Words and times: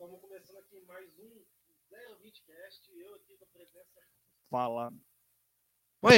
Estamos 0.00 0.20
começando 0.20 0.58
aqui 0.58 0.80
mais 0.86 1.08
um 1.18 1.42
020cast. 2.22 2.88
Eu 2.96 3.16
aqui 3.16 3.36
com 3.36 3.44
a 3.44 3.48
presença. 3.52 4.00
Fala. 4.48 4.92
Oi, 6.02 6.14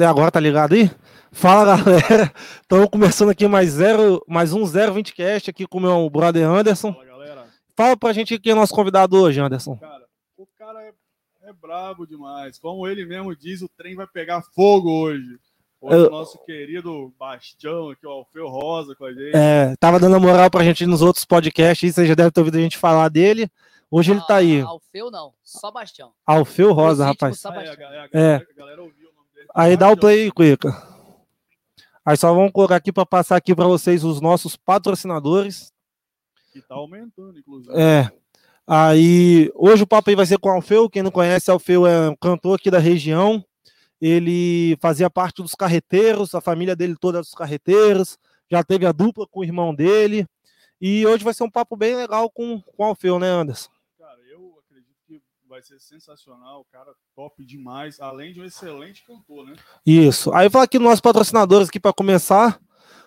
é, 0.00 0.04
agora 0.06 0.30
tá 0.30 0.40
ligado 0.40 0.72
aí? 0.72 0.90
Fala 1.30 1.76
galera, 1.76 2.32
estamos 2.62 2.88
começando 2.88 3.28
aqui 3.28 3.46
mais, 3.46 3.72
zero, 3.72 4.24
mais 4.26 4.54
um 4.54 4.62
020cast 4.62 5.50
aqui 5.50 5.66
com 5.66 5.76
o 5.76 5.82
meu 5.82 6.08
brother 6.08 6.48
Anderson. 6.48 6.94
Fala, 6.94 7.04
galera. 7.04 7.48
Fala 7.76 7.96
pra 7.98 8.14
gente 8.14 8.38
quem 8.38 8.52
é 8.52 8.54
nosso 8.54 8.74
convidado 8.74 9.14
hoje, 9.18 9.40
Anderson. 9.40 9.76
Cara, 9.76 10.08
o 10.34 10.46
cara 10.46 10.82
é, 10.82 10.94
é 11.42 11.52
brabo 11.52 12.06
demais. 12.06 12.58
Como 12.58 12.88
ele 12.88 13.04
mesmo 13.04 13.36
diz, 13.36 13.60
o 13.60 13.68
trem 13.68 13.94
vai 13.94 14.06
pegar 14.06 14.40
fogo 14.54 14.90
hoje. 14.90 15.38
Hoje 15.82 15.96
Eu- 15.96 16.06
o 16.06 16.10
nosso 16.10 16.38
querido 16.44 17.12
Bastião 17.18 17.90
aqui, 17.90 18.06
o 18.06 18.10
Alfeu 18.10 18.46
Rosa 18.48 18.94
com 18.94 19.04
a 19.04 19.12
gente. 19.12 19.32
É, 19.36 19.74
tava 19.80 19.98
dando 19.98 20.20
moral 20.20 20.48
pra 20.48 20.62
gente 20.62 20.86
nos 20.86 21.02
outros 21.02 21.24
podcasts, 21.24 21.82
aí, 21.84 21.92
você 21.92 22.06
já 22.06 22.14
deve 22.14 22.30
ter 22.30 22.40
ouvido 22.40 22.56
a 22.56 22.60
gente 22.60 22.78
falar 22.78 23.08
dele. 23.08 23.50
Hoje 23.90 24.12
ele 24.12 24.20
tá 24.22 24.36
aí, 24.36 24.60
Ah, 24.62 24.66
Alfeu 24.68 25.10
não, 25.10 25.34
só 25.42 25.70
Bastião. 25.72 26.12
Alfeu 26.24 26.72
Rosa, 26.72 27.04
Legítimo 27.04 27.26
rapaz. 27.28 27.40
Só 27.40 27.48
Ah, 27.50 27.52
é, 27.52 27.56
a, 27.56 27.60
Bastião. 27.64 27.76
galera, 27.76 28.10
É. 28.12 28.34
a 28.36 28.54
galera 28.56 28.82
ouviu 28.82 29.08
o 29.10 29.12
nome 29.14 29.28
dele. 29.34 29.48
Aí 29.54 29.76
dá 29.76 29.86
o 29.86 29.90
Bastião. 29.90 30.00
play 30.00 30.22
aí, 30.22 30.30
Cuica. 30.30 30.88
Aí 32.06 32.16
só 32.16 32.32
vamos 32.32 32.52
colocar 32.52 32.76
aqui 32.76 32.92
pra 32.92 33.04
passar 33.04 33.36
aqui 33.36 33.54
pra 33.54 33.66
vocês 33.66 34.02
os 34.04 34.20
nossos 34.20 34.56
patrocinadores. 34.56 35.72
Que 36.52 36.60
tá 36.62 36.74
aumentando, 36.76 37.38
inclusive. 37.38 37.72
É. 37.76 38.10
Aí, 38.66 39.50
hoje 39.54 39.82
o 39.82 39.86
papo 39.86 40.08
aí 40.10 40.16
vai 40.16 40.26
ser 40.26 40.38
com 40.38 40.48
o 40.48 40.52
Alfeu. 40.52 40.88
Quem 40.88 41.02
não 41.02 41.10
conhece, 41.10 41.50
Alfeu 41.50 41.86
é 41.86 42.08
um 42.08 42.16
cantor 42.16 42.56
aqui 42.58 42.70
da 42.70 42.78
região. 42.78 43.44
Ele 44.04 44.76
fazia 44.80 45.08
parte 45.08 45.42
dos 45.42 45.54
carreteiros, 45.54 46.34
a 46.34 46.40
família 46.40 46.74
dele 46.74 46.96
toda 47.00 47.20
dos 47.20 47.34
carreteiros. 47.34 48.18
Já 48.50 48.64
teve 48.64 48.84
a 48.84 48.90
dupla 48.90 49.28
com 49.28 49.38
o 49.38 49.44
irmão 49.44 49.72
dele. 49.72 50.26
E 50.80 51.06
hoje 51.06 51.22
vai 51.22 51.32
ser 51.32 51.44
um 51.44 51.50
papo 51.50 51.76
bem 51.76 51.94
legal 51.94 52.28
com, 52.28 52.60
com 52.60 52.82
o 52.82 52.84
Alfeu, 52.84 53.20
né, 53.20 53.28
Anderson? 53.28 53.70
Cara, 53.96 54.18
eu 54.28 54.58
acredito 54.58 54.96
que 55.06 55.22
vai 55.48 55.62
ser 55.62 55.78
sensacional. 55.78 56.62
O 56.62 56.64
cara 56.64 56.92
top 57.14 57.44
demais. 57.46 58.00
Além 58.00 58.32
de 58.32 58.40
um 58.40 58.44
excelente 58.44 59.04
cantor, 59.06 59.46
né? 59.46 59.54
Isso. 59.86 60.34
Aí 60.34 60.48
eu 60.48 60.50
falo 60.50 60.64
aqui 60.64 60.78
dos 60.78 60.84
nossos 60.84 61.00
patrocinadores 61.00 61.68
aqui 61.68 61.78
para 61.78 61.92
começar. 61.92 62.60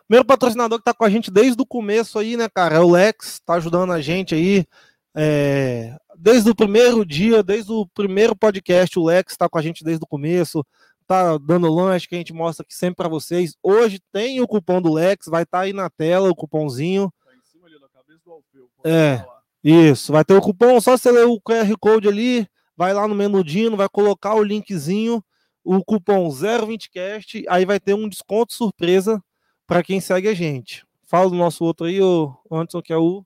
Primeiro 0.08 0.25
patrocinador 0.25 0.78
que 0.78 0.86
tá 0.86 0.94
com 0.94 1.03
a 1.03 1.09
gente 1.09 1.30
desde 1.30 1.62
o 1.62 1.66
começo 1.66 2.17
aí, 2.17 2.38
né, 2.38 2.47
cara? 2.47 2.75
É 2.75 2.80
o 2.80 2.89
Lex, 2.89 3.41
tá 3.45 3.56
ajudando 3.56 3.91
a 3.91 4.00
gente 4.00 4.34
aí. 4.34 4.66
é, 5.14 5.97
desde 6.17 6.50
o 6.50 6.56
primeiro 6.56 7.06
dia, 7.06 7.44
desde 7.44 7.72
o 7.72 7.86
primeiro 7.88 8.36
podcast, 8.36 8.97
o 8.97 9.03
Lex 9.03 9.36
tá 9.36 9.50
com 9.50 9.58
a 9.58 9.62
gente 9.62 9.84
desde 9.84 10.03
o 10.03 10.08
começo. 10.08 10.66
Tá 11.08 11.38
dando 11.38 11.72
lanche 11.72 12.08
que 12.08 12.16
a 12.16 12.17
gente 12.17 12.34
mostra 12.34 12.64
aqui 12.64 12.73
sempre 12.73 12.95
para 12.98 13.09
vocês. 13.09 13.56
Hoje 13.61 14.00
tem 14.11 14.42
o 14.42 14.48
cupom 14.48 14.81
do 14.81 14.92
Lex, 14.92 15.28
vai 15.28 15.44
estar 15.44 15.62
aí 15.62 15.73
na 15.73 15.89
tela 15.89 16.30
o 16.30 16.36
cupomzinho. 16.36 17.14
Tá 17.23 17.36
em 17.36 17.42
cima 17.44 17.67
ali 17.67 17.80
da 17.80 17.88
cabeça 17.89 18.22
do 18.25 18.31
Alfeu. 18.31 18.70
É. 18.84 19.17
falar. 19.17 19.36
Isso, 19.64 20.12
vai 20.12 20.23
ter 20.23 20.36
o 20.36 20.42
cupom, 20.42 20.80
só 20.80 20.95
você 20.95 21.12
ler 21.12 21.25
o 21.25 21.42
QR 21.42 21.75
Code 21.80 22.08
ali, 22.08 22.47
vai 22.78 22.94
lá 22.94 23.08
no 23.08 23.16
menudinho, 23.16 23.75
vai 23.75 23.89
colocar 23.89 24.36
o 24.36 24.44
linkzinho, 24.44 25.23
o 25.64 25.84
cupom 25.84 26.30
020cast, 26.30 27.44
aí 27.50 27.66
vai 27.66 27.80
ter 27.80 27.95
um 27.95 28.08
desconto 28.08 28.53
surpresa 28.53 29.19
para 29.66 29.81
quem 29.81 30.00
segue 30.00 30.28
a 30.28 30.36
gente. 30.36 30.86
Fala 31.08 31.31
do 31.31 31.36
nosso 31.36 31.64
outro 31.64 31.88
aí, 31.88 32.00
o 32.00 32.38
Anderson, 32.52 32.80
que 32.80 32.94
é 32.94 32.97
o 32.97 33.25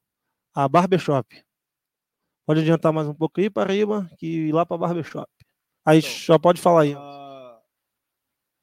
a 0.55 0.67
Barbershop. 0.67 1.43
Pode 2.45 2.61
adiantar 2.61 2.91
mais 2.93 3.07
um 3.07 3.13
pouco 3.13 3.39
aí, 3.39 3.49
Paraíba, 3.49 4.09
que 4.17 4.47
ir 4.47 4.51
lá 4.53 4.65
para 4.65 4.77
Barbershop. 4.77 5.29
Aí 5.85 5.99
Então, 5.99 6.09
já 6.09 6.39
pode 6.39 6.61
falar 6.61 6.83
aí. 6.83 6.95
Ah, 6.97 7.28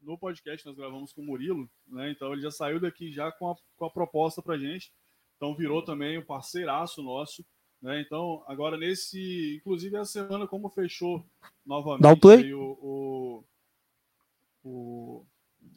no 0.06 0.16
podcast 0.18 0.64
nós 0.64 0.76
gravamos 0.76 1.12
com 1.12 1.20
o 1.20 1.24
Murilo, 1.24 1.68
né? 1.86 2.10
Então 2.10 2.32
ele 2.32 2.40
já 2.42 2.50
saiu 2.50 2.78
daqui 2.80 3.12
já 3.12 3.30
com 3.32 3.50
a, 3.50 3.56
com 3.76 3.84
a 3.84 3.90
proposta 3.90 4.40
pra 4.40 4.56
gente. 4.56 4.92
Então 5.36 5.54
virou 5.54 5.82
também 5.84 6.16
um 6.16 6.24
parceiraço 6.24 7.02
nosso, 7.02 7.44
né? 7.82 8.00
Então 8.00 8.42
agora 8.46 8.76
nesse, 8.78 9.56
inclusive 9.56 9.96
essa 9.96 10.12
semana 10.12 10.46
como 10.46 10.70
fechou 10.70 11.24
novamente 11.66 12.02
o 12.38 12.44
aí 12.44 12.54
o, 12.54 12.78
o- 12.80 13.44
o- 14.64 15.26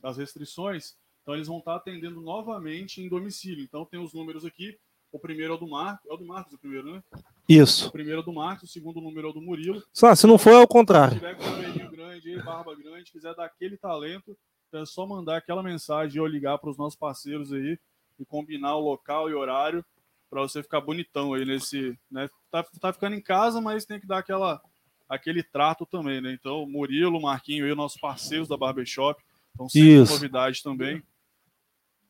as 0.03 0.17
restrições, 0.17 0.95
então 1.21 1.33
eles 1.35 1.47
vão 1.47 1.59
estar 1.59 1.75
atendendo 1.75 2.21
novamente 2.21 3.01
em 3.01 3.09
domicílio. 3.09 3.63
Então 3.63 3.85
tem 3.85 3.99
os 3.99 4.13
números 4.13 4.45
aqui. 4.45 4.77
O 5.11 5.19
primeiro 5.19 5.53
é 5.53 5.55
o 5.55 5.59
do 5.59 5.67
Marcos, 5.67 6.09
é 6.09 6.13
o 6.13 6.17
do 6.17 6.25
Marcos 6.25 6.53
o 6.53 6.57
primeiro, 6.59 6.93
né? 6.93 7.03
O 7.49 7.53
Isso. 7.53 7.91
primeiro 7.91 8.19
é 8.19 8.21
o 8.21 8.25
do 8.25 8.31
Marcos, 8.31 8.69
o 8.69 8.71
segundo 8.71 9.01
número 9.01 9.27
é 9.27 9.29
o 9.31 9.33
do 9.33 9.41
Murilo. 9.41 9.81
Só, 9.91 10.13
se 10.13 10.27
não 10.27 10.37
for, 10.37 10.51
é 10.51 10.57
o 10.57 10.61
Se 10.61 10.67
contrário. 10.67 11.15
tiver 11.15 11.35
com 11.35 11.43
cabelinho 11.45 11.89
grande, 11.89 12.41
barba 12.43 12.75
grande, 12.75 13.11
quiser 13.11 13.33
dar 13.33 13.45
aquele 13.45 13.75
talento, 13.75 14.37
é 14.71 14.85
só 14.85 15.05
mandar 15.05 15.37
aquela 15.37 15.63
mensagem 15.63 16.21
ou 16.21 16.27
ligar 16.27 16.59
para 16.59 16.69
os 16.69 16.77
nossos 16.77 16.97
parceiros 16.97 17.51
aí 17.51 17.79
e 18.19 18.25
combinar 18.25 18.75
o 18.75 18.81
local 18.81 19.29
e 19.29 19.33
horário 19.33 19.83
para 20.29 20.41
você 20.41 20.61
ficar 20.61 20.79
bonitão 20.79 21.33
aí 21.33 21.43
nesse, 21.43 21.97
né? 22.11 22.29
Tá, 22.51 22.63
tá 22.79 22.93
ficando 22.93 23.15
em 23.15 23.21
casa, 23.21 23.59
mas 23.59 23.83
tem 23.83 23.99
que 23.99 24.05
dar 24.05 24.19
aquela 24.19 24.61
aquele 25.07 25.41
trato 25.41 25.87
também, 25.87 26.21
né? 26.21 26.31
Então, 26.31 26.67
Murilo, 26.67 27.19
Marquinho 27.19 27.65
aí, 27.65 27.73
nossos 27.73 27.99
parceiros 27.99 28.47
da 28.47 28.55
Barbershop, 28.55 29.19
então 29.55 29.67
sempre 29.67 30.03
Isso. 30.03 30.13
novidade 30.13 30.61
também. 30.61 31.01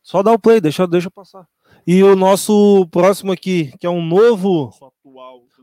Só 0.04 0.22
dá 0.22 0.34
o 0.34 0.40
play, 0.40 0.60
deixa, 0.60 0.86
deixa 0.86 1.08
eu 1.08 1.12
passar. 1.12 1.48
E 1.88 2.03
o 2.03 2.16
nosso 2.16 2.88
próximo 2.91 3.31
aqui, 3.31 3.72
que 3.80 3.85
é 3.88 3.90
um 3.90 4.06
novo 4.06 4.72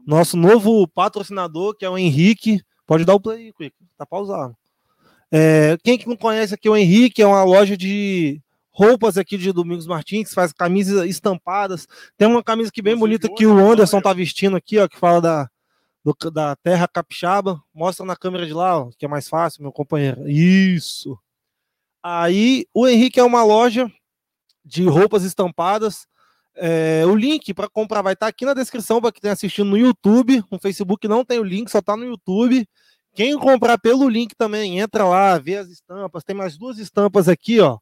Nosso 0.06 0.36
novo 0.36 0.86
patrocinador, 0.88 1.74
que 1.76 1.84
é 1.84 1.90
o 1.90 1.98
Henrique. 1.98 2.60
Pode 2.86 3.04
dar 3.04 3.14
o 3.14 3.20
play 3.20 3.52
Quick. 3.52 3.74
Tá 3.98 4.04
pausado. 4.06 4.56
É, 5.30 5.76
quem 5.82 5.98
que 5.98 6.08
não 6.08 6.16
conhece 6.16 6.54
aqui 6.54 6.68
o 6.68 6.76
Henrique, 6.76 7.20
é 7.22 7.26
uma 7.26 7.42
loja 7.42 7.76
de 7.76 8.40
roupas 8.70 9.18
aqui 9.18 9.36
de 9.36 9.52
Domingos 9.52 9.86
Martins, 9.86 10.28
que 10.28 10.34
faz 10.34 10.52
camisas 10.52 11.08
estampadas. 11.08 11.86
Tem 12.16 12.28
uma 12.28 12.42
camisa 12.42 12.68
aqui 12.68 12.80
bem 12.82 12.94
Inclusive, 12.94 13.18
bonita 13.18 13.34
que 13.36 13.46
o 13.46 13.58
Anderson 13.58 14.00
tá 14.00 14.12
vestindo 14.12 14.56
aqui, 14.56 14.78
ó, 14.78 14.86
que 14.86 14.98
fala 14.98 15.20
da, 15.20 15.50
do- 16.04 16.30
da 16.30 16.54
terra 16.56 16.86
capixaba. 16.86 17.60
Mostra 17.74 18.04
na 18.06 18.14
câmera 18.16 18.46
de 18.46 18.52
lá, 18.52 18.78
ó, 18.80 18.90
que 18.96 19.04
é 19.04 19.08
mais 19.08 19.28
fácil, 19.28 19.62
meu 19.62 19.72
companheiro. 19.72 20.28
Isso. 20.28 21.18
Aí, 22.02 22.66
o 22.72 22.86
Henrique 22.86 23.18
é 23.18 23.24
uma 23.24 23.42
loja 23.42 23.90
de 24.66 24.84
roupas 24.84 25.22
estampadas. 25.22 26.06
É, 26.56 27.04
o 27.06 27.14
link 27.14 27.54
para 27.54 27.68
comprar 27.68 28.02
vai 28.02 28.14
estar 28.14 28.26
aqui 28.26 28.44
na 28.44 28.54
descrição 28.54 29.00
para 29.00 29.12
quem 29.12 29.18
está 29.18 29.32
assistindo 29.32 29.70
no 29.70 29.78
YouTube. 29.78 30.42
No 30.50 30.58
Facebook 30.58 31.06
não 31.06 31.24
tem 31.24 31.38
o 31.38 31.44
link, 31.44 31.70
só 31.70 31.78
está 31.78 31.96
no 31.96 32.04
YouTube. 32.04 32.66
Quem 33.14 33.38
comprar 33.38 33.78
pelo 33.78 34.08
link 34.08 34.34
também, 34.36 34.78
entra 34.78 35.04
lá, 35.04 35.38
vê 35.38 35.56
as 35.56 35.68
estampas. 35.68 36.24
Tem 36.24 36.34
mais 36.34 36.58
duas 36.58 36.78
estampas 36.78 37.28
aqui, 37.28 37.60
ó. 37.60 37.78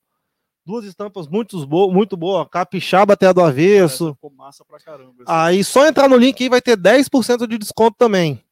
Duas 0.67 0.85
estampas 0.85 1.27
muito, 1.29 1.67
bo 1.67 1.91
muito 1.91 2.17
boas. 2.17 2.47
Capixaba 2.51 3.15
até 3.15 3.27
a 3.27 3.33
do 3.33 3.43
avesso. 3.43 4.15
ficou 4.15 4.31
massa 4.31 4.65
pra 4.65 4.79
caramba. 4.79 5.15
essa. 5.23 5.45
Aí 5.45 5.65
só 5.65 5.87
entrar 5.87 6.09
no 6.09 6.17
link 6.17 6.43
aí 6.43 6.49
vai 6.49 6.63
ter 6.63 6.77
10% 6.77 7.47
de 7.47 7.59
desconto 7.59 7.97
também. 7.99 8.43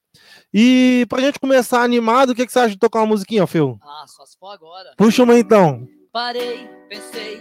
E 0.53 1.07
pra 1.09 1.21
gente 1.21 1.41
começar 1.41 1.83
animado, 1.83 2.31
o 2.31 2.35
que, 2.35 2.45
que 2.45 2.53
você 2.53 2.59
acha 2.59 2.71
de 2.71 2.79
tocar 2.79 3.01
uma 3.01 3.07
musiquinha, 3.07 3.47
Phil? 3.47 3.79
Ah, 3.83 4.05
só 4.07 4.27
se 4.27 4.37
for 4.39 4.49
agora. 4.49 4.93
Puxa 4.97 5.23
uma 5.23 5.39
então. 5.39 5.89
Parei, 6.13 6.69
pensei, 6.91 7.41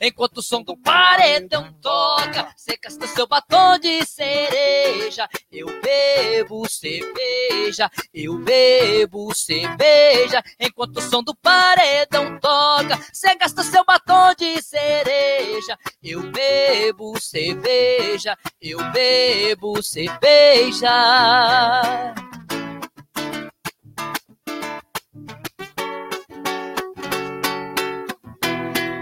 Enquanto 0.00 0.38
o 0.38 0.42
som 0.42 0.62
do 0.62 0.76
paredão 0.78 1.70
toca, 1.74 2.50
cê 2.56 2.78
gasta 2.82 3.06
seu 3.06 3.26
batom 3.26 3.78
de 3.78 4.02
cereja. 4.06 5.28
Eu 5.52 5.66
bebo 5.82 6.66
cerveja, 6.66 7.90
eu 8.14 8.38
bebo 8.38 9.34
cerveja. 9.34 10.42
Enquanto 10.58 10.96
o 10.96 11.02
som 11.02 11.22
do 11.22 11.34
paredão 11.34 12.38
toca, 12.38 12.98
cê 13.12 13.34
gasta 13.34 13.62
seu 13.62 13.84
batom 13.84 14.34
de 14.38 14.62
cereja. 14.62 15.78
Eu 16.02 16.22
bebo 16.30 17.20
cerveja, 17.20 18.38
eu 18.58 18.78
bebo 18.92 19.82
cerveja. 19.82 20.90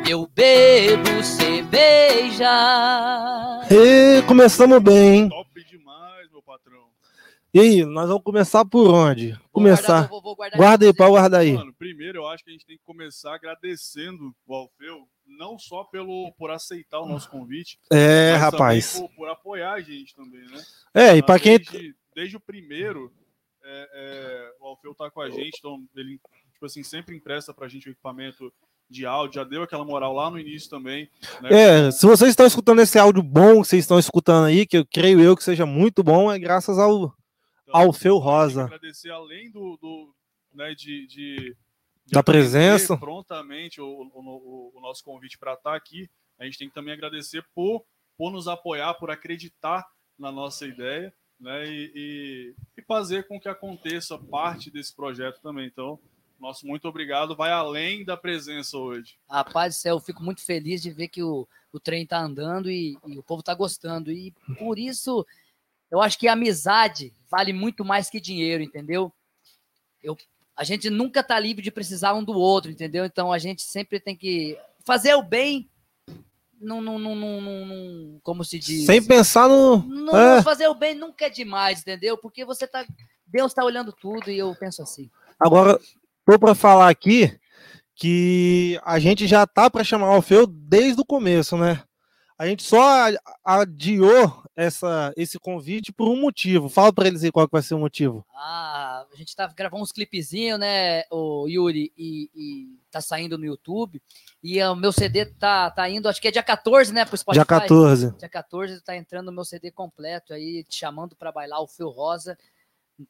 Eu 0.08 0.26
bebo 0.26 1.22
cerveja. 1.22 2.48
E 3.70 4.22
começamos 4.26 4.82
bem, 4.82 5.14
hein? 5.24 5.28
Top 5.28 5.64
demais, 5.64 6.30
meu 6.30 6.42
patrão. 6.42 6.88
E 7.52 7.60
aí, 7.60 7.84
nós 7.84 8.08
vamos 8.08 8.22
começar 8.22 8.64
por 8.64 8.88
onde? 8.92 9.32
Vou 9.32 9.40
Começar. 9.52 9.86
guardar, 9.86 10.08
vou- 10.08 10.22
vou 10.22 10.36
guardar 10.36 10.58
Guarda 10.58 10.86
aí, 10.86 10.92
pra 10.94 11.04
pau, 11.06 11.12
você. 11.14 11.18
guarda 11.20 11.38
aí. 11.38 11.52
Mano, 11.52 11.74
primeiro 11.74 12.18
eu 12.18 12.26
acho 12.28 12.44
que 12.44 12.50
a 12.50 12.52
gente 12.52 12.66
tem 12.66 12.76
que 12.78 12.84
começar 12.84 13.34
agradecendo 13.34 14.34
o 14.46 14.54
Alfeu, 14.54 15.06
não 15.26 15.58
só 15.58 15.84
pelo, 15.84 16.32
por 16.38 16.50
aceitar 16.50 17.00
o 17.00 17.06
nosso 17.08 17.28
convite, 17.30 17.78
É, 17.92 18.32
mas 18.32 18.40
rapaz. 18.40 18.92
também 18.94 19.08
por, 19.08 19.16
por 19.16 19.28
apoiar 19.28 19.72
a 19.74 19.80
gente 19.80 20.14
também, 20.14 20.44
né? 20.46 20.62
É, 20.94 21.16
e 21.16 21.22
pra 21.22 21.38
quem. 21.38 21.58
Desde, 21.58 21.94
desde 22.14 22.36
o 22.36 22.40
primeiro, 22.40 23.12
é, 23.64 23.88
é, 23.92 24.52
o 24.60 24.66
Alfeu 24.68 24.94
tá 24.94 25.10
com 25.10 25.20
a 25.20 25.28
gente, 25.30 25.58
então 25.58 25.82
ele 25.96 26.20
tipo 26.52 26.66
assim, 26.66 26.82
sempre 26.82 27.14
empresta 27.16 27.54
pra 27.54 27.68
gente 27.68 27.88
o 27.88 27.92
equipamento 27.92 28.52
de 28.90 29.04
áudio, 29.04 29.34
já 29.34 29.44
deu 29.44 29.62
aquela 29.62 29.84
moral 29.84 30.14
lá 30.14 30.30
no 30.30 30.38
início 30.38 30.70
também. 30.70 31.10
Né? 31.42 31.48
É, 31.86 31.90
se 31.90 32.06
vocês 32.06 32.30
estão 32.30 32.46
escutando 32.46 32.80
esse 32.80 32.98
áudio 32.98 33.22
bom 33.22 33.60
que 33.62 33.68
vocês 33.68 33.84
estão 33.84 33.98
escutando 33.98 34.46
aí, 34.46 34.66
que 34.66 34.78
eu 34.78 34.86
creio 34.86 35.20
eu 35.20 35.36
que 35.36 35.44
seja 35.44 35.66
muito 35.66 36.02
bom, 36.02 36.32
é 36.32 36.38
graças 36.38 36.78
ao, 36.78 37.14
Então, 37.62 37.80
Alfeu 37.80 38.16
Rosa. 38.18 38.64
Agradecer 38.64 39.10
além 39.10 39.50
do, 39.50 39.76
do 39.80 40.14
né, 40.54 40.74
de, 40.74 41.06
de, 41.06 41.36
de 42.06 42.12
Da 42.12 42.22
presença. 42.22 42.96
prontamente 42.96 43.80
o, 43.80 43.86
o- 43.86 44.10
o- 44.14 44.72
o 44.74 44.80
nosso 44.80 45.04
convite 45.04 45.38
para 45.38 45.52
estar 45.54 45.74
aqui. 45.76 46.08
A 46.38 46.44
gente 46.44 46.56
tem 46.58 46.68
que 46.68 46.74
também 46.74 46.94
agradecer 46.94 47.44
por, 47.54 47.84
por 48.16 48.30
nos 48.32 48.48
apoiar, 48.48 48.94
por 48.94 49.10
acreditar 49.10 49.84
na 50.18 50.32
nossa 50.32 50.66
ideia, 50.66 51.12
né, 51.38 51.64
e, 51.68 51.92
e, 51.94 52.54
e 52.78 52.82
fazer 52.82 53.28
com 53.28 53.38
que 53.38 53.48
aconteça 53.48 54.16
parte 54.18 54.70
desse 54.70 54.94
projeto 54.96 55.40
também. 55.42 55.66
Então, 55.66 55.98
nosso 56.38 56.66
muito 56.66 56.86
obrigado. 56.88 57.34
Vai 57.36 57.50
além 57.50 58.04
da 58.04 58.16
presença 58.16 58.76
hoje. 58.76 59.16
Rapaz 59.28 59.74
do 59.74 59.78
céu, 59.78 59.96
eu 59.96 60.00
fico 60.00 60.22
muito 60.22 60.42
feliz 60.44 60.80
de 60.82 60.90
ver 60.90 61.08
que 61.08 61.22
o, 61.22 61.46
o 61.72 61.80
trem 61.80 62.06
tá 62.06 62.18
andando 62.20 62.70
e, 62.70 62.96
e 63.06 63.18
o 63.18 63.22
povo 63.22 63.42
tá 63.42 63.54
gostando. 63.54 64.10
E 64.12 64.32
por 64.58 64.78
isso, 64.78 65.26
eu 65.90 66.00
acho 66.00 66.18
que 66.18 66.28
a 66.28 66.32
amizade 66.34 67.12
vale 67.30 67.52
muito 67.52 67.84
mais 67.84 68.08
que 68.08 68.20
dinheiro, 68.20 68.62
entendeu? 68.62 69.12
Eu, 70.02 70.16
a 70.56 70.64
gente 70.64 70.88
nunca 70.90 71.22
tá 71.22 71.38
livre 71.38 71.62
de 71.62 71.70
precisar 71.70 72.14
um 72.14 72.22
do 72.24 72.32
outro, 72.32 72.70
entendeu? 72.70 73.04
Então 73.04 73.32
a 73.32 73.38
gente 73.38 73.62
sempre 73.62 73.98
tem 74.00 74.16
que 74.16 74.56
fazer 74.84 75.14
o 75.14 75.22
bem, 75.22 75.68
não, 76.60 76.80
não, 76.80 76.98
não, 76.98 77.14
não, 77.14 77.40
não- 77.40 77.66
não- 77.66 78.20
como 78.22 78.44
se 78.44 78.58
diz? 78.58 78.86
Sem 78.86 79.04
pensar 79.04 79.48
no. 79.48 79.78
Não, 79.78 80.16
É. 80.16 80.42
fazer 80.42 80.66
o 80.68 80.74
bem 80.74 80.94
nunca 80.94 81.26
é 81.26 81.30
demais, 81.30 81.80
entendeu? 81.80 82.16
Porque 82.18 82.44
você 82.44 82.66
tá. 82.66 82.84
Deus 83.26 83.52
tá 83.52 83.64
olhando 83.64 83.92
tudo 83.92 84.30
e 84.30 84.38
eu 84.38 84.54
penso 84.54 84.82
assim. 84.82 85.10
Agora, 85.38 85.78
tô 86.28 86.38
para 86.38 86.54
falar 86.54 86.90
aqui 86.90 87.40
que 87.94 88.78
a 88.84 88.98
gente 88.98 89.26
já 89.26 89.46
tá 89.46 89.70
para 89.70 89.82
chamar 89.82 90.10
o 90.10 90.12
Alfeu 90.12 90.46
desde 90.46 91.00
o 91.00 91.04
começo, 91.04 91.56
né? 91.56 91.82
A 92.36 92.46
gente 92.46 92.62
só 92.62 93.06
adiou 93.42 94.44
essa, 94.54 95.10
esse 95.16 95.38
convite 95.38 95.90
por 95.90 96.06
um 96.06 96.20
motivo. 96.20 96.68
Fala 96.68 96.92
para 96.92 97.08
eles 97.08 97.24
aí 97.24 97.32
qual 97.32 97.48
vai 97.50 97.62
ser 97.62 97.74
o 97.74 97.78
motivo. 97.78 98.26
Ah, 98.36 99.06
a 99.10 99.16
gente 99.16 99.34
tá 99.34 99.46
gravando 99.56 99.82
uns 99.82 99.90
clipezinhos, 99.90 100.60
né, 100.60 101.02
o 101.10 101.48
Yuri, 101.48 101.90
e, 101.96 102.30
e 102.34 102.78
tá 102.90 103.00
saindo 103.00 103.38
no 103.38 103.46
YouTube. 103.46 104.00
E 104.42 104.62
o 104.62 104.76
meu 104.76 104.92
CD 104.92 105.24
tá, 105.24 105.70
tá 105.70 105.88
indo, 105.88 106.10
acho 106.10 106.20
que 106.20 106.28
é 106.28 106.30
dia 106.30 106.42
14, 106.42 106.92
né, 106.92 107.06
pro 107.06 107.16
Spotify. 107.16 107.38
Dia 107.38 107.46
14. 107.46 108.14
Dia 108.18 108.28
14 108.28 108.84
tá 108.84 108.94
entrando 108.94 109.28
o 109.28 109.32
meu 109.32 109.46
CD 109.46 109.70
completo 109.70 110.34
aí, 110.34 110.62
te 110.62 110.76
chamando 110.76 111.16
pra 111.16 111.32
bailar 111.32 111.62
o 111.62 111.66
Fio 111.66 111.88
Rosa 111.88 112.36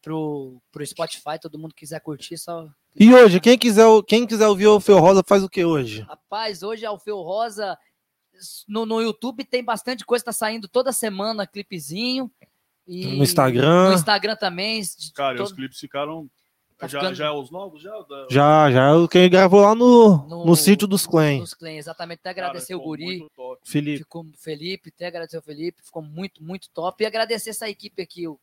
pro, 0.01 0.61
pro 0.71 0.87
Spotify. 0.87 1.39
Todo 1.41 1.59
mundo 1.59 1.75
quiser 1.75 2.01
curtir, 2.01 2.39
só. 2.39 2.69
E 2.97 3.15
hoje, 3.15 3.39
quem 3.41 3.57
quiser, 3.57 3.85
quem 4.07 4.27
quiser 4.27 4.47
ouvir 4.49 4.67
o 4.67 4.73
Alfeu 4.73 4.99
Rosa 4.99 5.23
faz 5.27 5.43
o 5.43 5.49
que 5.49 5.65
hoje? 5.65 6.01
Rapaz, 6.03 6.63
hoje 6.63 6.85
a 6.85 6.89
Alfeu 6.91 7.19
Rosa 7.19 7.79
no, 8.67 8.85
no 8.85 9.01
YouTube 9.01 9.45
tem 9.45 9.63
bastante 9.65 10.05
coisa, 10.05 10.25
tá 10.25 10.33
saindo 10.33 10.67
toda 10.69 10.93
semana 10.93 11.47
clipezinho. 11.47 12.31
E 12.87 13.07
No 13.17 13.23
Instagram. 13.23 13.89
No 13.91 13.95
Instagram 13.95 14.37
também. 14.37 14.83
Cara, 15.15 15.37
todo- 15.37 15.47
os 15.47 15.53
clipes 15.53 15.79
ficaram. 15.79 16.29
Tá 16.79 16.87
já, 16.87 17.01
ficando- 17.01 17.15
já 17.17 17.27
é 17.27 17.31
os 17.33 17.51
novos? 17.51 17.83
Já? 17.83 17.91
Da- 18.03 18.27
Já, 18.31 18.71
já 18.71 18.85
é 18.91 18.93
o 18.93 19.09
que 19.09 19.19
ele 19.19 19.29
gravou 19.29 19.61
lá 19.61 19.75
no, 19.75 20.27
no, 20.29 20.47
No- 20.47 20.57
sítio 20.57 20.87
dos 20.87 21.05
Clãs. 21.07 21.41
Nos 21.41 21.55
Clãs, 21.55 21.75
exatamente. 21.77 22.21
Até 22.21 22.33
Cara, 22.35 22.47
agradecer 22.49 22.75
o 22.75 22.79
ficou 22.79 22.91
Guri. 22.93 23.19
muito 23.19 23.31
top. 23.35 23.61
Felipe. 23.65 23.99
Ficou 23.99 24.23
o 24.25 24.33
Felipe, 24.39 24.93
até 24.95 25.07
agradecer 25.07 25.39
o 25.39 25.43
Felipe, 25.43 25.83
ficou 25.83 26.03
muito, 26.03 26.43
muito 26.43 26.71
top. 26.71 27.03
E 27.03 27.07
agradecer 27.07 27.51
essa 27.51 27.69
equipe 27.69 28.01
aqui, 28.01 28.29
o 28.29 28.39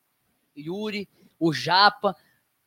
Yuri, 0.55 1.07
o 1.39 1.53
Japa, 1.53 2.13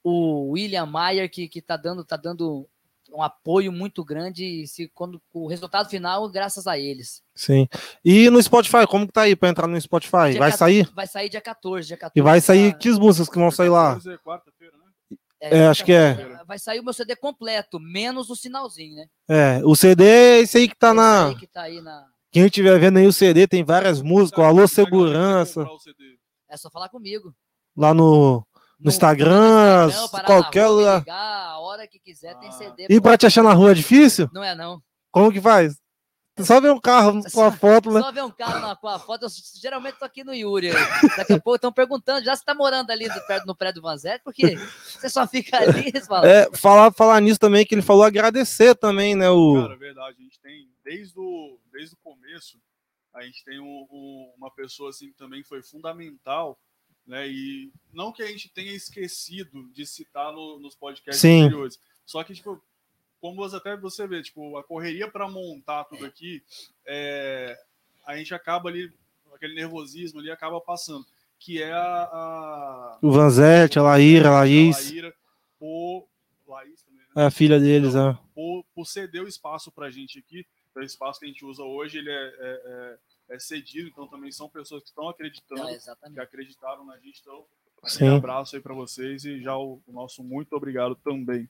o 0.02 0.50
William 0.52 0.86
Maier, 0.86 1.30
que, 1.30 1.48
que 1.48 1.60
tá 1.60 1.76
dando, 1.76 2.04
tá 2.04 2.16
dando 2.16 2.68
um 3.12 3.22
apoio 3.22 3.72
muito 3.72 4.04
grande. 4.04 4.44
E 4.44 4.66
se, 4.66 4.88
quando, 4.94 5.20
o 5.32 5.46
resultado 5.46 5.88
final, 5.88 6.28
graças 6.28 6.66
a 6.66 6.78
eles. 6.78 7.22
Sim. 7.34 7.68
E 8.04 8.28
no 8.30 8.42
Spotify, 8.42 8.86
como 8.86 9.06
que 9.06 9.12
tá 9.12 9.22
aí 9.22 9.34
pra 9.34 9.48
entrar 9.48 9.66
no 9.66 9.80
Spotify? 9.80 10.30
Dia 10.30 10.38
Vai 10.40 10.50
14 10.50 10.56
sair? 10.58 10.90
Vai 10.94 11.06
sair 11.06 11.28
dia 11.28 11.40
14, 11.40 11.86
dia 11.88 11.96
14. 11.96 12.18
E 12.18 12.22
vai 12.22 12.40
sair 12.40 12.72
tá- 12.72 12.78
que 12.78 12.90
músicas 12.92 13.28
que 13.28 13.38
vão 13.38 13.50
sair 13.50 13.68
lá? 13.70 13.94
14 13.96 14.08
é 14.10 14.64
né? 14.64 14.78
É, 15.40 15.66
acho 15.68 15.84
que 15.84 15.92
é. 15.92 16.36
Vai 16.46 16.58
sair 16.58 16.80
o 16.80 16.84
meu 16.84 16.92
CD 16.92 17.14
completo, 17.14 17.78
menos 17.78 18.28
o 18.28 18.34
sinalzinho, 18.34 18.96
né? 18.96 19.06
É, 19.28 19.60
o 19.64 19.76
CD 19.76 20.04
é 20.04 20.40
esse 20.40 20.58
aí 20.58 20.68
que 20.68 20.76
tá 20.76 20.88
Esse 20.88 20.96
na. 20.96 21.26
aí 21.28 21.36
que 21.36 21.46
tá 21.46 21.62
aí 21.62 21.80
na. 21.80 22.06
Quem 22.30 22.44
estiver 22.44 22.78
vendo 22.78 22.98
aí 22.98 23.06
o 23.06 23.12
CD, 23.12 23.46
tem 23.46 23.64
várias 23.64 24.02
músicas, 24.02 24.44
Alô 24.44 24.66
Segurança? 24.66 25.66
É 26.48 26.56
só 26.56 26.68
falar 26.70 26.88
comigo. 26.88 27.32
lá 27.76 27.94
no, 27.94 28.44
no 28.80 28.88
Instagram, 28.88 29.86
no 29.86 29.90
Instagram, 29.90 30.24
qualquer 30.26 30.66
lugar. 30.68 31.04
a 31.08 31.58
hora 31.58 31.86
que 31.86 31.98
quiser, 31.98 32.34
tem 32.38 32.48
Ah. 32.48 32.52
CD. 32.52 32.86
E 32.88 33.00
pra 33.00 33.16
te 33.18 33.26
achar 33.26 33.42
na 33.42 33.52
rua 33.52 33.72
é 33.72 33.74
difícil? 33.74 34.28
Não 34.32 34.42
é 34.44 34.54
não. 34.54 34.80
Como 35.10 35.32
que 35.32 35.40
faz? 35.40 35.76
Só 36.40 36.60
ver 36.60 36.70
um 36.70 36.78
carro 36.80 37.20
com 37.34 37.42
a 37.42 37.50
foto, 37.50 37.90
né? 37.90 38.00
Só 38.00 38.12
ver 38.12 38.22
um 38.22 38.30
carro 38.30 38.60
na, 38.60 38.76
com 38.76 38.86
a 38.86 38.96
foto, 38.96 39.24
eu 39.24 39.28
geralmente 39.60 39.98
tô 39.98 40.04
aqui 40.04 40.22
no 40.22 40.32
Yuri. 40.32 40.70
Daqui 41.16 41.32
a 41.32 41.40
pouco 41.40 41.56
estão 41.56 41.72
perguntando, 41.72 42.24
já 42.24 42.36
você 42.36 42.44
tá 42.44 42.54
morando 42.54 42.90
ali 42.92 43.08
do, 43.08 43.20
perto, 43.26 43.44
no 43.44 43.56
prédio 43.56 43.82
do 43.82 43.88
Vanzete, 43.88 44.22
porque 44.22 44.56
você 44.56 45.08
só 45.10 45.26
fica 45.26 45.56
ali, 45.58 45.90
falam. 46.06 46.30
É, 46.30 46.48
falar, 46.54 46.92
falar 46.92 47.20
nisso 47.20 47.40
também, 47.40 47.66
que 47.66 47.74
ele 47.74 47.82
falou 47.82 48.04
agradecer 48.04 48.76
também, 48.76 49.16
né? 49.16 49.28
O, 49.28 49.60
Cara, 49.62 49.74
é 49.74 49.78
verdade. 49.78 50.16
A 50.16 50.22
gente 50.22 50.38
tem, 50.38 50.68
desde 50.84 51.18
o, 51.18 51.58
desde 51.72 51.96
o 51.96 51.98
começo, 52.04 52.56
a 53.14 53.22
gente 53.22 53.42
tem 53.44 53.58
um- 53.58 53.86
um- 53.90 54.32
uma 54.38 54.50
pessoa 54.52 54.90
assim 54.90 55.08
que 55.08 55.16
também 55.16 55.42
foi 55.42 55.60
fundamental, 55.60 56.56
né? 57.08 57.26
E 57.26 57.72
não 57.92 58.12
que 58.12 58.22
a 58.22 58.26
gente 58.26 58.48
tenha 58.50 58.70
esquecido 58.72 59.68
de 59.72 59.84
citar 59.86 60.32
no- 60.32 60.60
nos 60.60 60.76
podcasts 60.76 61.20
Sim. 61.20 61.42
anteriores. 61.44 61.80
Só 62.04 62.22
que, 62.22 62.34
tipo, 62.34 62.62
como 63.20 63.36
você 63.36 63.56
até 63.56 63.76
você 63.76 64.06
vê, 64.06 64.22
tipo, 64.22 64.56
a 64.58 64.62
correria 64.62 65.10
para 65.10 65.28
montar 65.28 65.84
tudo 65.84 66.04
aqui, 66.04 66.42
é, 66.86 67.58
a 68.06 68.16
gente 68.16 68.34
acaba 68.34 68.68
ali, 68.68 68.92
aquele 69.34 69.54
nervosismo 69.54 70.20
ali 70.20 70.30
acaba 70.30 70.60
passando. 70.60 71.04
Que 71.40 71.62
é 71.62 71.72
a. 71.72 72.08
a 72.12 72.98
o 73.00 73.10
Vanzete, 73.10 73.78
a 73.78 73.82
Laíra, 73.82 74.28
a 74.28 74.32
Laís, 74.40 74.90
Laíra, 74.90 75.14
por, 75.58 76.08
Laís 76.46 76.82
também, 76.82 77.00
né? 77.00 77.06
é 77.16 77.26
a 77.26 77.30
filha 77.30 77.60
deles, 77.60 77.94
é. 77.94 78.18
por, 78.34 78.64
por 78.74 78.84
ceder 78.86 79.22
o 79.22 79.28
espaço 79.28 79.70
para 79.70 79.86
a 79.86 79.90
gente 79.90 80.18
aqui. 80.18 80.44
Então, 80.70 80.82
o 80.82 80.86
espaço 80.86 81.20
que 81.20 81.26
a 81.26 81.28
gente 81.28 81.44
usa 81.44 81.62
hoje 81.62 81.98
ele 81.98 82.10
é, 82.10 82.34
é, 82.40 82.98
é- 83.30 83.38
cedido, 83.38 83.88
então 83.88 84.06
também 84.08 84.30
são 84.30 84.48
pessoas 84.48 84.82
que 84.82 84.88
estão 84.88 85.08
acreditando, 85.08 85.68
É, 85.68 85.78
que 86.12 86.20
acreditaram 86.20 86.84
na 86.84 86.96
gente. 86.98 87.20
Então, 87.20 87.44
um 88.02 88.16
abraço 88.16 88.56
aí 88.56 88.62
para 88.62 88.74
vocês 88.74 89.24
e 89.24 89.40
já 89.40 89.56
o, 89.56 89.80
o 89.86 89.92
nosso 89.92 90.22
muito 90.22 90.54
obrigado 90.54 90.94
também. 90.96 91.48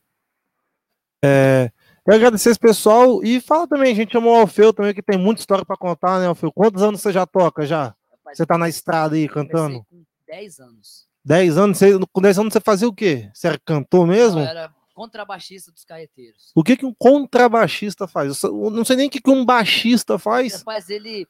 É, 1.25 1.73
eu 2.07 2.15
agradecer 2.15 2.51
esse 2.51 2.61
pessoal 2.61 3.23
e 3.25 3.41
fala 3.41 3.67
também, 3.67 3.93
a 3.93 3.95
gente 3.97 4.13
chamou 4.13 4.35
o 4.35 4.41
Alfeu 4.41 4.73
também, 4.73 4.95
que 4.95 5.03
tem 5.03 5.19
muita 5.19 5.41
história 5.41 5.65
pra 5.65 5.77
contar, 5.77 6.21
né, 6.21 6.27
Alfeu? 6.27 6.53
Quantos 6.53 6.83
anos 6.83 7.01
você 7.01 7.13
já 7.13 7.27
toca 7.27 7.67
já? 7.67 7.95
Rapaz, 8.11 8.39
Você 8.39 8.47
tá 8.47 8.57
na 8.57 8.69
estrada 8.69 9.17
aí 9.17 9.29
cantando? 9.29 9.85
com 9.85 10.05
10 10.27 10.61
anos. 10.61 11.09
10 11.25 11.59
anos? 11.59 11.79
Você, 11.79 11.99
com 12.13 12.21
10 12.23 12.39
anos 12.39 12.53
você 12.53 12.61
fazia 12.61 12.89
o 12.89 12.95
quê? 12.95 13.31
Você 13.35 13.49
era 13.49 13.59
cantor 13.59 14.07
mesmo? 14.07 14.41
Eu 14.41 14.47
era 14.47 14.73
contrabaixista 14.95 15.71
dos 15.71 15.85
carreteiros. 15.85 16.51
O 16.55 16.63
que, 16.65 16.77
que 16.77 16.87
um 16.87 16.95
contrabaixista 16.95 18.09
faz? 18.09 18.43
Eu 18.43 18.71
não 18.71 18.85
sei 18.85 18.97
nem 18.97 19.09
o 19.09 19.11
que, 19.11 19.21
que 19.21 19.31
um 19.31 19.45
baixista 19.45 20.19
faz. 20.19 20.55
Rapaz, 20.55 20.89
ele. 20.91 21.27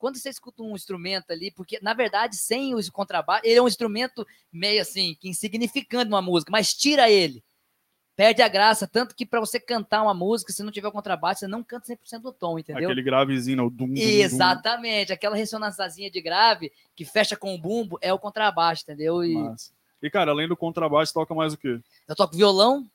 Quando 0.00 0.16
você 0.16 0.30
escuta 0.30 0.62
um 0.62 0.74
instrumento 0.74 1.30
ali, 1.30 1.50
porque 1.50 1.78
na 1.82 1.92
verdade, 1.92 2.34
sem 2.34 2.74
o 2.74 2.80
contrabaixo, 2.90 3.42
ele 3.44 3.58
é 3.58 3.62
um 3.62 3.68
instrumento 3.68 4.26
meio 4.50 4.80
assim, 4.80 5.14
que 5.20 5.28
insignificante 5.28 6.10
numa 6.10 6.22
música, 6.22 6.50
mas 6.50 6.74
tira 6.74 7.10
ele. 7.10 7.44
Perde 8.16 8.42
a 8.42 8.48
graça, 8.48 8.88
tanto 8.88 9.14
que 9.14 9.26
para 9.26 9.40
você 9.40 9.60
cantar 9.60 10.02
uma 10.02 10.14
música, 10.14 10.52
se 10.52 10.62
não 10.62 10.72
tiver 10.72 10.88
o 10.88 10.92
contrabaixo, 10.92 11.40
você 11.40 11.46
não 11.46 11.62
canta 11.62 11.86
100% 11.86 12.20
do 12.22 12.32
tom, 12.32 12.58
entendeu? 12.58 12.88
Aquele 12.88 13.02
gravezinho, 13.02 13.58
né, 13.58 13.62
o 13.62 13.70
dum, 13.70 13.88
dum, 13.88 13.94
dum. 13.94 14.00
Exatamente, 14.00 15.12
aquela 15.12 15.36
ressonânciazinha 15.36 16.10
de 16.10 16.20
grave 16.20 16.72
que 16.96 17.04
fecha 17.04 17.36
com 17.36 17.54
o 17.54 17.58
bumbo 17.58 17.98
é 18.00 18.12
o 18.12 18.18
contrabaixo, 18.18 18.82
entendeu? 18.82 19.22
E 19.22 19.34
Massa. 19.34 19.70
E, 20.02 20.08
cara, 20.08 20.30
além 20.30 20.48
do 20.48 20.56
contrabaixo, 20.56 21.12
toca 21.12 21.34
mais 21.34 21.52
o 21.52 21.58
quê? 21.58 21.78
eu 22.08 22.16
toco 22.16 22.34
violão, 22.34 22.90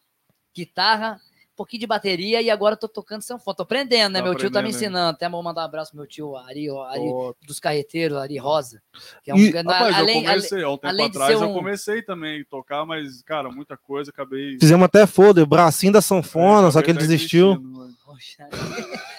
guitarra, 0.55 1.21
pouquinho 1.55 1.79
de 1.81 1.87
bateria 1.87 2.41
e 2.41 2.49
agora 2.49 2.73
eu 2.73 2.79
tô 2.79 2.87
tocando 2.87 3.21
sanfona. 3.21 3.55
Tô 3.55 3.63
aprendendo, 3.63 4.13
né? 4.13 4.19
Tá 4.19 4.25
meu 4.25 4.35
tio 4.35 4.51
tá 4.51 4.61
me 4.61 4.67
aprendendo, 4.69 4.75
ensinando. 4.75 5.09
Até 5.15 5.29
vou 5.29 5.41
mandar 5.43 5.61
um 5.61 5.65
abraço 5.65 5.91
pro 5.91 5.99
meu 5.99 6.07
tio 6.07 6.35
Ari, 6.35 6.69
ó, 6.69 6.83
Ari 6.83 7.01
dos 7.47 7.59
carreteiros, 7.59 8.17
Ari 8.17 8.37
Rosa. 8.37 8.81
Que 9.23 9.31
é 9.31 9.35
E, 9.35 9.51
na- 9.63 9.71
Rapaz, 9.73 9.95
além, 9.95 10.17
eu 10.23 10.29
comecei, 10.29 10.63
há 10.63 10.69
um 10.69 10.77
tempo 10.77 11.03
atrás, 11.03 11.37
ser 11.37 11.43
eu 11.43 11.49
um- 11.49 11.53
comecei 11.53 12.01
também 12.01 12.41
a 12.41 12.45
tocar, 12.45 12.85
mas, 12.85 13.21
cara, 13.23 13.49
muita 13.49 13.75
coisa, 13.77 14.11
acabei... 14.11 14.57
Fizemos 14.59 14.85
até 14.85 15.05
foda, 15.07 15.41
o 15.43 15.47
bracinho 15.47 15.93
da 15.93 16.01
sanfona, 16.01 16.69
só 16.71 16.81
que 16.81 16.91
ele 16.91 16.99
desistiu. 16.99 17.61
Poxa, 18.05 18.43
É, 18.43 18.47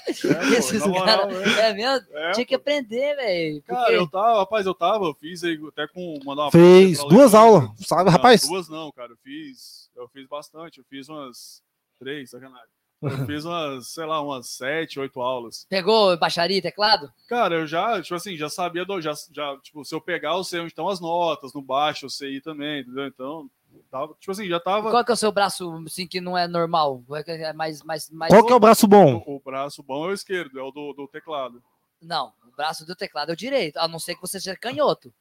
pô, 0.09 0.55
esses 0.55 0.81
na 0.81 0.87
moral, 0.88 1.28
caras. 1.28 1.57
é. 1.59 1.61
É 1.71 1.75
mesmo? 1.75 2.07
É, 2.12 2.31
Tinha 2.33 2.47
que 2.47 2.55
aprender, 2.55 3.16
velho. 3.16 3.62
Cara, 3.62 3.81
porque- 3.81 3.97
eu 3.97 4.09
tava, 4.09 4.38
rapaz, 4.38 4.64
eu 4.64 4.75
tava, 4.75 5.05
eu 5.07 5.14
fiz 5.14 5.43
aí 5.43 5.59
até 5.69 5.87
com 5.88 6.19
mandar 6.25 6.43
uma 6.45 6.50
Fez 6.52 6.99
duas 7.09 7.35
aulas, 7.35 7.69
sabe, 7.81 8.05
Não, 8.05 8.12
rapaz? 8.12 8.47
Duas 8.47 8.69
não, 8.69 8.93
cara, 8.93 9.12
eu 9.12 9.16
fiz, 9.25 9.90
eu 9.97 10.09
fiz 10.09 10.26
bastante, 10.28 10.78
eu 10.78 10.85
fiz 10.88 11.09
umas 11.09 11.61
três, 11.99 12.31
sacanagem. 12.31 12.76
Eu 13.03 13.26
fiz 13.26 13.45
umas, 13.45 13.88
sei 13.88 14.07
lá, 14.07 14.23
umas 14.23 14.49
sete, 14.49 14.99
oito 14.99 15.21
aulas. 15.21 15.67
Pegou 15.69 16.17
baixaria 16.19 16.57
e 16.57 16.62
teclado? 16.62 17.12
Cara, 17.29 17.57
eu 17.57 17.67
já, 17.67 18.00
tipo 18.00 18.15
assim, 18.15 18.37
já 18.37 18.49
sabia, 18.49 18.85
do, 18.85 19.00
já, 19.00 19.12
já, 19.33 19.57
tipo, 19.59 19.85
se 19.85 19.95
eu 19.95 20.00
pegar, 20.00 20.31
eu 20.33 20.45
sei 20.45 20.61
onde 20.61 20.69
estão 20.69 20.88
as 20.88 21.00
notas, 21.00 21.53
no 21.53 21.61
baixo 21.61 22.07
eu 22.07 22.11
sei 22.11 22.37
ir 22.37 22.41
também, 22.41 22.81
entendeu? 22.81 23.07
Então, 23.07 23.50
Tava, 23.91 24.15
tipo 24.19 24.33
assim, 24.33 24.49
já 24.49 24.59
tava 24.59 24.91
Qual 24.91 25.05
que 25.05 25.11
é 25.11 25.15
o 25.15 25.17
seu 25.17 25.33
braço, 25.33 25.71
assim, 25.87 26.07
que 26.07 26.21
não 26.21 26.37
é 26.37 26.49
normal? 26.49 27.03
Qual 27.07 27.23
que 27.23 27.31
É 27.31 27.53
mais, 27.53 27.83
mais, 27.83 28.11
mais... 28.11 28.33
Qual 28.33 28.45
que 28.45 28.53
é 28.53 28.57
o 28.57 28.61
braço 28.61 28.87
bom? 28.87 29.23
o, 29.26 29.37
o 29.37 29.41
braço 29.41 29.83
bom 29.83 30.07
é 30.07 30.09
o 30.09 30.15
esquerdo, 30.15 30.59
é 30.59 30.62
o 30.62 30.71
do, 30.71 30.93
do 30.93 31.09
teclado. 31.09 31.62
Não, 32.00 32.33
o 32.47 32.57
braço 32.57 32.87
do 32.87 32.95
teclado 32.95 33.31
é 33.31 33.33
o 33.33 33.37
direito, 33.37 33.79
a 33.79 33.88
não 33.88 33.99
ser 33.99 34.15
que 34.15 34.21
você 34.21 34.41
seja 34.41 34.57
canhoto. 34.57 35.12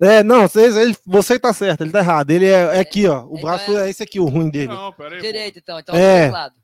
É, 0.00 0.22
não, 0.22 0.42
você, 0.46 0.66
ele- 0.80 0.96
você 1.04 1.38
tá 1.40 1.52
certo, 1.52 1.80
ele 1.82 1.90
tá 1.90 1.98
errado. 1.98 2.30
Ele 2.30 2.46
é, 2.46 2.76
é 2.76 2.80
aqui, 2.80 3.06
ó. 3.08 3.24
O 3.24 3.30
Então 3.36 3.40
braço 3.42 3.76
é- 3.76 3.86
é 3.86 3.90
esse 3.90 4.02
aqui, 4.02 4.20
o 4.20 4.26
ruim 4.26 4.48
dele. 4.48 4.68
Não, 4.68 4.92
pera 4.92 5.10
aí. 5.16 5.20
pô. 5.20 5.26
Direito, 5.26 5.58
então. 5.58 5.78
Então 5.78 5.94
É. 5.96 6.00
é 6.00 6.20
o 6.20 6.24
teclado. 6.26 6.54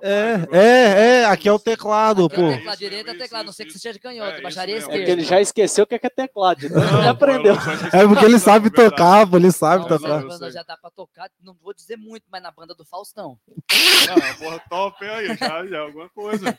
É, 0.00 0.34
é, 0.52 0.60
é, 1.22 1.24
aqui 1.24 1.48
é 1.48 1.52
o 1.52 1.58
teclado, 1.58 2.26
Aqui 2.26 2.36
é 2.36 2.38
o 2.38 2.40
pô. 2.50 2.56
teclado 2.56 2.78
direito 2.78 3.08
é 3.08 3.10
isso, 3.10 3.18
teclado, 3.20 3.46
não 3.46 3.52
sei 3.52 3.66
que 3.66 3.72
você 3.72 3.80
seja 3.80 3.98
canhoto, 3.98 4.30
É, 4.30 4.34
isso 4.34 4.42
baixaria 4.44 4.74
mesmo. 4.76 4.90
É 4.90 4.94
que 4.94 5.00
esquerda. 5.00 5.20
ele 5.20 5.28
já 5.28 5.40
esqueceu 5.40 5.82
o 5.82 5.86
que 5.88 5.94
é, 5.96 5.98
que 5.98 6.06
é 6.06 6.10
teclado, 6.10 6.60
então 6.64 6.80
ele 6.80 6.92
Não, 6.92 7.02
já 7.02 7.14
pô, 7.14 7.24
eu 7.26 7.30
aprendeu. 7.32 7.54
É 7.92 8.06
porque 8.06 8.24
ele 8.24 8.38
sabe 8.38 8.70
tocar, 8.70 9.28
pô, 9.28 9.36
ele 9.36 9.50
sabe 9.50 9.82
Não, 9.82 9.98
tocar. 9.98 10.22
banda 10.24 10.52
já 10.52 10.62
dá 10.62 10.76
pra 10.76 10.88
tocar, 10.90 11.28
não 11.42 11.52
vou 11.60 11.74
dizer 11.74 11.96
muito, 11.96 12.24
mas 12.30 12.40
na 12.40 12.52
banda 12.52 12.76
do 12.76 12.84
Faustão. 12.84 13.36
Ah, 13.68 14.34
porra, 14.38 14.62
top 14.70 15.04
aí, 15.04 15.36
já, 15.36 15.66
já 15.66 15.76
é 15.76 15.80
alguma 15.80 16.08
coisa. 16.10 16.56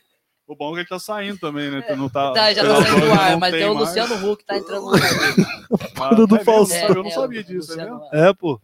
O 0.50 0.56
bom 0.56 0.72
é 0.72 0.74
que 0.74 0.80
ele 0.80 0.88
tá 0.88 0.98
saindo 0.98 1.38
também, 1.38 1.70
né? 1.70 1.80
Tu 1.84 1.96
não 1.96 2.10
tá, 2.10 2.34
Tá, 2.34 2.52
já 2.52 2.64
tá 2.64 2.82
saindo 2.84 3.06
do 3.06 3.12
ar, 3.14 3.38
mas 3.38 3.52
tem 3.54 3.70
o 3.70 3.76
mais. 3.76 3.88
Luciano 3.90 4.32
Huck 4.32 4.44
tá 4.44 4.58
entrando 4.58 4.86
no 4.88 4.92
dele. 4.94 5.06
Ah, 6.02 6.16
do 6.16 6.36
é? 6.36 6.44
Faustão. 6.44 6.88
Eu 6.90 7.04
não 7.04 7.06
É, 7.08 7.12
sabia 7.12 7.42
o 7.42 7.44
disso, 7.44 7.72
é 7.74 7.76
Luciano- 7.76 8.00
mesmo? 8.02 8.16
É, 8.16 8.34
pô. 8.34 8.60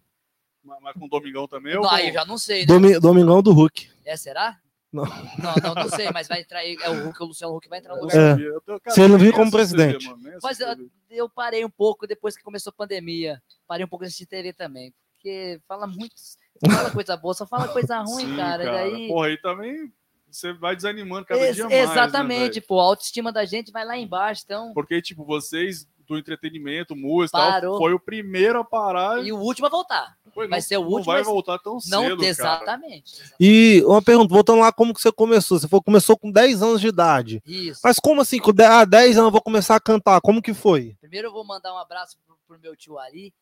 Mas 0.64 0.78
mas 0.82 0.94
com 0.96 1.06
o 1.06 1.10
Domingão 1.10 1.48
também? 1.48 1.76
Não, 1.76 1.84
ou 1.84 1.90
aí 1.92 2.08
eu 2.08 2.14
já 2.16 2.26
não 2.26 2.40
sei, 2.40 2.62
né? 2.62 2.66
Domi- 2.66 3.00
Domingão 3.00 3.44
do 3.44 3.54
Hulk. 3.54 3.88
É, 4.04 4.18
será? 4.18 4.58
Não. 4.92 5.04
Não, 5.06 5.54
não, 5.62 5.76
não 5.84 5.90
sei, 5.90 6.10
mas 6.12 6.28
vai 6.28 6.42
entrar 6.42 6.60
aí, 6.60 6.76
é 6.82 6.90
o 6.90 7.08
Huck, 7.10 7.22
o 7.22 7.26
Luciano 7.28 7.56
Huck 7.56 7.70
vai 7.70 7.78
entrar 7.78 7.96
no 7.96 8.02
lugar. 8.02 8.18
É. 8.18 8.36
cara, 8.84 9.00
ele 9.02 9.08
não 9.10 9.18
nem 9.20 9.32
como 9.32 9.52
presidente. 9.52 10.08
Mano, 10.10 10.40
Mas 10.42 10.60
eu, 10.60 10.70
eu 11.12 11.30
parei 11.30 11.64
um 11.64 11.70
pouco 11.70 12.08
depois 12.08 12.36
que 12.36 12.42
começou 12.44 12.72
a 12.72 12.76
pandemia. 12.76 13.40
Parei 13.68 13.86
um 13.86 13.90
pouco 13.90 14.04
de 14.06 14.08
assistir 14.08 14.26
TV 14.26 14.54
também. 14.54 14.92
Porque 15.14 15.60
fala 15.68 15.86
muito. 15.86 16.16
Fala 16.66 16.90
coisa 16.90 17.16
boa, 17.18 17.34
só 17.36 17.46
fala 17.46 17.68
coisa 17.68 18.00
ruim, 18.00 18.26
Sim, 18.26 18.36
cara. 18.38 18.64
Daí. 18.64 19.08
Porra, 19.08 19.28
aí 19.28 19.38
também 19.40 19.92
você 20.36 20.54
vai 20.54 20.76
desanimando 20.76 21.26
cada 21.26 21.42
Ex- 21.42 21.56
dia 21.56 21.66
mais. 21.66 21.76
né, 21.76 21.84
exatamente, 21.84 22.54
velho? 22.56 22.68
pô. 22.68 22.80
A 22.80 22.84
autoestima 22.84 23.32
da 23.32 23.46
gente 23.46 23.72
vai 23.72 23.86
lá 23.86 23.98
embaixo. 23.98 24.44
Então. 24.46 24.74
Porque, 24.74 25.02
tipo, 25.02 25.24
vocês 25.26 25.88
do 26.08 26.20
entretenimento, 26.20 26.96
música, 26.96 27.36
Parou. 27.36 27.72
tal, 27.72 27.80
foi 27.80 27.92
o 27.94 28.00
primeiro 28.00 28.60
a 28.60 28.64
parar. 28.64 29.26
E 29.26 29.32
o 29.32 29.40
último 29.40 29.66
a 29.66 29.70
voltar. 29.72 30.16
Foi, 30.36 30.48
vai 30.48 30.60
não, 30.60 30.64
ser 30.64 30.78
o 30.78 30.82
não 30.82 30.88
último, 30.90 31.06
vai 31.06 31.18
mas- 31.22 31.26
voltar 31.28 31.58
tão 31.58 31.80
cedo, 31.80 31.92
Não, 32.00 32.10
cara. 32.18 32.26
exatamente. 32.28 33.24
E 33.40 33.82
uma 33.86 34.04
pergunta, 34.04 34.32
voltando 34.32 34.60
lá, 34.60 34.72
como 34.72 34.94
que 34.94 35.02
você 35.02 35.12
começou? 35.12 35.58
Você 35.58 35.68
falou 35.68 35.82
que 35.82 35.86
começou 35.86 36.16
com 36.16 36.30
10 36.32 36.62
anos 36.62 36.80
de 36.80 36.88
idade. 36.90 37.42
Isso. 37.44 37.82
Mas 37.84 37.98
como 37.98 38.22
assim? 38.22 38.38
Com 38.38 38.54
10 38.54 38.70
ah, 38.70 38.86
10 38.86 39.18
anos 39.18 39.28
eu 39.30 39.32
vou 39.32 39.42
começar 39.42 39.76
a 39.76 39.80
cantar. 39.80 40.22
Como 40.22 40.44
que 40.44 40.54
foi? 40.54 40.96
Primeiro 41.02 41.30
eu 41.30 41.34
vou 41.34 41.44
mandar 41.44 41.74
um 41.74 41.78
abraço 41.80 42.18
pro, 42.24 42.38
pro 42.48 42.60
meu 42.60 42.76
tio 42.76 43.00
Ari, 43.00 43.34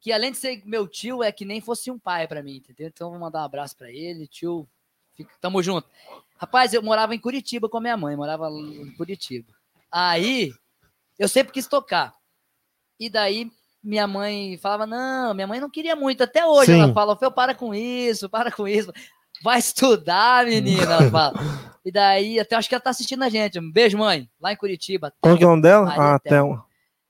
que 0.00 0.10
além 0.12 0.32
de 0.32 0.38
ser 0.38 0.62
meu 0.64 0.88
tio, 0.88 1.22
é 1.22 1.30
que 1.30 1.44
nem 1.44 1.60
fosse 1.60 1.90
um 1.90 1.98
pai 1.98 2.26
pra 2.26 2.42
mim, 2.42 2.56
entendeu? 2.56 2.86
Então 2.88 3.08
eu 3.08 3.10
vou 3.10 3.20
mandar 3.20 3.42
um 3.42 3.44
abraço 3.44 3.76
pra 3.76 3.90
ele, 3.90 4.26
tio. 4.26 4.66
Fica, 5.16 5.34
tamo 5.40 5.62
junto. 5.62 5.88
Rapaz, 6.38 6.72
eu 6.74 6.82
morava 6.82 7.14
em 7.14 7.18
Curitiba 7.18 7.68
com 7.68 7.78
a 7.78 7.80
minha 7.80 7.96
mãe, 7.96 8.16
morava 8.16 8.48
em 8.50 8.92
Curitiba. 8.96 9.52
Aí 9.90 10.52
eu 11.18 11.28
sempre 11.28 11.52
quis 11.52 11.66
tocar. 11.66 12.14
E 12.98 13.08
daí 13.08 13.50
minha 13.82 14.06
mãe 14.06 14.56
falava: 14.58 14.86
"Não, 14.86 15.34
minha 15.34 15.46
mãe 15.46 15.60
não 15.60 15.70
queria 15.70 15.94
muito 15.94 16.22
até 16.22 16.44
hoje". 16.44 16.72
Sim. 16.72 16.80
Ela 16.80 16.92
fala: 16.92 17.16
"Fê, 17.16 17.30
para 17.30 17.54
com 17.54 17.74
isso, 17.74 18.28
para 18.28 18.50
com 18.50 18.66
isso. 18.66 18.92
Vai 19.42 19.58
estudar, 19.58 20.46
menina", 20.46 20.82
ela 20.94 21.10
fala. 21.10 21.34
E 21.84 21.90
daí, 21.90 22.38
até 22.38 22.54
acho 22.56 22.68
que 22.68 22.74
ela 22.74 22.82
tá 22.82 22.90
assistindo 22.90 23.22
a 23.22 23.28
gente. 23.28 23.58
Um 23.58 23.70
beijo, 23.70 23.98
mãe, 23.98 24.30
lá 24.40 24.52
em 24.52 24.56
Curitiba. 24.56 25.12
Como 25.20 25.36
que 25.36 25.44
é 25.44 25.46
o 25.46 25.50
nome 25.50 25.62
dela? 25.62 25.92
Ah, 25.96 26.18
Thelma. 26.18 26.64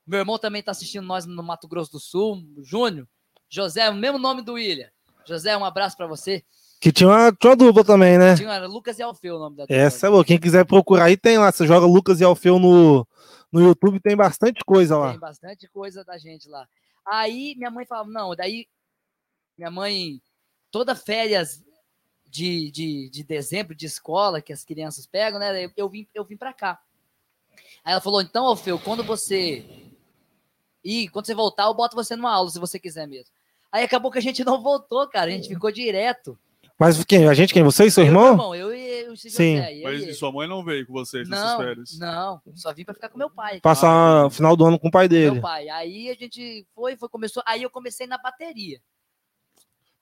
Meu 0.06 0.18
irmão 0.18 0.38
também 0.38 0.62
tá 0.62 0.72
assistindo 0.72 1.06
nós 1.06 1.24
no 1.26 1.42
Mato 1.42 1.68
Grosso 1.68 1.92
do 1.92 2.00
Sul, 2.00 2.42
Júnior. 2.62 3.06
José, 3.48 3.88
o 3.88 3.94
mesmo 3.94 4.18
nome 4.18 4.42
do 4.42 4.54
William. 4.54 4.88
José, 5.26 5.56
um 5.56 5.64
abraço 5.64 5.96
pra 5.96 6.06
você. 6.06 6.42
Que 6.82 6.90
tinha 6.90 7.08
uma, 7.08 7.30
tinha 7.30 7.50
uma 7.50 7.56
dupla 7.56 7.84
também, 7.84 8.18
né? 8.18 8.34
Tinha 8.34 8.52
era 8.52 8.66
Lucas 8.66 8.98
e 8.98 9.02
Alfeu 9.02 9.36
o 9.36 9.38
nome 9.38 9.56
da 9.56 9.66
Essa 9.68 9.76
é 9.76 10.08
dupla. 10.08 10.10
boa. 10.10 10.24
Quem 10.24 10.40
quiser 10.40 10.66
procurar 10.66 11.04
aí, 11.04 11.16
tem 11.16 11.38
lá. 11.38 11.52
Você 11.52 11.64
joga 11.64 11.86
Lucas 11.86 12.20
e 12.20 12.24
Alfeu 12.24 12.58
no, 12.58 13.06
no 13.52 13.60
YouTube, 13.60 14.00
tem 14.00 14.16
bastante 14.16 14.64
coisa 14.66 14.98
lá. 14.98 15.12
Tem 15.12 15.20
bastante 15.20 15.68
coisa 15.68 16.04
da 16.04 16.18
gente 16.18 16.48
lá. 16.48 16.66
Aí 17.06 17.54
minha 17.56 17.70
mãe 17.70 17.86
falava, 17.86 18.10
não, 18.10 18.34
daí 18.34 18.66
minha 19.56 19.70
mãe, 19.70 20.20
toda 20.72 20.96
férias 20.96 21.64
de, 22.26 22.72
de, 22.72 23.08
de 23.10 23.22
dezembro 23.22 23.76
de 23.76 23.86
escola 23.86 24.42
que 24.42 24.52
as 24.52 24.64
crianças 24.64 25.06
pegam, 25.06 25.38
né? 25.38 25.64
Eu, 25.64 25.70
eu 25.76 25.88
vim, 25.88 26.08
eu 26.12 26.24
vim 26.24 26.36
pra 26.36 26.52
cá. 26.52 26.80
Aí 27.84 27.92
ela 27.92 28.00
falou, 28.00 28.20
então, 28.20 28.44
Alfeu, 28.44 28.76
quando 28.80 29.04
você 29.04 29.64
ir, 30.82 31.10
quando 31.10 31.26
você 31.26 31.34
voltar, 31.34 31.66
eu 31.66 31.74
boto 31.74 31.94
você 31.94 32.16
numa 32.16 32.32
aula, 32.32 32.50
se 32.50 32.58
você 32.58 32.76
quiser 32.80 33.06
mesmo. 33.06 33.32
Aí 33.70 33.84
acabou 33.84 34.10
que 34.10 34.18
a 34.18 34.22
gente 34.22 34.42
não 34.44 34.60
voltou, 34.60 35.08
cara. 35.08 35.30
A 35.30 35.32
gente 35.32 35.46
ficou 35.46 35.70
direto. 35.70 36.36
Mas 36.82 37.04
quem? 37.04 37.28
A 37.28 37.34
gente 37.34 37.54
quem? 37.54 37.62
Você 37.62 37.86
e 37.86 37.90
seu 37.90 38.04
Eu 38.04 38.12
meu 38.12 38.22
irmão? 38.26 38.54
Eu 38.54 38.74
e 38.74 39.04
o 39.08 39.14
José. 39.14 39.28
Sim. 39.30 39.56
e 39.58 39.82
Mas 39.84 40.02
e 40.02 40.14
sua 40.14 40.32
mãe 40.32 40.48
não 40.48 40.64
veio 40.64 40.84
com 40.86 40.92
vocês 40.92 41.28
nessas 41.28 41.50
não, 41.52 41.58
férias? 41.58 41.98
não, 41.98 42.42
só 42.56 42.72
vim 42.74 42.84
pra 42.84 42.92
ficar 42.94 43.08
com 43.08 43.18
meu 43.18 43.30
pai. 43.30 43.60
Passar 43.60 44.26
o 44.26 44.30
final 44.30 44.56
do 44.56 44.64
ano 44.66 44.78
com 44.80 44.88
o 44.88 44.90
pai 44.90 45.06
dele. 45.08 45.32
Meu 45.32 45.42
pai. 45.42 45.68
Aí 45.68 46.10
a 46.10 46.14
gente 46.14 46.66
foi, 46.74 46.96
foi, 46.96 47.08
começou. 47.08 47.40
Aí 47.46 47.62
eu 47.62 47.70
comecei 47.70 48.06
na 48.06 48.18
bateria. 48.18 48.80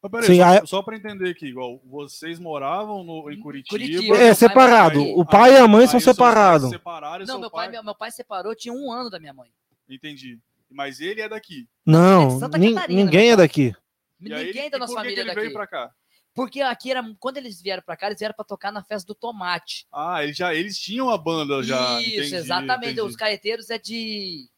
Mas 0.02 0.10
peraí, 0.10 0.26
Sim, 0.28 0.36
só, 0.38 0.44
aí- 0.44 0.66
só 0.66 0.82
pra 0.82 0.96
entender 0.96 1.28
aqui, 1.28 1.46
igual, 1.48 1.78
vocês 1.84 2.38
moravam 2.38 3.04
no, 3.04 3.30
em 3.30 3.38
Curitiba. 3.38 3.78
Curitiba. 3.78 4.16
É, 4.16 4.26
pai 4.28 4.34
separado. 4.34 5.00
aí- 5.00 5.12
O 5.14 5.24
pai 5.26 5.52
e 5.52 5.56
a 5.58 5.68
mãe 5.68 5.82
aí 5.82 5.88
são 5.88 6.00
separados. 6.00 6.70
separaram 6.70 7.26
Não, 7.26 7.38
meu 7.38 7.50
pai, 7.50 7.68
meu, 7.68 7.84
meu 7.84 7.94
pai 7.94 8.10
separou, 8.10 8.54
tinha 8.54 8.72
um 8.72 8.90
ano 8.90 9.10
da 9.10 9.20
minha 9.20 9.34
mãe. 9.34 9.50
Entendi. 9.86 10.38
Mas 10.70 11.00
ele 11.00 11.20
é 11.20 11.28
daqui. 11.28 11.68
Não, 11.84 12.28
nin- 12.58 12.74
Catarina, 12.74 12.86
ninguém 12.88 13.26
é 13.32 13.36
pai. 13.36 13.44
daqui. 13.46 13.74
E 14.22 14.32
aí, 14.32 14.46
Ninguém 14.46 14.66
e 14.66 14.70
da 14.70 14.78
nossa 14.78 14.94
família 14.94 15.20
ele 15.20 15.28
daqui. 15.28 15.40
veio 15.40 15.52
pra 15.52 15.66
cá? 15.66 15.90
Porque 16.40 16.62
aqui 16.62 16.90
era. 16.90 17.04
Quando 17.18 17.36
eles 17.36 17.60
vieram 17.60 17.82
pra 17.82 17.98
cá, 17.98 18.06
eles 18.06 18.18
vieram 18.18 18.34
pra 18.34 18.46
tocar 18.46 18.72
na 18.72 18.82
festa 18.82 19.06
do 19.06 19.14
tomate. 19.14 19.86
Ah, 19.92 20.24
eles, 20.24 20.34
já, 20.38 20.54
eles 20.54 20.78
tinham 20.78 21.10
a 21.10 21.18
banda 21.18 21.62
já. 21.62 22.00
Isso, 22.00 22.08
entendi, 22.16 22.34
exatamente. 22.34 22.92
entendi. 22.92 23.02
Os 23.02 23.14
caeteiros 23.14 23.68
é 23.68 23.76
de. 23.76 24.48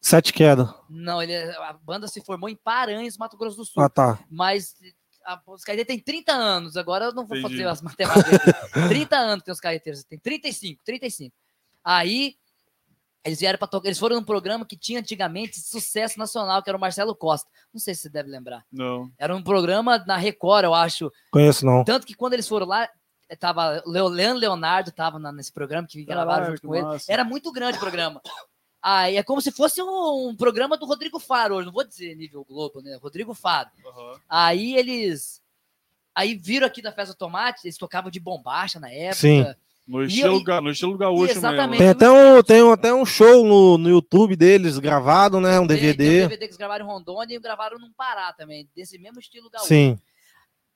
Sete 0.00 0.32
quedas. 0.32 0.68
Não, 0.90 1.22
ele, 1.22 1.34
é- 1.34 1.56
a 1.56 1.72
banda 1.72 2.08
se 2.08 2.20
formou 2.24 2.48
em 2.48 2.56
Paranhos, 2.56 3.16
Mato 3.16 3.36
Grosso 3.36 3.58
do 3.58 3.64
Sul. 3.64 3.80
Ah, 3.80 3.88
tá. 3.88 4.18
Mas 4.28 4.74
a, 5.24 5.40
os 5.46 5.62
caeteiros 5.62 5.86
têm 5.86 6.00
30 6.00 6.32
anos. 6.32 6.76
Agora 6.76 7.04
eu 7.04 7.12
não 7.14 7.24
vou 7.24 7.38
Entendi. 7.38 7.58
fazer 7.58 7.68
as 7.68 7.80
matemáticas. 7.80 8.34
aqui. 8.48 8.72
30 8.88 9.16
anos 9.16 9.44
tem 9.44 9.52
os 9.52 9.60
caeteiros. 9.60 10.02
Tem 10.02 10.18
35, 10.18 10.82
35. 10.84 11.32
Aí 11.84 12.34
eles 13.24 13.38
vieram 13.40 13.58
para 13.58 13.68
tocar. 13.68 13.86
Eles 13.88 13.98
foram 13.98 14.16
num 14.16 14.24
programa 14.24 14.64
que 14.66 14.76
tinha 14.76 15.00
antigamente 15.00 15.60
sucesso 15.60 16.18
nacional, 16.18 16.62
que 16.62 16.68
era 16.70 16.76
o 16.76 16.80
Marcelo 16.80 17.14
Costa. 17.14 17.48
Não 17.72 17.80
sei 17.80 17.94
se 17.94 18.02
você 18.02 18.08
deve 18.08 18.28
lembrar. 18.28 18.64
Não. 18.72 19.10
Era 19.18 19.34
um 19.34 19.42
programa 19.42 19.98
na 20.06 20.16
Record, 20.16 20.64
eu 20.64 20.74
acho. 20.74 21.12
Conheço 21.30 21.64
não. 21.64 21.84
Tanto 21.84 22.06
que 22.06 22.14
quando 22.14 22.32
eles 22.34 22.48
foram 22.48 22.66
lá, 22.66 22.88
tava 23.38 23.82
Leandro 23.86 24.38
Leonardo 24.40 24.90
tava 24.92 25.18
na- 25.18 25.32
nesse 25.32 25.52
programa 25.52 25.86
que 25.86 26.04
gravaram 26.04 26.46
junto 26.46 26.60
que 26.60 26.66
com 26.66 26.74
ele. 26.74 26.84
massa. 26.84 27.12
Era 27.12 27.24
muito 27.24 27.50
grande 27.52 27.76
o 27.78 27.80
programa. 27.80 28.20
Aí 28.82 29.16
é 29.16 29.22
como 29.22 29.40
se 29.40 29.52
fosse 29.52 29.80
um, 29.80 30.28
um 30.30 30.36
programa 30.36 30.76
do 30.76 30.84
Rodrigo 30.84 31.20
Faro 31.20 31.54
hoje, 31.54 31.66
não 31.66 31.72
vou 31.72 31.84
dizer 31.84 32.16
nível 32.16 32.44
Globo, 32.44 32.82
né? 32.82 32.98
Rodrigo 33.00 33.32
Faro. 33.32 33.70
Aham. 33.86 34.20
Aí 34.28 34.74
eles. 34.74 35.40
Aí 36.14 36.34
viram 36.34 36.66
aqui 36.66 36.82
da 36.82 36.92
Festa 36.92 37.14
do 37.14 37.16
Tomate, 37.16 37.60
eles 37.64 37.78
tocavam 37.78 38.10
de 38.10 38.18
bombacha 38.20 38.78
na 38.80 38.90
época. 38.90 39.14
Sim. 39.14 39.46
No 39.86 40.02
E 40.02 40.06
estilo, 40.06 40.42
ga- 40.44 40.60
no 40.60 40.70
estilo 40.70 40.96
gaúcho 40.96 41.32
Exatamente. 41.32 41.78
Tem 41.78 41.86
mesmo. 41.88 41.90
até 41.92 42.10
um, 42.10 42.42
tem 42.42 42.62
um- 42.62 42.72
até 42.72 42.94
um 42.94 43.04
show 43.04 43.44
no, 43.44 43.76
no 43.76 43.88
YouTube 43.88 44.36
deles 44.36 44.78
gravado, 44.78 45.40
né? 45.40 45.58
Um 45.58 45.66
Tem- 45.66 45.76
Tem 45.78 45.90
um 45.90 45.92
DVD. 45.96 46.20
DVD 46.20 46.36
que 46.38 46.44
eles 46.44 46.56
gravaram 46.56 46.84
em 46.84 46.88
Rondônia 46.88 47.34
e 47.34 47.40
gravaram 47.40 47.78
num 47.78 47.92
Pará 47.92 48.32
também, 48.32 48.68
desse 48.76 48.96
mesmo 48.98 49.18
estilo 49.18 49.50
gaúcho. 49.50 49.66
Sim. 49.68 49.98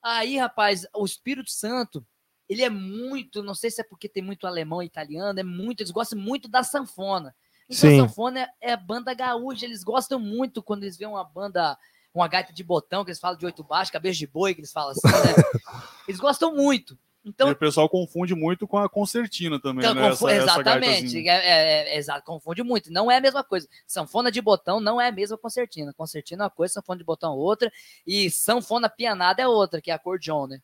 Aí, 0.03 0.37
rapaz, 0.37 0.85
o 0.95 1.05
Espírito 1.05 1.49
Santo, 1.49 2.05
ele 2.49 2.63
é 2.63 2.69
muito, 2.69 3.41
não 3.41 3.55
sei 3.55 3.71
se 3.71 3.81
é 3.81 3.83
porque 3.83 4.07
tem 4.09 4.21
muito 4.23 4.45
alemão 4.45 4.81
e 4.83 4.85
italiano, 4.85 5.39
é 5.39 5.43
muito, 5.43 5.81
eles 5.81 5.91
gostam 5.91 6.19
muito 6.19 6.47
da 6.49 6.63
sanfona. 6.63 7.33
Então 7.69 7.89
Sim. 7.89 7.99
a 7.99 8.07
sanfona 8.07 8.39
é, 8.61 8.71
é 8.71 8.77
banda 8.77 9.13
gaúcha, 9.13 9.65
eles 9.65 9.83
gostam 9.83 10.19
muito 10.19 10.61
quando 10.63 10.83
eles 10.83 10.97
veem 10.97 11.09
uma 11.11 11.23
banda, 11.23 11.77
uma 12.13 12.27
gaita 12.27 12.53
de 12.53 12.63
botão, 12.63 13.03
que 13.03 13.11
eles 13.11 13.19
falam 13.19 13.37
de 13.37 13.45
oito 13.45 13.63
baixo, 13.63 13.91
cabeça 13.91 14.19
de 14.19 14.27
boi, 14.27 14.53
que 14.53 14.61
eles 14.61 14.71
falam 14.71 14.91
assim, 14.91 15.01
né? 15.07 15.33
Eles 16.07 16.19
gostam 16.21 16.55
muito. 16.55 16.97
E 17.27 17.29
Então, 17.29 17.49
o 17.49 17.55
pessoal 17.55 17.89
confunde 17.89 18.33
muito 18.33 18.65
com 18.67 18.77
a 18.77 18.87
concertina 18.89 19.59
também, 19.59 19.83
então, 19.83 19.93
né? 19.93 20.09
confu- 20.09 20.29
Essa- 20.29 20.43
essa 20.43 20.61
exatamente, 20.61 21.21
gaitazinha. 21.21 21.31
é, 21.33 21.97
é- 21.97 21.99
é 21.99 22.21
confunde 22.21 22.63
muito. 22.63 22.91
Não 22.91 23.11
é 23.11 23.17
a 23.17 23.21
mesma 23.21 23.43
coisa. 23.43 23.67
Sanfona 23.85 24.31
de 24.31 24.41
botão 24.41 24.79
não 24.79 24.99
é 24.99 25.09
a 25.09 25.11
mesma 25.11 25.37
concertina. 25.37 25.93
Concertina 25.93 26.43
é 26.43 26.45
uma 26.45 26.49
coisa, 26.49 26.75
sanfona 26.75 26.97
de 26.97 27.03
botão 27.03 27.33
é 27.33 27.35
outra, 27.35 27.71
e 28.05 28.31
sanfona 28.31 28.87
pianada 28.89 29.41
é 29.41 29.47
outra, 29.47 29.81
que 29.81 29.91
é 29.91 29.93
acordeon, 29.93 30.47
né? 30.47 30.61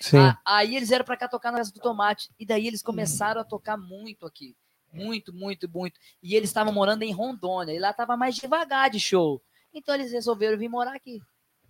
Sim. 0.00 0.16
Ah, 0.18 0.38
aí 0.44 0.76
eles 0.76 0.88
vieram 0.88 1.04
pra 1.04 1.16
cá 1.16 1.28
tocar 1.28 1.52
na 1.52 1.58
festa 1.58 1.74
do 1.74 1.82
tomate. 1.82 2.30
E 2.38 2.46
daí 2.46 2.66
eles 2.66 2.82
começaram 2.82 3.40
a 3.40 3.44
tocar 3.44 3.76
muito 3.76 4.24
aqui. 4.24 4.56
Muito, 4.90 5.34
muito, 5.34 5.68
muito. 5.68 6.00
E 6.22 6.34
eles 6.34 6.48
estavam 6.48 6.72
morando 6.72 7.02
em 7.02 7.12
Rondônia. 7.12 7.74
E 7.74 7.78
lá 7.78 7.92
tava 7.92 8.16
mais 8.16 8.34
devagar 8.36 8.88
de 8.88 8.98
show. 8.98 9.42
Então 9.74 9.94
eles 9.94 10.10
resolveram 10.10 10.56
vir 10.56 10.68
morar 10.70 10.94
aqui. 10.96 11.20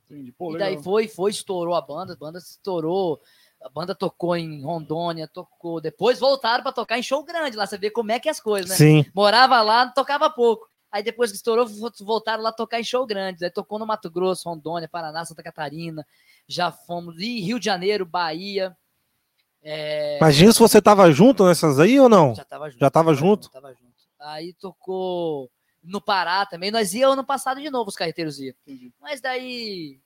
Entendi. 0.09 0.31
Pô, 0.33 0.51
e 0.51 0.53
legal. 0.55 0.69
daí 0.75 0.83
foi, 0.83 1.09
foi, 1.09 1.31
estourou 1.33 1.75
a 1.75 1.83
banda. 1.83 2.13
A 2.13 2.17
banda 2.17 2.39
estourou. 2.39 3.21
A 3.63 3.69
banda 3.69 3.95
tocou 3.95 4.37
em 4.37 4.63
Rondônia, 4.63 5.27
tocou. 5.27 5.81
Depois 5.81 6.19
voltaram 6.21 6.63
pra 6.63 6.73
tocar 6.73 6.99
em 6.99 7.03
show 7.03 7.25
grande 7.25 7.57
lá. 7.57 7.67
Você 7.67 7.77
vê 7.77 7.91
como 7.91 8.13
é 8.13 8.21
que 8.21 8.29
é 8.29 8.31
as 8.31 8.41
coisas, 8.41 8.71
né? 8.71 8.77
Sim. 8.77 9.05
Morava 9.15 9.61
lá, 9.63 9.89
tocava 9.89 10.31
pouco. 10.31 10.69
Aí 10.91 11.03
depois 11.03 11.31
que 11.31 11.37
estourou, 11.37 11.67
vo- 11.67 11.93
voltaram 12.01 12.43
lá 12.43 12.51
tocar 12.53 12.81
em 12.81 12.85
show 12.85 13.05
grande. 13.05 13.45
Aí 13.45 13.51
tocou 13.51 13.79
no 13.79 13.85
Mato 13.87 14.09
Grosso, 14.11 14.49
Rondônia, 14.49 14.89
Paraná, 14.89 15.25
Santa 15.25 15.43
Catarina. 15.43 16.07
Já 16.47 16.71
fomos 16.73 17.21
em 17.21 17.41
Rio 17.41 17.59
de 17.59 17.65
Janeiro, 17.67 18.07
Bahia. 18.07 18.77
É, 19.63 20.17
Imagina 20.19 20.53
se 20.53 20.59
você 20.61 20.81
tava 20.81 21.11
junto 21.11 21.45
nessas 21.45 21.81
aí 21.81 21.99
ou 21.99 22.09
não? 22.09 22.35
já 22.35 22.45
tava 22.45 22.71
junto. 22.71 22.81
Já 22.81 22.91
tava 22.91 23.15
junto? 23.15 23.51
Tava 23.51 23.69
junto. 23.75 23.89
Aí 24.21 24.53
tocou 24.55 25.51
no 25.83 26.01
Pará 26.01 26.47
também. 26.47 26.71
Nós 26.71 26.95
ia 26.95 27.09
ano 27.09 27.25
passado 27.25 27.61
de 27.61 27.69
novo, 27.71 27.89
os 27.89 27.97
carreteiros 27.97 28.39
iam. 28.39 28.55
Entendi. 28.67 28.93
Mas 29.01 29.21
daí. 29.21 29.99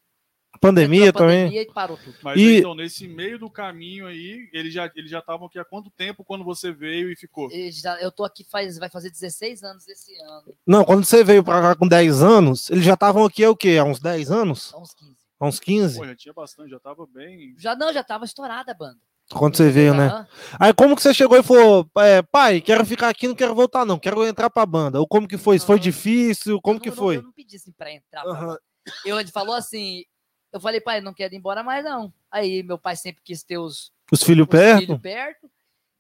Pandemia 0.61 1.11
a 1.11 1.13
também. 1.13 1.45
pandemia 1.45 1.63
e 1.63 1.73
parou 1.73 1.97
tudo. 1.97 2.15
Mas 2.23 2.39
E- 2.39 2.59
então, 2.59 2.75
nesse 2.75 3.09
meio 3.09 3.39
do 3.39 3.51
caminho 3.51 4.07
aí, 4.07 4.49
eles 4.53 4.73
já 4.73 4.91
eles 4.95 5.11
já 5.11 5.19
estavam 5.19 5.47
aqui 5.47 5.59
há 5.59 5.65
quanto 5.65 5.91
tempo 5.91 6.25
quando 6.25 6.45
você 6.45 6.71
veio 6.71 7.11
e 7.11 7.17
ficou? 7.17 7.51
E 7.51 7.71
já- 7.73 7.99
Eu 8.01 8.13
tô 8.13 8.25
aqui 8.25 8.45
faz, 8.45 8.79
vai 8.79 8.89
fazer 8.89 9.11
16 9.11 9.63
anos 9.65 9.89
esse 9.89 10.15
ano. 10.23 10.55
Não, 10.67 10.85
quando 10.85 11.05
você 11.05 11.25
veio 11.25 11.43
pra 11.43 11.61
cá 11.61 11.75
com 11.75 11.89
10 11.89 12.23
anos, 12.23 12.71
eles 12.71 12.85
já 12.85 12.95
estavam 12.95 13.25
aqui 13.25 13.43
há 13.45 13.51
o 13.51 13.57
quê? 13.57 13.77
Há 13.81 13.85
uns 13.85 13.99
10 13.99 14.31
anos? 14.31 14.73
Há 14.75 14.79
uns 14.79 14.95
15. 14.95 15.17
Há 15.41 15.47
uns 15.47 15.59
15? 15.59 15.99
Pô, 15.99 16.07
já 16.07 16.15
tinha 16.15 16.33
bastante, 16.35 16.71
já 16.71 16.79
tava 16.79 17.07
bem. 17.07 17.55
Já 17.59 17.75
não, 17.75 17.93
já 17.93 18.05
tava 18.05 18.25
estourada 18.25 18.71
a 18.71 18.75
banda. 18.75 18.99
Quando 19.33 19.57
você 19.57 19.71
veio, 19.71 19.95
né? 19.95 20.27
Aí 20.61 20.73
como 20.75 20.95
que 20.95 21.03
você 21.03 21.15
chegou 21.15 21.39
e 21.39 21.43
falou, 21.43 21.89
é, 21.99 22.23
pai, 22.23 22.61
quero 22.61 22.85
ficar 22.85 23.09
aqui, 23.09 23.27
não 23.27 23.35
quero 23.35 23.55
voltar 23.55 23.85
não, 23.87 23.99
quero 23.99 24.25
entrar 24.27 24.51
pra 24.51 24.67
banda. 24.67 25.01
Ou 25.01 25.07
como 25.09 25.27
que 25.27 25.39
foi? 25.39 25.59
Foi 25.59 25.79
difícil? 25.81 26.61
Como 26.61 26.77
Eu 26.77 26.81
que 26.83 26.91
não- 26.91 26.97
foi? 26.97 27.17
Eu 27.17 27.23
não 27.23 27.33
pedi 27.33 27.57
assim 27.57 27.73
pra 27.73 27.91
entrar. 27.91 28.23
pra 28.23 28.31
Aham. 28.33 28.47
banda. 28.49 28.61
Eu, 29.07 29.19
ele 29.19 29.31
falou 29.31 29.55
assim. 29.55 30.05
Eu 30.53 30.61
falei, 30.61 30.81
pai, 30.81 31.01
não 31.01 31.15
quero 31.15 31.35
ir 31.35 31.39
embora 31.39 31.63
mais, 31.63 31.83
não. 31.85 32.13
Aí 32.31 32.63
meu 32.63 32.79
pai 32.79 32.95
sempre 32.95 33.23
quis 33.23 33.43
ter 33.43 33.57
os, 33.59 33.93
Os 34.13 34.23
filhos 34.23 34.45
os 34.45 34.51
perto? 34.51 34.81
filhos 34.81 35.01
perto. 35.01 35.51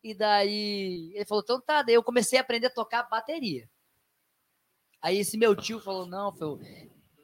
E 0.04 0.14
daí 0.14 1.12
ele 1.14 1.25
falou, 1.25 1.42
então 1.42 1.61
tá. 1.61 1.82
Daí 1.82 1.94
eu 1.94 2.02
comecei 2.02 2.38
a 2.38 2.42
aprender 2.42 2.66
a 2.66 2.71
tocar 2.71 3.09
bateria. 3.09 3.68
Aí 5.00 5.18
esse 5.18 5.38
meu 5.38 5.56
tio 5.56 5.80
falou, 5.80 6.06
não, 6.06 6.32
falou, 6.32 6.61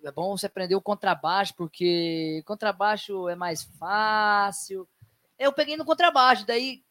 é 0.02 0.10
bom 0.10 0.36
você 0.36 0.46
aprender 0.46 0.74
o 0.74 0.80
contrabaixo, 0.80 1.54
porque 1.54 2.42
contrabaixo 2.46 3.28
é 3.28 3.36
mais 3.36 3.62
fácil. 3.78 4.88
Eu 5.38 5.52
peguei 5.52 5.76
no 5.76 5.84
contrabaixo, 5.84 6.46
daí 6.46 6.82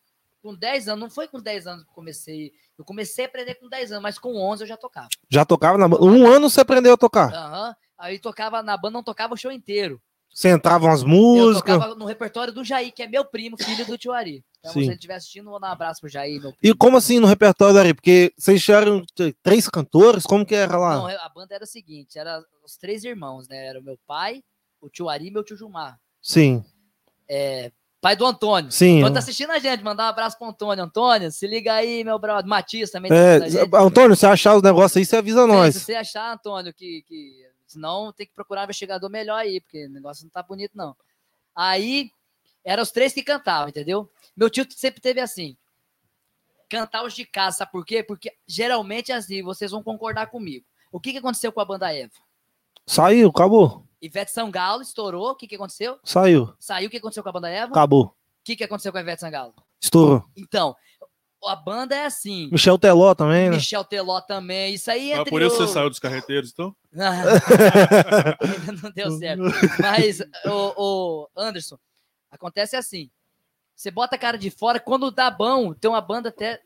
com 0.41 0.53
10 0.53 0.87
anos, 0.87 1.01
não 1.01 1.09
foi 1.09 1.27
com 1.27 1.41
10 1.41 1.67
anos 1.67 1.83
que 1.83 1.89
eu 1.89 1.95
comecei. 1.95 2.53
Eu 2.77 2.85
comecei 2.85 3.25
a 3.25 3.27
aprender 3.27 3.55
com 3.55 3.67
10 3.67 3.91
anos, 3.91 4.03
mas 4.03 4.19
com 4.19 4.35
11 4.35 4.63
eu 4.63 4.67
já 4.67 4.77
tocava. 4.77 5.09
Já 5.29 5.43
tocava 5.43 5.77
na 5.77 5.87
banda? 5.87 6.05
Um 6.05 6.27
ano 6.27 6.49
você 6.49 6.61
aprendeu 6.61 6.93
a 6.93 6.97
tocar? 6.97 7.33
Aham. 7.33 7.75
Aí 7.97 8.19
tocava 8.19 8.61
na 8.61 8.77
banda, 8.77 8.93
não 8.93 9.03
tocava 9.03 9.33
o 9.33 9.37
show 9.37 9.51
inteiro. 9.51 9.99
Você 10.37 10.49
entrava 10.49 10.85
umas 10.85 11.01
Eu 11.01 11.07
músicas? 11.07 11.79
tocava 11.79 11.95
no 11.95 12.05
repertório 12.05 12.53
do 12.53 12.63
Jair, 12.63 12.93
que 12.93 13.01
é 13.01 13.07
meu 13.07 13.25
primo, 13.25 13.57
filho 13.57 13.83
do 13.87 13.97
tio 13.97 14.13
Ari. 14.13 14.45
Então, 14.59 14.71
Sim. 14.71 14.81
se 14.81 14.85
ele 14.85 14.93
estiver 14.93 15.15
assistindo, 15.15 15.49
vou 15.49 15.59
dar 15.59 15.69
um 15.69 15.71
abraço 15.71 15.99
pro 15.99 16.07
Jair, 16.07 16.39
meu 16.39 16.53
E 16.61 16.75
como 16.75 16.95
assim 16.95 17.19
no 17.19 17.25
repertório 17.25 17.79
ali? 17.79 17.91
Porque 17.91 18.31
vocês 18.37 18.69
eram 18.69 19.03
três 19.41 19.67
cantores? 19.67 20.25
Como 20.25 20.45
que 20.45 20.53
era 20.53 20.77
lá? 20.77 20.95
Não, 20.95 21.07
a 21.07 21.29
banda 21.33 21.55
era 21.55 21.63
o 21.63 21.67
seguinte, 21.67 22.19
era 22.19 22.39
os 22.63 22.77
três 22.77 23.03
irmãos, 23.03 23.47
né? 23.47 23.65
Era 23.65 23.79
o 23.79 23.83
meu 23.83 23.97
pai, 24.05 24.43
o 24.79 24.87
tio 24.91 25.09
Ari 25.09 25.29
e 25.29 25.31
meu 25.31 25.43
tio 25.43 25.57
Gilmar. 25.57 25.97
Sim, 26.21 26.63
Pai 27.99 28.15
do 28.15 28.23
Antônio. 28.23 28.71
sim. 28.71 28.97
Antônio 28.99 29.13
tá 29.13 29.19
assistindo 29.19 29.49
a 29.49 29.57
gente, 29.57 29.83
mandar 29.83 30.05
um 30.05 30.09
abraço 30.09 30.37
pro 30.37 30.47
Antônio. 30.47 30.83
Antônio, 30.83 31.31
se 31.31 31.47
liga 31.47 31.73
aí, 31.73 32.03
meu 32.03 32.19
brother. 32.19 32.45
Matias 32.47 32.91
também 32.91 33.09
tá 33.09 33.15
É, 33.15 33.39
a. 33.73 33.81
Antônio, 33.81 34.15
se 34.15 34.27
achar 34.27 34.55
os 34.55 34.61
negócios 34.61 34.97
aí, 34.97 35.03
você 35.03 35.15
avisa 35.15 35.41
Sim, 35.41 35.47
nós. 35.47 35.73
Se 35.73 35.79
você 35.81 35.95
achar, 35.95 36.31
Antônio, 36.31 36.71
que, 36.75 37.01
que. 37.07 37.56
Senão 37.77 38.11
tem 38.11 38.25
que 38.25 38.33
procurar 38.33 38.61
um 38.61 38.63
investigador 38.63 39.07
melhor 39.07 39.37
aí, 39.37 39.61
porque 39.61 39.85
o 39.85 39.89
negócio 39.91 40.23
não 40.23 40.31
tá 40.31 40.41
bonito, 40.41 40.71
não. 40.73 40.97
Aí, 41.55 42.09
eram 42.65 42.81
os 42.81 42.89
três 42.89 43.13
que 43.13 43.21
cantavam, 43.21 43.69
entendeu? 43.69 44.09
Meu 44.35 44.49
tio 44.49 44.65
sempre 44.71 44.99
teve 44.99 45.21
assim. 45.21 45.55
Cantar 46.67 47.05
os 47.05 47.13
de 47.13 47.23
casa, 47.23 47.57
sabe 47.57 47.71
por 47.71 47.85
quê? 47.85 48.01
Porque 48.01 48.33
geralmente 48.47 49.11
é 49.11 49.15
assim, 49.15 49.43
vocês 49.43 49.69
vão 49.69 49.83
concordar 49.83 50.27
comigo. 50.27 50.65
O 50.91 50.99
que, 50.99 51.11
que 51.11 51.19
aconteceu 51.19 51.51
com 51.51 51.61
a 51.61 51.65
banda 51.65 51.93
Eva? 51.93 52.11
Saiu, 52.87 53.29
acabou. 53.29 53.85
Ivete 54.01 54.31
Sangalo 54.31 54.81
estourou, 54.81 55.31
o 55.31 55.35
que, 55.35 55.47
que 55.47 55.55
aconteceu? 55.55 55.99
Saiu, 56.03 56.51
Saiu, 56.59 56.87
o 56.87 56.89
que 56.89 56.97
aconteceu 56.97 57.21
com 57.21 57.29
a 57.29 57.31
banda 57.31 57.49
Eva? 57.49 57.69
O 57.69 57.75
acabou. 57.75 58.15
que, 58.43 58.55
que 58.55 58.63
aconteceu 58.63 58.91
com 58.91 58.97
a 58.97 59.01
Ivete 59.01 59.21
Sangalo? 59.21 59.53
Estourou. 59.79 60.25
Então, 60.35 60.75
a 61.45 61.55
banda 61.55 61.95
é 61.95 62.05
assim. 62.05 62.49
Michel 62.51 62.77
Teló 62.77 63.13
também, 63.13 63.49
né? 63.49 63.55
Michel 63.57 63.83
Teló 63.83 64.19
também, 64.21 64.73
isso 64.73 64.89
aí 64.89 65.13
Ah, 65.13 65.17
entre 65.19 65.29
por 65.29 65.41
isso 65.41 65.55
o- 65.55 65.67
você 65.67 65.73
saiu 65.73 65.89
dos 65.89 65.99
carreteiros, 65.99 66.51
então? 66.51 66.75
Ainda 68.41 68.81
não 68.81 68.91
deu 68.91 69.11
certo. 69.11 69.43
Mas, 69.81 70.19
o, 70.45 70.73
o 70.77 71.29
Anderson, 71.35 71.77
acontece 72.31 72.75
assim. 72.75 73.09
Você 73.75 73.91
bota 73.91 74.15
a 74.15 74.19
cara 74.19 74.37
de 74.37 74.49
fora, 74.49 74.79
quando 74.79 75.11
dá 75.11 75.29
bom, 75.29 75.73
tem 75.73 75.89
uma 75.89 76.01
banda 76.01 76.29
até. 76.29 76.59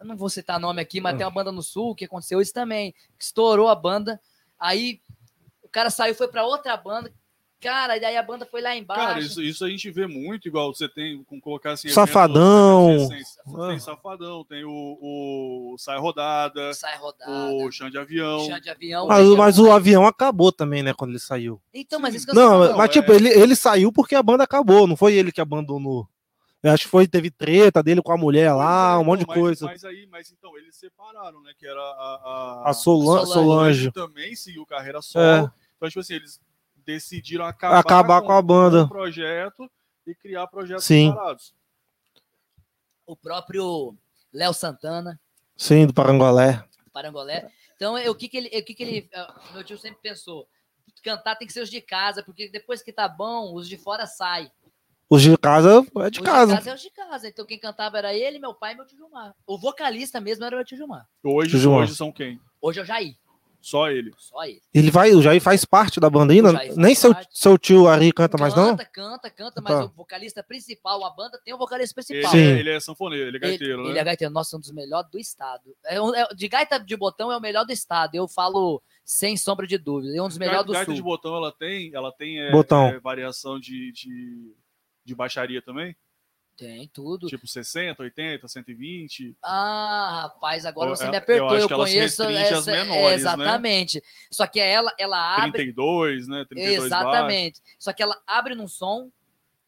Eu 0.00 0.06
não 0.06 0.16
vou 0.16 0.28
citar 0.28 0.58
nome 0.60 0.82
aqui, 0.82 1.00
mas 1.00 1.16
tem 1.16 1.24
uma 1.24 1.32
banda 1.32 1.52
no 1.52 1.62
sul 1.62 1.94
que 1.94 2.04
aconteceu 2.04 2.40
isso 2.40 2.52
também. 2.52 2.94
Estourou 3.18 3.68
a 3.68 3.74
banda. 3.74 4.20
Aí 4.58 5.00
o 5.62 5.68
cara 5.68 5.88
saiu, 5.90 6.14
foi 6.14 6.28
pra 6.28 6.44
outra 6.44 6.76
banda. 6.76 7.12
Cara, 7.60 7.96
e 7.96 8.00
daí 8.00 8.16
a 8.16 8.22
banda 8.22 8.44
foi 8.46 8.60
lá 8.60 8.76
embaixo. 8.76 9.02
Cara, 9.02 9.18
isso, 9.18 9.42
isso 9.42 9.64
a 9.64 9.68
gente 9.68 9.90
vê 9.90 10.06
muito, 10.06 10.46
igual 10.46 10.72
você 10.74 10.88
tem, 10.88 11.24
com 11.24 11.40
colocar 11.40 11.72
assim... 11.72 11.88
Safadão. 11.88 12.90
eventos 12.90 13.10
recentes. 13.10 13.38
Ah. 13.46 13.68
Tem 13.68 13.78
Safadão, 13.80 14.44
tem 14.44 14.64
o, 14.64 14.70
o 15.72 15.76
Sai 15.78 15.98
Rodada, 15.98 16.74
sai 16.74 16.96
rodada. 16.98 17.30
o 17.30 17.70
Chão 17.72 17.88
de 17.88 17.96
Avião. 17.98 18.40
chão 18.46 18.60
de 18.60 18.68
avião. 18.70 19.06
Mas, 19.06 19.26
mas 19.30 19.58
o 19.58 19.70
avião 19.72 20.06
acabou 20.06 20.52
também, 20.52 20.82
né? 20.82 20.92
Quando 20.92 21.10
ele 21.10 21.18
saiu. 21.18 21.60
Então, 21.72 21.98
mas 21.98 22.14
isso 22.14 22.26
que 22.26 22.32
eu 22.32 22.34
Não, 22.34 22.42
tô 22.42 22.58
mas, 22.58 22.68
falando. 22.68 22.78
não, 22.78 22.88
tipo, 22.88 23.12
é- 23.12 23.16
ele, 23.16 23.28
ele 23.30 23.56
saiu 23.56 23.90
porque 23.90 24.14
a 24.14 24.22
banda 24.22 24.44
acabou, 24.44 24.86
não 24.86 24.96
foi 24.96 25.14
ele 25.14 25.32
que 25.32 25.40
abandonou. 25.40 26.06
Eu 26.62 26.72
acho 26.72 26.84
que 26.84 26.90
foi, 26.90 27.06
teve 27.06 27.30
treta 27.30 27.82
dele 27.82 28.02
com 28.02 28.12
a 28.12 28.16
mulher 28.16 28.52
lá, 28.52 28.94
é, 28.94 28.96
um 28.98 29.04
monte 29.04 29.20
de 29.20 29.24
então, 29.24 29.34
mas- 29.36 29.42
coisa. 29.42 29.66
Mas 29.66 29.84
aí, 29.84 30.06
mas 30.10 30.30
então, 30.30 30.56
eles 30.58 30.76
separaram, 30.76 31.40
né? 31.42 31.52
Que 31.58 31.66
era 31.66 31.80
a... 31.80 32.62
A 32.66 32.72
Solan- 32.74 33.24
Solange. 33.24 33.32
Solange. 33.32 33.92
também 33.92 34.34
seguiu 34.34 34.66
carreira 34.66 35.00
solo. 35.00 35.24
É. 35.24 35.50
Então, 35.76 35.88
tipo 35.88 36.00
assim, 36.00 36.14
eles 36.14 36.40
decidiram 36.86 37.44
acabar, 37.44 37.78
Acabar 37.80 38.22
com 38.22 38.32
a 38.32 38.40
banda. 38.40 38.84
o 38.84 38.88
projeto 38.88 39.68
e 40.06 40.14
criar 40.14 40.46
projetos 40.46 40.84
Sim. 40.84 41.08
separados. 41.10 41.54
O 43.06 43.16
próprio 43.16 43.94
Léo 44.32 44.52
Santana, 44.54 45.20
Sim, 45.56 45.86
do 45.86 45.94
Parangolé. 45.94 46.64
do 46.84 46.90
Parangolé. 46.92 47.50
Então, 47.74 47.94
o 48.10 48.14
que 48.14 48.28
que 48.28 48.36
ele, 48.36 48.48
o 48.48 48.64
que 48.64 48.74
que 48.74 48.82
ele, 48.82 49.08
é, 49.12 49.26
meu 49.52 49.62
tio 49.64 49.76
sempre 49.78 50.00
pensou, 50.00 50.48
cantar 51.02 51.36
tem 51.36 51.46
que 51.46 51.52
ser 51.52 51.60
os 51.60 51.70
de 51.70 51.80
casa, 51.80 52.22
porque 52.22 52.48
depois 52.48 52.82
que 52.82 52.92
tá 52.92 53.06
bom, 53.08 53.54
os 53.54 53.68
de 53.68 53.76
fora 53.76 54.06
saem. 54.06 54.50
Os 55.08 55.22
de 55.22 55.36
casa 55.38 55.86
é 55.98 56.10
de 56.10 56.18
os 56.18 56.24
casa. 56.26 56.52
de 56.52 56.58
casa 56.58 56.70
é 56.70 56.74
os 56.74 56.80
de 56.82 56.90
casa. 56.90 57.28
Então, 57.28 57.46
quem 57.46 57.58
cantava 57.60 57.96
era 57.98 58.12
ele, 58.14 58.38
meu 58.40 58.52
pai 58.54 58.72
e 58.72 58.76
meu 58.76 58.84
tio 58.86 58.96
Gilmar. 58.96 59.34
O 59.46 59.56
vocalista 59.56 60.20
mesmo 60.20 60.44
era 60.44 60.56
o 60.56 60.58
meu 60.58 60.64
tio 60.64 60.76
Gilmar. 60.76 61.06
Hoje, 61.22 61.58
João. 61.58 61.78
hoje 61.78 61.94
são 61.94 62.10
quem? 62.10 62.40
Hoje 62.60 62.80
é 62.80 62.82
o 62.82 62.86
Jair, 62.86 63.14
Só 63.66 63.90
ele. 63.90 64.12
só 64.16 64.44
ele. 64.44 64.62
Ele 64.72 64.92
vai, 64.92 65.10
o 65.12 65.20
Jair 65.20 65.40
faz 65.42 65.64
parte 65.64 65.98
da 65.98 66.08
banda 66.08 66.32
ainda? 66.32 66.52
Nem 66.76 66.94
seu, 66.94 67.12
parte. 67.12 67.36
seu 67.36 67.58
tio 67.58 67.88
Ari 67.88 68.12
canta 68.12 68.38
mais, 68.38 68.54
não? 68.54 68.76
Canta, 68.76 68.84
canta, 68.86 69.28
canta, 69.30 69.60
mas 69.60 69.72
Tá. 69.72 69.84
o 69.86 69.88
vocalista 69.88 70.40
principal, 70.40 71.04
a 71.04 71.10
banda 71.10 71.36
tem 71.44 71.52
o 71.52 71.58
vocalista 71.58 72.00
Ele, 72.00 72.06
principal. 72.06 72.30
Sim. 72.30 72.38
é, 72.46 72.58
ele 72.60 72.70
é 72.70 72.78
sanfoneiro, 72.78 73.26
ele 73.28 73.38
é 73.38 73.40
gaiteiro, 73.40 73.72
ele, 73.74 73.82
né? 73.82 73.90
ele 73.90 73.98
é 73.98 74.04
gaiteiro. 74.04 74.32
Nossa, 74.32 74.56
um 74.56 74.60
dos 74.60 74.70
melhores 74.70 75.10
do 75.10 75.18
estado. 75.18 75.74
É 75.84 76.00
um- 76.00 76.14
é- 76.14 76.28
de 76.32 76.46
gaita 76.46 76.78
de 76.78 76.96
botão 76.96 77.32
é 77.32 77.36
o 77.36 77.40
melhor 77.40 77.64
do 77.66 77.72
estado. 77.72 78.14
Eu 78.14 78.28
falo 78.28 78.80
sem 79.04 79.36
sombra 79.36 79.66
de 79.66 79.78
dúvida. 79.78 80.16
É 80.16 80.22
um 80.22 80.28
dos 80.28 80.38
melhores 80.38 80.64
do 80.64 80.72
gaita 80.72 80.92
de 80.92 80.98
sul. 80.98 81.04
botão, 81.04 81.34
ela 81.34 81.50
tem, 81.50 81.92
ela 81.92 82.12
tem 82.12 82.38
é, 82.38 82.52
Botão. 82.52 82.86
é, 82.86 83.00
variação 83.00 83.58
de, 83.58 83.90
de, 83.90 84.54
de 85.04 85.12
baixaria 85.12 85.60
também? 85.60 85.96
Tem 86.56 86.88
tudo. 86.90 87.26
Tipo 87.26 87.46
60, 87.46 88.02
80, 88.02 88.48
120. 88.48 89.36
Ah, 89.44 90.20
rapaz, 90.22 90.64
agora 90.64 90.90
Eu- 90.90 90.96
você 90.96 91.04
eu- 91.04 91.10
me 91.10 91.16
apertou. 91.18 91.48
eu 91.50 91.54
acho 91.54 91.64
Eu, 91.64 91.68
que 91.68 91.74
ela 91.74 91.86
se 91.86 91.92
conheço 91.94 92.22
essa, 92.22 92.70
é, 92.70 92.84
menores, 92.84 93.02
né? 93.04 93.14
exatamente. 93.14 94.02
Só 94.30 94.46
que 94.46 94.58
ela, 94.58 94.90
ela 94.98 95.36
abre. 95.36 95.52
32, 95.52 96.26
né? 96.26 96.46
32 96.48 96.84
Exatamente. 96.86 97.60
Só 97.78 97.92
que 97.92 98.02
ela 98.02 98.16
abre 98.26 98.54
num 98.54 98.68
som, 98.68 99.10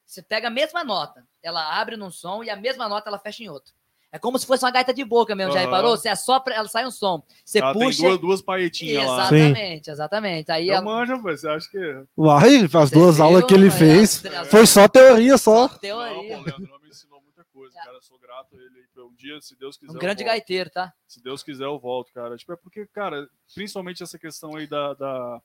você 0.07 0.23
pega 0.23 0.49
a 0.49 0.51
mesma 0.51 0.83
nota, 0.83 1.23
ela 1.43 1.79
abre 1.79 1.95
num 1.97 2.11
som 2.11 2.43
e 2.43 2.49
a 2.49 2.57
mesma 2.57 2.89
nota 2.89 3.11
ela 3.11 3.19
fecha 3.19 3.43
em 3.43 3.51
outro. 3.51 3.77
É 4.11 4.19
como 4.19 4.39
se 4.39 4.47
fosse 4.47 4.65
uma 4.65 4.71
gaita 4.71 4.95
de 4.95 5.05
boca 5.05 5.35
mesmo, 5.35 5.53
já 5.53 5.59
Aham. 5.59 5.67
reparou? 5.67 5.95
Você 5.95 6.09
assopra, 6.09 6.55
ela 6.55 6.67
sai 6.67 6.87
um 6.87 6.91
som. 6.91 7.23
Você 7.45 7.59
Ela 7.59 7.75
puxa. 7.75 7.99
tem 7.99 8.09
duas, 8.09 8.19
duas 8.19 8.41
paetinhas 8.41 9.05
lá. 9.07 9.19
Exatamente, 9.21 9.91
exatamente. 9.91 10.51
Aí 10.51 10.69
Eu 10.69 10.77
ela. 10.77 10.83
manjo, 10.83 11.21
você 11.21 11.47
acha 11.47 11.69
que. 11.71 11.79
Vai, 12.17 12.57
as 12.65 12.71
duas 12.91 13.17
Entendeu? 13.17 13.25
aulas 13.25 13.45
que 13.45 13.53
ele 13.53 13.71
fez. 13.71 14.25
as- 14.25 14.49
Foi 14.49 14.67
só 14.67 14.89
teoria, 14.89 15.37
só. 15.37 15.69
só 15.69 15.77
teoria. 15.77 16.15
Não, 16.15 16.23
pô, 16.23 16.41
o 16.41 16.43
Leandro 16.43 16.81
me 16.83 16.89
ensinou 16.89 17.21
muita 17.21 17.45
coisa, 17.53 17.68
cara. 17.85 17.97
Eu 17.97 18.03
sou 18.03 18.19
grato 18.19 18.55
a 18.55 18.57
ele 18.57 18.87
um 18.99 19.15
dia, 19.15 19.41
se 19.41 19.57
Deus 19.57 19.77
quiser. 19.77 19.93
Um 19.93 19.95
eu 19.95 20.01
grande 20.01 20.23
volto. 20.23 20.33
gaiteiro, 20.35 20.71
tá? 20.71 20.93
Se 21.07 21.23
Deus 21.23 21.43
quiser, 21.43 21.65
eu 21.65 21.79
volto, 21.79 22.13
cara. 22.13 22.37
Tipo, 22.37 22.53
é 22.53 22.57
porque, 22.57 22.87
cara, 22.87 23.29
principalmente 23.55 24.03
essa 24.03 24.19
questão 24.19 24.57
aí 24.57 24.67
da, 24.67 24.95
da, 24.95 25.43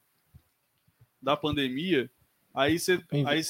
da 1.21 1.37
pandemia, 1.37 2.09
aí 2.53 2.77
você 2.79 3.03
aí 3.11 3.43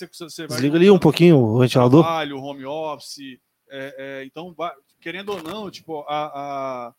vai. 0.48 0.58
Desliga 0.58 0.78
ali 0.78 0.90
um 0.92 1.00
pouquinho 1.00 1.38
o 1.38 1.60
ventilador. 1.60 2.02
trabalho, 2.04 2.38
home 2.40 2.66
office. 2.66 3.40
é, 3.70 3.96
é, 3.98 4.26
então, 4.26 4.56
querendo 5.00 5.30
ou 5.30 5.42
não, 5.42 5.70
tipo, 5.72 6.02
a, 6.08 6.26
a- 6.88 6.94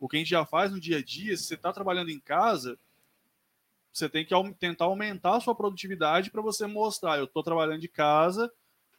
o 0.00 0.08
que 0.08 0.16
a 0.16 0.18
gente 0.18 0.30
já 0.30 0.44
faz 0.44 0.70
no 0.72 0.80
dia 0.80 0.98
a 0.98 1.02
dia, 1.02 1.36
se 1.36 1.44
você 1.44 1.54
está 1.54 1.72
trabalhando 1.72 2.10
em 2.10 2.18
casa, 2.20 2.78
você 3.92 4.08
tem 4.08 4.24
que 4.24 4.34
tentar 4.58 4.86
aumentar 4.86 5.36
a 5.36 5.40
sua 5.40 5.54
produtividade 5.54 6.30
para 6.30 6.42
você 6.42 6.66
mostrar, 6.66 7.16
eu 7.18 7.24
estou 7.24 7.42
trabalhando 7.42 7.80
de 7.80 7.88
casa. 7.88 8.52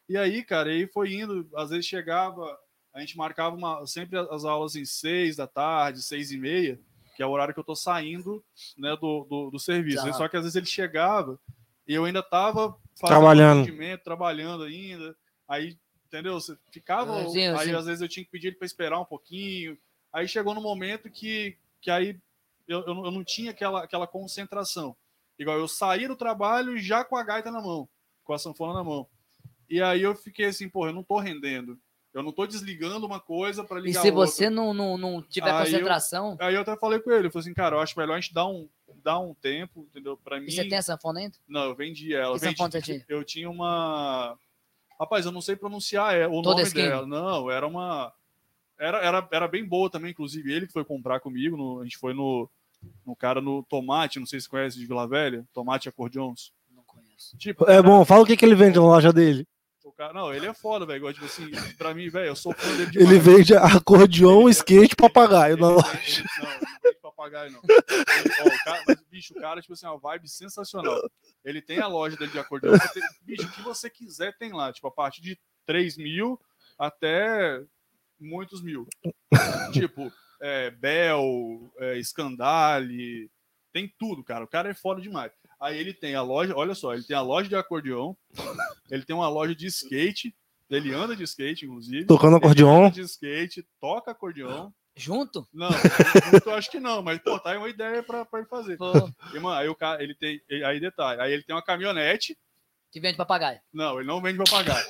E 0.07 0.17
aí, 0.17 0.43
cara, 0.43 0.69
aí 0.69 0.87
foi 0.87 1.13
indo, 1.13 1.49
às 1.55 1.69
vezes 1.71 1.85
chegava, 1.85 2.57
a 2.93 2.99
gente 2.99 3.17
marcava 3.17 3.55
uma, 3.55 3.85
sempre 3.87 4.17
as 4.17 4.45
aulas 4.45 4.75
em 4.75 4.85
seis 4.85 5.35
da 5.35 5.47
tarde, 5.47 6.01
seis 6.01 6.31
e 6.31 6.37
meia. 6.37 6.79
que 7.15 7.23
é 7.23 7.25
o 7.25 7.29
horário 7.31 7.53
que 7.53 7.59
eu 7.59 7.63
tô 7.63 7.75
saindo 7.75 8.43
né, 8.77 8.95
do, 8.99 9.23
do, 9.25 9.49
do 9.51 9.59
serviço. 9.59 10.03
Tá. 10.05 10.13
Só 10.13 10.27
que 10.27 10.35
às 10.37 10.43
vezes 10.43 10.55
ele 10.55 10.65
chegava 10.65 11.39
e 11.87 11.93
eu 11.93 12.03
ainda 12.05 12.21
tava 12.21 12.71
fazendo 12.99 13.07
Trabalhando. 13.19 13.97
trabalhando 14.03 14.63
ainda. 14.63 15.15
Aí, 15.47 15.77
entendeu? 16.07 16.33
Você 16.39 16.57
ficava. 16.71 17.27
Sim, 17.29 17.47
aí 17.47 17.67
sim. 17.69 17.73
às 17.75 17.85
vezes 17.85 18.01
eu 18.01 18.07
tinha 18.09 18.23
que 18.23 18.31
pedir 18.31 18.47
ele 18.47 18.57
para 18.57 18.65
esperar 18.65 18.99
um 18.99 19.05
pouquinho. 19.05 19.77
Aí 20.11 20.27
chegou 20.27 20.53
no 20.53 20.61
momento 20.61 21.09
que, 21.09 21.57
que 21.81 21.89
aí 21.89 22.17
eu, 22.67 22.81
eu, 22.85 22.93
não- 22.93 23.05
eu 23.05 23.11
não 23.11 23.23
tinha 23.23 23.51
aquela, 23.51 23.83
aquela 23.83 24.07
concentração. 24.07 24.95
Igual 25.39 25.57
eu 25.57 25.67
saí 25.67 26.07
do 26.07 26.15
trabalho 26.15 26.77
já 26.77 27.03
com 27.03 27.15
a 27.17 27.23
gaita 27.23 27.49
na 27.51 27.61
mão, 27.61 27.87
com 28.23 28.33
a 28.33 28.37
sanfona 28.39 28.73
na 28.73 28.83
mão. 28.83 29.07
E 29.69 29.81
aí 29.81 30.01
eu 30.03 30.15
fiquei 30.15 30.45
assim, 30.45 30.69
porra, 30.69 30.89
eu 30.89 30.93
não 30.93 31.03
tô 31.03 31.17
rendendo. 31.19 31.77
Eu 32.13 32.23
não 32.23 32.31
tô 32.31 32.45
desligando 32.47 33.05
uma 33.05 33.19
coisa 33.19 33.61
para 33.63 33.79
E 33.79 33.83
ligar 33.83 34.01
se 34.01 34.09
outra. 34.09 34.25
você 34.25 34.49
não, 34.49 34.73
não, 34.73 34.97
não 34.97 35.21
tiver 35.21 35.49
Aí 35.51 35.57
eu- 35.57 35.59
concentração, 35.65 36.37
Aí 36.39 36.55
eu 36.55 36.61
até 36.61 36.77
falei 36.77 36.99
com 36.99 37.11
ele, 37.11 37.27
eu 37.27 37.31
falei 37.31 37.43
assim, 37.45 37.53
cara, 37.53 37.75
eu 37.75 37.79
acho 37.81 37.99
melhor 37.99 38.13
a 38.15 38.19
gente 38.21 38.33
dar 38.33 38.47
um, 38.47 38.69
dar 39.03 39.19
um 39.19 39.33
tempo, 39.33 39.85
entendeu? 39.89 40.15
Pra 40.23 40.39
mim. 40.39 40.45
e 40.47 40.51
você 40.51 40.63
tem 40.63 40.77
a 40.77 40.81
sanfona 40.81 41.19
ainda? 41.19 41.35
Não, 41.45 41.65
eu 41.65 41.75
vendi 41.75 42.13
ela. 42.15 42.35
Que 42.35 42.39
Vendi- 42.45 42.53
sanfona 42.57 42.71
você 42.71 42.81
tinha? 42.81 43.05
Eu 43.09 43.23
tinha 43.23 43.49
uma. 43.49 44.37
Rapaz, 44.97 45.25
eu 45.25 45.31
não 45.33 45.41
sei 45.41 45.57
pronunciar 45.57 46.15
é, 46.15 46.25
o 46.25 46.41
Toda 46.41 46.51
nome 46.51 46.63
skin? 46.63 46.83
dela. 46.83 47.05
Não, 47.05 47.51
era 47.51 47.67
uma. 47.67 48.13
Era, 48.79 48.99
era, 48.99 49.27
era 49.31 49.47
bem 49.47 49.65
boa 49.65 49.89
também, 49.89 50.11
inclusive 50.11 50.53
ele 50.53 50.67
que 50.67 50.73
foi 50.73 50.85
comprar 50.85 51.19
comigo. 51.19 51.57
no- 51.57 51.81
a 51.81 51.83
gente 51.83 51.97
foi 51.97 52.13
no, 52.13 52.49
no 53.05 53.13
cara 53.13 53.41
no 53.41 53.61
Tomate, 53.63 54.19
não 54.19 54.25
sei 54.25 54.39
se 54.39 54.45
você 54.45 54.51
conhece 54.51 54.77
de 54.79 54.85
Vila 54.85 55.05
Velha, 55.05 55.45
Tomate 55.53 55.89
Acordeons. 55.89 56.53
Não 56.73 56.83
conheço. 56.83 57.35
Tipo, 57.37 57.69
É 57.69 57.81
bom, 57.81 58.05
fala 58.05 58.23
o 58.23 58.25
que, 58.25 58.37
que 58.37 58.45
ele 58.45 58.55
vende 58.55 58.77
na 58.79 58.85
loja 58.85 59.11
dele. 59.11 59.45
Cara, 59.97 60.13
não, 60.13 60.33
ele 60.33 60.45
é 60.47 60.53
foda, 60.53 60.85
velho. 60.85 61.11
Tipo 61.13 61.25
assim, 61.25 61.51
pra 61.77 61.93
mim, 61.93 62.09
velho, 62.09 62.27
eu 62.27 62.35
sou 62.35 62.53
fã 62.53 62.67
dele 62.75 62.91
demais. 62.91 63.09
Ele 63.11 63.19
vende 63.19 63.55
acordeon, 63.55 64.49
skate, 64.49 64.95
papagaio 64.95 65.57
na 65.57 65.69
loja. 65.69 66.23
Não, 66.39 66.49
não 66.83 66.93
papagaio, 67.01 67.51
não. 67.51 67.61
Ele- 67.69 68.33
ó, 68.41 68.47
o 68.47 68.63
cara- 68.63 68.83
mas, 68.87 69.01
bicho, 69.09 69.33
o 69.37 69.39
cara, 69.41 69.61
tipo 69.61 69.73
assim, 69.73 69.85
uma 69.85 69.97
vibe 69.97 70.27
sensacional. 70.27 70.99
Ele 71.43 71.61
tem 71.61 71.79
a 71.79 71.87
loja 71.87 72.17
dele 72.17 72.31
de 72.31 72.39
acordeão. 72.39 72.73
você 72.77 72.99
tem- 72.99 73.09
bicho, 73.21 73.47
o 73.47 73.51
que 73.51 73.61
você 73.61 73.89
quiser 73.89 74.35
tem 74.37 74.51
lá. 74.53 74.71
Tipo, 74.73 74.87
a 74.87 74.91
partir 74.91 75.21
de 75.21 75.39
3 75.65 75.97
mil 75.97 76.39
até 76.77 77.61
muitos 78.19 78.61
mil. 78.61 78.87
tipo, 79.71 80.11
é, 80.41 80.69
Bel, 80.71 81.71
é, 81.79 82.01
Scandale, 82.03 83.31
tem 83.71 83.93
tudo, 83.97 84.23
cara. 84.23 84.43
O 84.43 84.47
cara 84.47 84.69
é 84.69 84.73
foda 84.73 85.01
demais. 85.01 85.31
Aí 85.59 85.77
ele 85.77 85.93
tem 85.93 86.15
a 86.15 86.21
loja, 86.21 86.55
olha 86.55 86.75
só, 86.75 86.93
ele 86.93 87.03
tem 87.03 87.15
a 87.15 87.21
loja 87.21 87.47
de 87.49 87.55
acordeão, 87.55 88.15
ele 88.89 89.03
tem 89.03 89.15
uma 89.15 89.29
loja 89.29 89.55
de 89.55 89.67
skate, 89.67 90.35
ele 90.69 90.93
anda 90.93 91.15
de 91.15 91.23
skate, 91.23 91.65
inclusive. 91.65 92.05
Tocando 92.05 92.39
anda 92.85 92.91
de 92.91 93.01
skate, 93.01 93.65
toca 93.79 94.11
acordeão. 94.11 94.73
Junto? 94.97 95.45
Não, 95.53 95.69
eu 96.45 96.53
acho 96.53 96.71
que 96.71 96.79
não, 96.79 97.01
mas 97.01 97.19
pô, 97.19 97.37
tá 97.37 97.51
aí 97.51 97.57
uma 97.57 97.67
ideia 97.69 98.01
pra, 98.01 98.23
pra 98.25 98.39
ele 98.39 98.47
fazer. 98.47 98.77
Pô, 98.77 98.91
E, 99.33 99.39
mano, 99.39 99.55
aí 99.59 99.67
o 99.67 99.75
cara, 99.75 100.01
ele 100.01 100.15
tem. 100.15 100.41
Aí 100.65 100.79
detalhe, 100.79 101.19
aí 101.21 101.33
ele 101.33 101.43
tem 101.43 101.53
uma 101.55 101.61
caminhonete. 101.61 102.37
que 102.91 102.99
vende 103.01 103.17
papagaio. 103.17 103.59
Não, 103.73 103.99
ele 103.99 104.07
não 104.07 104.21
vende 104.21 104.37
papagaio. 104.37 104.85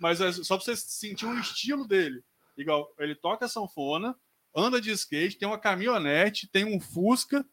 Mas 0.00 0.20
é 0.20 0.32
só 0.32 0.56
pra 0.56 0.64
você 0.64 0.74
sentir 0.76 1.26
o 1.26 1.38
estilo 1.38 1.86
dele. 1.86 2.22
Igual, 2.56 2.92
ele 2.98 3.14
toca 3.14 3.46
sanfona, 3.48 4.16
anda 4.54 4.80
de 4.80 4.90
skate, 4.90 5.38
tem 5.38 5.46
uma 5.46 5.58
caminhonete, 5.58 6.48
tem 6.48 6.64
um 6.64 6.80
Fusca, 6.80 7.44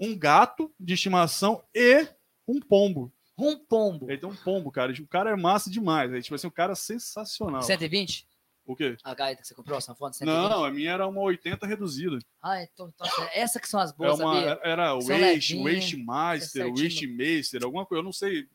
um 0.00 0.16
gato 0.16 0.72
de 0.78 0.94
estimação 0.94 1.62
e 1.74 2.06
um 2.46 2.60
pombo. 2.60 3.12
Um 3.36 3.56
pombo. 3.56 4.10
Ele 4.10 4.18
tem 4.18 4.28
um 4.28 4.34
pombo, 4.34 4.70
cara. 4.72 4.92
O 4.92 5.06
cara 5.06 5.30
é 5.30 5.36
massa 5.36 5.70
demais. 5.70 6.12
É, 6.12 6.20
tipo 6.20 6.34
assim, 6.34 6.46
o 6.46 6.50
cara 6.52 6.72
é 6.72 6.76
sensacional. 6.76 7.62
120? 7.62 8.26
O 8.66 8.76
quê? 8.76 8.96
A 9.02 9.14
gaita 9.14 9.40
que 9.40 9.48
você 9.48 9.54
comprou, 9.54 9.78
a 9.78 9.80
sanfona? 9.80 10.12
120? 10.12 10.50
Não, 10.50 10.62
a 10.64 10.70
minha 10.70 10.90
era 10.92 11.06
uma 11.06 11.22
80 11.22 11.66
reduzida. 11.66 12.18
Ah, 12.42 12.62
então, 12.62 12.92
então 12.94 13.06
essa 13.32 13.58
que 13.58 13.66
são 13.68 13.80
as 13.80 13.92
É 13.92 13.94
boas, 13.94 14.18
uma, 14.20 14.34
sabia? 14.34 14.60
era 14.62 14.92
Waste, 14.94 15.56
Waste 15.62 15.96
Master, 15.96 16.66
é. 16.66 16.68
Waste 16.70 17.06
Master, 17.06 17.64
alguma 17.64 17.86
coisa, 17.86 18.00
eu 18.00 18.04
não 18.04 18.12
sei, 18.12 18.46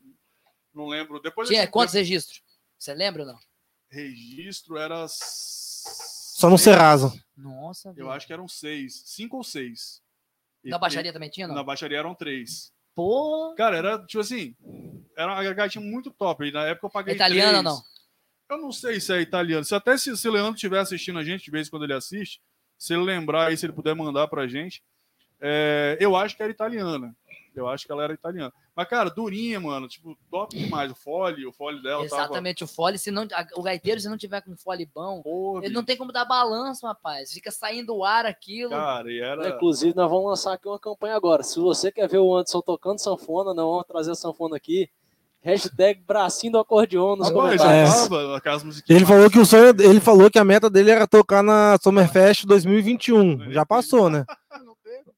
não 0.71 0.85
lembro. 0.87 1.19
Depois 1.19 1.49
Tinha 1.49 1.65
quantos 1.67 1.95
registros? 1.95 2.43
Você 2.77 2.93
lembra 2.93 3.23
ou 3.23 3.27
não? 3.29 3.39
registro 3.89 4.77
era 4.77 5.05
Só 5.07 6.47
no 6.49 6.57
Serasa. 6.57 7.11
Nossa, 7.35 7.89
Eu 7.89 7.93
velho. 7.95 8.11
acho 8.11 8.27
que 8.27 8.33
eram 8.33 8.47
seis, 8.47 9.01
cinco 9.05 9.37
ou 9.37 9.43
seis. 9.43 10.02
E 10.63 10.69
Na 10.69 10.77
baixaria 10.77 11.11
também 11.13 11.29
tinha, 11.29 11.47
não? 11.47 11.55
Na 11.55 11.63
baixaria 11.63 11.97
eram 11.97 12.15
três. 12.15 12.71
Pô, 12.95 13.53
Cara, 13.57 13.75
era 13.77 14.05
tipo 14.05 14.21
assim, 14.21 14.55
era 15.17 15.33
uma 15.33 15.53
gatinha 15.53 15.83
muito 15.83 16.11
top. 16.11 16.45
E 16.45 16.51
na 16.51 16.65
época 16.67 16.87
eu 16.87 16.91
paguei 16.91 17.13
É 17.13 17.15
italiana 17.15 17.57
ou 17.57 17.63
não? 17.63 17.81
Eu 18.49 18.57
não 18.57 18.71
sei 18.71 18.99
se 18.99 19.11
é 19.13 19.19
italiano. 19.21 19.65
Se 19.65 19.73
até 19.73 19.97
se, 19.97 20.15
se 20.15 20.27
o 20.27 20.31
Leandro 20.31 20.53
estiver 20.55 20.79
assistindo 20.79 21.17
a 21.17 21.23
gente, 21.23 21.45
de 21.45 21.51
vez 21.51 21.67
em 21.67 21.69
quando 21.71 21.83
ele 21.83 21.93
assiste, 21.93 22.39
se 22.77 22.93
ele 22.93 23.03
lembrar 23.03 23.47
aí, 23.47 23.57
se 23.57 23.65
ele 23.65 23.73
puder 23.73 23.95
mandar 23.95 24.27
pra 24.27 24.47
gente, 24.47 24.83
é, 25.41 25.97
eu 25.99 26.15
acho 26.15 26.35
que 26.37 26.43
era 26.43 26.51
italiana. 26.51 27.15
Eu 27.55 27.67
acho 27.67 27.85
que 27.85 27.91
ela 27.91 28.03
era 28.03 28.13
italiana. 28.13 28.53
Mas, 28.75 28.87
cara, 28.87 29.09
durinha, 29.09 29.59
mano. 29.59 29.87
Tipo, 29.87 30.17
top 30.31 30.57
demais. 30.57 30.91
O 30.91 30.95
fole, 30.95 31.45
o 31.45 31.51
fole 31.53 31.81
dela 31.81 32.07
tava... 32.09 32.23
Exatamente, 32.23 32.63
o 32.63 32.67
fole, 32.67 32.97
se 32.97 33.11
não, 33.11 33.23
a- 33.31 33.47
o 33.55 33.61
gaiteiro, 33.61 34.01
se 34.01 34.09
não 34.09 34.17
tiver 34.17 34.41
com 34.41 34.55
fole 34.57 34.89
bom, 34.93 35.21
Porra, 35.21 35.65
ele 35.65 35.73
não 35.73 35.83
tem 35.83 35.95
como 35.95 36.11
dar 36.11 36.25
balanço, 36.25 36.85
rapaz. 36.87 37.31
Fica 37.31 37.51
saindo 37.51 37.95
o 37.95 38.03
ar 38.03 38.25
aquilo. 38.25 38.71
Cara, 38.71 39.11
e 39.11 39.19
era... 39.19 39.49
Inclusive, 39.49 39.95
nós 39.95 40.09
vamos 40.09 40.25
lançar 40.25 40.53
aqui 40.53 40.67
uma 40.67 40.79
campanha 40.79 41.15
agora. 41.15 41.43
Se 41.43 41.59
você 41.59 41.91
quer 41.91 42.07
ver 42.09 42.17
o 42.17 42.35
Anderson 42.35 42.61
tocando 42.61 42.99
sanfona, 42.99 43.53
nós 43.53 43.65
vamos 43.65 43.85
trazer 43.85 44.11
a 44.11 44.15
sanfona 44.15 44.55
aqui. 44.55 44.89
Hashtag 45.43 46.01
bracinho 46.07 46.53
do 46.53 46.59
acordeon 46.59 47.17
nos 47.17 47.27
Rapaz, 47.27 47.61
comentários. 47.61 47.89
É. 47.89 48.09
tava 48.09 48.69
Ele 48.87 49.05
falou 49.05 49.29
que 49.29 49.39
o 49.39 49.45
sonho, 49.45 49.75
ele 49.77 49.99
falou 49.99 50.31
que 50.31 50.39
a 50.39 50.43
meta 50.43 50.69
dele 50.69 50.89
era 50.89 51.05
tocar 51.05 51.43
na 51.43 51.77
Summerfest 51.83 52.45
2021. 52.45 53.51
Já 53.51 53.65
passou, 53.65 54.09
né? 54.09 54.25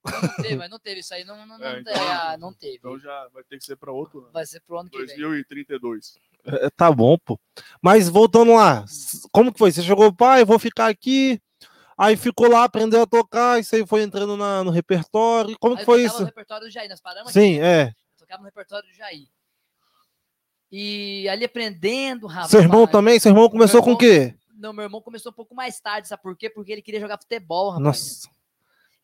Não 0.05 0.43
teve. 0.43 0.55
Mas 0.57 0.69
não 0.69 0.79
teve 0.79 0.99
isso 1.01 1.13
aí, 1.13 1.23
não, 1.23 1.35
não, 1.45 1.57
não, 1.57 1.65
É, 1.65 1.79
então- 1.79 1.93
é, 1.93 1.97
ah, 2.11 2.37
não 2.37 2.53
teve. 2.53 2.77
Então 2.77 2.97
já 2.99 3.27
vai 3.33 3.43
ter 3.43 3.57
que 3.57 3.65
ser 3.65 3.75
para 3.75 3.91
outro 3.91 4.19
ano. 4.19 4.31
Vai 4.31 4.45
ser 4.45 4.61
pro 4.61 4.79
ano 4.79 4.89
que 4.89 4.97
vem. 4.97 5.05
2032. 5.17 6.17
É, 6.45 6.69
Tá 6.69 6.91
bom, 6.91 7.17
pô. 7.17 7.39
Mas 7.81 8.07
voltando 8.07 8.53
lá, 8.53 8.85
como 9.31 9.51
que 9.51 9.57
foi? 9.59 9.71
Você 9.71 9.81
chegou, 9.81 10.13
pai, 10.13 10.45
vou 10.45 10.59
ficar 10.59 10.87
aqui. 10.87 11.41
Aí 11.97 12.17
ficou 12.17 12.49
lá, 12.49 12.65
aprendeu 12.65 13.01
a 13.01 13.07
tocar, 13.07 13.59
isso 13.59 13.73
aí 13.75 13.85
foi 13.87 14.01
entrando 14.03 14.35
na- 14.35 14.63
no 14.63 14.69
repertório. 14.69 15.57
Como 15.57 15.73
Aí 15.73 15.77
que 15.77 15.81
eu 15.81 15.85
foi 15.85 15.97
tocava 16.03 16.13
isso? 16.13 16.19
no 16.21 16.25
repertório 16.25 16.67
do 16.67 16.71
Jair, 16.71 16.89
nós 16.89 16.99
paramos 17.01 17.31
Sim, 17.31 17.53
aqui, 17.55 17.61
é. 17.61 17.87
eu 17.87 18.17
tocava 18.19 18.39
no 18.41 18.45
repertório 18.45 18.87
do 18.87 18.93
Jair. 18.93 19.27
E 20.71 21.27
ali 21.29 21.45
aprendendo, 21.45 22.27
rapaz. 22.27 22.51
Seu 22.51 22.59
irmão 22.59 22.85
também? 22.85 23.19
Seu 23.19 23.31
irmão 23.31 23.49
começou 23.49 23.81
com 23.81 23.93
o 23.93 23.97
quê? 23.97 24.35
Não, 24.57 24.73
meu 24.73 24.83
irmão 24.83 25.01
começou 25.01 25.31
um 25.31 25.35
pouco 25.35 25.53
mais 25.55 25.79
tarde, 25.79 26.07
sabe 26.07 26.21
por 26.23 26.35
quê? 26.35 26.49
Porque 26.49 26.71
ele 26.71 26.81
queria 26.81 26.99
jogar 26.99 27.17
futebol, 27.17 27.69
rapaz. 27.69 27.83
Nossa, 27.85 28.29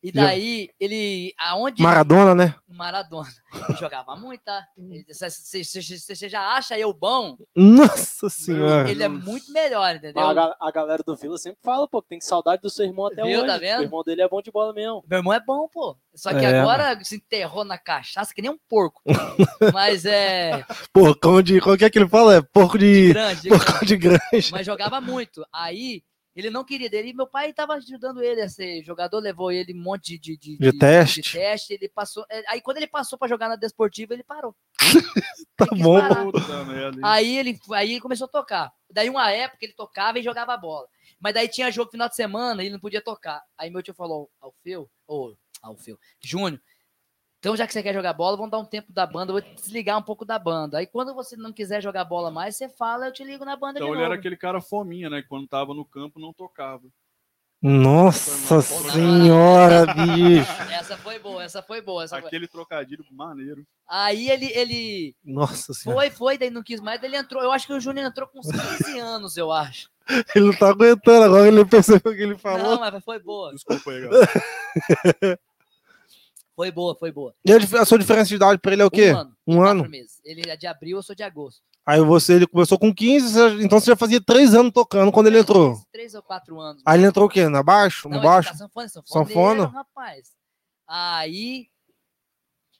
E 0.02 0.10
daí, 0.10 0.68
ele. 0.80 1.32
Aonde. 1.38 1.80
Maradona, 1.82 2.34
né? 2.34 2.54
Maradona. 2.68 3.28
Ele 3.68 3.78
jogava 3.78 4.16
muito, 4.16 4.40
tá? 4.42 4.66
Você 5.08 5.30
você- 5.30 5.62
você- 5.64 5.98
você 6.16 6.28
já 6.28 6.40
acha 6.56 6.76
eu 6.78 6.92
bom? 6.92 7.36
Nossa 7.54 8.28
senhora. 8.28 8.90
Ele 8.90 9.02
é 9.02 9.08
muito 9.08 9.52
melhor, 9.52 9.94
entendeu? 9.94 10.22
A, 10.22 10.56
a 10.60 10.70
galera 10.72 11.02
do 11.06 11.14
Vila 11.14 11.38
sempre 11.38 11.60
fala, 11.62 11.86
pô, 11.86 12.02
que 12.02 12.08
tem 12.08 12.20
saudade 12.20 12.62
do 12.62 12.70
seu 12.70 12.84
irmão 12.84 13.06
até 13.06 13.22
Viu, 13.22 13.38
hoje. 13.40 13.46
tá 13.46 13.58
vendo? 13.58 13.80
O 13.80 13.82
irmão 13.84 14.02
dele 14.02 14.22
é 14.22 14.28
bom 14.28 14.42
de 14.42 14.50
bola 14.50 14.72
mesmo. 14.72 15.04
Meu 15.08 15.18
irmão 15.18 15.32
é 15.32 15.40
bom, 15.40 15.68
pô. 15.68 15.96
Só 16.14 16.30
que 16.30 16.44
É, 16.44 16.60
agora 16.60 16.98
se 17.04 17.16
enterrou 17.16 17.64
na 17.64 17.78
cachaça 17.78 18.34
que 18.34 18.42
nem 18.42 18.50
um 18.50 18.58
porco. 18.68 19.00
Mas 19.72 20.04
é 20.04 20.64
Porcão 20.92 21.40
de. 21.42 21.60
Qual 21.60 21.76
que 21.76 21.84
é 21.84 21.90
que 21.90 21.98
ele 21.98 22.08
fala? 22.08 22.36
É 22.36 22.42
porco 22.42 22.76
de. 22.78 23.12
grande. 23.12 23.48
Porcão 23.48 23.80
de 23.86 23.96
grande. 23.96 24.50
Mas 24.50 24.66
jogava 24.66 25.00
muito. 25.00 25.46
Aí 25.52 26.02
ele 26.34 26.50
não 26.50 26.64
queria 26.64 26.88
dele. 26.88 27.10
E 27.10 27.14
meu 27.14 27.26
pai 27.26 27.52
tava 27.52 27.74
ajudando 27.74 28.22
ele 28.22 28.40
a 28.40 28.48
ser 28.48 28.82
jogador, 28.84 29.18
levou 29.20 29.50
ele 29.52 29.72
um 29.74 29.82
monte 29.82 30.18
de, 30.18 30.36
de, 30.36 30.56
De 30.56 30.72
teste. 30.78 31.20
de 31.20 31.32
teste, 31.32 31.72
Ele 31.74 31.88
passou. 31.88 32.24
é, 32.30 32.42
Aí 32.48 32.60
quando 32.60 32.78
ele 32.78 32.86
passou 32.86 33.18
pra 33.18 33.28
jogar 33.28 33.48
na 33.48 33.56
Desportiva, 33.56 34.14
ele 34.14 34.24
parou. 34.24 34.54
Tá 35.54 35.66
Ele 35.70 35.82
bom? 35.82 35.98
Aí 37.04 37.36
ele, 37.36 37.58
aí 37.72 37.90
ele 37.92 38.00
começou 38.00 38.24
a 38.24 38.28
tocar. 38.30 38.72
Daí 38.90 39.10
uma 39.10 39.30
época 39.30 39.58
ele 39.64 39.74
tocava 39.74 40.18
e 40.18 40.22
jogava 40.22 40.56
bola. 40.56 40.86
Mas 41.20 41.34
daí 41.34 41.46
tinha 41.46 41.70
jogo 41.70 41.90
final 41.90 42.08
de 42.08 42.16
semana 42.16 42.62
e 42.62 42.66
ele 42.66 42.72
não 42.72 42.80
podia 42.80 43.02
tocar. 43.02 43.42
Aí 43.58 43.70
meu 43.70 43.82
tio 43.82 43.92
falou, 43.94 44.30
Alfeu, 44.40 44.90
ou 45.06 45.36
Alfeu, 45.62 45.98
Júnior, 46.20 46.60
então 47.42 47.56
já 47.56 47.66
que 47.66 47.72
você 47.72 47.82
quer 47.82 47.92
jogar 47.92 48.12
bola, 48.12 48.36
vamos 48.36 48.52
dar 48.52 48.60
um 48.60 48.64
tempo 48.64 48.92
da 48.92 49.04
banda, 49.04 49.32
eu 49.32 49.42
vou 49.42 49.54
desligar 49.56 49.98
um 49.98 50.02
pouco 50.02 50.24
da 50.24 50.38
banda. 50.38 50.78
Aí 50.78 50.86
quando 50.86 51.12
você 51.12 51.36
não 51.36 51.52
quiser 51.52 51.82
jogar 51.82 52.04
bola 52.04 52.30
mais, 52.30 52.56
você 52.56 52.68
fala, 52.68 53.08
eu 53.08 53.12
te 53.12 53.24
ligo 53.24 53.44
na 53.44 53.56
banda 53.56 53.80
Então 53.80 53.88
de 53.88 53.94
ele 53.94 54.00
novo. 54.00 54.12
era 54.12 54.14
aquele 54.14 54.36
cara 54.36 54.60
fominha, 54.60 55.10
né? 55.10 55.22
que 55.22 55.26
Quando 55.26 55.48
tava 55.48 55.74
no 55.74 55.84
campo 55.84 56.20
não 56.20 56.32
tocava. 56.32 56.84
Nossa 57.60 58.62
senhora, 58.62 59.86
bicho. 59.92 60.52
Essa 60.70 60.96
foi 60.96 61.18
boa, 61.18 61.42
essa 61.42 61.60
foi 61.60 61.80
boa. 61.80 62.04
Essa 62.04 62.20
foi... 62.20 62.28
Aquele 62.28 62.46
trocadilho 62.46 63.04
maneiro. 63.10 63.66
Aí 63.88 64.30
ele, 64.30 64.46
ele 64.52 65.16
Nossa 65.24 65.74
senhora. 65.74 66.00
foi, 66.00 66.10
foi, 66.10 66.38
daí 66.38 66.48
não 66.48 66.62
quis 66.62 66.80
mais, 66.80 67.00
daí 67.00 67.10
ele 67.10 67.16
entrou. 67.16 67.42
Eu 67.42 67.50
acho 67.50 67.66
que 67.66 67.72
o 67.72 67.80
Júnior 67.80 68.06
entrou 68.06 68.28
com 68.28 68.38
uns 68.38 68.46
15 68.46 69.00
anos, 69.00 69.36
eu 69.36 69.50
acho. 69.50 69.90
Ele 70.34 70.46
não 70.46 70.52
tá 70.52 70.68
aguentando 70.68 71.24
agora, 71.24 71.46
ele 71.46 71.64
percebeu 71.64 72.12
o 72.12 72.14
que 72.14 72.22
ele 72.22 72.36
falou. 72.36 72.72
Não, 72.72 72.80
mas 72.80 73.04
foi 73.04 73.20
boa. 73.20 73.52
Desculpa 73.52 73.92
aí, 73.92 74.00
galera. 74.00 74.28
Foi 76.62 76.70
boa, 76.70 76.94
foi 76.94 77.10
boa. 77.10 77.34
E 77.44 77.52
a, 77.52 77.84
sua 77.84 77.98
diferença 77.98 78.28
de 78.28 78.36
idade 78.36 78.60
pra 78.60 78.72
ele 78.72 78.82
é 78.82 78.84
o 78.84 78.90
quê? 78.90 79.10
Um 79.12 79.16
ano. 79.18 79.36
Um 79.48 79.62
ano? 79.64 79.88
meses. 79.88 80.20
Ele 80.24 80.48
é 80.48 80.56
de 80.56 80.68
abril, 80.68 80.96
eu 80.98 81.02
sou 81.02 81.12
de 81.12 81.24
agosto. 81.24 81.60
Aí 81.84 82.00
você, 82.00 82.34
ele 82.34 82.46
começou 82.46 82.78
com 82.78 82.94
15, 82.94 83.32
você- 83.34 83.64
então 83.64 83.80
você 83.80 83.86
já 83.86 83.96
fazia 83.96 84.20
três 84.20 84.54
anos 84.54 84.70
tocando 84.72 85.10
quando 85.10 85.26
ele 85.26 85.40
entrou. 85.40 85.70
Três, 85.72 85.86
três 85.90 86.14
ou 86.14 86.22
quatro 86.22 86.60
anos. 86.60 86.80
Aí 86.86 87.00
ele 87.00 87.08
entrou 87.08 87.26
o 87.26 87.28
quê? 87.28 87.48
Na 87.48 87.64
baixo? 87.64 88.08
No 88.08 88.20
baixo? 88.22 88.50
tá 88.50 88.54
sanfona, 88.54 88.88
sanfona. 88.88 89.26
Sanfona? 89.26 89.66
rapaz. 89.66 90.28
Aí 90.86 91.66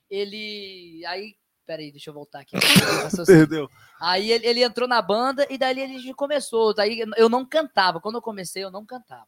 ele. 0.09 1.05
Aí. 1.05 1.35
Peraí, 1.65 1.91
deixa 1.91 2.09
eu 2.09 2.13
voltar 2.13 2.39
aqui. 2.39 2.55
Perdeu. 3.27 3.69
Aí 3.99 4.31
ele, 4.31 4.47
ele 4.47 4.63
entrou 4.63 4.87
na 4.87 5.01
banda 5.01 5.45
e 5.49 5.57
daí 5.57 5.77
ele 5.77 6.13
começou. 6.13 6.73
Daí 6.73 7.03
eu 7.17 7.27
não 7.27 7.45
cantava. 7.45 7.99
Quando 7.99 8.15
eu 8.15 8.21
comecei, 8.21 8.63
eu 8.63 8.71
não 8.71 8.85
cantava. 8.85 9.27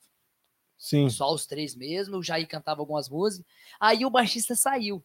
Sim. 0.86 1.10
Só 1.10 1.34
os 1.34 1.48
três 1.48 1.74
mesmo. 1.76 2.18
O 2.18 2.24
Jair 2.24 2.48
cantava 2.48 2.80
algumas 2.80 3.10
músicas. 3.10 3.44
Aí 3.80 4.06
o 4.06 4.10
baixista 4.12 4.56
saiu. 4.56 5.04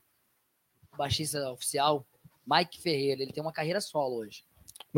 O 0.93 0.97
baixista 0.99 1.51
oficial, 1.51 2.07
Mike 2.47 2.79
Ferreira. 2.83 3.23
Ele 3.23 3.33
tem 3.33 3.43
uma 3.43 3.51
carreira 3.53 3.81
solo 3.81 4.17
hoje. 4.17 4.45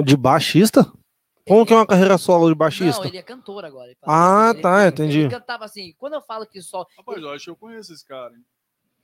De 0.05 0.17
baixista? 0.17 0.93
Como 1.47 1.65
que 1.65 1.73
é 1.73 1.77
uma 1.77 1.87
carreira 1.87 2.19
solo 2.19 2.49
de 2.49 2.55
baixista? 2.57 2.99
Não, 3.01 3.07
ele 3.07 3.17
é 3.19 3.23
cantor 3.23 3.65
agora. 3.65 3.91
Ele 3.93 3.99
Ah, 4.03 4.51
ele- 4.53 4.61
tá, 4.63 4.81
ele- 4.81 4.89
entendi. 4.89 5.19
Ele 5.21 5.31
cantava 5.31 5.65
assim. 5.67 5.93
Quando 5.99 6.15
eu 6.15 6.23
falo 6.23 6.45
que 6.47 6.61
só. 6.61 6.85
Rapaz, 6.97 7.23
eu 7.23 7.31
acho 7.31 7.45
que 7.45 7.51
eu 7.51 7.57
conheço 7.57 7.93
esse 7.93 8.05
cara, 8.05 8.35
hein? 8.35 8.45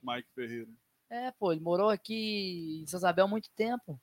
Mike 0.03 0.27
Ferreira. 0.35 0.67
É, 1.09 1.31
pô, 1.31 1.53
ele 1.53 1.61
morou 1.61 1.89
aqui 1.89 2.81
em 2.83 2.87
São 2.87 2.97
Isabel 2.97 3.23
há 3.23 3.27
muito 3.27 3.49
tempo. 3.51 3.97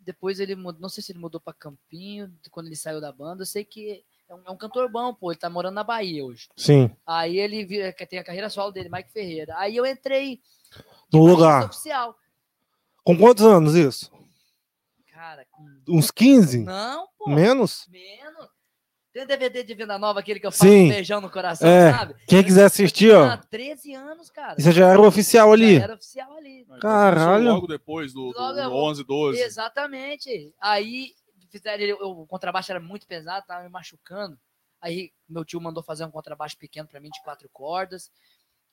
Depois 0.00 0.40
ele 0.40 0.56
mudou, 0.56 0.80
não 0.80 0.88
sei 0.88 1.00
se 1.00 1.12
ele 1.12 1.20
mudou 1.20 1.40
pra 1.40 1.52
Campinho, 1.52 2.32
quando 2.50 2.66
ele 2.66 2.74
saiu 2.74 3.00
da 3.00 3.12
banda. 3.12 3.42
Eu 3.42 3.46
sei 3.46 3.64
que 3.64 4.04
é 4.32 4.34
um, 4.34 4.42
é 4.46 4.50
um 4.50 4.56
cantor 4.56 4.88
bom, 4.90 5.12
pô, 5.14 5.30
ele 5.30 5.38
tá 5.38 5.50
morando 5.50 5.74
na 5.74 5.84
Bahia 5.84 6.24
hoje. 6.24 6.48
Sim. 6.56 6.90
Aí 7.06 7.38
ele 7.38 7.92
que 7.92 8.06
tem 8.06 8.18
a 8.18 8.24
carreira 8.24 8.48
solo 8.48 8.72
dele, 8.72 8.88
Mike 8.90 9.12
Ferreira. 9.12 9.54
Aí 9.58 9.76
eu 9.76 9.84
entrei 9.86 10.40
No 11.12 11.26
lugar. 11.26 11.66
oficial. 11.66 12.16
Com 13.04 13.16
quantos 13.18 13.44
anos 13.44 13.74
isso? 13.74 14.10
Cara, 15.12 15.44
com... 15.50 15.64
Uns 15.88 16.10
15? 16.10 16.60
não, 16.64 17.06
pô, 17.18 17.28
Menos? 17.30 17.86
menos. 17.90 18.48
Tem 19.12 19.26
DVD 19.26 19.62
de 19.62 19.74
Venda 19.74 19.98
Nova, 19.98 20.20
aquele 20.20 20.40
que 20.40 20.46
eu 20.46 20.50
falo 20.50 20.70
Sim. 20.70 20.86
um 20.86 20.88
beijão 20.88 21.20
no 21.20 21.28
coração, 21.28 21.68
É. 21.68 21.92
sabe? 21.92 22.14
Quem 22.26 22.42
quiser 22.42 22.64
assistir, 22.64 23.14
ó. 23.14 23.36
13 23.36 23.92
anos, 23.92 24.30
cara. 24.30 24.54
Você 24.58 24.72
já 24.72 24.88
era 24.88 24.98
o 24.98 25.06
oficial 25.06 25.52
ali. 25.52 25.76
Já 25.76 25.82
era 25.84 25.94
oficial 25.94 26.34
ali. 26.38 26.66
Caralho. 26.80 27.44
Logo 27.44 27.66
depois 27.66 28.14
do, 28.14 28.32
do, 28.32 28.40
Logo 28.40 28.54
do 28.54 28.60
eu- 28.60 28.72
11, 28.72 29.04
12. 29.04 29.38
Exatamente. 29.42 30.54
Aí 30.58 31.10
fizeram 31.52 31.80
ele- 31.82 31.92
o 31.92 32.26
contrabaixo 32.26 32.72
era 32.72 32.80
muito 32.80 33.06
pesado, 33.06 33.46
tava 33.46 33.62
me 33.62 33.68
machucando. 33.68 34.36
Aí 34.80 35.12
meu 35.28 35.44
tio 35.44 35.60
mandou 35.60 35.82
fazer 35.82 36.04
um 36.04 36.10
contrabaixo 36.10 36.58
pequeno 36.58 36.88
pra 36.88 36.98
mim 36.98 37.10
de 37.10 37.22
quatro 37.22 37.48
cordas, 37.52 38.10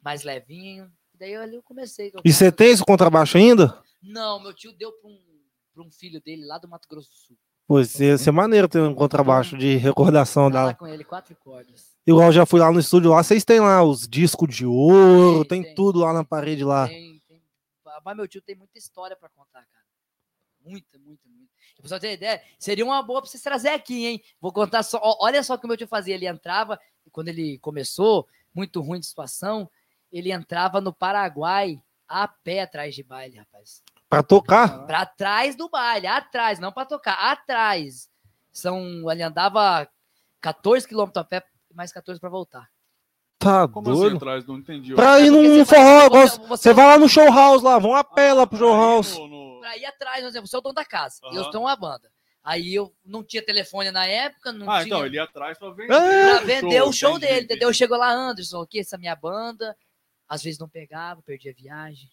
mais 0.01 0.23
levinho. 0.23 0.91
Daí 1.13 1.35
ali 1.35 1.55
eu 1.55 1.61
comecei. 1.63 2.11
E 2.25 2.33
você 2.33 2.51
tem 2.51 2.71
esse 2.71 2.83
contrabaixo 2.83 3.37
ainda? 3.37 3.79
Não, 4.01 4.41
meu 4.41 4.53
tio 4.53 4.71
deu 4.73 4.91
pra 4.93 5.09
um, 5.09 5.19
pra 5.73 5.83
um 5.83 5.91
filho 5.91 6.19
dele 6.21 6.45
lá 6.45 6.57
do 6.57 6.67
Mato 6.67 6.87
Grosso 6.89 7.09
do 7.11 7.15
Sul. 7.15 7.37
Pô, 7.67 7.79
isso 7.79 8.01
ia 8.01 8.17
ser 8.17 8.31
maneiro 8.31 8.67
ter 8.67 8.81
um 8.81 8.95
contrabaixo 8.95 9.55
de 9.55 9.75
recordação 9.75 10.49
Tá 10.49 10.63
lá 10.63 10.71
da. 10.71 10.73
com 10.73 10.87
ele, 10.87 11.03
quatro 11.03 11.35
cordas. 11.35 11.95
Igual 12.07 12.27
eu 12.27 12.31
já 12.31 12.43
fui 12.45 12.59
lá 12.59 12.71
no 12.71 12.79
estúdio 12.79 13.11
lá, 13.11 13.21
vocês 13.21 13.45
têm 13.45 13.59
lá 13.59 13.83
os 13.83 14.07
discos 14.07 14.55
de 14.55 14.65
ouro, 14.65 15.45
tem, 15.45 15.61
Tem, 15.61 15.63
tem. 15.63 15.75
tudo 15.75 15.99
lá 15.99 16.11
na 16.11 16.23
parede 16.23 16.63
lá. 16.63 16.87
Tem, 16.87 17.21
tem, 17.27 17.43
mas 18.03 18.17
meu 18.17 18.27
tio 18.27 18.41
tem 18.41 18.55
muita 18.55 18.79
história 18.79 19.15
pra 19.15 19.29
contar, 19.29 19.63
cara. 19.67 19.85
Muita, 20.65 20.97
muita, 20.97 21.29
muita. 21.29 21.48
Pra 21.81 21.87
você 21.89 21.99
ter 21.99 22.13
ideia, 22.13 22.41
seria 22.57 22.83
uma 22.85 23.01
boa 23.01 23.21
pra 23.21 23.29
vocês 23.29 23.41
trazer 23.41 23.69
aqui, 23.69 24.05
hein? 24.05 24.23
Vou 24.41 24.51
contar 24.51 24.83
só. 24.83 24.99
olha 25.21 25.41
só 25.43 25.53
o 25.53 25.57
que 25.57 25.65
o 25.65 25.67
meu 25.67 25.77
tio 25.77 25.87
fazia. 25.87 26.13
Ele 26.15 26.27
entrava, 26.27 26.79
quando 27.11 27.29
ele 27.29 27.57
começou, 27.59 28.27
muito 28.53 28.81
ruim 28.81 28.99
de 28.99 29.05
situação, 29.05 29.69
ele 30.11 30.31
entrava 30.31 30.81
no 30.81 30.91
Paraguai 30.93 31.81
a 32.07 32.27
pé 32.27 32.61
atrás 32.63 32.93
de 32.95 33.03
baile, 33.03 33.37
rapaz. 33.37 33.81
Pra 34.09 34.23
tocar? 34.23 34.85
Pra 34.87 35.05
trás 35.05 35.55
do 35.55 35.69
baile, 35.69 36.07
atrás, 36.07 36.59
não 36.59 36.71
pra 36.71 36.83
tocar, 36.85 37.13
atrás. 37.31 38.09
São, 38.51 39.09
ele 39.11 39.21
andava 39.23 39.87
14 40.41 40.87
quilômetros 40.87 41.21
a 41.21 41.23
pé, 41.23 41.43
mais 41.73 41.93
14 41.93 42.19
pra 42.19 42.29
voltar. 42.29 42.67
Tá 43.37 43.67
Como 43.69 43.89
assim 43.89 43.99
doido. 44.01 44.15
atrás? 44.17 44.45
Não 44.45 44.57
entendi. 44.57 44.93
Pra 44.95 45.19
ir 45.21 45.31
Porque 45.31 45.47
num 45.47 45.63
você 45.63 45.75
vai- 45.75 46.09
forró, 46.09 46.09
você- 46.09 46.39
você- 46.47 46.73
vai 46.73 46.85
lá 46.87 46.97
no 46.97 47.07
show 47.07 47.31
house 47.31 47.61
lá, 47.61 47.79
vão 47.79 47.95
a 47.95 48.03
pé 48.03 48.33
lá 48.33 48.45
pro 48.45 48.57
show 48.57 48.73
house. 48.75 49.15
no- 49.17 49.27
no- 49.27 49.38
pra 49.59 49.77
ir 49.77 49.85
atrás, 49.85 50.21
por 50.21 50.27
exemplo, 50.27 50.47
você 50.47 50.55
é 50.55 50.59
o 50.59 50.61
dono 50.61 50.75
da 50.75 50.85
casa, 50.85 51.19
e 51.31 51.35
eu 51.35 51.49
tenho 51.51 51.63
uma 51.63 51.75
banda. 51.75 52.09
Aí 52.43 52.73
eu 52.73 52.93
não 53.05 53.23
tinha 53.23 53.43
telefone 53.45 53.91
na 53.91 54.05
época, 54.05 54.51
não 54.51 54.69
Ah, 54.69 54.77
tinha 54.81 54.87
então, 54.95 55.05
ele 55.05 55.17
ia 55.17 55.23
atrás 55.23 55.57
pra 55.57 55.69
vender. 55.71 55.93
É, 55.93 56.37
pra 56.37 56.45
vender 56.45 56.81
o 56.83 56.91
show 56.91 57.11
entendi, 57.11 57.25
dele, 57.25 57.33
entendi. 57.39 57.53
entendeu? 57.53 57.73
Chegou 57.73 57.97
lá, 57.97 58.11
Anderson, 58.11 58.61
aqui, 58.61 58.79
essa 58.79 58.95
é 58.95 58.99
minha 58.99 59.15
banda. 59.15 59.75
Às 60.27 60.41
vezes 60.41 60.57
não 60.59 60.69
pegava, 60.69 61.21
perdia 61.21 61.51
a 61.51 61.53
viagem. 61.53 62.09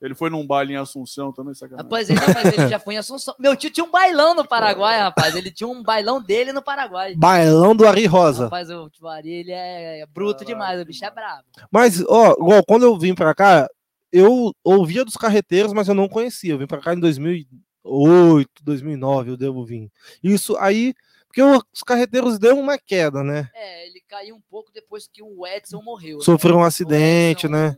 Ele 0.00 0.14
foi 0.14 0.28
num 0.28 0.46
baile 0.46 0.74
em 0.74 0.76
Assunção 0.76 1.32
também, 1.32 1.54
sacanagem. 1.54 1.84
Rapaz, 1.84 2.10
ele, 2.10 2.20
mas 2.20 2.52
ele 2.58 2.68
já 2.68 2.78
foi 2.78 2.94
em 2.94 2.98
Assunção. 2.98 3.34
Meu 3.38 3.56
tio 3.56 3.70
tinha 3.70 3.84
um 3.84 3.90
bailão 3.90 4.34
no 4.34 4.46
Paraguai, 4.46 5.00
rapaz. 5.00 5.34
Ele 5.34 5.50
tinha 5.50 5.66
um 5.66 5.82
bailão 5.82 6.20
dele 6.22 6.52
no 6.52 6.60
Paraguai. 6.60 7.14
Bailão 7.16 7.74
do 7.74 7.86
Ari 7.86 8.04
Rosa. 8.04 8.44
Rapaz, 8.44 8.68
o 8.68 8.90
tio 8.90 9.08
Ari, 9.08 9.30
ele 9.30 9.52
é 9.52 10.04
bruto 10.06 10.40
Caralho, 10.40 10.46
demais, 10.46 10.80
o 10.82 10.84
bicho 10.84 11.02
é 11.02 11.10
brabo. 11.10 11.44
Mas, 11.70 12.04
ó, 12.06 12.32
igual 12.32 12.62
quando 12.68 12.82
eu 12.82 12.98
vim 12.98 13.14
pra 13.14 13.34
cá, 13.34 13.66
eu 14.12 14.52
ouvia 14.64 15.04
dos 15.04 15.16
carreteiros, 15.16 15.72
mas 15.72 15.88
eu 15.88 15.94
não 15.94 16.08
conhecia. 16.08 16.52
Eu 16.54 16.58
vim 16.58 16.66
pra 16.66 16.80
cá 16.80 16.94
em 16.94 17.00
2008, 17.00 18.62
2009, 18.62 19.30
eu 19.30 19.36
devo 19.36 19.64
vir. 19.64 19.90
Isso 20.22 20.56
aí, 20.58 20.94
porque 21.26 21.42
os 21.42 21.82
carreteiros 21.84 22.38
deu 22.38 22.58
uma 22.58 22.78
queda, 22.78 23.22
né? 23.22 23.50
É, 23.54 23.86
ele 23.86 24.00
caiu 24.08 24.36
um 24.36 24.40
pouco 24.50 24.70
depois 24.72 25.06
que 25.06 25.22
o 25.22 25.46
Edson 25.46 25.82
morreu. 25.82 26.18
né? 26.18 26.24
Sofreu 26.24 26.56
um 26.56 26.60
O 26.60 26.64
acidente, 26.64 27.46
Edson, 27.46 27.56
né? 27.56 27.76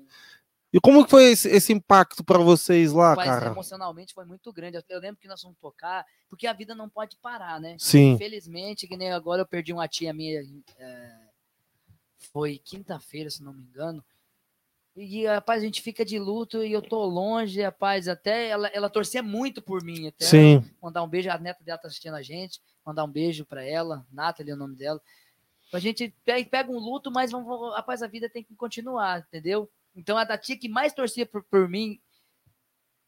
E 0.71 0.79
como 0.79 1.03
que 1.03 1.11
foi 1.11 1.25
esse, 1.33 1.49
esse 1.49 1.73
impacto 1.73 2.23
pra 2.23 2.37
vocês 2.39 2.93
lá, 2.93 3.11
Rapaz, 3.11 3.31
cara? 3.31 3.47
emocionalmente 3.53 4.13
foi 4.13 4.27
muito 4.27 4.53
grande. 4.53 4.77
Eu- 4.77 4.83
Eu 4.91 5.01
lembro 5.01 5.19
que 5.19 5.27
nós 5.27 5.41
fomos 5.41 5.57
tocar, 5.59 6.05
porque 6.29 6.47
a 6.47 6.53
vida 6.53 6.75
não 6.75 6.91
pode 6.91 7.17
parar, 7.17 7.59
né? 7.59 7.75
Sim, 7.79 8.13
Infelizmente, 8.13 8.87
que 8.87 8.95
nem 8.95 9.11
agora 9.11 9.41
eu 9.41 9.47
perdi 9.47 9.73
uma 9.73 9.89
tia 9.89 10.13
minha. 10.13 10.43
é, 10.79 11.11
foi 12.33 12.59
quinta-feira, 12.63 13.31
se 13.31 13.43
não 13.43 13.55
me 13.55 13.63
engano. 13.63 14.05
E, 15.01 15.27
rapaz, 15.27 15.63
a 15.63 15.65
gente 15.65 15.81
fica 15.81 16.05
de 16.05 16.19
luto 16.19 16.65
e 16.65 16.73
eu 16.73 16.83
tô 16.83 17.05
longe, 17.05 17.63
rapaz. 17.63 18.09
Até 18.09 18.49
ela, 18.49 18.67
ela 18.69 18.91
torcia 18.91 19.23
muito 19.23 19.63
por 19.63 19.83
mim. 19.85 20.09
Até 20.09 20.25
sim. 20.25 20.65
mandar 20.83 21.03
um 21.05 21.09
beijo. 21.09 21.31
A 21.31 21.39
neta 21.39 21.63
dela 21.63 21.79
tá 21.79 21.87
assistindo 21.87 22.15
a 22.15 22.23
gente. 22.23 22.61
Mandar 22.85 23.05
um 23.05 23.11
beijo 23.11 23.45
pra 23.47 23.63
ela. 23.65 24.05
Nathalie 24.11 24.51
é 24.51 24.55
o 24.55 24.59
nome 24.59 24.75
dela. 24.75 25.01
A 25.73 25.79
gente 25.79 26.13
pe- 26.25 26.45
pega 26.47 26.71
um 26.71 26.79
luto, 26.79 27.11
mas 27.13 27.31
vamos, 27.31 27.47
vamos- 27.47 27.75
rapaz, 27.75 28.03
a 28.03 28.07
vida 28.09 28.29
tem 28.29 28.43
que 28.43 28.55
continuar, 28.57 29.21
entendeu? 29.21 29.71
Então 29.95 30.17
a 30.19 30.25
da 30.25 30.37
tia 30.39 30.57
que 30.59 30.69
mais 30.69 30.93
torcia 30.93 31.27
por, 31.27 31.45
por 31.45 31.69
mim 31.69 32.01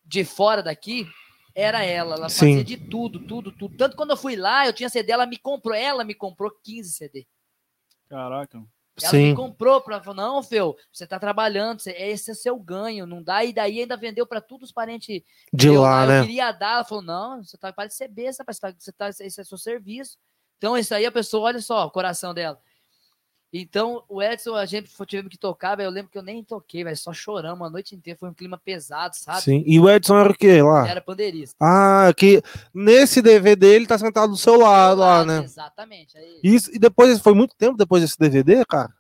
de 0.05 0.25
fora 0.25 0.63
daqui 0.63 1.07
era 1.55 1.83
ela. 1.85 2.15
Ela 2.17 2.29
Sim. 2.29 2.51
fazia 2.59 2.65
de 2.65 2.77
tudo, 2.77 3.19
tudo, 3.27 3.51
tudo. 3.51 3.77
Tanto 3.77 3.97
quando 3.97 4.11
eu 4.11 4.17
fui 4.17 4.37
lá, 4.37 4.67
eu 4.67 4.73
tinha 4.73 4.89
CD, 4.89 5.11
ela 5.11 5.27
me 5.27 5.39
comprou, 5.39 5.75
ela 5.75 6.05
me 6.05 6.15
comprou 6.15 6.51
15 6.63 6.93
CD. 6.93 7.27
Caraca. 8.09 8.63
Ela 9.03 9.11
Sim. 9.11 9.35
comprou 9.35 9.81
para 9.81 10.03
falar, 10.03 10.17
não, 10.17 10.43
Feu, 10.43 10.77
você 10.93 11.07
tá 11.07 11.19
trabalhando, 11.19 11.81
você- 11.81 11.93
esse 11.93 12.31
é 12.31 12.35
seu 12.35 12.59
ganho, 12.59 13.07
não 13.07 13.23
dá, 13.23 13.45
e 13.45 13.53
daí 13.53 13.81
ainda 13.81 13.97
vendeu 13.97 14.27
para 14.27 14.41
todos 14.41 14.69
os 14.69 14.73
parentes 14.73 15.23
De 15.53 15.69
eu, 15.69 15.81
lá, 15.83 16.03
Eu 16.05 16.09
né? 16.09 16.21
queria 16.23 16.53
dar, 16.53 16.75
ela 16.75 16.85
falou, 16.85 17.03
não, 17.05 17.43
você 17.45 17.57
tá 17.59 17.73
parece 17.73 17.97
ser 17.97 18.09
besta, 18.09 18.45
você 18.47 18.61
tá, 18.61 18.75
você 18.79 18.93
tá, 18.93 19.09
esse 19.09 19.41
é 19.41 19.45
seu 19.45 19.59
serviço. 19.59 20.19
Então, 20.59 20.77
isso 20.77 20.95
aí 20.95 21.07
a 21.07 21.13
pessoa, 21.13 21.45
olha 21.47 21.61
só 21.61 21.87
o 21.87 21.91
coração 21.91 22.35
dela. 22.35 22.61
Então, 23.53 24.05
o 24.09 24.23
Edson, 24.23 24.55
a 24.55 24.65
gente 24.65 24.89
tivemos 25.07 25.31
que 25.31 25.37
tocar, 25.37 25.75
velho, 25.75 25.89
eu 25.89 25.91
lembro 25.91 26.11
que 26.11 26.17
eu 26.17 26.23
nem 26.23 26.45
toquei, 26.45 26.85
velho, 26.85 26.97
só 26.97 27.13
choramos 27.13 27.67
a 27.67 27.71
noite 27.71 27.97
inteira, 27.97 28.19
foi 28.19 28.29
um 28.29 28.35
clima 28.35 28.57
pesado, 28.57 29.17
sabe? 29.17 29.43
Sim. 29.43 29.65
E 29.67 29.81
o 29.81 29.91
Edson 29.91 30.17
era 30.19 30.31
o 30.31 30.35
quê 30.35 30.63
lá? 30.63 30.89
Era 30.89 31.01
pandeirista. 31.01 31.57
Ah, 31.61 32.13
que 32.17 32.41
nesse 32.73 33.21
DVD 33.21 33.67
ele 33.75 33.89
tá 33.89 33.99
sentado 33.99 34.31
do 34.31 34.37
seu 34.37 34.57
lado 34.57 35.01
lá, 35.01 35.25
né? 35.25 35.43
Exatamente. 35.43 36.17
Aí, 36.17 36.39
Isso, 36.45 36.71
e 36.73 36.79
depois, 36.79 37.19
foi 37.19 37.35
muito 37.35 37.57
tempo 37.57 37.77
depois 37.77 38.03
desse 38.03 38.19
DVD, 38.19 38.65
cara? 38.65 38.95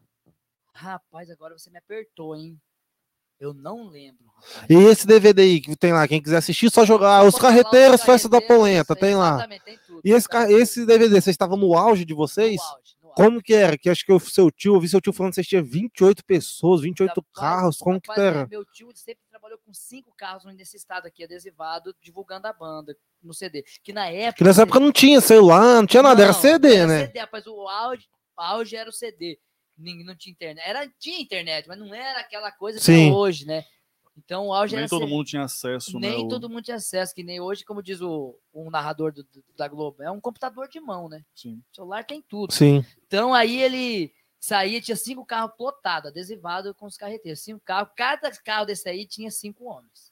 rapaz, 0.80 1.30
agora 1.30 1.56
você 1.56 1.70
me 1.70 1.78
apertou, 1.78 2.34
hein? 2.34 2.58
Eu 3.38 3.54
não 3.54 3.88
lembro, 3.88 4.26
rapaz. 4.26 4.66
E 4.68 4.74
esse 4.74 5.06
DVD 5.06 5.42
aí 5.42 5.60
que 5.60 5.76
tem 5.76 5.92
lá, 5.92 6.08
quem 6.08 6.22
quiser 6.22 6.38
assistir, 6.38 6.70
só 6.70 6.84
jogar 6.84 7.24
Os 7.24 7.34
lá 7.34 7.40
Carreteiros, 7.40 8.00
os 8.00 8.06
Festa 8.06 8.28
da 8.28 8.40
Polenta, 8.40 8.96
tem 8.96 9.14
lá. 9.14 9.34
Exatamente, 9.34 9.64
tem 9.64 9.78
tudo. 9.86 10.00
E 10.04 10.10
esse, 10.10 10.28
exatamente. 10.28 10.62
esse 10.62 10.86
DVD, 10.86 11.20
vocês 11.20 11.34
estavam 11.34 11.56
no 11.56 11.76
auge 11.76 12.04
de 12.04 12.14
vocês? 12.14 12.56
No 12.56 12.62
auge. 12.62 12.89
Como 13.20 13.42
que 13.42 13.52
era? 13.52 13.76
Que 13.76 13.90
acho 13.90 14.04
que 14.04 14.12
o 14.12 14.18
seu 14.18 14.50
tio, 14.50 14.76
eu 14.76 14.80
vi 14.80 14.88
seu 14.88 14.98
tio 14.98 15.12
falando 15.12 15.32
que 15.32 15.34
vocês 15.34 15.46
tinham 15.46 15.62
28 15.62 16.24
pessoas, 16.24 16.80
28 16.80 17.08
Rapaz, 17.08 17.26
carros, 17.34 17.76
como 17.76 18.00
que 18.00 18.10
era? 18.18 18.46
Meu 18.46 18.64
tio 18.64 18.90
sempre 18.94 19.22
trabalhou 19.28 19.58
com 19.58 19.74
cinco 19.74 20.10
carros 20.16 20.44
nesse 20.54 20.78
estado 20.78 21.06
aqui, 21.06 21.24
adesivado, 21.24 21.94
divulgando 22.00 22.46
a 22.46 22.52
banda 22.54 22.96
no 23.22 23.34
CD. 23.34 23.62
Que 23.82 23.92
na 23.92 24.06
época. 24.08 24.32
Porque 24.32 24.44
nessa 24.44 24.62
época 24.62 24.80
não 24.80 24.90
tinha 24.90 25.20
celular, 25.20 25.74
não 25.74 25.86
tinha 25.86 26.02
nada, 26.02 26.22
era 26.22 26.32
CD, 26.32 26.76
era 26.76 26.86
né? 26.86 27.06
CD, 27.08 27.18
rapaz, 27.18 27.46
o 27.46 27.68
auge, 27.68 28.08
o 28.38 28.40
auge 28.40 28.74
era 28.74 28.88
o 28.88 28.92
CD. 28.92 29.38
Ninguém 29.76 30.06
não 30.06 30.16
tinha 30.16 30.32
internet. 30.32 30.66
Era, 30.66 30.88
tinha 30.98 31.20
internet, 31.20 31.68
mas 31.68 31.78
não 31.78 31.94
era 31.94 32.20
aquela 32.20 32.50
coisa 32.50 32.78
que 32.78 32.84
Sim. 32.86 33.10
é 33.10 33.12
hoje, 33.12 33.44
né? 33.44 33.64
Então 34.16 34.48
o 34.48 34.52
auge 34.54 34.74
Nem 34.74 34.82
era 34.82 34.88
todo 34.90 35.00
CD. 35.02 35.10
mundo 35.12 35.24
tinha 35.26 35.42
acesso, 35.42 35.98
né? 35.98 36.10
Nem 36.10 36.24
o- 36.26 36.28
todo 36.28 36.48
mundo 36.50 36.62
tinha 36.62 36.76
acesso, 36.76 37.14
que 37.14 37.22
nem 37.22 37.40
hoje, 37.40 37.64
como 37.64 37.82
diz 37.82 38.00
o, 38.00 38.36
um 38.52 38.70
narrador 38.70 39.12
do- 39.12 39.22
do- 39.24 39.44
da 39.56 39.66
Globo, 39.68 40.02
é 40.02 40.10
um 40.10 40.20
computador 40.20 40.68
de 40.68 40.80
mão, 40.80 41.08
né? 41.08 41.24
Sim. 41.34 41.62
O 41.72 41.74
celular 41.76 42.04
tem 42.04 42.20
tudo. 42.20 42.52
Sim. 42.52 42.84
Então 43.06 43.32
aí 43.34 43.60
ele 43.62 44.12
Saía, 44.42 44.80
tinha 44.80 44.96
cinco 44.96 45.22
carros 45.22 45.52
plotados, 45.54 46.08
adesivado 46.10 46.74
com 46.74 46.86
os 46.86 46.96
carreteiros. 46.96 47.40
Cinco 47.42 47.60
carros. 47.62 47.92
Cada 47.94 48.30
carro 48.42 48.64
desse 48.64 48.88
aí 48.88 49.06
tinha 49.06 49.30
cinco 49.30 49.66
homens. 49.66 50.10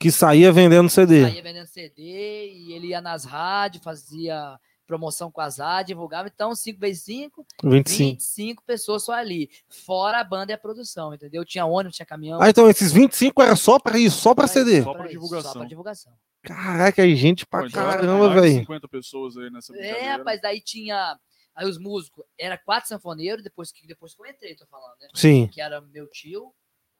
Que 0.00 0.12
saía 0.12 0.52
vendendo 0.52 0.88
CD. 0.88 1.22
Saía 1.22 1.42
vendendo 1.42 1.66
CD 1.66 2.48
e 2.52 2.72
ele 2.72 2.86
ia 2.90 3.00
nas 3.00 3.24
rádios, 3.24 3.82
fazia 3.82 4.56
promoção 4.86 5.30
com 5.30 5.40
as 5.40 5.58
rádios, 5.58 5.88
divulgava. 5.88 6.28
Então, 6.28 6.54
5 6.54 6.78
vezes 6.78 7.02
5, 7.04 7.46
25. 7.62 8.10
25 8.12 8.62
pessoas 8.64 9.02
só 9.02 9.12
ali. 9.12 9.50
Fora 9.68 10.20
a 10.20 10.24
banda 10.24 10.52
e 10.52 10.54
a 10.54 10.58
produção, 10.58 11.12
entendeu? 11.12 11.44
Tinha 11.44 11.66
ônibus, 11.66 11.96
tinha 11.96 12.06
caminhão. 12.06 12.40
Ah, 12.40 12.48
então 12.48 12.68
esses 12.70 12.92
25 12.92 13.42
era 13.42 13.56
só 13.56 13.78
pra 13.78 13.98
isso, 13.98 14.20
só 14.20 14.34
pra 14.34 14.46
CD. 14.46 14.82
Só 14.82 14.94
pra 14.94 15.04
isso, 15.04 15.12
divulgação. 15.12 15.52
Só 15.52 15.58
pra 15.58 15.68
divulgação. 15.68 16.12
Caraca, 16.42 17.02
aí 17.02 17.16
gente 17.16 17.44
pra 17.44 17.60
Pô, 17.60 17.66
então 17.66 17.84
caramba, 17.84 18.32
velho. 18.40 18.60
50 18.60 18.88
pessoas 18.88 19.36
aí 19.36 19.50
nessa 19.50 19.76
É, 19.76 20.12
rapaz, 20.12 20.40
daí 20.40 20.60
tinha. 20.60 21.18
Aí 21.54 21.66
os 21.66 21.78
músicos, 21.78 22.22
era 22.38 22.56
quatro 22.58 22.86
sanfoneiros, 22.88 23.42
depois 23.42 23.72
que 23.72 23.86
depois 23.86 24.14
que 24.14 24.22
eu 24.22 24.26
entrei, 24.26 24.54
tô 24.54 24.66
falando, 24.66 24.94
né? 25.00 25.08
Sim. 25.14 25.48
Que 25.48 25.60
era 25.60 25.80
meu 25.80 26.06
tio, 26.06 26.52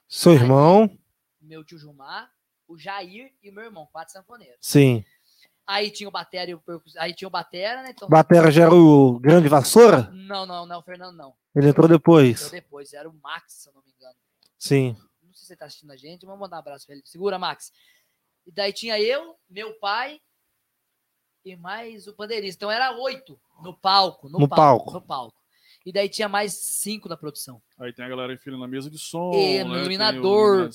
Seu 0.08 0.32
irmão, 0.32 0.90
meu 1.40 1.62
tio 1.62 1.78
Gilmar, 1.78 2.30
o 2.66 2.78
Jair 2.78 3.32
e 3.42 3.50
o 3.50 3.52
meu 3.52 3.64
irmão, 3.64 3.86
quatro 3.92 4.14
sanfoneiros. 4.14 4.56
sim. 4.60 5.04
Aí 5.66 5.90
tinha 5.90 6.08
o 6.08 6.12
Batera 6.12 6.50
e 6.50 6.54
o 6.54 6.60
percuss... 6.60 6.96
Aí 6.96 7.12
tinha 7.12 7.26
o 7.26 7.30
Batera, 7.30 7.82
né? 7.82 7.90
Então... 7.90 8.08
Batera 8.08 8.50
já 8.50 8.64
era 8.64 8.74
o 8.74 9.18
Grande 9.18 9.48
Vassoura? 9.48 10.10
Não, 10.12 10.46
não, 10.46 10.64
não, 10.64 10.78
o 10.78 10.82
Fernando 10.82 11.16
não. 11.16 11.34
Ele 11.54 11.68
entrou 11.68 11.88
depois. 11.88 12.50
depois, 12.50 12.92
era 12.92 13.08
o 13.08 13.14
Max, 13.22 13.62
se 13.62 13.68
eu 13.68 13.74
não 13.74 13.82
me 13.82 13.90
engano. 13.90 14.14
Sim. 14.58 14.96
Não 15.22 15.34
sei 15.34 15.46
se 15.46 15.52
ele 15.52 15.58
tá 15.58 15.66
assistindo 15.66 15.90
a 15.90 15.96
gente, 15.96 16.24
vamos 16.24 16.40
mandar 16.40 16.56
um 16.56 16.60
abraço 16.60 16.86
pra 16.86 16.94
ele. 16.94 17.02
Segura, 17.04 17.38
Max. 17.38 17.72
E 18.46 18.52
daí 18.52 18.72
tinha 18.72 19.00
eu, 19.00 19.36
meu 19.50 19.74
pai 19.80 20.20
e 21.44 21.56
mais 21.56 22.06
o 22.06 22.14
pandeirista. 22.14 22.58
Então 22.58 22.70
era 22.70 22.96
oito 22.98 23.38
no 23.62 23.74
palco. 23.74 24.28
No, 24.28 24.38
No 24.38 24.48
palco. 24.48 24.92
No 24.92 25.00
palco. 25.00 25.40
E 25.86 25.92
daí 25.92 26.08
tinha 26.08 26.28
mais 26.28 26.52
cinco 26.52 27.08
na 27.08 27.16
produção. 27.16 27.62
Aí 27.78 27.92
tem 27.92 28.04
a 28.04 28.08
galera 28.08 28.32
enfilando 28.34 28.60
na 28.60 28.66
mesa 28.68 28.90
de 28.90 28.98
som, 28.98 29.30
E 29.32 29.62
né? 29.62 29.78
iluminador. 29.78 30.68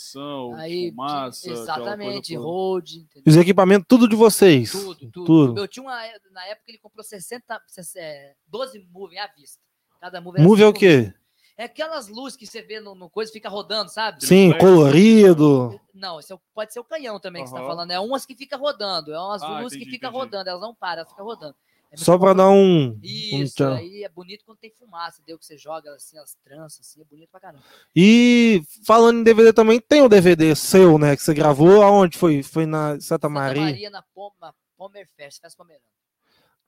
Aí, 0.56 0.89
fumaça, 0.91 1.52
exatamente, 1.52 2.34
road, 2.38 3.00
entendeu? 3.00 3.24
Os 3.28 3.36
equipamentos, 3.36 3.86
tudo 3.89 4.08
de 4.08 4.15
vocês. 4.15 4.71
Tudo, 4.71 4.95
tudo. 5.12 5.26
Tudo. 5.26 5.54
Meu 5.54 5.67
tio, 5.67 5.84
uma- 5.84 6.00
na 6.32 6.45
época, 6.45 6.63
ele 6.69 6.78
comprou 6.78 7.04
60, 7.04 7.62
é, 7.97 8.36
12 8.47 8.88
moving 8.89 9.17
à 9.17 9.28
vista. 9.28 9.60
Cada 10.00 10.21
movie 10.21 10.41
Move 10.41 10.63
é 10.63 10.67
o 10.67 10.74
quê? 10.74 11.13
É 11.58 11.65
aquelas 11.65 12.08
luzes 12.08 12.38
que 12.38 12.47
você 12.47 12.62
vê 12.62 12.80
no, 12.80 12.95
no 12.95 13.10
coisa 13.10 13.30
e 13.30 13.34
fica 13.34 13.50
rodando, 13.50 13.91
sabe? 13.91 14.26
Sim, 14.26 14.58
colorido. 14.58 15.78
Não, 15.93 16.19
esse 16.21 16.34
é 16.34 16.38
pode 16.56 16.71
ser 16.74 16.80
o 16.80 16.84
canhão 16.86 17.19
também 17.19 17.43
que 17.43 17.50
você 17.50 17.56
tá 17.56 17.62
Aham. 17.62 17.69
falando. 17.69 17.91
É 17.91 18.00
umas 18.00 18.26
que 18.26 18.34
fica 18.34 18.56
rodando. 18.56 19.13
É 19.13 19.19
umas 19.19 19.43
Ah, 19.43 19.60
luzes 19.60 19.74
entendi, 19.74 19.86
que 19.86 19.91
fica 19.91 20.08
entendi. 20.08 20.19
rodando. 20.24 20.50
Elas 20.50 20.62
não 20.62 20.74
param, 20.74 21.02
elas 21.02 21.12
ficam 21.12 21.26
rodando. 21.26 21.56
É 21.91 21.97
Só 21.97 22.17
pra 22.17 22.30
bom. 22.30 22.36
dar 22.38 22.49
um. 22.49 22.91
um 22.93 22.99
Isso, 23.04 23.56
tchau. 23.56 23.73
aí 23.73 24.04
é 24.04 24.08
bonito 24.10 24.45
quando 24.45 24.60
tem 24.60 24.71
fumaça, 24.71 25.19
entendeu? 25.19 25.38
Que 25.38 25.45
você 25.45 25.58
joga 25.58 25.93
assim, 25.93 26.17
as 26.17 26.34
tranças, 26.43 26.80
assim, 26.88 27.01
é 27.01 27.04
bonito 27.04 27.30
pra 27.30 27.39
caramba. 27.41 27.62
E 27.93 28.62
falando 28.86 29.19
em 29.19 29.23
DVD 29.23 29.51
também, 29.51 29.80
tem 29.82 30.01
o 30.01 30.08
DVD 30.10 30.56
seu, 30.56 30.97
né? 30.97 31.15
Que 31.17 31.21
você 31.23 31.34
gravou. 31.34 31.82
Aonde 31.84 32.17
foi? 32.17 32.41
Foi 32.43 32.65
na 32.65 32.91
Santa 32.93 33.01
Santa 33.01 33.30
Maria. 33.30 33.62
Maria 33.62 33.89
na 33.89 34.01
Poma, 34.15 34.56
Pomerfest, 34.77 35.41
festa 35.41 35.58
Pomerana. 35.58 35.84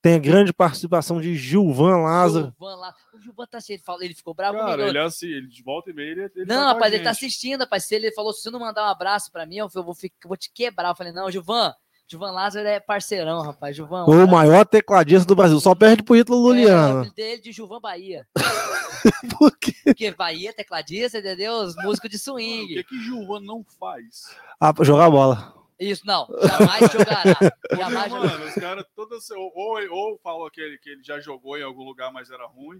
Tem 0.02 0.16
a 0.16 0.20
grande 0.20 0.52
participação 0.52 1.22
de 1.22 1.34
Gilvan 1.38 2.00
Lázaro. 2.04 2.48
Gilvan 2.48 2.76
lá. 2.76 2.94
O 3.14 3.20
Gilvan 3.22 3.46
tá 3.48 3.62
cheio, 3.62 3.78
ele 3.78 3.84
falou- 3.84 4.04
ele 4.04 4.14
ficou 4.14 4.34
bravo 4.34 4.58
Cara, 4.58 4.72
comigo. 4.74 4.90
ele 4.90 4.98
é 4.98 5.02
assim, 5.04 5.28
ele 5.28 5.48
de 5.48 5.64
volta 5.64 5.90
e 5.92 5.94
meia, 5.94 6.12
ele, 6.12 6.22
ele 6.36 6.46
Não, 6.46 6.56
tá 6.58 6.64
a 6.64 6.74
rapaz, 6.74 6.94
ele 6.94 7.04
tá 7.06 7.12
assistindo, 7.12 7.62
rapaz. 7.62 7.86
Se 7.86 7.96
ele 7.96 8.12
falou, 8.12 8.34
se 8.34 8.42
você 8.42 8.52
não 8.52 8.60
mandar 8.60 8.84
um 8.84 8.90
abraço 8.92 9.32
pra 9.32 9.46
mim, 9.46 9.60
eu 9.60 9.70
vou, 9.70 9.82
eu 9.86 10.28
vou 10.28 10.36
te 10.36 10.52
quebrar. 10.54 10.90
Eu 10.90 10.96
falei, 10.98 11.14
não, 11.14 11.32
Gilvan, 11.32 11.74
Gilvan 12.08 12.32
Lázaro 12.32 12.68
é 12.68 12.80
parceirão, 12.80 13.42
rapaz. 13.42 13.76
Gilvan. 13.76 14.06
O 14.06 14.28
maior 14.28 14.66
tecladista 14.66 15.26
do 15.28 15.36
Brasil. 15.36 15.60
Só 15.60 15.74
perde 15.74 16.04
pro 16.04 16.16
Ítalo 16.16 16.38
É, 16.38 16.42
o 16.42 16.44
Luliano. 16.44 16.98
apelido 17.00 17.16
dele 17.16 17.42
de 17.42 17.52
Gilvan 17.52 17.80
Bahia. 17.80 18.28
Por 19.38 19.52
quê? 19.58 19.74
Porque 19.86 20.12
Bahia, 20.12 20.50
é 20.50 20.54
tecladista, 20.54 21.18
entendeu? 21.20 21.54
Os 21.56 21.76
músicos 21.78 22.10
de 22.10 22.16
O 22.16 22.20
que, 22.20 22.24
swing. 22.24 22.84
que 22.84 23.00
Gilvan 23.04 23.40
não 23.42 23.66
faz? 23.80 24.36
Ah, 24.60 24.74
pra 24.74 24.86
jogar 24.86 25.10
bola. 25.10 25.54
Isso, 25.80 26.06
não. 26.06 26.28
Jamais 26.42 26.92
jogará. 26.92 27.24
Jamais 27.78 28.04
Porque, 28.04 28.10
jogará. 28.10 28.38
mano, 28.38 28.46
os 28.46 28.54
caras 28.54 28.86
todas. 28.96 29.30
Ou, 29.32 29.52
ou, 29.56 29.92
ou 29.92 30.20
falou 30.24 30.50
que 30.52 30.62
ele, 30.62 30.78
que 30.78 30.90
ele 30.92 31.04
já 31.04 31.20
jogou 31.20 31.58
em 31.58 31.64
algum 31.64 31.84
lugar, 31.84 32.12
mas 32.14 32.30
era 32.30 32.46
ruim. 32.46 32.80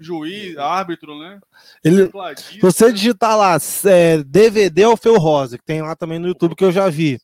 Juiz, 0.00 0.56
árbitro, 0.56 1.18
né? 1.18 1.40
Ele, 1.82 2.04
Tecladista. 2.06 2.52
Se 2.52 2.60
você 2.60 2.92
digitar 2.92 3.36
lá 3.36 3.56
é, 3.86 4.22
DVD 4.22 4.84
Alfeu 4.84 5.18
Rosa, 5.18 5.58
que 5.58 5.64
tem 5.64 5.82
lá 5.82 5.96
também 5.96 6.20
no 6.20 6.28
YouTube 6.28 6.54
que 6.54 6.64
eu 6.64 6.70
já 6.70 6.88
vi. 6.88 7.18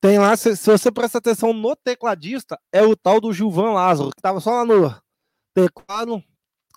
Tem 0.00 0.18
lá, 0.18 0.36
se, 0.36 0.56
se 0.56 0.70
você 0.70 0.92
prestar 0.92 1.18
atenção 1.18 1.52
no 1.52 1.74
tecladista, 1.74 2.58
é 2.72 2.82
o 2.82 2.94
tal 2.96 3.20
do 3.20 3.32
Gilvan 3.32 3.72
Lázaro, 3.72 4.10
que 4.10 4.22
tava 4.22 4.38
só 4.40 4.50
lá 4.52 4.64
no 4.64 4.94
teclado. 5.54 6.22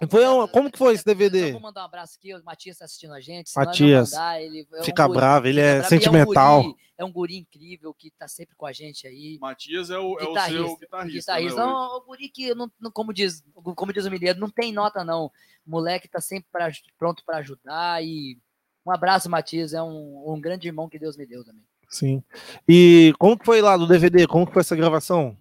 Foi 0.09 0.25
uma- 0.25 0.47
como 0.47 0.71
que 0.71 0.77
foi 0.79 0.95
esse 0.95 1.03
Eu 1.07 1.13
DVD? 1.13 1.51
vou 1.51 1.61
mandar 1.61 1.81
um 1.81 1.85
abraço 1.85 2.15
aqui, 2.17 2.33
o 2.33 2.43
Matias 2.43 2.79
tá 2.79 2.85
assistindo 2.85 3.13
a 3.13 3.19
gente. 3.21 3.51
Matias, 3.55 4.11
mandar, 4.11 4.41
ele 4.41 4.67
é 4.73 4.81
um 4.81 4.83
Fica 4.83 5.05
guri- 5.05 5.19
bravo, 5.19 5.47
ele 5.47 5.59
é 5.61 5.77
e 5.79 5.83
sentimental. 5.83 6.59
um 6.61 6.63
guri- 6.63 6.81
É 6.97 7.05
um 7.05 7.11
guri 7.11 7.35
incrível 7.37 7.93
que 7.95 8.11
tá 8.11 8.27
sempre 8.27 8.55
com 8.55 8.65
a 8.65 8.71
gente 8.71 9.07
aí. 9.07 9.37
Matias 9.41 9.89
é 9.89 9.97
o, 9.97 10.19
é 10.19 10.23
o 10.23 10.33
seu 10.39 10.77
guitarrista. 10.77 10.77
Guitarrista, 11.33 11.65
né, 11.65 11.71
não, 11.71 11.97
o 11.97 12.01
guri 12.01 12.29
que, 12.29 12.53
não, 12.53 12.71
não- 12.79 12.91
como, 12.91 13.11
diz, 13.11 13.43
como 13.75 13.91
diz 13.93 14.05
o 14.05 14.11
mineiro, 14.11 14.39
não 14.39 14.49
tem 14.49 14.71
nota 14.71 15.03
não. 15.03 15.25
O 15.25 15.31
moleque 15.65 16.07
tá 16.07 16.21
sempre 16.21 16.47
pra, 16.51 16.69
pronto 16.99 17.23
para 17.25 17.37
ajudar 17.37 18.03
e 18.03 18.37
um 18.85 18.91
abraço, 18.91 19.29
Matias, 19.29 19.73
é 19.73 19.81
um, 19.81 20.31
um 20.31 20.39
grande 20.39 20.67
irmão 20.67 20.87
que 20.89 20.99
Deus 20.99 21.17
me 21.17 21.25
deu 21.25 21.43
também. 21.43 21.63
Sim. 21.91 22.23
E 22.67 23.13
como 23.19 23.37
que 23.37 23.45
foi 23.45 23.61
lá 23.61 23.75
do 23.77 23.85
DVD? 23.85 24.25
Como 24.25 24.47
que 24.47 24.53
foi 24.53 24.61
essa 24.61 24.75
gravação? 24.75 25.37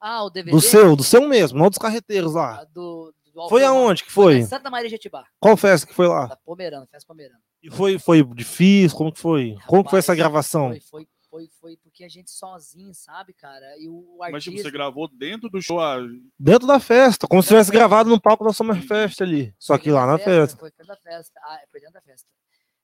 Ah, 0.00 0.22
o 0.24 0.30
DVD 0.30 0.50
Do 0.52 0.60
seu, 0.60 0.94
do 0.94 1.02
seu 1.02 1.26
mesmo, 1.26 1.58
não 1.58 1.68
dos 1.68 1.78
carreteiros 1.78 2.34
lá. 2.34 2.60
ah, 2.60 2.64
do, 2.72 3.12
do 3.34 3.48
Foi 3.48 3.64
aonde 3.64 4.04
que 4.04 4.12
Foi 4.12 4.40
foi? 4.40 4.42
Santa 4.48 4.70
Maria 4.70 4.88
de 4.88 4.92
Jetibá, 4.92 5.24
Qual 5.38 5.56
festa 5.56 5.86
que 5.86 5.94
foi 5.94 6.06
lá? 6.06 6.26
da 6.26 6.36
Pomerana, 6.36 6.86
festa 6.86 7.06
Pomerana. 7.06 7.40
E 7.62 7.70
foi, 7.70 7.98
foi 7.98 8.22
difícil? 8.34 8.96
Como 8.96 9.12
que 9.12 9.18
foi? 9.20 9.56
Como 9.66 9.84
que 9.84 9.90
foi 9.90 9.98
essa 9.98 10.12
Rapaz, 10.12 10.18
gravação? 10.18 10.68
Foi, 10.68 10.80
foi, 10.80 11.08
foi, 11.30 11.48
foi 11.60 11.76
porque 11.76 12.04
a 12.04 12.08
gente 12.08 12.30
sozinho, 12.30 12.92
sabe, 12.94 13.32
cara? 13.34 13.64
E 13.78 13.86
o 13.88 14.16
Mas, 14.18 14.34
artista... 14.34 14.50
tipo, 14.50 14.62
você 14.62 14.70
gravou 14.70 15.06
dentro 15.08 15.48
do 15.50 15.60
show. 15.60 15.78
ah, 15.80 15.98
Dentro 16.38 16.66
da 16.66 16.80
festa, 16.80 17.26
como 17.28 17.42
se 17.42 17.48
tivesse 17.48 17.70
gravado 17.70 18.08
no 18.08 18.20
palco 18.20 18.42
da 18.44 18.52
Summerfest 18.54 19.20
ali. 19.22 19.54
Só 19.58 19.76
que 19.76 19.90
lá 19.90 20.06
na 20.06 20.18
festa. 20.18 20.56
Foi 20.58 20.70
dentro 20.70 20.86
da 20.86 20.96
festa. 20.96 21.38
Ah, 21.44 21.60
foi 21.70 21.80
dentro 21.80 21.94
da 21.94 22.00
festa. 22.00 22.26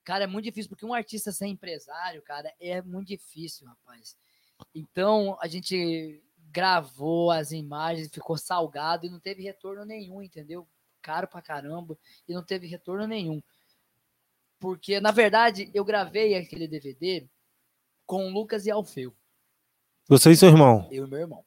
Cara, 0.07 0.23
é 0.23 0.27
muito 0.29 0.45
difícil, 0.45 0.69
porque 0.69 0.87
um 0.87 0.95
artista 0.95 1.33
sem 1.33 1.51
empresário, 1.51 2.23
cara, 2.23 2.55
é 2.61 2.81
muito 2.81 3.09
difícil, 3.09 3.67
rapaz. 3.67 4.17
Então, 4.73 5.37
a 5.43 5.49
gente 5.49 6.23
gravou 6.53 7.33
as 7.33 7.51
imagens, 7.51 8.09
ficou 8.09 8.39
salgado 8.39 9.05
e 9.05 9.11
não 9.11 9.19
teve 9.19 9.43
retorno 9.43 9.85
nenhum, 9.85 10.23
entendeu? 10.23 10.65
Caro 11.03 11.27
pra 11.27 11.43
caramba 11.43 11.99
e 12.29 12.33
não 12.33 12.45
teve 12.45 12.69
retorno 12.69 13.05
nenhum. 13.05 13.43
Porque, 14.61 15.01
na 15.01 15.11
verdade, 15.11 15.73
eu 15.75 15.85
gravei 15.85 16.37
aquele 16.37 16.69
DVD 16.69 17.29
com 18.07 18.29
o 18.29 18.33
Lucas 18.33 18.65
e 18.65 18.71
Alfeu, 18.71 19.13
Você 20.07 20.31
e 20.31 20.37
seu 20.37 20.51
irmão. 20.51 20.87
eu 20.93 21.05
e 21.05 21.11
meu 21.11 21.19
irmão. 21.19 21.45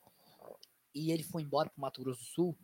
E 0.94 1.14
ele 1.14 1.24
foi 1.24 1.44
embora 1.44 1.70
pro 1.70 1.80
Mato 1.80 2.04
Grosso 2.04 2.20
do 2.20 2.26
Sul. 2.26 2.58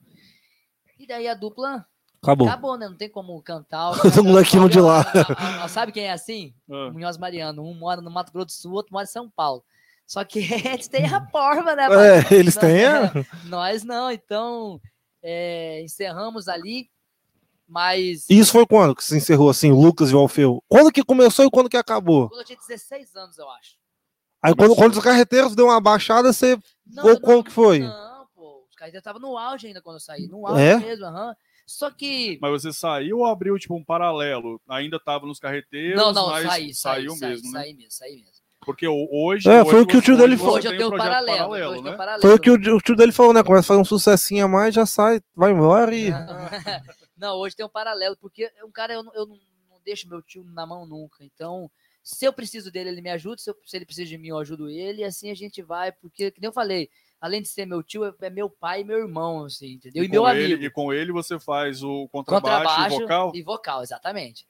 E 1.00 1.08
daí 1.08 1.26
a 1.26 1.34
dupla 1.34 1.88
Acabou. 2.26 2.48
Acabou, 2.48 2.78
né? 2.78 2.88
Não 2.88 2.96
tem 2.96 3.10
como 3.10 3.42
cantar. 3.42 3.92
O 4.20 4.24
molequinho 4.24 4.68
de 4.70 4.80
lá. 4.80 5.02
A- 5.02 5.62
a- 5.62 5.64
a- 5.66 5.68
Sabe 5.68 5.92
quem 5.92 6.06
é 6.06 6.12
assim? 6.12 6.54
ah, 6.70 6.92
Munhoz 6.92 7.18
Mariano. 7.18 7.64
Um 7.64 7.74
mora 7.74 8.02
no 8.02 8.12
Mato 8.12 8.32
Grosso 8.32 8.48
do 8.48 8.52
Sul, 8.52 8.74
outro 8.74 8.94
mora 8.94 9.04
em 9.06 9.08
São 9.08 9.30
Paulo. 9.30 9.64
Só 10.06 10.24
que 10.24 10.40
eles 10.80 10.88
têm 10.88 11.06
a 11.08 11.20
porva, 11.22 11.76
né? 11.76 11.88
É, 12.30 12.34
eles 12.34 12.56
têm. 12.56 12.86
a- 12.86 13.12
Nós 13.46 13.84
não. 13.84 14.12
Então, 14.12 14.80
é, 15.24 15.82
encerramos 15.84 16.48
ali. 16.48 16.90
Mas 17.68 18.30
E 18.30 18.38
isso 18.38 18.52
foi 18.52 18.66
quando 18.68 18.96
que 18.96 19.04
se 19.04 19.18
encerrou 19.18 19.50
assim, 19.50 19.72
o 19.72 19.80
Lucas 19.82 20.12
e 20.12 20.16
o 20.16 20.20
Alfeu? 20.20 20.64
Quando 20.68 20.92
que 20.92 21.04
começou 21.04 21.46
e 21.46 21.50
quando 21.50 21.68
que 21.70 21.78
acabou? 21.78 22.30
quando 22.30 22.42
eu 22.42 22.46
tinha 22.46 22.58
16 22.60 23.16
anos, 23.16 23.38
eu 23.40 23.50
acho. 23.50 23.76
Aí 24.42 24.54
quando, 24.56 24.76
quando 24.76 24.94
os 24.94 25.04
carreteiros 25.04 25.56
deu 25.56 25.66
uma 25.66 25.82
baixada, 25.82 26.32
você. 26.32 26.60
Não, 26.86 27.08
Ou 27.08 27.20
como 27.20 27.44
que 27.44 27.52
foi? 27.52 27.80
Não, 27.80 28.28
pô. 28.36 28.64
Os 28.70 28.92
já 28.92 29.00
estavam 29.00 29.20
no 29.20 29.36
auge 29.36 29.66
ainda 29.66 29.82
quando 29.82 29.96
eu 29.96 30.00
saí. 30.00 30.28
No 30.28 30.46
auge 30.46 30.62
É? 30.62 30.78
mesmo, 30.78 31.06
aham. 31.06 31.36
Só 31.66 31.90
que. 31.90 32.38
Mas 32.42 32.52
você 32.52 32.72
saiu 32.72 33.20
ou 33.20 33.26
abriu, 33.26 33.58
tipo, 33.58 33.76
um 33.76 33.84
paralelo? 33.84 34.62
Ainda 34.70 35.00
tava 35.00 35.26
nos 35.26 35.40
carreteiros, 35.40 35.98
Não, 36.00 36.14
não, 36.14 36.30
mas 36.30 36.48
saí, 36.48 36.74
saí, 36.74 36.74
saiu 36.74 37.16
saí, 37.16 37.30
mesmo, 37.30 37.52
né? 37.52 37.60
saí 37.60 37.74
mesmo, 37.74 37.92
saí 37.92 38.16
mesmo. 38.18 38.46
Porque 38.62 38.88
hoje. 38.88 39.48
É, 39.50 39.62
hoje 39.62 39.72
foi 39.72 39.82
o 39.82 39.88
que 39.88 39.98
o 39.98 40.02
tio 40.02 40.18
dele 40.18 40.34
hoje 40.34 40.44
falou. 40.44 40.58
Hoje 40.58 40.68
eu 40.68 40.78
tenho 40.78 40.88
um 40.88 40.98
paralelo. 40.98 41.38
paralelo, 41.38 41.72
hoje 41.72 41.82
né? 41.84 41.92
um 41.92 41.98
paralelo. 41.98 42.22
Foi 42.22 42.34
o 42.34 42.40
que 42.40 42.50
o, 42.50 42.76
o 42.76 42.82
tio 42.82 42.96
dele 42.96 43.12
falou, 43.12 43.34
né? 43.34 43.44
Começa 43.44 43.66
a 43.66 43.68
fazer 43.68 43.80
um 43.82 43.86
sucessinho 43.86 44.46
a 44.46 44.48
mais, 44.48 44.74
já 44.74 44.86
sai, 44.86 45.22
vai 45.36 45.52
embora 45.52 45.96
e. 45.96 46.10
Não, 47.18 47.38
hoje 47.38 47.56
tem 47.56 47.66
um 47.66 47.70
paralelo, 47.70 48.18
porque 48.20 48.52
um 48.64 48.72
cara 48.72 48.94
eu, 48.94 49.02
não- 49.04 49.14
eu 49.14 49.26
não, 49.26 49.36
não 49.70 49.80
deixo 49.86 50.10
meu 50.10 50.22
tio 50.22 50.44
na 50.44 50.66
mão 50.66 50.86
nunca. 50.86 51.24
Então, 51.24 51.72
se 52.04 52.26
eu 52.26 52.34
preciso 52.34 52.70
dele, 52.72 52.90
ele 52.90 53.02
me 53.02 53.10
ajuda. 53.10 53.38
Se, 53.38 53.50
eu- 53.50 53.56
se 53.66 53.78
ele 53.78 53.86
precisa 53.86 54.08
de 54.08 54.18
mim, 54.18 54.30
eu 54.30 54.38
ajudo 54.38 54.70
ele. 54.70 55.02
E 55.02 55.06
assim 55.06 55.32
a 55.32 55.36
gente 55.36 55.62
vai, 55.62 55.92
porque, 55.92 56.32
que 56.32 56.42
nem 56.42 56.48
eu 56.50 56.54
falei, 56.54 56.90
além 57.20 57.42
de 57.42 57.48
ser 57.48 57.66
meu 57.66 57.82
tio, 57.82 58.06
é- 58.06 58.14
é 58.22 58.30
meu 58.30 58.50
pai 58.50 58.82
e 58.82 58.84
meu 58.84 58.98
irmão, 59.00 59.46
assim, 59.46 59.74
entendeu? 59.74 60.04
E, 60.04 60.08
com 60.08 60.12
meu 60.14 60.28
ele- 60.30 60.46
amigo. 60.54 60.64
E 60.64 60.70
com 60.70 60.94
ele 60.94 61.12
você 61.12 61.40
faz 61.40 61.84
o 61.84 62.08
contrabaixo, 62.10 62.58
Contrabaixo 62.66 62.96
e 62.96 63.00
vocal? 63.02 63.32
e 63.36 63.42
vocal, 63.44 63.84
exatamente. 63.84 64.46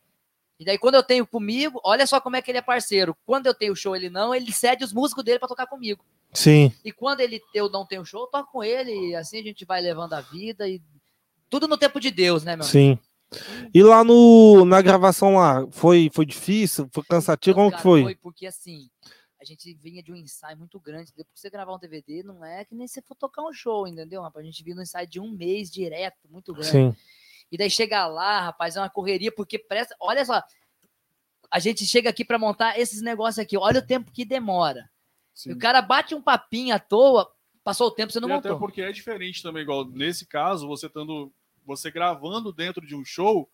E 0.60 0.64
daí, 0.64 0.78
quando 0.78 0.96
eu 0.96 1.04
tenho 1.04 1.28
comigo, 1.28 1.82
olha 1.84 2.08
só 2.08 2.22
como 2.22 2.38
é 2.38 2.42
que 2.42 2.50
ele 2.50 2.58
é 2.58 2.62
parceiro. 2.62 3.16
Quando 3.26 3.46
eu 3.48 3.54
tenho 3.54 3.76
show, 3.76 3.94
ele 3.96 4.10
não, 4.10 4.34
ele 4.34 4.52
cede 4.54 4.84
os 4.86 4.94
músicos 4.94 5.24
dele 5.24 5.38
para 5.40 5.50
tocar 5.50 5.68
comigo. 5.68 6.04
Sim. 6.34 6.72
E 6.84 6.92
quando 6.94 7.20
ele 7.20 7.42
eu 7.54 7.70
não 7.70 7.86
tenho 7.86 8.06
show, 8.06 8.22
eu 8.22 8.28
toco 8.28 8.52
com 8.54 8.64
ele. 8.64 9.10
E 9.10 9.16
assim 9.16 9.40
a 9.40 9.44
gente 9.44 9.66
vai 9.66 9.82
levando 9.82 10.14
a 10.14 10.22
vida 10.22 10.68
e 10.68 10.82
tudo 11.50 11.68
no 11.68 11.78
tempo 11.78 12.00
de 12.00 12.10
Deus, 12.10 12.44
né, 12.44 12.56
meu? 12.56 12.64
amigo? 12.66 12.72
Sim. 12.72 12.98
E 13.74 13.84
lá 13.84 14.02
no, 14.04 14.64
na 14.64 14.82
gravação 14.82 15.36
lá, 15.36 15.66
foi, 15.72 16.10
foi 16.14 16.26
difícil? 16.26 16.88
Foi 16.94 17.04
cansativo? 17.04 17.52
Então, 17.60 17.64
Como 17.64 17.72
cara, 17.72 17.78
que 17.78 17.84
foi? 17.84 18.04
Foi 18.04 18.16
porque 18.16 18.48
assim, 18.48 18.90
a 19.46 19.54
gente 19.54 19.74
vinha 19.76 20.02
de 20.02 20.12
um 20.12 20.16
ensaio 20.16 20.58
muito 20.58 20.80
grande. 20.80 21.12
Depois 21.16 21.34
que 21.36 21.40
você 21.40 21.50
gravar 21.50 21.76
um 21.76 21.80
DVD, 21.80 22.24
não 22.24 22.44
é 22.44 22.66
que 22.66 22.74
nem 22.74 22.88
você 22.88 23.02
for 23.02 23.16
tocar 23.16 23.44
um 23.44 23.54
show, 23.54 23.88
entendeu, 23.88 24.22
rapaz? 24.22 24.44
A 24.44 24.50
gente 24.50 24.64
vinha 24.64 24.76
no 24.76 24.82
ensaio 24.82 25.08
de 25.08 25.20
um 25.20 25.30
mês 25.32 25.70
direto, 25.72 26.28
muito 26.30 26.52
grande. 26.54 26.72
Sim. 26.72 26.96
E 27.52 27.58
daí 27.58 27.70
chega 27.70 28.08
lá, 28.08 28.42
rapaz, 28.42 28.76
é 28.76 28.80
uma 28.82 28.90
correria, 28.90 29.32
porque 29.32 29.60
presta. 29.60 29.96
Olha 30.00 30.26
só, 30.26 30.42
a 31.52 31.60
gente 31.60 31.86
chega 31.86 32.10
aqui 32.10 32.26
pra 32.26 32.40
montar 32.40 32.80
esses 32.80 33.02
negócios 33.02 33.38
aqui, 33.40 33.56
olha 33.56 33.80
o 33.80 33.86
tempo 33.86 34.12
que 34.12 34.26
demora. 34.26 34.90
Sim. 35.34 35.52
E 35.52 35.54
o 35.54 35.60
cara 35.60 35.82
bate 35.82 36.16
um 36.16 36.22
papinho 36.22 36.74
à 36.74 36.80
toa, 36.80 37.32
passou 37.64 37.88
o 37.88 37.92
tempo, 37.92 38.12
você 38.12 38.20
não 38.20 38.30
E 38.30 38.32
até 38.34 38.50
montou. 38.50 38.60
porque 38.68 38.82
é 38.82 38.92
diferente 38.92 39.44
também, 39.44 39.62
igual 39.62 39.86
nesse 39.86 40.26
caso, 40.26 40.68
você 40.68 40.88
estando. 40.88 41.32
Você 41.66 41.90
gravando 41.90 42.54
dentro 42.54 42.86
de 42.86 42.96
um 42.96 43.04
show, 43.04 43.50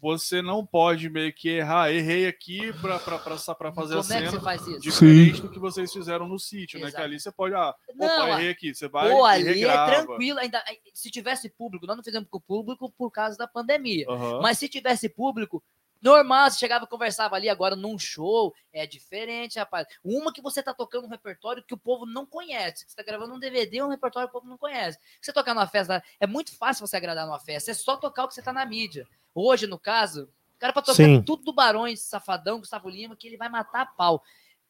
você 0.00 0.40
não 0.42 0.64
pode 0.64 1.08
meio 1.10 1.32
que 1.32 1.48
errar, 1.48 1.90
errei 1.92 2.26
aqui 2.26 2.72
pra, 2.80 2.98
pra, 2.98 3.18
pra, 3.18 3.36
pra 3.54 3.72
fazer 3.72 3.98
a 3.98 4.02
Como 4.02 4.12
é 4.12 4.16
que 4.18 4.24
você 4.24 4.30
cena. 4.30 4.40
faz 4.42 4.66
isso? 4.66 4.80
Diferente 4.80 5.40
do 5.42 5.50
que 5.50 5.58
vocês 5.58 5.92
fizeram 5.92 6.28
no 6.28 6.38
sítio, 6.38 6.78
né? 6.78 6.86
Que 6.86 6.90
Exato. 6.90 7.04
ali 7.04 7.20
você 7.20 7.32
pode, 7.32 7.54
ah, 7.54 7.74
Não, 7.94 8.06
opa, 8.06 8.28
errei 8.40 8.50
aqui. 8.50 8.74
Você 8.74 8.88
vai 8.88 9.10
Pô, 9.10 9.26
e 9.26 9.30
ali 9.30 9.48
é 9.48 9.52
regrava. 9.52 9.92
tranquilo. 9.92 10.38
Ainda, 10.38 10.62
se 10.94 11.10
tivesse 11.10 11.48
público, 11.50 11.86
nós 11.86 11.96
não 11.96 12.04
fizemos 12.04 12.28
com 12.30 12.38
o 12.38 12.40
público 12.40 12.92
por 12.96 13.10
causa 13.10 13.36
da 13.36 13.46
pandemia. 13.46 14.06
Aham. 14.08 14.40
Mas 14.40 14.58
se 14.58 14.68
tivesse 14.68 15.08
público, 15.08 15.62
normal, 16.00 16.50
você 16.50 16.58
chegava 16.58 16.84
e 16.84 16.88
conversava 16.88 17.36
ali 17.36 17.48
agora 17.48 17.74
num 17.76 17.98
show, 17.98 18.54
é 18.72 18.86
diferente, 18.86 19.58
rapaz. 19.58 19.86
Uma 20.04 20.32
que 20.32 20.40
você 20.40 20.62
tá 20.62 20.72
tocando 20.72 21.06
um 21.06 21.10
repertório 21.10 21.62
que 21.62 21.74
o 21.74 21.78
povo 21.78 22.06
não 22.06 22.24
conhece. 22.24 22.84
Você 22.86 22.96
tá 22.96 23.02
gravando 23.02 23.34
um 23.34 23.38
DVD, 23.38 23.82
um 23.82 23.88
repertório 23.88 24.28
que 24.28 24.36
o 24.36 24.40
povo 24.40 24.50
não 24.50 24.58
conhece. 24.58 24.98
Você 25.20 25.32
tocar 25.32 25.54
numa 25.54 25.66
festa, 25.66 26.02
é 26.20 26.26
muito 26.26 26.56
fácil 26.56 26.86
você 26.86 26.96
agradar 26.96 27.26
numa 27.26 27.40
festa, 27.40 27.70
é 27.70 27.74
só 27.74 27.96
tocar 27.96 28.24
o 28.24 28.28
que 28.28 28.34
você 28.34 28.42
tá 28.42 28.52
na 28.52 28.64
mídia. 28.64 29.06
Hoje, 29.34 29.66
no 29.66 29.78
caso, 29.78 30.28
o 30.56 30.58
cara 30.58 30.72
pra 30.72 30.82
tocar 30.82 30.96
Sim. 30.96 31.22
tudo 31.22 31.44
do 31.44 31.52
Barões, 31.52 32.00
Safadão, 32.00 32.58
Gustavo 32.58 32.88
Lima, 32.88 33.14
que 33.16 33.26
ele 33.26 33.36
vai 33.36 33.48
matar 33.48 33.82
a 33.82 33.86
pau. 33.86 34.22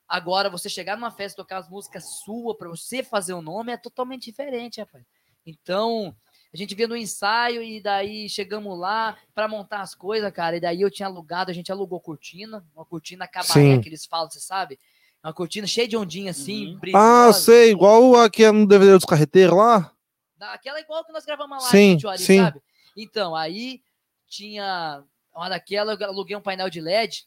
Agora, 0.07 0.49
você 0.49 0.69
chegar 0.69 0.97
numa 0.97 1.11
festa 1.11 1.41
e 1.41 1.43
tocar 1.43 1.59
as 1.59 1.69
músicas 1.69 2.21
suas 2.21 2.57
pra 2.57 2.69
você 2.69 3.03
fazer 3.03 3.35
o 3.35 3.43
nome 3.43 3.73
é 3.73 3.77
totalmente 3.77 4.25
diferente, 4.25 4.81
rapaz. 4.81 5.05
Então, 5.45 6.15
a 6.53 6.57
gente 6.57 6.75
via 6.75 6.89
no 6.89 6.97
ensaio 6.97 7.63
e 7.63 7.81
daí 7.81 8.29
chegamos 8.29 8.79
lá 8.79 9.17
para 9.35 9.47
montar 9.47 9.83
as 9.83 9.95
coisas, 9.95 10.33
cara. 10.33 10.57
E 10.57 10.61
daí 10.61 10.81
eu 10.81 10.91
tinha 10.91 11.07
alugado, 11.07 11.51
a 11.51 11.55
gente 11.55 11.71
alugou 11.71 12.01
cortina, 12.01 12.65
uma 12.75 12.85
cortina 12.85 13.29
cabaré 13.29 13.79
que 13.79 13.89
eles 13.89 14.07
falam, 14.07 14.31
você 14.31 14.41
sabe? 14.41 14.79
Uma 15.23 15.33
cortina 15.33 15.67
cheia 15.67 15.87
de 15.87 15.97
ondinha 15.97 16.31
assim, 16.31 16.69
Uhum. 16.69 16.75
Ah, 16.75 16.79
brilhosa. 16.81 17.41
sei, 17.41 17.71
igual 17.71 18.15
aqui 18.17 18.51
no 18.51 18.67
DVD 18.67 18.93
dos 18.93 19.05
carreteiros 19.05 19.57
lá. 19.57 19.93
Aquela 20.41 20.81
igual 20.81 21.05
que 21.05 21.13
nós 21.13 21.25
gravamos 21.25 21.63
lá 21.65 21.69
Sim, 21.71 21.97
Tituari, 21.97 22.23
sim. 22.23 22.39
sabe? 22.39 22.63
Então, 22.97 23.35
aí 23.35 23.83
tinha 24.29 25.03
uma 25.35 25.49
daquela, 25.49 25.95
eu 25.95 26.07
aluguei 26.07 26.37
um 26.37 26.41
painel 26.41 26.71
de 26.71 26.81
LED. 26.81 27.27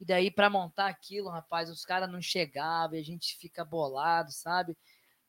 E 0.00 0.04
daí, 0.04 0.30
para 0.30 0.48
montar 0.48 0.86
aquilo, 0.86 1.28
rapaz, 1.28 1.68
os 1.68 1.84
caras 1.84 2.10
não 2.10 2.22
chegavam 2.22 2.96
e 2.96 3.00
a 3.00 3.04
gente 3.04 3.36
fica 3.36 3.64
bolado, 3.64 4.30
sabe? 4.30 4.76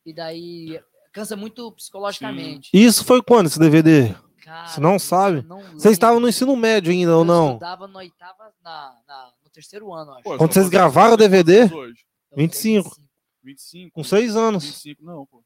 E 0.06 0.14
daí 0.14 0.80
cansa 1.12 1.36
muito 1.36 1.70
psicologicamente. 1.72 2.70
Isso 2.72 3.04
foi 3.04 3.22
quando 3.22 3.46
esse 3.46 3.58
DVD? 3.58 4.14
Cara, 4.42 4.66
Você 4.68 4.80
não 4.80 4.98
sabe? 4.98 5.38
eu 5.38 5.42
não 5.44 5.60
Vocês 5.72 5.92
estavam 5.92 6.18
no 6.20 6.28
ensino 6.28 6.56
médio 6.56 6.90
ainda 6.92 7.12
ou 7.14 7.20
Eu 7.20 7.24
não? 7.24 7.46
estudava 7.48 7.86
na 7.86 7.98
oitava, 7.98 8.52
na, 8.62 8.96
na- 9.06 9.32
no 9.44 9.50
terceiro 9.50 9.92
ano, 9.92 10.12
acho. 10.12 10.22
Pô, 10.22 10.36
Quando 10.36 10.52
vocês 10.52 10.68
gravaram 10.68 11.14
o 11.14 11.16
DVD? 11.16 11.58
vocês 11.58 11.70
têm 11.70 11.78
Hoje? 11.78 12.04
Eu 12.32 12.36
25. 12.38 12.94
tenho 12.96 13.08
25? 13.44 13.92
Com 13.94 14.02
seis 14.04 14.34
anos. 14.36 14.64
25, 14.64 15.04
não, 15.04 15.26
pô. 15.26 15.42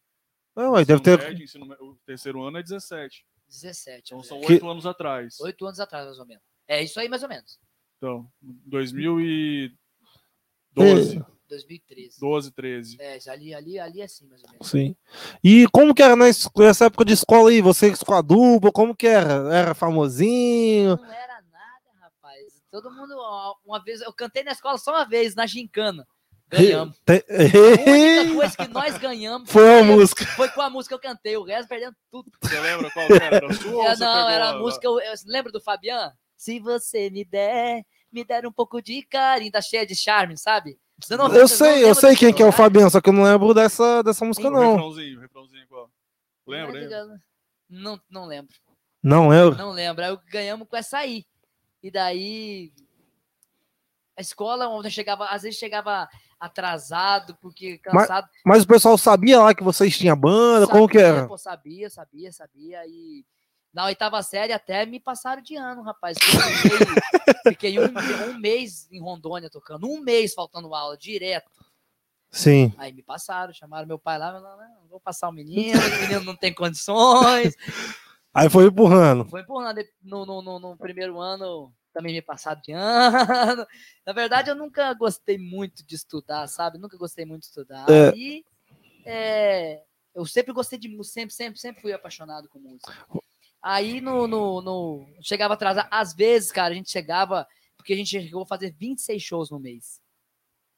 Não, 0.57 0.75
aí 0.77 0.85
deve 0.85 1.03
ter. 1.03 1.19
médio, 1.19 1.45
ensino 1.45 1.67
o 1.81 1.97
terceiro 2.07 2.43
ano 2.45 2.59
é 2.59 2.63
17. 2.63 3.27
17. 3.49 4.03
Então 4.15 4.23
são 4.23 4.41
Que- 4.41 4.53
oito 4.55 4.69
anos 4.69 4.87
atrás. 4.87 5.39
Oito 5.41 5.67
anos 5.67 5.81
atrás, 5.81 6.07
mais 6.07 6.19
ou 6.19 6.27
menos. 6.27 6.43
É 6.69 6.83
isso 6.83 6.99
aí, 7.01 7.09
mais 7.09 7.23
ou 7.23 7.29
menos. 7.29 7.59
Então, 7.99 8.27
2012, 10.77 11.25
2013. 11.55 12.21
12, 12.21 12.51
13. 12.53 12.97
É, 13.01 13.19
ali, 13.29 13.55
ali, 13.55 13.79
ali 13.79 14.01
é 14.01 14.05
assim, 14.05 14.27
mais 14.27 14.43
ou 14.43 14.51
menos. 14.51 14.69
Sim. 14.69 14.95
E 15.43 15.67
como 15.73 15.95
que 15.95 16.03
era 16.03 16.15
nessa 16.17 16.87
época 16.87 17.05
de 17.05 17.13
escola 17.13 17.51
aí? 17.51 17.61
Você 17.61 17.93
com 18.05 18.15
a 18.15 18.21
dupla, 18.23 18.71
como 18.73 18.95
que 18.95 19.07
era? 19.07 19.55
Era 19.55 19.75
famosinho? 19.75 20.97
Não 20.97 21.13
era 21.13 21.41
nada, 21.51 21.91
rapaz. 22.01 22.63
Todo 22.71 22.91
mundo, 22.91 23.15
uma 23.65 23.83
vez, 23.83 24.01
eu 24.01 24.13
cantei 24.13 24.43
na 24.43 24.53
escola 24.53 24.79
só 24.79 24.93
uma 24.93 25.05
vez, 25.09 25.35
na 25.35 25.47
gincana. 25.47 26.07
Ganhamos. 26.49 26.97
Te- 27.05 27.25
A 27.29 27.91
única 27.91 28.35
coisa 28.37 28.57
que 28.57 28.69
nós 28.69 28.99
ganhamos 28.99 29.51
Foi 29.51 29.81
a 29.81 29.83
música. 29.83 30.25
foi 30.37 30.49
com 30.51 30.61
a 30.61 30.71
música 30.71 30.97
que 30.99 31.07
eu 31.07 31.11
cantei. 31.11 31.37
O 31.37 31.43
resto 31.43 31.69
perdendo 31.69 31.97
tudo. 32.11 32.31
Você 32.41 32.61
lembra 32.61 32.91
qual 32.91 33.07
era? 33.07 33.37
Era 33.37 33.47
a 33.49 33.53
sua 33.55 33.73
ou 33.73 33.85
É, 33.85 33.97
você 33.97 34.05
não, 34.05 34.29
era 34.29 34.45
a 34.47 34.51
a- 34.51 34.59
música. 34.59 34.87
Eu, 34.87 35.01
eu- 35.01 35.15
lembra 35.27 35.51
do 35.51 35.61
Fabian? 35.61 36.13
Se 36.37 36.61
você 36.61 37.09
me 37.11 37.25
der, 37.25 37.83
me 38.13 38.23
der 38.25 38.47
um 38.47 38.53
pouco 38.53 38.81
de 38.83 39.03
carinho, 39.03 39.51
tá 39.51 39.61
cheia 39.63 39.87
de 39.87 39.97
charme, 39.97 40.37
sabe? 40.37 40.79
Eu 41.35 41.49
sei, 41.49 41.83
eu 41.83 41.89
lembra 41.89 41.95
sei 41.95 42.17
quem 42.17 42.33
que 42.33 42.43
é 42.43 42.47
o? 42.47 42.53
Fabiano, 42.53 42.91
só 42.91 43.01
que 43.01 43.09
eu 43.09 43.13
não 43.13 43.25
lembro 43.25 43.53
dessa, 43.53 44.03
dessa 44.03 44.25
música, 44.25 44.49
O 44.49 44.51
não. 44.51 44.73
refrãozinho, 44.73 45.19
o 45.19 45.21
refrãozinho 45.21 45.67
qual? 45.69 45.91
Lembra? 46.47 47.21
Não, 47.69 48.01
não 48.09 48.27
lembro. 48.27 48.55
Não 49.03 49.29
lembro. 49.29 49.59
Não 49.59 49.71
lembro. 49.73 50.05
Aí 50.05 50.19
ganhamos 50.31 50.69
com 50.69 50.77
essa 50.77 50.99
aí. 50.99 51.27
E 51.83 51.91
daí. 51.91 52.73
A 54.17 54.21
escola, 54.21 54.69
onde 54.69 54.87
eu 54.87 54.93
chegava, 54.93 55.27
às 55.27 55.43
vezes 55.43 55.59
chegava 55.59 56.09
atrasado, 56.39 57.37
porque 57.41 57.79
cansado. 57.79 58.29
Mas 58.47 58.63
o 58.63 58.67
pessoal 58.67 58.97
sabia 58.97 59.41
lá 59.41 59.55
que 59.55 59.65
vocês 59.65 59.97
tinham 59.99 60.17
banda, 60.17 60.69
como 60.69 60.89
que 60.89 60.99
Sabia, 60.99 61.19
era? 61.19 61.27
Pô, 61.27 61.37
sabia, 61.37 61.91
sabia, 61.91 62.33
sabia. 62.33 62.87
E 62.87 63.25
na 63.75 63.87
oitava 63.87 64.23
série 64.23 64.53
até 64.53 64.87
me 64.87 65.01
passaram 65.01 65.43
de 65.43 65.57
ano, 65.57 65.83
rapaz. 65.83 66.17
Fiquei, 66.17 66.79
fiquei 67.75 67.79
um, 67.81 68.31
um 68.31 68.39
mês 68.39 68.89
em 68.91 69.01
Rondônia 69.01 69.51
tocando, 69.51 69.89
um 69.89 70.01
mês 70.01 70.33
faltando 70.33 70.73
aula, 70.73 70.97
direto. 70.97 71.51
Sim. 72.31 72.73
Aí 72.79 72.93
me 72.93 73.03
passaram, 73.03 73.53
chamaram 73.53 73.87
meu 73.87 73.99
pai 73.99 74.17
lá, 74.17 74.33
não, 74.33 74.41
não 74.41 74.89
vou 74.89 75.01
passar 75.01 75.29
o 75.29 75.33
menino, 75.33 75.79
o 75.79 76.01
menino 76.03 76.25
não 76.25 76.37
tem 76.37 76.55
condições. 76.55 77.55
Aí 78.33 78.49
foi 78.49 78.67
empurrando. 78.67 79.25
Foi 79.27 79.41
empurrando 79.43 79.85
no, 80.03 80.25
no, 80.25 80.43
no, 80.43 80.59
no 80.59 80.77
primeiro 80.77 81.21
ano, 81.21 81.73
também 81.93 82.13
me 82.13 82.23
passaram 82.23 82.61
de 82.61 82.73
ano. 82.73 83.67
Na 84.07 84.13
verdade, 84.13 84.51
eu 84.51 84.57
nunca 84.57 84.93
gostei 84.95 85.39
muito 85.39 85.85
de 85.85 85.95
estudar, 85.95 86.47
sabe? 86.49 86.79
Nunca 86.79 86.97
gostei 86.97 87.25
muito 87.25 87.43
de 87.43 87.49
estudar. 87.49 87.87
É. 87.89 88.13
E 88.17 88.45
é, 89.05 89.83
eu 90.15 90.25
sempre 90.27 90.53
gostei 90.53 90.79
de 90.79 90.89
música, 90.89 91.15
sempre, 91.15 91.35
sempre, 91.35 91.61
sempre 91.61 91.83
fui 91.83 91.93
apaixonado 91.93 92.49
com 92.49 92.59
música. 92.59 92.93
Aí 93.67 93.99
no, 94.01 94.27
no, 94.27 94.61
no- 94.61 95.07
chegava 95.23 95.55
atrasado. 95.55 95.89
Às 95.91 96.13
vezes, 96.15 96.53
cara, 96.53 96.75
a 96.75 96.77
gente 96.77 96.91
chegava, 96.91 97.47
porque 97.79 97.95
a 97.95 97.97
gente 97.97 98.11
chegou 98.11 98.43
a 98.43 98.47
fazer 98.47 98.75
26 98.79 99.23
shows 99.23 99.51
no 99.51 99.59
mês. 99.59 100.03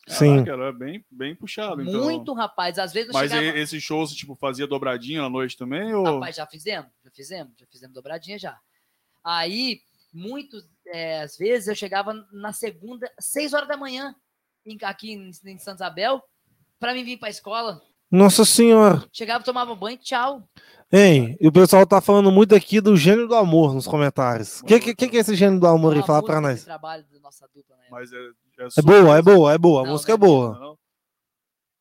Sim. 0.07 0.45
Caraca, 0.45 0.53
era 0.53 0.73
bem, 0.73 1.05
bem 1.11 1.35
puxado, 1.35 1.83
então. 1.83 2.01
Muito, 2.05 2.33
rapaz. 2.33 2.79
Às 2.79 2.93
vezes 2.93 3.09
eu 3.09 3.13
Mas 3.13 3.29
chegava. 3.33 3.59
e- 3.59 3.61
esse 3.61 3.81
show, 3.81 4.07
você, 4.07 4.15
tipo, 4.15 4.37
fazia 4.37 4.69
dobradinha 4.69 5.23
à 5.23 5.29
noite 5.29 5.57
também? 5.57 5.93
Ou... 5.95 6.05
Rapaz, 6.05 6.37
já 6.37 6.47
fizemos, 6.47 6.89
já 7.05 7.11
fizemos, 7.11 7.53
já 7.59 7.67
fizemos 7.67 7.93
dobradinha 7.93 8.39
já. 8.39 8.57
Aí, 9.25 9.81
muitas 10.13 10.65
às 11.25 11.37
vezes 11.37 11.67
eu 11.67 11.75
chegava 11.75 12.15
na 12.33 12.53
segunda, 12.53 13.11
seis 13.19 13.53
horas 13.53 13.67
da 13.67 13.77
manhã, 13.77 14.15
em- 14.65 14.79
aqui 14.83 15.11
em, 15.11 15.31
em 15.45 15.59
Santa 15.59 15.83
Isabel, 15.85 16.23
para 16.79 16.95
mim 16.95 17.03
vir 17.03 17.17
para 17.19 17.27
a 17.27 17.31
escola. 17.31 17.83
Nossa 18.09 18.45
senhora. 18.45 19.05
Chegava, 19.13 19.43
tomava 19.43 19.75
banho, 19.75 19.99
tchau. 19.99 20.49
Hein, 20.93 21.37
e 21.41 21.49
o 21.49 21.53
pessoal 21.53 21.85
tá 21.85 22.01
falando 22.01 22.31
muito 22.31 22.55
aqui 22.55 22.81
do 22.81 22.97
gênio 22.97 23.27
do 23.27 23.35
amor 23.35 23.75
nos 23.75 23.87
comentários. 23.87 24.61
O 24.61 24.65
que, 24.67 24.95
que, 24.95 25.17
é 25.17 25.21
esse 25.21 25.35
gênio 25.35 25.59
do 25.59 25.67
amor 25.67 25.97
aí? 25.97 26.03
Fala 26.03 26.23
pra 26.23 26.41
nós. 26.41 26.65
trabalho 26.65 27.05
da 27.13 27.21
nossa 27.21 27.47
dupla, 27.53 27.77
né? 27.77 27.87
Mas 27.91 28.11
é, 28.13 28.17
É 28.79 28.83
boa, 28.83 29.19
é 29.19 29.23
boa, 29.23 29.53
é 29.53 29.59
boa. 29.59 29.81
A 29.81 29.85
Não, 29.85 29.93
música 29.93 30.17
não 30.17 30.25
é 30.25 30.29
é 30.29 30.31
boa. 30.31 30.77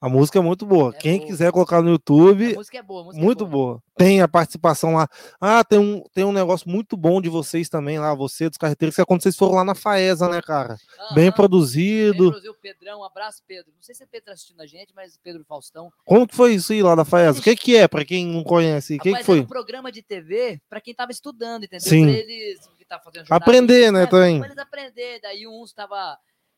A 0.05 0.09
música 0.09 0.37
é 0.37 0.41
muito 0.41 0.67
boa. 0.67 0.93
É 0.93 0.99
Quem 0.99 1.17
boa. 1.17 1.27
quiser 1.31 1.51
colocar 1.51 1.81
no 1.81 1.87
A 1.87 1.91
YouTube, 1.93 2.53
música 2.55 2.77
é 2.77 2.83
boa, 2.83 3.01
a 3.01 3.05
música 3.05 3.19
é 3.19 3.25
muito 3.25 3.47
boa. 3.47 3.81
Tem 3.97 4.21
a 4.21 4.27
participação 4.27 4.93
lá. 4.93 5.07
Ah, 5.41 5.63
tem 5.63 5.79
um, 5.79 6.03
tem 6.13 6.23
um 6.23 6.31
negócio 6.31 6.69
muito 6.69 6.95
bom 6.95 7.19
de 7.19 7.27
vocês 7.27 7.67
também 7.69 7.97
lá, 7.97 8.13
você 8.13 8.47
dos 8.47 8.59
carreteiros, 8.59 8.93
que 8.93 9.01
é 9.01 9.05
quando 9.05 9.23
vocês 9.23 9.35
foram 9.35 9.55
lá 9.55 9.63
na 9.63 9.73
Faesa, 9.73 10.29
né, 10.29 10.43
cara? 10.43 10.77
Bem 11.15 11.29
Aham, 11.29 11.35
produzido. 11.35 12.11
bem 12.19 12.29
produzido, 12.29 12.55
Pedrão, 12.61 12.99
um 12.99 13.03
abraço, 13.03 13.41
Pedro. 13.47 13.71
Não 13.75 13.81
sei 13.81 13.95
se 13.95 14.03
é 14.03 14.05
Pedro 14.05 14.31
assistindo 14.31 14.61
a 14.61 14.67
gente, 14.67 14.93
mas 14.95 15.17
Pedro 15.23 15.43
Faustão. 15.43 15.91
Como 16.05 16.27
que 16.27 16.35
foi 16.35 16.53
isso 16.53 16.71
aí 16.71 16.83
lá 16.83 16.93
da 16.93 17.03
Faesa? 17.03 17.39
O 17.39 17.41
que 17.41 17.55
que 17.55 17.75
é, 17.75 17.87
pra 17.87 18.05
quem 18.05 18.27
não 18.27 18.43
conhece? 18.43 18.97
O 18.97 18.97
que 18.99 19.03
que 19.05 19.09
Rapaz, 19.09 19.27
era 19.27 19.35
foi? 19.37 19.39
um 19.39 19.47
programa 19.47 19.91
de 19.91 20.03
TV 20.03 20.61
para 20.69 20.79
quem 20.79 20.93
tava 20.93 21.11
estudando, 21.11 21.63
entendeu? 21.63 21.89
Sim. 21.89 22.03
Pra 22.05 22.13
eles 22.13 22.59
que 22.77 22.85
tá 22.85 22.99
fazendo 22.99 23.25
Aprender, 23.31 23.91
né, 23.91 24.01
jornalismo, 24.01 24.11
também. 24.11 24.37
Pra 24.37 24.47
eles 24.49 24.59
aprender. 24.59 25.19
Daí 25.23 25.47
um 25.47 25.63
estava 25.63 26.15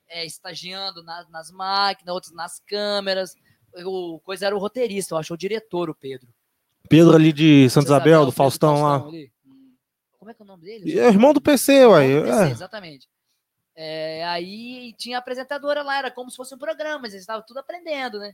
é, 0.10 0.26
estagiando 0.26 1.04
na- 1.04 1.26
nas 1.30 1.52
máquinas, 1.52 2.14
outros 2.14 2.34
nas 2.34 2.60
câmeras. 2.62 3.34
O 3.86 4.20
coisa 4.22 4.46
era 4.46 4.56
o 4.56 4.60
roteirista, 4.60 5.14
eu 5.14 5.20
acho, 5.20 5.34
o 5.34 5.38
diretor, 5.38 5.90
o 5.90 5.96
Pedro. 5.96 6.28
Pedro 6.90 7.16
ali 7.16 7.34
de 7.34 7.70
Santa 7.70 7.88
Isabel, 7.88 8.06
Isabel, 8.12 8.20
do 8.22 8.26
Pedro 8.32 8.38
Faustão 8.38 8.82
lá. 8.82 8.96
ali. 9.08 9.32
Como 10.18 10.32
é 10.32 10.34
que 10.34 10.42
é 10.42 10.46
o 10.46 10.48
nome 10.48 10.64
dele? 10.64 11.00
É 11.00 11.08
irmão 11.08 11.34
do 11.34 11.42
PC. 11.42 11.74
Irmão 11.74 12.00
do 12.22 12.26
PC, 12.26 12.42
É. 12.48 12.52
Exatamente. 12.52 13.08
É, 13.76 14.26
aí 14.26 14.94
tinha 14.98 15.18
a 15.18 15.20
apresentadora 15.20 15.84
lá, 15.84 15.98
era 16.00 16.10
como 16.12 16.32
se 16.32 16.36
fosse 16.38 16.56
um 16.56 16.58
programa, 16.58 17.00
mas 17.00 17.12
eles 17.14 17.22
estavam 17.24 17.46
tudo 17.46 17.60
aprendendo, 17.60 18.18
né? 18.20 18.34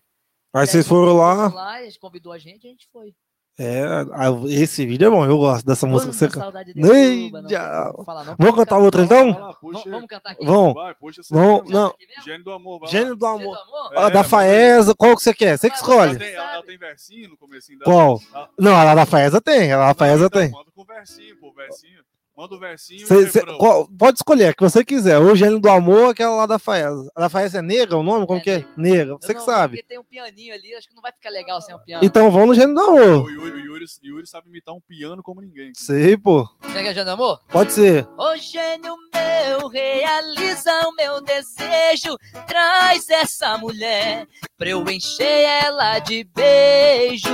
Aí 0.54 0.66
vocês 0.68 0.88
foram 0.88 1.18
lá. 1.18 1.48
lá, 1.54 1.82
eles 1.82 1.98
convidou 1.98 2.32
a 2.32 2.38
gente, 2.38 2.66
a 2.66 2.70
gente 2.70 2.88
foi. 2.94 3.14
É, 3.60 3.84
a- 4.14 4.32
esse 4.50 4.84
vídeo 4.84 5.06
é 5.06 5.10
bom, 5.12 5.24
eu 5.26 5.38
gosto 5.38 5.64
dessa 5.64 5.86
música 5.86 6.12
que 6.12 6.18
você 6.18 6.28
saudade 6.30 6.74
Nem 6.76 6.84
desse 6.92 7.26
Cuba, 7.26 7.42
não, 7.44 8.04
falar 8.04 8.24
não, 8.26 8.36
Vamos 8.40 8.56
cantar 8.56 8.78
outra 8.80 9.04
então? 9.04 9.30
Lá, 9.30 9.40
Vamos, 9.40 9.56
puxa, 9.62 9.90
vamos 9.92 10.08
cantar 10.08 10.32
aqui. 10.32 10.44
Vamos, 10.46 10.74
vai, 10.74 10.96
puxa 10.96 11.22
essa 11.22 11.36
vamos, 11.36 11.70
não. 11.70 11.94
Gênio 12.26 12.44
do 12.44 12.52
amor, 12.52 12.80
vai 12.80 12.90
Gênio 12.90 13.16
do 13.16 13.26
Gênio 13.28 13.42
amor. 13.42 13.56
do 13.56 13.62
amor? 13.62 13.92
Ó, 13.96 14.08
É, 14.08 14.10
da 14.10 14.20
mas- 14.22 14.28
Faesa, 14.28 14.96
qual 14.96 15.16
que 15.16 15.22
você 15.22 15.34
quer? 15.36 15.56
Você 15.60 15.70
que 15.70 15.76
Ah, 15.76 15.80
escolhe. 15.80 16.10
Ela 16.16 16.20
tem, 16.20 16.34
ela, 16.34 16.64
tem 16.64 16.78
versinho 16.80 17.30
no 17.30 17.38
comecinho 17.38 17.78
dela? 17.78 17.92
Qual? 17.92 18.20
Ah, 18.34 18.50
Não, 18.58 18.76
a 18.76 18.96
da 18.96 19.06
Faesa 19.06 19.40
tem, 19.40 19.72
a 19.72 19.78
da 19.88 19.94
Faesa 19.94 20.26
então, 20.26 20.42
tem. 20.42 20.50
Manda 20.52 20.72
com 20.76 20.84
versinho, 20.84 21.36
pô, 21.40 21.54
versinho. 21.54 22.00
Manda 22.36 22.56
o 22.56 22.60
versinho 22.60 23.06
Cê- 23.06 23.30
cê- 23.30 23.46
qual- 23.58 23.88
pode 23.88 24.18
escolher, 24.18 24.56
que 24.56 24.64
você 24.64 24.84
quiser. 24.84 25.20
O 25.20 25.36
Gênio 25.36 25.60
do 25.60 25.70
Amor, 25.70 26.10
aquela 26.10 26.36
lá 26.36 26.46
da 26.48 26.58
Faesa. 26.58 27.08
A 27.16 27.22
da 27.22 27.30
Faesa 27.30 27.60
é 27.60 27.62
negra 27.62 27.96
o 27.96 28.02
nome? 28.02 28.26
Como 28.26 28.40
É 28.40 28.42
que 28.42 28.50
é? 28.50 28.66
negra. 28.76 29.16
Você 29.22 29.34
que 29.34 29.40
não- 29.40 29.46
sabe. 29.46 29.78
Porque 29.78 29.88
tem 29.88 30.00
um 30.00 30.04
pianinho 30.04 30.52
ali, 30.52 30.74
acho 30.74 30.90
que 30.90 30.96
não 30.96 31.02
vai 31.04 31.12
ficar 31.12 31.30
legal 31.30 31.62
sem 31.62 31.76
um 31.76 31.80
piano. 31.80 32.04
Então 32.04 32.32
vamos 32.32 32.48
no 32.50 32.56
Gênio 32.56 32.74
do 32.74 32.82
Amor. 32.82 33.26
O 33.26 33.30
Yuri, 33.30 33.52
o 33.52 33.66
Yuri, 33.66 33.86
o 33.86 34.08
Yuri 34.08 34.28
sabe 34.28 34.50
imitar 34.50 34.74
um 34.74 34.82
piano 34.82 35.22
como 35.22 35.42
ninguém. 35.42 35.74
Sei, 35.76 36.18
pô. 36.18 36.50
Você 36.64 36.82
quer 36.82 36.94
Gênio 36.96 37.06
do 37.06 37.12
amor? 37.12 37.40
Pode 37.50 37.72
ser. 37.72 38.08
Ô 38.18 38.36
gênio 38.36 38.96
meu, 39.14 39.68
realiza 39.68 40.72
o 40.88 40.96
meu 40.96 41.22
desejo. 41.22 42.18
Traz 42.48 43.10
essa 43.10 43.58
mulher 43.60 44.28
pra 44.58 44.70
eu 44.70 44.84
encher 44.90 45.46
ela 45.66 46.00
de 46.00 46.24
beijos. 46.24 47.32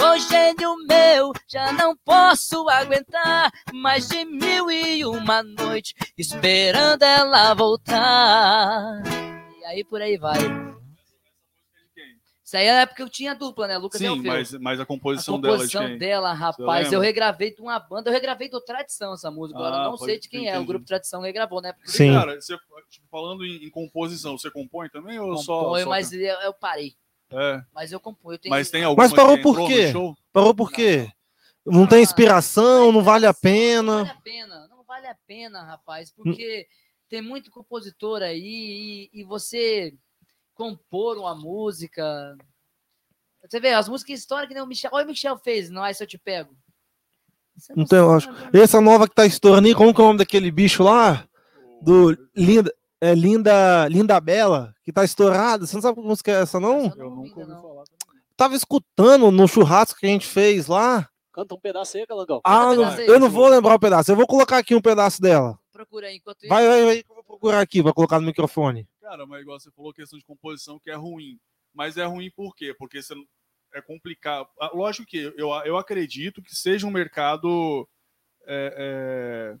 Ô 0.00 0.16
gênio 0.16 0.76
meu, 0.88 1.32
já 1.48 1.72
não 1.72 1.96
posso 2.04 2.68
aguentar 2.68 3.50
mais 3.74 4.08
de 4.08 4.24
mil 4.38 4.70
e 4.70 5.04
uma 5.04 5.42
noite 5.42 5.94
esperando 6.16 7.02
ela 7.02 7.54
voltar. 7.54 9.02
E 9.60 9.64
aí 9.64 9.84
por 9.84 10.00
aí 10.00 10.16
vai. 10.16 10.38
Isso 12.44 12.56
aí 12.56 12.66
é 12.66 12.86
porque 12.86 13.02
eu 13.02 13.10
tinha 13.10 13.34
dupla, 13.34 13.66
né? 13.66 13.76
Lucas 13.76 14.00
e 14.00 14.08
Sim, 14.08 14.22
mas, 14.22 14.52
mas 14.54 14.80
a 14.80 14.82
A 14.82 14.86
composição, 14.86 15.38
dela 15.38 15.52
composição 15.56 15.82
de 15.82 15.88
quem? 15.90 15.98
dela, 15.98 16.32
rapaz, 16.32 16.90
eu 16.90 16.98
regravei 16.98 17.54
de 17.54 17.60
uma 17.60 17.78
banda, 17.78 18.08
eu 18.08 18.14
regravei 18.14 18.48
do 18.48 18.58
Tradição 18.58 19.12
essa 19.12 19.30
música, 19.30 19.58
agora 19.58 19.76
Ah, 19.76 19.84
eu 19.84 19.90
não 19.90 19.98
sei 19.98 20.18
de 20.18 20.30
quem 20.30 20.46
é, 20.48 20.52
o 20.52 20.54
entendi. 20.54 20.66
grupo 20.68 20.86
Tradição 20.86 21.20
regravou, 21.20 21.60
né? 21.60 21.74
Porque 21.74 21.90
Sim. 21.90 22.10
Cara, 22.10 22.40
você, 22.40 22.56
tipo, 22.88 23.06
falando 23.10 23.44
em, 23.44 23.66
em 23.66 23.70
composição, 23.70 24.38
você 24.38 24.50
compõe 24.50 24.88
também 24.88 25.18
ou 25.18 25.36
só. 25.36 25.58
componho, 25.62 25.84
só 25.84 25.90
mas 25.90 26.10
eu, 26.10 26.20
eu 26.20 26.54
parei. 26.54 26.94
É, 27.30 27.60
Mas 27.74 27.92
eu 27.92 28.00
tenho 28.00 28.38
mas 28.48 28.70
tem 28.70 28.82
alguma 28.84 29.04
Mas 29.06 29.12
parou 29.12 29.36
que 29.36 29.42
por 29.42 29.66
quê? 29.66 29.92
show? 29.92 30.16
Parou 30.32 30.54
por 30.54 30.72
quê? 30.72 31.12
Não 31.70 31.86
tem 31.86 32.02
inspiração, 32.02 32.90
não 32.92 33.02
vale 33.02 33.26
a 33.26 33.30
Não 33.30 33.34
pena. 33.34 33.96
vale 34.04 34.10
a 34.10 34.20
pena, 34.22 34.68
não 34.68 34.84
vale 34.84 35.06
a 35.06 35.16
pena, 35.26 35.62
rapaz, 35.62 36.10
porque 36.10 36.66
tem 37.08 37.22
muito 37.22 37.50
compositor 37.50 38.22
aí 38.22 39.08
e, 39.12 39.20
e 39.20 39.24
você 39.24 39.94
compor 40.54 41.16
uma 41.18 41.34
música. 41.34 42.36
Você 43.48 43.60
vê, 43.60 43.72
as 43.72 43.88
músicas 43.88 44.18
históricas 44.18 44.48
que 44.48 44.54
nem 44.54 44.62
o 44.62 44.66
Michel. 44.66 44.90
Olha 44.92 45.04
o 45.04 45.08
Michel 45.08 45.38
fez, 45.38 45.70
não 45.70 45.84
é 45.84 45.92
se 45.92 46.02
eu 46.02 46.06
te 46.06 46.18
pego. 46.18 46.54
Você 47.56 47.72
Não 47.74 47.84
tem, 47.84 47.98
eu 47.98 48.12
acho. 48.12 48.32
sabe, 48.32 48.60
Essa 48.60 48.80
nova 48.80 49.08
que 49.08 49.14
tá 49.14 49.24
estourando 49.26 49.66
aí, 49.66 49.74
como 49.74 49.94
que 49.94 50.00
é 50.00 50.04
o 50.04 50.06
nome 50.08 50.18
daquele 50.18 50.50
bicho 50.50 50.82
lá? 50.82 51.26
Do 51.80 52.16
Linda, 52.36 52.72
é 53.00 53.14
Linda, 53.14 53.86
Linda 53.88 54.20
Bela, 54.20 54.74
que 54.84 54.92
tá 54.92 55.04
estourada. 55.04 55.66
Você 55.66 55.74
não 55.76 55.82
sabe 55.82 56.00
que 56.00 56.06
música 56.06 56.30
é 56.32 56.42
essa, 56.42 56.58
não? 56.58 56.92
Eu 56.96 57.10
nunca 57.10 57.40
ouvi 57.40 57.50
não. 57.52 57.62
falar. 57.62 57.84
Tava 58.36 58.54
escutando 58.54 59.30
no 59.30 59.48
churrasco 59.48 59.98
que 59.98 60.06
a 60.06 60.10
gente 60.10 60.26
fez 60.26 60.66
lá. 60.66 61.08
Canta 61.38 61.54
um 61.54 61.60
pedaço 61.60 61.96
aí, 61.96 62.04
Calangão. 62.04 62.40
Ah, 62.42 62.70
um 62.70 62.74
não- 62.74 62.88
aí, 62.88 63.06
eu 63.06 63.20
não 63.20 63.30
vou 63.30 63.46
lembrar 63.46 63.76
o 63.76 63.78
pedaço. 63.78 64.10
Eu 64.10 64.16
vou 64.16 64.26
colocar 64.26 64.58
aqui 64.58 64.74
um 64.74 64.80
pedaço 64.80 65.22
dela. 65.22 65.56
Procura 65.70 66.08
aí 66.08 66.16
enquanto 66.16 66.38
isso. 66.42 66.48
Vai, 66.48 66.66
vai, 66.66 66.84
vai, 66.84 67.02
que 67.04 67.08
eu 67.12 67.14
vou 67.14 67.22
procurar 67.22 67.60
aqui 67.60 67.80
pra 67.80 67.92
colocar 67.92 68.18
no 68.18 68.26
microfone. 68.26 68.88
Cara, 69.00 69.24
mas 69.24 69.42
igual 69.42 69.60
você 69.60 69.70
falou, 69.70 69.92
questão 69.94 70.18
de 70.18 70.24
composição 70.24 70.80
que 70.80 70.90
é 70.90 70.96
ruim. 70.96 71.38
Mas 71.72 71.96
é 71.96 72.04
ruim 72.04 72.28
por 72.34 72.56
quê? 72.56 72.74
Porque 72.76 73.00
você 73.00 73.14
é 73.72 73.80
complicado. 73.80 74.48
Ah, 74.60 74.72
Lógico 74.74 75.06
que 75.06 75.32
eu, 75.36 75.48
eu 75.64 75.76
acredito 75.76 76.42
que 76.42 76.56
seja 76.56 76.88
um 76.88 76.90
mercado. 76.90 77.88
é, 78.44 78.74
é, 79.54 79.58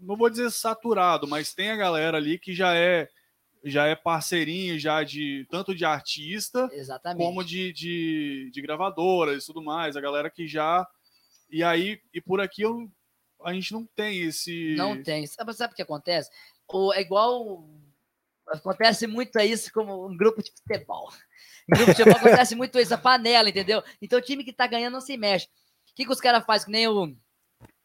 não 0.00 0.16
vou 0.16 0.28
dizer 0.28 0.50
saturado, 0.50 1.28
mas 1.28 1.54
tem 1.54 1.70
a 1.70 1.76
galera 1.76 2.16
ali 2.16 2.36
que 2.36 2.52
já 2.52 2.74
é 2.74 3.08
já 3.64 3.86
é 3.86 3.94
parceirinho 3.94 4.78
já 4.78 5.02
de 5.02 5.46
tanto 5.50 5.74
de 5.74 5.84
artista 5.84 6.68
Exatamente. 6.72 7.24
como 7.24 7.44
de, 7.44 7.72
de, 7.72 8.50
de 8.52 8.62
gravadoras 8.62 9.42
e 9.42 9.46
tudo 9.46 9.62
mais, 9.62 9.96
a 9.96 10.00
galera 10.00 10.30
que 10.30 10.46
já. 10.46 10.86
E 11.50 11.62
aí, 11.62 12.00
e 12.12 12.20
por 12.20 12.40
aqui 12.40 12.62
eu, 12.62 12.90
a 13.44 13.52
gente 13.52 13.72
não 13.72 13.84
tem 13.84 14.22
esse. 14.22 14.74
Não 14.76 15.00
tem. 15.02 15.26
Sabe, 15.26 15.52
sabe 15.52 15.72
o 15.72 15.76
que 15.76 15.82
acontece? 15.82 16.30
O, 16.68 16.92
é 16.92 17.00
igual. 17.00 17.68
Acontece 18.48 19.06
muito 19.06 19.38
isso 19.38 19.72
como 19.72 20.08
um 20.08 20.16
grupo 20.16 20.42
de 20.42 20.50
futebol. 20.50 21.12
Em 21.68 21.76
grupo 21.76 21.92
de 21.92 21.96
futebol 21.96 22.16
acontece 22.18 22.54
muito 22.56 22.78
isso, 22.78 22.92
a 22.92 22.98
panela, 22.98 23.48
entendeu? 23.48 23.82
Então 24.00 24.18
o 24.18 24.22
time 24.22 24.44
que 24.44 24.52
tá 24.52 24.66
ganhando 24.66 24.94
não 24.94 25.00
se 25.00 25.16
mexe. 25.16 25.46
O 25.46 25.94
que, 25.94 26.04
que 26.04 26.12
os 26.12 26.20
caras 26.20 26.44
fazem? 26.44 26.66
Que 26.66 26.72
nem 26.72 26.88
o. 26.88 27.16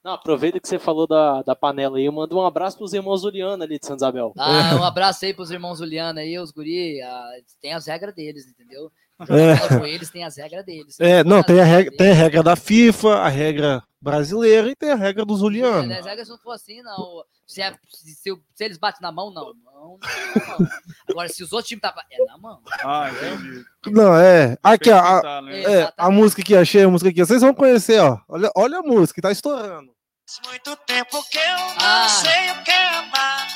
Não, 0.07 0.13
aproveita 0.13 0.57
que 0.57 0.65
você 0.69 0.79
falou 0.79 1.05
da, 1.05 1.41
da 1.41 1.53
panela 1.53 1.97
aí. 1.97 2.05
Eu 2.05 2.13
mando 2.13 2.37
um 2.37 2.45
abraço 2.45 2.77
pros 2.77 2.93
irmãos 2.93 3.23
Juliana 3.23 3.65
ali 3.65 3.77
de 3.77 3.85
Santa 3.85 3.97
Isabel. 4.05 4.31
Ah, 4.37 4.77
um 4.79 4.83
abraço 4.85 5.25
aí 5.25 5.33
pros 5.33 5.51
irmãos 5.51 5.79
Juliana 5.79 6.21
aí, 6.21 6.39
os 6.39 6.49
guri. 6.49 7.01
ah, 7.01 7.29
tem 7.61 7.73
as 7.73 7.85
regras 7.87 8.15
deles, 8.15 8.47
entendeu? 8.47 8.89
É. 9.29 9.77
Com 9.79 9.83
eles 9.83 10.11
tem 10.11 10.23
as 10.23 10.37
regras 10.37 10.63
deles. 10.63 10.95
É, 10.99 11.23
não, 11.23 11.41
tem 11.41 11.59
a, 11.59 11.63
regra, 11.63 11.97
tem 11.97 12.11
a 12.11 12.13
regra 12.13 12.43
da 12.43 12.55
FIFA, 12.55 13.15
a 13.15 13.27
regra 13.27 13.83
brasileira 13.99 14.69
e 14.69 14.75
tem 14.75 14.91
a 14.91 14.95
regra 14.95 15.25
do 15.25 15.33
É, 15.33 15.37
Juliano. 15.39 15.87
né, 15.87 15.97
As 15.99 16.05
regras 16.05 16.29
não 16.29 16.37
for 16.37 16.51
assim, 16.51 16.83
não. 16.83 17.23
Se, 17.47 17.59
é- 17.63 17.75
se- 17.89 18.39
se 18.53 18.63
eles 18.63 18.77
batem 18.77 19.01
na 19.01 19.11
mão, 19.11 19.33
não. 19.33 19.45
Mão, 19.45 19.55
não, 19.65 20.59
não. 20.59 20.67
Agora, 21.09 21.27
se 21.29 21.43
os 21.43 21.51
outros 21.51 21.67
times 21.67 21.81
tá. 21.81 21.95
É 22.11 22.25
na 22.25 22.37
mão. 22.37 22.59
Ah, 22.83 23.09
entendi. 23.11 23.65
Não, 23.87 24.15
é. 24.15 24.55
Aqui, 24.61 24.91
ó. 24.91 24.99
A, 24.99 25.41
né? 25.41 25.63
É. 25.63 25.73
é, 25.81 25.93
a 25.97 26.11
música 26.11 26.43
aqui, 26.43 26.55
achei 26.55 26.83
a 26.83 26.87
música 26.89 27.09
aqui. 27.09 27.25
Vocês 27.25 27.41
vão 27.41 27.55
conhecer, 27.55 27.99
ó. 27.99 28.19
Olha, 28.29 28.51
olha 28.55 28.77
a 28.77 28.83
música, 28.83 29.19
tá 29.19 29.31
estourando. 29.31 29.96
Faz 30.27 30.41
muito 30.45 30.75
tempo 30.85 31.23
que 31.29 31.37
eu 31.37 31.57
não 31.57 31.75
Ah. 31.79 32.09
sei 32.09 32.51
o 32.51 32.63
que 32.63 32.71
é 32.71 32.87
amar. 32.97 33.47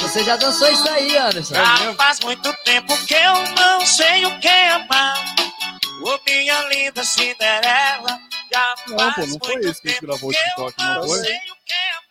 Você 0.00 0.24
já 0.24 0.36
dançou 0.36 0.68
isso 0.72 0.88
aí, 0.90 1.16
Anderson. 1.16 1.54
Já 1.54 1.94
faz 1.94 2.18
muito 2.20 2.52
tempo 2.64 3.06
que 3.06 3.14
eu 3.14 3.34
não 3.56 3.86
sei 3.86 4.26
o 4.26 4.40
que 4.40 4.48
é 4.48 4.70
amar. 4.70 5.24
Ô 6.02 6.18
minha 6.26 6.60
linda 6.68 7.04
Cinderela. 7.04 8.18
Já 8.52 8.74
Não, 8.88 8.98
faz 8.98 9.14
pô, 9.14 9.26
não 9.26 9.38
foi 9.38 9.54
muito 9.54 9.68
esse 9.68 9.80
que 9.82 9.88
a 9.88 9.90
gente 9.92 10.00
tempo 10.00 10.06
gravou 10.12 10.30
o 10.30 10.32
que 10.32 10.38
eu 10.38 10.42
TikTok, 10.44 10.82
não 10.82 10.94
não 10.94 11.08
foi? 11.08 11.24
sei 11.24 11.36
o 11.36 11.56
que 11.64 11.72
é 11.72 11.90
amar. 11.90 12.01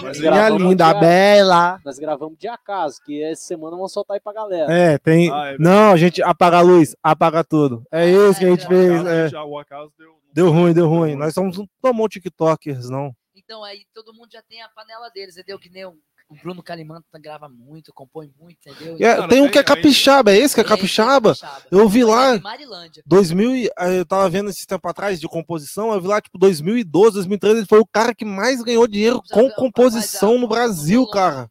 Minha 0.00 0.12
gravamos 0.12 0.62
linda, 0.62 0.94
bela. 0.94 1.80
Nós 1.84 1.98
gravamos 1.98 2.38
de 2.38 2.48
acaso, 2.48 3.00
que 3.04 3.22
essa 3.22 3.42
semana 3.42 3.76
vamos 3.76 3.92
soltar 3.92 4.16
aí 4.16 4.20
pra 4.20 4.32
galera. 4.32 4.72
É, 4.72 4.98
tem. 4.98 5.32
Ah, 5.32 5.52
é 5.52 5.56
não, 5.58 5.92
a 5.92 5.96
gente 5.96 6.22
apaga 6.22 6.58
a 6.58 6.62
luz, 6.62 6.94
apaga 7.02 7.42
tudo. 7.44 7.84
É 7.90 8.08
isso 8.08 8.38
que 8.38 8.44
a 8.44 8.50
gente 8.50 8.64
é, 8.64 8.68
fez. 8.68 8.92
Acaso, 8.92 9.08
é. 9.08 9.28
já, 9.28 9.44
o 9.44 9.58
acaso 9.58 9.92
deu. 9.98 10.16
Deu 10.32 10.50
ruim, 10.50 10.74
deu 10.74 10.86
ruim. 10.86 11.14
Nós 11.14 11.32
somos 11.32 11.56
um 11.56 11.66
tomou 11.80 12.08
TikTokers, 12.08 12.90
não. 12.90 13.14
Então 13.34 13.64
aí 13.64 13.86
todo 13.94 14.12
mundo 14.12 14.28
já 14.30 14.42
tem 14.42 14.60
a 14.60 14.68
panela 14.68 15.08
deles, 15.08 15.36
entendeu? 15.36 15.58
Que 15.58 15.70
nem 15.70 15.86
o, 15.86 15.94
o 16.28 16.34
Bruno 16.34 16.62
Calimanta 16.62 17.06
grava 17.20 17.48
muito, 17.48 17.92
compõe 17.92 18.32
muito, 18.38 18.58
entendeu? 18.68 18.96
É, 18.96 19.14
Cara, 19.16 19.28
tem 19.28 19.40
um 19.40 19.44
tem- 19.44 19.52
que 19.52 19.58
é 19.58 19.62
capixaba, 19.64 20.32
é 20.32 20.36
esse 20.38 20.54
que 20.54 20.60
é 20.60 20.64
Tem- 20.64 20.70
capixaba? 20.76 21.34
tem 21.34 21.78
Eu 21.78 21.88
vi 21.88 22.02
lá- 22.04 22.36
Em 22.36 22.40
Marilândia. 22.40 23.02
2000, 23.06 23.54
e- 23.54 23.66
eh, 23.78 24.00
eu 24.00 24.04
tava 24.06 24.28
vendo 24.28 24.50
esse 24.50 24.66
tempo 24.66 24.88
atrás 24.88 25.20
de 25.20 25.28
composição, 25.28 25.92
eu 25.92 26.00
vi 26.00 26.08
lá, 26.08 26.20
tipo, 26.20 26.36
2012, 26.36 27.14
2013, 27.14 27.58
ele 27.60 27.66
foi 27.66 27.78
o 27.78 27.86
cara 27.86 28.12
que 28.14 28.24
mais 28.24 28.60
ganhou 28.62 28.86
dinheiro 28.88 29.22
Já 29.24 29.34
com 29.34 29.42
viu, 29.46 29.54
composição 29.54 30.30
rapaz, 30.30 30.40
no 30.42 30.48
Brasil, 30.48 31.02
a- 31.04 31.10
cara. 31.12 31.50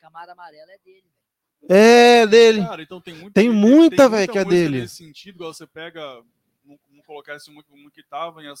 Camada 0.00 0.32
amarela 0.32 0.70
é 0.72 0.78
dele. 0.84 1.04
É, 1.70 2.26
dele. 2.26 2.62
Cara, 2.62 2.82
então 2.82 3.00
tem, 3.00 3.14
muito, 3.14 3.32
Tem 3.34 3.50
muita, 3.50 4.08
velho, 4.08 4.30
que 4.30 4.38
é 4.38 4.44
dele. 4.44 4.80
Nesse 4.82 4.96
sentido, 4.96 5.36
igual 5.36 5.52
você 5.54 5.66
pega, 5.66 6.00
vamos 6.64 7.04
colocar 7.06 7.34
assim, 7.34 7.50
uma, 7.50 7.64
uma 7.70 7.90
que 7.90 8.02
tava, 8.02 8.42
em, 8.42 8.52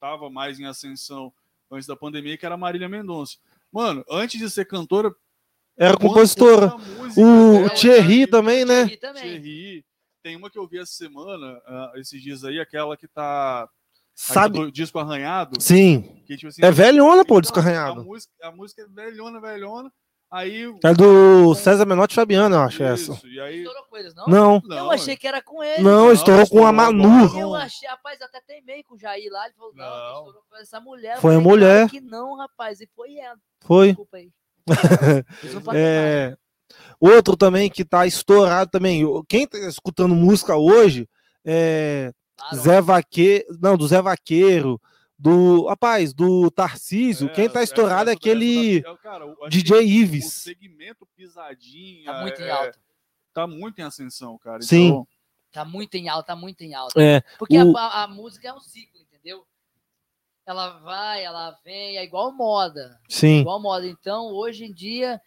tava 0.00 0.30
mais 0.30 0.58
em 0.60 0.64
ascensão 0.66 1.32
antes 1.70 1.86
da 1.86 1.96
pandemia, 1.96 2.36
que 2.38 2.46
era 2.46 2.54
a 2.54 2.58
Marília 2.58 2.88
Mendonça. 2.88 3.36
Mano, 3.72 4.04
antes 4.10 4.38
de 4.40 4.48
ser 4.50 4.64
cantora, 4.64 5.14
Era 5.78 5.96
compositora. 5.96 6.68
música 6.76 7.20
O 7.20 7.70
Thierry 7.70 8.26
também, 8.26 8.64
né? 8.64 8.84
E 8.84 8.96
também. 8.96 9.22
Thierry. 9.22 9.84
Tem 10.22 10.34
uma 10.36 10.50
que 10.50 10.58
eu 10.58 10.66
vi 10.66 10.78
essa 10.78 10.92
semana, 10.92 11.60
ah, 11.66 11.92
esses 11.96 12.20
dias 12.20 12.42
aí, 12.44 12.58
aquela 12.58 12.96
que 12.96 13.06
tá. 13.06 13.68
Sabe? 14.14 14.58
Do 14.58 14.72
disco 14.72 14.98
arranhado. 14.98 15.60
Sim. 15.60 16.22
Que, 16.26 16.36
tipo 16.38 16.48
assim, 16.48 16.64
É 16.64 16.70
velhona, 16.70 17.22
pô, 17.22 17.34
então, 17.34 17.40
descarranhado. 17.42 18.00
A 18.00 18.04
música, 18.04 18.32
a 18.42 18.50
música 18.50 18.82
é 18.82 18.86
velhona, 18.86 19.38
velhona. 19.40 19.92
Aí. 20.30 20.64
É 20.82 20.92
do 20.94 21.54
César 21.54 21.84
Menotti 21.86 22.12
e 22.14 22.16
Fabiano, 22.16 22.56
eu 22.56 22.60
acho 22.62 22.82
essa. 22.82 23.12
Isso, 23.12 23.28
E 23.28 23.38
aí. 23.38 23.58
Estourou 23.58 23.84
com 23.88 23.96
eles, 23.96 24.14
não? 24.14 24.26
Não, 24.26 24.62
eu 24.70 24.90
achei 24.90 25.16
que 25.16 25.28
era 25.28 25.40
com 25.42 25.62
ele. 25.62 25.82
não, 25.82 26.06
Não, 26.06 26.12
estourou 26.12 26.48
com 26.48 26.66
a 26.66 26.70
estourou 26.70 26.72
Manu. 26.72 27.24
agora. 27.26 27.40
Eu 27.40 27.54
achei, 27.54 27.88
rapaz, 27.88 28.20
até 28.22 28.40
teimei 28.40 28.82
com 28.82 28.94
o 28.94 28.98
Jair 28.98 29.30
lá. 29.30 29.44
Ele 29.44 29.54
falou, 29.54 29.72
não, 29.76 29.84
Não. 29.86 30.16
estourou 30.18 30.42
com 30.50 30.56
essa 30.56 30.80
mulher. 30.80 31.20
Foi 31.20 31.34
a 31.36 31.40
mulher. 31.40 31.88
"Claro 31.88 31.90
que 31.90 32.00
não, 32.00 32.36
rapaz. 32.38 32.80
E 32.80 32.88
foi 32.96 33.14
ela. 33.18 33.36
Foi. 33.66 33.88
Desculpa 33.88 34.16
aí. 34.16 34.30
É, 35.74 36.36
outro 37.00 37.36
também 37.36 37.70
que 37.70 37.84
tá 37.84 38.06
estourado 38.06 38.70
também. 38.70 39.02
Quem 39.28 39.46
tá 39.46 39.58
escutando 39.58 40.14
música 40.14 40.56
hoje 40.56 41.08
é 41.44 42.12
mais. 42.40 42.62
Zé 42.62 42.80
Vaqueiro, 42.80 43.44
não, 43.60 43.76
do 43.76 43.86
Zé 43.86 44.00
Vaqueiro, 44.02 44.80
do, 45.18 45.66
rapaz, 45.66 46.12
do 46.12 46.50
Tarcísio. 46.50 47.32
Quem 47.32 47.48
tá 47.48 47.62
estourado 47.62 48.10
é 48.10 48.12
essa- 48.12 48.18
aquele 48.18 48.82
cara, 49.02 49.24
DJ 49.48 49.78
que 49.78 49.84
O 49.84 49.86
Ives. 49.86 50.32
segmento 50.32 51.06
pisadinha. 51.16 52.12
Tá 52.12 52.22
muito 52.22 52.40
em 52.40 52.44
é- 52.44 52.50
alta. 52.50 52.78
Tá 53.32 53.46
muito 53.46 53.78
em 53.78 53.82
ascensão, 53.84 54.38
cara. 54.38 54.62
Sim. 54.62 54.86
Então, 54.88 55.08
Tá 55.52 55.64
muito 55.64 55.94
em 55.94 56.06
alta, 56.10 56.26
tá 56.34 56.36
muito 56.36 56.60
em 56.62 56.74
alta. 56.74 57.00
É, 57.02 57.22
Porque 57.38 57.56
o- 57.58 57.74
a- 57.78 58.02
a 58.02 58.08
música 58.08 58.46
é 58.48 58.52
um 58.52 58.60
ciclo, 58.60 59.00
entendeu? 59.00 59.46
Ela 60.46 60.78
vai, 60.78 61.24
ela 61.24 61.58
vem, 61.64 61.96
é 61.98 62.04
igual 62.04 62.32
moda. 62.32 62.98
sim. 63.08 63.40
Igual 63.40 63.60
moda. 63.60 63.86
Então, 63.86 64.26
hoje 64.32 64.64
em 64.64 64.72
dia, 64.72 65.20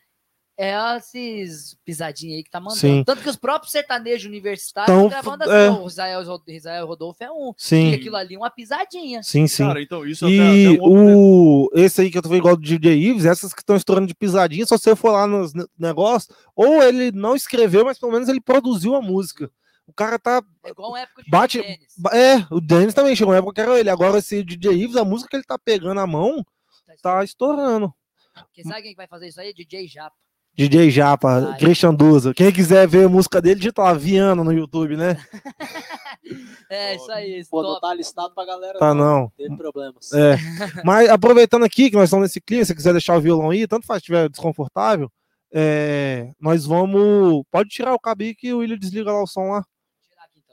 é 0.57 0.73
esses 0.97 1.77
pisadinhas 1.85 2.37
aí 2.37 2.43
que 2.43 2.49
tá 2.49 2.59
mandando. 2.59 2.79
Sim. 2.79 3.03
Tanto 3.05 3.21
que 3.21 3.29
os 3.29 3.35
próprios 3.35 3.71
sertanejos 3.71 4.25
universitários 4.27 4.93
Tão- 4.95 5.09
gravando 5.09 5.43
é. 5.43 5.67
assim, 5.67 5.77
ó, 5.79 5.83
o 5.83 5.87
Israel, 5.87 6.41
Israel 6.47 6.85
Rodolfo 6.87 7.23
é 7.23 7.31
um. 7.31 7.49
E 7.51 7.53
Sim, 7.57 7.93
aquilo 7.93 8.15
ali 8.15 8.35
é 8.35 8.37
uma 8.37 8.49
pisadinha. 8.49 9.21
sim, 9.23 9.45
sim. 9.47 9.65
Cara, 9.65 9.81
então 9.81 10.05
isso 10.05 10.25
até, 10.25 10.33
E 10.35 10.67
até 10.67 10.81
um 10.81 10.83
outro 10.83 11.17
o, 11.17 11.69
esse 11.75 12.01
aí 12.01 12.09
que 12.11 12.17
eu 12.17 12.21
tô 12.21 12.29
vendo 12.29 12.39
igual 12.39 12.55
do 12.55 12.61
DJ 12.61 12.93
Ives, 12.93 13.25
essas 13.25 13.53
que 13.53 13.61
estão 13.61 13.75
estourando 13.75 14.07
de 14.07 14.15
pisadinha, 14.15 14.65
se 14.65 14.71
você 14.71 14.95
for 14.95 15.11
lá 15.11 15.27
nos 15.27 15.53
ne- 15.53 15.65
negócios, 15.77 16.33
ou 16.55 16.81
ele 16.81 17.11
não 17.11 17.35
escreveu, 17.35 17.83
mas 17.85 17.99
pelo 17.99 18.11
menos 18.13 18.27
ele 18.29 18.41
produziu 18.41 18.95
a 18.95 19.01
música. 19.01 19.51
O 19.89 19.93
cara 19.93 20.19
tá. 20.19 20.41
É 20.63 20.69
igual 20.69 20.91
uma 20.91 20.99
época 20.99 21.23
de 21.23 21.29
Bate- 21.29 21.59
É, 22.13 22.45
o 22.51 22.61
Dennis 22.61 22.93
também 22.93 23.15
chegou 23.15 23.33
uma 23.33 23.39
época 23.39 23.53
que 23.55 23.61
era 23.61 23.79
ele. 23.79 23.89
Agora 23.89 24.17
esse 24.19 24.43
DJ 24.43 24.71
Ives, 24.73 24.95
a 24.95 25.03
música 25.03 25.29
que 25.29 25.35
ele 25.37 25.43
tá 25.43 25.57
pegando 25.57 25.99
a 25.99 26.07
mão, 26.07 26.45
tá 27.01 27.23
estourando. 27.23 27.93
Quem 28.53 28.63
sabe 28.63 28.81
quem 28.83 28.95
vai 28.95 29.07
fazer 29.07 29.27
isso 29.27 29.41
aí? 29.41 29.53
DJ 29.53 29.87
Japa. 29.87 30.15
DJ 30.55 30.89
Japa. 30.89 31.55
Christian 31.59 31.93
Duza. 31.93 32.33
Quem 32.33 32.51
quiser 32.51 32.87
ver 32.87 33.05
a 33.05 33.09
música 33.09 33.41
dele, 33.41 33.55
digita 33.55 33.81
lá, 33.81 33.93
Viana 33.93 34.43
no 34.43 34.51
YouTube, 34.53 34.95
né? 34.95 35.17
É, 36.69 36.95
isso 36.95 37.11
aí. 37.11 37.43
Pô, 37.49 37.63
não 37.63 37.79
tá 37.79 37.93
listado 37.93 38.33
pra 38.35 38.45
galera. 38.45 38.77
Tá 38.77 38.93
não. 38.93 39.31
Teve 39.35 39.55
problemas. 39.57 40.11
É. 40.13 40.37
Mas 40.85 41.09
aproveitando 41.09 41.63
aqui 41.65 41.89
que 41.89 41.95
nós 41.95 42.05
estamos 42.05 42.25
nesse 42.25 42.39
clima, 42.39 42.63
se 42.63 42.75
quiser 42.75 42.91
deixar 42.91 43.17
o 43.17 43.21
violão 43.21 43.49
aí, 43.49 43.67
tanto 43.67 43.87
faz 43.87 43.97
se 43.97 44.03
estiver 44.03 44.29
desconfortável, 44.29 45.11
é, 45.51 46.31
nós 46.39 46.65
vamos. 46.65 47.43
Pode 47.49 47.69
tirar 47.69 47.93
o 47.93 47.99
cabo 47.99 48.21
aí 48.23 48.35
que 48.35 48.53
o 48.53 48.59
William 48.59 48.77
desliga 48.77 49.11
lá 49.11 49.23
o 49.23 49.27
som 49.27 49.49
lá. 49.49 49.65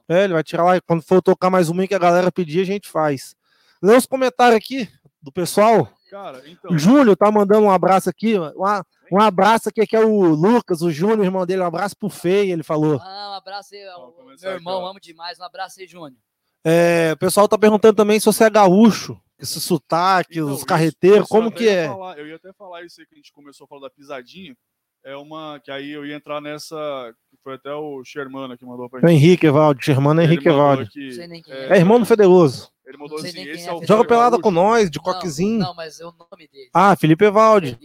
Aqui. 0.09 0.19
É, 0.21 0.25
ele 0.25 0.33
vai 0.35 0.43
tirar 0.45 0.65
lá. 0.65 0.77
e 0.77 0.81
Quando 0.81 1.03
for 1.03 1.21
tocar 1.23 1.51
mais 1.51 1.69
uma 1.69 1.87
que 1.87 1.95
a 1.95 1.99
galera 1.99 2.31
pedir, 2.33 2.61
a 2.61 2.65
gente 2.65 2.89
faz. 2.89 3.35
Lê 3.83 3.95
os 3.97 4.07
comentários 4.07 4.57
aqui 4.57 4.89
do 5.21 5.31
pessoal. 5.33 5.89
Cara, 6.11 6.43
então. 6.47 6.73
O 6.73 6.79
Júnior 6.79 7.17
tá 7.17 7.31
mandando 7.31 7.67
um 7.67 7.71
abraço 7.71 8.09
aqui. 8.09 8.37
Uma, 8.39 8.85
um 9.11 9.21
abraço 9.21 9.69
aqui, 9.69 9.85
que 9.87 9.97
é 9.97 10.01
o 10.05 10.27
Lucas, 10.35 10.81
o 10.83 10.91
Júnior, 10.91 11.25
irmão 11.25 11.45
dele. 11.45 11.63
Um 11.63 11.67
abraço 11.67 11.97
pro 11.97 12.09
Feio, 12.09 12.53
ele 12.53 12.63
falou. 12.63 12.99
Ah, 13.03 13.33
um 13.33 13.35
abraço 13.39 13.75
aí, 13.75 13.81
meu 13.83 14.33
aqui, 14.33 14.47
irmão, 14.47 14.83
ó. 14.83 14.87
amo 14.91 15.01
demais. 15.01 15.39
Um 15.39 15.45
abraço 15.45 15.81
aí, 15.81 15.87
Júnior. 15.87 16.15
É, 16.65 17.13
o 17.13 17.17
pessoal 17.19 17.47
tá 17.49 17.59
perguntando 17.59 17.95
também 17.97 18.19
se 18.19 18.27
você 18.27 18.45
é 18.45 18.51
gaúcho. 18.51 19.21
Esse 19.39 19.61
sotaque, 19.61 20.39
Então, 20.39 20.51
os 20.51 20.65
carreteiros, 20.65 21.29
como 21.29 21.53
que 21.53 21.69
é? 21.69 21.87
falar- 21.89 22.19
eu 22.19 22.27
ia 22.27 22.37
até 22.37 22.53
falar 22.55 22.83
isso 22.85 22.99
aí 23.01 23.07
que 23.07 23.13
a 23.15 23.19
gente 23.19 23.31
começou 23.33 23.67
a 23.67 23.69
falar 23.69 23.83
da 23.83 23.91
pisadinha. 23.91 24.57
É 25.07 25.17
uma. 25.17 25.61
Que 25.61 25.71
aí 25.71 25.91
eu 25.93 26.05
ia 26.05 26.17
entrar 26.17 26.41
nessa. 26.41 26.77
Que 27.31 27.37
foi 27.43 27.55
até 27.55 27.73
o 27.73 28.03
Shermana 28.05 28.57
que 28.57 28.65
mandou 28.65 28.91
pra 28.91 28.99
O 28.99 29.09
gente. 29.09 29.13
Henrique 29.13 29.47
Evaldo, 29.47 29.81
Germano 29.83 30.21
Ele 30.21 30.33
Henrique 30.33 30.49
Evaldo. 30.49 30.83
aqui, 30.83 31.07
Não 31.07 31.13
sei 31.13 31.27
nem 31.29 31.43
quem 31.43 31.55
é, 31.55 31.67
é. 31.69 31.73
É 31.75 31.77
irmão 31.77 32.01
do 32.01 32.05
Federoso. 32.07 32.73
Ele 32.85 32.99
mandou 32.99 33.19
assim: 33.19 33.39
é 33.39 33.65
é 33.67 33.73
o 33.73 33.85
Joga 33.87 34.05
pelada 34.05 34.39
com 34.41 34.51
nós, 34.51 34.91
de 34.91 34.99
Não, 34.99 35.05
coquezinho. 35.05 35.59
Não, 35.61 35.75
mas 35.75 36.01
é 36.01 36.05
o 36.07 36.13
nome 36.13 36.49
dele. 36.49 36.71
Ah, 36.75 36.97
Felipe 36.97 37.25
Evaldo. 37.25 37.79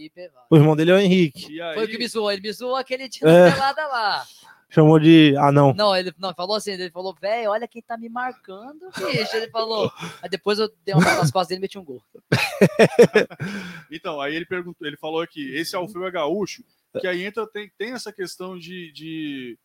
O 0.50 0.56
irmão 0.56 0.74
dele 0.74 0.90
é 0.90 0.94
o 0.94 0.98
Henrique. 0.98 1.60
Aí, 1.60 1.74
Foi 1.74 1.84
o 1.84 1.88
que 1.88 1.98
me 1.98 2.08
zoou. 2.08 2.30
Ele 2.32 2.42
me 2.42 2.52
zoou 2.52 2.74
aquele 2.76 3.08
dia 3.08 3.26
É. 3.28 3.46
da 3.50 3.52
pelada 3.52 3.86
lá. 3.86 4.24
Chamou 4.68 4.98
de. 4.98 5.34
Ah, 5.38 5.52
não. 5.52 5.74
Não, 5.74 5.94
ele 5.94 6.12
não, 6.18 6.32
falou 6.34 6.56
assim, 6.56 6.72
ele 6.72 6.90
falou, 6.90 7.14
velho, 7.20 7.50
olha 7.50 7.68
quem 7.68 7.82
tá 7.82 7.96
me 7.98 8.08
marcando, 8.08 8.88
bicho. 8.96 9.36
Ele 9.36 9.48
falou. 9.50 9.92
Aí 10.22 10.30
depois 10.30 10.58
eu 10.58 10.68
dei 10.84 10.94
uma 10.94 11.04
nas 11.04 11.30
costas 11.30 11.48
dele 11.48 11.58
e 11.58 11.62
meti 11.62 11.78
um 11.78 11.84
gol. 11.84 12.02
Então, 13.90 14.20
aí 14.20 14.34
ele 14.34 14.46
perguntou, 14.46 14.86
ele 14.86 14.96
falou 14.96 15.20
aqui, 15.20 15.54
esse 15.54 15.76
Alfeu 15.76 16.06
é 16.06 16.10
gaúcho, 16.10 16.64
que 17.00 17.06
aí 17.06 17.24
entra, 17.24 17.46
tem, 17.46 17.70
tem 17.78 17.92
essa 17.92 18.12
questão 18.12 18.58
de, 18.58 18.92
de 18.92 19.58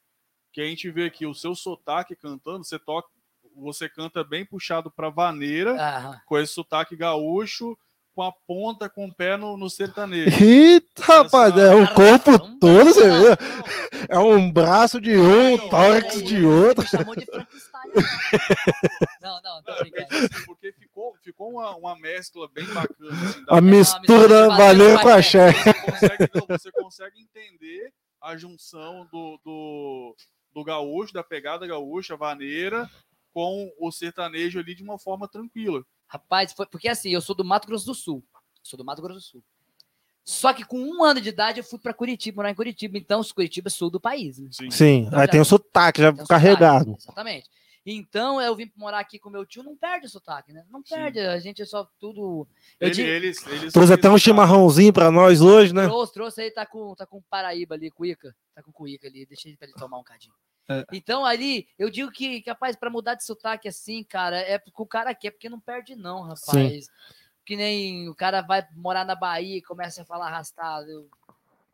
que 0.51 0.61
a 0.61 0.65
gente 0.65 0.89
vê 0.89 1.05
aqui 1.05 1.25
o 1.25 1.33
seu 1.33 1.53
sotaque 1.53 2.15
cantando, 2.15 2.63
você 2.63 2.79
toca, 2.79 3.09
você 3.55 3.89
canta 3.89 4.23
bem 4.23 4.45
puxado 4.45 4.89
pra 4.89 5.09
vaneira, 5.09 5.73
Aham. 5.73 6.21
com 6.25 6.37
esse 6.37 6.53
sotaque 6.53 6.95
gaúcho, 6.95 7.77
com 8.15 8.23
a 8.23 8.31
ponta, 8.31 8.89
com 8.89 9.05
o 9.05 9.13
pé 9.13 9.37
no, 9.37 9.55
no 9.55 9.69
sertanejo. 9.69 10.43
Eita, 10.43 11.03
rapaz, 11.03 11.55
é 11.55 11.75
um 11.75 11.85
corpo 11.85 12.39
Caramba, 12.39 12.57
todo, 12.59 12.85
você 12.85 13.07
não, 13.07 13.21
vê? 13.21 13.37
É 14.09 14.17
um 14.17 14.51
braço 14.51 14.99
de 14.99 15.15
um, 15.15 15.69
tórax 15.69 16.23
de 16.23 16.43
outro. 16.43 16.83
Me 16.83 16.89
chamou 16.89 17.15
de 17.15 17.25
Frankenstein. 17.25 17.91
Não, 19.27 19.41
não, 19.41 19.63
tô 19.63 19.71
Não, 19.71 19.77
brincando. 19.79 20.13
é 20.13 20.17
assim, 20.25 20.45
porque 20.45 20.71
ficou, 20.73 21.15
ficou 21.23 21.51
uma, 21.51 21.75
uma 21.75 21.95
mescla 21.99 22.47
bem 22.49 22.65
bacana. 22.73 23.11
Assim, 23.29 23.43
A 23.49 23.61
mistura 23.61 24.47
vaneira 24.49 25.01
com 25.01 25.07
a 25.09 25.15
axé. 25.15 25.51
você, 26.49 26.71
consegue, 26.71 27.21
entender 27.21 27.91
a 28.21 28.35
junção 28.37 29.07
do, 29.11 29.39
do, 29.43 30.15
do 30.53 30.63
gaúcho, 30.63 31.13
da 31.13 31.23
pegada 31.23 31.67
gaúcha, 31.67 32.15
vaneira, 32.17 32.89
com 33.33 33.71
o 33.79 33.91
sertanejo 33.91 34.59
ali 34.59 34.73
de 34.73 34.83
uma 34.83 34.97
forma 34.97 35.27
tranquila. 35.27 35.83
Rapaz, 36.07 36.53
foi 36.53 36.65
porque 36.65 36.87
assim, 36.87 37.09
eu 37.11 37.21
sou 37.21 37.35
do 37.35 37.43
Mato 37.45 37.67
Grosso 37.67 37.85
do 37.85 37.93
Sul. 37.93 38.23
Sou 38.63 38.77
do 38.77 38.83
Mato 38.85 39.01
Grosso 39.01 39.19
do 39.19 39.23
Sul. 39.23 39.43
Só 40.23 40.51
que 40.53 40.65
com 40.65 40.77
um 40.77 41.03
ano 41.05 41.21
de 41.21 41.29
idade 41.29 41.59
eu 41.59 41.63
fui 41.63 41.79
pra 41.79 41.93
Curitiba, 41.93 42.37
morar 42.37 42.49
em 42.51 42.55
Curitiba. 42.55 42.97
Então, 42.97 43.21
Curitiba 43.33 43.69
é 43.69 43.71
sul 43.71 43.89
do 43.89 43.97
país. 43.99 44.37
Né? 44.39 44.49
Sim. 44.51 44.69
Sim, 44.71 44.97
Então 45.07 45.19
aí 45.19 45.25
já- 45.25 45.31
tem 45.31 45.39
o 45.39 45.45
sotaque 45.45 46.01
já 46.01 46.11
Tem 46.11 46.25
carregado. 46.25 46.85
sotaque, 46.85 47.03
exatamente. 47.03 47.49
Então, 47.89 48.41
eu 48.41 48.53
vim 48.53 48.69
morar 48.75 48.99
aqui 48.99 49.17
com 49.17 49.29
meu 49.29 49.45
tio, 49.45 49.63
não 49.63 49.73
perde 49.73 50.07
o 50.07 50.09
sotaque, 50.09 50.51
né? 50.51 50.65
Não 50.69 50.81
Sim. 50.83 50.93
perde, 50.95 51.21
a 51.21 51.39
gente 51.39 51.61
é 51.61 51.65
só 51.65 51.87
tudo. 51.97 52.45
Eu 52.81 52.87
Ele, 52.89 52.95
digo- 52.95 53.07
eles, 53.07 53.47
eles 53.47 53.71
Trouxe 53.71 53.93
até 53.93 54.09
um 54.09 54.17
chimarrãozinho 54.17 54.91
pra 54.91 55.09
nós 55.09 55.39
hoje, 55.39 55.73
né? 55.73 55.85
Trouxe, 55.85 56.13
trouxe 56.13 56.41
aí, 56.41 56.51
tá 56.51 56.65
com, 56.65 56.93
tá 56.95 57.05
com 57.05 57.21
Paraíba 57.29 57.75
ali, 57.75 57.89
Cuica. 57.89 58.35
Tá 58.53 58.61
com 58.61 58.73
Cuica 58.73 59.07
ali, 59.07 59.25
deixa 59.25 59.47
ele 59.47 59.55
pra 59.55 59.69
ele 59.69 59.77
tomar 59.77 59.97
um 59.99 60.03
cadinho. 60.03 60.33
É. 60.69 60.83
Então, 60.91 61.23
ali, 61.25 61.65
eu 61.79 61.89
digo 61.89 62.11
que, 62.11 62.41
capaz, 62.41 62.75
pra 62.75 62.89
mudar 62.89 63.15
de 63.15 63.23
sotaque 63.23 63.69
assim, 63.69 64.03
cara, 64.03 64.37
é 64.37 64.57
porque 64.57 64.81
o 64.81 64.85
cara 64.85 65.15
quer, 65.15 65.31
porque 65.31 65.47
não 65.47 65.61
perde, 65.61 65.95
não, 65.95 66.23
rapaz. 66.23 66.89
Que 67.45 67.55
nem 67.55 68.09
o 68.09 68.13
cara 68.15 68.41
vai 68.41 68.67
morar 68.75 69.05
na 69.05 69.15
Bahia 69.15 69.55
e 69.55 69.61
começa 69.61 70.01
a 70.01 70.05
falar 70.05 70.27
arrastado. 70.27 70.89
Eu- 70.91 71.07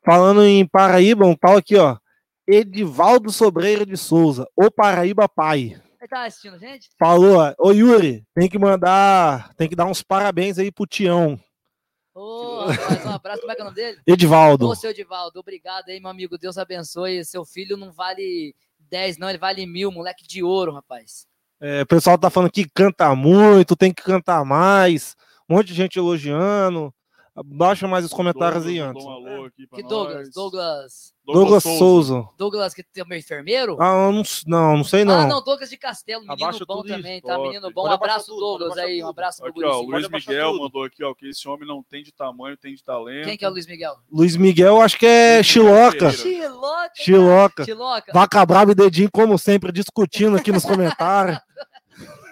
Falando 0.06 0.44
em 0.44 0.64
Paraíba, 0.68 1.26
um 1.26 1.36
tal 1.36 1.58
aqui, 1.58 1.76
ó. 1.76 1.98
Edivaldo 2.46 3.32
Sobreira 3.32 3.84
de 3.84 3.98
Souza, 3.98 4.48
o 4.56 4.70
Paraíba 4.70 5.28
Pai. 5.28 5.82
Ele 6.04 6.10
tá 6.10 6.26
assistindo, 6.26 6.60
gente? 6.60 6.90
Falou, 7.00 7.40
ô 7.58 7.72
Yuri, 7.72 8.26
tem 8.36 8.50
que 8.50 8.60
mandar, 8.60 9.54
tem 9.56 9.70
que 9.70 9.76
dar 9.76 9.86
uns 9.86 10.04
parabéns 10.04 10.60
aí 10.60 10.70
pro 10.70 10.86
Tião. 10.86 11.40
Ô, 12.14 12.66
rapaz, 12.66 13.06
um 13.06 13.10
abraço, 13.10 13.40
como 13.40 13.54
é 13.54 13.56
que 13.56 13.62
é 13.62 13.64
o 13.64 13.68
nome 13.68 13.76
dele? 13.78 14.02
Edivaldo. 14.06 14.68
Ô, 14.68 14.76
seu 14.76 14.90
Edivaldo, 14.90 15.40
obrigado 15.40 15.88
aí, 15.88 16.02
meu 16.02 16.10
amigo. 16.10 16.38
Deus 16.38 16.58
abençoe. 16.58 17.24
Seu 17.24 17.46
filho 17.46 17.78
não 17.78 17.90
vale 17.90 18.54
10, 18.90 19.18
não, 19.18 19.30
ele 19.30 19.38
vale 19.38 19.66
mil, 19.66 19.94
moleque 19.94 20.28
de 20.28 20.44
ouro, 20.44 20.74
rapaz. 20.74 21.26
É, 21.62 21.84
o 21.84 21.88
pessoal 21.88 22.18
tá 22.18 22.30
falando 22.30 22.52
que 22.52 22.68
canta 22.68 23.16
muito, 23.16 23.74
tem 23.74 23.94
que 23.94 24.04
cantar 24.04 24.44
mais. 24.44 25.16
Um 25.50 25.56
monte 25.56 25.68
de 25.68 25.74
gente 25.74 25.98
elogiando. 25.98 26.94
Baixa 27.36 27.88
mais 27.88 28.06
os 28.06 28.14
comentários 28.14 28.64
aí 28.68 28.78
Douglas 28.78 28.96
antes. 28.96 29.06
mandou 29.06 29.24
um 29.24 29.34
alô 29.36 29.46
aqui 29.46 29.66
pra 29.66 29.78
Que 29.78 29.84
Douglas? 29.88 30.16
nós. 30.28 30.34
Douglas. 30.36 31.14
Douglas 31.26 31.64
Souza. 31.64 32.28
Douglas, 32.38 32.74
que 32.76 32.84
tem 32.84 33.04
meu 33.08 33.18
enfermeiro? 33.18 33.76
Ah, 33.82 34.12
não, 34.12 34.22
não, 34.46 34.78
não 34.78 34.84
sei 34.84 35.04
não. 35.04 35.22
Ah, 35.22 35.26
não, 35.26 35.44
Douglas 35.44 35.70
de 35.70 35.78
Castelo, 35.78 36.22
menino 36.22 36.34
Abaixa 36.46 36.64
bom 36.64 36.76
tudo 36.78 36.88
isso. 36.90 36.96
também, 36.98 37.22
tá? 37.22 37.36
Top. 37.36 37.48
Menino 37.48 37.72
bom. 37.74 37.88
Um 37.88 37.92
abraço, 37.92 38.28
tudo, 38.28 38.40
Douglas 38.40 38.78
aí, 38.78 38.98
um 38.98 39.00
tudo. 39.08 39.10
abraço 39.10 39.42
pro 39.42 39.50
Aqui, 39.50 39.64
ó, 39.64 39.80
o 39.80 39.86
gurizinho. 39.86 40.12
Luiz 40.12 40.26
Miguel 40.28 40.52
tudo. 40.52 40.62
mandou 40.64 40.84
aqui, 40.84 41.04
ó, 41.04 41.14
que 41.16 41.28
esse 41.30 41.48
homem 41.48 41.68
não 41.68 41.82
tem 41.82 42.04
de 42.04 42.12
tamanho, 42.12 42.56
tem 42.56 42.76
de 42.76 42.84
talento. 42.84 43.26
Quem 43.26 43.36
que 43.38 43.44
é 43.46 43.48
o 43.50 43.52
Luiz 43.52 43.66
Miguel? 43.66 43.96
Luiz 44.12 44.36
Miguel, 44.36 44.80
acho 44.82 45.00
que 45.00 45.06
é 45.08 45.42
Chiloca. 45.42 46.12
Chiloca. 46.12 46.92
Chiloca. 46.96 47.66
Chiloca. 47.66 48.12
Vaca 48.14 48.46
Brava 48.46 48.74
e 48.74 48.76
Dedinho, 48.76 49.10
como 49.12 49.40
sempre, 49.40 49.72
discutindo 49.72 50.38
aqui 50.38 50.52
nos 50.52 50.64
comentários. 50.66 51.40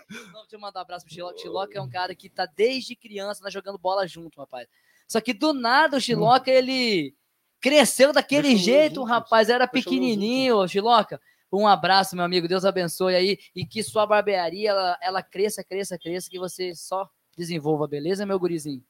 Deixa 0.10 0.58
eu 0.58 0.60
mandar 0.60 0.82
um 0.82 0.84
abraço 0.84 1.06
pro 1.06 1.14
Chiloca. 1.16 1.38
Chiloca 1.40 1.80
é 1.80 1.82
um 1.82 1.90
cara 1.90 2.14
que 2.14 2.30
tá 2.30 2.46
desde 2.46 2.96
criança 2.96 3.42
né, 3.44 3.50
jogando 3.50 3.78
bola 3.80 4.06
junto, 4.06 4.38
rapaz. 4.40 4.68
Só 5.12 5.20
que 5.20 5.34
do 5.34 5.52
nada 5.52 5.98
o 5.98 6.00
Chiloca, 6.00 6.50
ele 6.50 7.14
cresceu 7.60 8.14
daquele 8.14 8.48
Deixa 8.48 8.64
jeito, 8.64 9.02
últimos. 9.02 9.10
rapaz. 9.10 9.50
Era 9.50 9.68
pequenininho, 9.68 10.66
Chiloca. 10.70 11.20
Um 11.52 11.68
abraço, 11.68 12.16
meu 12.16 12.24
amigo. 12.24 12.48
Deus 12.48 12.64
abençoe 12.64 13.14
aí. 13.14 13.38
E 13.54 13.66
que 13.66 13.84
sua 13.84 14.06
barbearia, 14.06 14.70
ela, 14.70 14.98
ela 15.02 15.22
cresça, 15.22 15.66
cresça, 15.66 16.00
cresça. 16.00 16.30
Que 16.30 16.40
você 16.40 16.74
só 16.74 17.10
desenvolva, 17.38 17.90
beleza, 17.90 18.26
meu 18.26 18.40
gurizinho? 18.40 18.82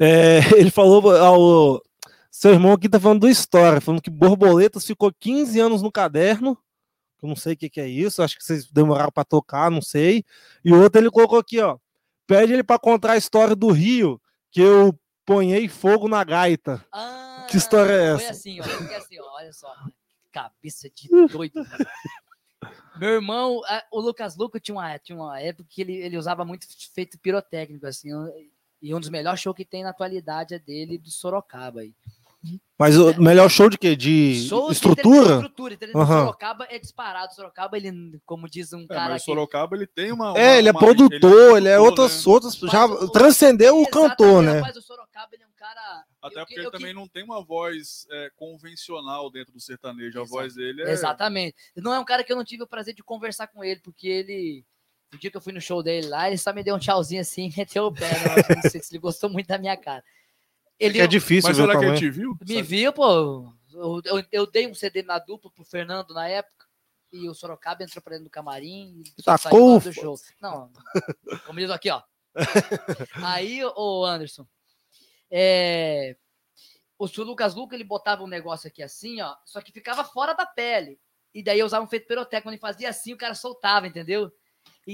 É, 0.00 0.38
ele 0.56 0.70
falou 0.70 1.14
ao. 1.14 1.82
Seu 2.30 2.52
irmão 2.52 2.72
aqui 2.72 2.88
tá 2.88 2.98
falando 2.98 3.20
do 3.20 3.28
história, 3.28 3.82
falando 3.82 4.00
que 4.00 4.08
Borboletas 4.08 4.86
ficou 4.86 5.12
15 5.12 5.60
anos 5.60 5.82
no 5.82 5.92
caderno. 5.92 6.56
Eu 7.22 7.28
não 7.28 7.36
sei 7.36 7.52
o 7.52 7.56
que, 7.56 7.68
que 7.68 7.82
é 7.82 7.86
isso, 7.86 8.22
acho 8.22 8.38
que 8.38 8.42
vocês 8.42 8.64
demoraram 8.70 9.12
para 9.12 9.24
tocar, 9.24 9.70
não 9.70 9.82
sei. 9.82 10.24
E 10.64 10.72
outro 10.72 11.02
ele 11.02 11.10
colocou 11.10 11.38
aqui, 11.38 11.60
ó. 11.60 11.76
Pede 12.26 12.54
ele 12.54 12.62
para 12.62 12.78
contar 12.78 13.12
a 13.12 13.16
história 13.18 13.54
do 13.54 13.70
Rio, 13.70 14.18
que 14.50 14.62
eu 14.62 14.98
ponhei 15.34 15.68
fogo 15.68 16.08
na 16.08 16.24
gaita. 16.24 16.84
Ah, 16.92 17.46
Que 17.48 17.56
história 17.56 17.92
é 17.92 18.14
Foi 18.16 18.24
essa? 18.24 18.30
assim, 18.32 18.60
ó. 18.60 18.64
Foi 18.64 18.94
assim, 18.96 19.20
ó. 19.20 19.24
Olha 19.36 19.52
só. 19.52 19.72
Cabeça 20.32 20.90
de 20.90 21.08
doido. 21.28 21.64
cara. 21.64 21.90
Meu 22.98 23.10
irmão, 23.10 23.62
a- 23.66 23.84
o 23.92 24.00
Lucas 24.00 24.36
Luco 24.36 24.58
tinha 24.58 24.74
uma, 24.74 24.98
tinha 24.98 25.16
uma 25.16 25.40
época 25.40 25.68
que 25.70 25.80
ele, 25.82 25.94
ele 25.94 26.16
usava 26.18 26.44
muito 26.44 26.66
feito 26.92 27.18
pirotécnico, 27.18 27.86
assim. 27.86 28.08
E 28.82 28.94
um 28.94 28.98
dos 29.00 29.08
melhores 29.08 29.40
shows 29.40 29.56
que 29.56 29.64
tem 29.64 29.82
na 29.84 29.90
atualidade 29.90 30.54
é 30.54 30.58
dele, 30.58 30.98
do 30.98 31.10
Sorocaba 31.10 31.80
aí. 31.80 31.94
Mas 32.78 32.96
o 32.96 33.20
melhor 33.20 33.50
show 33.50 33.68
de 33.68 33.76
quê? 33.76 33.94
De 33.94 34.46
Show 34.48 34.68
de 34.68 34.72
estrutura? 34.72 35.34
estrutura, 35.34 35.74
entendeu? 35.74 36.00
Aham. 36.00 36.20
Sorocaba 36.20 36.66
é 36.70 36.78
disparado. 36.78 37.34
Sorocaba, 37.34 37.76
ele, 37.76 38.18
como 38.24 38.48
diz 38.48 38.72
um 38.72 38.84
É, 38.84 38.86
cara 38.86 39.10
mas. 39.10 39.22
Sorocaba 39.24 39.76
ele 39.76 39.86
tem 39.86 40.10
uma. 40.12 40.28
É, 40.28 40.30
uma- 40.30 40.56
ele 40.56 40.68
é 40.68 40.70
uma- 40.72 40.78
produtor, 40.80 41.58
ele 41.58 41.68
é 41.68 41.76
produtor, 41.76 41.80
outras, 42.04 42.24
né? 42.26 42.32
outras. 42.32 42.54
Já 42.54 42.88
Mas 42.88 43.02
o- 43.02 43.12
transcendeu 43.12 43.82
o 43.82 43.86
cantor, 43.86 44.42
né? 44.42 44.54
Rapaz, 44.60 44.76
o 44.78 44.82
Sorocaba, 44.82 45.28
ele 45.32 45.42
é 45.42 45.46
um 45.46 45.52
cara... 45.54 46.04
Até 46.22 46.40
eu- 46.40 46.46
porque 46.46 46.58
eu- 46.58 46.62
ele 46.62 46.70
também 46.70 46.94
não 46.94 47.06
tem 47.06 47.22
uma 47.22 47.44
voz 47.44 48.06
é, 48.10 48.30
convencional 48.36 49.30
dentro 49.30 49.52
do 49.52 49.60
sertanejo. 49.60 50.18
A 50.18 50.22
Exato. 50.22 50.30
voz 50.30 50.54
dele 50.54 50.82
é. 50.82 50.90
Exatamente. 50.90 51.54
Não 51.76 51.92
é 51.92 51.98
um 52.00 52.04
cara 52.06 52.24
que 52.24 52.32
eu 52.32 52.36
não 52.36 52.44
tive 52.44 52.62
o 52.62 52.66
prazer 52.68 52.94
de 52.94 53.02
conversar 53.02 53.46
com 53.48 53.62
ele, 53.62 53.80
porque 53.80 54.08
ele. 54.08 54.64
No 55.12 55.18
dia 55.18 55.30
que 55.30 55.36
eu 55.36 55.40
fui 55.40 55.52
no 55.52 55.60
show 55.60 55.82
dele 55.82 56.06
lá, 56.06 56.28
ele 56.28 56.38
só 56.38 56.52
me 56.52 56.62
deu 56.62 56.76
um 56.76 56.78
tchauzinho 56.78 57.20
assim 57.20 57.50
e 57.50 57.52
meteu 57.58 57.86
o 57.86 57.92
pé. 57.92 58.08
Né? 58.08 58.56
Não 58.62 58.70
sei 58.70 58.80
se 58.80 58.92
ele 58.94 59.00
gostou 59.00 59.28
muito 59.28 59.48
da 59.48 59.58
minha 59.58 59.76
cara. 59.76 60.02
Ele 60.80 60.98
é 60.98 61.06
difícil, 61.06 61.48
Mas 61.48 61.56
viu, 61.58 61.66
será 61.66 61.78
que 61.78 61.84
ele 61.84 61.98
te 61.98 62.10
viu? 62.10 62.36
me 62.48 62.62
viu, 62.62 62.92
pô. 62.92 63.52
Eu, 63.72 64.00
eu- 64.04 64.24
eu 64.32 64.46
dei 64.50 64.66
um 64.66 64.74
CD 64.74 65.02
na 65.02 65.18
dupla 65.18 65.50
pro 65.50 65.62
Fernando 65.64 66.12
na 66.14 66.26
época. 66.26 66.66
E 67.12 67.28
o 67.28 67.34
Sorocaba 67.34 67.82
entrou 67.82 68.00
pra 68.02 68.12
dentro 68.12 68.24
do 68.26 68.30
camarim 68.30 69.02
e 69.18 69.22
Tacou 69.22 69.38
saiu 69.38 69.66
lá 69.66 69.78
do 69.78 69.88
o 69.88 69.92
show. 69.92 70.16
Não, 70.40 70.70
como 71.44 71.58
diz 71.58 71.68
aqui, 71.70 71.90
ó. 71.90 72.00
Aí, 73.24 73.64
ô 73.64 74.04
Anderson, 74.04 74.46
é, 75.30 76.16
o 76.96 77.08
seu 77.08 77.24
Lucas 77.24 77.54
Luca, 77.54 77.74
ele 77.74 77.82
botava 77.84 78.22
um 78.22 78.28
negócio 78.28 78.68
aqui 78.68 78.80
assim, 78.82 79.20
ó, 79.20 79.34
só 79.44 79.60
que 79.60 79.72
ficava 79.72 80.04
fora 80.04 80.34
da 80.34 80.46
pele. 80.46 81.00
E 81.34 81.42
daí 81.42 81.58
eu 81.58 81.66
usava 81.66 81.84
um 81.84 81.88
feito 81.88 82.06
peroteco, 82.06 82.44
quando 82.44 82.54
ele 82.54 82.60
fazia 82.60 82.88
assim, 82.88 83.12
o 83.12 83.16
cara 83.18 83.34
soltava, 83.34 83.86
entendeu? 83.88 84.30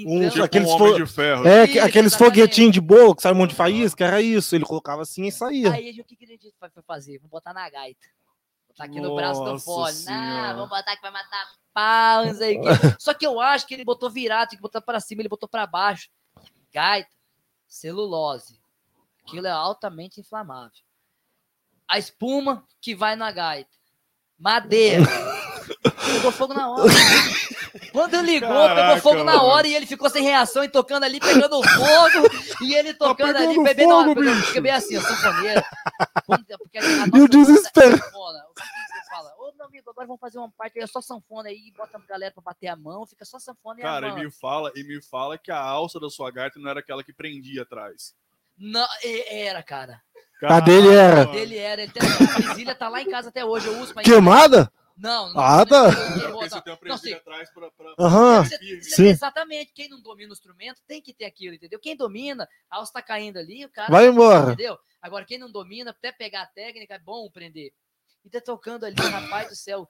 Então, 0.02 0.30
Tipo 0.30 0.44
Aqueles 0.44 0.68
um 0.68 0.72
homem 0.72 0.92
fo- 0.92 0.96
de 1.04 1.06
ferro. 1.06 1.46
É, 1.46 1.64
Isso, 1.64 1.72
que- 1.72 1.78
aqueles 1.78 2.14
foguetinhos 2.14 2.72
de 2.72 2.80
bolo 2.80 3.14
que 3.14 3.22
sai 3.22 3.32
um 3.32 3.36
monte 3.36 3.50
de 3.50 3.56
faísca, 3.56 4.04
era 4.04 4.20
isso. 4.20 4.54
Ele 4.54 4.64
colocava 4.64 5.02
assim 5.02 5.26
e 5.26 5.32
saía. 5.32 5.72
Aí 5.72 5.98
o 6.00 6.04
que, 6.04 6.16
que 6.16 6.24
a 6.24 6.28
gente 6.28 6.52
foi 6.58 6.68
fazer? 6.86 7.18
Vamos 7.18 7.30
botar 7.30 7.52
na 7.54 7.68
gaita. 7.70 8.06
Botar 8.68 8.84
aqui 8.84 9.00
no 9.00 9.14
braço 9.14 9.40
do 9.42 9.52
Nossa 9.52 9.64
fone. 9.64 10.04
Ah, 10.08 10.52
vamos 10.54 10.68
botar 10.68 10.94
que 10.96 11.02
vai 11.02 11.10
matar 11.10 11.46
pau, 11.72 12.26
não 12.26 12.34
sei 12.34 12.58
o 12.58 12.62
quê. 12.62 12.68
Só 13.00 13.14
que 13.14 13.26
eu 13.26 13.40
acho 13.40 13.66
que 13.66 13.74
ele 13.74 13.84
botou 13.84 14.10
virado, 14.10 14.48
tinha 14.48 14.58
que 14.58 14.62
botar 14.62 14.80
pra 14.80 15.00
cima, 15.00 15.22
ele 15.22 15.28
botou 15.28 15.48
pra 15.48 15.66
baixo. 15.66 16.08
Gaita, 16.72 17.08
celulose. 17.66 18.58
Aquilo 19.26 19.46
é 19.46 19.50
altamente 19.50 20.20
inflamável. 20.20 20.70
A 21.88 21.98
espuma 21.98 22.64
que 22.80 22.94
vai 22.94 23.16
na 23.16 23.30
gaita. 23.30 23.70
Madeira. 24.38 25.04
Pegou 26.14 26.30
fogo 26.30 26.52
na 26.54 26.70
hora. 26.70 26.82
Quando 27.92 28.20
ligou, 28.20 28.48
pegou 28.48 28.66
Caraca, 28.68 29.00
fogo 29.00 29.24
na 29.24 29.34
mano. 29.36 29.44
hora 29.44 29.66
e 29.66 29.74
ele 29.74 29.86
ficou 29.86 30.08
sem 30.10 30.22
reação 30.22 30.62
e 30.64 30.68
tocando 30.68 31.04
ali, 31.04 31.18
pegando 31.20 31.62
fogo. 31.62 32.28
E 32.62 32.74
ele 32.74 32.94
tocando 32.94 33.36
ali, 33.36 33.48
pegando 33.48 33.62
bebendo 33.64 33.94
fogo, 33.94 34.14
bicho. 34.20 34.42
Fica 34.46 34.60
bem 34.60 34.72
assim, 34.72 35.00
sanfoneira. 35.00 35.64
A 36.14 36.22
nossa 36.28 36.46
E 37.16 37.20
o 37.20 37.28
desespero. 37.28 37.94
é 37.94 37.98
sanfona. 37.98 38.38
O 38.50 38.54
que 38.54 38.62
que 38.62 38.68
você 39.02 39.10
fala? 39.10 39.32
Ô, 39.38 39.52
meu 39.56 39.66
amigo, 39.66 39.90
agora 39.90 40.06
vamos 40.06 40.20
fazer 40.20 40.38
uma 40.38 40.50
parte 40.50 40.78
aí, 40.78 40.84
é 40.84 40.86
só 40.86 41.00
sanfona 41.00 41.48
aí, 41.48 41.72
bota 41.76 41.96
a 41.98 42.00
galera 42.08 42.32
pra 42.32 42.42
bater 42.42 42.68
a 42.68 42.76
mão, 42.76 43.06
fica 43.06 43.24
só 43.24 43.38
sanfona 43.38 43.80
e 43.80 43.82
Cara, 43.82 44.06
a 44.06 44.08
e 44.10 44.12
mão. 44.12 44.20
me 44.24 44.30
fala, 44.30 44.72
e 44.74 44.82
me 44.84 45.02
fala 45.02 45.38
que 45.38 45.50
a 45.50 45.58
alça 45.60 45.98
da 46.00 46.08
sua 46.10 46.30
gaita 46.30 46.58
não 46.58 46.70
era 46.70 46.80
aquela 46.80 47.02
que 47.04 47.12
prendia 47.12 47.62
atrás. 47.62 48.14
Não, 48.58 48.86
e- 49.04 49.24
era, 49.46 49.62
cara. 49.62 50.00
A 50.42 50.60
dele 50.60 50.88
era. 50.94 51.14
Caramba. 51.16 51.32
Dele 51.32 51.58
era. 51.58 51.82
Ele 51.82 51.92
tem, 51.92 52.68
a 52.68 52.74
tá 52.74 52.88
lá 52.90 53.00
em 53.00 53.08
casa 53.10 53.30
até 53.30 53.42
hoje, 53.44 53.66
eu 53.68 53.78
uso 53.80 53.94
pra 53.94 54.02
Queimada? 54.02 54.70
Não, 54.96 55.32
não. 55.32 55.40
Ah, 55.40 55.66
tá. 55.66 55.82
não, 55.82 55.90
não, 55.90 56.20
porque 56.20 56.48
você 56.48 56.54
não, 56.54 56.62
tem 56.62 56.72
uma 56.72 56.74
não, 56.74 56.76
presilha 56.78 56.98
sim. 56.98 57.20
atrás 57.20 57.50
pra. 57.50 57.70
pra 57.70 57.94
Aham. 57.98 58.44
Sim. 58.80 59.06
Exatamente. 59.06 59.72
Quem 59.74 59.88
não 59.88 60.00
domina 60.00 60.30
o 60.30 60.32
instrumento 60.32 60.80
tem 60.86 61.02
que 61.02 61.12
ter 61.12 61.26
aquilo, 61.26 61.54
entendeu? 61.54 61.78
Quem 61.78 61.94
domina, 61.94 62.48
a 62.70 62.76
alça 62.76 62.94
tá 62.94 63.02
caindo 63.02 63.36
ali, 63.36 63.64
o 63.64 63.70
cara. 63.70 63.92
Vai 63.92 64.06
embora. 64.06 64.52
Entendeu? 64.52 64.78
Agora, 65.02 65.24
quem 65.26 65.38
não 65.38 65.50
domina, 65.50 65.90
até 65.90 66.10
pegar 66.10 66.42
a 66.42 66.46
técnica, 66.46 66.94
é 66.94 66.98
bom 66.98 67.30
prender. 67.30 67.72
E 68.24 68.30
tá 68.30 68.40
tocando 68.40 68.84
ali, 68.84 68.96
rapaz 68.96 69.48
do 69.48 69.54
céu, 69.54 69.88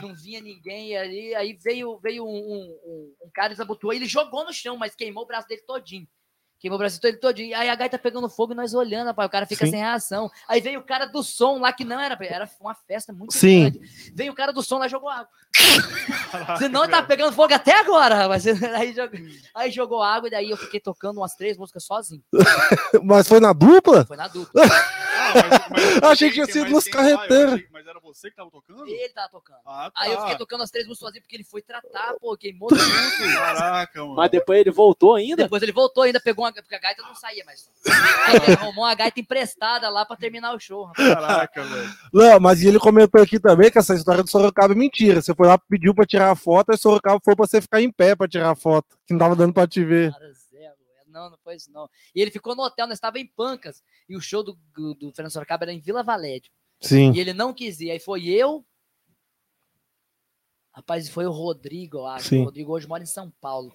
não 0.00 0.14
vinha 0.14 0.40
ninguém 0.40 0.96
ali. 0.96 1.34
Aí 1.34 1.54
veio, 1.54 1.98
veio 1.98 2.24
um, 2.24 2.28
um, 2.28 2.80
um, 2.84 3.14
um 3.24 3.30
cara, 3.32 3.48
desabotou, 3.48 3.92
ele 3.92 4.06
jogou 4.06 4.44
no 4.44 4.52
chão, 4.52 4.76
mas 4.76 4.94
queimou 4.94 5.24
o 5.24 5.26
braço 5.26 5.48
dele 5.48 5.62
todinho. 5.62 6.06
Queimou 6.62 6.76
o 6.76 6.78
braço 6.78 7.00
dele 7.00 7.16
todinho. 7.16 7.56
Aí 7.58 7.68
a 7.68 7.74
gaita 7.74 7.98
pegando 7.98 8.28
fogo 8.28 8.52
e 8.52 8.54
nós 8.54 8.72
olhando, 8.72 9.08
rapaz, 9.08 9.26
o 9.26 9.32
cara 9.32 9.46
fica 9.46 9.64
Sim. 9.64 9.72
sem 9.72 9.80
reação. 9.80 10.30
Aí 10.46 10.60
veio 10.60 10.78
o 10.78 10.84
cara 10.84 11.06
do 11.06 11.20
som 11.20 11.58
lá, 11.58 11.72
que 11.72 11.84
não 11.84 11.98
era, 11.98 12.16
era 12.24 12.48
uma 12.60 12.72
festa 12.72 13.12
muito 13.12 13.34
Sim. 13.34 13.62
grande. 13.62 13.80
Veio 14.14 14.30
o 14.30 14.34
cara 14.34 14.52
do 14.52 14.62
som 14.62 14.78
lá 14.78 14.86
e 14.86 14.88
jogou 14.88 15.08
água. 15.08 15.26
Senão 16.58 16.88
tá 16.88 17.02
pegando 17.02 17.32
fogo 17.32 17.52
até 17.52 17.80
agora, 17.80 18.14
rapaz. 18.14 18.46
Aí 18.76 18.94
jogou, 18.94 19.20
aí 19.56 19.70
jogou 19.72 20.02
água 20.02 20.28
e 20.28 20.30
daí 20.30 20.50
eu 20.50 20.56
fiquei 20.56 20.78
tocando 20.78 21.18
umas 21.18 21.34
três 21.34 21.58
músicas 21.58 21.84
sozinho. 21.84 22.22
Mas 23.02 23.26
foi 23.26 23.40
na 23.40 23.52
dupla? 23.52 24.06
Foi 24.06 24.16
na 24.16 24.28
dupla. 24.28 24.62
Mas- 25.34 25.68
mas- 25.70 26.02
Achei 26.12 26.28
que 26.28 26.34
tinha 26.34 26.46
sido 26.46 26.90
carreteiros. 26.90 27.54
achei- 27.54 27.68
Mas 27.72 27.86
era 27.86 28.00
você 28.00 28.30
que 28.30 28.36
tava 28.36 28.50
tocando? 28.50 28.86
Ele 28.86 29.08
tava 29.10 29.28
tocando. 29.28 29.58
Ah, 29.66 29.90
tá. 29.94 30.02
Aí 30.02 30.12
eu 30.12 30.20
fiquei 30.20 30.36
tocando 30.36 30.62
as 30.62 30.70
três 30.70 30.86
músicas 30.86 31.08
sozinho 31.08 31.22
porque 31.22 31.36
ele 31.36 31.44
foi 31.44 31.62
tratar, 31.62 32.14
pô, 32.20 32.36
queimou 32.36 32.68
tudo. 32.68 32.80
Caraca, 33.34 34.00
mano. 34.00 34.14
Mas 34.16 34.30
depois 34.30 34.60
ele 34.60 34.70
voltou 34.70 35.14
ainda? 35.14 35.42
Depois 35.44 35.62
ele 35.62 35.72
voltou 35.72 36.02
ainda, 36.04 36.20
pegou 36.20 36.44
uma. 36.44 36.52
Porque 36.52 36.74
a 36.74 36.78
gaita 36.78 37.02
não 37.02 37.14
saía 37.14 37.44
mais. 37.44 37.68
Aí 38.26 38.36
ele 38.36 38.52
arrumou 38.54 38.84
uma 38.84 38.94
gaita 38.94 39.20
emprestada 39.20 39.88
lá 39.88 40.04
pra 40.04 40.16
terminar 40.16 40.54
o 40.54 40.60
show. 40.60 40.84
rapaz. 40.84 41.08
Caraca, 41.14 41.62
velho. 41.64 41.90
Não, 42.12 42.40
mas 42.40 42.62
ele 42.62 42.78
comentou 42.78 43.20
aqui 43.22 43.38
também 43.40 43.70
que 43.70 43.78
essa 43.78 43.94
história 43.94 44.22
do 44.22 44.30
Sorocaba 44.30 44.72
é 44.74 44.76
mentira. 44.76 45.20
Você 45.20 45.34
foi 45.34 45.46
lá, 45.46 45.58
pediu 45.58 45.94
pra 45.94 46.06
tirar 46.06 46.30
a 46.30 46.36
foto, 46.36 46.72
e 46.72 46.76
Sorocaba 46.78 47.20
foi 47.24 47.34
pra 47.34 47.46
você 47.46 47.60
ficar 47.60 47.80
em 47.80 47.90
pé 47.90 48.14
pra 48.14 48.28
tirar 48.28 48.50
a 48.50 48.54
foto. 48.56 48.86
Que 49.06 49.12
não 49.12 49.18
tava 49.18 49.34
dando 49.36 49.52
pra 49.52 49.66
te 49.66 49.84
ver. 49.84 50.12
Cara. 50.12 50.32
Não, 51.12 51.30
não 51.30 51.38
foi 51.44 51.56
isso 51.56 51.70
não. 51.70 51.88
E 52.14 52.20
ele 52.20 52.30
ficou 52.30 52.56
no 52.56 52.62
hotel, 52.62 52.86
nós 52.86 52.96
estava 52.96 53.18
em 53.18 53.26
Pancas. 53.26 53.82
E 54.08 54.16
o 54.16 54.20
show 54.20 54.42
do, 54.42 54.58
do, 54.74 54.94
do 54.94 55.12
Fernando 55.12 55.32
Sorocaba 55.32 55.64
era 55.64 55.72
em 55.72 55.80
Vila 55.80 56.02
Valédio. 56.02 56.50
Sim. 56.80 57.12
E 57.12 57.20
ele 57.20 57.32
não 57.32 57.52
quis 57.54 57.80
ir. 57.80 57.90
Aí 57.90 58.00
foi 58.00 58.24
eu. 58.26 58.64
Rapaz, 60.74 61.08
foi 61.08 61.26
o 61.26 61.30
Rodrigo, 61.30 61.98
eu 61.98 62.06
acho. 62.06 62.28
Sim. 62.28 62.40
O 62.40 62.44
Rodrigo 62.44 62.72
hoje 62.72 62.88
mora 62.88 63.02
em 63.02 63.06
São 63.06 63.30
Paulo. 63.40 63.72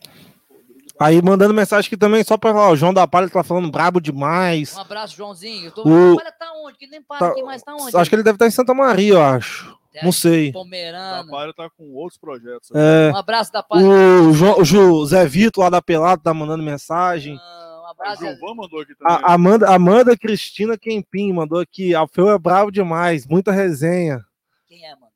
Aí 1.00 1.22
mandando 1.22 1.54
mensagem 1.54 1.88
aqui 1.88 1.96
também, 1.98 2.24
só 2.24 2.38
pra 2.38 2.52
falar, 2.52 2.72
o 2.72 2.76
João 2.76 2.92
da 2.94 3.08
Palha 3.08 3.30
tá 3.30 3.44
falando 3.44 3.70
brabo 3.70 4.02
demais. 4.02 4.76
Um 4.76 4.80
abraço, 4.82 5.16
Joãozinho. 5.16 5.66
Eu 5.68 5.72
tô... 5.72 5.84
O- 5.88 6.16
Olha, 6.16 6.32
tá 6.32 6.52
onde? 6.56 6.76
Que 6.78 6.88
nem 6.88 7.02
para 7.04 7.20
Tá- 7.20 7.28
aqui, 7.30 7.44
mas 7.44 7.62
tá 7.62 7.76
onde? 7.76 7.96
Acho 7.96 8.10
que 8.10 8.16
ele 8.16 8.24
deve 8.24 8.36
estar 8.36 8.48
em 8.48 8.52
Santa 8.52 8.74
Maria, 8.74 9.14
eu 9.14 9.22
acho. 9.22 9.77
Não 10.04 10.12
sei. 10.12 10.50
A 10.50 10.54
Pomerana. 10.54 11.30
Palha 11.32 11.54
tá 11.54 11.70
com 11.70 11.94
outros 11.94 12.18
projetos. 12.20 12.70
É, 12.74 13.12
Um 13.14 13.18
abraço 13.18 13.52
da 13.52 13.62
paz. 13.64 13.84
o, 13.84 14.34
João, 14.34 14.60
o 14.60 14.66
José 14.66 15.26
Vitor 15.26 15.64
lá 15.64 15.70
da 15.70 15.82
Pelado 15.82 16.22
tá 16.22 16.34
mandando 16.34 16.64
mensagem. 16.64 17.36
Um 17.36 17.38
O 17.38 17.86
abraço. 17.90 18.22
Gilvan 18.26 18.54
mandou 18.56 18.82
aqui 18.82 18.94
também. 18.96 19.18
A 19.24 19.34
Amanda, 19.34 19.70
Amanda 19.74 20.18
Cristina 20.18 20.78
Kempim 20.78 21.32
mandou 21.34 21.60
aqui. 21.60 21.96
Alfeu 21.96 22.30
é 22.30 22.38
bravo 22.38 22.72
demais, 22.72 23.26
muita 23.26 23.52
resenha. 23.52 24.24
Quem 24.68 24.86
é, 24.86 24.92
mano? 24.96 25.08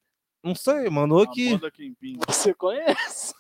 Não 0.43 0.55
sei, 0.55 0.89
mandou 0.89 1.21
aqui. 1.21 1.49
Amanda 1.49 1.69
Kempim. 1.71 2.17
Você 2.27 2.53
conhece? 2.53 3.33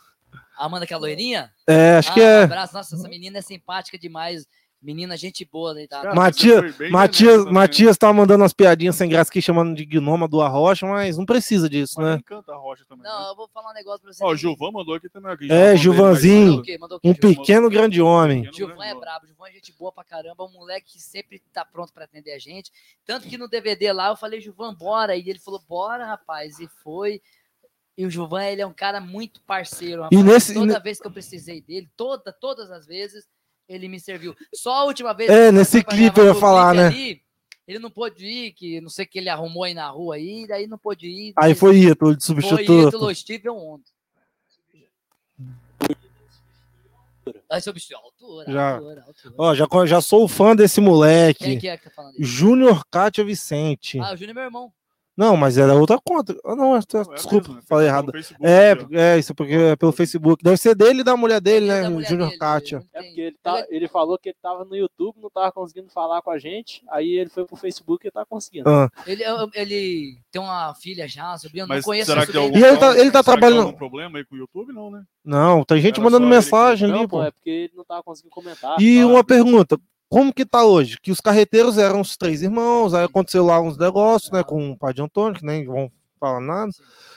A 0.57 0.65
Amanda 0.65 0.85
que 0.85 0.93
é 0.93 0.95
a 0.95 0.99
loirinha? 0.99 1.51
É, 1.65 1.97
acho 1.97 2.11
Ah, 2.11 2.13
que 2.13 2.19
Um 2.19 2.23
é. 2.23 2.43
abraço. 2.43 2.73
Nossa, 2.75 2.95
essa 2.95 3.09
menina 3.09 3.39
é 3.39 3.41
simpática 3.41 3.97
demais. 3.97 4.45
Menina, 4.81 5.15
gente 5.15 5.45
boa, 5.45 5.75
né? 5.75 5.85
Tá? 5.85 6.01
Cara, 6.01 6.15
Matias- 6.15 6.75
Matias. 6.89 7.45
Matias 7.45 7.97
tá 7.99 8.11
mandando 8.11 8.41
umas 8.41 8.51
piadinhas 8.53 8.95
sem 8.95 9.07
graça 9.07 9.29
aqui, 9.29 9.39
chamando 9.39 9.75
de 9.75 9.85
gnoma 9.85 10.27
do 10.27 10.41
Arrocha, 10.41 10.87
mas 10.87 11.17
não 11.17 11.25
precisa 11.25 11.69
disso, 11.69 11.93
Mas 11.97 12.05
né? 12.07 12.13
nem 12.15 12.23
canta 12.23 12.51
a 12.51 12.57
rocha 12.57 12.83
também. 12.89 13.03
Não, 13.03 13.21
né? 13.25 13.29
eu 13.29 13.35
vou 13.35 13.47
falar 13.49 13.69
um 13.69 13.73
negócio 13.75 14.01
pra 14.01 14.11
você. 14.11 14.23
Ó, 14.23 14.31
o 14.31 14.35
Gilvan 14.35 14.71
mandou 14.71 14.95
aqui 14.95 15.07
também. 15.07 15.31
Aqui, 15.31 15.45
É, 15.45 15.49
já 15.49 15.57
mandei, 15.65 15.77
Gilvanzinho. 15.77 16.35
mas- 16.39 16.47
Mandou 16.49 16.59
o 16.61 16.63
quê? 16.63 16.77
Mandou 16.79 16.97
o 16.97 17.01
quê, 17.01 17.07
Um 17.09 17.13
Gilvan? 17.13 17.35
pequeno 17.41 17.69
grande 17.69 18.01
homem. 18.01 18.49
Gilvan 18.51 18.83
é 18.85 18.95
brabo, 18.95 19.27
Gilvan 19.27 19.47
é 19.49 19.51
gente 19.51 19.71
boa 19.77 19.91
pra 19.91 20.03
caramba, 20.03 20.43
um 20.45 20.51
moleque 20.51 20.93
que 20.93 20.99
sempre 20.99 21.39
tá 21.53 21.63
pronto 21.63 21.93
pra 21.93 22.05
atender 22.05 22.31
a 22.33 22.39
gente. 22.39 22.71
Tanto 23.05 23.27
que 23.27 23.37
no 23.37 23.47
DVD 23.47 23.93
lá 23.93 24.09
eu 24.09 24.15
falei, 24.15 24.41
Gilvan, 24.41 24.73
bora. 24.73 25.15
E 25.15 25.29
ele 25.29 25.37
falou, 25.37 25.61
bora, 25.69 26.07
rapaz. 26.07 26.59
E 26.59 26.67
foi. 26.83 27.21
E 27.95 28.03
o 28.03 28.09
Gilvan, 28.09 28.45
ele 28.45 28.61
é 28.63 28.65
um 28.65 28.73
cara 28.73 28.99
muito 28.99 29.41
parceiro, 29.43 30.01
rapaz. 30.01 30.19
E 30.19 30.23
nesse- 30.23 30.55
Toda 30.55 30.79
vez 30.79 30.99
que 30.99 31.05
eu 31.05 31.11
precisei 31.11 31.61
dele, 31.61 31.87
toda, 31.95 32.33
todas 32.33 32.71
as 32.71 32.87
vezes, 32.87 33.27
ele 33.71 33.87
me 33.87 33.99
serviu. 33.99 34.35
Só 34.53 34.73
a 34.73 34.83
última 34.83 35.13
vez. 35.13 35.29
É, 35.29 35.47
que 35.47 35.51
nesse 35.51 35.81
foi 35.81 35.83
clipe 35.83 36.19
eu 36.19 36.25
ia 36.25 36.35
falar, 36.35 36.73
né? 36.73 36.87
ali, 36.87 37.21
ele 37.67 37.79
não 37.79 37.89
pôde 37.89 38.25
ir, 38.25 38.51
que 38.53 38.81
não 38.81 38.89
sei 38.89 39.05
o 39.05 39.07
que 39.07 39.19
ele 39.19 39.29
arrumou 39.29 39.63
aí 39.63 39.73
na 39.73 39.89
rua 39.89 40.15
aí, 40.15 40.45
daí 40.47 40.67
não 40.67 40.77
pôde 40.77 41.07
ir. 41.07 41.33
Aí 41.37 41.55
foi 41.55 41.77
Ítalo 41.77 42.15
de 42.15 42.25
Foi 42.25 42.35
substituto. 42.35 42.87
Ítalo 42.89 43.15
Steven 43.15 43.51
ontem. 43.51 43.91
Aí 47.49 47.61
substituiu, 47.61 47.99
altura, 47.99 48.51
Já. 48.51 48.75
altura, 48.75 49.03
altura. 49.05 49.35
Ó, 49.37 49.53
já, 49.53 49.67
já 49.85 50.01
sou 50.01 50.27
fã 50.27 50.55
desse 50.55 50.75
Quem 50.75 50.83
moleque. 50.85 51.57
que 51.57 51.67
é 51.67 51.77
que 51.77 51.83
tá 51.83 51.89
falando 51.89 52.13
isso? 52.13 52.23
Júnior 52.23 52.85
Kátia 52.89 53.25
Vicente. 53.25 53.99
Ah, 53.99 54.13
o 54.13 54.15
Júnior 54.15 54.31
é 54.31 54.33
meu 54.33 54.43
irmão. 54.43 54.73
Não, 55.17 55.35
mas 55.35 55.57
era 55.57 55.73
outra 55.75 55.99
conta. 56.03 56.35
Ah, 56.45 56.55
não, 56.55 56.75
é- 56.75 56.79
Não, 56.93 57.01
é 57.01 57.15
desculpa, 57.15 57.47
mesmo, 57.49 57.55
né? 57.55 57.61
falei 57.67 57.87
errado. 57.87 58.11
Facebook 58.11 58.47
É, 58.47 58.77
é, 59.15 59.19
isso 59.19 59.35
porque 59.35 59.53
é 59.53 59.75
pelo 59.75 59.91
Facebook. 59.91 60.43
Deve 60.43 60.57
ser 60.57 60.73
dele 60.73 61.01
e 61.01 61.03
da 61.03 61.15
mulher 61.17 61.41
dele, 61.41 61.65
Ele 61.65 61.71
é 61.71 61.81
né? 61.81 61.89
mulher 61.89 62.09
dele, 62.17 62.37
Kátia. 62.37 62.77
ele 62.77 62.85
É 62.93 62.99
tem- 62.99 63.09
porque 63.09 63.21
ele, 63.21 63.37
tá, 63.43 63.65
ele 63.69 63.87
falou 63.87 64.17
que 64.17 64.29
ele 64.29 64.37
tava 64.41 64.63
no 64.65 64.75
YouTube, 64.75 65.19
não 65.21 65.29
tava 65.29 65.51
conseguindo 65.51 65.89
falar 65.89 66.21
com 66.21 66.31
a 66.31 66.39
gente. 66.39 66.81
Aí 66.89 67.11
ele 67.11 67.29
foi 67.29 67.45
pro 67.45 67.55
Facebook 67.57 68.07
e 68.07 68.11
tá 68.11 68.25
conseguindo. 68.25 68.69
Ah. 68.69 68.89
Ele, 69.05 69.23
ele 69.53 70.17
tem 70.31 70.41
uma 70.41 70.73
filha 70.75 71.07
já, 71.07 71.35
eu 71.53 71.67
não 71.67 71.81
conheço 71.81 72.09
será 72.11 72.25
que 72.25 72.37
algum, 72.37 72.57
E 72.57 72.63
ele 72.63 72.77
tá- 72.77 72.97
ele 72.97 73.11
tá 73.11 73.21
será 73.21 73.35
que 73.35 73.41
deu 73.41 73.49
trabalhando- 73.49 73.61
algum 73.67 73.77
problema 73.77 74.17
aí 74.17 74.25
com 74.25 74.35
o 74.35 74.37
YouTube? 74.39 74.71
Não, 74.73 74.89
né? 74.89 75.03
Não, 75.23 75.63
tem 75.63 75.79
gente 75.81 75.95
Era 75.95 76.03
mandando 76.03 76.25
ele 76.25 76.33
mensagem 76.33 76.89
ali, 76.89 76.97
Não, 76.97 77.07
pô. 77.07 77.17
pô, 77.17 77.23
é 77.23 77.31
porque 77.31 77.49
ele 77.49 77.73
não 77.75 77.83
tava 77.83 78.01
conseguindo 78.01 78.33
comentar. 78.33 78.81
E 78.81 78.99
Tá? 79.01 79.05
uma 79.07 79.23
pergunta: 79.23 79.77
como 80.11 80.33
que 80.33 80.45
tá 80.45 80.65
hoje? 80.65 80.99
Que 80.99 81.09
os 81.09 81.21
carreteiros 81.21 81.77
eram 81.77 82.01
os 82.01 82.17
três 82.17 82.41
irmãos, 82.41 82.93
aí 82.93 83.05
aconteceu 83.05 83.45
lá 83.45 83.61
uns 83.61 83.77
negócios, 83.77 84.29
né, 84.29 84.43
com 84.43 84.71
o 84.71 84.77
pai 84.77 84.93
de 84.93 85.01
Antônio, 85.01 85.39
que 85.39 85.45
nem 85.45 85.65
vão 85.65 85.89
falar 86.19 86.41
nada, 86.41 86.69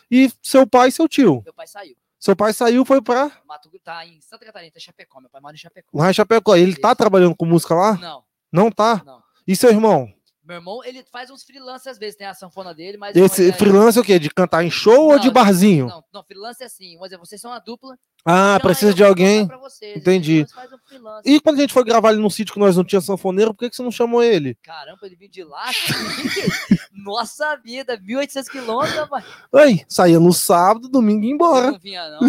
e 0.09 0.31
seu 0.41 0.65
pai 0.65 0.91
e 0.91 0.93
seu 0.93 1.09
tio. 1.09 1.43
Meu 1.45 1.53
pai 1.53 1.67
saiu. 1.67 1.97
Seu 2.21 2.37
pai 2.37 2.53
saiu, 2.53 2.85
foi 2.85 3.03
pra 3.03 3.33
Mato 3.47 3.69
Grosso 3.69 3.85
tá 3.85 4.07
em 4.07 4.21
Santa 4.21 4.47
Catarina, 4.47 4.71
tá 4.73 4.79
em 4.79 4.81
Chapecó. 4.81 5.21
Meu 5.21 5.29
pai 5.29 5.41
mora 5.41 5.55
em 5.55 5.59
Chapecó. 5.59 5.91
lá 5.93 6.11
em 6.11 6.15
Chapecó. 6.15 6.55
Ele 6.57 6.77
tá 6.77 6.95
trabalhando 6.95 7.35
com 7.37 7.45
música 7.45 7.75
lá? 7.75 7.99
Não, 7.99 8.25
Não 8.53 8.71
tá? 8.71 9.03
não. 9.05 9.23
E 9.47 9.57
seu 9.57 9.71
irmão? 9.71 10.14
Meu 10.45 10.57
irmão, 10.57 10.85
ele 10.85 11.03
faz 11.11 11.31
uns 11.31 11.43
freelancers 11.43 11.87
às 11.87 11.99
vezes, 11.99 12.17
tem 12.17 12.27
a 12.27 12.35
sanfona 12.35 12.75
dele, 12.75 12.99
mas. 12.99 13.17
Esse 13.17 13.43
mas 13.47 13.55
é- 13.55 13.59
freelance 13.59 13.97
é 13.97 14.01
o 14.01 14.05
quê? 14.05 14.19
De 14.19 14.29
cantar 14.29 14.63
em 14.63 14.71
show 14.71 15.07
ou 15.07 15.13
Não, 15.13 15.19
de 15.19 15.31
barzinho? 15.31 15.87
Não, 15.87 16.05
não, 16.13 16.23
freelance 16.23 16.63
é 16.63 16.67
assim. 16.67 16.95
Vamos 16.95 17.09
dizer, 17.09 17.19
vocês 17.19 17.41
são 17.41 17.51
uma 17.51 17.59
dupla. 17.61 17.97
Ah, 18.27 18.53
chama 18.53 18.61
precisa 18.61 18.93
de 18.93 19.03
alguém. 19.03 19.47
vocês, 19.47 19.97
Entendi. 19.97 20.41
então 20.41 20.65
um. 21.01 21.21
E 21.25 21.41
quando 21.41 21.57
a 21.57 21.61
gente 21.61 21.73
foi 21.73 21.83
gravar 21.85 22.11
ali 22.11 22.19
num 22.19 22.29
sítio 22.29 22.53
que 22.53 22.61
nós 22.61 22.77
não 22.77 22.85
tinha 22.85 23.01
sanfoneiro, 23.01 23.55
por 23.55 23.61
que, 23.61 23.71
que 23.71 23.77
você 23.77 23.83
não 23.83 23.91
chamou 23.91 24.23
ele? 24.23 24.55
Caramba, 24.63 24.99
ele 25.03 25.17
viu 25.17 25.29
de 25.31 25.43
lá. 25.45 25.65
Nossa 26.93 27.57
vida, 27.57 27.99
1.800 27.99 28.49
quilômetros, 28.51 28.99
rapaz. 28.99 29.25
Aí, 29.55 29.85
saía 29.89 30.21
no 30.21 30.33
sábado, 30.33 30.89
domingo 30.89 31.25
e 31.25 31.31
embora. 31.31 31.73
Não 31.73 31.79
vinha, 31.79 32.09
não. 32.11 32.21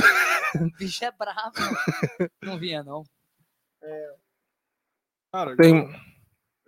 O 0.65 0.71
bicho 0.77 1.03
é 1.03 1.11
bravo. 1.11 1.53
Não 2.41 2.57
vinha, 2.57 2.81
não. 2.81 3.03
Cara, 5.31 5.55
Tem... 5.57 5.89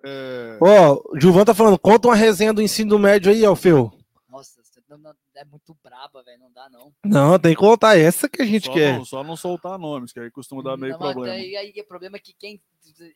é, 0.03 0.57
Ó, 0.61 1.01
o 1.13 1.19
Gilvan 1.19 1.45
tá 1.45 1.53
falando, 1.53 1.77
conta 1.79 2.07
uma 2.07 2.15
resenha 2.15 2.53
do 2.53 2.61
ensino 2.61 2.97
médio 2.99 3.31
aí, 3.31 3.45
Alfeu. 3.45 3.91
Nossa, 4.29 4.61
você 4.63 4.81
não- 4.89 4.97
não- 4.97 5.13
é 5.35 5.43
muito 5.45 5.75
braba, 5.83 6.23
velho. 6.23 6.39
Não 6.39 6.51
dá, 6.51 6.69
não. 6.69 6.93
Não, 7.03 7.39
tem 7.39 7.53
que 7.53 7.59
contar 7.59 7.97
essa 7.97 8.29
que 8.29 8.41
a 8.41 8.45
gente 8.45 8.67
só, 8.67 8.73
quer. 8.73 8.97
não, 8.97 9.05
só 9.05 9.23
não 9.23 9.35
soltar 9.35 9.77
nomes, 9.79 10.11
que 10.13 10.19
aí 10.19 10.29
costuma 10.31 10.61
dar 10.61 10.77
meio 10.77 10.93
Não, 10.93 10.99
problema. 10.99 11.35
Aí, 11.35 11.55
aí 11.55 11.73
o 11.77 11.85
problema 11.87 12.17
é 12.17 12.19
que 12.19 12.33
quem 12.33 12.61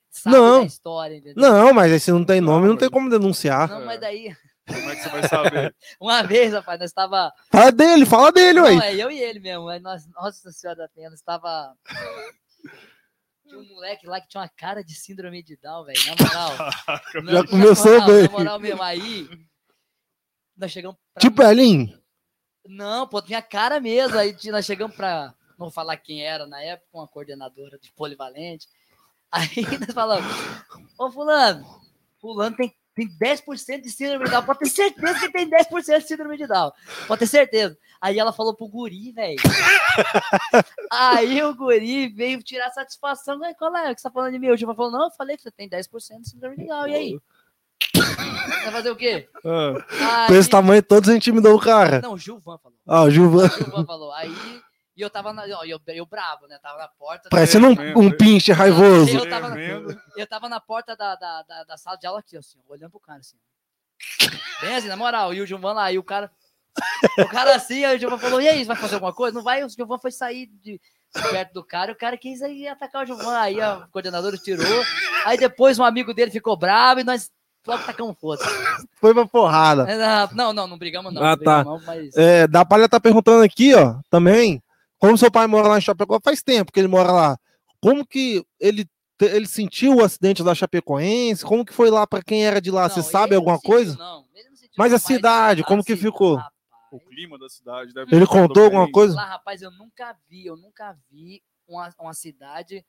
sabe 0.10 0.36
Não. 0.36 0.64
história, 0.66 1.16
entendeu? 1.16 1.36
Não, 1.42 1.74
mas 1.74 1.92
aí 1.92 2.00
se 2.00 2.12
não 2.12 2.26
tem 2.26 2.42
nome, 2.42 2.68
não 2.68 2.78
tem 2.78 2.90
como 2.90 3.10
denunciar. 3.10 3.70
Não, 3.70 3.86
mas 3.86 4.00
daí, 4.00 4.36
Como 4.68 4.90
é 4.90 4.96
que 4.96 5.02
você 5.04 5.10
vai 5.10 5.28
saber? 5.28 5.76
uma 6.00 6.22
vez, 6.24 6.54
rapaz, 6.54 6.80
nós 6.80 6.90
estava. 6.92 7.34
Fala 7.52 7.72
dele, 7.72 8.06
fala 8.06 8.32
dele, 8.32 8.60
ué. 8.62 8.76
Não, 8.76 8.82
é 8.82 8.96
eu 8.96 9.12
e 9.12 9.20
ele 9.20 9.40
mesmo. 9.40 9.68
Aí 9.68 9.80
nós, 9.80 10.08
nossa 10.10 10.52
senhora 10.52 10.78
da 10.78 10.88
penha, 10.90 11.10
nós 11.10 11.20
estava. 11.20 11.74
Tinha 13.52 13.60
um 13.62 13.68
moleque 13.76 14.08
lá 14.08 14.22
que 14.22 14.30
tinha 14.30 14.42
uma 14.42 14.48
cara 14.50 14.82
de 14.82 14.96
síndrome 14.96 15.44
de 15.44 15.58
Down, 15.58 15.84
velho. 15.84 16.00
Na 16.06 16.16
moral. 16.26 16.52
Já 17.14 17.22
na 17.44 17.48
começou 17.48 17.92
moral, 17.92 18.08
bem. 18.08 18.24
Na 18.24 18.30
moral 18.32 18.60
mesmo, 18.60 18.82
aí. 18.82 19.30
Nós 20.56 20.72
chegamos 20.72 20.98
pra. 21.14 21.20
Tipo 21.22 21.44
Elinho. 21.44 22.02
Não, 22.66 23.08
pô, 23.08 23.22
tinha 23.22 23.42
cara 23.42 23.80
mesmo. 23.82 24.18
Aí 24.18 24.34
tinha- 24.34 24.54
nós 24.54 24.66
chegamos 24.66 24.96
pra. 24.96 25.34
Não 25.58 25.66
vou 25.68 25.72
falar 25.72 25.98
quem 25.98 26.24
era 26.26 26.48
na 26.48 26.62
época, 26.62 26.88
uma 26.94 27.08
coordenadora 27.08 27.78
de 27.78 27.92
polivalente. 27.92 28.68
Aí 29.30 29.50
nós 29.80 29.94
falamos: 29.94 30.32
Ô, 30.98 31.12
Fulano, 31.12 31.66
Fulano 32.20 32.56
tem, 32.56 32.74
tem 32.94 33.08
10% 33.08 33.82
de 33.82 33.90
síndrome 33.90 34.26
de 34.26 34.32
Down. 34.32 34.44
Pode 34.44 34.60
ter 34.60 34.70
certeza 34.70 35.20
que 35.20 35.32
tem 35.32 35.50
10% 35.50 36.00
de 36.00 36.08
síndrome 36.08 36.38
de 36.38 36.48
Down. 36.48 36.72
Pode 37.08 37.20
ter 37.20 37.28
certeza. 37.28 37.78
Aí 38.02 38.18
ela 38.18 38.34
falou 38.34 38.56
pro 38.56 38.68
guri, 38.68 39.12
velho. 39.12 39.38
Aí 40.92 41.42
o 41.44 41.56
guri 41.56 42.08
veio 42.10 42.42
tirar 42.42 42.70
satisfação. 42.72 43.40
Qual 43.58 43.76
é? 43.78 43.92
O 43.92 43.96
que 43.96 44.02
você 44.02 44.08
tá 44.08 44.12
falando 44.12 44.34
de 44.34 44.40
mim? 44.40 44.50
O 44.50 44.58
Gilvan 44.58 44.76
falou: 44.76 44.92
Não, 44.92 45.06
eu 45.06 45.12
falei 45.12 45.38
que 45.38 45.44
você 45.44 45.52
tem 45.52 45.70
10% 45.70 46.22
de 46.22 46.30
síndrome 46.30 46.58
de 46.58 46.66
Down. 46.66 46.88
E 46.88 46.96
aí? 46.96 47.20
Vai 48.64 48.72
fazer 48.72 48.92
o 48.92 48.96
quê? 48.96 49.28
Ah, 49.46 50.24
Aí... 50.24 50.28
Com 50.28 50.36
esse 50.36 50.50
tamanho 50.50 50.84
todo, 50.84 51.06
você 51.06 51.16
intimidou 51.16 51.56
o 51.56 51.60
cara. 51.60 52.02
Não, 52.02 52.14
o 52.14 52.18
Gilvan 52.18 52.58
falou. 52.58 52.78
Ah, 52.88 53.04
o 53.04 53.12
Gilvan. 53.12 53.46
O 53.46 53.50
Gilvan 53.50 53.86
falou. 53.86 54.12
Aí, 54.14 54.32
e 54.96 55.02
eu 55.02 55.10
tava 55.10 55.32
na, 55.32 55.48
eu, 55.48 55.80
eu 55.88 56.06
bravo, 56.06 56.48
né? 56.48 56.60
Tava 56.62 56.80
na 56.80 56.88
porta. 56.88 57.30
Parecendo 57.30 57.68
um, 57.68 58.06
um 58.06 58.12
pinche 58.12 58.52
raivoso. 58.52 59.18
Eu 59.18 59.30
tava, 59.30 59.50
Vendo. 59.52 60.02
eu 60.18 60.28
tava 60.28 60.50
na 60.50 60.60
porta 60.60 60.96
da, 60.96 61.16
da, 61.16 61.44
da, 61.44 61.64
da 61.64 61.78
sala 61.78 61.98
de 61.98 62.06
aula 62.06 62.20
aqui, 62.20 62.36
assim, 62.36 62.60
olhando 62.68 62.92
pro 62.92 63.00
cara, 63.00 63.20
assim. 63.20 63.38
Bem 64.62 64.76
assim, 64.76 64.88
na 64.88 64.98
moral, 64.98 65.34
e 65.34 65.42
o 65.42 65.46
Gilvan 65.46 65.74
lá, 65.74 65.92
e 65.92 65.98
o 65.98 66.04
cara. 66.04 66.32
O 67.20 67.28
cara 67.28 67.56
assim, 67.56 67.84
aí 67.84 67.96
o 67.96 68.00
Gilvan 68.00 68.18
falou: 68.18 68.42
e 68.42 68.48
aí, 68.48 68.60
você 68.60 68.66
vai 68.66 68.78
fazer 68.78 68.96
alguma 68.96 69.14
coisa? 69.14 69.36
Não 69.36 69.44
vai, 69.44 69.64
o 69.64 69.70
Gilvan 69.70 69.98
foi 69.98 70.12
sair 70.12 70.48
de 70.62 70.80
perto 71.30 71.54
do 71.54 71.64
cara, 71.64 71.92
e 71.92 71.94
o 71.94 71.98
cara 71.98 72.18
quis 72.18 72.42
aí 72.42 72.68
atacar 72.68 73.04
o 73.04 73.06
Gilvan. 73.06 73.38
Aí 73.38 73.62
a 73.62 73.88
coordenadora 73.92 74.38
tirou. 74.38 74.66
Aí 75.26 75.38
depois 75.38 75.80
um 75.80 75.84
amigo 75.84 76.14
dele 76.14 76.32
ficou 76.32 76.58
bravo 76.58 77.00
e 77.00 77.04
nós 77.04 77.32
logo 77.66 77.84
tacamos 77.84 78.18
foda. 78.20 78.44
Foi 78.96 79.14
pra 79.14 79.26
porrada. 79.26 79.88
Não, 80.34 80.54
não, 80.54 80.68
não 80.68 80.78
brigamos, 80.78 81.14
não. 81.14 81.24
Ah, 81.24 81.32
não 81.32 81.38
brigamos, 81.38 81.64
tá. 81.64 81.70
não, 81.70 81.82
mas. 81.86 82.16
É, 82.16 82.48
da 82.48 82.66
Palha 82.66 82.90
tá 82.90 83.00
perguntando 83.00 83.44
aqui, 83.44 83.74
ó, 83.74 83.96
também, 84.10 84.62
como 85.02 85.18
seu 85.18 85.32
pai 85.32 85.48
mora 85.48 85.68
lá 85.68 85.78
em 85.80 85.82
Chapecó, 85.82 86.20
faz 86.24 86.42
tempo 86.44 86.72
que 86.72 86.80
ele 86.80 86.88
mora 86.88 87.12
lá. 87.12 87.38
Como 87.82 88.06
que 88.06 88.46
ele, 88.60 88.88
ele 89.20 89.48
sentiu 89.48 89.96
o 89.96 90.04
acidente 90.04 90.44
da 90.44 90.54
Chapecoense? 90.54 91.44
Como 91.44 91.66
que 91.66 91.74
foi 91.74 91.90
lá 91.90 92.06
pra 92.06 92.22
quem 92.24 92.46
era 92.46 92.62
de 92.62 92.70
lá? 92.70 92.88
Você 92.88 93.02
sabe 93.02 93.36
alguma 93.36 93.56
sentiu, 93.56 93.70
coisa? 93.72 93.98
não. 93.98 94.28
Ele 94.34 94.50
não 94.50 94.56
sentiu, 94.56 94.74
Mas 94.78 94.94
a 94.94 95.00
cidade, 95.00 95.62
lá 95.62 95.68
como 95.68 95.84
que 95.84 95.96
se- 95.96 96.02
ficou? 96.02 96.36
rapaz, 96.36 96.54
O 96.92 97.00
clima 97.00 97.40
da 97.40 97.50
cidade 97.50 97.94
deve 97.94 98.16
Ele 98.16 98.28
contou 98.28 98.66
alguma 98.66 98.84
bem- 98.84 98.92
coisa? 98.92 99.16
Lá, 99.16 99.26
rapaz, 99.26 99.62
eu 99.64 99.72
nunca 99.72 100.16
vi, 100.30 100.46
eu 100.46 100.56
nunca 100.56 100.96
vi 101.10 101.42
uma, 101.68 101.92
uma 102.00 102.14
cidade 102.14 102.86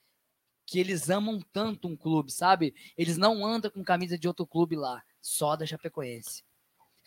que 0.66 0.78
eles 0.78 1.08
amam 1.08 1.40
tanto 1.52 1.88
um 1.88 1.96
clube, 1.96 2.30
sabe? 2.30 2.74
Eles 2.96 3.16
não 3.16 3.44
andam 3.46 3.70
com 3.70 3.82
camisa 3.82 4.18
de 4.18 4.28
outro 4.28 4.46
clube 4.46 4.76
lá, 4.76 5.02
só 5.20 5.56
da 5.56 5.64
Chapecoense. 5.66 6.42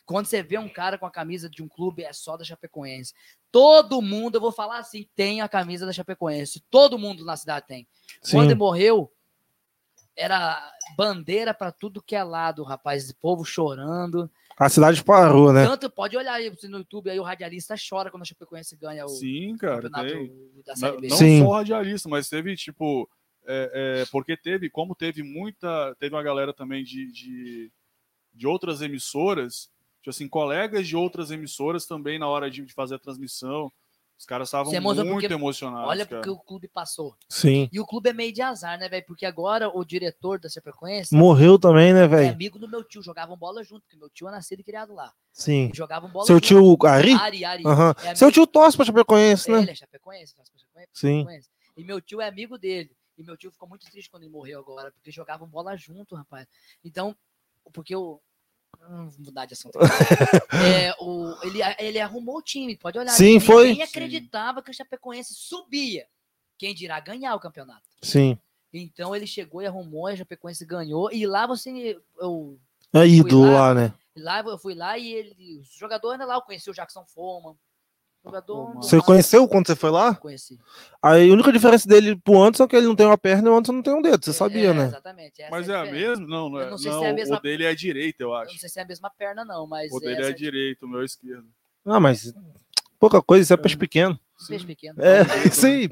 Quando 0.05 0.27
você 0.27 0.43
vê 0.43 0.57
um 0.57 0.69
cara 0.69 0.97
com 0.97 1.05
a 1.05 1.11
camisa 1.11 1.49
de 1.49 1.63
um 1.63 1.67
clube, 1.67 2.03
é 2.03 2.13
só 2.13 2.37
da 2.37 2.43
Chapecoense. 2.43 3.13
Todo 3.51 4.01
mundo, 4.01 4.35
eu 4.35 4.41
vou 4.41 4.51
falar 4.51 4.77
assim, 4.77 5.07
tem 5.15 5.41
a 5.41 5.49
camisa 5.49 5.85
da 5.85 5.93
Chapecoense. 5.93 6.63
Todo 6.69 6.99
mundo 6.99 7.25
na 7.25 7.35
cidade 7.35 7.65
tem. 7.67 7.87
Quando 8.29 8.45
ele 8.45 8.53
Sim. 8.53 8.59
morreu, 8.59 9.11
era 10.15 10.71
bandeira 10.95 11.53
para 11.53 11.71
tudo 11.71 12.01
que 12.01 12.15
é 12.15 12.23
lado, 12.23 12.63
rapaz. 12.63 13.11
Povo 13.13 13.43
chorando. 13.43 14.29
A 14.57 14.69
cidade 14.69 15.03
parou, 15.03 15.51
né? 15.51 15.65
Tanto 15.65 15.89
pode 15.89 16.15
olhar 16.15 16.33
aí 16.33 16.49
no 16.69 16.77
YouTube, 16.77 17.09
aí 17.09 17.19
o 17.19 17.23
radialista 17.23 17.75
chora 17.77 18.09
quando 18.09 18.21
a 18.21 18.25
Chapecoense 18.25 18.77
ganha 18.77 19.05
o 19.05 19.09
Sim, 19.09 19.57
cara. 19.57 19.81
campeonato 19.81 20.13
Tem. 20.13 20.27
da 20.65 20.71
Não, 20.71 20.75
Série 20.77 21.01
B. 21.01 21.07
não 21.09 21.17
Sim. 21.17 21.43
só 21.43 21.51
radialista, 21.51 22.07
mas 22.07 22.29
teve, 22.29 22.55
tipo. 22.55 23.09
é, 23.45 24.01
é, 24.01 24.05
porque 24.11 24.37
teve, 24.37 24.69
como 24.69 24.95
teve 24.95 25.23
muita. 25.23 25.93
Teve 25.99 26.15
uma 26.15 26.23
galera 26.23 26.53
também 26.53 26.83
de, 26.83 27.11
de, 27.11 27.71
de 28.33 28.47
outras 28.47 28.81
emissoras, 28.81 29.69
tipo 30.05 30.11
assim, 30.11 30.27
colegas 30.27 30.87
de 30.87 30.95
outras 30.95 31.31
emissoras 31.31 31.87
também 31.87 32.19
na 32.19 32.27
hora 32.27 32.49
de, 32.51 32.63
de 32.63 32.73
fazer 32.73 32.93
a 32.93 32.99
transmissão. 32.99 33.71
Os 34.17 34.23
caras 34.25 34.47
estavam 34.47 34.71
muito 34.79 35.03
porque- 35.09 35.25
emocionados. 35.33 35.89
Olha 35.89 36.05
cara. 36.05 36.21
porque 36.21 36.29
o 36.29 36.37
clube 36.41 36.67
passou. 36.69 37.17
Sim. 37.27 37.67
E 37.73 37.79
o 37.81 37.85
clube 37.85 38.11
é 38.11 38.13
meio 38.13 38.31
de 38.31 38.41
azar, 38.41 38.77
né, 38.79 38.87
velho? 38.87 39.03
Porque 39.05 39.25
agora 39.25 39.67
o 39.67 39.83
diretor 39.83 40.39
da 40.39 40.47
Chapecoense 40.47 41.13
Morreu 41.13 41.57
também, 41.59 41.91
né, 41.91 42.03
é 42.03 42.07
velho? 42.07 42.31
amigo 42.31 42.57
do 42.59 42.67
meu 42.69 42.81
tio, 42.83 43.01
jogavam 43.03 43.35
bola 43.35 43.61
junto, 43.63 43.81
porque 43.81 43.97
meu 43.97 44.09
tio 44.09 44.29
é 44.29 44.31
nascido 44.31 44.59
e 44.59 44.63
criado 44.63 44.93
lá. 44.93 45.11
Sim. 45.33 45.69
Jogavam 45.73 46.09
bola 46.09 46.25
Seu 46.25 46.35
junto. 46.35 46.77
tio 46.77 46.87
Ari? 46.87 47.11
Ari, 47.13 47.43
Ari. 47.43 47.63
É 48.05 48.15
Seu 48.15 48.27
amigo- 48.27 48.31
tio 48.31 48.47
torce 48.47 48.77
pra 48.77 48.85
Chapecoense, 48.85 49.51
né? 49.51 49.63
Ele 49.63 49.71
é 49.71 49.75
Chapecoense, 49.75 50.33
torce 50.35 50.51
pra 50.51 50.59
Chapecoense, 50.61 50.91
Sim. 50.93 51.25
E 51.75 51.83
meu 51.83 51.99
tio 51.99 52.21
é 52.21 52.27
amigo 52.27 52.57
dele. 52.57 52.91
E 53.17 53.23
meu 53.23 53.35
tio 53.35 53.51
ficou 53.51 53.67
muito 53.67 53.85
triste 53.89 54.09
quando 54.09 54.23
ele 54.23 54.31
morreu 54.31 54.59
agora, 54.59 54.91
porque 54.91 55.11
jogavam 55.11 55.47
bola 55.47 55.75
junto, 55.75 56.15
rapaz. 56.15 56.47
Então, 56.85 57.13
porque 57.73 57.93
o. 57.95 58.21
Hum, 58.89 59.09
mudar 59.19 59.45
de 59.45 59.53
assunto. 59.53 59.77
É, 60.55 60.93
o, 60.99 61.35
ele, 61.43 61.59
ele 61.79 61.99
arrumou 61.99 62.37
o 62.37 62.41
time, 62.41 62.77
pode 62.77 62.97
olhar. 62.97 63.11
Sim, 63.11 63.39
foi. 63.39 63.69
Ninguém 63.69 63.83
acreditava 63.83 64.61
que 64.61 64.71
o 64.71 64.73
Chapecoense 64.73 65.33
subia. 65.33 66.07
Quem 66.57 66.73
dirá 66.73 66.99
ganhar 66.99 67.35
o 67.35 67.39
campeonato. 67.39 67.83
Sim. 68.01 68.37
Então 68.73 69.15
ele 69.15 69.27
chegou 69.27 69.61
e 69.61 69.65
arrumou, 69.65 70.07
a 70.07 70.15
Chapecoense 70.15 70.65
ganhou. 70.65 71.11
E 71.11 71.25
lá 71.25 71.45
você. 71.45 71.97
Eu, 72.17 72.57
É 72.93 73.05
ídolo 73.05 73.45
lá. 73.45 73.73
lá, 73.73 73.73
né? 73.73 73.93
lá 74.15 74.39
eu 74.41 74.57
fui 74.57 74.73
lá 74.73 74.97
e 74.97 75.13
ele. 75.13 75.59
O 75.59 75.63
jogador 75.77 76.11
ainda 76.11 76.25
lá, 76.25 76.35
eu 76.35 76.41
conheci 76.41 76.69
o 76.69 76.73
Jackson 76.73 77.05
Foman. 77.05 77.55
Jogador. 78.25 78.73
Você 78.75 78.99
conheceu 79.01 79.47
quando 79.47 79.67
você 79.67 79.75
foi 79.75 79.91
lá? 79.91 80.15
Conheci. 80.15 80.59
Aí 81.01 81.29
a 81.29 81.33
única 81.33 81.51
diferença 81.51 81.87
dele 81.87 82.15
pro 82.15 82.41
Anderson 82.41 82.63
é 82.63 82.67
que 82.67 82.75
ele 82.75 82.87
não 82.87 82.95
tem 82.95 83.05
uma 83.05 83.17
perna 83.17 83.47
e 83.47 83.51
o 83.51 83.55
Anderson 83.55 83.73
não 83.73 83.83
tem 83.83 83.93
um 83.93 84.01
dedo, 84.01 84.25
você 84.25 84.33
sabia, 84.33 84.71
É, 84.71 84.73
né? 84.73 84.85
Exatamente. 84.87 85.41
essa 85.41 85.51
Mas 85.51 85.69
a 85.69 85.73
é 85.85 85.89
a 85.89 85.91
mesma? 85.91 86.27
Não, 86.27 86.49
não 86.49 86.59
é. 86.59 86.65
Eu 86.65 86.71
não 86.71 86.77
sei 86.77 86.91
não, 86.91 86.99
se 86.99 87.05
é 87.05 87.09
a 87.09 87.13
mesma- 87.13 87.37
O 87.37 87.41
dele 87.41 87.63
é 87.65 87.69
a 87.69 87.75
direita, 87.75 88.23
eu 88.23 88.29
Eu 88.29 88.35
acho. 88.35 88.51
não 88.53 88.59
sei 88.59 88.69
se 88.69 88.79
é 88.79 88.83
a 88.83 88.85
mesma 88.87 89.09
perna, 89.11 89.45
não, 89.45 89.67
mas. 89.67 89.91
O 89.91 89.99
dele 89.99 90.21
essa 90.21 90.29
é 90.31 90.33
direito, 90.33 90.85
o 90.85 90.89
meu 90.89 91.01
é 91.01 91.05
esquerdo. 91.05 91.47
Ah, 91.85 91.99
mas 91.99 92.33
pouca 92.99 93.21
coisa, 93.21 93.43
isso 93.43 93.53
é 93.53 93.57
peixe 93.57 93.77
pequeno. 93.77 94.19
Peixe 94.47 94.65
pequeno. 94.65 94.99
É, 95.01 95.47
isso 95.47 95.65
aí. 95.67 95.89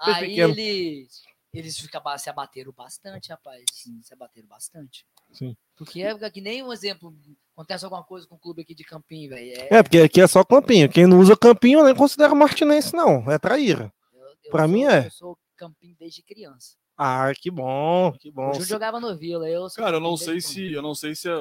Aí 0.00 0.28
pequeno. 0.28 0.52
eles, 0.54 1.22
eles 1.52 1.78
ficam, 1.78 2.00
se 2.18 2.30
abateram 2.30 2.72
bastante, 2.72 3.28
rapaz. 3.28 3.62
Se 4.02 4.14
abateram 4.14 4.48
bastante. 4.48 5.04
Sim. 5.32 5.54
Porque 5.76 6.02
é 6.02 6.30
que 6.30 6.40
nem 6.40 6.62
um 6.62 6.72
exemplo. 6.72 7.14
Acontece 7.56 7.84
alguma 7.84 8.02
coisa 8.02 8.26
com 8.26 8.34
o 8.34 8.38
clube 8.38 8.62
aqui 8.62 8.74
de 8.74 8.82
Campinho, 8.84 9.30
velho. 9.30 9.52
É, 9.70 9.82
porque 9.82 9.98
aqui 9.98 10.20
é 10.20 10.26
só 10.26 10.42
campinho. 10.44 10.88
Quem 10.88 11.06
não 11.06 11.20
usa 11.20 11.36
campinho 11.36 11.84
nem 11.84 11.94
considera 11.94 12.34
martinense, 12.34 12.94
não. 12.94 13.30
É 13.30 13.38
traíra. 13.38 13.92
eu- 14.12 14.20
eu 14.44 14.50
pra 14.50 14.64
sou- 14.64 14.68
mim 14.72 14.84
é. 14.84 15.06
Eu 15.06 15.10
sou 15.10 15.38
Campinho 15.56 15.94
desde 15.98 16.20
criança. 16.22 16.76
Ah, 16.96 17.32
que 17.34 17.50
bom, 17.50 18.12
que 18.20 18.30
bom. 18.30 18.50
O 18.50 18.52
Júnior 18.54 18.68
jogava 18.68 18.98
no 19.00 19.16
Vila. 19.16 19.48
Eu 19.48 19.66
Cara, 19.76 19.96
eu 19.96 20.00
não 20.00 20.16
sei 20.16 20.40
se. 20.40 20.72
Eu 20.72 20.82
não 20.82 20.94
sei 20.94 21.14
se 21.14 21.28
é. 21.28 21.40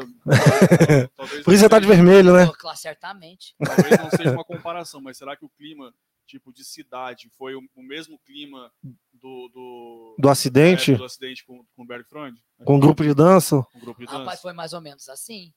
talvez 1.15 1.43
Por 1.43 1.53
isso 1.53 1.63
você 1.63 1.69
tá 1.69 1.79
de 1.79 1.87
vermelho, 1.87 2.33
né? 2.33 2.51
Claro, 2.57 2.77
certamente. 2.77 3.55
Talvez 3.63 3.97
não 3.99 4.09
seja 4.11 4.31
uma 4.31 4.43
comparação, 4.45 5.01
mas 5.01 5.17
será 5.17 5.35
que 5.35 5.45
o 5.45 5.49
clima 5.49 5.93
tipo 6.25 6.53
de 6.53 6.63
cidade, 6.63 7.29
foi 7.37 7.53
o, 7.55 7.61
o 7.75 7.83
mesmo 7.83 8.17
clima 8.19 8.71
do 9.11 9.49
do, 9.49 10.15
Do 10.17 10.29
acidente? 10.29 10.93
é, 10.93 10.95
do 10.95 11.03
acidente 11.03 11.43
com, 11.45 11.63
com 11.75 11.83
o 11.83 11.85
Bergfrond? 11.85 12.35
Com 12.63 12.75
um 12.75 12.79
grupo 12.79 13.03
de 13.03 13.13
dança? 13.13 13.61
Com 13.71 13.77
o 13.77 13.81
grupo 13.81 13.99
de 13.99 14.05
dança? 14.07 14.19
Rapaz, 14.19 14.41
foi 14.41 14.53
mais 14.53 14.73
ou 14.73 14.81
menos 14.81 15.07
assim. 15.09 15.51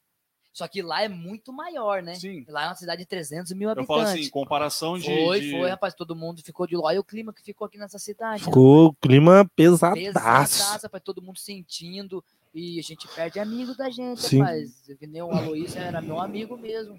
Só 0.56 0.66
que 0.66 0.80
lá 0.80 1.02
é 1.02 1.08
muito 1.08 1.52
maior, 1.52 2.02
né? 2.02 2.14
Sim. 2.14 2.42
Lá 2.48 2.62
é 2.64 2.68
uma 2.68 2.74
cidade 2.74 3.02
de 3.02 3.06
300 3.06 3.52
mil 3.52 3.68
Eu 3.68 3.72
habitantes. 3.72 4.02
falo 4.04 4.08
assim, 4.20 4.30
comparação 4.30 4.98
de. 4.98 5.04
Foi, 5.04 5.38
de- 5.40 5.50
foi, 5.50 5.68
rapaz. 5.68 5.92
Todo 5.92 6.16
mundo 6.16 6.42
ficou 6.42 6.66
de 6.66 6.74
lá. 6.74 6.84
Olha 6.84 6.98
o 7.00 7.04
clima 7.04 7.30
que 7.30 7.42
ficou 7.42 7.66
aqui 7.66 7.76
nessa 7.76 7.98
cidade. 7.98 8.42
Ficou 8.44 8.86
o 8.86 8.94
clima 8.94 9.46
pesadaço. 9.54 10.00
Pesadaço, 10.00 10.82
rapaz. 10.84 11.02
Todo 11.04 11.20
mundo 11.20 11.38
sentindo. 11.38 12.24
E 12.54 12.78
a 12.78 12.82
gente 12.82 13.06
perde 13.08 13.38
amigo 13.38 13.76
da 13.76 13.90
gente, 13.90 14.22
Sim. 14.22 14.38
rapaz. 14.40 14.82
Que 14.98 15.06
nem 15.06 15.20
o 15.20 15.30
Aloysio 15.30 15.78
era 15.78 16.00
meu 16.00 16.18
amigo 16.18 16.56
mesmo. 16.56 16.98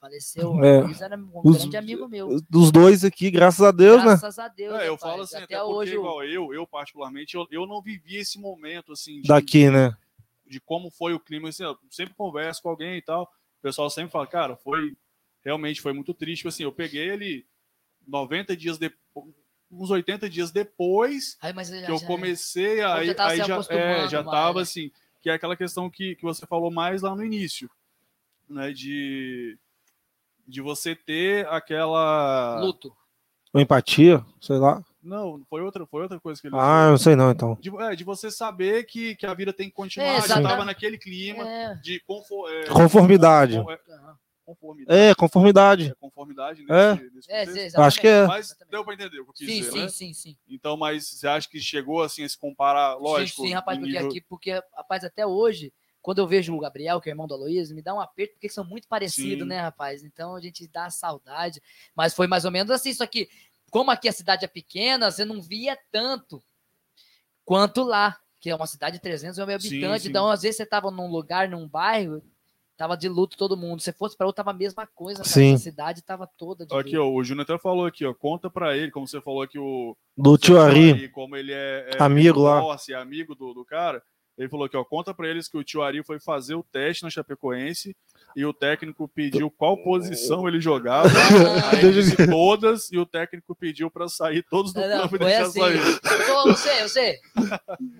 Faleceu. 0.00 0.52
O 0.52 0.64
É. 0.64 0.78
Aloysio 0.78 1.04
era 1.04 1.16
um 1.16 1.28
Os- 1.42 1.56
grande 1.62 1.76
amigo 1.76 2.08
meu. 2.08 2.40
Dos 2.48 2.70
dois 2.70 3.04
aqui, 3.04 3.32
graças 3.32 3.62
a 3.62 3.72
Deus, 3.72 3.98
né? 3.98 4.10
Graças 4.10 4.38
a 4.38 4.46
Deus. 4.46 4.74
É, 4.78 4.86
eu 4.86 4.92
rapaz. 4.94 5.00
falo 5.00 5.22
assim, 5.24 5.36
até, 5.38 5.44
até 5.56 5.58
porque 5.58 5.72
hoje. 5.74 5.94
igual 5.94 6.22
eu, 6.24 6.54
eu 6.54 6.64
particularmente, 6.68 7.34
eu, 7.34 7.44
eu 7.50 7.66
não 7.66 7.82
vivi 7.82 8.14
esse 8.16 8.38
momento 8.38 8.92
assim 8.92 9.20
de, 9.22 9.26
Daqui, 9.26 9.68
né? 9.70 9.92
De 10.46 10.60
como 10.60 10.90
foi 10.90 11.12
o 11.12 11.20
clima. 11.20 11.48
Assim, 11.48 11.64
eu 11.64 11.76
sempre 11.90 12.14
converso 12.14 12.62
com 12.62 12.68
alguém 12.70 12.96
e 12.98 13.02
tal. 13.02 13.24
O 13.58 13.62
pessoal 13.62 13.90
sempre 13.90 14.12
fala, 14.12 14.26
cara, 14.26 14.56
foi 14.56 14.96
realmente 15.44 15.80
foi 15.80 15.92
muito 15.92 16.12
triste. 16.14 16.38
Tipo 16.38 16.48
Assim, 16.48 16.62
eu 16.64 16.72
peguei 16.72 17.08
ele 17.08 17.46
90 18.06 18.56
dias 18.56 18.78
depois, 18.78 19.34
uns 19.70 19.90
80 19.90 20.28
dias 20.28 20.50
depois 20.50 21.36
Ai, 21.42 21.52
mas 21.52 21.68
já- 21.68 21.84
que 21.86 21.90
eu 21.92 22.00
comecei, 22.00 22.78
já 22.78 22.94
aí, 22.94 23.08
aí 23.18 23.38
já, 23.38 23.58
é, 23.70 24.08
já 24.08 24.22
mais, 24.22 24.30
tava 24.30 24.58
né? 24.58 24.62
assim, 24.62 24.90
que 25.20 25.28
é 25.30 25.34
aquela 25.34 25.56
questão 25.56 25.90
que, 25.90 26.14
que 26.16 26.22
você 26.22 26.46
falou 26.46 26.70
mais 26.70 27.02
lá 27.02 27.14
no 27.16 27.24
início, 27.24 27.68
né? 28.48 28.72
De, 28.72 29.58
de 30.46 30.60
você 30.60 30.94
ter 30.94 31.46
aquela. 31.48 32.60
Luto. 32.60 32.96
Ou 33.52 33.60
empatia, 33.60 34.24
sei 34.40 34.56
lá. 34.58 34.84
Não, 35.06 35.40
foi 35.48 35.62
outra, 35.62 35.86
foi 35.86 36.02
outra 36.02 36.18
coisa 36.18 36.40
que 36.40 36.48
ele 36.48 36.56
Ah, 36.58 36.86
eu 36.86 36.90
não 36.90 36.98
sei 36.98 37.14
não, 37.14 37.30
então. 37.30 37.56
de, 37.60 37.70
é, 37.80 37.94
de 37.94 38.02
você 38.02 38.30
saber 38.30 38.84
que, 38.84 39.14
que 39.14 39.24
a 39.24 39.32
vida 39.34 39.52
tem 39.52 39.68
que 39.68 39.74
continuar, 39.74 40.16
É, 40.24 40.28
já 40.28 40.38
estava 40.38 40.64
naquele 40.64 40.98
clima 40.98 41.46
É. 41.48 41.74
de 41.76 42.00
confo- 42.00 42.48
é, 42.48 42.64
Conformidade. 42.66 43.56
confo- 43.56 43.70
é, 43.70 43.78
conformidade. 44.44 44.98
É, 45.10 45.14
conformidade. 45.14 45.90
É 45.90 45.94
conformidade 45.94 46.64
É. 46.68 46.94
nesse, 46.94 47.14
nesse 47.14 47.30
É, 47.32 47.46
contexto. 47.46 47.76
sim, 47.76 47.80
Acho 47.82 48.00
que 48.00 48.06
é. 48.08 48.26
Mas 48.26 48.46
exatamente. 48.46 48.70
deu 48.70 48.84
para 48.84 48.94
entender 48.94 49.20
o 49.20 49.24
que 49.24 49.30
eu 49.30 49.34
quis 49.34 49.46
Sim, 49.46 49.58
dizer, 49.58 49.70
sim, 49.72 49.78
né? 49.82 49.88
sim, 49.88 50.12
sim. 50.12 50.36
Então, 50.48 50.76
mas 50.76 51.06
você 51.08 51.28
acha 51.28 51.48
que 51.48 51.60
chegou 51.60 52.02
assim 52.02 52.24
a 52.24 52.28
se 52.28 52.36
comparar, 52.38 52.96
lógico, 52.96 53.42
Sim, 53.42 53.48
sim, 53.48 53.54
rapaz, 53.54 53.78
porque 53.78 53.92
nível- 53.92 54.08
aqui, 54.08 54.20
porque, 54.20 54.52
rapaz, 54.76 55.04
até 55.04 55.26
hoje, 55.26 55.72
quando 56.00 56.18
eu 56.18 56.26
vejo 56.28 56.54
o 56.54 56.60
Gabriel, 56.60 57.00
que 57.00 57.08
é 57.08 57.12
irmão 57.12 57.26
do 57.26 57.34
Aloysio, 57.34 57.74
me 57.74 57.82
dá 57.82 57.92
um 57.92 58.00
aperto, 58.00 58.34
porque 58.34 58.48
são 58.48 58.64
muito 58.64 58.86
parecidos, 58.86 59.42
Sim. 59.42 59.48
né, 59.48 59.60
rapaz? 59.60 60.04
Então 60.04 60.36
a 60.36 60.40
gente 60.40 60.68
dá 60.68 60.88
saudade. 60.88 61.60
Mas 61.96 62.14
foi 62.14 62.28
mais 62.28 62.44
ou 62.44 62.52
menos 62.52 62.70
assim, 62.70 62.92
só 62.94 63.04
que, 63.08 63.28
como 63.70 63.90
aqui 63.90 64.08
a 64.08 64.12
cidade 64.12 64.44
é 64.44 64.48
pequena, 64.48 65.10
você 65.10 65.24
não 65.24 65.40
via 65.42 65.76
tanto 65.90 66.42
quanto 67.44 67.82
lá, 67.82 68.16
que 68.40 68.50
é 68.50 68.54
uma 68.54 68.66
cidade 68.66 68.96
de 68.96 69.02
300 69.02 69.38
mil 69.38 69.46
Sim, 69.46 69.54
habitantes. 69.54 70.02
sim. 70.02 70.08
Então, 70.08 70.28
às 70.30 70.42
vezes, 70.42 70.56
você 70.56 70.66
tava 70.66 70.90
num 70.90 71.08
lugar, 71.10 71.48
num 71.48 71.68
bairro, 71.68 72.22
tava 72.76 72.96
de 72.96 73.08
luto 73.08 73.36
todo 73.36 73.56
mundo. 73.56 73.80
Se 73.80 73.92
fosse 73.92 74.16
para 74.16 74.26
outro, 74.26 74.36
tava 74.36 74.50
a 74.50 74.54
mesma 74.54 74.86
coisa, 74.86 75.22
cara. 75.22 75.28
Sim. 75.32 75.54
A 75.54 75.58
cidade 75.58 76.02
tava 76.02 76.26
toda 76.26 76.66
de 76.66 76.74
Aqui, 76.74 76.96
luto. 76.96 77.08
ó, 77.08 77.12
o 77.14 77.24
Júnior 77.24 77.44
até 77.44 77.58
falou 77.58 77.86
aqui, 77.86 78.04
ó, 78.04 78.12
conta 78.14 78.50
pra 78.50 78.76
ele, 78.76 78.90
como 78.90 79.06
você 79.06 79.20
falou 79.20 79.46
que 79.48 79.58
o 79.58 79.96
Do 80.16 80.36
tio 80.36 80.60
Ari. 80.60 81.08
como 81.10 81.36
ele 81.36 81.52
é, 81.52 81.90
é 81.94 82.02
Amigo 82.02 82.40
lá. 82.42 82.60
Nossa, 82.60 82.92
é 82.92 82.94
amigo 82.94 83.34
do, 83.34 83.52
do 83.54 83.64
cara. 83.64 84.02
Ele 84.36 84.48
falou 84.50 84.66
aqui, 84.66 84.76
ó, 84.76 84.84
conta 84.84 85.14
pra 85.14 85.26
eles 85.28 85.48
que 85.48 85.56
o 85.56 85.64
tio 85.64 85.82
Ari 85.82 86.02
foi 86.04 86.20
fazer 86.20 86.54
o 86.54 86.62
teste 86.62 87.02
na 87.04 87.10
Chapecoense 87.10 87.96
e 88.36 88.44
o 88.44 88.52
técnico 88.52 89.08
pediu 89.08 89.50
qual 89.50 89.82
posição 89.82 90.46
ele 90.46 90.60
jogava. 90.60 91.08
Aí 91.72 91.78
ele 91.78 91.92
disse 91.94 92.26
todas 92.28 92.92
e 92.92 92.98
o 92.98 93.06
técnico 93.06 93.56
pediu 93.56 93.90
pra 93.90 94.08
sair 94.08 94.42
todos 94.42 94.74
do 94.74 94.80
Não, 94.82 95.00
campo 95.00 95.16
e 95.16 95.18
deixar 95.20 95.42
assim. 95.44 95.58
sair. 95.58 95.80
Ô, 96.30 96.42
você, 96.48 96.82
você. 96.82 97.20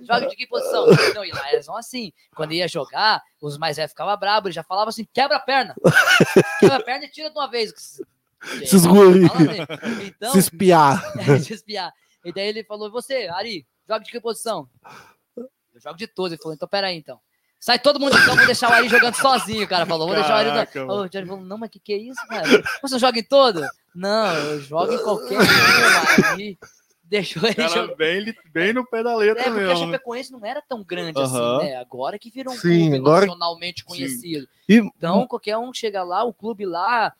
Joga 0.02 0.28
de 0.28 0.36
que 0.36 0.46
posição? 0.46 0.86
Não, 1.14 1.24
e 1.24 1.32
lá 1.32 1.50
eles 1.54 1.64
são 1.64 1.74
assim. 1.74 2.12
Quando 2.34 2.52
ia 2.52 2.68
jogar, 2.68 3.22
os 3.40 3.56
mais 3.56 3.78
velhos 3.78 3.92
ficavam 3.92 4.14
bravos, 4.18 4.48
eles 4.48 4.54
já 4.54 4.62
falavam 4.62 4.90
assim: 4.90 5.08
quebra 5.10 5.38
a 5.38 5.40
perna. 5.40 5.74
Quebra 6.60 6.76
a 6.76 6.82
perna 6.82 7.06
e 7.06 7.10
tira 7.10 7.30
de 7.30 7.38
uma 7.38 7.50
vez. 7.50 7.72
Fala 8.38 8.62
assim. 8.62 10.06
Então, 10.06 10.32
Se 10.32 10.38
espiar. 10.38 11.02
é, 11.18 11.38
se 11.38 11.54
espiar. 11.54 11.90
E 12.22 12.30
daí 12.30 12.48
ele 12.48 12.62
falou: 12.62 12.90
você, 12.90 13.26
Ari, 13.28 13.66
joga 13.88 14.04
de 14.04 14.10
que 14.10 14.20
posição? 14.20 14.68
Eu 15.74 15.80
jogo 15.80 15.96
de 15.96 16.06
todos. 16.06 16.32
Ele 16.32 16.42
falou: 16.42 16.54
então 16.54 16.68
peraí, 16.68 16.94
então. 16.98 17.18
Sai 17.58 17.78
todo 17.78 17.98
mundo 17.98 18.12
de 18.16 18.24
campo, 18.24 18.36
vou 18.36 18.46
deixar 18.46 18.70
o 18.70 18.72
Ari 18.74 18.88
jogando 18.88 19.14
sozinho, 19.16 19.64
o 19.64 19.68
cara 19.68 19.84
falou. 19.86 20.06
Vou 20.06 20.14
deixar 20.14 20.34
o 20.34 20.36
Ari. 20.36 20.50
Caraca. 20.50 20.86
O 20.86 21.08
Jerry 21.10 21.26
falou: 21.26 21.44
não, 21.44 21.58
mas 21.58 21.70
que 21.70 21.80
que 21.80 21.92
é 21.92 21.96
isso, 21.96 22.20
cara? 22.28 22.46
Você 22.82 22.98
joga 22.98 23.18
em 23.18 23.24
todo? 23.24 23.66
Não, 23.94 24.34
eu 24.34 24.60
jogo 24.60 24.92
em 24.92 25.02
qualquer 25.02 25.38
um. 25.40 26.26
Aí 26.34 26.58
deixou 27.02 27.44
ele 27.44 27.54
Cara, 27.54 27.68
jogar. 27.68 27.96
bem, 27.96 28.34
bem 28.52 28.72
no 28.72 28.86
pé 28.86 29.02
da 29.02 29.16
letra 29.16 29.40
É, 29.42 29.44
porque 29.46 29.60
a 29.60 29.66
mesmo. 29.68 29.86
Chapecoense 29.86 30.32
não 30.32 30.44
era 30.44 30.60
tão 30.62 30.84
grande 30.84 31.18
Aham. 31.18 31.56
assim, 31.58 31.66
né? 31.66 31.76
Agora 31.76 32.18
que 32.18 32.30
virou 32.30 32.52
um 32.52 32.56
Sim, 32.56 32.80
clube 32.82 32.96
agora- 32.96 33.26
nacionalmente 33.26 33.84
conhecido. 33.84 34.46
E 34.68 34.74
Então, 34.76 35.26
qualquer 35.26 35.56
um 35.56 35.72
chega 35.72 36.02
lá, 36.04 36.24
o 36.24 36.32
clube 36.34 36.66
lá, 36.66 37.12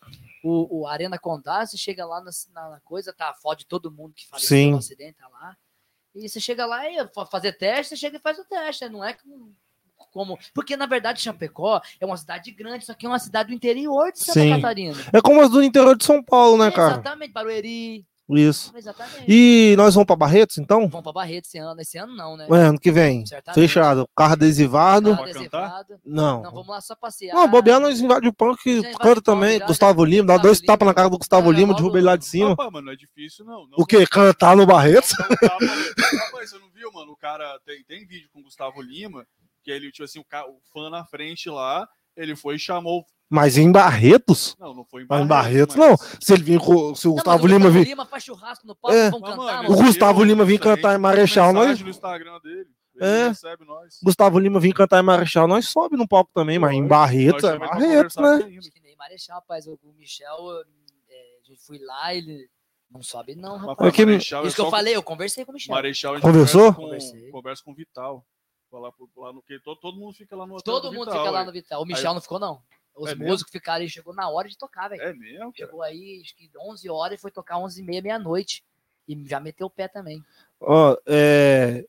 o, 0.45 0.81
o 0.81 0.87
Arena 0.87 1.19
Condá, 1.19 1.65
você 1.65 1.77
chega 1.79 2.05
lá 2.05 2.21
na, 2.21 2.31
na- 2.53 2.81
coisa, 2.85 3.13
tá 3.13 3.33
fode 3.35 3.65
todo 3.67 3.91
mundo 3.91 4.13
que 4.15 4.29
faleceu 4.29 4.49
Sim. 4.49 4.71
no 4.73 4.79
acidente, 4.79 5.19
tá 5.19 5.29
lá. 5.29 5.57
E 6.15 6.29
você 6.29 6.41
chega 6.41 6.67
lá 6.67 6.89
e 6.91 7.07
fa- 7.15 7.27
fazer 7.27 7.53
teste, 7.53 7.91
você 7.91 7.97
chega 7.97 8.17
e 8.17 8.21
faz 8.21 8.39
o 8.39 8.45
teste, 8.45 8.85
né? 8.85 8.91
não 8.91 9.05
é 9.05 9.13
como... 9.15 9.55
como- 10.13 10.39
Porque, 10.55 10.77
na 10.77 10.87
verdade, 10.87 11.21
Chapecó 11.21 11.81
é 12.01 12.07
uma 12.07 12.17
cidade 12.17 12.51
grande, 12.51 12.85
só 12.85 12.95
que 12.95 13.07
é 13.07 13.09
uma 13.09 13.19
cidade 13.19 13.49
do 13.51 13.55
interior 13.55 14.13
de 14.13 14.21
Santa 14.21 14.41
Sim. 14.41 14.51
Catarina. 14.51 14.95
é 15.13 15.21
como 15.21 15.41
as 15.41 15.51
do 15.51 15.63
interior 15.63 15.97
de 15.97 16.05
São 16.05 16.23
Paulo, 16.23 16.57
né, 16.59 16.71
cara? 16.71 16.95
Exatamente, 16.95 17.33
Barueri. 17.33 18.05
Isso. 18.29 18.73
Exatamente. 18.77 19.25
E 19.29 19.77
nós 19.77 19.95
vamos 19.95 20.07
pra 20.07 20.17
Barretos, 20.17 20.59
então? 20.59 20.89
Vamos 20.89 21.03
pra 21.05 21.13
Barreto 21.13 21.45
esse 21.47 21.59
ano. 21.59 21.81
Esse 21.81 21.97
ano 21.97 22.13
não, 22.17 22.37
né? 22.37 22.49
É, 22.51 22.55
ano 22.57 22.79
que 22.81 22.91
vem. 22.91 23.25
Certamente. 23.25 23.55
Fechado. 23.55 24.09
Carro 24.17 24.33
adesivado. 24.33 25.17
Não. 26.05 26.43
Não, 26.43 26.51
vamos 26.51 26.67
lá 26.67 26.81
só 26.81 26.97
passear. 26.97 27.37
Não, 27.37 27.47
bobear 27.47 27.79
nós 27.79 28.01
invade 28.01 28.27
o 28.27 28.33
invade 28.33 28.99
canta 28.99 29.23
também. 29.23 29.61
já, 29.61 29.67
Gustavo 29.67 30.05
já. 30.05 30.11
Lima, 30.11 30.27
dá 30.27 30.39
dois 30.39 30.61
tapas 30.61 30.87
na 30.87 30.93
cara 30.95 31.09
do 31.09 31.19
Gustavo 31.19 31.53
Lima, 31.53 31.73
derruba 31.73 31.99
ele 31.99 32.07
lá 32.07 32.17
de 32.17 32.25
cima. 32.25 32.51
Opa, 32.51 32.69
mano, 32.69 32.87
não 32.87 32.93
é 32.93 32.97
difícil, 32.97 33.45
não. 33.45 33.65
não 33.69 33.79
O 33.79 33.87
quê? 33.87 34.05
Cantar 34.09 34.57
no 34.57 34.67
Barretos? 34.67 35.13
Não, 35.19 35.59
não 35.61 36.31
você 36.47 36.59
não 36.59 36.69
viu, 36.75 36.93
mano? 36.93 37.13
O 37.13 37.17
cara 37.17 37.61
tem, 37.65 37.85
tem 37.85 38.07
vídeo 38.07 38.29
com 38.33 38.41
o 38.41 38.43
Gustavo 38.43 38.83
Lima, 38.83 39.25
que 39.67 39.71
ele, 39.73 39.91
tipo 39.91 40.05
assim, 40.05 40.21
o, 40.21 40.25
ca- 40.25 40.47
o 40.47 40.61
fã 40.73 40.89
na 40.89 41.05
frente 41.05 41.51
lá, 41.51 41.89
ele 42.17 42.37
foi 42.37 42.55
e 42.55 42.59
chamou. 42.59 43.05
Mas 43.29 43.59
em 43.59 43.73
Barretos? 43.73 44.55
Não, 44.61 44.73
não 44.73 44.85
foi 44.85 45.03
em 45.03 45.07
Mas 45.11 45.21
em 45.25 45.27
Barretos, 45.27 45.75
Barretos, 45.75 46.01
mas- 46.01 46.11
não. 46.13 46.21
Se 46.21 46.33
ele 46.33 46.45
vir 46.45 46.61
com. 46.61 46.95
Se 46.95 47.09
o 47.09 47.11
Não, 47.11 47.15
Gustavo 47.17 47.43
mas 47.43 47.53
Lima 47.53 47.71
vir. 47.71 47.85
Lima 47.85 48.07
faz 48.07 48.23
churrasco 48.23 48.65
no 48.65 48.77
palco, 48.77 48.97
É. 48.97 49.11
vamos 49.11 49.29
Mas, 49.29 49.37
cantar, 49.37 49.63
mano. 49.65 49.75
O 49.75 49.77
Gustavo 49.83 50.21
eu- 50.21 50.25
Lima 50.25 50.45
vir 50.45 50.61
cantar 50.61 50.95
em 50.95 50.99
Marechal, 50.99 51.53
nós- 51.53 51.81
no 51.81 51.89
Instagram 51.91 52.39
dele. 52.41 52.67
Ele 52.95 53.05
É. 53.11 53.29
recebe 53.29 53.65
nós. 53.65 53.99
Gustavo 54.03 54.39
Lima 54.39 54.61
vir 54.61 54.73
cantar 54.73 55.01
em 55.01 55.05
Marechal, 55.05 55.49
nós 55.49 55.69
sobe 55.69 55.97
no 55.97 56.07
palco 56.07 56.31
também, 56.33 56.59
mas 56.61 56.73
em 56.73 56.87
Barretos 56.87 57.43
é 57.45 57.59
Barretos, 57.59 58.17
né? 58.17 58.39
nem 58.83 58.97
Marechal, 58.97 59.37
rapaz. 59.41 59.67
O 59.67 59.77
Michel, 59.99 60.29
é, 61.11 61.15
a 61.43 61.47
gente 61.51 61.61
fui 61.67 61.79
lá, 61.81 62.15
ele 62.15 62.49
não 62.91 63.03
sobe, 63.03 63.35
não, 63.35 63.59
Mas, 63.59 63.67
rapaz. 63.67 63.89
É 63.89 63.93
que- 63.93 64.07
Marechal 64.07 64.45
é 64.45 64.47
Isso 64.47 64.57
que 64.57 64.63
eu 64.63 64.71
falei, 64.71 64.95
eu 64.97 65.03
conversei 65.03 65.45
com 65.45 65.51
o 65.51 65.55
Michel. 65.55 65.75
Marechal, 65.75 66.13
a 66.13 66.17
gente 66.17 66.23
Conversou? 66.25 66.73
Conversa 66.73 66.77
com, 66.77 66.83
Conversei. 66.85 67.31
conversa 67.33 67.63
com 67.65 67.73
o 67.73 67.75
Vital. 67.75 68.27
Lá, 68.79 68.93
lá 69.17 69.33
no 69.33 69.43
que 69.43 69.59
todo, 69.61 69.79
todo 69.81 69.99
mundo 69.99 70.13
fica 70.15 70.37
lá 70.37 70.47
no 70.47 70.55
hotel 70.57 70.75
Todo 70.75 70.91
do 70.91 70.93
mundo 70.95 71.07
Vital, 71.07 71.19
fica 71.19 71.31
lá 71.31 71.45
no 71.45 71.53
Vital. 71.53 71.83
O 71.83 71.87
Michel 71.87 72.15
não 72.15 72.21
ficou, 72.21 72.39
não. 72.39 72.61
Os 72.95 73.11
É 73.11 73.15
mesmo? 73.15 73.31
músicos 73.31 73.53
ficaram 73.53 73.85
e 73.85 73.89
chegou 73.91 74.15
na 74.15 74.29
hora 74.29 74.49
de 74.49 74.57
tocar, 74.57 74.89
velho. 74.89 75.03
É 75.03 75.13
mesmo? 75.13 75.39
cara? 75.39 75.53
Chegou 75.55 75.83
aí, 75.83 76.21
acho 76.23 76.35
que 76.35 76.51
11 76.59 76.89
horas 76.89 77.19
e 77.19 77.21
foi 77.23 77.31
tocar 77.31 77.59
11 77.59 77.81
e 77.81 77.85
meia, 77.85 78.01
meia-noite. 78.03 78.65
E 79.09 79.23
já 79.29 79.39
meteu 79.39 79.67
o 79.67 79.71
pé 79.71 79.87
também. 79.87 80.23
Ó, 80.61 80.97
é. 81.07 81.85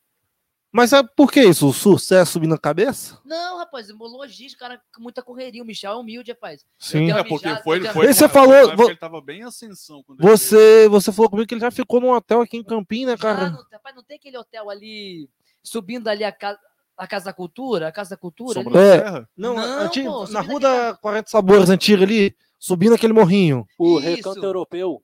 Mas 0.70 0.90
sabe 0.92 1.10
por 1.16 1.32
que 1.32 1.42
isso? 1.42 1.68
O 1.70 1.74
sucesso 1.74 2.34
subindo 2.34 2.52
na 2.52 2.58
cabeça? 2.58 3.20
Não, 3.26 3.58
rapaz, 3.58 3.88
logística, 3.90 4.68
cara, 4.68 4.82
com 4.94 5.02
muita 5.02 5.24
correria. 5.24 5.64
O 5.64 5.66
Michel 5.66 5.94
é 5.94 5.96
humilde, 5.96 6.32
rapaz. 6.32 6.64
Sim. 6.78 7.10
É 7.10 7.24
porque 7.24 7.48
mijada, 7.48 7.64
foi, 7.64 7.80
tenho- 7.80 7.94
foi 7.94 8.14
você 8.14 8.28
falou- 8.30 8.76
vo- 8.76 8.90
ele 8.90 8.98
tava 8.98 9.22
bem 9.22 9.40
em 9.40 9.44
ascensão. 9.44 10.04
quando 10.04 10.20
ele. 10.22 10.30
Você, 10.30 10.88
você 10.90 11.12
falou 11.12 11.30
comigo 11.32 11.48
que 11.48 11.54
ele 11.56 11.62
já 11.62 11.72
ficou 11.72 12.00
num 12.02 12.12
hotel 12.12 12.42
aqui 12.42 12.58
em 12.58 12.64
Campinas, 12.64 13.14
né, 13.14 13.18
Já 13.18 13.22
cara? 13.36 13.50
não, 13.50 13.66
rapaz, 13.72 13.96
não 13.96 14.04
tem 14.04 14.18
aquele 14.18 14.38
hotel 14.38 14.70
ali, 14.70 15.28
subindo 15.64 16.10
ali 16.10 16.24
a 16.26 16.32
casa, 16.34 16.60
a 16.98 17.08
casa 17.08 17.26
da 17.26 17.34
Cultura, 17.34 17.88
a 17.88 17.92
Casa 17.92 18.12
da 18.12 18.18
Cultura? 18.18 18.62
Sombra 18.62 18.80
ali? 18.80 18.90
É. 18.90 18.98
da 18.98 19.04
Terra? 19.04 19.30
Não, 19.38 19.54
Não, 19.56 19.64
antigo- 19.86 20.10
pô, 20.12 20.28
na 20.32 20.42
rua 20.42 20.60
da 20.60 20.96
40 20.96 21.30
Sabores 21.30 21.70
antiga 21.70 22.04
ali, 22.04 22.36
subindo 22.60 22.96
aquele 22.96 23.14
morrinho. 23.14 23.66
O 23.78 24.00
Isso. 24.00 24.08
recanto 24.10 24.44
europeu. 24.44 25.04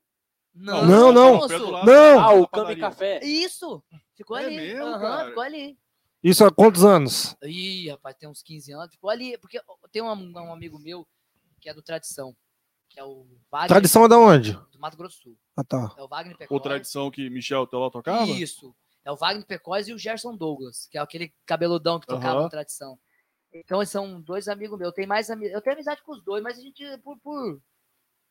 Não, 0.56 0.86
Não, 0.86 1.12
não. 1.12 1.36
moço. 1.38 1.72
Não. 1.86 2.20
Ah, 2.20 2.34
o. 2.34 2.48
Cami 2.48 2.76
Café. 2.76 3.20
Isso, 3.24 3.84
ficou 4.16 4.38
É 4.38 4.46
ali. 4.46 4.56
mesmo, 4.56 4.86
Aham, 4.86 5.00
cara? 5.00 5.28
ficou 5.30 5.44
ali. 5.44 5.78
Isso 6.24 6.46
há 6.46 6.52
quantos 6.52 6.86
anos? 6.86 7.36
Ih, 7.44 7.90
rapaz, 7.90 8.16
tem 8.18 8.30
uns 8.30 8.42
15 8.42 8.72
anos. 8.72 8.92
Ficou 8.92 9.10
ali, 9.10 9.38
porque 9.40 9.60
tem 9.92 10.02
um, 10.02 10.08
um 10.12 10.54
amigo 10.54 10.80
meu 10.80 11.06
que 11.60 11.70
é 11.70 11.74
do 11.74 11.82
Tradição, 11.82 12.36
que 12.90 13.00
é 13.00 13.04
o 13.04 13.26
Wagner 13.52 13.68
Tradição 13.70 14.06
é 14.06 14.08
da 14.08 14.18
onde? 14.18 14.54
do 14.72 14.80
Mato 14.80 14.96
Grosso 14.96 15.18
do 15.18 15.24
Sul. 15.24 15.38
Ah, 15.58 15.64
tá. 15.64 15.94
É 15.98 16.04
o 16.04 16.08
Wagner 16.08 16.36
Ou 16.50 16.60
tradição 16.60 17.10
que 17.12 17.30
Michel 17.30 17.66
Teló 17.68 17.90
tocava? 17.90 18.26
Isso. 18.32 18.74
É 19.06 19.12
o 19.12 19.16
Wagner 19.16 19.46
Pecóis 19.46 19.88
e 19.88 19.94
o 19.94 19.98
Gerson 19.98 20.36
Douglas, 20.36 20.88
que 20.90 20.98
é 20.98 21.02
aquele 21.02 21.34
cabeludão 21.46 22.00
que 22.00 22.08
tocava 22.08 22.42
no 22.42 22.50
Tradição. 22.50 22.98
Então, 23.54 23.80
eles 23.80 23.90
são 23.90 24.20
dois 24.20 24.48
amigos 24.48 24.78
meus. 24.78 24.90
Eu 24.90 24.94
tenho 24.94 25.08
mais 25.08 25.30
Eu 25.30 25.62
tenho 25.62 25.76
amizade 25.76 26.02
com 26.04 26.14
os 26.14 26.24
dois, 26.24 26.42
mas 26.42 26.58
a 26.58 26.62
gente, 26.62 26.84
por, 27.04 27.18
por, 27.20 27.62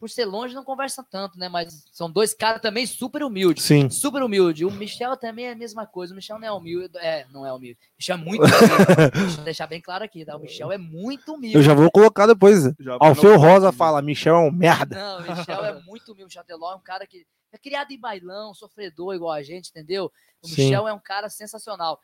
por 0.01 0.11
ser 0.11 0.25
longe, 0.25 0.53
não 0.53 0.65
conversa 0.65 1.07
tanto, 1.09 1.39
né? 1.39 1.49
Mas 1.49 1.85
são 1.93 2.11
dois 2.11 2.35
caras 2.35 2.61
também 2.61 2.85
super 2.87 3.23
humildes. 3.23 3.63
Sim. 3.63 3.89
Super 3.89 4.23
humilde. 4.23 4.65
O 4.65 4.71
Michel 4.71 5.17
também 5.17 5.47
é 5.47 5.53
a 5.53 5.57
mesma 5.57 5.87
coisa. 5.87 6.13
O 6.13 6.17
Michel 6.17 6.41
não 6.41 6.49
é 6.49 6.51
humilde. 6.51 6.99
É, 6.99 7.25
não 7.31 7.47
é 7.47 7.53
humilde. 7.53 7.79
O 7.81 7.97
Michel 7.99 8.17
é 8.17 8.19
muito 8.19 8.43
humilde. 8.43 9.11
Deixa 9.15 9.41
eu 9.41 9.45
deixar 9.45 9.67
bem 9.69 9.81
claro 9.81 10.03
aqui, 10.03 10.25
tá? 10.25 10.37
O 10.37 10.41
Michel 10.41 10.73
é 10.73 10.79
muito 10.79 11.35
humilde. 11.35 11.57
Eu 11.57 11.63
já 11.63 11.73
vou 11.73 11.89
colocar 11.89 12.27
depois. 12.27 12.65
Já 12.81 12.97
Alfeu 12.99 13.39
Rosa 13.39 13.71
fala, 13.71 14.03
Michel 14.03 14.35
é 14.35 14.41
um 14.41 14.51
merda. 14.51 14.97
Não, 14.97 15.19
o 15.19 15.37
Michel 15.37 15.65
é 15.65 15.81
muito 15.83 16.07
humilde. 16.07 16.25
O 16.25 16.27
Michel 16.27 16.45
Teló 16.45 16.73
é 16.73 16.77
um 16.77 16.83
cara 16.83 17.07
que 17.07 17.25
é 17.53 17.59
criado 17.59 17.93
em 17.93 18.01
bailão, 18.01 18.55
sofredor 18.55 19.15
igual 19.15 19.33
a 19.33 19.43
gente, 19.43 19.69
entendeu? 19.71 20.11
O 20.43 20.49
Sim. 20.49 20.63
Michel 20.65 20.89
é 20.89 20.93
um 20.93 20.99
cara 20.99 21.29
sensacional. 21.29 22.01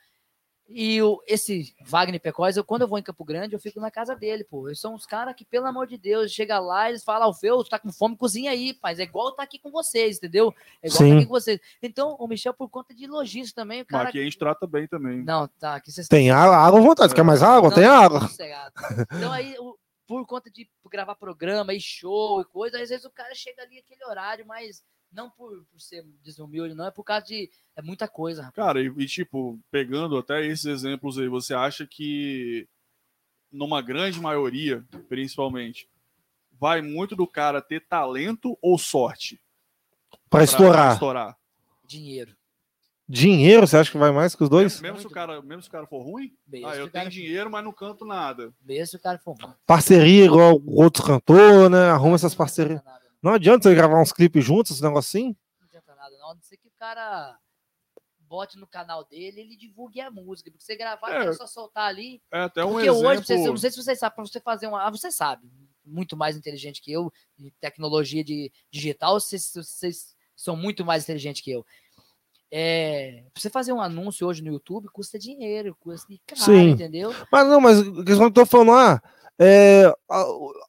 E 0.71 1.01
o, 1.03 1.23
esse 1.27 1.75
Wagner 1.81 2.21
Pecós, 2.21 2.55
eu, 2.59 2.63
quando 2.63 2.83
eu 2.83 2.89
vou 2.89 2.99
em 2.99 3.03
Campo 3.03 3.25
Grande, 3.25 3.55
eu 3.55 3.59
fico 3.59 3.81
na 3.81 3.91
casa 3.91 4.15
dele, 4.15 4.45
pô. 4.45 4.69
Eles 4.69 4.79
são 4.79 4.95
uns 4.95 5.07
caras 5.07 5.35
que, 5.35 5.43
pelo 5.43 5.65
amor 5.65 5.87
de 5.87 5.97
Deus, 5.97 6.31
chega 6.31 6.59
lá, 6.59 6.91
eles 6.91 7.03
falam, 7.03 7.27
Alfeu, 7.29 7.65
tu 7.65 7.71
tá 7.71 7.79
com 7.79 7.91
fome, 7.91 8.15
cozinha 8.19 8.51
aí, 8.51 8.75
pai. 8.75 8.95
É 8.99 9.03
igual 9.05 9.33
tá 9.33 9.43
aqui 9.43 9.59
com 9.59 9.71
vocês, 9.71 10.19
entendeu? 10.19 10.55
É 10.83 10.89
igual 10.89 10.99
Sim. 10.99 11.09
tá 11.09 11.17
aqui 11.17 11.25
com 11.27 11.33
vocês. 11.33 11.59
Então, 11.83 12.17
o 12.21 12.29
Michel, 12.29 12.53
por 12.53 12.69
conta 12.69 12.95
de 12.95 13.07
logística 13.07 13.63
também, 13.63 13.81
o 13.81 13.87
Mas 13.89 13.91
cara. 13.99 14.09
aqui 14.11 14.21
a 14.21 14.25
gente 14.25 14.37
trata 14.37 14.67
bem 14.67 14.87
também. 14.87 15.23
Não, 15.25 15.49
tá, 15.49 15.77
aqui 15.77 15.91
vocês 15.91 16.07
Tem 16.07 16.31
água, 16.31 16.55
água 16.59 16.79
à 16.79 16.83
vontade. 16.83 17.15
Quer 17.15 17.25
mais 17.25 17.43
água? 17.43 17.71
não, 17.71 17.75
Tem 17.75 17.87
água. 17.87 18.21
sossegado. 18.29 18.75
Então 19.17 19.33
aí, 19.33 19.57
o- 19.59 19.75
por 20.07 20.27
conta 20.27 20.51
de 20.51 20.69
gravar 20.91 21.15
programa 21.15 21.73
e 21.73 21.81
show 21.81 22.43
e 22.43 22.45
coisa, 22.45 22.79
às 22.79 22.91
vezes 22.91 23.07
o 23.07 23.11
cara 23.11 23.35
chega 23.35 23.63
ali 23.63 23.79
aquele 23.79 24.05
horário, 24.05 24.47
mas 24.47 24.83
não 25.13 25.31
por, 25.31 25.65
por 25.71 25.81
ser 25.81 26.05
desumilde, 26.23 26.75
não, 26.75 26.87
é 26.87 26.91
por 26.91 27.05
causa 27.05 27.27
de. 27.27 27.51
É 27.77 27.83
muita 27.83 28.07
coisa, 28.07 28.43
rapaz. 28.43 28.67
Cara, 28.67 28.83
e, 28.83 28.87
e, 28.87 29.07
tipo, 29.07 29.59
pegando 29.71 30.17
até 30.17 30.45
esses 30.47 30.67
exemplos 30.67 31.19
aí, 31.19 31.29
você 31.29 31.55
acha 31.55 31.87
que 31.87 32.69
numa 33.51 33.81
grande 33.81 34.21
maioria, 34.21 34.85
principalmente, 35.09 35.89
vai 36.53 36.83
muito 36.83 37.17
do 37.17 37.27
cara 37.27 37.63
ter 37.63 37.87
talento 37.87 38.59
ou 38.61 38.79
sorte? 38.79 39.41
Pra 40.29 40.45
estourar. 40.45 40.93
estourar? 40.93 41.37
Dinheiro. 41.85 42.37
Dinheiro, 43.09 43.67
você 43.67 43.79
acha 43.79 43.91
que 43.91 43.97
vai 43.97 44.13
mais 44.13 44.35
que 44.35 44.43
os 44.43 44.51
dois? 44.51 44.83
Mesmo 44.83 45.01
se, 45.01 45.07
o 45.07 45.11
cara, 45.11 45.41
mesmo 45.41 45.63
se 45.63 45.69
o 45.69 45.73
cara 45.73 45.87
for 45.87 46.03
ruim? 46.03 46.37
Mesmo 46.47 46.69
ah, 46.69 46.77
eu 46.77 46.91
tenho 46.91 47.09
dinheiro, 47.09 47.51
mas 47.51 47.65
não 47.65 47.73
canto 47.73 48.05
nada. 48.05 48.53
Mesmo 48.63 48.87
se 48.87 48.97
o 48.97 49.01
cara 49.01 49.19
for 49.19 49.35
bom. 49.35 49.55
Parceria 49.67 50.27
igual 50.27 50.61
outros 50.67 51.07
cantores, 51.07 51.71
né? 51.71 51.89
Arruma 51.89 52.17
essas 52.17 52.35
parcerias. 52.35 52.83
Não 53.23 53.33
adianta 53.35 53.69
você 53.69 53.75
gravar 53.75 54.01
uns 54.01 54.13
clipes 54.13 54.45
juntos, 54.45 54.73
esse 54.73 54.83
negocinho. 54.83 55.37
não 55.61 55.67
adianta 55.67 55.95
nada, 55.95 56.17
não. 56.19 56.31
A 56.31 56.35
não 56.35 56.43
ser 56.43 56.57
que 56.57 56.69
o 56.69 56.73
cara 56.79 57.37
bote 58.21 58.59
no 58.59 58.67
canal 58.67 59.05
dele 59.05 59.41
ele 59.41 59.57
divulgue 59.57 60.01
a 60.01 60.11
música. 60.11 60.51
Porque 60.51 60.63
você 60.65 60.77
gravar, 60.77 61.11
É. 61.13 61.27
é 61.27 61.33
só 61.33 61.47
soltar 61.47 61.89
ali. 61.89 62.23
É 62.33 62.41
até 62.43 62.65
um 62.65 62.73
Porque 62.73 62.89
exemplo. 62.89 63.09
hoje, 63.09 63.33
eu 63.33 63.51
não 63.51 63.57
sei 63.57 63.71
se 63.71 63.77
vocês 63.83 63.99
sabem, 63.99 64.17
para 64.17 64.25
você 64.27 64.41
fazer 64.41 64.67
uma. 64.67 64.87
Ah, 64.87 64.91
você 64.91 65.11
sabe, 65.11 65.51
muito 65.85 66.17
mais 66.17 66.37
inteligente 66.37 66.81
que 66.83 66.93
eu, 66.93 67.11
de 67.37 67.51
tecnologia 67.61 68.23
de 68.23 68.53
digital, 68.71 69.19
vocês, 69.19 69.51
vocês 69.55 70.15
são 70.37 70.55
muito 70.55 70.85
mais 70.85 71.05
inteligentes 71.05 71.43
que 71.43 71.51
eu. 71.51 71.65
É, 72.51 73.25
pra 73.33 73.43
você 73.43 73.51
fazer 73.51 73.73
um 73.75 73.81
anúncio 73.81 74.27
hoje 74.27 74.43
no 74.43 74.51
YouTube 74.53 74.89
custa 74.91 75.19
dinheiro, 75.19 75.77
custa 75.79 76.07
caro, 76.27 76.41
Sim. 76.41 76.71
entendeu? 76.71 77.15
Mas 77.31 77.47
não, 77.47 77.61
mas 77.61 77.83
questão 77.83 78.19
que 78.19 78.25
eu 78.25 78.45
tô 78.45 78.47
falando, 78.47 78.73
ah, 78.73 79.03
é, 79.39 79.85
a- 80.11 80.25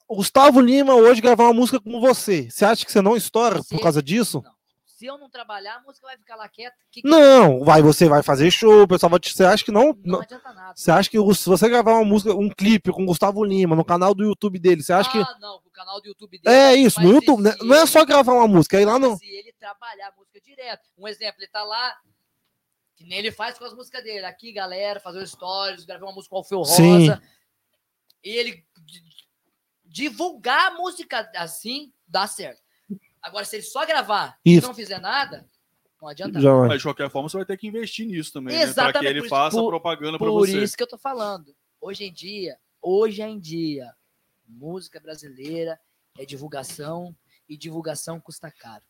o 0.07 0.15
Gustavo 0.15 0.59
Lima 0.59 0.93
hoje 0.95 1.22
gravar 1.22 1.45
uma 1.45 1.53
música 1.53 1.80
com 1.80 1.99
você. 1.99 2.49
Você 2.49 2.65
acha 2.65 2.86
que 2.86 2.91
você 2.91 3.01
não 3.01 3.15
estoura 3.15 3.61
por 3.63 3.80
causa 3.82 4.01
disso? 4.01 4.41
Não. 4.43 4.59
Se 4.86 5.05
eu 5.05 5.17
não 5.17 5.30
trabalhar, 5.30 5.76
a 5.78 5.82
música 5.82 6.07
vai 6.07 6.17
ficar 6.17 6.36
lá 6.36 6.49
quieta. 6.49 6.76
que 6.91 7.01
que- 7.01 7.07
Não, 7.07 7.63
vai, 7.63 7.82
você 7.82 8.09
vai 8.09 8.22
fazer 8.22 8.51
show, 8.51 8.82
o 8.84 8.88
pessoal 8.88 9.09
vai 9.09 9.17
te. 9.17 9.32
Você 9.34 9.45
acha 9.45 9.63
que 9.63 9.72
não? 9.72 9.93
não 9.93 9.95
não- 10.03 10.22
adianta 10.22 10.51
nada. 10.51 10.74
Você 10.76 10.91
acha 10.91 11.09
que 11.09 11.17
se 11.36 11.45
você 11.49 11.70
gravar 11.70 11.93
uma 11.93 12.03
música, 12.03 12.34
um 12.36 12.49
clipe 12.49 12.91
com 12.91 13.03
o 13.03 13.05
Gustavo 13.05 13.41
Lima 13.45 13.78
no 13.78 13.86
canal 13.86 14.13
do 14.13 14.26
YouTube 14.26 14.59
dele, 14.59 14.84
você 14.84 14.91
acha 14.91 15.09
que. 15.09 15.17
Ah, 15.20 15.38
não, 15.39 15.55
o 15.65 15.70
canal 15.72 16.01
do 16.01 16.07
YouTube 16.07 16.38
dele. 16.38 16.53
É 16.53 16.76
isso, 16.76 17.01
no 17.01 17.13
YouTube. 17.13 17.41
né? 17.41 17.55
Não 17.61 17.76
é 17.76 17.86
só 17.86 18.03
gravar 18.03 18.34
uma 18.34 18.47
música, 18.47 18.78
é 18.78 18.82
ir 18.82 18.86
lá 18.86 18.99
no. 18.99 19.15
Se 19.17 19.26
ele 19.26 19.53
trabalhar 19.57 20.09
a 20.09 20.13
música 20.20 20.41
direto. 20.41 20.84
Um 20.97 21.07
exemplo, 21.07 21.36
ele 21.39 21.47
tá 21.49 21.63
lá, 21.63 21.95
que 22.97 23.05
nem 23.05 23.20
ele 23.20 23.32
faz 23.32 23.57
com 23.57 23.63
as 23.63 23.74
músicas 23.74 24.03
dele. 24.03 24.26
Aqui, 24.26 24.51
galera, 24.51 24.99
fazer 24.99 25.26
stories, 25.26 25.86
gravar 25.86 26.07
uma 26.07 26.11
música 26.15 26.30
com 26.32 26.36
o 26.36 26.39
Alfeu 26.39 26.57
Rosa. 26.57 26.76
Sim. 26.76 27.09
E 28.24 28.30
ele 28.30 28.65
di- 28.86 29.03
divulgar 29.86 30.72
a 30.72 30.76
música 30.76 31.30
assim, 31.36 31.91
dá 32.07 32.28
certo. 32.28 32.61
Agora, 33.22 33.43
se 33.45 33.57
ele 33.57 33.63
só 33.63 33.86
gravar 33.86 34.38
Isso. 34.45 34.65
e 34.65 34.67
não 34.67 34.74
fizer 34.74 34.99
nada, 34.99 35.45
não 36.01 36.07
adianta. 36.07 36.39
Já. 36.39 36.53
Mas 36.67 36.78
de 36.78 36.84
qualquer 36.84 37.09
forma, 37.09 37.28
você 37.30 37.38
vai 37.38 37.45
ter 37.45 37.57
que 37.57 37.67
investir 37.67 38.05
nisso 38.07 38.32
também. 38.32 38.53
né? 38.55 38.59
Pra 38.59 38.65
que 38.65 38.72
Exatamente, 38.72 39.09
ele 39.09 39.20
por 39.20 39.26
isso- 39.26 39.36
faça 39.36 39.57
por- 39.57 39.70
propaganda 39.70 40.17
pra 40.17 40.28
Por 40.28 40.39
você. 40.47 40.61
isso 40.63 40.78
que 40.78 40.84
eu 40.84 40.88
tô 40.88 40.97
falando. 40.97 41.53
Hoje 41.82 42.05
em 42.05 42.13
dia, 42.13 42.57
hoje 42.82 43.22
em 43.22 43.39
dia, 43.39 43.93
música 44.47 44.99
brasileira 44.99 45.80
é 46.17 46.26
divulgação 46.26 47.15
e 47.47 47.57
divulgação 47.57 48.20
custa 48.20 48.51
caro. 48.51 48.84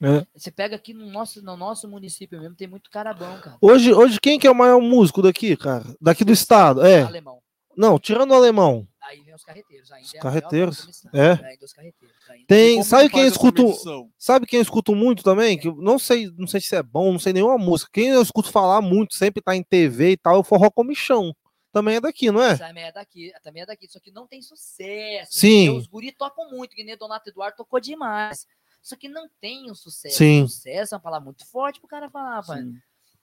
É. 0.00 0.24
Você 0.32 0.50
pega 0.52 0.76
aqui 0.76 0.94
no 0.94 1.06
nosso, 1.10 1.42
no 1.42 1.56
nosso 1.56 1.88
município 1.88 2.40
mesmo, 2.40 2.54
tem 2.54 2.68
muito 2.68 2.88
cara 2.88 3.12
bom, 3.12 3.36
cara. 3.40 3.58
Hoje, 3.60 3.92
hoje, 3.92 4.18
quem 4.20 4.38
que 4.38 4.46
é 4.46 4.50
o 4.50 4.54
maior 4.54 4.80
músico 4.80 5.20
daqui, 5.20 5.56
cara? 5.56 5.84
Daqui 6.00 6.24
do 6.24 6.32
estado? 6.32 6.84
É. 6.86 7.02
Alemão. 7.02 7.42
Não, 7.78 7.96
tirando 7.96 8.32
o 8.32 8.34
alemão. 8.34 8.88
Aí 9.00 9.22
vem 9.22 9.32
os 9.32 9.44
carreteiros. 9.44 9.92
Ainda 9.92 10.04
Os 10.04 10.14
é 10.14 10.18
carreteiros, 10.18 11.04
é. 11.14 11.30
Ainda 11.30 11.64
os 11.64 11.72
carreteiros. 11.72 12.16
Ainda. 12.28 12.44
Tem. 12.48 12.82
Sabe 12.82 13.04
que 13.08 13.14
quem 13.14 13.26
escuto? 13.28 14.10
Sabe 14.18 14.46
quem 14.46 14.58
eu 14.58 14.62
escuto 14.62 14.96
muito 14.96 15.22
também? 15.22 15.56
Que 15.56 15.68
eu 15.68 15.76
não 15.76 15.96
sei, 15.96 16.28
não 16.36 16.48
sei 16.48 16.60
se 16.60 16.74
é 16.74 16.82
bom, 16.82 17.12
não 17.12 17.20
sei 17.20 17.32
nenhuma 17.32 17.56
música. 17.56 17.88
Quem 17.92 18.08
eu 18.08 18.20
escuto 18.20 18.50
falar 18.50 18.80
muito, 18.80 19.14
sempre 19.14 19.40
tá 19.40 19.54
em 19.54 19.62
TV 19.62 20.10
e 20.10 20.16
tal, 20.16 20.34
é 20.34 20.38
o 20.38 20.42
Forró 20.42 20.68
Comichão. 20.72 21.32
Também 21.72 21.96
é 21.96 22.00
daqui, 22.00 22.32
não 22.32 22.42
é? 22.42 22.56
Também 22.56 22.82
é 22.82 22.90
daqui, 22.90 23.32
também 23.44 23.62
é 23.62 23.66
daqui, 23.66 23.88
só 23.88 24.00
que 24.00 24.10
não 24.10 24.26
tem 24.26 24.42
sucesso. 24.42 25.38
Sim. 25.38 25.70
Os 25.70 25.86
guri 25.86 26.10
tocam 26.10 26.50
muito, 26.50 26.74
que 26.74 26.82
nem 26.82 26.96
Donato 26.96 27.30
Eduardo 27.30 27.58
tocou 27.58 27.78
demais. 27.78 28.44
Só 28.82 28.96
que 28.96 29.08
não 29.08 29.28
tem 29.40 29.70
o 29.70 29.74
sucesso. 29.74 30.16
Sim. 30.16 30.48
Sucesso 30.48 30.94
é 30.94 30.96
uma 30.96 31.02
palavra 31.02 31.26
muito 31.26 31.46
forte 31.46 31.78
pro 31.78 31.88
cara 31.88 32.10
falar, 32.10 32.44
pai. 32.44 32.62
Sim. 32.62 32.74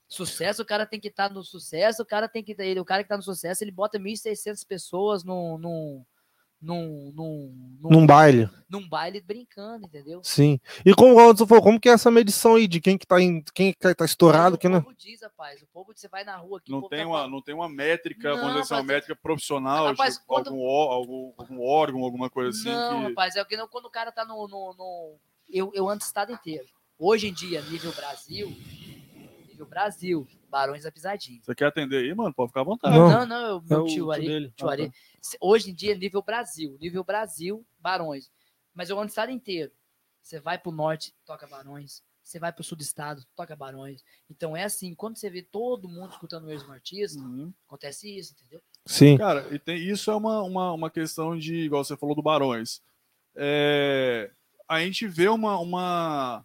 Sucesso, 0.08 0.62
o 0.62 0.66
cara 0.66 0.86
tem 0.86 1.00
que 1.00 1.08
estar 1.08 1.28
no 1.30 1.42
sucesso, 1.42 2.02
o 2.02 2.06
cara 2.06 2.28
tem 2.28 2.42
que 2.42 2.54
ele, 2.58 2.78
o 2.80 2.84
cara 2.84 3.02
que 3.02 3.08
tá 3.08 3.16
no 3.16 3.22
sucesso, 3.22 3.64
ele 3.64 3.72
bota 3.72 3.98
1.600 3.98 4.64
pessoas 4.66 5.24
num, 5.24 5.58
num, 5.58 6.04
num, 6.62 7.12
num, 7.14 7.76
num, 7.80 7.90
Num 7.90 8.06
baile. 8.06 8.48
num 8.68 8.88
baile 8.88 9.20
brincando, 9.20 9.84
entendeu? 9.86 10.20
Sim. 10.22 10.58
E 10.84 10.94
como 10.94 11.12
o 11.12 11.16
Ronaldo 11.16 11.46
falou, 11.46 11.62
como 11.62 11.80
que 11.80 11.88
é 11.88 11.92
essa 11.92 12.10
medição 12.10 12.54
aí 12.54 12.68
de 12.68 12.80
quem 12.80 12.96
que 12.96 13.06
tá, 13.06 13.20
em, 13.20 13.42
quem 13.52 13.72
que 13.72 13.94
tá 13.94 14.04
estourado, 14.04 14.54
Aí 14.54 14.60
quem 14.60 14.70
o 14.70 14.74
não. 14.74 14.82
povo 14.82 14.94
diz, 14.96 15.20
rapaz, 15.22 15.60
o 15.60 15.66
povo, 15.66 15.92
você 15.94 16.08
vai 16.08 16.22
na 16.24 16.36
rua 16.36 16.58
aqui, 16.58 16.72
o 16.72 16.80
Não 16.80 16.88
tem, 16.88 17.00
tá 17.00 17.06
uma, 17.08 17.28
não 17.28 17.42
tem 17.42 17.54
uma 17.54 17.68
métrica, 17.68 18.30
Não, 18.30 18.36
vamos 18.36 18.52
dizer 18.52 18.62
assim, 18.62 18.74
uma 18.74 18.82
métrica 18.84 19.16
profissional, 19.16 19.86
rapaz, 19.88 20.18
de 20.18 20.24
quando- 20.24 20.48
algum, 20.48 20.62
ó- 20.62 20.92
algum, 20.92 21.32
algum 21.36 21.60
órgão, 21.62 22.02
alguma 22.04 22.30
coisa 22.30 22.50
assim. 22.50 22.70
Não, 22.70 23.00
que... 23.02 23.08
rapaz, 23.08 23.34
é 23.36 23.44
que 23.44 23.56
não, 23.56 23.66
quando 23.68 23.86
o 23.86 23.90
cara 23.90 24.10
tá 24.12 24.24
no. 24.24 24.46
no, 24.48 24.74
no- 24.78 25.16
eu, 25.50 25.70
eu 25.74 25.88
ando 25.88 26.02
o 26.02 26.06
estado 26.06 26.32
inteiro. 26.32 26.64
Hoje 26.98 27.28
em 27.28 27.32
dia, 27.32 27.60
nível 27.62 27.92
Brasil, 27.92 28.56
nível 29.56 29.66
Brasil, 29.66 30.28
Barões 30.50 30.82
da 30.84 30.92
Pisadinha. 30.92 31.40
Você 31.42 31.54
quer 31.54 31.66
atender 31.66 31.96
aí, 32.04 32.14
mano? 32.14 32.32
Pode 32.34 32.50
ficar 32.50 32.60
à 32.60 32.64
vontade. 32.64 32.94
Não. 32.94 33.08
Não, 33.08 33.26
não, 33.26 33.46
eu, 33.48 33.56
É 33.58 33.68
meu 33.70 33.82
o 33.82 33.86
tio 33.86 33.94
tio 33.94 34.12
ali, 34.12 34.26
dele. 34.26 34.52
tio 34.54 34.68
Ah, 34.68 34.72
Ari. 34.72 34.92
Se- 35.20 35.38
Hoje 35.40 35.70
em 35.70 35.74
dia, 35.74 35.96
nível 35.96 36.22
Brasil, 36.22 36.76
nível 36.80 37.02
Brasil, 37.02 37.66
Barões. 37.78 38.30
Mas 38.74 38.90
eu 38.90 38.96
ando 38.96 39.06
o 39.06 39.08
estado 39.08 39.32
inteiro. 39.32 39.72
Você 40.22 40.38
vai 40.38 40.58
pro 40.58 40.70
norte, 40.70 41.14
toca 41.24 41.46
Barões. 41.46 42.02
Você 42.22 42.38
vai 42.40 42.52
pro 42.52 42.64
sul 42.64 42.76
do 42.76 42.82
estado, 42.82 43.24
toca 43.36 43.54
Barões. 43.56 44.02
Então 44.28 44.56
é 44.56 44.64
assim, 44.64 44.94
quando 44.94 45.16
você 45.16 45.30
vê 45.30 45.40
todo 45.42 45.88
mundo 45.88 46.10
escutando 46.10 46.42
o 46.44 46.46
mesmo 46.48 46.70
artista, 46.72 47.18
Uhum. 47.20 47.52
acontece 47.66 48.14
isso, 48.14 48.34
entendeu? 48.38 48.60
Sim. 48.84 49.16
Cara, 49.16 49.46
e 49.54 49.58
tem, 49.58 49.78
isso 49.78 50.10
é 50.10 50.14
uma, 50.16 50.42
uma, 50.42 50.72
uma 50.72 50.90
questão 50.90 51.38
de, 51.38 51.54
igual 51.54 51.82
você 51.84 51.96
falou 51.96 52.14
do 52.14 52.22
Barões. 52.22 52.82
É, 53.36 54.30
a 54.68 54.80
gente 54.80 55.06
vê 55.06 55.28
uma. 55.28 55.58
uma 55.58 56.44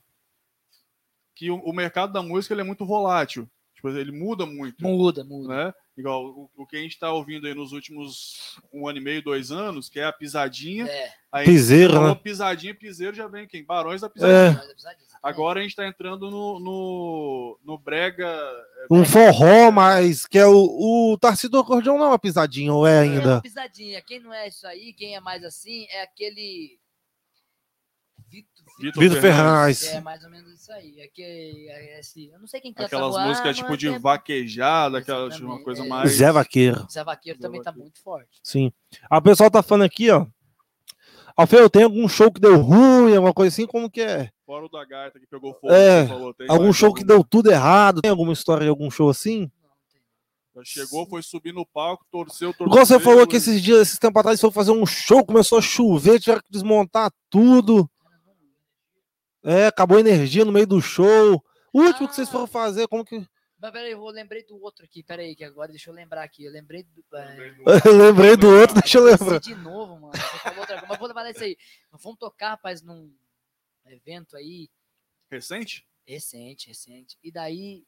que 1.42 1.50
o, 1.50 1.56
o 1.56 1.74
mercado 1.74 2.14
da 2.14 2.22
música 2.22 2.54
ele 2.54 2.62
é 2.62 2.64
muito 2.64 2.86
volátil. 2.86 3.50
Tipo, 3.74 3.90
ele 3.90 4.12
muda 4.12 4.46
muito. 4.46 4.84
Muda, 4.84 5.24
muda. 5.24 5.66
Né? 5.66 5.74
Igual 5.98 6.24
o, 6.24 6.52
o 6.56 6.68
que 6.68 6.78
a 6.78 6.80
gente 6.80 6.92
está 6.92 7.12
ouvindo 7.12 7.48
aí 7.48 7.56
nos 7.56 7.72
últimos 7.72 8.60
um 8.72 8.88
ano 8.88 9.00
e 9.00 9.02
meio, 9.02 9.24
dois 9.24 9.52
anos, 9.52 9.90
que 9.90 10.00
é 10.00 10.06
a 10.06 10.14
pisadinha. 10.14 10.86
É, 10.86 11.12
Piseiro, 11.44 12.00
né? 12.00 12.14
pisadinha, 12.14 12.76
piseiro 12.76 13.16
já 13.16 13.28
vem 13.28 13.48
quem? 13.48 13.66
Barões 13.66 14.02
da 14.02 14.10
pisadinha. 14.10 14.38
É. 14.38 14.50
Pisadinha, 14.52 14.76
exatamente. 14.78 15.12
Agora 15.24 15.60
a 15.60 15.64
gente 15.64 15.72
está 15.72 15.88
entrando 15.88 16.30
no, 16.30 16.60
no, 16.60 17.60
no 17.64 17.78
brega. 17.80 18.32
Um 18.92 19.04
forró, 19.04 19.72
mas 19.72 20.28
que 20.28 20.38
é 20.38 20.46
o, 20.46 20.54
o 21.14 21.18
Tarcísio 21.20 21.50
do 21.50 21.60
Acordeão 21.60 21.98
não 21.98 22.06
é 22.06 22.10
uma 22.10 22.20
pisadinha, 22.20 22.72
ou 22.72 22.86
é 22.86 23.00
É 23.00 23.04
uma 23.10 23.14
ainda? 23.16 23.42
pisadinha. 23.42 24.00
Quem 24.04 24.20
não 24.20 24.32
é 24.32 24.48
isso 24.48 24.68
aí, 24.68 24.94
quem 24.94 25.16
é 25.16 25.20
mais 25.20 25.44
assim, 25.44 25.88
é 25.90 26.04
aquele. 26.04 26.80
Vitor, 28.82 29.04
Vitor 29.04 29.22
Fernandes. 29.22 29.80
Ferraz. 29.80 29.84
É 29.94 30.02
mais 30.02 30.24
ou 30.24 30.30
menos 30.30 30.54
isso 30.54 30.72
aí. 30.72 31.00
É 31.00 31.08
que, 31.08 31.22
é 31.22 32.00
esse, 32.00 32.28
eu 32.28 32.40
não 32.40 32.48
sei 32.48 32.60
quem 32.60 32.74
canta 32.74 32.88
Aquelas 32.88 33.16
agora, 33.16 33.28
músicas 33.30 33.58
tipo 33.58 33.78
de 33.78 33.88
é- 33.88 34.00
vaquejada, 34.00 34.98
aquela 34.98 35.30
tipo, 35.30 35.46
uma 35.46 35.64
coisa 35.64 35.84
é. 35.84 35.88
mais. 35.88 36.12
Zé 36.12 36.32
Vaqueiro. 36.32 36.88
Zé 36.92 37.04
Vaqueiro 37.04 37.40
Zé 37.40 37.42
também 37.48 37.62
tá 37.62 37.72
Vaqueiro. 37.72 37.86
muito 37.86 38.02
forte. 38.02 38.40
Sim. 38.44 38.72
A 39.10 39.22
pessoal 39.22 39.50
tá 39.52 39.62
falando 39.62 39.86
aqui, 39.86 40.10
ó. 40.10 40.26
Alfeu, 41.36 41.70
tem 41.70 41.84
algum 41.84 42.08
show 42.08 42.32
que 42.32 42.42
deu 42.42 42.58
ruim, 42.60 43.16
alguma 43.16 43.34
coisa 43.34 43.54
assim? 43.54 43.66
Como 43.66 43.90
que 43.90 44.02
é? 44.02 44.30
Fora 44.46 44.66
o 44.66 44.70
da 44.70 44.84
gaita 44.86 45.20
que 45.20 45.26
pegou 45.26 45.54
fogo. 45.54 45.72
É, 45.74 46.06
falou, 46.06 46.34
tem 46.34 46.48
Algum 46.50 46.74
show 46.74 46.94
que 46.94 47.04
deu 47.04 47.24
tudo 47.24 47.50
errado? 47.50 48.02
Tem 48.02 48.12
alguma 48.12 48.34
história 48.34 48.64
de 48.64 48.70
algum 48.70 48.92
show 48.92 49.10
assim? 49.10 49.50
Não, 49.64 49.70
não 50.56 50.64
tem. 50.64 50.66
Chegou, 50.66 51.08
foi 51.08 51.24
subir 51.24 51.54
no 51.54 51.66
palco, 51.66 52.06
torceu, 52.12 52.54
torceu. 52.54 52.68
Igual 52.68 52.86
você 52.86 53.00
falou 53.00 53.26
que 53.26 53.38
esses 53.38 53.62
dias, 53.62 53.80
esses 53.88 53.98
tempos 53.98 54.20
atrás, 54.20 54.42
foi 54.42 54.52
fazer 54.52 54.72
um 54.72 54.86
show, 54.86 55.26
começou 55.26 55.58
a 55.58 55.62
chover, 55.62 56.20
tiveram 56.20 56.42
que 56.42 56.52
desmontar 56.52 57.10
tudo. 57.30 57.90
É, 59.44 59.68
acabou 59.68 59.98
a 59.98 60.02
energia 60.02 60.46
no 60.46 60.52
meio 60.52 60.68
do 60.68 60.82
show. 60.82 61.44
O 61.74 61.82
último 61.82 62.08
que 62.08 62.16
vocês 62.16 62.30
foram 62.30 62.48
fazer, 62.48 62.88
como 62.88 63.06
que. 63.06 63.26
Mas 63.58 63.72
peraí, 63.72 63.92
eu 63.92 64.04
lembrei 64.08 64.44
do 64.44 64.60
outro 64.62 64.84
aqui, 64.84 65.04
peraí, 65.04 65.36
que 65.36 65.44
agora 65.44 65.70
deixa 65.70 65.90
eu 65.90 65.94
lembrar 65.94 66.24
aqui. 66.24 66.44
Eu 66.44 66.52
lembrei 66.52 66.84
do. 66.84 67.04
É... 67.16 67.56
Eu 67.86 67.98
lembrei 67.98 68.36
do 68.36 68.48
outro, 68.50 68.80
deixa 68.80 68.98
eu 68.98 69.04
lembrar. 69.04 69.40
de 69.40 69.56
novo, 69.56 70.00
mano. 70.00 70.14
Você 70.14 70.40
falou 70.40 70.60
outra 70.60 70.76
coisa, 70.76 70.88
Mas 70.90 70.98
vou 70.98 71.08
levar 71.08 71.30
isso 71.30 71.44
aí. 71.44 71.58
Nós 71.92 72.02
Vamos 72.02 72.20
tocar, 72.20 72.52
rapaz, 72.52 72.82
num 72.82 73.14
evento 73.86 74.36
aí. 74.36 74.70
Recente? 75.30 75.88
Recente, 76.06 76.68
recente. 76.68 77.18
E 77.24 77.32
daí, 77.32 77.86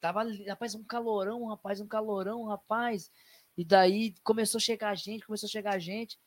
tava, 0.00 0.20
ali, 0.20 0.44
rapaz, 0.44 0.74
um 0.74 0.84
calorão, 0.84 1.46
rapaz, 1.46 1.80
um 1.80 1.88
calorão, 1.88 2.44
rapaz. 2.44 3.10
E 3.56 3.64
daí 3.64 4.14
começou 4.22 4.58
a 4.58 4.62
chegar 4.62 4.94
gente, 4.94 5.26
começou 5.26 5.46
a 5.46 5.50
chegar 5.50 5.78
gente. 5.78 6.18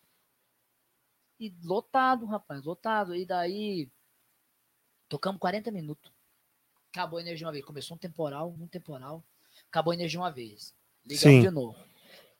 E 1.40 1.54
lotado, 1.64 2.26
rapaz, 2.26 2.64
lotado. 2.64 3.16
E 3.16 3.26
daí, 3.26 3.90
tocamos 5.10 5.40
40 5.40 5.72
minutos. 5.72 6.12
Acabou 6.94 7.20
a 7.20 7.22
energia 7.22 7.46
uma 7.48 7.54
vez. 7.54 7.64
Começou 7.66 7.96
um 7.96 7.98
temporal, 8.00 8.54
um 8.60 8.68
temporal. 8.68 9.24
Acabou 9.70 9.92
a 9.92 9.96
energia 9.96 10.20
uma 10.20 10.32
vez. 10.32 10.74
Ligamos 11.06 11.44
de 11.44 11.50
novo. 11.52 11.76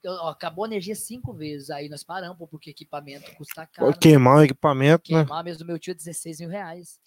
Eu- 0.04 0.14
ó, 0.14 0.30
acabou 0.30 0.64
a 0.66 0.68
energia 0.68 0.96
cinco 0.96 1.34
vezes. 1.34 1.70
Aí 1.70 1.90
nós 1.90 2.04
paramos, 2.04 2.38
porque 2.50 2.70
equipamento 2.70 3.30
custa 3.36 3.66
caro. 3.68 3.92
Pô, 3.92 4.00
Queimar 4.00 4.38
o 4.38 4.44
equipamento, 4.44 5.12
né? 5.12 5.24
Queimar 5.24 5.44
mesmo 5.44 5.60
do 5.60 5.66
meu 5.68 5.80
tio 5.80 5.92
é 5.92 5.94
16 5.96 6.40
mil 6.40 6.50
reais. 6.50 7.00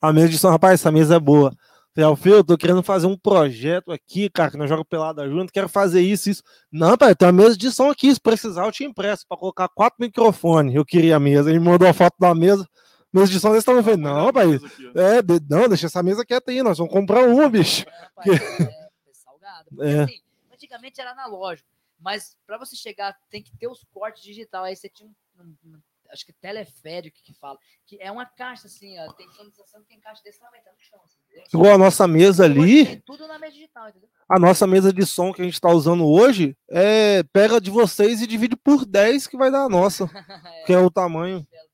A 0.00 0.12
mesa 0.12 0.28
de 0.28 0.38
som, 0.38 0.50
rapaz, 0.50 0.80
essa 0.80 0.90
mesa 0.90 1.16
é 1.16 1.20
boa. 1.20 1.54
Falei, 1.94 2.08
Alfio, 2.08 2.34
eu 2.36 2.44
tô 2.44 2.58
querendo 2.58 2.82
fazer 2.82 3.06
um 3.06 3.16
projeto 3.16 3.92
aqui, 3.92 4.28
cara, 4.28 4.50
que 4.50 4.56
nós 4.56 4.68
jogamos 4.68 4.88
pelada 4.88 5.28
junto, 5.28 5.52
quero 5.52 5.68
fazer 5.68 6.00
isso, 6.00 6.28
isso. 6.28 6.42
Não, 6.72 6.96
pai, 6.98 7.14
tem 7.14 7.28
uma 7.28 7.32
mesa 7.44 7.56
de 7.56 7.70
som 7.70 7.88
aqui, 7.88 8.12
se 8.12 8.20
precisar 8.20 8.64
eu 8.66 8.72
te 8.72 8.82
empresto 8.84 9.24
pra 9.28 9.36
colocar 9.36 9.68
quatro 9.68 9.98
microfones. 10.00 10.74
Eu 10.74 10.84
queria 10.84 11.14
a 11.16 11.20
mesa, 11.20 11.50
ele 11.50 11.60
me 11.60 11.66
mandou 11.66 11.86
a 11.86 11.92
foto 11.92 12.16
da 12.18 12.34
mesa, 12.34 12.68
mesa 13.14 13.32
de 13.32 13.40
som 13.40 13.48
tamanho. 13.62 13.80
Eu 13.80 13.84
falei, 13.84 13.96
não, 13.98 14.32
pai, 14.32 14.46
é, 14.94 15.22
de- 15.22 15.40
não, 15.48 15.68
deixa 15.68 15.86
essa 15.86 16.02
mesa 16.02 16.24
quieta 16.24 16.50
aí, 16.50 16.62
nós 16.62 16.78
vamos 16.78 16.92
comprar 16.92 17.24
uma, 17.28 17.48
bicho. 17.48 17.86
É, 17.88 18.00
rapaz, 18.02 18.28
é, 18.28 18.64
é 18.64 19.14
salgado. 19.14 19.68
Porque, 19.70 19.84
É. 19.86 20.02
assim, 20.02 20.20
antigamente 20.52 21.00
era 21.00 21.12
analógico, 21.12 21.68
mas 21.98 22.36
para 22.46 22.58
você 22.58 22.76
chegar 22.76 23.16
tem 23.30 23.42
que 23.42 23.56
ter 23.56 23.68
os 23.68 23.84
cortes 23.92 24.22
digital. 24.22 24.64
Aí 24.64 24.74
você 24.76 24.88
tinha 24.88 25.08
um, 25.08 25.42
um- 25.42 25.56
um- 25.74 25.80
acho 26.12 26.26
que 26.26 26.32
teleférico 26.32 27.16
que 27.24 27.34
fala, 27.34 27.58
que 27.86 27.98
é 28.00 28.10
uma 28.12 28.24
caixa 28.26 28.66
assim, 28.68 28.96
ó, 29.00 29.12
tem 29.14 29.28
sonorização 29.30 29.80
que 29.82 29.88
tem 29.88 29.98
caixa 30.00 30.22
desse 30.22 30.38
tamanho, 30.38 30.62
tá 30.62 30.70
no 30.70 30.78
chão. 30.80 31.00
Assim? 31.04 31.56
Igual 31.56 31.74
a 31.74 31.78
nossa 31.78 32.06
mesa 32.06 32.44
ali, 32.44 32.86
Tem 32.86 33.00
tudo 33.04 33.26
na 33.26 33.36
mesa 33.38 33.52
digital, 33.54 33.88
entendeu? 33.88 34.08
a 34.28 34.38
nossa 34.38 34.64
mesa 34.66 34.92
de 34.92 35.04
som 35.04 35.32
que 35.32 35.42
a 35.42 35.44
gente 35.44 35.60
tá 35.60 35.70
usando 35.70 36.06
hoje, 36.06 36.56
é, 36.70 37.22
pega 37.32 37.60
de 37.60 37.68
vocês 37.70 38.20
e 38.22 38.26
divide 38.28 38.54
por 38.54 38.84
10 38.84 39.26
que 39.26 39.36
vai 39.36 39.50
dar 39.50 39.64
a 39.64 39.68
nossa, 39.68 40.04
é, 40.04 40.08
que 40.66 40.72
é 40.72 40.76
o 40.76 40.82
pelo 40.82 40.90
tamanho, 40.90 41.44
é. 41.52 41.64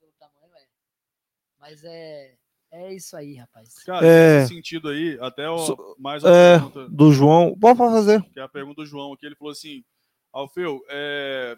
Mas 1.70 1.84
é, 1.84 2.32
é 2.72 2.94
isso 2.94 3.16
aí, 3.16 3.36
rapaz. 3.36 3.74
Cara, 3.86 4.04
É. 4.04 4.40
nesse 4.40 4.54
sentido 4.54 4.88
aí, 4.88 5.16
até 5.20 5.48
ó, 5.48 5.56
So- 5.58 5.94
mais 6.00 6.24
uma 6.24 6.34
É, 6.34 6.58
pergunta, 6.58 6.88
do 6.88 7.12
João, 7.12 7.56
pode 7.58 7.78
fazer. 7.78 8.20
que 8.32 8.40
é 8.40 8.42
a 8.42 8.48
pergunta 8.48 8.82
do 8.82 8.86
João 8.86 9.12
aqui, 9.12 9.24
ele 9.24 9.36
falou 9.36 9.52
assim, 9.52 9.84
Alfeu, 10.32 10.80
é, 10.90 11.56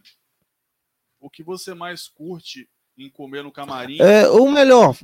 o 1.18 1.30
que 1.30 1.42
você 1.42 1.72
mais 1.72 2.08
curte 2.08 2.68
em 2.98 3.08
comer 3.08 3.42
no 3.42 3.50
camarim? 3.50 3.96
É, 4.02 4.28
ou 4.28 4.50
melhor, 4.52 4.94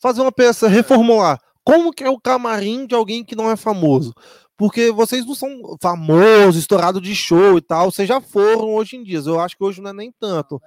fazer 0.00 0.22
uma 0.22 0.32
peça, 0.32 0.66
reformular. 0.66 1.38
Como 1.62 1.92
que 1.92 2.04
é 2.04 2.08
o 2.08 2.18
camarim 2.20 2.86
de 2.86 2.94
alguém 2.94 3.22
que 3.22 3.36
não 3.36 3.50
é 3.50 3.56
famoso? 3.56 4.14
Porque 4.56 4.90
vocês 4.92 5.26
não 5.26 5.34
são 5.34 5.76
famosos, 5.82 6.56
estourados 6.56 7.02
de 7.02 7.14
show 7.14 7.58
e 7.58 7.60
tal, 7.60 7.90
vocês 7.90 8.08
já 8.08 8.18
foram 8.20 8.74
hoje 8.74 8.96
em 8.96 9.02
dia. 9.04 9.18
Eu 9.26 9.40
acho 9.40 9.56
que 9.58 9.64
hoje 9.64 9.82
não 9.82 9.90
é 9.90 9.92
nem 9.92 10.10
tanto. 10.12 10.58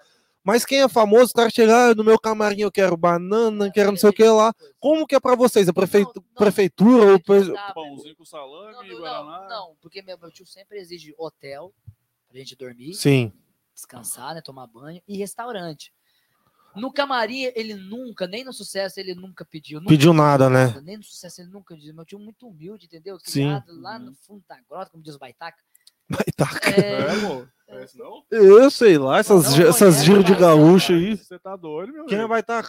Mas 0.48 0.64
quem 0.64 0.82
é 0.82 0.88
famoso, 0.88 1.32
o 1.32 1.34
cara 1.34 1.50
chega, 1.50 1.90
ah, 1.90 1.94
no 1.94 2.06
meu 2.06 2.18
camarim 2.18 2.62
eu 2.62 2.72
quero 2.72 2.96
banana, 2.96 3.70
quero 3.70 3.92
não 3.92 3.98
sei 3.98 4.12
o 4.12 4.14
que 4.14 4.24
lá. 4.24 4.54
Como 4.80 5.06
que 5.06 5.14
é 5.14 5.20
pra 5.20 5.36
vocês? 5.36 5.68
A 5.68 5.74
prefeitu- 5.74 6.14
Não, 6.22 6.24
não. 6.26 6.36
prefeitura 6.38 7.12
ou 7.12 7.20
pre- 7.20 7.54
Pãozinho 7.74 8.16
com 8.16 8.24
salame, 8.24 8.72
Não, 8.72 8.84
não, 8.88 8.98
guaraná. 8.98 9.40
não, 9.42 9.50
não, 9.50 9.76
porque 9.82 10.02
meu, 10.02 10.18
meu 10.18 10.32
tio 10.32 10.46
sempre 10.48 10.80
exige 10.80 11.14
hotel 11.18 11.74
pra 12.30 12.40
gente 12.40 12.56
dormir, 12.56 12.94
Sim. 12.94 13.34
descansar, 13.76 14.36
né, 14.36 14.42
tomar 14.42 14.68
banho 14.68 15.02
e 15.06 15.18
restaurante. 15.18 15.92
No 16.74 16.94
camarim, 16.94 17.52
ele 17.54 17.74
nunca, 17.74 18.26
nem 18.26 18.46
no 18.46 18.54
sucesso, 18.54 19.02
ele 19.02 19.14
nunca 19.14 19.44
pediu. 19.44 19.80
nunca 19.82 19.90
Pediu 19.90 20.14
nada, 20.14 20.50
né? 20.50 20.80
Nem 20.82 20.96
no 20.96 21.04
sucesso, 21.04 21.42
ele 21.42 21.50
nunca 21.50 21.76
disse. 21.76 21.92
Meu 21.92 22.06
tio 22.06 22.20
muito 22.20 22.48
humilde, 22.48 22.86
entendeu? 22.86 23.18
Sim. 23.22 23.48
Criado 23.48 23.82
lá 23.82 24.00
no 24.00 24.14
fundo 24.16 24.46
da 24.48 24.58
grota, 24.62 24.90
como 24.92 25.04
diz 25.04 25.16
o 25.16 25.20
Baitaca. 25.20 25.62
Vai 26.10 26.26
tá. 26.36 26.50
É, 26.66 27.02
É, 27.68 27.86
não? 27.96 28.24
Eu 28.32 28.72
sei 28.72 28.98
lá, 28.98 29.20
essas, 29.20 29.56
Não 29.58 29.68
essas 29.68 29.80
conhece, 29.80 30.06
giros 30.06 30.24
de 30.26 30.36
gaúcho 30.36 30.94
aí. 30.94 31.18
Você 31.18 31.38
tá 31.38 31.56
doido, 31.56 31.92
meu 31.94 32.06
Quem 32.06 32.20
é 32.20 32.28
vai 32.28 32.40
estar? 32.40 32.66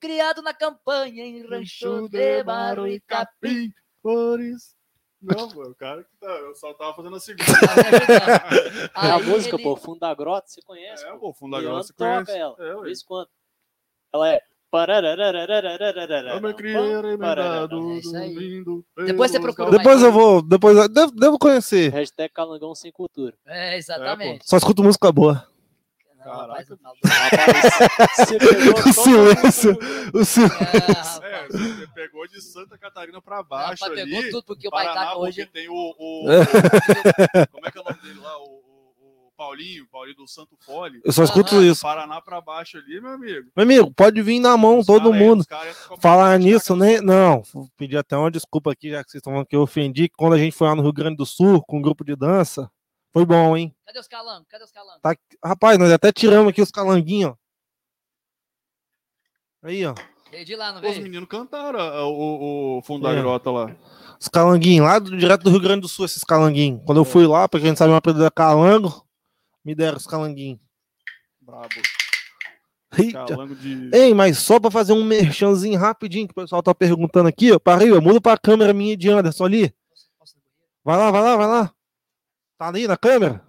criado 0.00 0.42
na 0.42 0.52
campanha 0.52 1.24
em 1.24 1.46
Rancho 1.46 2.08
de 2.08 2.42
Barro 2.42 2.86
e 2.88 3.00
Capim. 3.00 3.72
Flores. 4.02 4.74
Não, 5.22 5.48
pô, 5.48 5.62
o 5.62 5.74
cara 5.74 6.04
que 6.04 6.16
tá, 6.20 6.26
eu 6.26 6.54
só 6.54 6.74
tava 6.74 6.94
fazendo 6.94 7.16
a 7.16 7.20
segunda. 7.20 7.44
É 8.94 9.10
a 9.10 9.18
música, 9.18 9.56
ele- 9.56 9.62
pô, 9.62 9.76
Fundo 9.76 10.00
da 10.00 10.14
Grota, 10.14 10.46
você 10.48 10.60
conhece? 10.62 11.04
É, 11.04 11.16
pô. 11.16 11.32
fundo 11.32 11.56
da 11.56 11.62
grossa, 11.62 11.88
você 11.88 11.92
toca 11.94 12.24
conhece. 12.26 12.32
ela. 12.38 12.56
É, 12.58 12.68
De 12.70 12.76
ué. 12.76 12.82
vez 12.84 13.02
em 13.02 13.06
quando. 13.06 13.28
Ela 14.12 14.32
é. 14.34 14.40
É. 18.98 19.04
Depois 19.06 19.30
você 19.30 19.40
procura. 19.40 19.70
Depois 19.70 20.02
eu 20.02 20.12
vou, 20.12 20.42
depois 20.42 20.76
eu 20.76 20.88
devo, 20.88 21.12
devo 21.12 21.38
conhecer. 21.38 21.92
Hashtag 21.92 22.32
Calangão 22.32 22.74
sem 22.74 22.90
cultura. 22.92 23.34
É, 23.46 23.76
exatamente. 23.76 24.48
Só 24.48 24.56
escuto 24.56 24.82
música 24.82 25.10
boa. 25.12 25.46
Rapaz, 26.18 26.68
O 28.84 28.92
silêncio. 28.92 29.78
O 30.12 30.24
sil- 30.26 30.50
É. 30.50 31.36
É, 31.44 31.46
você 31.48 31.86
pegou 31.94 32.26
de 32.26 32.40
Santa 32.42 32.76
Catarina 32.76 33.22
pra 33.22 33.44
baixo 33.44 33.84
Rapaz, 33.84 34.00
ali. 34.00 34.30
tudo, 34.30 34.42
porque 34.44 34.66
o 34.66 34.70
Paraná, 34.72 35.16
hoje. 35.16 35.46
tem 35.46 35.68
o, 35.68 35.74
o- 35.74 36.24
Como 37.52 37.66
é 37.66 37.70
que 37.70 37.78
é 37.78 37.80
o 37.80 37.84
nome 37.84 37.98
dele 38.02 38.18
lá? 38.20 38.36
O, 38.38 38.42
o- 38.42 38.62
o 38.64 38.65
Paulinho, 39.36 39.86
Paulinho 39.90 40.16
do 40.16 40.26
Santo 40.26 40.56
Fole. 40.64 41.00
Eu 41.04 41.12
só 41.12 41.22
escuto 41.22 41.54
Aham. 41.56 41.64
isso. 41.64 41.82
Paraná 41.82 42.20
pra 42.20 42.40
baixo 42.40 42.78
ali, 42.78 43.00
meu 43.00 43.12
amigo. 43.12 43.50
Meu 43.54 43.62
amigo, 43.64 43.92
pode 43.94 44.20
vir 44.22 44.40
na 44.40 44.56
mão, 44.56 44.78
Os 44.78 44.86
todo 44.86 45.10
cara 45.10 45.22
mundo. 45.22 45.40
os 45.40 45.46
cara 45.46 45.74
Falar 46.00 46.38
nisso, 46.38 46.74
né? 46.74 47.00
Não, 47.00 47.42
vou 47.52 47.68
pedir 47.76 47.96
até 47.98 48.16
uma 48.16 48.30
desculpa 48.30 48.72
aqui, 48.72 48.90
já 48.90 49.04
que 49.04 49.10
vocês 49.10 49.20
estão 49.20 49.32
falando 49.32 49.46
que 49.46 49.54
eu 49.56 49.62
ofendi. 49.62 50.08
Quando 50.16 50.32
a 50.34 50.38
gente 50.38 50.56
foi 50.56 50.66
lá 50.68 50.74
no 50.74 50.82
Rio 50.82 50.92
Grande 50.92 51.16
do 51.16 51.26
Sul 51.26 51.62
com 51.66 51.78
um 51.78 51.82
grupo 51.82 52.04
de 52.04 52.16
dança, 52.16 52.70
foi 53.12 53.24
bom, 53.24 53.56
hein? 53.56 53.74
Cadê 53.86 53.98
os 53.98 54.08
calangos? 54.08 54.46
Cadê 54.48 54.64
os 54.64 54.72
calangos? 54.72 55.00
Tá... 55.02 55.16
Rapaz, 55.44 55.78
nós 55.78 55.92
até 55.92 56.10
tiramos 56.12 56.50
aqui 56.50 56.62
os 56.62 56.70
calanguinhos, 56.70 57.32
ó. 57.32 57.36
Aí, 59.62 59.84
ó. 59.86 59.94
De 60.44 60.54
lá, 60.56 60.70
não 60.72 60.76
Os 60.82 60.90
veio? 60.90 61.02
meninos 61.02 61.28
cantaram 61.28 61.78
o, 62.10 62.78
o 62.78 62.82
fundo 62.82 63.04
da 63.04 63.12
É. 63.12 63.20
grota 63.20 63.50
lá. 63.50 63.74
Os 64.20 64.28
calanguinhos, 64.28 64.84
lá 64.86 64.98
do, 64.98 65.16
direto 65.16 65.42
do 65.44 65.50
Rio 65.50 65.60
Grande 65.60 65.82
do 65.82 65.88
Sul, 65.88 66.04
esses 66.04 66.22
calanguinhos. 66.24 66.82
Quando 66.84 66.98
eu 66.98 67.04
fui 67.04 67.26
lá, 67.26 67.48
pra 67.48 67.60
quem 67.60 67.70
não 67.70 67.76
sabe, 67.76 67.90
uma 67.92 68.00
pedra 68.02 68.30
calango, 68.30 69.05
me 69.66 69.74
deram 69.74 69.96
os 69.96 70.06
calanguinhos. 70.06 70.60
Brabo. 71.40 71.68
Eita. 72.96 73.26
Calango 73.26 73.56
de. 73.56 73.90
Ei, 73.92 74.14
mas 74.14 74.38
só 74.38 74.60
pra 74.60 74.70
fazer 74.70 74.92
um 74.92 75.04
merchanzinho 75.04 75.78
rapidinho, 75.78 76.28
que 76.28 76.32
o 76.32 76.42
pessoal 76.42 76.62
tá 76.62 76.72
perguntando 76.72 77.28
aqui, 77.28 77.50
ó. 77.50 77.58
Parei, 77.58 77.90
ó. 77.92 78.00
Muda 78.00 78.20
pra 78.20 78.38
câmera 78.38 78.72
minha 78.72 78.96
de 78.96 79.10
Anderson 79.10 79.44
ali. 79.44 79.74
Vai 80.84 80.96
lá, 80.96 81.10
vai 81.10 81.20
lá, 81.20 81.36
vai 81.36 81.46
lá. 81.48 81.74
Tá 82.56 82.68
ali 82.68 82.86
na 82.86 82.96
câmera? 82.96 83.44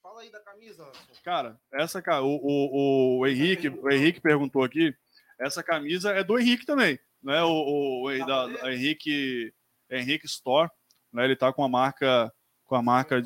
Fala 0.00 0.22
aí 0.22 0.30
da 0.30 0.40
camisa, 0.40 0.86
Cara, 1.24 1.60
essa 1.72 2.00
ca- 2.00 2.22
o, 2.22 2.36
o, 2.42 3.18
o 3.18 3.26
Henrique, 3.26 3.68
o 3.68 3.90
Henrique 3.90 4.20
perguntou 4.20 4.62
aqui. 4.62 4.94
Essa 5.38 5.62
camisa 5.62 6.12
é 6.12 6.22
do 6.22 6.38
Henrique 6.38 6.64
também, 6.64 6.98
né? 7.22 7.42
O, 7.42 7.48
o, 7.50 8.08
o 8.08 8.26
da, 8.26 8.44
a 8.64 8.72
Henrique, 8.72 9.52
Henrique 9.90 10.26
Store, 10.26 10.70
né? 11.12 11.24
Ele 11.24 11.36
tá 11.36 11.52
com 11.52 11.62
a 11.64 11.68
marca, 11.68 12.32
com 12.64 12.74
a 12.76 12.82
marca, 12.82 13.22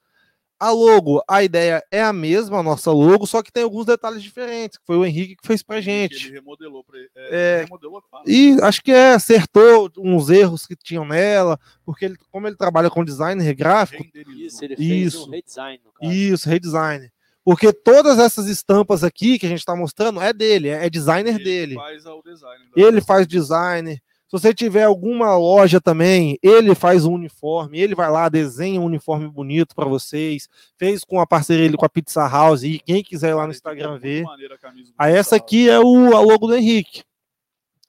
A 0.60 0.70
logo, 0.70 1.24
a 1.26 1.42
ideia 1.42 1.82
é 1.90 2.02
a 2.02 2.12
mesma, 2.12 2.58
a 2.58 2.62
nossa 2.62 2.92
logo, 2.92 3.26
só 3.26 3.42
que 3.42 3.50
tem 3.50 3.62
alguns 3.62 3.86
detalhes 3.86 4.22
diferentes, 4.22 4.76
que 4.76 4.84
foi 4.86 4.98
o 4.98 5.06
Henrique 5.06 5.36
que 5.36 5.46
fez 5.46 5.62
pra 5.62 5.80
gente. 5.80 6.26
Ele 6.26 6.34
remodelou 6.34 6.84
pra 6.84 6.98
ele. 6.98 7.08
É. 7.16 7.60
É, 7.60 7.64
remodelou. 7.64 8.02
E 8.26 8.58
acho 8.60 8.82
que 8.82 8.92
é, 8.92 9.14
acertou 9.14 9.90
uns 9.96 10.28
erros 10.28 10.66
que 10.66 10.76
tinham 10.76 11.06
nela, 11.06 11.58
porque 11.82 12.04
ele, 12.04 12.16
como 12.30 12.46
ele 12.46 12.56
trabalha 12.56 12.90
com 12.90 13.02
designer 13.02 13.54
gráfico. 13.54 14.04
Isso, 14.36 14.62
ele 14.62 14.76
fez 14.76 15.14
Isso. 15.14 15.26
um 15.26 15.30
redesign, 15.30 15.80
no 15.82 15.92
caso. 15.92 16.12
Isso, 16.12 16.48
redesign. 16.48 17.10
Porque 17.42 17.72
todas 17.72 18.18
essas 18.18 18.46
estampas 18.46 19.02
aqui 19.02 19.38
que 19.38 19.46
a 19.46 19.48
gente 19.48 19.60
está 19.60 19.74
mostrando 19.74 20.20
é 20.20 20.30
dele, 20.30 20.68
é 20.68 20.84
é 20.84 20.90
designer 20.90 21.36
Ele 21.36 21.44
dele. 21.44 21.74
faz 21.74 22.04
o 22.04 22.22
design. 22.22 22.64
Ele 22.76 23.00
faz 23.00 23.26
design. 23.26 24.02
Se 24.30 24.38
você 24.38 24.54
tiver 24.54 24.84
alguma 24.84 25.36
loja 25.36 25.80
também, 25.80 26.38
ele 26.40 26.72
faz 26.72 27.04
um 27.04 27.14
uniforme, 27.14 27.80
ele 27.80 27.96
vai 27.96 28.08
lá, 28.08 28.28
desenha 28.28 28.80
um 28.80 28.84
uniforme 28.84 29.28
bonito 29.28 29.74
para 29.74 29.88
vocês. 29.88 30.48
Fez 30.78 31.02
com 31.02 31.18
a 31.18 31.26
parceria 31.26 31.64
ele 31.64 31.76
com 31.76 31.84
a 31.84 31.88
Pizza 31.88 32.28
House 32.28 32.62
e 32.62 32.78
quem 32.78 33.02
quiser 33.02 33.30
ir 33.30 33.34
lá 33.34 33.44
no 33.44 33.50
Instagram 33.50 33.98
ver. 33.98 34.24
a 34.24 34.72
Aí 34.96 35.16
essa 35.16 35.34
aqui 35.34 35.68
é 35.68 35.80
o 35.80 36.14
a 36.16 36.20
logo 36.20 36.46
do 36.46 36.54
Henrique. 36.54 37.02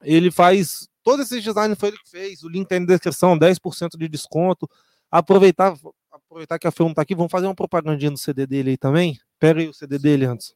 Ele 0.02 0.32
faz 0.32 0.90
todos 1.04 1.28
esses 1.28 1.44
designs 1.44 1.78
foi 1.78 1.90
ele 1.90 2.00
que 2.00 2.10
fez. 2.10 2.42
O 2.42 2.50
link 2.50 2.68
tá 2.68 2.74
aí 2.74 2.80
na 2.80 2.88
descrição, 2.88 3.38
10% 3.38 3.96
de 3.96 4.08
desconto. 4.08 4.68
Aproveitar 5.12 5.78
aproveitar 6.12 6.58
que 6.58 6.68
a 6.68 6.74
não 6.80 6.92
tá 6.92 7.04
aqui, 7.04 7.14
vamos 7.14 7.32
fazer 7.32 7.46
uma 7.46 7.54
propagandinha 7.54 8.10
no 8.10 8.18
CD 8.18 8.48
dele 8.48 8.72
aí 8.72 8.78
também. 8.78 9.20
Pega 9.38 9.60
aí 9.60 9.68
o 9.68 9.74
CD 9.76 10.00
dele 10.00 10.26
antes. 10.26 10.56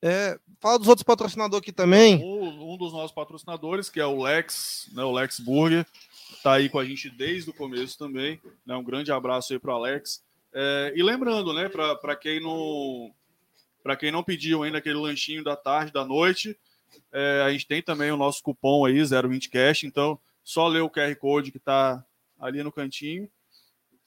É, 0.00 0.38
fala 0.60 0.78
dos 0.78 0.88
outros 0.88 1.04
patrocinadores 1.04 1.62
aqui 1.62 1.72
também. 1.72 2.22
Um, 2.22 2.74
um 2.74 2.76
dos 2.76 2.92
nossos 2.92 3.12
patrocinadores, 3.12 3.88
que 3.88 4.00
é 4.00 4.06
o 4.06 4.22
Lex, 4.22 4.90
né, 4.92 5.02
o 5.02 5.12
Lex 5.12 5.40
Burger, 5.40 5.86
tá 6.42 6.54
aí 6.54 6.68
com 6.68 6.78
a 6.78 6.84
gente 6.84 7.10
desde 7.10 7.50
o 7.50 7.54
começo 7.54 7.98
também. 7.98 8.40
Né, 8.66 8.74
um 8.76 8.84
grande 8.84 9.12
abraço 9.12 9.52
aí 9.52 9.58
para 9.58 9.72
o 9.72 9.76
Alex. 9.76 10.22
É, 10.52 10.92
e 10.94 11.02
lembrando, 11.02 11.52
né, 11.52 11.68
para 11.68 12.16
quem 12.16 12.40
não 12.40 13.12
para 13.82 13.96
quem 13.96 14.10
não 14.10 14.22
pediu 14.22 14.62
ainda 14.62 14.78
aquele 14.78 14.94
lanchinho 14.94 15.44
da 15.44 15.54
tarde, 15.54 15.92
da 15.92 16.06
noite, 16.06 16.56
é, 17.12 17.42
a 17.44 17.50
gente 17.52 17.66
tem 17.66 17.82
também 17.82 18.10
o 18.10 18.16
nosso 18.16 18.42
cupom 18.42 18.86
aí, 18.86 19.04
020 19.04 19.50
Cash, 19.50 19.84
então 19.84 20.18
só 20.42 20.66
ler 20.68 20.80
o 20.80 20.88
QR 20.88 21.14
Code 21.16 21.52
que 21.52 21.58
tá 21.58 22.02
ali 22.38 22.62
no 22.62 22.72
cantinho. 22.72 23.28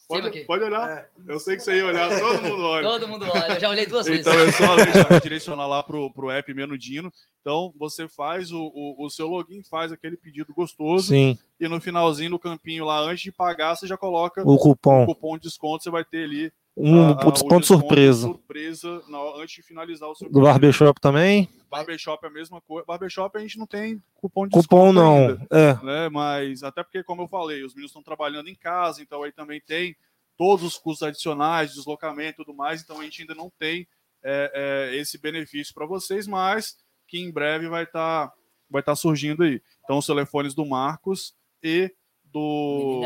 Pode, 0.08 0.46
pode 0.46 0.64
olhar. 0.64 1.06
Eu 1.28 1.38
sei 1.38 1.58
que 1.58 1.64
você 1.64 1.76
ia 1.76 1.86
olhar, 1.86 2.10
todo 2.18 2.42
mundo 2.42 2.64
olha. 2.64 2.84
Todo 2.88 3.08
mundo 3.10 3.26
olha. 3.30 3.54
Eu 3.56 3.60
já 3.60 3.70
olhei 3.70 3.86
duas 3.86 4.06
vezes. 4.08 4.26
Então 4.26 4.40
é 4.40 4.52
só 4.54 5.20
direcionar 5.20 5.68
lá 5.68 5.84
pro, 5.84 6.10
pro 6.14 6.30
app 6.30 6.54
Menudino. 6.54 7.12
Então 7.42 7.74
você 7.78 8.08
faz 8.08 8.52
o, 8.52 8.72
o, 8.74 9.06
o 9.06 9.10
seu 9.10 9.28
login, 9.28 9.62
faz 9.64 9.92
aquele 9.92 10.16
pedido 10.16 10.54
gostoso 10.54 11.10
Sim, 11.10 11.38
e 11.60 11.68
no 11.68 11.82
finalzinho 11.82 12.32
do 12.32 12.40
campinho 12.40 12.86
lá, 12.86 13.00
antes 13.02 13.24
de 13.24 13.32
pagar, 13.32 13.76
você 13.76 13.86
já 13.86 13.98
coloca 13.98 14.44
o 14.44 14.54
o 14.54 14.58
cupom. 14.58 15.06
cupom 15.06 15.38
de 15.38 15.44
desconto, 15.44 15.84
você 15.84 15.90
vai 15.90 16.06
ter 16.06 16.24
ali 16.24 16.54
Um 16.80 17.02
a- 17.10 17.24
a- 17.24 17.28
o 17.28 17.32
desconto 17.32 17.66
surpresa. 17.66 18.28
surpresa 18.28 19.02
na- 19.08 19.42
antes 19.42 19.56
de 19.56 19.62
finalizar 19.64 20.08
o 20.10 20.16
seu 20.16 20.30
Do 20.30 20.42
Barbershop 20.42 21.02
também. 21.02 21.50
Barbershop 21.70 22.24
é 22.26 22.30
a 22.30 22.32
mesma 22.32 22.62
coisa. 22.62 22.86
Barbershop 22.86 23.36
a 23.38 23.42
gente 23.42 23.58
não 23.58 23.66
tem 23.66 24.02
cupom 24.16 24.48
de 24.48 24.52
Cupom 24.54 24.94
não. 24.94 25.18
ainda 25.30 25.48
É. 25.50 25.74
né? 25.84 26.10
Mas 26.10 26.62
até 26.64 26.84
porque, 26.84 27.04
como 27.04 27.24
eu 27.24 27.28
falei, 27.28 27.64
os 27.64 27.74
meninos 27.74 27.90
estão 27.90 28.04
trabalhando 28.04 28.48
em 28.48 28.56
casa, 28.56 29.02
então 29.02 29.24
aí 29.24 29.32
também 29.32 29.60
tem 29.60 29.96
todos 30.38 30.64
os 30.64 30.78
custos 30.78 31.08
adicionais, 31.08 31.74
deslocamento 31.74 32.42
e 32.42 32.46
tudo 32.46 32.56
mais, 32.56 32.82
então 32.84 33.00
a 33.00 33.04
gente 33.04 33.22
ainda 33.22 33.34
não 33.34 33.52
tem 33.58 33.88
é, 34.24 34.90
é, 34.94 34.98
esse 34.98 35.18
benefício 35.18 35.74
para 35.74 35.86
vocês, 35.86 36.28
mas 36.28 36.76
que 37.08 37.20
em 37.20 37.32
breve 37.32 37.68
vai 37.70 37.84
estar 37.84 38.32
vai 38.70 38.84
tá 38.84 38.96
surgindo 38.96 39.44
aí. 39.44 39.62
Então, 39.84 39.98
os 40.00 40.06
telefones 40.06 40.54
do 40.54 40.66
Marcos 40.66 41.34
e 41.64 41.92
do, 42.26 43.02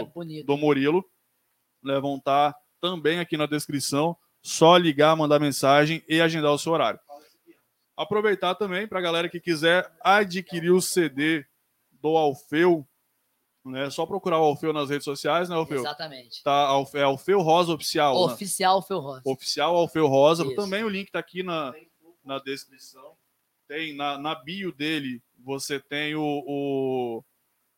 do 0.45 0.57
Murilo 0.57 1.05
né, 1.83 1.99
vão 1.99 2.15
estar 2.17 2.55
também 2.81 3.19
aqui 3.19 3.37
na 3.37 3.45
descrição. 3.45 4.17
Só 4.41 4.75
ligar, 4.75 5.15
mandar 5.15 5.39
mensagem 5.39 6.03
e 6.09 6.19
agendar 6.19 6.51
o 6.51 6.57
seu 6.57 6.73
horário. 6.73 6.99
Aproveitar 7.95 8.55
também 8.55 8.87
para 8.87 8.97
a 8.97 9.01
galera 9.01 9.29
que 9.29 9.39
quiser 9.39 9.89
adquirir 10.01 10.71
o 10.71 10.81
CD 10.81 11.45
do 11.91 12.17
Alfeu, 12.17 12.87
né? 13.63 13.91
Só 13.91 14.07
procurar 14.07 14.39
o 14.39 14.43
Alfeu 14.43 14.73
nas 14.73 14.89
redes 14.89 15.05
sociais, 15.05 15.47
né, 15.47 15.55
Alfeu? 15.55 15.79
Exatamente. 15.79 16.41
Tá, 16.43 16.69
é 16.95 17.03
Alfeu 17.03 17.41
Rosa 17.41 17.73
Oficial. 17.73 18.27
né? 18.27 18.33
Oficial 18.33 18.81
Fel 18.81 18.99
Rosa. 18.99 19.21
Oficial 19.25 19.75
Alfeu 19.75 20.07
Rosa. 20.07 20.43
Isso. 20.43 20.55
Também 20.55 20.83
o 20.83 20.89
link 20.89 21.11
tá 21.11 21.19
aqui 21.19 21.43
na, 21.43 21.71
na 22.25 22.39
descrição. 22.39 23.15
Tem 23.67 23.95
na, 23.95 24.17
na 24.17 24.33
bio 24.33 24.71
dele, 24.71 25.21
você 25.37 25.79
tem 25.79 26.15
o, 26.15 26.43
o, 26.47 27.23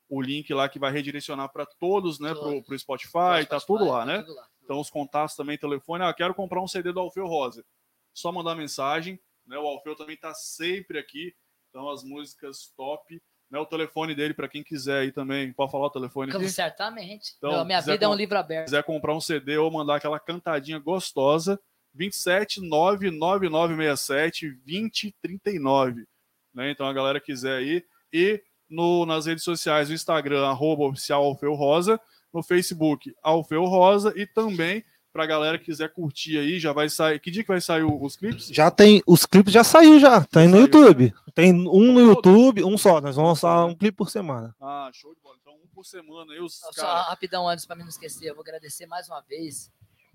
o 0.09 0.21
link 0.21 0.51
lá 0.53 0.69
que 0.69 0.79
vai 0.79 0.91
redirecionar 0.91 1.51
para 1.51 1.65
todos, 1.65 2.19
né? 2.19 2.29
Pro, 2.33 2.41
Todos. 2.41 2.65
pro 2.65 2.79
Spotify, 2.79 3.45
tá 3.47 3.59
tudo 3.59 3.85
lá, 3.85 4.05
né? 4.05 4.19
tudo 4.21 4.35
lá. 4.35 4.47
Então, 4.63 4.79
os 4.79 4.89
contatos 4.89 5.35
também, 5.35 5.57
telefone. 5.57 6.03
Ah, 6.03 6.13
quero 6.13 6.33
comprar 6.33 6.61
um 6.61 6.67
CD 6.67 6.91
do 6.93 6.99
Alfeu 6.99 7.25
Rosa. 7.27 7.65
Só 8.13 8.31
mandar 8.31 8.55
mensagem. 8.55 9.19
Né? 9.45 9.57
O 9.57 9.67
Alfeu 9.67 9.95
também 9.95 10.15
está 10.15 10.33
sempre 10.33 10.97
aqui. 10.97 11.35
Então, 11.69 11.89
as 11.89 12.03
músicas 12.03 12.71
top. 12.75 13.21
Né? 13.49 13.59
O 13.59 13.65
telefone 13.65 14.15
dele, 14.15 14.33
para 14.33 14.47
quem 14.47 14.63
quiser 14.63 15.01
aí 15.01 15.11
também. 15.11 15.51
Pode 15.51 15.71
falar 15.71 15.87
o 15.87 15.91
telefone 15.91 16.31
aqui? 16.31 16.49
Certamente. 16.49 17.33
Então, 17.37 17.51
Meu, 17.51 17.65
minha 17.65 17.81
vida 17.81 18.05
é 18.05 18.07
um 18.07 18.15
livro 18.15 18.37
aberto. 18.37 18.65
quiser 18.65 18.83
comprar 18.83 19.13
um 19.13 19.21
CD 19.21 19.57
ou 19.57 19.69
mandar 19.69 19.97
aquela 19.97 20.19
cantadinha 20.19 20.79
gostosa, 20.79 21.59
27 21.93 22.61
99967 22.61 24.49
2039. 24.65 26.05
Né? 26.53 26.71
Então, 26.71 26.87
a 26.87 26.93
galera 26.93 27.19
quiser 27.19 27.57
aí. 27.57 27.85
E 28.11 28.41
no, 28.69 29.05
nas 29.05 29.25
redes 29.25 29.43
sociais, 29.43 29.89
o 29.89 29.93
Instagram, 29.93 30.45
arroba 30.47 30.85
oficial 30.85 31.23
Alfeu 31.23 31.53
Rosa, 31.53 31.99
no 32.33 32.41
Facebook, 32.43 33.13
Alfeu 33.21 33.63
Rosa, 33.65 34.13
e 34.15 34.25
também 34.25 34.83
pra 35.11 35.25
galera 35.27 35.59
que 35.59 35.65
quiser 35.65 35.93
curtir 35.93 36.39
aí, 36.39 36.59
já 36.59 36.73
vai 36.73 36.89
sair. 36.89 37.19
Que 37.19 37.29
dia 37.29 37.43
que 37.43 37.47
vai 37.49 37.61
sair 37.61 37.83
os 37.83 38.15
clipes? 38.15 38.47
Já 38.47 38.71
tem. 38.71 39.01
Os 39.05 39.25
clipes 39.27 39.53
já 39.53 39.63
saiu 39.63 39.99
já. 39.99 40.21
Tem 40.25 40.47
no 40.47 40.53
Saiu, 40.53 40.61
YouTube. 40.63 41.13
Tem 41.35 41.53
um 41.53 41.93
no? 41.93 41.99
YouTube, 41.99 42.63
um 42.63 42.77
só. 42.77 42.99
Nós 42.99 43.15
vamos 43.15 43.29
lançar 43.41 43.65
um 43.65 43.75
clipe 43.75 43.95
por 43.97 44.09
semana. 44.09 44.55
Ah, 44.59 44.89
show 44.91 45.13
de 45.13 45.21
bola. 45.21 45.35
Então, 45.39 45.53
um 45.53 45.67
por 45.73 45.85
semana 45.85 46.33
aí, 46.33 46.39
os 46.39 46.55
Só 46.55 46.71
caras. 46.81 47.07
rapidão 47.09 47.47
antes 47.47 47.63
para 47.65 47.75
mim 47.75 47.83
não 47.83 47.89
esquecer, 47.89 48.25
eu 48.29 48.33
vou 48.35 48.41
agradecer 48.41 48.87
mais 48.87 49.07
uma 49.07 49.21
vez 49.21 49.71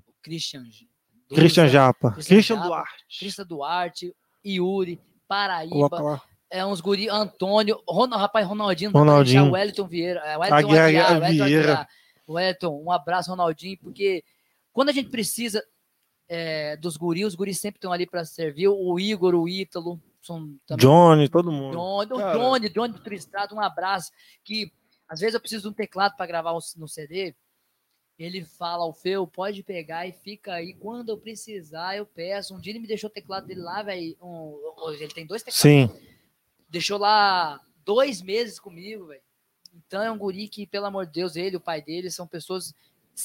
o 0.06 0.12
Christian. 0.22 0.62
Duza, 0.64 1.40
Christian 1.40 1.68
Japa. 1.68 2.12
Christian 2.12 2.34
Christian 2.36 2.56
Japa, 2.56 2.66
Duarte. 2.68 3.04
Christian 3.18 3.44
Duarte, 3.46 4.16
Yuri, 4.44 5.00
Paraíba, 5.28 6.22
é 6.50 6.64
uns 6.64 6.80
guri, 6.80 7.08
Antônio, 7.08 7.80
Ron, 7.86 8.08
rapaz, 8.08 8.46
Ronaldinho, 8.46 8.90
Ronaldinho. 8.90 9.44
o 9.44 9.50
Wellington 9.52 9.86
Vieira, 9.86 10.20
é, 10.20 10.36
Wellington 10.38 10.56
Aguiar- 10.56 10.86
Aguiar, 10.88 11.20
Wellington 11.22 11.44
Vieira. 11.44 11.88
Wellington, 12.34 12.82
um 12.82 12.90
abraço, 12.90 13.30
Ronaldinho, 13.30 13.78
porque 13.78 14.24
quando 14.72 14.88
a 14.90 14.92
gente 14.92 15.08
precisa 15.10 15.64
é, 16.28 16.76
dos 16.76 16.96
guris, 16.96 17.26
os 17.26 17.34
guris 17.34 17.58
sempre 17.58 17.78
estão 17.78 17.92
ali 17.92 18.06
para 18.06 18.24
servir, 18.24 18.68
o 18.68 18.98
Igor, 19.00 19.34
o 19.34 19.48
Ítalo, 19.48 20.00
são 20.20 20.58
também 20.66 20.86
Johnny, 20.86 21.28
todo 21.28 21.50
mundo. 21.50 21.76
Johnny, 21.76 22.12
o. 22.12 22.32
Johnny, 22.32 22.68
Johnny 22.68 22.92
do 22.92 23.00
Tristrado, 23.00 23.54
um 23.54 23.60
abraço. 23.60 24.10
Que 24.44 24.70
às 25.08 25.20
vezes 25.20 25.34
eu 25.34 25.40
preciso 25.40 25.62
de 25.62 25.68
um 25.68 25.72
teclado 25.72 26.16
para 26.16 26.26
gravar 26.26 26.52
o- 26.52 26.58
no 26.76 26.86
CD. 26.86 27.34
Ele 28.18 28.44
fala 28.44 28.82
ao 28.82 28.92
Feu, 28.92 29.26
pode 29.26 29.62
pegar 29.62 30.06
e 30.06 30.12
fica 30.12 30.52
aí. 30.54 30.74
Quando 30.74 31.10
eu 31.10 31.16
precisar, 31.18 31.96
eu 31.96 32.04
peço. 32.04 32.54
Um 32.54 32.60
dia 32.60 32.72
ele 32.72 32.80
me 32.80 32.86
deixou 32.88 33.08
o 33.08 33.12
teclado 33.12 33.46
dele 33.46 33.60
lá, 33.60 33.80
velho. 33.82 34.16
Um, 34.20 34.60
ele 34.92 35.08
tem 35.08 35.24
dois 35.24 35.40
teclados. 35.42 35.60
Sim. 35.62 35.88
Deixou 36.68 36.98
lá 36.98 37.60
dois 37.84 38.20
meses 38.20 38.58
comigo, 38.58 39.06
velho. 39.06 39.22
Então 39.74 40.02
é 40.02 40.10
um 40.10 40.18
guri 40.18 40.48
que, 40.48 40.66
pelo 40.66 40.86
amor 40.86 41.06
de 41.06 41.12
Deus, 41.12 41.36
ele, 41.36 41.56
o 41.56 41.60
pai 41.60 41.80
dele, 41.80 42.10
são 42.10 42.26
pessoas 42.26 42.74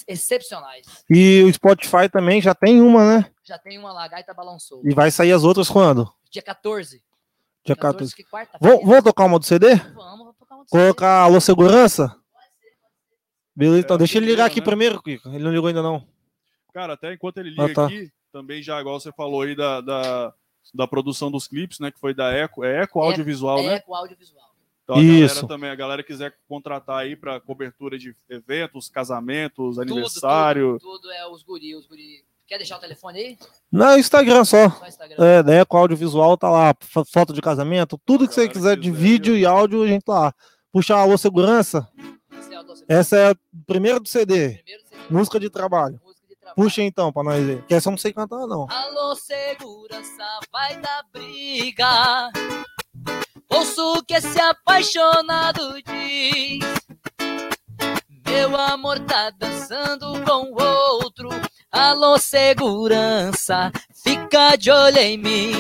excepcionais. 0.07 0.85
E 1.09 1.43
o 1.43 1.53
Spotify 1.53 2.09
também 2.11 2.41
já 2.41 2.55
tem 2.55 2.81
uma, 2.81 3.17
né? 3.17 3.31
Já 3.43 3.57
tem 3.57 3.77
uma 3.77 3.91
lá, 3.93 4.07
Gaita 4.07 4.33
Balançou. 4.33 4.81
E 4.83 4.93
vai 4.93 5.11
sair 5.11 5.31
as 5.31 5.43
outras 5.43 5.69
quando? 5.69 6.11
Dia 6.31 6.41
14. 6.41 7.03
Dia 7.65 7.75
14. 7.75 8.15
que 8.15 8.23
quarta-feira. 8.23 8.75
Vamos, 8.75 8.87
vamos 8.89 9.03
tocar 9.03 9.25
uma 9.25 9.39
do 9.39 9.45
CD? 9.45 9.75
Vamos, 9.75 9.95
vamos 9.95 10.35
tocar 10.37 10.55
uma 10.55 10.63
do 10.63 10.69
CD. 10.69 10.83
Colocar 10.83 11.21
Alô 11.23 11.39
Segurança? 11.39 12.15
Beleza, 13.55 13.79
então 13.79 13.95
É, 13.95 13.97
deixa 13.99 14.17
ele 14.17 14.25
ligar 14.25 14.45
aqui 14.45 14.59
né? 14.59 14.65
primeiro, 14.65 15.01
Kiko. 15.01 15.29
Ele 15.29 15.43
não 15.43 15.51
ligou 15.51 15.67
ainda 15.67 15.83
não. 15.83 16.07
Cara, 16.73 16.93
até 16.93 17.13
enquanto 17.13 17.37
ele 17.37 17.51
liga 17.51 17.65
Ah, 17.65 17.73
tá. 17.73 17.85
aqui, 17.85 18.11
também 18.31 18.63
já, 18.63 18.81
igual 18.81 18.99
você 18.99 19.11
falou 19.11 19.43
aí 19.43 19.55
da, 19.55 19.79
da, 19.79 20.33
da 20.73 20.87
produção 20.87 21.29
dos 21.29 21.47
clipes, 21.47 21.79
né? 21.79 21.91
Que 21.91 21.99
foi 21.99 22.15
da 22.15 22.31
Eco. 22.33 22.65
É 22.65 22.81
Eco 22.81 22.99
Audiovisual, 22.99 23.61
né? 23.61 23.75
É, 23.75 23.79
com 23.79 23.93
audiovisual. 23.93 24.52
Então 24.83 24.97
a 24.97 25.01
Isso. 25.01 25.35
galera 25.35 25.47
também, 25.47 25.69
a 25.69 25.75
galera 25.75 26.03
quiser 26.03 26.33
contratar 26.47 26.97
aí 26.99 27.15
para 27.15 27.39
cobertura 27.39 27.97
de 27.97 28.13
eventos, 28.29 28.89
casamentos, 28.89 29.75
Tudo, 29.77 29.81
aniversário. 29.81 30.77
Tudo, 30.79 30.99
tudo 31.01 31.11
é 31.11 31.25
os 31.27 31.41
guri, 31.43 31.75
os 31.75 31.87
guri. 31.87 32.23
Quer 32.45 32.57
deixar 32.57 32.75
o 32.77 32.79
telefone 32.81 33.17
aí? 33.19 33.37
Não, 33.71 33.97
Instagram 33.97 34.43
só. 34.43 34.69
Só 34.69 34.85
Instagram. 34.85 35.15
É, 35.25 35.41
da 35.41 35.53
Eco 35.53 35.77
Audiovisual 35.77 36.37
tá 36.37 36.49
lá, 36.49 36.75
foto 37.11 37.31
de 37.33 37.41
casamento, 37.41 37.97
tudo 38.05 38.25
A 38.25 38.27
que 38.27 38.33
você 38.33 38.41
galera 38.41 38.53
quiser 38.53 38.75
de 38.75 38.91
quiser, 38.91 39.01
vídeo 39.01 39.33
eu- 39.35 39.39
e 39.39 39.45
áudio, 39.45 39.83
a 39.83 39.87
gente 39.87 40.03
tá 40.03 40.13
lá. 40.19 40.33
Puxa 40.71 40.95
Alô 40.95 41.17
Segurança. 41.17 41.87
Esse 42.37 42.53
é 42.53 42.59
o 42.59 42.63
doce- 42.63 42.85
Essa 42.87 43.15
é 43.17 43.31
a 43.31 43.35
primeira 43.65 43.99
do 44.01 44.07
CD. 44.09 44.55
Primeiro 44.55 44.83
CD, 44.83 45.01
Música 45.09 45.39
de 45.39 45.49
trabalho. 45.49 45.99
música 46.03 46.27
de 46.27 46.35
trabalho. 46.35 46.55
Puxa 46.57 46.81
então 46.83 47.13
pra 47.13 47.23
nós 47.23 47.41
ver. 47.45 47.63
Que 47.65 47.73
essa 47.73 47.87
eu 47.87 47.91
não 47.91 47.97
sei 47.97 48.11
cantar, 48.11 48.45
não. 48.45 48.67
Alô, 48.69 49.15
segurança, 49.15 50.39
vai 50.51 50.75
dar 50.81 51.05
briga. 51.13 52.29
Ouço 53.53 53.99
o 53.99 54.03
que 54.03 54.15
esse 54.15 54.39
apaixonado 54.41 55.75
diz. 55.83 56.59
Meu 58.25 58.59
amor 58.59 58.99
tá 59.01 59.29
dançando 59.29 60.19
com 60.23 60.51
outro. 60.59 61.29
Alô, 61.71 62.17
segurança, 62.17 63.71
fica 64.03 64.55
de 64.55 64.71
olho 64.71 64.97
em 64.97 65.17
mim. 65.17 65.53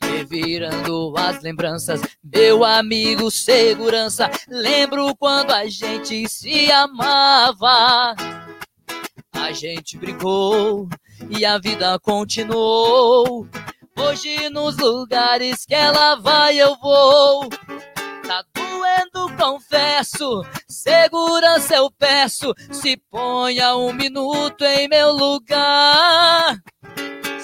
Revirando 0.00 1.14
as 1.16 1.42
lembranças, 1.42 2.00
meu 2.22 2.64
amigo 2.64 3.28
segurança. 3.28 4.30
Lembro 4.48 5.16
quando 5.16 5.50
a 5.50 5.66
gente 5.66 6.28
se 6.28 6.70
amava. 6.70 8.14
A 9.32 9.52
gente 9.52 9.98
brincou 9.98 10.88
e 11.28 11.44
a 11.44 11.58
vida 11.58 11.98
continuou. 11.98 13.48
Hoje 13.98 14.48
nos 14.50 14.76
lugares 14.76 15.66
que 15.66 15.74
ela 15.74 16.14
vai 16.14 16.56
eu 16.56 16.76
vou. 16.76 17.48
Tá 17.48 18.44
doendo, 18.54 19.36
confesso. 19.36 20.44
Segurança 20.68 21.74
eu 21.74 21.90
peço. 21.90 22.54
Se 22.70 22.96
ponha 23.10 23.76
um 23.76 23.92
minuto 23.92 24.62
em 24.64 24.88
meu 24.88 25.10
lugar. 25.10 26.56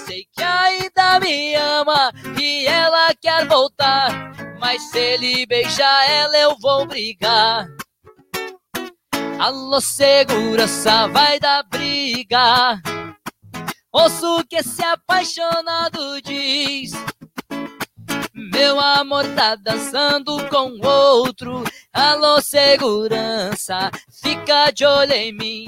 Sei 0.06 0.24
que 0.32 0.43
ainda 0.43 1.18
me 1.18 1.55
ama 1.56 2.12
e 2.40 2.66
ela 2.66 3.12
quer 3.20 3.47
voltar. 3.48 4.32
Mas 4.60 4.81
se 4.90 4.98
ele 4.98 5.44
beijar 5.47 6.09
ela, 6.09 6.36
eu 6.39 6.56
vou 6.59 6.86
brigar. 6.86 7.66
Alô, 9.40 9.81
segurança, 9.81 11.09
vai 11.09 11.40
dar 11.40 11.64
briga. 11.64 12.81
Ouço 13.97 14.41
o 14.41 14.45
que 14.45 14.57
esse 14.57 14.85
apaixonado 14.85 16.21
diz. 16.21 16.91
Meu 18.35 18.81
amor 18.81 19.25
tá 19.37 19.55
dançando 19.55 20.49
com 20.49 20.85
outro. 20.85 21.62
Alô, 21.93 22.41
segurança, 22.41 23.93
fica 24.21 24.73
de 24.73 24.85
olho 24.85 25.12
em 25.12 25.33
mim. 25.33 25.65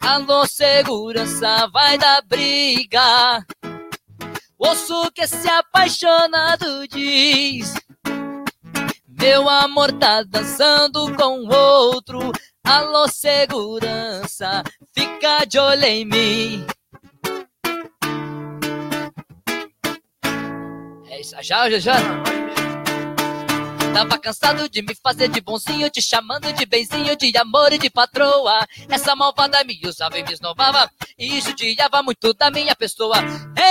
Alô, 0.00 0.46
segurança, 0.46 1.68
vai 1.70 1.98
dar 1.98 2.22
briga. 2.22 3.44
Ouço 4.58 5.02
o 5.02 5.12
que 5.12 5.24
esse 5.24 5.46
apaixonado 5.50 6.88
diz. 6.88 7.74
Meu 9.06 9.46
amor 9.50 9.92
tá 9.98 10.22
dançando 10.22 11.14
com 11.14 11.46
outro. 11.46 12.32
Alô, 12.64 13.08
segurança, 13.08 14.62
fica 14.94 15.44
de 15.44 15.58
olho 15.58 15.84
em 15.84 16.04
mim. 16.04 16.66
É 21.08 21.20
isso, 21.20 21.34
já, 21.42 21.68
já, 21.68 21.78
já. 21.78 21.92
Tava 23.92 24.18
cansado 24.18 24.68
de 24.70 24.80
me 24.80 24.94
fazer 24.94 25.28
de 25.28 25.40
bonzinho, 25.40 25.90
te 25.90 26.00
chamando 26.00 26.50
de 26.52 26.64
benzinho, 26.64 27.14
de 27.14 27.36
amor 27.36 27.72
e 27.74 27.78
de 27.78 27.90
patroa. 27.90 28.66
Essa 28.88 29.14
malvada 29.14 29.62
me 29.64 29.78
usava 29.84 30.18
e 30.18 30.22
me 30.22 30.32
esnovava, 30.32 30.90
e 31.18 31.40
judiava 31.42 32.02
muito 32.02 32.32
da 32.32 32.50
minha 32.50 32.74
pessoa. 32.74 33.16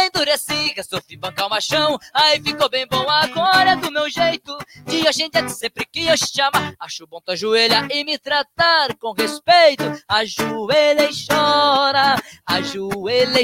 Endureci, 0.05 0.73
resolvi 0.75 1.17
bancar 1.17 1.47
o 1.47 1.49
machão, 1.49 1.97
aí 2.13 2.39
ficou 2.39 2.69
bem 2.69 2.85
bom 2.87 3.09
agora 3.09 3.75
do 3.75 3.91
meu 3.91 4.09
jeito. 4.09 4.55
De 4.85 5.07
hoje 5.07 5.23
em 5.23 5.29
dia, 5.29 5.49
sempre 5.49 5.85
que 5.85 6.05
eu 6.05 6.15
chama, 6.15 6.75
acho 6.79 7.07
bom 7.07 7.19
tu 7.19 7.31
ajoelhar 7.31 7.89
e 7.91 8.03
me 8.03 8.17
tratar 8.19 8.95
com 8.97 9.13
respeito. 9.13 9.83
Ajoelha 10.07 11.09
e 11.09 11.27
chora, 11.27 12.15
ajoelha 12.45 13.41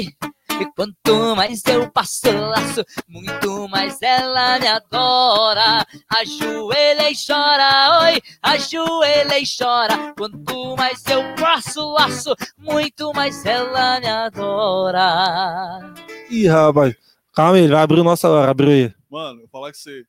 e... 0.60 0.72
Quanto 0.74 1.36
mais 1.36 1.62
eu 1.66 1.90
passo 1.90 2.30
laço, 2.30 2.84
muito 3.08 3.68
mais 3.68 4.00
ela 4.02 4.58
me 4.58 4.66
adora. 4.66 5.86
Ajoelha 6.16 7.10
e 7.10 7.14
chora, 7.14 8.00
oi, 8.02 8.20
ajoelha 8.42 9.38
e 9.38 9.44
chora. 9.46 10.14
Quanto 10.16 10.76
mais 10.76 11.04
eu 11.06 11.22
passo 11.34 11.92
laço, 11.92 12.34
muito 12.58 13.12
mais 13.12 13.44
ela 13.44 14.00
me 14.00 14.06
adora. 14.06 15.94
Ih, 16.30 16.46
rapaz. 16.48 16.94
Calma 17.34 17.56
aí, 17.56 17.68
vai 17.68 17.82
abrir 17.82 18.02
nossa 18.02 18.28
hora, 18.28 18.50
abriu 18.50 18.70
aí. 18.70 18.92
Mano, 19.10 19.42
eu 19.42 19.48
falar 19.48 19.70
que 19.70 19.78
você. 19.78 20.04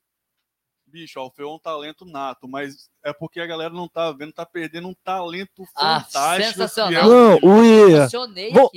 Bicho, 0.92 1.20
o 1.20 1.24
Alfeu 1.24 1.50
é 1.50 1.54
um 1.54 1.60
talento 1.60 2.04
nato, 2.06 2.48
mas 2.48 2.90
é 3.04 3.14
porque 3.14 3.40
a 3.40 3.46
galera 3.46 3.74
não 3.74 3.88
tá 3.88 4.12
vendo, 4.12 4.34
tá 4.34 4.46
perdendo 4.46 4.88
um 4.88 4.96
talento 5.04 5.64
Ah, 5.76 6.02
fantástico. 6.02 6.50
sensacional. 6.54 6.92
que 7.04 7.08
é 7.08 7.10
Não, 7.10 7.40
o- 7.44 7.64
Ia. 7.64 8.08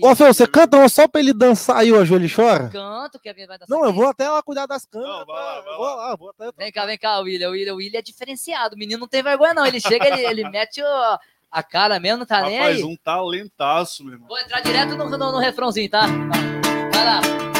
Ô, 0.02 0.14
Fel, 0.14 0.32
você 0.34 0.46
canta 0.46 0.76
uma 0.76 0.88
só 0.88 1.08
pra 1.08 1.20
ele 1.20 1.32
dançar 1.32 1.76
aí, 1.78 1.90
o 1.92 1.98
ajoelho 2.00 2.26
e 2.26 2.34
chora? 2.34 2.68
Canto, 2.68 3.18
Kevin 3.18 3.46
vai 3.46 3.58
dançar 3.58 3.76
Não, 3.76 3.84
eu 3.84 3.92
vou 3.92 4.06
até 4.06 4.28
lá 4.28 4.42
cuidar 4.42 4.66
das 4.66 4.84
câmeras. 4.84 5.18
Não, 5.18 5.26
vai 5.26 5.36
lá, 5.36 5.60
vai 5.62 5.76
vou 5.76 5.84
lá. 5.84 5.94
lá, 5.94 6.16
vou 6.16 6.30
até. 6.30 6.50
Vem 6.56 6.70
cá, 6.72 6.86
vem 6.86 6.98
cá, 6.98 7.18
William. 7.20 7.48
O 7.48 7.52
William, 7.52 7.74
o 7.74 7.76
William 7.76 7.98
é 7.98 8.02
diferenciado. 8.02 8.74
O 8.76 8.78
menino 8.78 9.00
não 9.00 9.08
tem 9.08 9.22
vergonha, 9.22 9.54
não. 9.54 9.66
Ele 9.66 9.80
chega, 9.80 10.06
ele, 10.08 10.20
ele 10.24 10.48
mete 10.50 10.82
o- 10.82 11.18
a 11.50 11.62
cara 11.62 11.98
mesmo, 12.00 12.18
não 12.18 12.26
tá 12.26 12.42
nem 12.42 12.56
Rapaz, 12.58 12.76
aí. 12.78 12.84
um 12.84 12.96
talentaço, 12.96 14.04
meu 14.04 14.14
irmão. 14.14 14.28
Vou 14.28 14.38
entrar 14.38 14.60
direto 14.60 14.96
no, 14.96 15.08
no, 15.08 15.18
no 15.18 15.38
refrãozinho, 15.38 15.90
tá? 15.90 16.06
Vai 16.06 17.04
lá. 17.04 17.51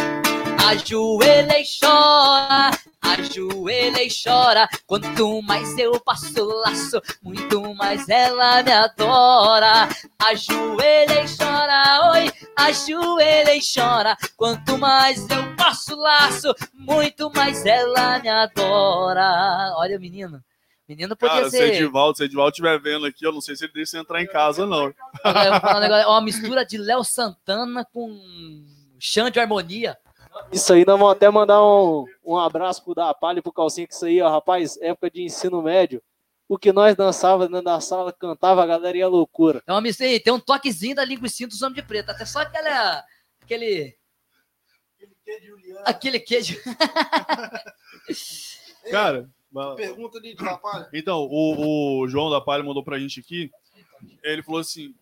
Ajoelha 0.64 1.59
e 1.60 1.64
chora, 1.80 2.70
ajoelha 3.02 4.02
e 4.02 4.09
chora. 4.09 4.68
Quanto 4.86 5.43
mais 5.43 5.76
eu 5.76 5.98
passo 6.01 6.44
laço, 6.44 7.02
muito 7.20 7.74
mais 7.74 8.09
ela 8.09 8.62
me 8.62 8.70
adora. 8.70 9.89
Ajoelha 10.20 11.24
e 11.24 11.36
chora, 11.36 12.12
oi, 12.12 12.32
ajoelha 12.56 13.56
e 13.56 13.60
chora. 13.60 14.16
Quanto 14.36 14.78
mais 14.78 15.28
eu 15.28 15.56
passo 15.56 15.97
laço, 15.97 16.55
muito 16.72 17.30
mais 17.34 17.66
ela 17.66 18.20
me 18.20 18.28
adora. 18.28 19.74
Olha 19.76 19.97
o 19.97 20.01
menino. 20.01 20.40
Menino 20.89 21.16
podia 21.16 21.36
Cara, 21.36 21.51
se 21.51 21.56
ser. 21.56 21.74
Edivaldo, 21.74 22.18
se 22.18 22.24
Edivaldo 22.24 22.51
estiver 22.51 22.80
vendo 22.80 23.06
aqui, 23.06 23.26
eu 23.26 23.32
não 23.32 23.40
sei 23.40 23.56
se 23.56 23.64
ele 23.64 23.72
deixa 23.72 23.98
entrar 23.98 24.22
em 24.22 24.26
casa, 24.26 24.64
não. 24.64 24.94
É 25.24 26.06
uma 26.06 26.20
mistura 26.20 26.64
de 26.64 26.78
Léo 26.78 27.02
Santana 27.02 27.84
com 27.84 28.16
chão 28.98 29.28
de 29.28 29.40
harmonia. 29.40 29.98
Isso 30.51 30.73
aí, 30.73 30.85
nós 30.85 30.98
vamos 30.98 31.12
até 31.14 31.31
mandar 31.31 31.62
um, 31.64 32.05
um 32.24 32.36
abraço 32.36 32.82
pro 32.85 32.94
Da 32.94 33.12
Palha 33.14 33.39
e 33.39 33.43
pro 33.43 33.52
Calcinha, 33.52 33.86
que 33.86 33.94
isso 33.94 34.05
aí, 34.05 34.20
ó, 34.20 34.28
rapaz, 34.31 34.77
época 34.81 35.10
de 35.10 35.23
ensino 35.23 35.62
médio. 35.62 36.02
O 36.48 36.59
que 36.59 36.73
nós 36.73 36.94
dançava 36.94 37.47
dentro 37.48 37.64
da 37.64 37.81
sala, 37.81 38.12
cantava, 38.12 38.62
a 38.62 38.66
galera 38.66 38.97
ia 38.98 39.09
loucura. 39.09 39.62
É 39.66 39.73
uma 39.73 39.81
mistura, 39.81 40.20
tem 40.20 40.32
um 40.32 40.40
toquezinho 40.40 40.94
da 40.94 41.05
linguiça 41.05 41.47
dos 41.47 41.62
homens 41.62 41.77
de 41.77 41.82
preto, 41.82 42.10
até 42.10 42.27
só 42.27 42.40
aquela, 42.40 43.02
aquele, 43.43 43.97
aquele 45.85 46.20
queijo. 46.20 46.60
Cara, 48.90 49.31
vai- 49.51 49.77
Pergunta 49.77 50.20
de 50.20 50.35
trabalho. 50.35 50.86
então, 50.93 51.20
o, 51.31 52.01
o 52.02 52.09
João 52.09 52.31
da 52.31 52.40
Palha 52.40 52.62
mandou 52.62 52.85
pra 52.85 52.98
gente 52.98 53.20
aqui. 53.20 53.51
Ele 54.23 54.43
falou 54.43 54.60
assim: 54.60 54.94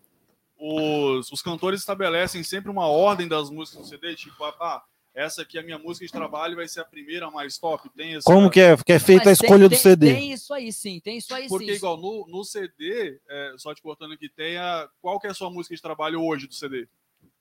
os, 0.57 1.29
os 1.31 1.41
cantores 1.41 1.79
estabelecem 1.81 2.43
sempre 2.43 2.69
uma 2.71 2.87
ordem 2.87 3.27
das 3.27 3.49
músicas 3.49 3.81
do 3.81 3.87
CD, 3.89 4.15
tipo, 4.15 4.41
ah, 4.43 4.81
essa 5.13 5.41
aqui 5.41 5.57
é 5.57 5.61
a 5.61 5.63
minha 5.63 5.77
música 5.77 6.05
de 6.05 6.11
trabalho 6.11 6.55
vai 6.55 6.67
ser 6.67 6.81
a 6.81 6.85
primeira 6.85 7.27
a 7.27 7.31
mais 7.31 7.57
top. 7.57 7.89
Tem 7.89 8.15
essa, 8.15 8.23
Como 8.25 8.49
que 8.49 8.59
é? 8.59 8.75
Que 8.77 8.93
é 8.93 8.99
feita 8.99 9.23
a 9.23 9.31
Mas 9.31 9.39
tem- 9.39 9.47
escolha 9.47 9.67
do 9.67 9.71
tem- 9.71 9.79
CD. 9.79 10.13
Tem 10.13 10.31
isso 10.31 10.53
aí 10.53 10.71
sim, 10.71 10.99
tem 10.99 11.17
isso 11.17 11.33
aí 11.33 11.47
Porque 11.47 11.65
sim. 11.65 11.71
igual 11.73 11.97
no, 11.97 12.25
no 12.27 12.43
CD, 12.43 13.19
é, 13.29 13.53
só 13.57 13.73
te 13.73 13.81
cortando 13.81 14.13
aqui, 14.13 14.29
tem 14.29 14.57
a. 14.57 14.87
Qual 15.01 15.19
que 15.19 15.27
é 15.27 15.31
a 15.31 15.33
sua 15.33 15.49
música 15.49 15.75
de 15.75 15.81
trabalho 15.81 16.23
hoje 16.23 16.47
do 16.47 16.53
CD? 16.53 16.87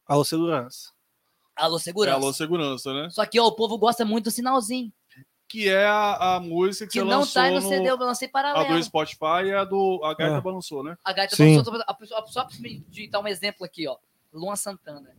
Alô, 0.06 0.24
segurança. 0.24 0.90
Alô, 1.54 1.76
É 1.76 1.80
segurança. 1.80 2.16
Alô 2.16 2.32
Segurança, 2.32 2.92
né? 2.94 3.10
Só 3.10 3.24
que 3.26 3.38
ó, 3.38 3.46
o 3.46 3.52
povo 3.52 3.76
gosta 3.78 4.04
muito 4.04 4.24
do 4.24 4.30
sinalzinho, 4.30 4.92
Que 5.46 5.68
é 5.68 5.84
a, 5.84 6.36
a 6.36 6.40
música 6.40 6.86
que, 6.86 6.92
que 6.92 6.98
você 7.00 7.04
não 7.04 7.18
lançou 7.20 7.34
tá 7.34 7.42
aí 7.42 7.54
no 7.54 7.60
no, 7.60 7.68
CD, 7.68 7.90
eu 7.90 7.96
lancei 7.96 8.28
a 8.28 8.30
paralelo. 8.30 8.76
do 8.78 8.82
Spotify 8.84 9.46
e 9.46 9.52
a 9.52 9.64
do 9.64 10.00
a 10.04 10.14
Gaita 10.14 10.36
É. 10.36 10.40
Balançou, 10.40 10.82
né? 10.82 10.96
A 11.04 11.12
gaita 11.12 11.36
Sim. 11.36 11.52
balançou, 11.56 11.82
a 11.86 11.94
pessoa- 11.94 12.26
só 12.28 12.44
pra 12.44 12.56
me 12.58 12.82
dar 13.10 13.20
um 13.20 13.26
exemplo 13.28 13.64
aqui, 13.66 13.86
ó. 13.86 13.96
Luan 14.32 14.54
Santana. 14.56 15.10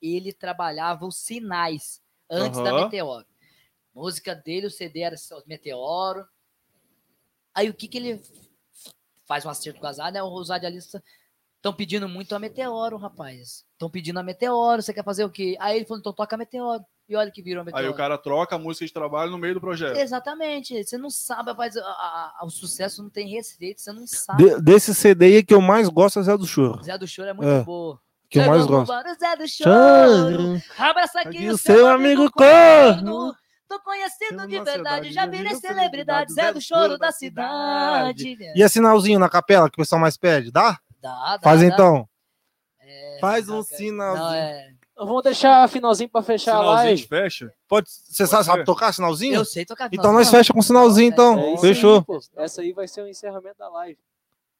Ele 0.00 0.32
trabalhava 0.32 1.06
os 1.06 1.16
sinais 1.16 2.00
antes 2.30 2.58
da 2.62 2.70
Aham. 2.70 2.84
Meteoro. 2.84 3.26
Música 3.94 4.34
dele, 4.34 4.66
o 4.66 4.70
CD 4.70 5.00
era 5.00 5.16
só 5.16 5.42
Meteoro. 5.46 6.24
Aí 7.54 7.68
o 7.68 7.74
que 7.74 7.88
que 7.88 7.98
ele 7.98 8.22
faz 9.26 9.44
um 9.44 9.50
acerto 9.50 9.80
com 9.80 9.86
as 9.86 9.98
né? 9.98 10.22
Os 10.22 10.48
radialistas 10.48 11.02
estão 11.56 11.72
pedindo 11.72 12.08
muito 12.08 12.34
a 12.34 12.38
Meteoro, 12.38 12.96
rapaz. 12.96 13.64
Estão 13.72 13.90
pedindo 13.90 14.18
a 14.18 14.22
Meteoro, 14.22 14.80
você 14.82 14.94
quer 14.94 15.04
fazer 15.04 15.24
o 15.24 15.30
quê? 15.30 15.56
Aí 15.58 15.76
ele 15.76 15.84
falou, 15.84 15.98
então 16.00 16.12
toca 16.12 16.36
a 16.36 16.38
Meteoro. 16.38 16.84
E 17.08 17.16
olha 17.16 17.30
que 17.30 17.42
virou 17.42 17.62
a 17.62 17.64
Meteoro. 17.64 17.84
Aí 17.86 17.90
o 17.90 17.96
cara 17.96 18.18
troca 18.18 18.54
a 18.54 18.58
música 18.58 18.84
de 18.86 18.92
trabalho 18.92 19.30
no 19.30 19.38
meio 19.38 19.54
do 19.54 19.60
projeto. 19.60 19.96
Exatamente. 19.96 20.84
Você 20.84 20.98
não 20.98 21.08
sabe, 21.10 21.50
rapaz. 21.50 21.74
a- 21.76 21.80
a- 21.82 22.36
a- 22.40 22.44
o 22.44 22.50
sucesso 22.50 23.02
não 23.02 23.08
tem 23.10 23.28
receita, 23.30 23.80
você 23.80 23.92
não 23.92 24.06
sabe. 24.06 24.44
De- 24.44 24.60
desse 24.62 24.94
CD 24.94 25.24
aí 25.36 25.42
que 25.42 25.54
eu 25.54 25.60
mais 25.60 25.88
gosto 25.88 26.18
é 26.20 26.22
Zé 26.22 26.36
do 26.36 26.46
Choro. 26.46 26.82
Zé 26.84 26.96
do 26.98 27.06
Choro 27.08 27.30
é 27.30 27.32
muito 27.32 27.48
É. 27.48 27.62
boa. 27.64 27.98
Que 28.30 28.38
eu 28.40 28.46
mais 28.46 28.66
gosto. 28.66 28.92
Zé 29.18 29.36
do 29.36 29.48
Choro. 29.48 30.62
Abraça 30.78 31.20
aqui 31.20 31.28
Aqui 31.28 31.48
o 31.48 31.56
seu, 31.58 31.76
seu 31.76 31.86
amigo 31.88 32.30
corno. 32.30 33.34
Tô 33.66 33.80
conhecido 33.80 34.36
Choro 34.36 34.46
de 34.48 34.54
verdade, 34.60 34.76
cidade, 35.08 35.12
já 35.12 35.26
virei 35.26 35.54
celebridade, 35.54 36.32
Zé 36.32 36.52
do 36.52 36.60
choro 36.60 36.96
da 36.96 37.12
cidade. 37.12 38.36
E 38.54 38.62
a 38.62 38.68
sinalzinho 38.68 39.18
na 39.18 39.28
capela 39.28 39.68
que 39.68 39.74
o 39.74 39.82
pessoal 39.82 40.00
mais 40.00 40.16
pede? 40.16 40.50
Dá? 40.50 40.78
Dá, 41.00 41.36
dá, 41.36 41.40
Faz 41.42 41.60
dá. 41.60 41.66
então. 41.66 42.08
É, 42.80 43.18
Faz 43.20 43.48
um 43.48 43.62
sinalzinho. 43.62 44.24
Não, 44.24 44.34
é... 44.34 44.70
Vamos 44.96 45.22
deixar 45.22 45.68
finalzinho 45.68 46.08
pra 46.10 46.22
fechar 46.22 46.54
a 46.56 46.58
Sinalzinho 46.58 46.84
live. 46.86 47.02
de 47.02 47.06
fecha. 47.08 47.52
Pode, 47.68 47.88
você 47.88 48.26
Pode 48.26 48.44
sabe, 48.44 48.58
ser. 48.58 48.64
tocar 48.64 48.92
sinalzinho? 48.92 49.34
Eu 49.36 49.44
sei 49.44 49.64
tocar 49.64 49.88
Então 49.92 50.12
nós 50.12 50.28
fecha 50.28 50.52
com 50.52 50.60
sinalzinho, 50.60 51.08
então. 51.08 51.38
É 51.54 51.58
Fechou. 51.58 52.04
aí. 52.08 52.44
Essa 52.44 52.62
aí 52.62 52.72
vai 52.72 52.88
ser 52.88 53.02
o 53.02 53.06
encerramento 53.06 53.58
da 53.58 53.68
live. 53.68 53.98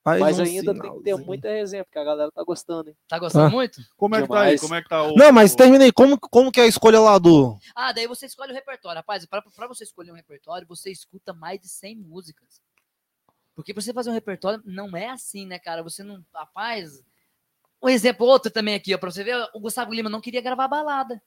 Faz 0.09 0.21
Mas 0.21 0.39
um 0.39 0.43
ainda 0.43 0.73
tem 0.73 0.83
que 0.83 0.89
ter 0.89 1.05
sinalzinho. 1.05 1.27
muita 1.27 1.49
resenha, 1.49 1.85
porque 1.85 1.99
a 1.99 2.05
galera 2.05 2.31
tá 2.31 2.43
gostando, 2.45 2.89
hein? 2.91 2.97
Tá 3.09 3.19
gostando 3.19 3.47
Ah. 3.47 3.51
muito? 3.51 3.81
Como 3.97 4.15
é 4.17 4.23
que 4.23 4.29
tá 4.29 4.35
aí? 4.35 4.45
Demais. 4.47 4.61
Como 4.61 4.75
é 4.75 4.83
que 4.83 4.89
tá 4.89 5.03
o. 5.03 5.15
Não, 5.15 5.33
mas 5.33 5.55
terminei. 5.55 5.93
Como, 5.93 6.19
como 6.19 6.51
que 6.53 6.61
é 6.61 6.65
a 6.65 6.67
escolha 6.67 7.01
lá 7.01 7.19
do. 7.19 7.59
Ah, 7.75 7.93
daí 7.93 8.07
você 8.07 8.27
escolhe 8.27 8.53
o 8.53 8.55
repertório. 8.55 8.97
Rapaz, 8.99 9.25
pra, 9.27 9.43
pra 9.43 9.67
você 9.69 9.85
escolher 9.85 10.13
um 10.13 10.17
repertório, 10.17 10.67
você 10.69 10.91
escuta 10.91 11.33
mais 11.33 11.61
de 11.61 11.69
100 11.69 11.97
músicas. 11.97 12.61
Porque 13.55 13.75
pra 13.75 13.83
você 13.83 13.93
fazer 13.93 14.11
um 14.11 14.15
repertório, 14.15 14.63
não 14.65 14.97
é 14.97 15.09
assim, 15.11 15.45
né, 15.47 15.59
cara? 15.59 15.83
Você 15.83 16.03
não. 16.03 16.25
Rapaz. 16.35 17.03
Um 17.83 17.89
exemplo, 17.89 18.27
outro 18.27 18.51
também 18.51 18.75
aqui, 18.75 18.93
ó, 18.95 18.99
pra 18.99 19.11
você 19.11 19.23
ver, 19.23 19.37
o 19.55 19.61
Gustavo 19.61 19.93
Lima 19.95 20.11
não 20.11 20.21
queria 20.21 20.41
gravar 20.41 20.67
balada. 20.69 21.21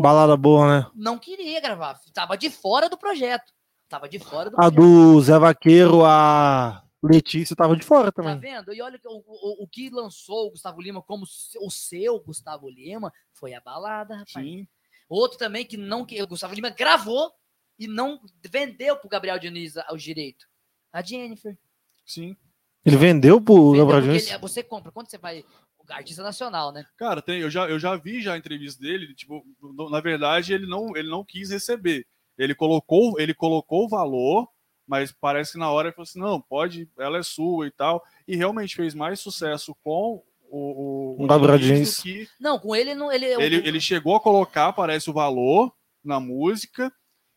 Balada 0.00 0.36
boa, 0.36 0.68
né? 0.82 0.90
Não 0.94 1.18
queria 1.18 1.58
gravar. 1.60 1.98
Tava 2.12 2.36
de 2.36 2.48
fora 2.50 2.88
do 2.88 2.96
projeto. 2.98 3.52
Tava 3.88 4.08
de 4.08 4.18
fora 4.20 4.48
do 4.50 4.54
A 4.56 4.70
projeto. 4.70 4.76
do 4.76 5.20
Zé 5.22 5.38
Vaqueiro, 5.38 6.04
a 6.04 6.82
Letícia 7.02 7.56
tava 7.56 7.74
de 7.76 7.84
fora 7.84 8.12
Tá 8.12 8.22
também. 8.22 8.38
vendo? 8.38 8.72
E 8.74 8.82
olha 8.82 9.00
o, 9.04 9.62
o, 9.62 9.64
o 9.64 9.68
que 9.68 9.88
lançou 9.90 10.46
o 10.46 10.50
Gustavo 10.50 10.80
Lima 10.82 11.00
como 11.02 11.24
o 11.24 11.70
seu 11.70 12.20
Gustavo 12.20 12.68
Lima 12.68 13.12
foi 13.32 13.54
a 13.54 13.60
balada, 13.60 14.14
rapaz. 14.16 14.46
Sim. 14.46 14.66
Outro 15.08 15.38
também 15.38 15.64
que 15.64 15.76
não 15.76 16.04
que 16.04 16.22
o 16.22 16.26
Gustavo 16.26 16.54
Lima 16.54 16.70
gravou 16.70 17.32
e 17.78 17.86
não 17.88 18.20
vendeu 18.50 18.96
pro 18.96 19.08
Gabriel 19.08 19.38
Diniz 19.38 19.76
a- 19.76 19.86
os 19.92 20.02
direitos. 20.02 20.46
A 20.92 21.00
Jennifer. 21.02 21.56
Sim. 22.04 22.36
Ele 22.84 22.96
vendeu 22.96 23.40
pro 23.40 23.70
Vendeu 23.72 23.86
Gabriel 23.86 24.12
Diniz? 24.12 24.28
ele- 24.30 24.38
você 24.38 24.62
compra 24.62 24.92
quando 24.92 25.08
você 25.10 25.16
vai 25.18 25.44
o 25.78 25.92
artista 25.92 26.22
nacional, 26.22 26.70
né? 26.70 26.84
Cara, 26.96 27.20
tem, 27.22 27.40
eu, 27.40 27.50
já, 27.50 27.68
eu 27.68 27.78
já 27.78 27.96
vi 27.96 28.20
já 28.22 28.34
a 28.34 28.38
entrevista 28.38 28.80
dele, 28.82 29.12
tipo, 29.14 29.44
na 29.90 30.00
verdade 30.00 30.52
ele 30.52 30.66
não, 30.66 30.94
ele 30.96 31.08
não 31.08 31.24
quis 31.24 31.50
receber. 31.50 32.06
Ele 32.38 32.54
colocou, 32.54 33.18
ele 33.18 33.34
colocou 33.34 33.86
o 33.86 33.88
valor, 33.88 34.48
mas 34.90 35.12
parece 35.12 35.52
que 35.52 35.58
na 35.58 35.70
hora 35.70 35.86
ele 35.88 35.94
falou 35.94 36.02
assim, 36.02 36.18
não, 36.18 36.40
pode, 36.40 36.88
ela 36.98 37.16
é 37.18 37.22
sua 37.22 37.68
e 37.68 37.70
tal. 37.70 38.02
E 38.26 38.34
realmente 38.34 38.74
fez 38.74 38.92
mais 38.92 39.20
sucesso 39.20 39.72
com 39.84 40.20
o, 40.50 41.14
o, 41.20 41.24
O 41.24 41.26
Gabriel 41.28 41.60
que 42.02 42.28
Não, 42.40 42.58
com 42.58 42.74
ele 42.74 42.92
não 42.92 43.12
ele 43.12 43.26
ele, 43.26 43.58
o- 43.58 43.66
ele 43.68 43.80
chegou 43.80 44.16
a 44.16 44.20
colocar, 44.20 44.72
parece, 44.72 45.08
o 45.08 45.12
valor 45.12 45.72
na 46.02 46.18
música, 46.18 46.92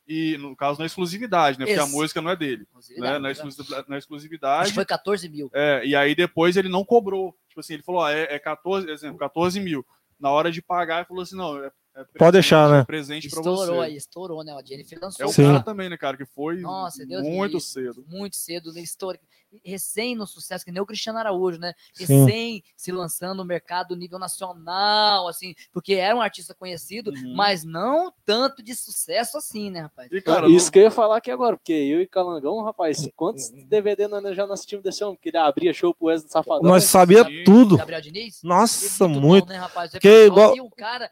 e 0.07 0.35
no 0.39 0.55
caso 0.55 0.79
na 0.79 0.85
exclusividade, 0.87 1.59
né? 1.59 1.65
Porque 1.67 1.79
a 1.79 1.83
Ex- 1.83 1.91
música 1.91 2.21
não 2.21 2.31
é 2.31 2.35
dele, 2.35 2.65
né? 2.97 3.19
Na, 3.19 3.29
exclusividade, 3.31 3.87
na 3.87 3.95
Acho 3.97 4.03
exclusividade. 4.03 4.69
que 4.69 4.75
foi 4.75 4.85
14 4.85 5.29
mil. 5.29 5.49
É, 5.53 5.85
e 5.85 5.95
aí 5.95 6.15
depois 6.15 6.57
ele 6.57 6.69
não 6.69 6.83
cobrou. 6.83 7.37
Tipo 7.47 7.59
assim, 7.59 7.75
ele 7.75 7.83
falou, 7.83 8.01
ó, 8.01 8.09
é, 8.09 8.23
é 8.33 8.39
14, 8.39 8.89
exemplo, 8.89 9.19
14 9.19 9.59
mil. 9.59 9.85
Na 10.19 10.31
hora 10.31 10.51
de 10.51 10.59
pagar, 10.61 10.97
ele 10.97 11.05
falou 11.05 11.21
assim, 11.21 11.35
não, 11.37 11.63
é, 11.63 11.71
é 11.95 12.03
presente, 12.03 12.31
deixar, 12.33 12.69
né? 12.71 12.79
é 12.79 12.83
presente 12.83 13.29
pra 13.29 13.39
Estourou 13.39 13.65
você. 13.75 13.85
aí, 13.85 13.95
estourou, 13.95 14.43
né? 14.43 14.51
A 14.53 14.61
Jennifer 14.63 14.99
lançou. 15.01 15.23
É 15.25 15.29
o 15.29 15.31
Sim. 15.31 15.43
cara 15.43 15.61
também, 15.61 15.89
né, 15.89 15.97
cara, 15.97 16.17
que 16.17 16.25
foi 16.25 16.57
Nossa, 16.61 17.05
Deus 17.05 17.21
muito 17.23 17.53
livre. 17.53 17.61
cedo. 17.61 18.05
muito 18.07 18.35
cedo 18.35 18.73
na 18.73 18.79
história, 18.81 19.19
recém 19.63 20.15
no 20.15 20.25
sucesso, 20.25 20.65
que 20.65 20.71
nem 20.71 20.81
o 20.81 20.85
Cristiano 20.85 21.19
Araújo, 21.19 21.59
né? 21.59 21.73
Sim. 21.93 22.05
Recém 22.25 22.63
se 22.75 22.91
lançando 22.91 23.37
no 23.37 23.45
mercado 23.45 23.95
nível 23.95 24.17
nacional, 24.17 25.27
assim, 25.27 25.53
porque 25.71 25.93
era 25.93 26.15
um 26.15 26.21
artista 26.21 26.53
conhecido, 26.55 27.11
Uhum. 27.11 27.35
mas 27.35 27.63
não 27.63 28.11
tanto 28.25 28.63
de 28.63 28.73
sucesso 28.75 29.37
assim, 29.37 29.69
né, 29.69 29.81
rapaz? 29.81 30.09
E, 30.11 30.21
cara, 30.21 30.47
Isso 30.49 30.65
não- 30.65 30.71
que 30.71 30.79
eu 30.79 30.83
ia 30.83 30.91
falar 30.91 31.17
aqui 31.17 31.29
agora, 31.29 31.55
porque 31.57 31.73
eu 31.73 32.01
e 32.01 32.07
Calangão, 32.07 32.63
rapaz, 32.63 33.07
quantos 33.15 33.49
DVD 33.49 34.07
nós 34.07 34.35
já 34.35 34.45
não 34.47 34.53
assistimos 34.53 34.83
desse 34.83 35.03
homem? 35.03 35.19
Que 35.21 35.29
ele 35.29 35.37
abria 35.37 35.73
show 35.73 35.93
pro 35.93 36.07
Wesley 36.07 36.31
Safadão. 36.31 36.63
Nós 36.63 36.83
né? 36.83 36.89
sabia 36.89 37.23
Sim. 37.23 37.43
tudo. 37.43 37.77
Gabriel 37.77 38.01
Diniz? 38.01 38.41
Nossa, 38.43 39.07
Muito 39.07 39.21
muito. 39.21 39.45
bom, 39.45 39.53
né, 39.53 39.57
rapaz? 39.59 39.91
Porque 39.91 40.07
Repertório, 40.07 40.33
igual- 40.33 40.57
E 40.57 40.61
um 40.61 40.69
cara 40.69 41.11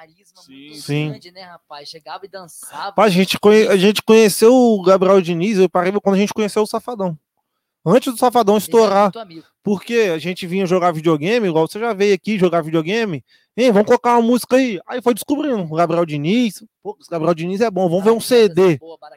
carisma 0.00 0.42
Sim. 0.42 0.66
muito 0.68 0.82
Sim. 0.82 1.08
grande, 1.10 1.32
né, 1.32 1.42
rapaz? 1.42 1.88
Chegava 1.88 2.26
e 2.26 2.28
dançava. 2.28 2.94
A 3.02 3.08
gente, 3.08 3.38
conhe- 3.38 3.66
a 3.68 3.76
gente 3.76 4.02
conheceu 4.02 4.52
o 4.54 4.82
Gabriel 4.82 5.20
Diniz, 5.20 5.58
eu 5.58 5.68
parei 5.70 5.92
quando 6.00 6.16
a 6.16 6.18
gente 6.18 6.34
conheceu 6.34 6.62
o 6.62 6.66
Safadão. 6.66 7.18
Antes 7.84 8.12
do 8.12 8.18
Safadão 8.18 8.56
estourar. 8.58 9.12
Porque 9.62 10.10
a 10.12 10.18
gente 10.18 10.46
vinha 10.46 10.66
jogar 10.66 10.92
videogame, 10.92 11.46
igual 11.48 11.66
você 11.68 11.78
já 11.78 11.92
veio 11.92 12.14
aqui 12.14 12.36
jogar 12.38 12.60
videogame. 12.60 13.24
Ei, 13.56 13.70
vamos 13.70 13.86
colocar 13.86 14.14
uma 14.18 14.22
música 14.22 14.56
aí. 14.56 14.80
Aí 14.86 15.00
foi 15.00 15.14
descobrindo. 15.14 15.62
O 15.62 15.76
Gabriel 15.76 16.04
Diniz. 16.04 16.64
Pô, 16.82 16.96
esse 17.00 17.08
Gabriel 17.08 17.34
Diniz 17.34 17.60
é 17.60 17.70
bom, 17.70 17.88
vamos 17.88 18.04
ver 18.04 18.10
um 18.10 18.16
é 18.18 18.20
CD. 18.20 18.76
boa, 18.78 18.98
é 19.02 19.16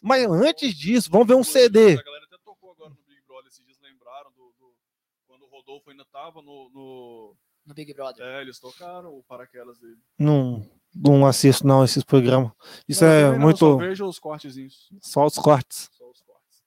Mas 0.00 0.24
antes 0.26 0.74
disso, 0.74 1.10
vamos 1.10 1.26
ver 1.26 1.34
um 1.34 1.44
CD. 1.44 1.92
A 1.98 2.02
galera 2.02 2.24
até 2.24 2.36
tocou 2.44 2.72
agora 2.72 2.90
no 2.90 2.96
Big 3.06 3.20
Brother, 3.28 3.48
esses 3.48 3.64
dias 3.64 3.78
lembraram 3.82 4.30
do, 4.32 4.44
do- 4.58 4.74
quando 5.28 5.42
o 5.42 5.48
Rodolfo 5.48 5.90
ainda 5.90 6.04
tava 6.10 6.40
no... 6.42 6.70
no- 6.72 7.36
No 7.66 7.74
Big 7.74 7.92
Brother. 7.92 8.24
É, 8.24 8.40
eles 8.42 8.60
tocaram 8.60 9.12
o 9.16 9.22
paraquedas 9.24 9.78
dele. 9.78 9.98
Não, 10.18 10.64
não 10.94 11.26
assisto, 11.26 11.66
não, 11.66 11.84
esses 11.84 12.04
programas. 12.04 12.52
Isso 12.88 13.04
Não, 13.04 13.10
é 13.10 13.32
não, 13.32 13.38
muito. 13.40 13.58
Só 13.58 13.76
vejo 13.76 14.06
os 14.06 14.18
cortezinhos. 14.18 14.88
Só 15.02 15.26
os 15.26 15.34
cortes. 15.34 15.90
Só 15.92 16.08
os 16.08 16.22
cortes. 16.22 16.62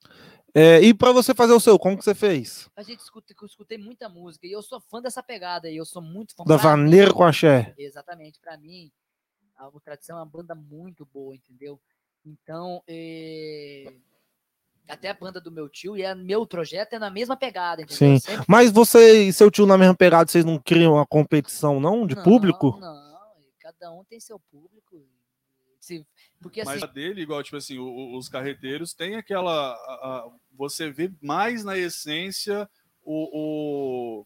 É, 0.53 0.81
e 0.81 0.93
pra 0.93 1.13
você 1.13 1.33
fazer 1.33 1.53
o 1.53 1.59
seu, 1.59 1.79
como 1.79 1.97
que 1.97 2.03
você 2.03 2.13
fez? 2.13 2.69
A 2.75 2.83
gente 2.83 2.99
escuta, 2.99 3.33
eu 3.39 3.45
escutei 3.47 3.77
muita 3.77 4.09
música 4.09 4.45
e 4.45 4.51
eu 4.51 4.61
sou 4.61 4.81
fã 4.81 5.01
dessa 5.01 5.23
pegada 5.23 5.69
aí. 5.69 5.77
Eu 5.77 5.85
sou 5.85 6.01
muito 6.01 6.35
fã 6.35 6.43
Da 6.43 6.57
Vaneira 6.57 7.13
com 7.13 7.23
axé. 7.23 7.73
Exatamente, 7.77 8.39
pra 8.39 8.57
mim, 8.57 8.91
a 9.55 9.69
Tradição 9.79 10.17
é 10.17 10.19
uma 10.19 10.25
banda 10.25 10.53
muito 10.53 11.05
boa, 11.05 11.33
entendeu? 11.33 11.79
Então, 12.25 12.83
eh, 12.87 13.93
até 14.89 15.09
a 15.09 15.13
banda 15.13 15.39
do 15.39 15.51
meu 15.51 15.69
tio 15.69 15.95
e 15.95 16.01
é, 16.01 16.13
meu 16.15 16.45
projeto 16.45 16.93
é 16.93 16.99
na 16.99 17.09
mesma 17.09 17.37
pegada, 17.37 17.81
entendeu? 17.81 17.97
Sim. 17.97 18.19
Sempre- 18.19 18.45
Mas 18.47 18.71
você 18.71 19.23
e 19.23 19.33
seu 19.33 19.49
tio 19.51 19.65
na 19.65 19.77
mesma 19.77 19.95
pegada, 19.95 20.29
vocês 20.29 20.43
não 20.43 20.57
criam 20.59 20.93
uma 20.93 21.05
competição, 21.05 21.79
não? 21.79 22.05
De 22.07 22.15
Não, 22.15 22.23
público? 22.23 22.77
Não, 22.79 23.19
cada 23.59 23.91
um 23.91 24.03
tem 24.03 24.19
seu 24.19 24.39
público. 24.39 25.05
Se- 25.79 26.05
porque 26.41 26.63
Mas 26.63 26.77
assim, 26.77 26.85
a 26.85 26.93
dele, 26.93 27.21
igual, 27.21 27.41
tipo 27.43 27.55
assim, 27.57 27.77
os 27.79 28.27
carreteiros 28.27 28.93
tem 28.93 29.15
aquela. 29.15 29.73
a- 29.73 29.75
a- 29.75 30.29
você 30.53 30.89
vê 30.91 31.11
mais 31.21 31.63
na 31.63 31.77
essência 31.77 32.69
o, 33.03 34.19
o- 34.21 34.25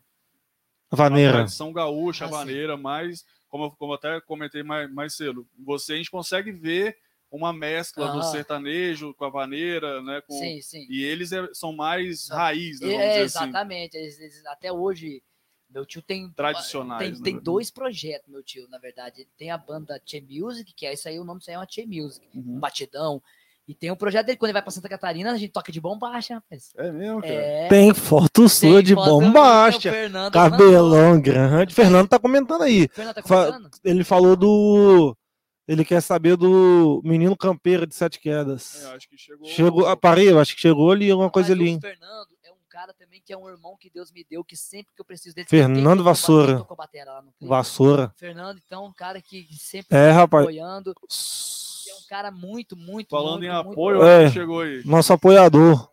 a 0.91 0.95
Vaneira. 0.95 1.33
tradição 1.33 1.71
gaúcha, 1.71 2.25
Ah, 2.25 2.27
a 2.27 2.31
sim. 2.31 2.35
maneira, 2.37 2.77
mais. 2.77 3.23
Como, 3.47 3.65
eu- 3.65 3.71
como 3.71 3.93
até 3.93 4.19
comentei 4.21 4.63
mais, 4.63 4.91
mais 4.91 5.15
cedo, 5.15 5.47
você 5.59 5.93
a 5.93 5.95
gente 5.97 6.09
consegue 6.09 6.51
ver 6.51 6.97
uma 7.37 7.51
mescla 7.53 8.07
do 8.07 8.19
Aham. 8.19 8.31
sertanejo 8.31 9.13
com 9.15 9.25
a 9.25 9.29
vaneira, 9.29 10.01
né? 10.01 10.21
Com, 10.27 10.33
sim, 10.37 10.61
sim. 10.61 10.85
E 10.89 11.03
eles 11.03 11.31
é- 11.31 11.47
são 11.53 11.73
mais 11.73 12.29
Ah, 12.31 12.35
raiz, 12.37 12.79
né? 12.79 12.87
Vamos 12.87 13.01
É, 13.01 13.07
dizer 13.07 13.23
assim, 13.23 13.37
exatamente. 13.45 13.95
eles- 13.97 14.19
eles- 14.19 14.45
até 14.45 14.71
hoje, 14.71 15.21
meu 15.69 15.85
tio 15.85 16.01
tem. 16.01 16.29
tradicionais. 16.31 17.01
Tem, 17.09 17.11
né? 17.17 17.23
tem 17.23 17.39
dois 17.39 17.71
projetos, 17.71 18.29
meu 18.29 18.43
tio, 18.43 18.67
na 18.69 18.77
verdade. 18.77 19.27
Tem 19.37 19.49
a 19.49 19.57
banda 19.57 19.99
Che 20.05 20.21
Music, 20.21 20.73
que 20.75 20.85
é 20.85 20.93
isso 20.93 21.07
aí, 21.09 21.19
o 21.19 21.23
nome 21.23 21.39
disso 21.39 21.49
aí 21.49 21.55
é 21.55 21.59
uma 21.59 21.67
Che 21.69 21.85
Music, 21.85 22.25
um 22.35 22.39
Uhum. 22.39 22.59
batidão. 22.59 23.21
E 23.65 23.73
tem 23.73 23.89
o 23.89 23.95
projeto 23.95 24.25
dele, 24.25 24.37
quando 24.37 24.49
ele 24.49 24.53
vai 24.53 24.61
pra 24.61 24.71
Santa 24.71 24.89
Catarina, 24.89 25.31
a 25.31 25.37
gente 25.37 25.53
toca 25.53 25.71
de 25.71 25.79
bombacha, 25.79 26.35
rapaz. 26.35 26.71
É 26.77 26.91
mesmo, 26.91 27.21
cara. 27.21 27.33
É. 27.33 27.67
Tem 27.69 27.93
foto 27.93 28.49
sua 28.49 28.69
tem 28.75 28.83
de 28.83 28.93
foto 28.93 29.09
bombacha. 29.21 29.89
Fernando. 29.89 30.33
Cabelão 30.33 31.21
grande. 31.21 31.73
Fernando 31.73 32.09
tá 32.09 32.19
comentando 32.19 32.61
aí. 32.63 32.83
O 32.85 32.89
Fernando 32.93 33.15
tá 33.15 33.23
Fa- 33.23 33.45
comentando? 33.53 33.71
Ele 33.85 34.03
falou 34.03 34.35
do. 34.35 35.15
Ele 35.67 35.85
quer 35.85 36.01
saber 36.01 36.35
do 36.35 37.01
menino 37.05 37.37
campeiro 37.37 37.87
de 37.87 37.95
sete 37.95 38.19
quedas. 38.19 38.83
É, 38.83 38.95
acho 38.95 39.07
que 39.09 39.17
chegou. 39.17 39.47
Chegou, 39.47 39.87
ah, 39.87 39.95
parei, 39.95 40.29
eu 40.29 40.39
acho 40.39 40.53
que 40.55 40.61
chegou 40.61 40.91
ali 40.91 41.09
alguma 41.09 41.29
coisa 41.29 41.53
ali. 41.53 41.75
O? 41.77 41.79
Fernando 41.81 42.27
é 42.43 42.51
um 42.51 42.55
cara 42.69 42.93
também 42.93 43.21
que 43.25 43.31
é 43.31 43.37
um 43.37 43.47
irmão 43.47 43.77
que 43.79 43.89
Deus 43.89 44.11
me 44.11 44.25
deu, 44.29 44.43
que 44.43 44.57
sempre 44.57 44.93
que 44.93 45.01
eu 45.01 45.05
preciso 45.05 45.33
dele. 45.33 45.47
Fernando 45.47 46.03
Vassoura. 46.03 46.65
lá 47.05 47.21
no? 47.21 47.47
Vassoura. 47.47 48.13
Fernando, 48.17 48.59
então, 48.65 48.85
um 48.85 48.93
cara 48.93 49.21
que 49.21 49.47
sempre 49.57 49.95
É, 49.95 50.07
tá 50.07 50.13
me 50.13 50.13
rapaz. 50.13 50.43
apoiando. 50.43 50.93
E 51.85 51.89
é 51.91 51.95
um 51.95 52.07
cara 52.09 52.29
muito, 52.29 52.75
muito, 52.75 53.09
Falando 53.09 53.39
muito, 53.39 53.45
em 53.45 53.53
muito 53.63 53.71
apoio, 53.71 53.99
bom. 53.99 54.05
É. 54.05 54.29
chegou 54.31 54.59
aí. 54.61 54.81
Nosso 54.85 55.13
apoiador. 55.13 55.89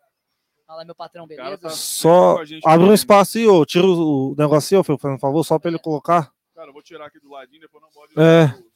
Fala, 0.66 0.84
meu 0.84 0.94
patrão, 0.96 1.26
cara 1.28 1.42
beleza? 1.44 1.58
tá- 1.62 1.68
Só 1.70 2.38
abre 2.64 2.86
um 2.88 2.94
espaço 2.94 3.38
aí, 3.38 3.46
ô. 3.46 3.64
Tira 3.64 3.86
o 3.86 4.32
o 4.32 4.34
negocinho, 4.36 4.80
ô, 4.80 4.84
por 4.84 5.18
favor, 5.20 5.44
só 5.44 5.58
pra 5.60 5.70
ele 5.70 5.78
colocar. 5.78 6.32
Cara, 6.54 6.68
eu 6.68 6.72
vou 6.72 6.82
tirar 6.82 7.06
aqui 7.06 7.18
do 7.20 7.28
ladinho, 7.30 7.60
depois 7.60 7.82
não 7.82 7.90
pode. 7.90 8.12
É. 8.16 8.69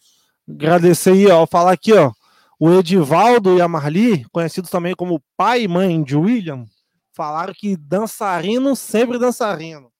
Agradecer 0.48 1.12
aí, 1.12 1.26
ó. 1.28 1.46
Falar 1.46 1.72
aqui, 1.72 1.92
ó. 1.92 2.12
O 2.58 2.70
Edivaldo 2.72 3.56
e 3.56 3.60
a 3.60 3.68
Marli, 3.68 4.24
conhecidos 4.30 4.70
também 4.70 4.94
como 4.94 5.22
pai 5.36 5.62
e 5.62 5.68
mãe 5.68 6.02
de 6.02 6.16
William, 6.16 6.64
falaram 7.12 7.52
que 7.56 7.76
dançarino 7.76 8.76
sempre 8.76 9.18
dançarino. 9.18 9.90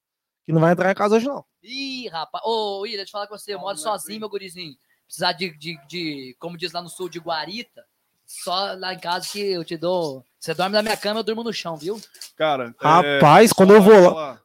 Que 0.45 0.53
não 0.53 0.61
vai 0.61 0.73
entrar 0.73 0.91
em 0.91 0.95
casa 0.95 1.17
hoje, 1.17 1.27
não. 1.27 1.45
Ih, 1.63 2.09
rapaz. 2.09 2.45
Ô, 2.47 2.81
William, 2.81 2.99
deixa 2.99 3.09
eu 3.11 3.13
falar 3.13 3.27
com 3.27 3.37
você. 3.37 3.55
Eu 3.55 3.59
moro 3.59 3.77
sozinho, 3.79 4.21
meu 4.21 4.29
gurizinho. 4.29 4.75
Precisar 5.07 5.33
de, 5.33 5.57
de, 5.59 5.79
de, 5.87 6.37
como 6.39 6.57
diz 6.57 6.73
lá 6.73 6.83
no 6.83 6.89
sul, 6.89 7.09
de 7.09 7.19
guarita. 7.19 7.85
Só 8.27 8.73
lá 8.75 8.95
em 8.95 8.99
casa 8.99 9.29
que 9.31 9.39
eu 9.41 9.65
te 9.65 9.77
dou. 9.77 10.25
Você 10.39 10.55
dorme 10.55 10.75
na 10.75 10.83
minha 10.83 10.97
cama, 10.97 11.21
eu 11.21 11.25
durmo 11.25 11.43
no 11.45 11.53
chão, 11.53 11.77
viu? 11.77 12.01
Cara, 12.37 12.75
é, 12.81 12.87
Rapaz, 12.87 13.53
quando 13.53 13.75
eu 13.75 13.83
vou 13.83 14.11
lá- 14.15 14.41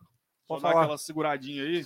Pode 0.47 0.63
dar 0.63 0.69
falar. 0.69 0.81
aquela 0.83 0.97
seguradinha 0.97 1.63
aí. 1.63 1.85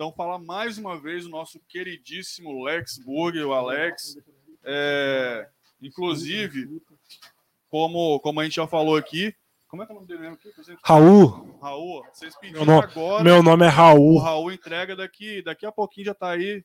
Então, 0.00 0.12
falar 0.12 0.38
mais 0.38 0.78
uma 0.78 0.96
vez 0.96 1.26
o 1.26 1.28
nosso 1.28 1.58
queridíssimo 1.68 2.62
Lex 2.62 2.98
Burger, 3.04 3.48
o 3.48 3.52
Alex, 3.52 4.16
É, 4.64 5.48
inclusive, 5.82 6.68
como, 7.68 8.20
como 8.20 8.38
a 8.38 8.44
gente 8.44 8.54
já 8.54 8.66
falou 8.68 8.94
aqui, 8.96 9.34
como 9.66 9.82
é 9.82 9.86
que 9.86 9.90
é 9.90 9.94
o 9.94 9.96
nome 9.96 10.06
dele 10.06 10.20
mesmo 10.20 10.34
aqui? 10.36 10.52
Raul, 10.84 11.58
Raul, 11.60 12.04
vocês 12.12 12.36
pediram 12.38 12.64
Meu 12.64 12.74
nome- 12.76 12.84
agora. 12.92 13.24
meu 13.24 13.42
nome 13.42 13.64
é 13.64 13.68
O 13.68 13.72
Raul. 13.72 14.18
Raul 14.20 14.52
entrega 14.52 14.94
daqui, 14.94 15.42
daqui 15.42 15.66
a 15.66 15.72
pouquinho 15.72 16.06
já 16.06 16.14
tá 16.14 16.30
aí. 16.30 16.64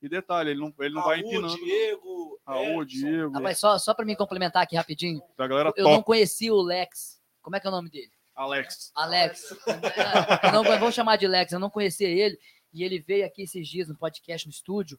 E 0.00 0.08
detalhe, 0.08 0.52
ele 0.52 0.60
não, 0.60 0.72
ele 0.80 0.94
não 0.94 1.02
vai 1.02 1.20
empinando. 1.20 1.54
Diego, 1.56 2.40
Raul, 2.46 2.82
Diego, 2.86 3.32
Ah, 3.36 3.40
mas 3.40 3.58
só, 3.58 3.76
só 3.76 3.92
pra 3.92 4.06
me 4.06 4.16
complementar 4.16 4.62
aqui 4.62 4.74
rapidinho, 4.74 5.20
da 5.36 5.46
galera 5.46 5.70
eu 5.76 5.84
não 5.84 5.96
top. 5.96 6.06
conheci 6.06 6.50
o 6.50 6.62
Lex. 6.62 7.20
Como 7.42 7.56
é 7.56 7.60
que 7.60 7.66
é 7.66 7.70
o 7.70 7.72
nome 7.74 7.90
dele? 7.90 8.10
Alex. 8.34 8.90
Alex. 8.94 9.52
É, 9.66 10.46
eu 10.48 10.52
não, 10.52 10.64
vamos 10.64 10.94
chamar 10.94 11.16
de 11.16 11.26
Lex, 11.26 11.52
eu 11.52 11.60
não 11.60 11.68
conhecia 11.68 12.08
ele. 12.08 12.38
E 12.72 12.84
ele 12.84 12.98
veio 12.98 13.24
aqui 13.26 13.42
esses 13.42 13.66
dias 13.68 13.88
no 13.88 13.96
podcast 13.96 14.46
no 14.46 14.52
estúdio. 14.52 14.98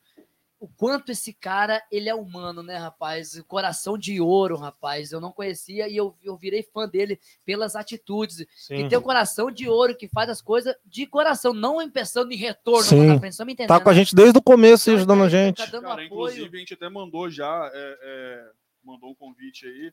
O 0.60 0.68
quanto 0.68 1.12
esse 1.12 1.34
cara, 1.34 1.82
ele 1.92 2.08
é 2.08 2.14
humano, 2.14 2.62
né, 2.62 2.78
rapaz? 2.78 3.42
Coração 3.48 3.98
de 3.98 4.22
ouro, 4.22 4.56
rapaz. 4.58 5.12
Eu 5.12 5.20
não 5.20 5.32
conhecia 5.32 5.88
e 5.90 5.98
eu, 5.98 6.16
eu 6.22 6.38
virei 6.38 6.62
fã 6.62 6.88
dele 6.88 7.20
pelas 7.44 7.76
atitudes. 7.76 8.46
Sim. 8.56 8.86
E 8.86 8.88
tem 8.88 8.96
um 8.96 9.02
coração 9.02 9.50
de 9.50 9.68
ouro 9.68 9.98
que 9.98 10.08
faz 10.08 10.30
as 10.30 10.40
coisas 10.40 10.76
de 10.86 11.08
coração, 11.08 11.52
não 11.52 11.90
pensando 11.90 12.32
em 12.32 12.36
retorno 12.36 12.84
Sim. 12.84 12.98
me 12.98 13.54
entendendo? 13.54 13.70
Tá 13.70 13.80
com 13.80 13.90
a 13.90 13.94
gente 13.94 14.14
desde 14.14 14.38
o 14.38 14.42
começo 14.42 14.92
aí, 14.92 14.98
ajudando 14.98 15.22
a 15.22 15.24
Tá 15.24 15.30
gente. 15.30 15.72
dando 15.72 15.82
Cara, 15.82 15.94
apoio. 15.94 16.06
inclusive 16.06 16.56
a 16.56 16.60
gente 16.60 16.74
até 16.76 16.90
mandou 16.90 17.28
já, 17.28 17.72
é, 17.74 17.98
é, 18.04 18.52
mandou 18.84 19.10
um 19.10 19.16
convite 19.16 19.66
aí 19.66 19.92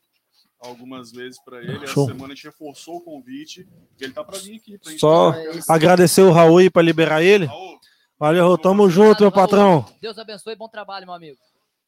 algumas 0.61 1.11
vezes 1.13 1.39
para 1.45 1.59
ele. 1.63 1.87
Show. 1.87 2.05
Essa 2.05 2.13
semana 2.15 2.33
a 2.33 2.37
gente 2.37 2.45
reforçou 2.47 2.97
o 2.97 3.01
convite. 3.01 3.67
E 4.01 4.05
ele 4.05 4.13
tá 4.13 4.25
para 4.25 4.39
vir 4.39 4.57
aqui. 4.57 4.79
Pra 4.79 4.91
gente 4.91 5.01
Só 5.01 5.33
agradecer 5.69 6.23
o 6.23 6.31
Raul 6.33 6.59
aí 6.59 6.71
pra 6.71 6.83
liberar 6.83 7.23
ele. 7.23 7.47
Raul, 7.47 7.79
Valeu, 8.19 8.43
Raul. 8.45 8.59
Tamo 8.59 8.91
junto, 8.91 9.23
meu 9.23 9.33
patrão. 9.33 9.87
Deus 10.01 10.19
abençoe, 10.19 10.57
bom 10.57 10.69
trabalho, 10.69 11.07
meu 11.07 11.15
amigo. 11.15 11.39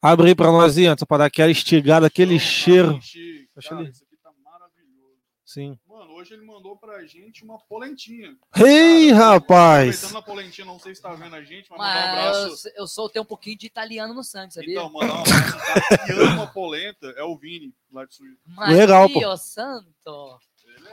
Abre 0.02 0.28
aí 0.28 0.34
pra 0.34 0.50
nós 0.50 0.78
aí, 0.78 0.86
antes, 0.86 1.04
pra 1.04 1.18
dar 1.18 1.24
aquela 1.26 1.50
estigada, 1.50 2.06
aquele 2.06 2.38
cheiro. 2.38 2.92
Deixa 2.92 3.68
cara, 3.68 3.82
ele- 3.82 3.90
isso 3.90 4.02
aqui 4.04 4.16
tá 4.22 4.30
maravilhoso. 4.42 5.18
Sim. 5.50 5.76
Mano, 5.84 6.12
hoje 6.12 6.32
ele 6.32 6.46
mandou 6.46 6.76
pra 6.76 7.04
gente 7.04 7.42
uma 7.42 7.58
polentinha. 7.58 8.36
Ei, 8.54 9.10
Cara, 9.10 9.32
rapaz. 9.32 9.96
Aproveitando 9.96 10.18
a 10.18 10.22
polentinha, 10.22 10.64
não 10.64 10.78
sei 10.78 10.94
se 10.94 11.02
tá 11.02 11.12
vendo 11.12 11.34
a 11.34 11.42
gente, 11.42 11.68
mas 11.68 11.76
mandar 11.76 11.90
um 11.90 12.14
Mas 12.14 12.36
abraço. 12.36 12.68
eu, 12.68 12.72
eu 12.76 12.86
sou, 12.86 13.08
tenho 13.08 13.24
um 13.24 13.26
pouquinho 13.26 13.58
de 13.58 13.66
italiano 13.66 14.14
no 14.14 14.22
sangue, 14.22 14.54
sabia? 14.54 14.74
Então, 14.74 14.92
mandar 14.92 15.12
um 15.12 15.20
abraço. 15.22 15.58
Tá, 15.58 16.06
que 16.06 16.12
ama 16.22 16.46
polenta 16.46 17.08
é 17.16 17.24
o 17.24 17.36
Vini, 17.36 17.74
lá 17.92 18.04
de 18.04 18.14
Suíça. 18.14 18.38
Legal, 18.68 19.08
pô. 19.08 19.14
Maria 19.14 19.36
santo. 19.36 20.38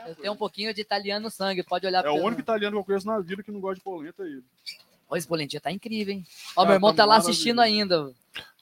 Eu 0.07 0.15
tenho 0.15 0.34
um 0.34 0.38
pouquinho 0.38 0.73
de 0.73 0.81
italiano 0.81 1.25
no 1.25 1.29
sangue, 1.29 1.61
pode 1.61 1.85
olhar 1.85 2.03
É 2.03 2.09
o 2.09 2.15
único 2.15 2.41
italiano 2.41 2.77
que 2.77 2.79
eu 2.79 2.85
conheço 2.85 3.05
na 3.05 3.19
vida 3.19 3.43
que 3.43 3.51
não 3.51 3.59
gosta 3.59 3.75
de 3.75 3.84
polenta 3.84 4.23
aí. 4.23 4.41
Olha, 5.07 5.19
esse 5.19 5.27
bolentinha 5.27 5.61
tá 5.61 5.71
incrível, 5.71 6.15
hein? 6.15 6.25
Ó, 6.55 6.61
Cara, 6.61 6.69
meu 6.69 6.75
irmão 6.77 6.91
tá 6.93 7.03
tá 7.03 7.05
lá 7.05 7.17
assistindo 7.17 7.61
ainda. 7.61 8.11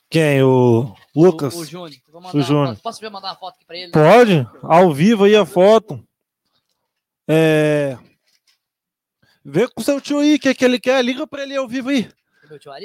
Quem? 0.08 0.42
O 0.42 0.94
Lucas? 1.14 1.54
O, 1.54 1.60
o 1.60 1.64
Júnior. 1.64 2.00
O 2.32 2.40
Júnior. 2.42 2.76
Posso 2.82 3.00
ver 3.00 3.10
mandar 3.10 3.28
uma 3.28 3.36
foto 3.36 3.56
aqui 3.56 3.64
pra 3.64 3.76
ele? 3.76 3.92
Pode? 3.92 4.46
Ao 4.62 4.92
vivo 4.92 5.24
aí 5.24 5.34
a 5.36 5.44
foto. 5.44 6.02
É. 7.28 7.98
Vê 9.44 9.68
com 9.68 9.80
o 9.80 9.84
seu 9.84 10.00
tio 10.00 10.18
aí 10.18 10.34
o 10.34 10.38
que, 10.38 10.54
que 10.54 10.64
ele 10.64 10.78
quer. 10.78 11.04
Liga 11.04 11.26
pra 11.26 11.42
ele 11.42 11.56
ao 11.56 11.68
vivo 11.68 11.88
aí. 11.90 12.08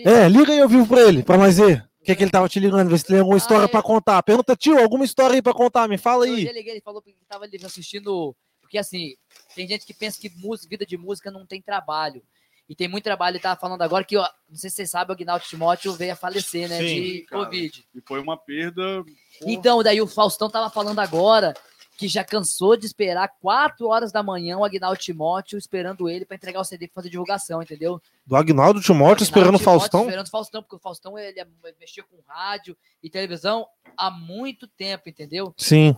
É, 0.05 0.27
liga 0.27 0.51
aí 0.51 0.59
ao 0.61 0.69
vivo 0.69 0.87
pra 0.87 1.01
ele, 1.01 1.23
pra 1.23 1.37
nós 1.37 1.57
ver. 1.57 1.87
O 2.01 2.03
que, 2.03 2.15
que 2.15 2.23
ele 2.23 2.31
tava 2.31 2.49
te 2.49 2.59
ligando, 2.59 2.89
ver 2.89 2.97
se 2.97 3.05
tem 3.05 3.19
alguma 3.19 3.37
história 3.37 3.65
Ah, 3.65 3.69
é. 3.69 3.71
pra 3.71 3.83
contar. 3.83 4.23
Pergunta, 4.23 4.55
tio, 4.55 4.79
alguma 4.79 5.05
história 5.05 5.35
aí 5.35 5.41
pra 5.41 5.53
contar? 5.53 5.87
Me 5.87 5.99
fala 5.99 6.27
Eu 6.27 6.33
aí. 6.33 6.45
já 6.45 6.51
liguei, 6.51 6.73
ele 6.73 6.81
falou 6.81 6.99
que 6.99 7.15
tava 7.29 7.45
ali 7.45 7.59
assistindo. 7.63 8.35
Porque 8.59 8.79
assim, 8.79 9.13
tem 9.55 9.67
gente 9.67 9.85
que 9.85 9.93
pensa 9.93 10.19
que 10.19 10.31
música, 10.37 10.67
vida 10.67 10.83
de 10.85 10.97
música 10.97 11.29
não 11.29 11.45
tem 11.45 11.61
trabalho. 11.61 12.23
E 12.71 12.75
tem 12.75 12.87
muito 12.87 13.03
trabalho. 13.03 13.33
Ele 13.35 13.43
tava 13.43 13.59
falando 13.59 13.81
agora 13.81 14.01
que, 14.05 14.15
ó, 14.15 14.25
não 14.49 14.55
sei 14.55 14.69
se 14.69 14.77
vocês 14.77 14.91
sabem, 14.91 15.09
o 15.11 15.13
Agnaldo 15.13 15.43
Timóteo 15.43 15.91
veio 15.91 16.13
a 16.13 16.15
falecer, 16.15 16.69
né? 16.69 16.77
Sim, 16.77 16.85
de 17.01 17.25
cara. 17.27 17.43
Covid. 17.43 17.85
E 17.93 18.01
foi 18.07 18.21
uma 18.21 18.37
perda. 18.37 19.03
porra, 19.03 19.51
Então, 19.51 19.83
daí 19.83 20.01
o 20.01 20.07
Faustão 20.07 20.49
tava 20.49 20.69
falando 20.69 20.99
agora 20.99 21.53
que 21.97 22.07
já 22.07 22.23
cansou 22.23 22.77
de 22.77 22.85
esperar 22.85 23.27
4 23.41 23.85
horas 23.89 24.09
da 24.13 24.23
manhã 24.23 24.57
o 24.57 24.63
Agnaldo 24.63 24.97
Timóteo 24.97 25.57
esperando 25.57 26.07
ele 26.07 26.23
para 26.23 26.37
entregar 26.37 26.61
o 26.61 26.63
CD 26.63 26.87
para 26.87 26.95
fazer 27.01 27.09
divulgação, 27.09 27.61
entendeu? 27.61 28.01
Do 28.25 28.37
Agnaldo 28.37 28.79
Timóteo 28.79 29.23
esperando 29.25 29.55
o 29.55 29.59
Faustão. 29.59 30.03
Esperando 30.05 30.27
o 30.27 30.31
Faustão, 30.31 30.63
porque 30.63 30.77
o 30.77 30.79
Faustão 30.79 31.19
ele 31.19 31.41
é- 31.41 31.47
mexia 31.77 32.03
com 32.03 32.15
rádio 32.25 32.77
e 33.03 33.09
televisão 33.09 33.67
há 33.97 34.09
muito 34.09 34.65
tempo, 34.65 35.09
entendeu? 35.09 35.53
Sim. 35.57 35.93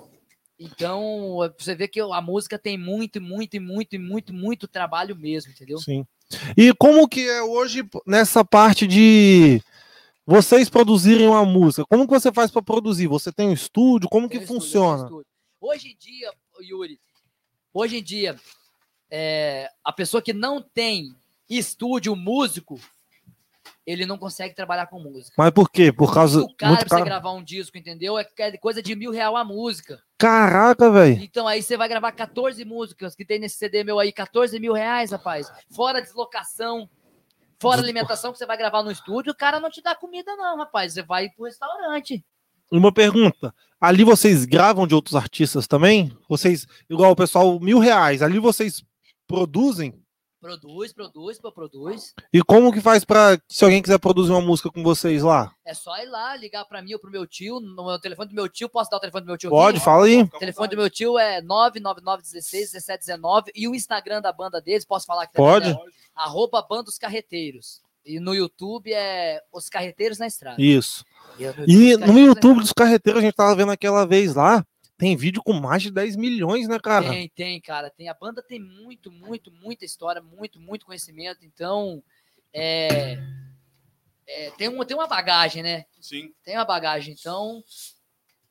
Então, 0.59 1.39
você 1.57 1.75
vê 1.75 1.87
que 1.87 1.99
a 1.99 2.21
música 2.21 2.59
tem 2.59 2.77
muito, 2.77 3.19
muito, 3.19 3.59
muito, 3.59 3.99
muito, 3.99 4.33
muito 4.33 4.67
trabalho 4.67 5.15
mesmo, 5.15 5.51
entendeu? 5.51 5.77
Sim. 5.79 6.05
E 6.55 6.73
como 6.75 7.07
que 7.07 7.27
é 7.27 7.41
hoje 7.41 7.83
nessa 8.05 8.45
parte 8.45 8.87
de 8.87 9.61
vocês 10.25 10.69
produzirem 10.69 11.27
uma 11.27 11.45
música? 11.45 11.85
Como 11.85 12.07
que 12.07 12.13
você 12.13 12.31
faz 12.31 12.49
pra 12.49 12.61
produzir? 12.61 13.07
Você 13.07 13.31
tem 13.31 13.49
um 13.49 13.53
estúdio? 13.53 14.09
Como 14.09 14.29
que 14.29 14.37
estúdio, 14.37 14.61
funciona? 14.61 15.09
Hoje 15.59 15.89
em 15.89 15.97
dia, 15.97 16.31
Yuri, 16.61 16.99
hoje 17.73 17.97
em 17.97 18.03
dia, 18.03 18.39
é, 19.09 19.69
a 19.83 19.91
pessoa 19.91 20.21
que 20.21 20.33
não 20.33 20.61
tem 20.61 21.15
estúdio 21.49 22.15
músico, 22.15 22.79
ele 23.85 24.05
não 24.05 24.17
consegue 24.17 24.55
trabalhar 24.55 24.87
com 24.87 24.99
música. 24.99 25.33
Mas 25.37 25.51
por 25.51 25.69
quê? 25.69 25.91
Por 25.91 26.13
causa 26.13 26.39
Muito 26.39 26.55
caro 26.55 26.73
muito 26.73 26.87
pra 26.87 26.97
você 26.97 27.03
gravar 27.03 27.31
um 27.33 27.43
disco, 27.43 27.77
entendeu? 27.77 28.17
É 28.17 28.25
é 28.37 28.57
coisa 28.57 28.81
de 28.81 28.95
mil 28.95 29.11
real 29.11 29.35
a 29.35 29.43
música. 29.43 30.01
Caraca, 30.17 30.89
velho. 30.89 31.21
Então 31.21 31.47
aí 31.47 31.61
você 31.61 31.75
vai 31.75 31.87
gravar 31.89 32.11
14 32.11 32.63
músicas 32.63 33.15
que 33.15 33.25
tem 33.25 33.39
nesse 33.39 33.57
CD 33.57 33.83
meu 33.83 33.99
aí, 33.99 34.11
14 34.11 34.59
mil 34.59 34.73
reais, 34.73 35.11
rapaz. 35.11 35.51
Fora 35.69 36.01
deslocação, 36.01 36.89
fora 37.61 37.81
alimentação 37.81 38.31
que 38.31 38.37
você 38.37 38.45
vai 38.45 38.57
gravar 38.57 38.83
no 38.83 38.91
estúdio, 38.91 39.33
o 39.33 39.37
cara 39.37 39.59
não 39.59 39.69
te 39.69 39.81
dá 39.81 39.95
comida, 39.95 40.35
não, 40.35 40.57
rapaz. 40.57 40.93
Você 40.93 41.03
vai 41.03 41.29
pro 41.29 41.45
restaurante. 41.45 42.23
Uma 42.71 42.91
pergunta. 42.91 43.53
Ali 43.79 44.03
vocês 44.03 44.45
gravam 44.45 44.87
de 44.87 44.95
outros 44.95 45.15
artistas 45.15 45.67
também? 45.67 46.15
Vocês, 46.27 46.65
igual 46.89 47.11
o 47.11 47.15
pessoal, 47.15 47.59
mil 47.59 47.79
reais. 47.79 48.21
Ali 48.21 48.39
vocês 48.39 48.83
produzem? 49.27 50.02
Produz, 50.43 50.91
produz, 50.91 51.39
pô, 51.39 51.53
produz. 51.53 52.13
E 52.33 52.43
como 52.43 52.73
que 52.73 52.81
faz 52.81 53.05
pra, 53.05 53.39
se 53.47 53.63
alguém 53.63 53.81
quiser 53.81 53.97
produzir 53.97 54.29
uma 54.29 54.41
música 54.41 54.69
com 54.69 54.83
vocês 54.83 55.23
lá? 55.23 55.55
É 55.63 55.73
só 55.73 55.97
ir 55.99 56.09
lá, 56.09 56.35
ligar 56.35 56.65
pra 56.65 56.81
mim 56.81 56.91
ou 56.91 56.99
pro 56.99 57.09
meu 57.09 57.25
tio, 57.25 57.61
no 57.61 57.85
meu 57.85 57.97
telefone 57.97 58.27
do 58.27 58.35
meu 58.35 58.49
tio. 58.49 58.67
Posso 58.67 58.91
dar 58.91 58.97
o 58.97 58.99
telefone 58.99 59.23
do 59.23 59.27
meu 59.27 59.37
tio 59.37 59.49
Pode, 59.49 59.77
aqui? 59.77 59.85
fala 59.85 60.05
aí. 60.05 60.23
O 60.23 60.37
telefone 60.37 60.67
do 60.67 60.75
meu 60.75 60.89
tio 60.89 61.17
é 61.17 61.41
999161719 61.43 63.51
e 63.55 63.69
o 63.69 63.73
Instagram 63.73 64.21
da 64.21 64.33
banda 64.33 64.59
deles, 64.59 64.83
posso 64.83 65.05
falar 65.05 65.23
aqui 65.23 65.37
Pode. 65.37 65.69
né? 65.69 65.77
Arroba 66.13 66.61
Banda 66.61 66.89
Os 66.89 66.97
Carreteiros. 66.97 67.81
E 68.05 68.19
no 68.19 68.35
YouTube 68.35 68.91
é 68.91 69.41
Os 69.49 69.69
Carreteiros 69.69 70.19
na 70.19 70.27
Estrada. 70.27 70.61
Isso. 70.61 71.05
E, 71.39 71.45
no 71.45 71.53
E 71.65 71.95
no 71.95 72.19
YouTube 72.19 72.59
dos 72.59 72.73
carreteiros, 72.73 73.21
a 73.21 73.25
gente 73.25 73.33
tava 73.33 73.55
vendo 73.55 73.71
aquela 73.71 74.05
vez 74.05 74.35
lá, 74.35 74.61
tem 74.97 75.15
vídeo 75.15 75.41
com 75.43 75.53
mais 75.53 75.81
de 75.81 75.91
10 75.91 76.15
milhões, 76.15 76.67
né, 76.67 76.79
cara? 76.79 77.09
Tem, 77.09 77.29
tem, 77.29 77.61
cara. 77.61 77.89
Tem, 77.89 78.09
a 78.09 78.13
banda 78.13 78.41
tem 78.41 78.59
muito, 78.59 79.11
muito, 79.11 79.51
muita 79.51 79.85
história, 79.85 80.21
muito, 80.21 80.59
muito 80.59 80.85
conhecimento. 80.85 81.43
Então, 81.43 82.03
é, 82.53 83.17
é, 84.27 84.51
tem, 84.51 84.69
uma, 84.69 84.85
tem 84.85 84.95
uma 84.95 85.07
bagagem, 85.07 85.63
né? 85.63 85.85
Sim. 85.99 86.33
Tem 86.43 86.55
uma 86.55 86.65
bagagem. 86.65 87.15
Então, 87.17 87.63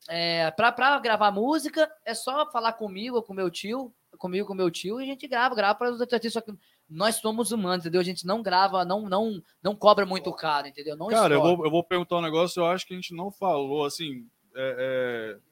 é, 0.08 0.50
pra, 0.50 0.72
pra 0.72 0.98
gravar 0.98 1.30
música, 1.30 1.90
é 2.04 2.14
só 2.14 2.50
falar 2.50 2.72
comigo 2.72 3.16
ou 3.16 3.22
com 3.22 3.32
meu 3.32 3.50
tio, 3.50 3.92
comigo 4.18 4.46
com 4.46 4.54
meu 4.54 4.70
tio, 4.70 5.00
e 5.00 5.04
a 5.04 5.06
gente 5.06 5.26
grava, 5.28 5.54
grava 5.54 5.78
para 5.78 5.90
os 5.90 6.00
outros 6.00 6.14
artistas. 6.14 6.44
Só 6.44 6.52
que 6.52 6.58
nós 6.88 7.16
somos 7.16 7.52
humanos, 7.52 7.84
entendeu? 7.84 8.00
A 8.00 8.04
gente 8.04 8.26
não 8.26 8.42
grava, 8.42 8.84
não, 8.84 9.08
não, 9.08 9.42
não 9.62 9.74
cobra 9.74 10.04
muito 10.04 10.32
caro, 10.32 10.66
entendeu? 10.66 10.96
Não 10.96 11.06
Cara, 11.06 11.34
eu 11.34 11.40
vou, 11.40 11.64
eu 11.64 11.70
vou 11.70 11.84
perguntar 11.84 12.18
um 12.18 12.22
negócio, 12.22 12.60
eu 12.60 12.66
acho 12.66 12.86
que 12.86 12.92
a 12.92 12.96
gente 12.96 13.14
não 13.14 13.30
falou, 13.30 13.84
assim. 13.86 14.28
É, 14.54 15.38
é... 15.38 15.51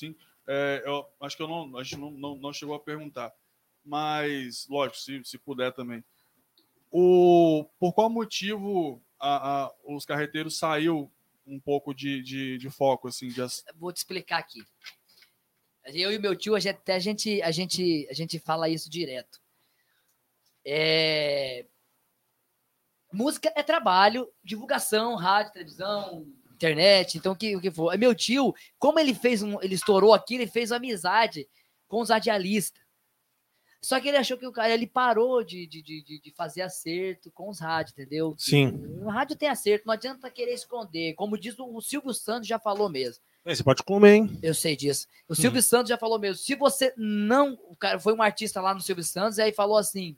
Sim. 0.00 0.16
É, 0.48 0.82
eu 0.86 1.06
acho 1.20 1.36
que 1.36 1.42
eu 1.42 1.48
não, 1.48 1.76
a 1.76 1.82
gente 1.82 1.98
não, 1.98 2.10
não, 2.10 2.34
não 2.36 2.52
chegou 2.54 2.74
a 2.74 2.80
perguntar. 2.80 3.30
Mas, 3.84 4.66
lógico, 4.66 4.96
se, 4.98 5.22
se 5.24 5.36
puder 5.38 5.72
também. 5.72 6.02
O, 6.90 7.68
por 7.78 7.92
qual 7.92 8.08
motivo 8.08 9.02
a, 9.18 9.64
a- 9.64 9.74
os 9.84 10.06
carreteiros 10.06 10.58
saiu 10.58 11.12
um 11.46 11.60
pouco 11.60 11.92
de, 11.92 12.22
de, 12.22 12.56
de 12.58 12.70
foco, 12.70 13.08
assim, 13.08 13.28
de, 13.28 13.40
vou 13.76 13.92
te 13.92 13.98
explicar 13.98 14.38
aqui. 14.38 14.62
Eu 15.84 16.12
e 16.12 16.18
meu 16.18 16.34
tio, 16.36 16.54
a 16.54 16.60
gente, 16.60 16.76
até 16.76 16.94
a 16.94 16.98
gente, 16.98 17.42
a 17.42 17.50
gente, 17.50 18.06
a 18.10 18.14
gente 18.14 18.38
fala 18.38 18.68
isso 18.68 18.88
direto. 18.88 19.40
É... 20.64 21.66
Música 23.12 23.52
é 23.54 23.62
trabalho, 23.62 24.32
divulgação, 24.42 25.14
rádio, 25.16 25.52
televisão, 25.52 26.26
internet, 26.60 27.16
então 27.16 27.32
o 27.32 27.36
que, 27.36 27.56
o 27.56 27.60
que 27.60 27.70
for. 27.70 27.96
Meu 27.96 28.14
tio, 28.14 28.54
como 28.78 28.98
ele 28.98 29.14
fez 29.14 29.42
um, 29.42 29.60
ele 29.62 29.74
estourou 29.74 30.12
aqui, 30.12 30.34
ele 30.34 30.46
fez 30.46 30.70
amizade 30.70 31.48
com 31.88 32.00
os 32.00 32.10
radialistas. 32.10 32.82
Só 33.82 33.98
que 33.98 34.08
ele 34.08 34.18
achou 34.18 34.36
que 34.36 34.46
o 34.46 34.52
cara, 34.52 34.74
ele 34.74 34.86
parou 34.86 35.42
de, 35.42 35.66
de, 35.66 35.80
de, 35.80 36.20
de 36.20 36.30
fazer 36.32 36.60
acerto 36.60 37.30
com 37.30 37.48
os 37.48 37.58
rádios, 37.58 37.96
entendeu? 37.96 38.34
Sim. 38.36 38.78
O 39.00 39.08
rádio 39.08 39.36
tem 39.36 39.48
acerto, 39.48 39.86
não 39.86 39.94
adianta 39.94 40.30
querer 40.30 40.52
esconder. 40.52 41.14
Como 41.14 41.38
diz 41.38 41.58
o, 41.58 41.80
Silvio 41.80 42.12
Santos 42.12 42.46
já 42.46 42.58
falou 42.58 42.90
mesmo. 42.90 43.24
Você 43.42 43.64
pode 43.64 43.82
comer, 43.82 44.16
hein? 44.16 44.38
Eu 44.42 44.52
sei 44.52 44.76
disso. 44.76 45.06
O 45.26 45.34
Silvio 45.34 45.62
Santos 45.62 45.88
já 45.88 45.96
falou 45.96 46.18
mesmo. 46.18 46.36
Se 46.36 46.54
você 46.54 46.92
não. 46.94 47.58
O 47.68 47.74
cara 47.74 47.98
foi 47.98 48.12
um 48.12 48.20
artista 48.20 48.60
lá 48.60 48.74
no 48.74 48.82
Silvio 48.82 49.02
Santos 49.02 49.38
e 49.38 49.42
aí 49.42 49.52
falou 49.52 49.78
assim: 49.78 50.14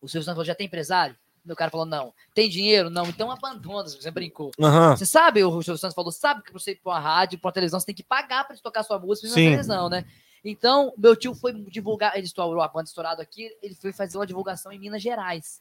o 0.00 0.08
Silvio 0.08 0.24
Santos 0.24 0.36
falou, 0.36 0.44
já 0.46 0.54
tem 0.54 0.66
empresário? 0.66 1.14
O 1.48 1.56
cara 1.56 1.70
falou, 1.70 1.84
não. 1.86 2.14
Tem 2.34 2.48
dinheiro? 2.48 2.88
Não. 2.88 3.06
Então 3.06 3.30
abandona, 3.30 3.88
você 3.88 4.10
brincou. 4.10 4.52
Aham. 4.60 4.96
Você 4.96 5.04
sabe, 5.04 5.42
o 5.42 5.50
Silvio 5.62 5.76
Santos 5.78 5.94
falou, 5.94 6.12
sabe 6.12 6.42
que 6.42 6.52
você 6.52 6.70
ir 6.72 6.76
pra 6.76 6.92
uma 6.92 7.00
rádio, 7.00 7.38
pra 7.38 7.48
uma 7.48 7.52
televisão, 7.52 7.80
você 7.80 7.86
tem 7.86 7.94
que 7.94 8.04
pagar 8.04 8.44
pra 8.46 8.56
tocar 8.56 8.82
sua 8.84 8.98
música 8.98 9.26
na 9.28 9.34
televisão, 9.34 9.88
né? 9.88 10.04
Então, 10.44 10.92
meu 10.96 11.14
tio 11.16 11.34
foi 11.34 11.52
divulgar, 11.52 12.16
ele 12.16 12.26
estourou 12.26 12.62
a 12.62 12.68
banda 12.68 12.88
estourado 12.88 13.20
aqui, 13.22 13.50
ele 13.62 13.74
foi 13.74 13.92
fazer 13.92 14.18
uma 14.18 14.26
divulgação 14.26 14.72
em 14.72 14.78
Minas 14.78 15.02
Gerais. 15.02 15.60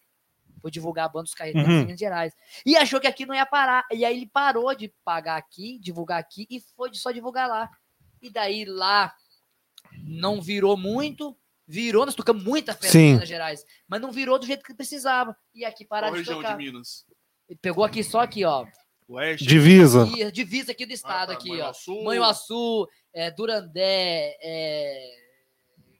Foi 0.62 0.70
divulgar 0.70 1.06
a 1.06 1.10
banda 1.10 1.24
dos 1.24 1.34
carreteiros 1.34 1.70
Uhum. 1.72 1.80
em 1.82 1.86
Minas 1.86 2.00
Gerais. 2.00 2.34
E 2.64 2.76
achou 2.78 3.00
que 3.00 3.08
aqui 3.08 3.26
não 3.26 3.34
ia 3.34 3.46
parar. 3.46 3.86
E 3.92 4.06
aí 4.06 4.16
ele 4.16 4.28
parou 4.28 4.74
de 4.76 4.88
pagar 5.04 5.38
aqui, 5.38 5.80
divulgar 5.80 6.20
aqui, 6.20 6.46
e 6.50 6.60
foi 6.60 6.94
só 6.94 7.10
divulgar 7.12 7.48
lá. 7.50 7.70
E 8.22 8.30
daí 8.30 8.66
lá 8.66 9.14
não 10.04 10.40
virou 10.42 10.78
muito, 10.78 11.36
virou, 11.72 12.06
nós 12.06 12.16
tocamos 12.16 12.44
muita 12.44 12.74
festa 12.74 12.90
Sim. 12.90 13.00
em 13.00 13.14
Minas 13.14 13.30
Gerais, 13.30 13.66
mas 13.88 14.02
não 14.02 14.12
virou 14.12 14.38
do 14.38 14.46
jeito 14.46 14.64
que 14.64 14.74
precisava. 14.74 15.36
E 15.56 15.64
aqui 15.64 15.86
pararam 15.86 16.14
de 16.14 16.20
região 16.20 16.38
tocar. 16.38 16.58
de 16.58 16.64
Minas? 16.64 17.06
Ele 17.50 17.60
pegou 17.62 17.84
aqui 17.84 18.04
só 18.04 18.20
aqui, 18.20 18.44
ó. 18.46 18.66
Oeste? 19.08 19.46
Divisa. 19.46 20.08
E 20.16 20.32
divisa 20.32 20.72
aqui 20.72 20.86
do 20.86 20.94
estado, 20.94 21.32
Ah, 21.32 21.34
tá, 21.36 21.42
aqui, 21.42 21.60
ó. 21.60 21.72
Manhuaçu. 22.04 22.88
É, 23.14 23.30
Durandé, 23.32 24.38
é, 24.42 25.16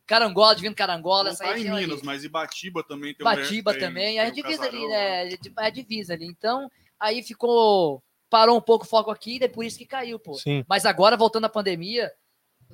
Carangola, 0.06 0.56
Divino 0.56 0.76
Carangola, 0.76 1.26
Não 1.26 1.32
essa 1.32 1.44
tá 1.44 1.58
em 1.58 1.64
Minas, 1.64 1.98
ali. 1.98 2.02
mas 2.04 2.24
Ibatiba 2.24 2.84
também 2.84 3.14
tem 3.14 3.26
um 3.26 3.30
Batiba 3.30 3.72
tem- 3.72 3.82
também, 3.82 4.06
tem 4.16 4.20
é 4.20 4.26
a 4.26 4.30
o 4.30 4.32
divisa 4.32 4.64
ali, 4.66 4.88
né? 4.88 5.30
É 5.30 5.38
a 5.58 5.70
divisa 5.70 6.14
ali. 6.14 6.26
Então, 6.26 6.70
aí 7.00 7.22
ficou. 7.24 8.02
Parou 8.30 8.58
um 8.58 8.62
pouco 8.62 8.86
o 8.86 8.88
foco 8.88 9.12
aqui, 9.12 9.40
e 9.42 9.44
é 9.44 9.48
por 9.50 9.66
isso 9.66 9.78
que 9.78 9.86
caiu, 9.86 10.18
pô. 10.18 10.36
Sim, 10.36 10.64
Mas 10.68 10.86
agora, 10.86 11.18
voltando 11.18 11.44
à 11.46 11.50
pandemia, 11.50 12.10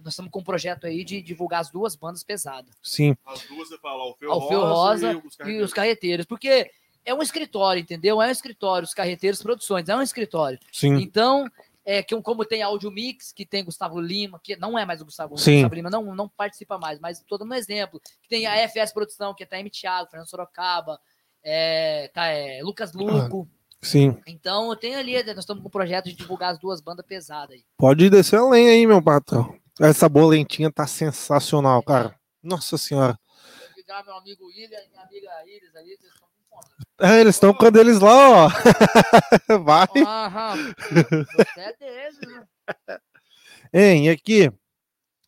nós 0.03 0.13
estamos 0.13 0.31
com 0.31 0.39
um 0.39 0.43
projeto 0.43 0.87
aí 0.87 1.03
de 1.03 1.21
divulgar 1.21 1.61
as 1.61 1.69
duas 1.69 1.95
bandas 1.95 2.23
pesadas. 2.23 2.73
sim. 2.81 3.15
As 3.25 3.43
duas 3.43 3.69
você 3.69 3.77
fala, 3.77 4.03
Alfeu 4.03 4.31
Alfeu 4.31 4.59
Rosa, 4.61 5.13
Rosa 5.13 5.13
e 5.13 5.15
os 5.15 5.47
E 5.47 5.61
os 5.61 5.73
Carreteiros. 5.73 6.25
Porque 6.25 6.71
é 7.07 7.13
um 7.13 7.21
escritório, 7.21 7.81
entendeu? 7.81 8.21
É 8.21 8.27
um 8.27 8.31
escritório, 8.31 8.85
os 8.85 8.93
carreteiros 8.93 9.41
produções, 9.41 9.87
é 9.87 9.95
um 9.95 10.01
escritório. 10.01 10.59
Sim. 10.73 10.95
Então, 10.95 11.49
é 11.85 12.03
que 12.03 12.21
como 12.21 12.43
tem 12.43 12.61
Audio 12.61 12.91
Mix, 12.91 13.31
que 13.31 13.45
tem 13.45 13.63
Gustavo 13.63 13.97
Lima, 13.97 14.41
que 14.43 14.57
não 14.57 14.77
é 14.77 14.85
mais 14.85 15.01
o 15.01 15.05
Gustavo, 15.05 15.37
Sim. 15.37 15.61
Gustavo 15.61 15.75
Lima, 15.75 15.89
não, 15.89 16.13
não 16.13 16.27
participa 16.27 16.77
mais, 16.77 16.99
mas 16.99 17.19
estou 17.19 17.37
dando 17.37 17.51
um 17.51 17.55
exemplo. 17.55 18.01
Que 18.21 18.27
tem 18.27 18.45
a 18.45 18.67
FS 18.67 18.91
Produção, 18.93 19.33
que 19.33 19.43
é 19.43 19.45
Taime 19.45 19.69
Thiago, 19.69 20.09
Fernando 20.09 20.29
Sorocaba, 20.29 20.99
é, 21.41 22.11
tá, 22.13 22.25
é, 22.27 22.61
Lucas 22.61 22.91
Luco. 22.91 23.47
Sim. 23.81 24.17
Então, 24.27 24.69
eu 24.69 24.75
tenho 24.75 24.99
ali, 24.99 25.13
nós 25.23 25.37
estamos 25.37 25.63
com 25.63 25.69
um 25.69 25.71
projeto 25.71 26.05
de 26.05 26.13
divulgar 26.13 26.51
as 26.51 26.59
duas 26.59 26.81
bandas 26.81 27.05
pesadas 27.05 27.55
aí. 27.55 27.63
Pode 27.77 28.09
descer 28.09 28.37
além 28.37 28.67
aí, 28.67 28.85
meu 28.85 29.01
patrão. 29.01 29.57
Essa 29.79 30.09
bolentinha 30.09 30.71
tá 30.71 30.87
sensacional, 30.87 31.83
cara. 31.83 32.15
Nossa 32.41 32.77
senhora. 32.77 33.17
Ligar 33.75 34.03
meu 34.03 34.15
amigo 34.15 34.45
William 34.47 34.79
e 34.79 34.89
minha 34.89 35.03
amiga 35.03 35.29
Iris 35.45 35.75
ali, 35.75 35.95
vocês 35.95 36.11
estão 36.13 36.27
com 36.27 36.55
fome. 36.55 36.73
É, 36.99 37.21
eles 37.21 37.35
estão 37.35 37.53
com 37.53 37.65
eles 37.65 37.99
lá, 37.99 38.29
ó. 38.45 38.49
Vai. 39.63 39.87
Aham, 40.03 40.55
você 40.55 41.59
é 41.61 41.75
deles, 41.77 42.19
né? 42.27 42.99
Hein, 43.73 44.07
e 44.07 44.09
aqui. 44.09 44.51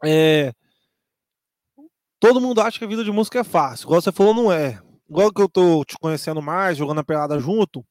É... 0.04 0.52
Todo 2.20 2.42
mundo 2.42 2.60
acha 2.62 2.80
que 2.80 2.86
a 2.86 2.88
vida 2.88 3.04
de 3.04 3.12
música 3.12 3.40
é 3.40 3.44
fácil. 3.44 3.86
Igual 3.86 4.02
você 4.02 4.12
falou, 4.12 4.34
não 4.34 4.52
é. 4.52 4.82
Igual 5.10 5.32
que 5.32 5.42
eu 5.42 5.48
tô 5.48 5.86
te 5.86 5.98
conhecendo 6.00 6.42
mais, 6.42 6.78
jogando 6.78 7.00
a 7.00 7.04
pelada 7.04 7.40
junto. 7.40 7.86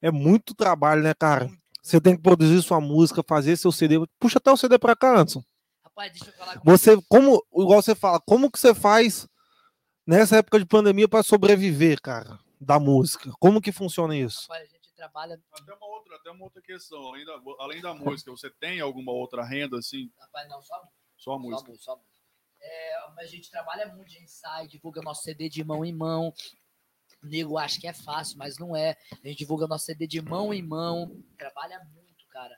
É 0.00 0.10
muito 0.10 0.54
trabalho, 0.54 1.02
né, 1.02 1.12
cara? 1.14 1.50
Você 1.82 2.00
tem 2.00 2.16
que 2.16 2.22
produzir 2.22 2.60
sua 2.62 2.80
música, 2.80 3.22
fazer 3.26 3.56
seu 3.56 3.70
CD. 3.70 3.96
Puxa 4.18 4.38
até 4.38 4.50
o 4.50 4.56
CD 4.56 4.78
pra 4.78 4.96
cá, 4.96 5.12
Anderson. 5.12 5.42
Rapaz, 5.98 6.12
deixa 6.12 6.30
eu 6.30 6.32
falar 6.34 6.58
com 6.60 6.70
Você, 6.70 7.02
como, 7.08 7.44
igual 7.52 7.82
você 7.82 7.92
fala, 7.92 8.20
como 8.20 8.50
que 8.52 8.58
você 8.58 8.72
faz 8.72 9.26
nessa 10.06 10.36
época 10.36 10.60
de 10.60 10.64
pandemia 10.64 11.08
para 11.08 11.24
sobreviver, 11.24 12.00
cara, 12.00 12.38
da 12.60 12.78
música? 12.78 13.32
Como 13.40 13.60
que 13.60 13.72
funciona 13.72 14.16
isso? 14.16 14.42
Rapaz, 14.42 14.62
a 14.62 14.66
gente 14.72 14.94
trabalha. 14.94 15.42
Até 15.52 15.74
uma 15.74 15.86
outra, 15.86 16.16
até 16.16 16.30
uma 16.30 16.44
outra 16.44 16.62
questão, 16.62 17.04
além 17.08 17.24
da, 17.24 17.40
além 17.58 17.80
da 17.82 17.94
música, 17.94 18.30
você 18.30 18.48
tem 18.48 18.80
alguma 18.80 19.10
outra 19.10 19.44
renda 19.44 19.76
assim? 19.76 20.08
Rapaz, 20.20 20.48
não, 20.48 20.62
só 20.62 20.76
Só 21.16 21.32
a 21.32 21.34
Só 21.34 21.38
música. 21.38 21.70
música, 21.70 21.84
só 21.84 21.96
música. 21.96 22.18
É, 22.60 23.10
mas 23.16 23.24
a 23.24 23.30
gente 23.30 23.50
trabalha 23.50 23.86
muito, 23.92 24.06
a 24.06 24.18
gente 24.18 24.30
sai, 24.30 24.68
divulga 24.68 25.02
nosso 25.02 25.22
CD 25.22 25.48
de 25.48 25.64
mão 25.64 25.84
em 25.84 25.92
mão. 25.92 26.32
O 27.22 27.26
nego 27.26 27.58
acha 27.58 27.80
que 27.80 27.88
é 27.88 27.92
fácil, 27.92 28.38
mas 28.38 28.56
não 28.56 28.76
é. 28.76 28.96
A 29.12 29.26
gente 29.26 29.38
divulga 29.38 29.66
nosso 29.66 29.84
CD 29.86 30.06
de 30.06 30.22
mão 30.22 30.54
em 30.54 30.62
mão. 30.62 31.20
Trabalha 31.36 31.80
muito, 31.92 32.24
cara. 32.30 32.56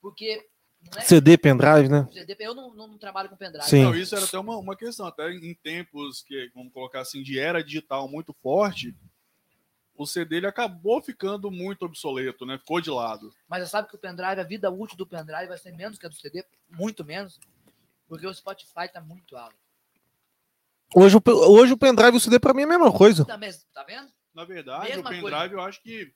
Porque 0.00 0.48
é 0.96 1.00
CD, 1.02 1.36
pendrive, 1.36 1.88
né? 1.88 2.08
CD, 2.12 2.36
eu 2.40 2.54
não, 2.54 2.74
não, 2.74 2.88
não 2.88 2.98
trabalho 2.98 3.28
com 3.28 3.36
pendrive. 3.36 3.68
Sim. 3.68 3.84
Não, 3.84 3.94
isso 3.94 4.14
era 4.14 4.24
até 4.24 4.38
uma, 4.38 4.56
uma 4.56 4.76
questão, 4.76 5.06
até 5.06 5.30
em 5.32 5.54
tempos 5.54 6.22
que, 6.22 6.50
vamos 6.54 6.72
colocar 6.72 7.00
assim, 7.00 7.22
de 7.22 7.38
era 7.38 7.62
digital 7.62 8.08
muito 8.08 8.32
forte, 8.42 8.94
o 9.96 10.06
CD 10.06 10.36
ele 10.36 10.46
acabou 10.46 11.02
ficando 11.02 11.50
muito 11.50 11.84
obsoleto, 11.84 12.44
né? 12.44 12.58
Ficou 12.58 12.80
de 12.80 12.90
lado. 12.90 13.32
Mas 13.48 13.64
você 13.64 13.70
sabe 13.70 13.88
que 13.88 13.96
o 13.96 13.98
pendrive, 13.98 14.40
a 14.40 14.44
vida 14.44 14.70
útil 14.70 14.96
do 14.96 15.06
pendrive 15.06 15.48
vai 15.48 15.58
ser 15.58 15.72
menos 15.72 15.98
que 15.98 16.06
a 16.06 16.08
do 16.08 16.14
CD, 16.14 16.44
muito 16.68 17.04
menos. 17.04 17.40
Porque 18.08 18.26
o 18.26 18.34
Spotify 18.34 18.88
tá 18.92 19.00
muito 19.00 19.36
alto. 19.36 19.56
Hoje, 20.94 21.16
hoje 21.26 21.72
o 21.72 21.78
pendrive 21.78 22.14
e 22.14 22.18
o 22.18 22.20
CD 22.20 22.38
pra 22.38 22.54
mim 22.54 22.62
é 22.62 22.64
a 22.64 22.68
mesma 22.68 22.92
coisa. 22.92 23.24
Tá, 23.24 23.36
mesmo, 23.36 23.64
tá 23.72 23.82
vendo? 23.82 24.08
Na 24.32 24.44
verdade, 24.44 24.88
Mesma 24.88 25.10
o 25.10 25.12
pendrive 25.12 25.54
eu 25.54 25.60
acho 25.60 25.82
que 25.82 26.12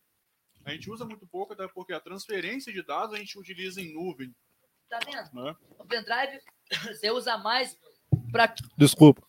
a 0.64 0.70
gente 0.70 0.90
usa 0.90 1.04
muito 1.04 1.26
pouco, 1.26 1.54
até 1.54 1.66
porque 1.66 1.92
a 1.92 2.00
transferência 2.00 2.72
de 2.72 2.82
dados 2.82 3.14
a 3.14 3.18
gente 3.18 3.38
utiliza 3.38 3.80
em 3.80 3.94
nuvem, 3.94 4.34
Tá 4.90 4.98
vendo? 5.06 5.44
né? 5.44 5.56
O 5.78 5.84
pendrive 5.84 6.42
você 6.92 7.10
usa 7.12 7.38
mais 7.38 7.78
para 8.32 8.52
Desculpa. 8.76 9.22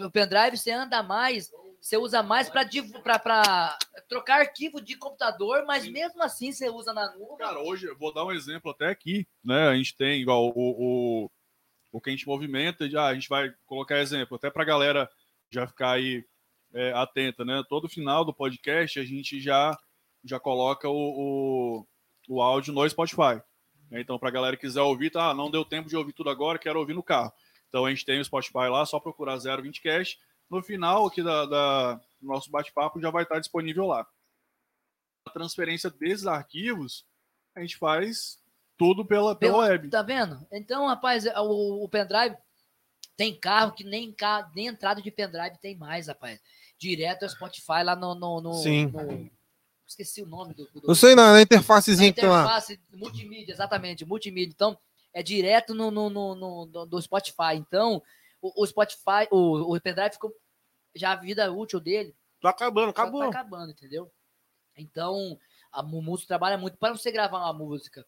o 0.00 0.10
pendrive 0.10 0.58
você 0.58 0.72
anda 0.72 1.02
mais, 1.04 1.50
você 1.80 1.96
usa 1.96 2.20
mais 2.20 2.50
para 2.50 3.78
trocar 4.08 4.40
arquivo 4.40 4.80
de 4.80 4.96
computador, 4.96 5.64
mas 5.66 5.84
Sim. 5.84 5.92
mesmo 5.92 6.20
assim 6.22 6.50
você 6.50 6.68
usa 6.68 6.92
na 6.92 7.14
nuvem. 7.14 7.36
Cara, 7.38 7.60
hoje 7.60 7.86
eu 7.86 7.96
vou 7.96 8.12
dar 8.12 8.24
um 8.24 8.32
exemplo 8.32 8.72
até 8.72 8.88
aqui, 8.88 9.26
né? 9.44 9.68
A 9.68 9.76
gente 9.76 9.96
tem 9.96 10.20
igual 10.20 10.48
o, 10.48 10.52
o, 10.56 11.30
o 11.92 12.00
que 12.00 12.10
a 12.10 12.12
gente 12.12 12.26
movimenta, 12.26 12.90
já 12.90 13.06
a 13.06 13.14
gente 13.14 13.28
vai 13.28 13.54
colocar 13.66 13.98
exemplo, 13.98 14.36
até 14.36 14.50
pra 14.50 14.64
galera 14.64 15.08
já 15.50 15.66
ficar 15.66 15.92
aí 15.92 16.24
é, 16.72 16.92
atenta, 16.92 17.44
né? 17.44 17.62
Todo 17.68 17.88
final 17.88 18.24
do 18.24 18.34
podcast 18.34 18.98
a 18.98 19.04
gente 19.04 19.40
já, 19.40 19.78
já 20.24 20.40
coloca 20.40 20.88
o, 20.88 20.96
o, 21.78 21.86
o 22.28 22.42
áudio 22.42 22.74
no 22.74 22.88
Spotify. 22.88 23.40
Né? 23.94 24.00
Então, 24.00 24.18
pra 24.18 24.30
galera 24.30 24.56
que 24.56 24.66
quiser 24.66 24.82
ouvir, 24.82 25.10
tá? 25.10 25.30
Ah, 25.30 25.34
não 25.34 25.50
deu 25.50 25.64
tempo 25.64 25.88
de 25.88 25.96
ouvir 25.96 26.12
tudo 26.12 26.28
agora, 26.30 26.58
quero 26.58 26.78
ouvir 26.78 26.94
no 26.94 27.02
carro. 27.02 27.32
Então 27.68 27.84
a 27.86 27.90
gente 27.90 28.04
tem 28.04 28.20
o 28.20 28.24
Spotify 28.24 28.68
lá, 28.70 28.84
só 28.86 29.00
procurar 29.00 29.36
020 29.38 29.80
Cast. 29.80 30.18
No 30.50 30.62
final 30.62 31.06
aqui 31.06 31.22
da, 31.22 31.46
da- 31.46 31.94
do 32.20 32.26
nosso 32.28 32.50
bate-papo 32.50 33.00
já 33.00 33.10
vai 33.10 33.22
estar 33.24 33.38
disponível 33.40 33.86
lá. 33.86 34.06
A 35.26 35.30
transferência 35.30 35.90
desses 35.90 36.26
arquivos 36.26 37.04
a 37.56 37.60
gente 37.60 37.76
faz 37.76 38.38
tudo 38.76 39.04
pela, 39.04 39.34
pela 39.34 39.52
Pela- 39.54 39.68
web. 39.68 39.88
Tá 39.88 40.02
vendo? 40.02 40.46
Então, 40.52 40.86
rapaz, 40.86 41.24
o, 41.26 41.84
o 41.84 41.88
pendrive 41.88 42.36
tem 43.16 43.34
carro 43.38 43.72
que 43.72 43.84
nem, 43.84 44.14
nem 44.54 44.66
entrada 44.66 45.00
de 45.00 45.10
pendrive 45.10 45.56
tem 45.60 45.76
mais, 45.76 46.08
rapaz. 46.08 46.40
Direto 46.78 47.22
é 47.22 47.26
o 47.26 47.30
Spotify 47.30 47.82
lá 47.84 47.94
no. 47.96 48.14
no, 48.14 48.40
no- 48.40 48.54
Sim. 48.54 48.86
no- 48.86 49.30
esqueci 49.86 50.22
o 50.22 50.26
nome 50.26 50.54
do. 50.54 50.64
do 50.70 50.82
Eu 50.90 50.94
sei 50.94 51.14
na, 51.14 51.26
na 51.28 51.32
na 51.34 51.42
interfacezinha 51.42 52.12
que 52.12 52.20
tem 52.20 52.28
lá. 52.30 52.42
interface 52.42 52.80
multimídia, 52.92 53.52
exatamente, 53.52 54.04
multimídia. 54.04 54.52
Então, 54.52 54.78
é 55.12 55.22
direto 55.22 55.74
no, 55.74 55.90
no, 55.90 56.10
no, 56.10 56.34
no- 56.34 56.66
no- 56.66 56.86
do 56.86 57.00
Spotify. 57.02 57.54
Então, 57.56 58.02
o, 58.42 58.62
o 58.62 58.66
Spotify, 58.66 59.28
o, 59.30 59.74
o 59.74 59.80
pendrive 59.80 60.12
ficou. 60.12 60.32
Já 60.94 61.12
a 61.12 61.16
vida 61.16 61.50
útil 61.52 61.80
dele 61.80 62.14
Tá 62.40 62.50
acabando, 62.50 62.86
já 62.86 62.90
acabou. 62.90 63.20
tá 63.22 63.28
acabando, 63.28 63.70
entendeu? 63.72 64.12
Então, 64.76 65.38
a 65.72 65.82
música 65.82 66.28
trabalha 66.28 66.56
muito. 66.58 66.76
Para 66.78 66.96
você 66.96 67.10
gravar 67.10 67.38
uma 67.38 67.52
música, 67.52 68.06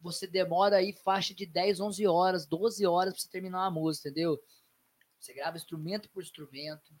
você 0.00 0.26
demora 0.26 0.76
aí 0.76 0.92
faixa 0.92 1.32
de 1.34 1.44
10, 1.46 1.80
11 1.80 2.06
horas, 2.06 2.46
12 2.46 2.86
horas 2.86 3.14
para 3.14 3.20
você 3.22 3.28
terminar 3.28 3.60
uma 3.62 3.70
música, 3.70 4.08
entendeu? 4.08 4.38
Você 5.18 5.32
grava 5.32 5.56
instrumento 5.56 6.08
por 6.10 6.22
instrumento. 6.22 6.92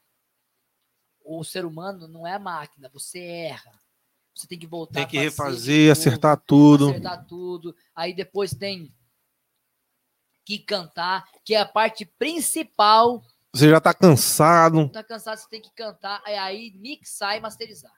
O 1.24 1.42
ser 1.44 1.64
humano 1.64 2.06
não 2.08 2.26
é 2.26 2.38
máquina, 2.38 2.88
você 2.92 3.18
erra. 3.20 3.72
Você 4.34 4.46
tem 4.48 4.58
que 4.58 4.66
voltar. 4.66 4.94
Tem 4.94 5.06
que 5.06 5.18
refazer, 5.18 5.88
novo, 5.88 5.92
acertar 5.92 6.36
tudo. 6.44 6.88
Acertar 6.90 7.24
tudo. 7.26 7.74
Aí 7.94 8.12
depois 8.12 8.52
tem 8.52 8.92
que 10.44 10.58
cantar, 10.58 11.24
que 11.44 11.54
é 11.54 11.60
a 11.60 11.66
parte 11.66 12.04
principal. 12.04 13.22
Você 13.52 13.70
já 13.70 13.80
tá 13.80 13.94
cansado. 13.94 14.88
Tá 14.90 15.02
cansado, 15.04 15.38
você 15.38 15.48
tem 15.48 15.60
que 15.60 15.70
cantar, 15.74 16.20
é 16.26 16.38
aí 16.38 16.72
mixar 16.76 17.36
e 17.36 17.40
masterizar. 17.40 17.92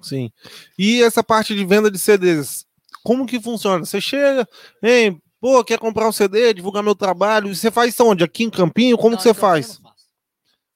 Sim. 0.00 0.30
E 0.78 1.02
essa 1.02 1.22
parte 1.22 1.54
de 1.54 1.64
venda 1.64 1.90
de 1.90 1.98
CDs, 1.98 2.64
como 3.02 3.26
que 3.26 3.40
funciona? 3.40 3.84
Você 3.84 4.00
chega, 4.00 4.48
hein, 4.82 5.20
pô, 5.40 5.64
quer 5.64 5.78
comprar 5.80 6.08
um 6.08 6.12
CD, 6.12 6.54
divulgar 6.54 6.82
meu 6.82 6.94
trabalho, 6.94 7.50
e 7.50 7.56
você 7.56 7.70
faz 7.70 7.92
isso 7.92 8.04
onde? 8.04 8.22
Aqui 8.22 8.44
em 8.44 8.50
Campinho? 8.50 8.96
Como 8.96 9.10
Não, 9.10 9.16
que 9.16 9.24
você 9.24 9.34
faz? 9.34 9.70
eu 9.70 9.74
não 9.82 9.90
faço. 9.90 10.06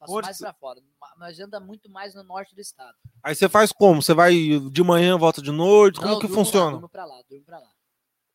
Faço 0.01 0.13
Onde 0.13 0.27
mais 0.27 0.37
você- 0.37 0.45
pra 0.45 0.55
fora. 0.55 0.81
Ma- 1.17 1.27
Mas 1.27 1.41
anda 1.41 1.59
muito 1.61 1.89
mais 1.91 2.15
no 2.15 2.23
norte 2.23 2.55
do 2.55 2.61
estado. 2.61 2.97
Aí 3.23 3.35
você 3.35 3.49
faz 3.49 3.73
como? 3.73 4.03
Você 4.03 4.15
vai 4.15 4.33
de 4.71 4.83
manhã, 4.83 5.17
volta 5.17 5.41
de 5.41 5.51
noite? 5.51 5.99
Como 5.99 6.13
Não, 6.13 6.19
que 6.19 6.27
durmo 6.27 6.39
Lá, 6.41 6.45
funciona? 6.45 6.71
durmo 6.73 6.89
pra 6.89 7.05
lá, 7.05 7.23
durmo 7.29 7.45
pra 7.45 7.59
lá. 7.59 7.71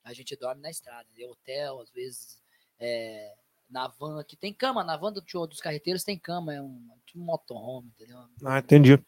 A 0.03 0.13
gente 0.13 0.35
dorme 0.35 0.61
na 0.61 0.69
estrada, 0.69 1.07
em 1.15 1.25
hotel, 1.27 1.79
às 1.81 1.91
vezes 1.91 2.41
é, 2.79 3.33
na 3.69 3.87
van, 3.87 4.23
que 4.23 4.35
tem 4.35 4.53
cama, 4.53 4.83
na 4.83 4.97
van 4.97 5.11
do 5.13 5.23
show 5.25 5.45
dos 5.45 5.59
carreteiros 5.61 6.03
tem 6.03 6.17
cama, 6.17 6.53
é 6.53 6.61
um, 6.61 6.87
tipo 7.05 7.19
um 7.19 7.25
motorhome, 7.25 7.89
entendeu? 7.89 8.17
Ah, 8.43 8.59
entendi. 8.59 8.99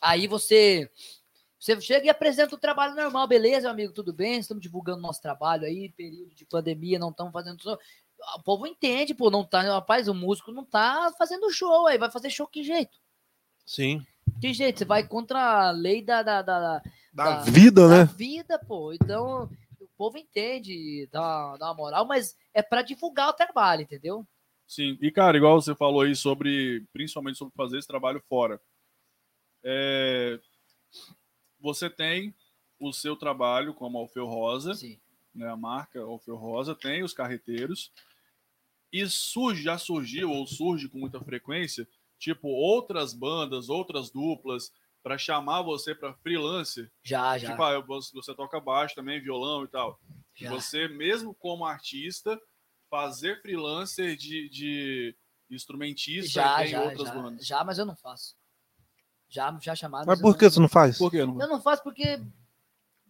Aí 0.00 0.26
você. 0.26 0.90
Você 1.58 1.80
chega 1.80 2.06
e 2.06 2.08
apresenta 2.08 2.54
o 2.54 2.58
trabalho 2.58 2.94
normal, 2.94 3.26
beleza, 3.26 3.68
amigo, 3.68 3.92
tudo 3.92 4.12
bem? 4.12 4.38
Estamos 4.38 4.62
divulgando 4.62 5.02
nosso 5.02 5.20
trabalho 5.20 5.64
aí, 5.64 5.90
período 5.90 6.32
de 6.32 6.44
pandemia, 6.44 7.00
não 7.00 7.10
estamos 7.10 7.32
fazendo. 7.32 7.58
O 8.36 8.42
povo 8.42 8.66
entende, 8.66 9.14
pô, 9.14 9.30
não 9.30 9.44
tá. 9.44 9.62
Rapaz, 9.62 10.08
o 10.08 10.14
músico 10.14 10.50
não 10.52 10.64
tá 10.64 11.12
fazendo 11.16 11.50
show 11.52 11.86
aí, 11.86 11.98
vai 11.98 12.10
fazer 12.10 12.30
show 12.30 12.46
que 12.46 12.62
jeito? 12.62 12.98
Sim. 13.64 14.04
Que 14.40 14.52
jeito? 14.52 14.78
Você 14.78 14.84
vai 14.84 15.06
contra 15.06 15.68
a 15.68 15.70
lei 15.70 16.02
da, 16.02 16.22
da, 16.22 16.42
da, 16.42 16.58
Da 16.78 16.82
da- 17.12 17.42
vida, 17.42 17.88
da 17.88 17.98
né? 17.98 18.04
vida, 18.16 18.58
pô. 18.58 18.92
Então, 18.92 19.50
o 19.80 19.88
povo 19.96 20.18
entende, 20.18 21.08
dá, 21.12 21.56
dá 21.56 21.66
uma 21.66 21.74
moral, 21.74 22.06
mas 22.06 22.36
é 22.52 22.62
pra 22.62 22.82
divulgar 22.82 23.28
o 23.28 23.32
trabalho, 23.34 23.82
entendeu? 23.82 24.26
Sim, 24.66 24.98
e 25.00 25.10
cara, 25.10 25.36
igual 25.36 25.60
você 25.60 25.74
falou 25.74 26.02
aí 26.02 26.14
sobre, 26.14 26.86
principalmente 26.92 27.38
sobre 27.38 27.54
fazer 27.56 27.78
esse 27.78 27.88
trabalho 27.88 28.22
fora. 28.28 28.60
É, 29.64 30.38
você 31.60 31.88
tem 31.90 32.34
o 32.78 32.92
seu 32.92 33.16
trabalho 33.16 33.74
como 33.74 33.98
Alfeu 33.98 34.26
Rosa, 34.26 34.74
Sim. 34.74 35.00
né, 35.34 35.48
a 35.48 35.56
marca 35.56 36.00
Alfeu 36.00 36.36
Rosa, 36.36 36.74
tem 36.74 37.02
os 37.02 37.12
carreteiros, 37.12 37.90
e 38.92 39.06
surge, 39.08 39.62
já 39.62 39.76
surgiu, 39.78 40.30
ou 40.30 40.46
surge 40.46 40.88
com 40.88 40.98
muita 40.98 41.20
frequência, 41.20 41.86
tipo, 42.18 42.48
outras 42.48 43.12
bandas, 43.14 43.68
outras 43.68 44.10
duplas, 44.10 44.72
para 45.02 45.16
chamar 45.16 45.62
você 45.62 45.94
para 45.94 46.12
freelancer. 46.14 46.90
Já, 47.02 47.38
já. 47.38 47.50
Tipo, 47.50 47.62
ah, 47.62 47.80
você 47.80 48.12
você 48.12 48.34
toca 48.34 48.58
baixo 48.60 48.94
também, 48.94 49.20
violão 49.20 49.64
e 49.64 49.68
tal. 49.68 49.98
já. 50.34 50.50
Você, 50.50 50.88
mesmo 50.88 51.32
como 51.34 51.64
artista, 51.64 52.38
fazer 52.90 53.40
freelancer 53.40 54.16
de, 54.16 54.48
de 54.48 55.16
instrumentista 55.50 56.30
Já, 56.30 56.64
em 56.64 56.68
já, 56.68 56.82
outras 56.82 57.08
já, 57.08 57.14
bandas. 57.14 57.46
já, 57.46 57.64
mas 57.64 57.78
eu 57.78 57.86
não 57.86 57.96
faço. 57.96 58.36
Já, 59.28 59.56
já 59.60 59.74
chamaram. 59.74 60.06
Mas 60.06 60.20
por 60.20 60.30
não- 60.32 60.38
que 60.38 60.50
você 60.50 60.60
não 60.60 60.68
faz? 60.68 60.98
Por 60.98 61.10
quê? 61.10 61.24
Não? 61.24 61.40
Eu 61.40 61.48
não 61.48 61.60
faço 61.60 61.82
porque 61.82 62.20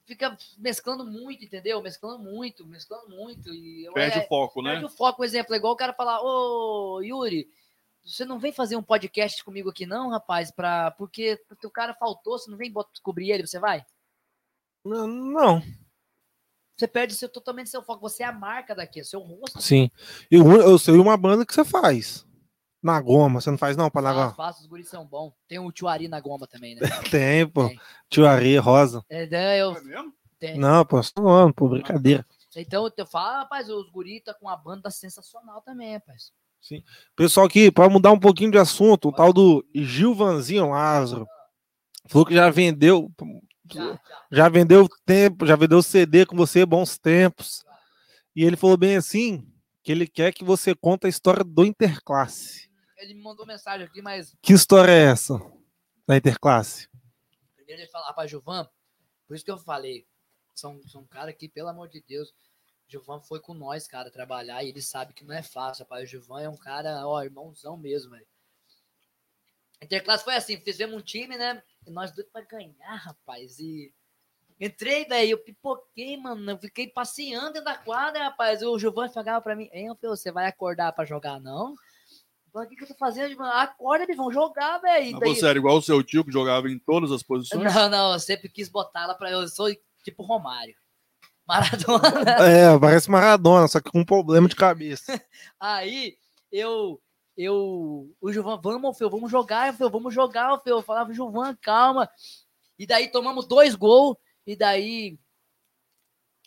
fica 0.09 0.37
mesclando 0.57 1.05
muito, 1.05 1.45
entendeu? 1.45 1.81
Mesclando 1.83 2.19
muito, 2.25 2.67
mesclando 2.67 3.11
muito. 3.11 3.53
E 3.53 3.85
eu, 3.85 3.93
Perde 3.93 4.19
é, 4.19 4.25
o 4.25 4.27
foco, 4.27 4.63
né? 4.63 4.71
perde 4.73 4.87
o 4.87 4.89
foco, 4.89 5.19
por 5.19 5.25
exemplo. 5.27 5.55
É 5.55 5.59
igual 5.59 5.75
o 5.75 5.77
cara 5.77 5.93
falar, 5.93 6.21
ô 6.23 7.01
Yuri, 7.03 7.49
você 8.03 8.25
não 8.25 8.39
vem 8.39 8.51
fazer 8.51 8.75
um 8.75 8.83
podcast 8.83 9.45
comigo 9.45 9.69
aqui, 9.69 9.85
não, 9.85 10.09
rapaz? 10.09 10.51
Pra, 10.51 10.91
porque, 10.93 11.41
porque 11.47 11.67
o 11.67 11.71
cara 11.71 11.95
faltou, 11.95 12.39
você 12.39 12.51
não 12.51 12.57
vem 12.57 12.73
bota- 12.73 12.91
descobrir 12.91 13.31
ele, 13.31 13.47
você 13.47 13.59
vai? 13.61 13.85
Não. 14.85 15.07
não. 15.07 15.63
Você 16.77 16.87
perde 16.89 17.15
seu, 17.15 17.29
totalmente 17.29 17.69
seu 17.69 17.83
foco. 17.83 18.01
Você 18.09 18.23
é 18.23 18.27
a 18.27 18.33
marca 18.33 18.75
daqui, 18.75 19.01
é 19.01 19.05
seu 19.05 19.21
rosto. 19.21 19.61
Sim. 19.61 19.91
Eu, 20.31 20.49
eu 20.53 20.79
sei 20.79 20.95
uma 20.95 21.17
banda 21.17 21.45
que 21.45 21.53
você 21.53 21.65
faz. 21.65 22.25
Na 22.83 23.01
goma, 23.01 23.41
você 23.41 23.51
não 23.51 23.59
faz 23.59 23.77
não, 23.77 23.91
pra 23.91 24.01
na 24.01 24.33
Faço, 24.35 24.61
os 24.61 24.67
guris 24.67 24.89
são 24.89 25.05
bons. 25.05 25.33
Tem 25.49 25.59
o 25.59 25.73
tio 25.73 25.89
Ari 25.89 26.07
na 26.07 26.21
goma 26.21 26.47
também, 26.47 26.77
né? 26.77 26.81
Tem, 27.11 27.47
pô. 27.49 27.69
Tem. 27.69 28.27
Areia, 28.27 28.61
Rosa. 28.61 29.05
É, 29.09 29.27
né, 29.27 29.59
eu 29.61 29.77
É 29.77 29.81
mesmo? 29.83 30.13
tenho. 30.39 30.61
Não, 30.61 30.85
pô, 30.85 31.03
só 31.03 31.13
não, 31.21 31.53
pô, 31.53 31.69
brincadeira. 31.69 32.25
Então 32.57 32.91
eu 32.97 33.07
falo, 33.07 33.39
rapaz, 33.41 33.69
os 33.69 33.91
guris 33.91 34.23
tá 34.25 34.33
com 34.35 34.47
uma 34.47 34.57
banda 34.57 34.91
sensacional 34.91 35.61
também, 35.63 35.95
rapaz. 35.95 36.33
Pessoal 37.17 37.47
aqui, 37.47 37.71
para 37.71 37.89
mudar 37.89 38.11
um 38.11 38.19
pouquinho 38.19 38.51
de 38.51 38.59
assunto, 38.59 39.09
o 39.09 39.13
tal 39.13 39.33
do 39.33 39.65
Gilvanzinho 39.75 40.71
Lázaro 40.71 41.27
falou 42.09 42.27
que 42.27 42.35
já 42.35 42.51
vendeu, 42.51 43.11
Já, 43.71 43.85
já. 43.93 44.01
já 44.31 44.49
vendeu 44.49 44.89
tempo, 45.05 45.47
já 45.47 45.55
vendeu 45.57 45.83
CD 45.83 46.27
com 46.27 46.37
você, 46.37 46.67
bons 46.67 46.99
tempos. 46.99 47.65
E 48.35 48.45
ele 48.45 48.57
falou 48.57 48.77
bem 48.77 48.97
assim, 48.97 49.47
que 49.83 49.93
ele 49.93 50.07
quer 50.07 50.33
que 50.33 50.45
você 50.45 50.75
conte 50.75 51.07
a 51.07 51.09
história 51.09 51.45
do 51.45 51.65
Interclasse. 51.65 52.68
Ele 52.99 53.15
me 53.15 53.23
mandou 53.23 53.47
mensagem 53.47 53.87
aqui, 53.87 54.03
mas 54.03 54.37
Que 54.43 54.53
história 54.53 54.93
é 54.93 55.05
essa 55.11 55.39
da 56.07 56.17
Interclasse? 56.17 56.89
primeiro 57.55 57.83
ele 57.83 57.91
fala, 57.91 58.07
rapaz, 58.07 58.31
Gilvan, 58.31 58.69
por 59.27 59.35
isso 59.35 59.45
que 59.45 59.51
eu 59.51 59.59
falei, 59.59 60.07
são, 60.55 60.81
são 60.89 61.03
um 61.03 61.07
cara 61.07 61.33
que, 61.33 61.49
pelo 61.49 61.69
amor 61.69 61.89
de 61.89 62.01
Deus, 62.01 62.35
Gilvan 62.89 63.21
foi 63.21 63.41
com 63.41 63.53
nós, 63.53 63.87
cara, 63.87 64.11
trabalhar, 64.11 64.65
e 64.65 64.71
ele 64.71 64.81
sabe 64.81 65.13
que 65.13 65.25
não 65.25 65.35
é 65.35 65.43
fácil, 65.43 65.85
rapaz. 65.85 66.05
O 66.05 66.07
Gilvan 66.07 66.41
é 66.41 66.49
um 66.49 66.57
cara, 66.57 67.07
ó, 67.07 67.23
irmãozão 67.23 67.77
mesmo, 67.77 68.13
velho. 68.13 68.27
Interclasse 69.83 70.25
foi 70.25 70.35
assim, 70.35 70.59
fizemos 70.59 70.97
um 70.97 71.03
time, 71.03 71.37
né? 71.37 71.63
E 71.87 71.91
nós 71.91 72.11
dois 72.11 72.27
pra 72.29 72.41
ganhar, 72.41 72.97
rapaz. 72.97 73.61
E 73.61 73.93
entrei, 74.59 75.05
velho, 75.05 75.33
eu 75.33 75.39
pipoquei, 75.39 76.17
mano. 76.17 76.51
Eu 76.51 76.59
fiquei 76.59 76.89
passeando 76.89 77.53
dentro 77.53 77.67
da 77.67 77.77
quadra, 77.77 78.25
rapaz. 78.25 78.63
O 78.63 78.79
Gilvan 78.79 79.09
falava 79.11 79.43
pra 79.43 79.55
mim, 79.55 79.69
hein, 79.73 79.95
Fê, 80.01 80.09
você 80.09 80.33
vai 80.33 80.47
acordar 80.47 80.93
pra 80.93 81.05
jogar, 81.05 81.39
não? 81.39 81.77
O 82.65 82.69
que, 82.69 82.77
que 82.77 82.85
eu 82.85 82.89
tô 82.89 82.95
fazendo, 82.95 83.29
Gilvan? 83.29 83.49
Acorda, 83.51 84.05
eles 84.05 84.17
vão 84.17 84.33
jogar, 84.33 84.79
velho. 84.79 85.19
Daí- 85.19 85.35
você 85.35 85.47
era 85.47 85.59
igual 85.59 85.77
o 85.79 85.83
seu 85.83 86.03
tio 86.03 86.25
que 86.25 86.33
jogava 86.33 86.69
em 86.71 86.79
todas 86.79 87.11
as 87.13 87.23
posições? 87.23 87.75
Não, 87.75 87.89
não, 87.89 88.13
eu 88.13 88.19
sempre 88.21 88.49
quis 88.49 88.69
botar 88.69 89.03
ela 89.03 89.15
pra. 89.15 89.31
Eu 89.31 89.47
sou 89.49 89.69
tipo 90.05 90.23
Romário. 90.23 90.75
Maradona. 91.47 92.03
É, 92.75 92.79
parece 92.79 93.11
Maradona, 93.11 93.67
só 93.69 93.81
que 93.81 93.91
com 93.91 94.01
um 94.01 94.05
problema 94.05 94.49
de 94.49 94.57
cabeça. 94.57 95.21
Aí 95.59 96.17
eu. 96.53 97.01
Eu. 97.37 98.11
O 98.21 98.33
Gilvan, 98.33 98.61
vamos, 98.61 98.99
Feu, 98.99 99.09
vamos 99.09 99.31
jogar, 99.31 99.73
Feu, 99.75 99.89
vamos 99.89 100.13
jogar, 100.13 100.59
Feu. 100.61 100.77
Eu 100.79 100.83
falava, 100.83 101.15
Gilvan, 101.15 101.57
calma. 101.63 102.11
E 102.79 102.87
daí 102.87 103.09
tomamos 103.09 103.47
dois 103.47 103.75
gols. 103.75 104.17
E 104.47 104.57
daí. 104.57 105.19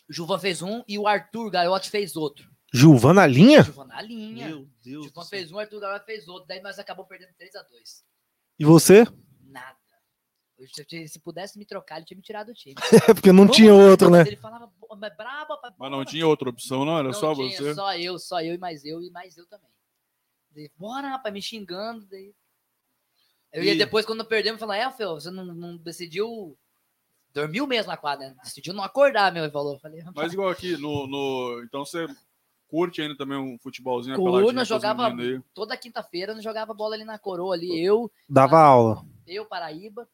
O 0.08 0.12
Gilvan 0.12 0.38
fez 0.38 0.60
um 0.62 0.84
e 0.86 0.98
o 0.98 1.06
Arthur 1.08 1.50
Gaiotti 1.50 1.88
fez 1.90 2.14
outro. 2.16 2.51
Gilvan 2.72 3.14
na 3.14 3.26
linha? 3.26 3.60
O 3.60 3.64
Gilvan 3.64 3.84
na 3.86 4.00
linha. 4.02 4.56
O 4.56 4.68
Deus. 4.82 5.04
Gilvan 5.04 5.24
fez 5.26 5.52
um, 5.52 5.58
Arthur 5.58 5.80
Gaiotti 5.80 6.06
fez 6.06 6.28
outro. 6.28 6.46
Daí 6.48 6.60
nós 6.60 6.78
acabamos 6.78 7.08
perdendo 7.08 7.30
3x2. 7.38 8.02
E 8.58 8.64
você? 8.64 9.04
Nada. 9.46 9.76
Eu, 10.58 10.66
se, 10.68 11.08
se 11.08 11.18
pudesse 11.18 11.58
me 11.58 11.66
trocar, 11.66 11.96
ele 11.96 12.06
tinha 12.06 12.16
me 12.16 12.22
tirado 12.22 12.46
do 12.48 12.54
time. 12.54 12.74
É 13.10 13.14
porque 13.14 13.32
não 13.32 13.48
tinha 13.48 13.74
outro, 13.74 14.08
né? 14.10 14.20
Ele 14.22 14.36
falava, 14.36 14.70
"Pô, 14.80 14.94
mas 14.96 15.14
brabo, 15.16 15.58
Mas 15.62 15.90
não 15.90 15.98
bora." 15.98 16.04
tinha 16.04 16.26
outra 16.26 16.48
opção, 16.50 16.84
não? 16.84 16.98
Era 16.98 17.08
Não 17.08 17.12
só 17.14 17.34
tinha, 17.34 17.50
você? 17.56 17.74
Só 17.74 17.96
eu, 17.96 18.18
só 18.18 18.40
eu 18.40 18.54
e 18.54 18.58
mais 18.58 18.84
eu 18.84 19.02
e 19.02 19.10
mais 19.10 19.36
eu 19.36 19.46
também. 19.46 19.68
Daí, 20.54 20.70
Bora, 20.76 21.08
rapaz, 21.08 21.32
me 21.34 21.42
xingando. 21.42 22.06
Daí. 22.06 22.32
Eu 23.52 23.64
ia 23.64 23.74
E- 23.74 23.78
depois, 23.78 24.06
quando 24.06 24.24
perdemos, 24.24 24.60
falar, 24.60 24.76
é, 24.78 24.90
Fel, 24.92 25.14
você 25.14 25.30
não, 25.30 25.44
não 25.44 25.76
decidiu. 25.76 26.56
Dormiu 27.34 27.66
mesmo 27.66 27.90
na 27.90 27.96
quadra, 27.96 28.28
né? 28.28 28.36
Decidiu 28.44 28.72
não 28.74 28.84
acordar, 28.84 29.32
meu, 29.32 29.42
ele 29.44 29.52
falou. 29.52 29.78
Falei, 29.80 30.00
rapaz, 30.00 30.26
Mas 30.26 30.32
igual 30.34 30.50
aqui, 30.50 30.76
no, 30.76 31.06
no... 31.06 31.62
Então 31.64 31.84
você 31.84 32.06
curte 32.72 33.02
ainda 33.02 33.14
também 33.14 33.36
um 33.36 33.58
futebolzinho 33.58 34.14
as 34.62 34.68
jogava- 34.68 35.10
toda 35.52 35.76
quinta-feira 35.76 36.32
nós 36.34 36.42
jogava 36.42 36.72
bola 36.72 36.94
ali 36.94 37.04
na 37.04 37.18
coroa 37.18 37.54
ali. 37.54 37.84
Eu, 37.84 38.10
Dava 38.26 38.58
aula. 38.58 39.04
eu, 39.26 39.44
Paraíba, 39.44 40.08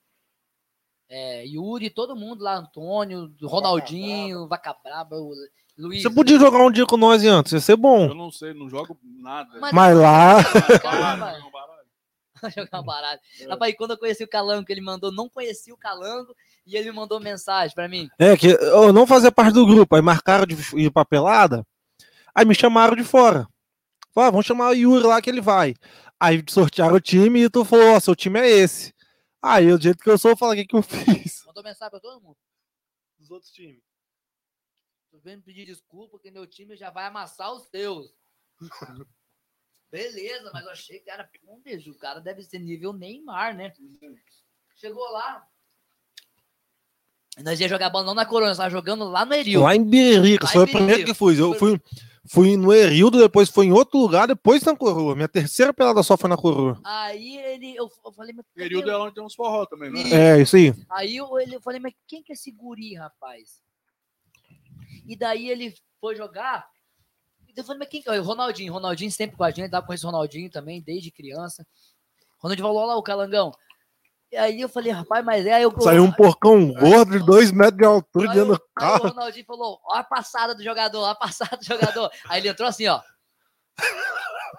é, 1.09 1.47
Yuri, 1.47 1.89
todo 1.89 2.17
mundo 2.17 2.43
lá, 2.43 2.57
Antônio, 2.57 3.33
Ronaldinho, 3.43 4.49
Vaca 4.49 4.75
Braba, 4.83 5.15
o 5.17 5.33
Luiz. 5.79 6.03
Você 6.03 6.11
podia 6.11 6.37
jogar 6.37 6.59
um 6.67 6.71
dia 6.73 6.85
com 6.85 6.97
nós 6.97 7.25
antes, 7.25 7.53
ia 7.53 7.61
ser 7.61 7.77
bom. 7.77 8.07
Eu 8.09 8.15
não 8.17 8.33
sei, 8.33 8.53
não 8.53 8.69
jogo 8.69 8.99
nada. 9.03 9.49
Mas- 9.61 9.73
Mas 9.73 9.97
lá. 9.97 10.35
Não, 12.43 12.51
jogar 12.51 12.81
um 12.81 12.85
baralho. 12.85 13.21
É. 13.41 13.47
Rapaz, 13.49 13.75
quando 13.77 13.93
eu 13.93 13.99
conheci 13.99 14.25
o 14.25 14.29
Calango, 14.29 14.65
que 14.67 14.73
ele 14.73 14.81
mandou, 14.81 15.11
não 15.13 15.29
conheci 15.29 15.73
o 15.73 15.77
Calango, 15.77 16.35
e 16.67 16.77
ele 16.77 16.91
me 16.91 16.97
mandou 16.97 17.21
mensagem 17.21 17.75
pra 17.75 17.89
mim. 17.89 18.09
É, 18.19 18.37
que 18.37 18.49
eu 18.49 18.93
não 18.93 19.07
fazia 19.07 19.31
parte 19.33 19.55
do 19.55 19.67
grupo, 19.67 19.95
aí 19.97 20.03
marcaram 20.03 20.45
de 20.47 20.55
ir 20.77 20.91
pra 20.91 21.05
pelada, 21.05 21.65
aí 22.39 22.45
me 22.45 22.55
chamaram 22.55 22.95
de 22.95 23.03
fora. 23.03 23.49
Falaram, 24.15 24.29
ah, 24.29 24.31
vamos 24.31 24.47
chamar 24.47 24.71
o 24.71 24.75
Yuri 24.75 25.05
lá 25.05 25.21
que 25.21 25.29
ele 25.29 25.41
vai. 25.41 25.75
Aí 26.21 26.43
sortearam 26.49 26.95
o 26.95 27.01
time 27.01 27.43
e 27.43 27.51
tu 27.51 27.65
falou, 27.65 27.97
ó, 27.97 28.01
seu 28.01 28.15
time 28.15 28.39
é 28.39 28.49
esse. 28.49 28.95
Aí, 29.43 29.67
do 29.67 29.83
jeito 29.83 30.03
que 30.03 30.11
eu 30.11 30.19
sou, 30.19 30.33
eu 30.33 30.37
falei, 30.37 30.61
o 30.61 30.63
que, 30.63 30.69
que 30.69 30.77
eu 30.77 30.83
fiz? 30.83 31.45
Mandou 31.47 31.65
mensagem 31.65 31.91
pra 31.91 32.01
todo 32.01 32.21
mundo. 32.21 32.37
Dos 33.19 33.31
outros 33.31 33.51
times. 33.51 33.83
Tô 35.11 35.19
vendo 35.19 35.43
pedir 35.43 35.67
desculpa, 35.67 36.13
porque 36.13 36.31
meu 36.31 36.47
time 36.47 36.77
já 36.77 36.91
vai 36.91 37.07
amassar 37.07 37.53
os 37.53 37.69
teus. 37.69 38.15
Beleza, 39.91 40.51
mas 40.53 40.65
eu 40.65 40.71
achei 40.71 41.01
que 41.01 41.11
era, 41.11 41.29
pô, 41.41 41.57
bicho, 41.59 41.91
o 41.91 41.99
cara 41.99 42.21
deve 42.21 42.43
ser 42.43 42.59
nível 42.61 42.93
Neymar, 42.93 43.57
né? 43.57 43.73
Chegou 44.77 45.09
lá. 45.11 45.49
Nós 47.45 47.61
ia 47.61 47.69
jogar 47.69 47.91
bola 47.91 48.05
não 48.05 48.15
na 48.15 48.27
Corona, 48.27 48.49
nós 48.51 48.57
tava 48.59 48.71
jogando 48.71 49.05
lá 49.05 49.25
no 49.25 49.35
Eril. 49.35 49.63
Lá 49.63 49.75
em 49.77 49.83
Biririca, 49.85 50.47
Lá 50.47 50.53
foi 50.53 50.65
o 50.65 50.67
primeiro 50.69 51.05
que 51.05 51.15
fui. 51.15 51.41
Eu 51.41 51.55
fui, 51.55 51.81
fui 52.27 52.57
no 52.57 52.73
Erildo, 52.73 53.19
depois 53.19 53.49
fui 53.49 53.67
em 53.67 53.73
outro 53.73 53.99
lugar, 54.01 54.27
depois 54.27 54.63
na 54.63 54.75
Coroa. 54.77 55.15
Minha 55.15 55.29
terceira 55.29 55.73
pelada 55.73 56.03
só 56.03 56.17
foi 56.17 56.29
na 56.29 56.37
Coroa. 56.37 56.81
Aí 56.85 57.37
ele, 57.39 57.77
eu, 57.77 57.89
eu 58.05 58.13
falei, 58.13 58.33
mas 58.35 58.45
cadê 58.47 58.69
Período 58.69 58.89
o- 58.89 58.91
é 58.91 58.97
onde 58.99 59.15
tem 59.15 59.23
uns 59.25 59.35
forró 59.35 59.65
também, 59.67 59.91
né? 59.91 60.01
É, 60.39 60.41
isso 60.43 60.57
aí. 60.57 60.75
Aí 60.91 61.17
eu, 61.17 61.39
ele, 61.39 61.55
eu 61.55 61.61
falei, 61.61 61.81
mas 61.81 61.93
quem 62.07 62.23
que 62.23 62.33
é 62.33 62.35
esse 62.35 62.51
guri, 62.51 62.95
rapaz? 62.95 63.61
E 65.07 65.17
daí 65.17 65.49
ele 65.49 65.75
foi 66.01 66.17
jogar. 66.17 66.67
E 67.49 67.53
eu 67.59 67.65
falei, 67.65 67.79
mas 67.81 67.89
quem 67.89 68.03
que 68.03 68.09
é? 68.11 68.21
O 68.21 68.23
Ronaldinho. 68.25 68.73
Ronaldinho 68.73 69.11
sempre 69.11 69.37
com 69.37 69.45
a 69.45 69.51
gente, 69.51 69.71
dá 69.71 69.81
com 69.81 69.93
esse 69.93 70.05
Ronaldinho 70.05 70.51
também, 70.51 70.81
desde 70.83 71.11
criança. 71.11 71.67
Ronaldinho 72.39 72.67
falou, 72.67 72.83
olha 72.83 72.89
lá 72.93 72.97
o 72.97 73.03
Calangão. 73.03 73.53
E 74.31 74.37
aí 74.37 74.61
eu 74.61 74.69
falei, 74.69 74.93
rapaz, 74.93 75.25
mas 75.25 75.47
é. 75.47 75.55
Aí 75.55 75.63
eu, 75.63 75.81
Saiu 75.81 76.05
um 76.05 76.13
porcão 76.13 76.71
gordo 76.75 77.19
de 77.19 77.25
dois 77.25 77.51
metros 77.51 77.79
de 77.79 77.85
altura 77.85 78.29
dentro 78.29 78.47
do 78.49 78.53
aí 78.53 78.59
o 78.59 78.71
carro. 78.75 79.09
Ronaldinho 79.09 79.47
falou, 79.47 79.81
ó 79.85 79.95
a 79.97 80.05
passada 80.05 80.55
do 80.55 80.63
jogador, 80.63 81.01
ó 81.01 81.07
a 81.11 81.15
passada 81.15 81.57
do 81.57 81.65
jogador. 81.65 82.11
Aí 82.29 82.41
ele 82.41 82.49
entrou 82.49 82.69
assim, 82.69 82.87
ó. 82.89 83.01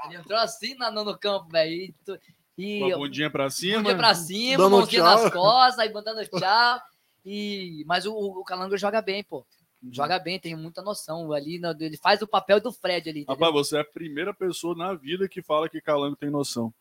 Ele 0.05 0.15
entrou 0.15 0.37
assim 0.39 0.75
na, 0.75 0.89
no, 0.89 1.03
no 1.03 1.17
campo, 1.17 1.49
velho. 1.49 1.71
E, 1.71 1.93
tu- 2.05 2.17
E 2.57 2.79
Com 2.79 2.93
a 2.95 2.97
bundinha 2.97 3.29
pra 3.29 3.49
cima. 3.49 3.77
bundinha 3.77 3.95
pra 3.97 4.15
cima, 4.15 4.57
Dando 4.57 4.71
mãozinha 4.71 5.03
tchau. 5.03 5.23
nas 5.23 5.31
costas, 5.33 5.79
aí 5.79 5.93
mandando 5.93 6.25
tchau. 6.27 6.81
E... 7.25 7.83
Mas 7.85 8.05
o, 8.05 8.13
o 8.13 8.43
Calango 8.43 8.77
joga 8.77 9.01
bem, 9.01 9.23
pô. 9.23 9.45
Joga 9.91 10.19
bem, 10.19 10.39
tem 10.39 10.55
muita 10.55 10.81
noção. 10.81 11.31
Ali, 11.31 11.61
ele 11.79 11.97
faz 11.97 12.21
o 12.21 12.27
papel 12.27 12.59
do 12.59 12.71
Fred 12.71 13.09
ali. 13.09 13.21
entendeu? 13.21 13.45
Rapaz, 13.45 13.53
você 13.53 13.77
é 13.77 13.81
a 13.81 13.85
primeira 13.85 14.33
pessoa 14.33 14.75
na 14.75 14.93
vida 14.93 15.27
que 15.29 15.41
fala 15.41 15.69
que 15.69 15.79
Calango 15.79 16.15
tem 16.17 16.29
noção. 16.29 16.73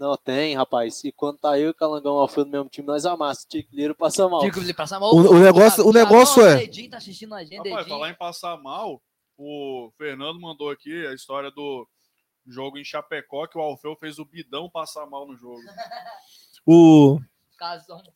Não, 0.00 0.16
tem, 0.16 0.56
rapaz. 0.56 1.04
E 1.04 1.12
quando 1.12 1.36
tá 1.38 1.58
eu 1.58 1.66
e 1.66 1.70
o 1.70 1.74
Calangão 1.74 2.14
Alfredo 2.16 2.46
no 2.46 2.52
mesmo 2.52 2.70
time, 2.70 2.86
nós 2.86 3.04
amassa. 3.04 3.46
Tiqueiro 3.46 3.94
passa 3.94 4.26
mal. 4.26 4.40
Ele 4.42 4.72
passa 4.72 4.98
mal. 4.98 5.14
O- 5.14 5.18
o 5.34 5.38
negócio- 5.38 5.86
o 5.86 5.92
negócio 5.92 6.42
é- 6.42 6.56
Dedinho 6.56 6.90
tá 6.90 6.96
assistindo 6.96 7.34
a 7.34 7.44
gente, 7.44 7.68
Rapaz, 7.68 7.86
falar 7.86 8.08
em 8.10 8.14
passar 8.14 8.56
mal, 8.56 9.02
o 9.36 9.90
Fernando 9.98 10.40
mandou 10.40 10.70
aqui 10.70 11.06
a 11.06 11.12
história 11.12 11.50
do 11.50 11.86
jogo 12.46 12.78
em 12.78 12.84
Chapecó, 12.84 13.46
que 13.46 13.58
o 13.58 13.60
Alfeu 13.60 13.94
fez 14.00 14.18
o 14.18 14.24
bidão 14.24 14.70
passar 14.70 15.04
mal 15.06 15.26
no 15.26 15.36
jogo. 15.36 15.60
O, 16.66 17.18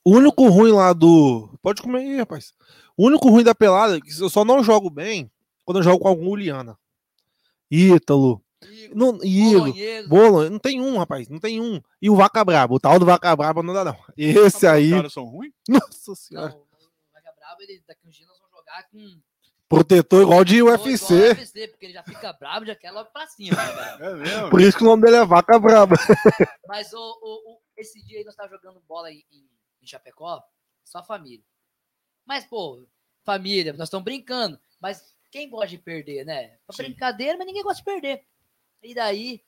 o 0.05 0.11
único 0.16 0.48
ruim 0.48 0.73
lá 0.73 0.93
do. 0.93 1.51
Pode 1.62 1.82
comer 1.82 1.98
aí, 1.98 2.16
rapaz. 2.19 2.52
O 2.97 3.06
único 3.06 3.28
ruim 3.28 3.44
da 3.44 3.55
pelada 3.55 3.98
é 3.98 4.01
que 4.01 4.20
eu 4.23 4.31
só 4.31 4.44
não 4.44 4.62
jogo 4.65 4.89
bem 4.89 5.31
quando 5.65 5.78
eu 5.78 5.82
jogo 5.82 5.98
com 5.98 6.09
algum 6.09 6.28
Uliana. 6.31 6.78
Ítalo. 7.70 8.43
Igor, 8.65 8.97
Não, 8.97 9.24
Igor. 9.24 9.73
Bolo, 10.09 10.51
não 10.51 10.59
tem 10.59 10.81
um, 10.81 10.99
rapaz, 10.99 11.28
não 11.28 11.39
tem 11.39 11.61
um. 11.61 11.81
E 12.01 12.09
o 12.11 12.16
Vaca 12.16 12.45
Braba, 12.45 12.74
o 12.74 12.81
tal 12.81 12.99
do 12.99 13.07
Vaca 13.07 13.35
Braba 13.36 13.62
não 13.62 13.73
dá, 13.74 13.85
não. 13.85 13.97
Esse 14.16 14.66
aí, 14.66 14.91
Os 14.93 14.97
caras 14.97 15.12
são 15.12 15.24
ruins? 15.24 15.53
nossa 15.69 16.15
senhora. 16.15 16.51
Não, 16.51 16.59
o 16.59 16.66
Vaga 17.12 17.32
Brabo, 17.39 17.62
ele, 17.62 17.82
daqui 17.86 18.07
uns 18.09 18.15
dias 18.16 18.28
nós 18.28 18.39
vamos 18.39 18.53
jogar 18.57 18.89
com. 18.91 19.20
Protetor 19.66 20.23
igual 20.23 20.45
de 20.45 20.57
igual 20.59 20.78
UFC. 20.78 21.15
UFC, 21.15 21.69
porque 21.69 21.86
ele 21.86 21.95
já 21.95 22.03
fica 22.05 22.32
bravo, 22.35 22.66
já 22.66 22.77
quer 22.77 22.91
logo 22.91 23.11
pra 23.11 23.27
cima. 23.27 23.57
né, 23.57 23.73
cara? 23.74 24.07
É 24.11 24.15
mesmo? 24.15 24.51
Por 24.51 24.61
isso 24.61 24.77
que 24.77 24.85
o 24.85 24.86
nome 24.86 25.03
dele 25.03 25.16
é 25.16 25.24
Vaca 25.24 25.59
Braba. 25.59 25.97
Mas 26.69 26.93
o, 26.93 26.99
o- 26.99 27.53
o- 27.55 27.61
esse 27.77 28.01
dia 28.05 28.19
aí 28.19 28.24
nós 28.24 28.36
tava 28.36 28.51
jogando 28.51 28.81
bola 28.86 29.11
em, 29.11 29.24
em- 29.32 29.49
em 29.82 29.86
Chapecó, 29.86 30.41
só 30.85 31.03
família. 31.03 31.43
Mas, 32.27 32.45
pô, 32.45 32.86
família, 33.24 33.73
nós 33.73 33.89
estamos 33.89 34.05
brincando. 34.05 34.61
Mas 34.81 35.03
quem 35.31 35.49
gosta 35.49 35.69
de 35.69 35.78
perder, 35.78 36.24
né? 36.24 36.57
Pra 36.66 36.77
Sim. 36.77 36.85
brincadeira, 36.85 37.36
mas 37.39 37.47
ninguém 37.47 37.62
gosta 37.62 37.78
de 37.78 37.85
perder. 37.85 38.23
E 38.85 38.94
daí, 38.94 39.40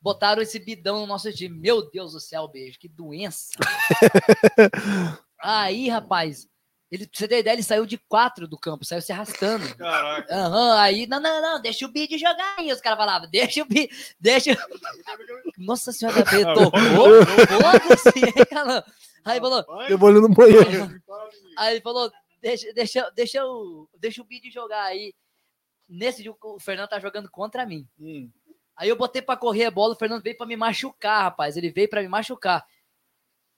botaram 0.00 0.40
esse 0.40 0.60
bidão 0.60 1.00
no 1.00 1.06
nosso 1.06 1.32
time. 1.32 1.58
Meu 1.58 1.90
Deus 1.90 2.12
do 2.12 2.20
céu, 2.20 2.46
beijo, 2.46 2.78
que 2.78 2.88
doença. 2.88 3.50
aí, 5.42 5.88
rapaz, 5.88 6.48
ele, 6.90 7.06
pra 7.06 7.18
você 7.18 7.28
ter 7.28 7.40
ideia, 7.40 7.54
ele 7.54 7.64
saiu 7.64 7.84
de 7.84 7.98
quatro 7.98 8.46
do 8.46 8.56
campo, 8.56 8.84
saiu 8.84 9.02
se 9.02 9.12
arrastando. 9.12 9.74
Caraca. 9.74 10.32
Aham, 10.32 10.78
aí, 10.78 11.06
não, 11.06 11.20
não, 11.20 11.42
não, 11.42 11.60
deixa 11.60 11.84
o 11.84 11.88
Bid 11.90 12.16
jogar 12.16 12.56
aí. 12.58 12.72
Os 12.72 12.80
caras 12.80 12.98
falavam, 12.98 13.28
deixa 13.28 13.62
o 13.62 13.66
Bid, 13.66 13.90
deixa. 14.20 14.56
Nossa 15.58 15.90
senhora, 15.90 16.24
Bid, 16.24 16.44
tocou, 16.54 16.80
foda-se, 17.26 18.18
hein, 18.24 18.46
cara? 18.48 18.84
Aí 19.24 19.40
falou, 19.40 19.64
Eu 19.88 19.98
vou 19.98 20.08
ali 20.08 20.20
no 20.20 20.28
banheiro. 20.28 21.02
aí 21.58 21.74
ele 21.74 21.80
falou, 21.80 22.10
deixa, 22.40 22.72
deixa, 22.72 23.10
deixa, 23.10 23.44
o, 23.44 23.88
deixa 23.98 24.22
o 24.22 24.24
Bid 24.24 24.48
jogar 24.50 24.84
aí. 24.84 25.12
Nesse 25.88 26.22
dia, 26.22 26.34
o 26.42 26.60
Fernando 26.60 26.88
tá 26.88 27.00
jogando 27.00 27.30
contra 27.30 27.64
mim. 27.64 27.88
Hum. 27.98 28.30
Aí 28.76 28.88
eu 28.88 28.96
botei 28.96 29.22
pra 29.22 29.36
correr 29.36 29.64
a 29.64 29.70
bola, 29.70 29.94
o 29.94 29.96
Fernando 29.96 30.22
veio 30.22 30.36
pra 30.36 30.46
me 30.46 30.56
machucar, 30.56 31.22
rapaz. 31.22 31.56
Ele 31.56 31.70
veio 31.70 31.88
pra 31.88 32.02
me 32.02 32.08
machucar. 32.08 32.64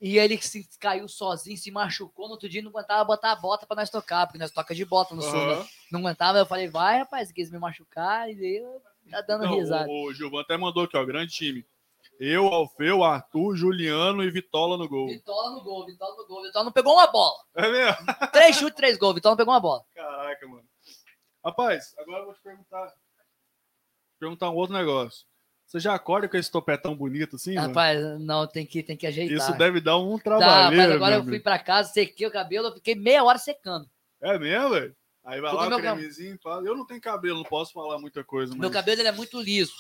E 0.00 0.16
ele 0.18 0.40
se 0.40 0.66
caiu 0.78 1.06
sozinho, 1.08 1.58
se 1.58 1.70
machucou. 1.70 2.26
No 2.26 2.32
outro 2.32 2.48
dia 2.48 2.62
não 2.62 2.70
aguentava 2.70 3.04
botar 3.04 3.32
a 3.32 3.36
bota 3.36 3.66
pra 3.66 3.76
nós 3.76 3.90
tocar, 3.90 4.26
porque 4.26 4.38
nós 4.38 4.50
toca 4.50 4.74
de 4.74 4.84
bota 4.84 5.14
no 5.14 5.20
sul, 5.20 5.32
né? 5.46 5.66
Não 5.92 6.00
aguentava, 6.00 6.38
eu 6.38 6.46
falei, 6.46 6.68
vai, 6.68 7.00
rapaz, 7.00 7.30
quis 7.30 7.50
me 7.50 7.58
machucar, 7.58 8.30
e 8.30 8.56
eu 8.56 8.80
tá 9.10 9.20
dando 9.20 9.44
Não, 9.44 9.54
risada. 9.56 9.90
o, 9.90 10.08
o 10.08 10.14
Gilvan 10.14 10.40
até 10.40 10.56
mandou 10.56 10.84
aqui, 10.84 10.96
ó, 10.96 11.04
grande 11.04 11.32
time. 11.32 11.66
Eu, 12.18 12.46
Alfeu, 12.46 13.02
Arthur, 13.04 13.56
Juliano 13.56 14.22
e 14.22 14.30
Vitola 14.30 14.78
no 14.78 14.88
gol. 14.88 15.08
Vitola 15.08 15.50
no 15.50 15.62
gol, 15.62 15.84
Vitola 15.84 16.16
no 16.16 16.26
gol. 16.26 16.42
Vitola 16.42 16.64
não 16.64 16.72
pegou 16.72 16.94
uma 16.94 17.06
bola. 17.06 17.36
É 17.54 17.68
mesmo? 17.68 18.06
Três 18.32 18.56
chutes, 18.56 18.76
três 18.76 18.96
gols. 18.98 19.14
Vitola 19.14 19.32
não 19.32 19.36
pegou 19.38 19.52
uma 19.54 19.60
bola. 19.60 19.84
Caraca, 19.94 20.46
mano. 20.46 20.69
Rapaz, 21.44 21.94
agora 21.98 22.20
eu 22.20 22.24
vou 22.26 22.34
te 22.34 22.40
perguntar. 22.42 22.92
Perguntar 24.18 24.50
um 24.50 24.54
outro 24.54 24.76
negócio. 24.76 25.26
Você 25.66 25.78
já 25.80 25.94
acorda 25.94 26.28
com 26.28 26.36
esse 26.36 26.50
topetão 26.50 26.96
bonito 26.96 27.36
assim? 27.36 27.54
mano? 27.54 27.68
Rapaz, 27.68 28.20
não, 28.20 28.46
tem 28.46 28.66
que, 28.66 28.82
tem 28.82 28.96
que 28.96 29.06
ajeitar. 29.06 29.36
Isso 29.36 29.56
deve 29.56 29.80
dar 29.80 29.96
um 29.98 30.18
Tá, 30.18 30.24
trabalho. 30.24 30.76
rapaz, 30.76 30.90
agora 30.92 31.14
eu 31.16 31.24
fui 31.24 31.40
pra 31.40 31.58
casa, 31.58 31.92
sequei 31.92 32.26
o 32.26 32.30
cabelo, 32.30 32.68
eu 32.68 32.74
fiquei 32.74 32.94
meia 32.94 33.22
hora 33.24 33.38
secando. 33.38 33.88
É 34.20 34.38
mesmo, 34.38 34.70
velho? 34.70 34.96
Aí 35.24 35.40
vai 35.40 35.50
Porque 35.50 35.62
lá 35.62 35.66
o 35.66 35.70
meu 35.70 35.78
cremezinho 35.94 36.38
fala. 36.42 36.66
Eu 36.66 36.76
não 36.76 36.84
tenho 36.84 37.00
cabelo, 37.00 37.38
não 37.38 37.44
posso 37.44 37.72
falar 37.72 37.98
muita 37.98 38.24
coisa. 38.24 38.52
Meu 38.52 38.62
mas- 38.68 38.72
cabelo 38.72 39.00
ele 39.00 39.08
é 39.08 39.12
muito 39.12 39.40
liso. 39.40 39.72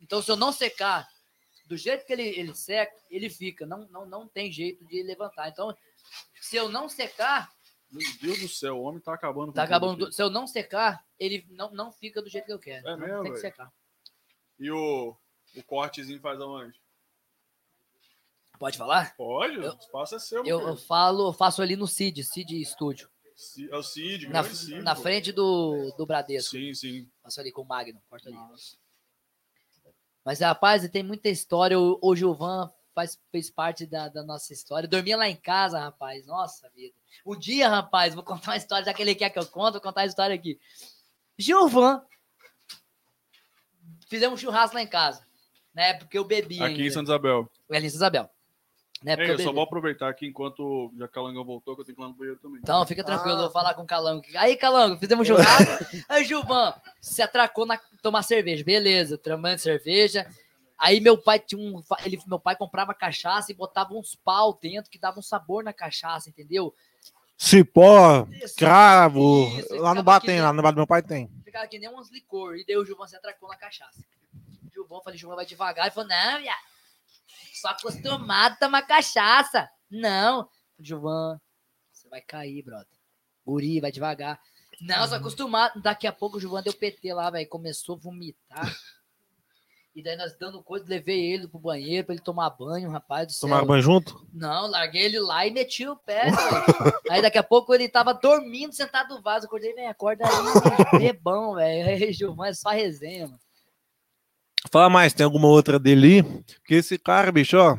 Então, 0.00 0.20
se 0.20 0.30
eu 0.30 0.36
não 0.36 0.50
secar, 0.52 1.06
do 1.66 1.76
jeito 1.76 2.04
que 2.04 2.12
ele, 2.12 2.22
ele 2.24 2.54
seca, 2.54 2.92
ele 3.10 3.30
fica. 3.30 3.64
Não, 3.66 3.86
não, 3.88 4.04
não 4.06 4.26
tem 4.26 4.50
jeito 4.50 4.84
de 4.86 5.02
levantar. 5.02 5.48
Então, 5.48 5.74
se 6.40 6.56
eu 6.56 6.68
não 6.68 6.88
secar, 6.88 7.48
Meu 7.90 8.06
Deus 8.20 8.40
do 8.40 8.48
céu, 8.48 8.76
o 8.78 8.82
homem 8.82 9.00
tá 9.00 9.12
acabando 9.14 9.46
com 9.48 9.52
tá 9.52 9.64
acabando. 9.64 10.04
aqui. 10.04 10.14
Se 10.14 10.22
eu 10.22 10.30
não 10.30 10.46
secar, 10.46 11.04
ele 11.18 11.44
não, 11.50 11.72
não 11.72 11.90
fica 11.92 12.22
do 12.22 12.28
jeito 12.28 12.46
que 12.46 12.52
eu 12.52 12.58
quero. 12.58 12.88
É 12.88 12.96
mesmo, 12.96 13.22
tem 13.24 13.32
que 13.32 13.38
secar. 13.40 13.72
E 14.58 14.70
o, 14.70 15.16
o 15.56 15.62
cortezinho 15.64 16.20
faz 16.20 16.40
aonde? 16.40 16.80
Pode 18.58 18.76
falar? 18.76 19.16
Pode, 19.16 19.54
Eu- 19.54 19.72
o 19.72 19.78
espaço 19.78 20.14
é 20.14 20.18
seu. 20.18 20.44
Eu, 20.44 20.60
eu 20.60 20.76
falo, 20.76 21.32
faço 21.32 21.62
ali 21.62 21.74
no 21.76 21.86
CID, 21.86 22.22
CID 22.22 22.64
Studio. 22.64 23.08
É 23.70 23.76
o 23.76 23.82
Cid, 23.82 24.28
Na, 24.28 24.44
Cid, 24.44 24.82
na 24.82 24.94
frente 24.94 25.32
do, 25.32 25.94
do 25.96 26.04
Bradesco. 26.04 26.50
Sim, 26.50 26.74
sim. 26.74 27.10
Faço 27.22 27.40
ali 27.40 27.50
com 27.50 27.62
o 27.62 27.66
Magno, 27.66 27.98
corta 28.08 28.28
ali. 28.28 28.36
Nossa. 28.36 28.76
Mas, 30.22 30.40
rapaz, 30.40 30.86
tem 30.90 31.02
muita 31.02 31.30
história. 31.30 31.80
O, 31.80 31.98
o 32.02 32.14
Gilvan 32.14 32.70
faz, 32.94 33.18
fez 33.30 33.50
parte 33.50 33.86
da, 33.86 34.08
da 34.08 34.22
nossa 34.22 34.52
história. 34.52 34.86
Eu 34.86 34.90
dormia 34.90 35.16
lá 35.16 35.28
em 35.28 35.36
casa, 35.36 35.78
rapaz. 35.78 36.26
Nossa 36.26 36.68
vida. 36.70 36.94
Um 37.24 37.38
dia, 37.38 37.68
rapaz, 37.68 38.14
vou 38.14 38.22
contar 38.24 38.52
uma 38.52 38.56
história, 38.56 38.84
já 38.84 38.94
que 38.94 39.02
ele 39.02 39.14
quer 39.14 39.30
que 39.30 39.38
eu 39.38 39.46
conte, 39.46 39.74
vou 39.74 39.80
contar 39.80 40.02
a 40.02 40.06
história 40.06 40.34
aqui. 40.34 40.58
Gilvan. 41.38 42.02
Fizemos 44.08 44.40
um 44.40 44.42
churrasco 44.42 44.74
lá 44.74 44.82
em 44.82 44.86
casa. 44.86 45.24
Né? 45.74 45.94
Porque 45.94 46.18
eu 46.18 46.24
bebi. 46.24 46.62
Aqui 46.62 46.74
em 46.74 46.82
ainda. 46.82 46.94
Santa 46.94 47.10
Isabel. 47.10 47.50
Ali 47.70 47.84
em 47.84 47.86
Isabel. 47.86 48.30
Né? 49.02 49.14
Ei, 49.18 49.30
eu 49.30 49.32
eu 49.32 49.38
só 49.38 49.52
vou 49.52 49.62
aproveitar 49.62 50.10
aqui 50.10 50.26
enquanto 50.26 50.92
já 50.98 51.08
Calangão 51.08 51.42
voltou, 51.42 51.74
que 51.74 51.80
eu 51.80 51.84
tenho 51.86 51.96
que 51.96 52.02
ir 52.02 52.04
lá 52.04 52.10
no 52.10 52.14
banheiro 52.14 52.38
também. 52.38 52.60
Então, 52.62 52.84
fica 52.84 53.02
tranquilo, 53.02 53.36
Ah. 53.36 53.38
eu 53.38 53.42
vou 53.44 53.50
falar 53.50 53.72
com 53.72 53.82
o 53.82 53.86
Calango. 53.86 54.22
Aí, 54.36 54.56
Calango, 54.56 54.98
fizemos 54.98 55.26
um 55.26 55.34
churrasco. 55.34 55.86
Aí, 56.08 56.24
Gilvan, 56.24 56.74
se 57.00 57.22
atracou 57.22 57.64
na 57.64 57.80
tomar 58.02 58.22
cerveja. 58.22 58.62
Beleza, 58.62 59.16
tramando 59.16 59.58
cerveja. 59.58 60.28
Aí 60.80 60.98
meu 60.98 61.18
pai 61.18 61.38
tinha 61.38 61.60
um. 61.60 61.82
Ele, 62.04 62.18
meu 62.26 62.40
pai 62.40 62.56
comprava 62.56 62.94
cachaça 62.94 63.52
e 63.52 63.54
botava 63.54 63.92
uns 63.92 64.14
pau 64.14 64.58
dentro 64.60 64.90
que 64.90 64.98
dava 64.98 65.18
um 65.18 65.22
sabor 65.22 65.62
na 65.62 65.74
cachaça, 65.74 66.30
entendeu? 66.30 66.74
Cipó, 67.36 68.26
cravo. 68.56 69.48
Isso, 69.58 69.74
lá 69.76 69.94
no 69.94 70.02
bar 70.02 70.20
tem, 70.20 70.30
nem- 70.36 70.42
lá 70.42 70.52
no 70.52 70.62
bar 70.62 70.70
do 70.72 70.76
meu 70.76 70.86
pai 70.86 71.02
tem. 71.02 71.30
Ficava 71.44 71.66
que 71.66 71.78
nem 71.78 71.88
uns 71.88 72.10
licor. 72.10 72.56
E 72.56 72.64
daí 72.66 72.76
o 72.76 72.84
Gilvan 72.84 73.06
se 73.06 73.16
atracou 73.16 73.48
na 73.48 73.56
cachaça. 73.56 74.02
Gilvan, 74.72 74.96
eu 74.96 75.02
falei, 75.02 75.18
Gilvan 75.18 75.36
vai 75.36 75.46
devagar. 75.46 75.86
Ele 75.86 75.94
falou, 75.94 76.08
não, 76.08 76.38
viado. 76.40 76.58
Sou 77.54 77.70
acostumado 77.70 78.52
a 78.52 78.56
tomar 78.56 78.82
cachaça. 78.82 79.68
Não. 79.90 80.48
Gilvan, 80.78 81.38
você 81.92 82.08
vai 82.08 82.20
cair, 82.20 82.62
brother. 82.62 82.86
Guri, 83.44 83.80
vai 83.80 83.90
devagar. 83.92 84.40
Não, 84.80 85.06
sou 85.06 85.16
acostumado. 85.18 85.80
Daqui 85.82 86.06
a 86.06 86.12
pouco 86.12 86.36
o 86.36 86.40
Gilvan 86.40 86.62
deu 86.62 86.72
PT 86.72 87.12
lá, 87.12 87.30
velho. 87.30 87.48
Começou 87.48 87.96
a 87.96 87.98
vomitar. 87.98 88.74
E 89.94 90.02
daí 90.04 90.16
nós 90.16 90.36
dando 90.38 90.62
coisa, 90.62 90.84
levei 90.88 91.32
ele 91.32 91.48
pro 91.48 91.58
banheiro 91.58 92.06
pra 92.06 92.14
ele 92.14 92.22
tomar 92.22 92.48
banho, 92.50 92.90
rapaz 92.90 93.26
do 93.26 93.32
céu. 93.32 93.48
Tomaram 93.48 93.66
banho 93.66 93.82
junto? 93.82 94.24
Não, 94.32 94.70
larguei 94.70 95.02
ele 95.02 95.18
lá 95.18 95.44
e 95.44 95.50
meti 95.50 95.86
o 95.86 95.96
pé. 95.96 96.30
velho. 96.30 96.94
aí 97.10 97.20
daqui 97.20 97.38
a 97.38 97.42
pouco 97.42 97.74
ele 97.74 97.88
tava 97.88 98.14
dormindo, 98.14 98.72
sentado 98.72 99.16
no 99.16 99.22
vaso. 99.22 99.46
Acordei, 99.46 99.74
velho, 99.74 99.90
acorda 99.90 100.24
aí, 100.26 100.98
bebão, 100.98 101.56
velho. 101.56 101.88
Aí, 101.88 102.12
Gilvan, 102.14 102.46
é 102.46 102.54
só 102.54 102.70
resenha, 102.70 103.26
mano. 103.26 103.40
Fala 104.70 104.88
mais, 104.90 105.12
tem 105.12 105.24
alguma 105.24 105.48
outra 105.48 105.78
dele? 105.78 106.22
Porque 106.22 106.74
esse 106.74 106.98
cara, 106.98 107.32
bicho, 107.32 107.56
ó. 107.56 107.76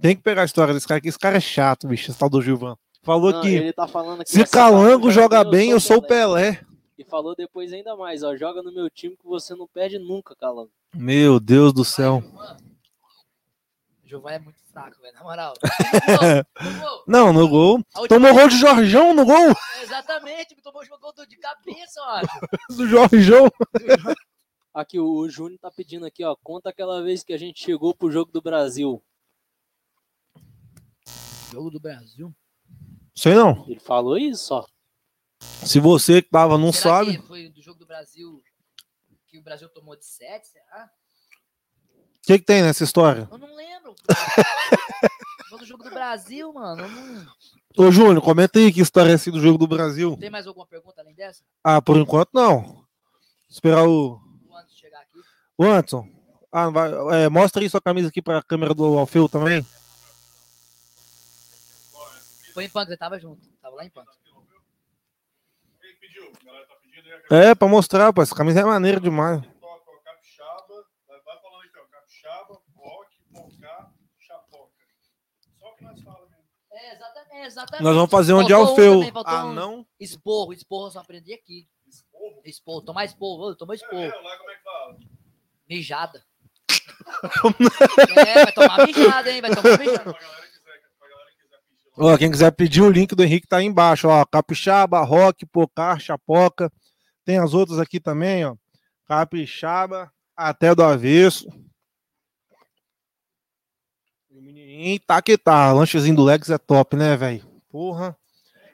Tem 0.00 0.14
que 0.14 0.22
pegar 0.22 0.42
a 0.42 0.44
história 0.44 0.72
desse 0.72 0.86
cara 0.86 0.98
aqui. 0.98 1.08
Esse 1.08 1.18
cara 1.18 1.38
é 1.38 1.40
chato, 1.40 1.88
bicho. 1.88 2.10
Esse 2.10 2.18
tal 2.18 2.30
do 2.30 2.40
Gilvan. 2.40 2.76
Falou 3.02 3.32
Não, 3.32 3.40
que 3.40 3.48
ele 3.48 3.72
tá 3.72 3.88
falando 3.88 4.22
que 4.22 4.30
se 4.30 4.46
Calango 4.46 5.10
joga 5.10 5.42
bem, 5.42 5.70
eu 5.70 5.80
sou 5.80 5.96
o 5.96 6.02
Pelé. 6.02 6.60
E 6.98 7.04
falou 7.04 7.36
depois 7.36 7.72
ainda 7.72 7.94
mais, 7.94 8.24
ó, 8.24 8.36
joga 8.36 8.60
no 8.60 8.72
meu 8.72 8.90
time 8.90 9.16
que 9.16 9.24
você 9.24 9.54
não 9.54 9.68
perde 9.68 10.00
nunca, 10.00 10.34
Calango. 10.34 10.72
Meu 10.92 11.38
Deus 11.38 11.72
do 11.72 11.84
céu. 11.84 12.20
O 14.04 14.08
Gilvan 14.08 14.32
é 14.32 14.38
muito 14.40 14.60
fraco, 14.72 15.00
velho, 15.00 15.14
na 15.14 15.22
moral. 15.22 15.54
No 16.60 16.80
gol, 16.80 17.04
Não, 17.06 17.32
no 17.32 17.48
gol. 17.48 17.80
Tomou 18.08 18.34
gol 18.34 18.48
de 18.48 18.58
Jorjão 18.58 19.14
no 19.14 19.24
gol 19.24 19.54
Exatamente, 19.80 20.56
me 20.56 20.62
tomou 20.62 20.82
um 20.82 20.98
gol 20.98 21.12
de 21.24 21.36
cabeça, 21.36 22.02
acho. 22.02 22.40
do 22.76 22.88
Jorjão. 22.88 23.48
Aqui, 24.74 24.98
o, 24.98 25.08
o 25.08 25.28
Júnior 25.30 25.60
tá 25.60 25.70
pedindo 25.70 26.04
aqui, 26.04 26.24
ó, 26.24 26.34
conta 26.42 26.70
aquela 26.70 27.00
vez 27.00 27.22
que 27.22 27.32
a 27.32 27.38
gente 27.38 27.62
chegou 27.62 27.94
pro 27.94 28.10
jogo 28.10 28.32
do 28.32 28.42
Brasil. 28.42 29.00
Jogo 31.52 31.70
do 31.70 31.78
Brasil. 31.78 32.34
Sei 33.14 33.34
não. 33.34 33.64
Ele 33.68 33.78
falou 33.78 34.18
isso, 34.18 34.52
ó. 34.52 34.66
Se 35.40 35.78
você 35.80 36.22
que 36.22 36.30
tava 36.30 36.58
não 36.58 36.72
será 36.72 37.04
sabe. 37.04 37.18
foi 37.26 37.48
do 37.48 37.62
jogo 37.62 37.78
do 37.78 37.86
Brasil 37.86 38.42
que 39.26 39.38
o 39.38 39.42
Brasil 39.42 39.68
tomou 39.68 39.96
de 39.96 40.04
7, 40.04 40.48
será? 40.48 40.90
O 41.94 42.20
que, 42.22 42.38
que 42.38 42.44
tem 42.44 42.62
nessa 42.62 42.84
história? 42.84 43.28
Eu 43.30 43.38
não 43.38 43.54
lembro. 43.54 43.94
Jogo, 45.48 45.64
jogo 45.64 45.84
do 45.84 45.90
Brasil, 45.90 46.52
mano. 46.52 46.82
eu 46.82 46.88
Não... 46.88 47.26
Ô, 47.88 47.90
Júnior, 47.90 48.22
comenta 48.22 48.58
aí 48.58 48.70
que 48.70 48.82
história 48.82 49.12
é 49.12 49.14
esse 49.14 49.30
do 49.30 49.40
jogo 49.40 49.56
do 49.56 49.66
Brasil. 49.66 50.14
Tem 50.18 50.28
mais 50.28 50.46
alguma 50.46 50.66
pergunta 50.66 51.00
além 51.00 51.14
dessa? 51.14 51.42
Ah, 51.64 51.80
por 51.80 51.96
enquanto 51.96 52.28
não. 52.34 52.84
Esperar 53.48 53.88
o, 53.88 54.20
O 54.46 54.54
Anderson 54.54 54.76
chegar 54.76 55.00
aqui. 55.00 55.18
o 55.56 55.64
Anderson. 55.64 56.06
Ah, 56.52 56.68
vai, 56.68 56.90
é, 57.24 57.28
mostra 57.30 57.62
aí 57.62 57.70
sua 57.70 57.80
camisa 57.80 58.08
aqui 58.08 58.20
pra 58.20 58.42
câmera 58.42 58.74
do 58.74 58.98
Alfeu 58.98 59.26
também. 59.26 59.64
Foi 62.52 62.64
em 62.64 62.68
Pancas, 62.68 62.88
ele 62.90 62.98
tava 62.98 63.18
junto. 63.18 63.48
Tava 63.62 63.76
lá 63.76 63.86
em 63.86 63.90
Pancas. 63.90 64.16
Quem 65.80 65.96
pediu? 65.96 66.30
A 66.42 66.44
galera 66.44 66.66
tá 66.66 66.74
pedindo 66.82 67.06
aí. 67.06 67.12
a 67.14 67.16
É, 67.30 67.54
pra 67.54 67.68
mostrar, 67.68 68.12
pô. 68.12 68.22
Essa 68.22 68.34
camisa 68.34 68.60
é 68.60 68.64
maneira 68.64 68.98
demais. 69.00 69.40
vai, 69.40 69.48
falando 69.48 69.58
aqui, 71.64 71.78
ó, 71.78 71.84
capixaba, 71.90 72.54
rock, 72.76 73.16
pocá, 73.32 73.90
chapoca. 74.18 74.72
Só 75.58 75.66
o 75.68 75.76
que 75.76 75.84
nós 75.84 76.00
falamos 76.02 76.30
mesmo. 76.30 76.44
É, 76.72 76.94
exatamente. 76.94 77.46
exatamente. 77.46 77.82
Nós 77.84 77.94
vamos 77.94 78.10
fazer 78.10 78.32
um 78.32 78.44
de 78.44 78.54
um 78.54 78.56
Alfeu. 78.56 79.00
Ah, 79.26 79.44
um. 79.46 79.52
não? 79.52 79.86
Esporro, 80.00 80.52
esporro 80.52 80.86
eu 80.86 80.90
só 80.90 81.00
aprendi 81.00 81.34
aqui. 81.34 81.68
Esporro? 81.86 82.40
Esporro, 82.44 82.82
tomar 82.82 83.04
esporro. 83.04 83.54
Tomou 83.56 83.74
É, 83.74 83.76
esporro. 83.76 84.06
lá 84.22 84.36
como 84.38 84.50
é 84.50 84.54
que 84.54 84.62
fala? 84.62 84.96
Mijada. 85.68 86.24
é, 88.26 88.44
vai 88.44 88.52
tomar 88.52 88.86
mijada, 88.86 89.30
hein? 89.30 89.40
Vai 89.40 89.54
tomar 89.54 89.78
mijada. 89.78 90.16
Ó, 92.00 92.16
quem 92.16 92.30
quiser 92.30 92.52
pedir 92.52 92.80
o 92.80 92.88
link 92.90 93.12
do 93.14 93.24
Henrique 93.24 93.46
tá 93.48 93.56
aí 93.58 93.64
embaixo, 93.66 94.08
ó. 94.08 94.24
Capixaba, 94.24 95.02
Rock, 95.02 95.44
Pocar, 95.46 96.00
Chapoca. 96.00 96.72
Tem 97.28 97.36
as 97.38 97.52
outras 97.52 97.78
aqui 97.78 98.00
também, 98.00 98.42
ó. 98.46 98.56
Capixaba, 99.06 100.10
até 100.34 100.74
do 100.74 100.82
avesso. 100.82 101.46
E 104.30 104.38
o 104.38 104.40
menininho 104.40 104.98
tá 105.00 105.20
que 105.20 105.36
tá. 105.36 105.70
Lanchezinho 105.74 106.16
do 106.16 106.24
Lex 106.24 106.48
é 106.48 106.56
top, 106.56 106.96
né, 106.96 107.18
velho? 107.18 107.44
Porra. 107.68 108.16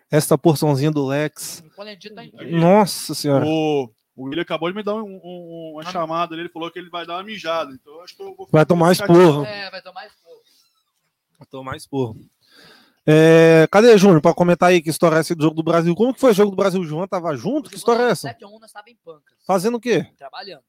Essa 0.09 0.39
porçãozinha 0.39 0.93
do 0.93 1.05
Lex. 1.05 1.65
O 1.67 1.77
Valentino 1.77 2.15
tá 2.15 2.23
Nossa 2.49 3.13
senhora. 3.13 3.45
O, 3.45 3.91
o 4.15 4.23
William 4.27 4.43
acabou 4.43 4.71
de 4.71 4.77
me 4.77 4.85
dar 4.85 4.95
um- 4.95 5.21
um- 5.25 5.73
uma 5.75 5.83
chamada 5.91 6.33
ali, 6.37 6.43
ele 6.43 6.49
falou 6.49 6.71
que 6.71 6.79
ele 6.79 6.91
vai 6.91 7.05
dar 7.05 7.15
uma 7.15 7.25
mijada. 7.25 7.73
Então 7.73 7.93
eu 7.95 8.03
acho 8.03 8.15
que 8.15 8.23
eu 8.23 8.37
vou 8.37 8.49
Vai 8.53 8.65
tomar 8.65 8.93
esporro. 8.93 9.45
É, 9.45 9.69
vai 9.69 9.83
tomar 9.83 10.07
esporro. 10.07 10.43
Tô 11.51 11.65
mais 11.65 11.89
porra. 11.89 12.15
É, 13.07 13.67
cadê, 13.71 13.97
Júnior, 13.99 14.23
pra 14.23 14.33
comentar 14.33 14.71
aí 14.71 14.81
que 14.81 14.89
história 14.89 15.17
é 15.17 15.21
essa 15.21 15.35
do 15.35 15.43
jogo 15.43 15.57
do 15.57 15.63
Brasil? 15.63 15.95
Como 15.95 16.15
que 16.15 16.21
foi 16.21 16.31
o 16.31 16.35
jogo 16.35 16.51
do 16.51 16.57
Brasil? 16.57 16.81
O 16.81 16.85
João 16.85 17.07
tava 17.07 17.37
junto? 17.37 17.69
Que 17.69 17.77
história 17.77 18.05
é 18.05 18.11
essa? 18.11 18.29
7 18.29 18.45
a 18.45 18.49
1 18.49 18.59
nós 18.59 18.73
tava 18.73 18.89
em 18.89 18.97
Pancas. 18.97 19.37
Fazendo 19.47 19.77
o 19.77 19.81
quê? 19.81 20.11
Trabalhando. 20.17 20.65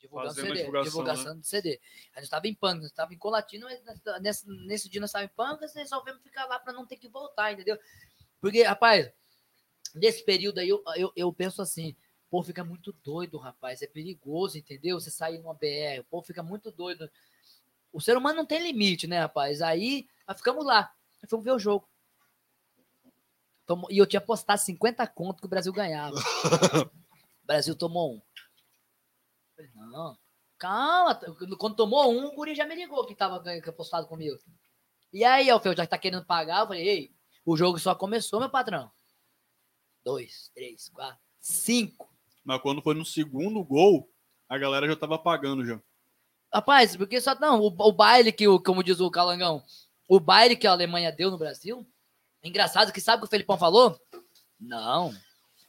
Divulgando 0.00 0.34
Fazendo 0.34 0.46
CD. 0.46 0.58
divulgação, 0.58 0.84
Divulgação 0.84 1.38
do 1.38 1.44
CD. 1.44 1.80
A 2.14 2.20
gente 2.20 2.30
tava 2.30 2.48
em 2.48 2.54
Pancas, 2.54 2.82
nós 2.84 2.92
tava 2.92 3.12
em 3.12 3.18
Colatina, 3.18 3.66
mas 3.66 4.20
nesse, 4.22 4.48
nesse 4.66 4.88
dia 4.88 5.00
nós 5.00 5.12
tava 5.12 5.24
em 5.24 5.28
Pancas 5.28 5.74
e 5.74 5.78
resolvemos 5.78 6.22
ficar 6.22 6.46
lá 6.46 6.58
pra 6.58 6.72
não 6.72 6.86
ter 6.86 6.96
que 6.96 7.08
voltar, 7.08 7.52
entendeu? 7.52 7.78
Porque, 8.40 8.62
rapaz, 8.62 9.10
nesse 9.94 10.24
período 10.24 10.60
aí 10.60 10.68
eu, 10.68 10.82
eu, 10.96 11.12
eu 11.14 11.32
penso 11.32 11.60
assim, 11.60 11.94
pô, 12.30 12.42
fica 12.42 12.64
muito 12.64 12.94
doido, 13.04 13.36
rapaz. 13.36 13.82
É 13.82 13.86
perigoso, 13.86 14.56
entendeu? 14.56 14.98
Você 14.98 15.10
sair 15.10 15.38
numa 15.38 15.52
BR, 15.52 16.00
o 16.00 16.04
povo 16.04 16.26
fica 16.26 16.42
muito 16.42 16.70
doido. 16.70 17.10
O 17.92 18.00
ser 18.00 18.16
humano 18.16 18.36
não 18.36 18.46
tem 18.46 18.62
limite, 18.62 19.06
né, 19.06 19.20
rapaz? 19.20 19.60
Aí 19.60 20.08
nós 20.26 20.36
ficamos 20.38 20.64
lá, 20.64 20.90
fomos 21.26 21.44
ver 21.44 21.52
o 21.52 21.58
jogo. 21.58 21.88
Tomou- 23.66 23.90
e 23.90 23.98
eu 23.98 24.06
tinha 24.06 24.20
postado 24.20 24.60
50 24.60 25.06
conto 25.06 25.40
que 25.40 25.46
o 25.46 25.50
Brasil 25.50 25.72
ganhava. 25.72 26.14
o 27.42 27.46
Brasil 27.46 27.74
tomou 27.74 28.14
um. 28.14 28.22
Falei, 29.56 29.70
não, 29.74 30.18
calma. 30.56 31.14
Quando 31.58 31.76
tomou 31.76 32.12
um, 32.12 32.26
o 32.26 32.34
Guri 32.34 32.54
já 32.54 32.66
me 32.66 32.74
ligou 32.74 33.06
que 33.06 33.14
tava 33.14 33.38
ganhando, 33.38 33.62
que 33.62 33.72
postado 33.72 34.06
comigo. 34.06 34.38
E 35.12 35.24
aí, 35.24 35.50
Alfeu, 35.50 35.76
já 35.76 35.86
tá 35.86 35.98
querendo 35.98 36.24
pagar? 36.24 36.60
Eu 36.60 36.66
falei, 36.66 36.88
ei, 36.88 37.14
o 37.44 37.56
jogo 37.56 37.78
só 37.78 37.94
começou, 37.94 38.40
meu 38.40 38.50
patrão. 38.50 38.90
Dois, 40.04 40.50
três, 40.54 40.88
quatro, 40.88 41.20
cinco. 41.40 42.08
Mas 42.44 42.62
quando 42.62 42.80
foi 42.80 42.94
no 42.94 43.04
segundo 43.04 43.62
gol, 43.64 44.10
a 44.48 44.56
galera 44.56 44.86
já 44.86 44.96
tava 44.96 45.18
pagando 45.18 45.66
já. 45.66 45.80
Rapaz, 46.52 46.96
porque 46.96 47.20
só 47.20 47.34
não, 47.38 47.60
o, 47.60 47.66
o 47.66 47.92
baile 47.92 48.32
que, 48.32 48.48
o, 48.48 48.58
como 48.58 48.82
diz 48.82 49.00
o 49.00 49.10
Calangão, 49.10 49.62
o 50.08 50.18
baile 50.18 50.56
que 50.56 50.66
a 50.66 50.72
Alemanha 50.72 51.12
deu 51.12 51.30
no 51.30 51.38
Brasil, 51.38 51.86
engraçado 52.42 52.92
que 52.92 53.00
sabe 53.00 53.18
o 53.18 53.20
que 53.20 53.26
o 53.26 53.30
Felipão 53.30 53.56
falou? 53.58 53.96
Não, 54.58 55.12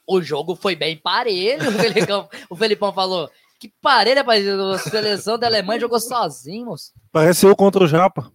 o 0.06 0.20
jogo 0.22 0.56
foi 0.56 0.74
bem 0.74 0.96
parelho, 0.96 1.68
o 1.68 1.72
Felipão, 1.78 2.28
o 2.48 2.56
Felipão 2.56 2.92
falou. 2.92 3.30
Que 3.60 3.68
parelho, 3.82 4.18
rapaz, 4.20 4.46
a 4.48 4.78
seleção 4.78 5.38
da 5.38 5.46
Alemanha 5.46 5.80
jogou 5.80 6.00
sozinho, 6.00 6.64
moço. 6.66 6.92
Parece 7.12 7.44
eu 7.46 7.54
contra 7.54 7.84
o 7.84 7.86
Japa. 7.86 8.32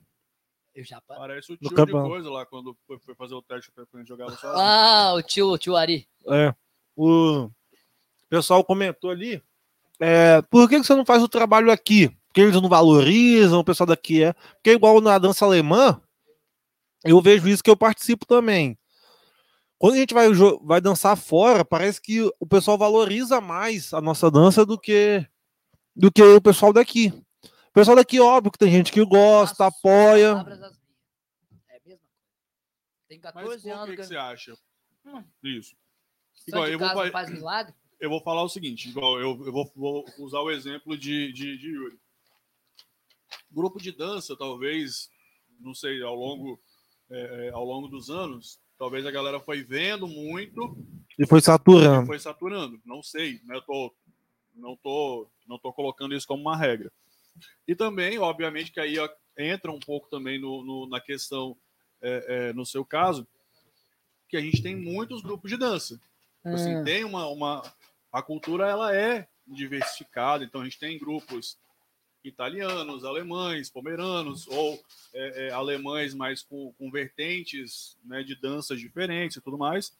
Eu 0.76 0.84
já... 0.84 1.02
pa- 1.02 1.16
Parece 1.16 1.54
o 1.54 1.58
No 1.60 1.70
tio 1.70 1.86
de 1.86 1.92
coisa 1.92 2.30
lá, 2.30 2.46
quando 2.46 2.78
foi, 2.86 3.00
foi 3.00 3.16
fazer 3.16 3.34
o 3.34 3.42
teste 3.42 3.72
quando 3.72 3.88
a 3.94 3.98
gente 3.98 4.08
jogava 4.08 4.36
só. 4.38 4.54
Ah, 4.56 5.14
o 5.16 5.22
tio, 5.24 5.48
o 5.50 5.58
tio 5.58 5.76
Ari. 5.76 6.08
É. 6.28 6.54
O 6.96 7.50
pessoal 8.30 8.64
comentou 8.64 9.10
ali. 9.10 9.42
é, 10.00 10.42
por 10.44 10.70
que 10.70 10.80
que 10.80 10.86
você 10.86 10.94
não 10.94 11.06
faz 11.06 11.24
o 11.24 11.28
trabalho 11.30 11.72
aqui? 11.72 12.16
Porque 12.36 12.42
eles 12.42 12.62
não 12.62 12.68
valorizam, 12.68 13.62
o 13.62 13.64
pessoal 13.64 13.88
daqui 13.88 14.22
é. 14.22 14.34
Porque 14.34 14.72
igual 14.72 15.00
na 15.00 15.18
dança 15.18 15.46
alemã, 15.46 16.02
eu 17.06 17.22
vejo 17.22 17.48
isso 17.48 17.64
que 17.64 17.70
eu 17.70 17.78
participo 17.78 18.26
também. 18.26 18.78
Quando 19.78 19.94
a 19.94 19.98
gente 20.00 20.14
vai, 20.14 20.28
vai 20.62 20.82
dançar 20.82 21.16
fora, 21.16 21.64
parece 21.64 22.02
que 22.02 22.30
o 22.38 22.46
pessoal 22.46 22.78
valoriza 22.78 23.40
mais 23.40 23.94
a 23.94 24.02
nossa 24.02 24.30
dança 24.30 24.66
do 24.66 24.78
que 24.78 25.26
do 25.96 26.12
que 26.12 26.22
o 26.22 26.42
pessoal 26.42 26.74
daqui. 26.74 27.08
O 27.70 27.72
pessoal 27.74 27.96
daqui, 27.96 28.20
óbvio 28.20 28.52
que 28.52 28.58
tem 28.60 28.70
gente 28.70 28.92
que 28.92 29.06
gosta, 29.06 29.56
Faço 29.56 29.78
apoia. 29.78 30.32
palavras 30.34 30.62
as 30.62 30.78
minhas. 30.78 31.64
É 31.70 31.78
a 31.78 31.80
mesma 31.86 32.00
coisa. 32.00 32.02
Tem 33.08 33.20
Mas 33.24 33.34
14 33.34 33.56
por 33.56 33.62
que, 33.64 33.70
anos 33.70 33.90
que 33.92 33.96
que 33.96 34.04
você 34.08 34.18
acha? 34.18 34.58
Hum. 35.06 35.24
Isso. 35.42 35.74
igual, 36.46 36.66
de 36.66 36.72
eu 36.74 36.80
vou 36.80 36.88
casa 36.90 37.00
fa- 37.00 37.06
não 37.06 37.12
faz 37.14 37.30
milagre. 37.30 37.74
Eu 37.98 38.10
vou 38.10 38.20
falar 38.22 38.44
o 38.44 38.50
seguinte, 38.50 38.90
igual 38.90 39.22
eu, 39.22 39.42
eu 39.46 39.54
vou, 39.54 39.72
vou 39.74 40.06
usar 40.20 40.42
o 40.42 40.52
exemplo 40.52 40.98
de, 40.98 41.32
de, 41.32 41.58
de 41.58 41.70
Yuri. 41.70 41.98
Grupo 43.56 43.82
de 43.82 43.92
dança, 43.92 44.36
talvez, 44.36 45.10
não 45.62 45.74
sei, 45.74 46.04
ao 46.04 46.14
longo, 46.14 46.60
é, 47.10 47.48
é, 47.48 47.50
ao 47.52 47.64
longo 47.64 47.88
dos 47.88 48.10
anos, 48.10 48.60
talvez 48.78 49.06
a 49.06 49.12
galera 49.12 49.40
foi 49.40 49.64
vendo 49.64 50.08
muito 50.08 50.78
E 51.18 51.26
foi 51.26 51.40
saturando. 51.40 52.06
foi 52.06 52.20
saturando. 52.20 52.80
Não 52.86 53.02
sei, 53.02 53.40
né? 53.46 53.56
Eu 53.56 53.62
tô, 53.62 53.96
não 54.54 54.76
tô, 54.76 55.30
não 55.48 55.58
tô 55.58 55.72
colocando 55.72 56.14
isso 56.14 56.28
como 56.28 56.42
uma 56.42 56.58
regra. 56.58 56.92
E 57.68 57.74
também, 57.76 58.18
obviamente, 58.20 58.72
que 58.72 58.80
aí 58.80 59.00
ó, 59.00 59.08
entra 59.38 59.72
um 59.72 59.80
pouco 59.80 60.10
também 60.10 60.40
no, 60.40 60.64
no- 60.64 60.88
na 60.90 61.00
questão, 61.00 61.58
é, 62.02 62.26
é, 62.50 62.54
no 62.54 62.66
seu 62.66 62.84
caso, 62.86 63.26
que 64.28 64.36
a 64.38 64.42
gente 64.42 64.62
tem 64.62 64.76
muitos 64.76 65.22
grupos 65.22 65.50
de 65.50 65.56
dança. 65.58 66.00
Assim, 66.44 66.76
Ah. 66.76 66.84
tem 66.84 67.04
uma, 67.06 67.28
uma, 67.28 67.64
a 68.12 68.22
cultura 68.22 68.68
ela 68.68 68.94
é 68.96 69.28
diversificada, 69.48 70.44
então 70.44 70.62
a 70.62 70.64
gente 70.66 70.80
tem 70.80 70.98
grupos 71.00 71.58
italianos, 72.30 73.04
alemães, 73.04 73.70
pomeranos, 73.70 74.48
ou 74.48 74.80
é, 75.14 75.48
é, 75.48 75.52
alemães 75.52 76.14
mais 76.14 76.42
com, 76.42 76.74
com 76.74 76.92
vertentes 76.92 77.98
né, 78.04 78.24
de 78.24 78.36
danças 78.36 78.80
diferentes 78.80 79.38
e 79.38 79.42
tudo 79.42 79.58
mais 79.58 79.96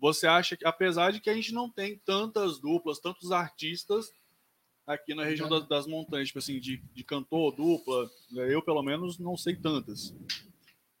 você 0.00 0.26
acha 0.26 0.56
que, 0.56 0.66
apesar 0.66 1.12
de 1.12 1.20
que 1.20 1.28
a 1.28 1.34
gente 1.34 1.52
não 1.52 1.68
tem 1.68 1.98
tantas 1.98 2.58
duplas, 2.58 2.98
tantos 2.98 3.30
artistas 3.30 4.10
aqui 4.86 5.14
na 5.14 5.24
região 5.24 5.48
das, 5.48 5.68
das 5.68 5.86
montanhas, 5.86 6.28
tipo 6.28 6.38
assim, 6.38 6.58
de, 6.58 6.78
de 6.78 7.04
cantor, 7.04 7.54
dupla, 7.54 8.10
né, 8.30 8.52
eu 8.52 8.62
pelo 8.62 8.82
menos 8.82 9.18
não 9.18 9.36
sei 9.36 9.54
tantas. 9.54 10.14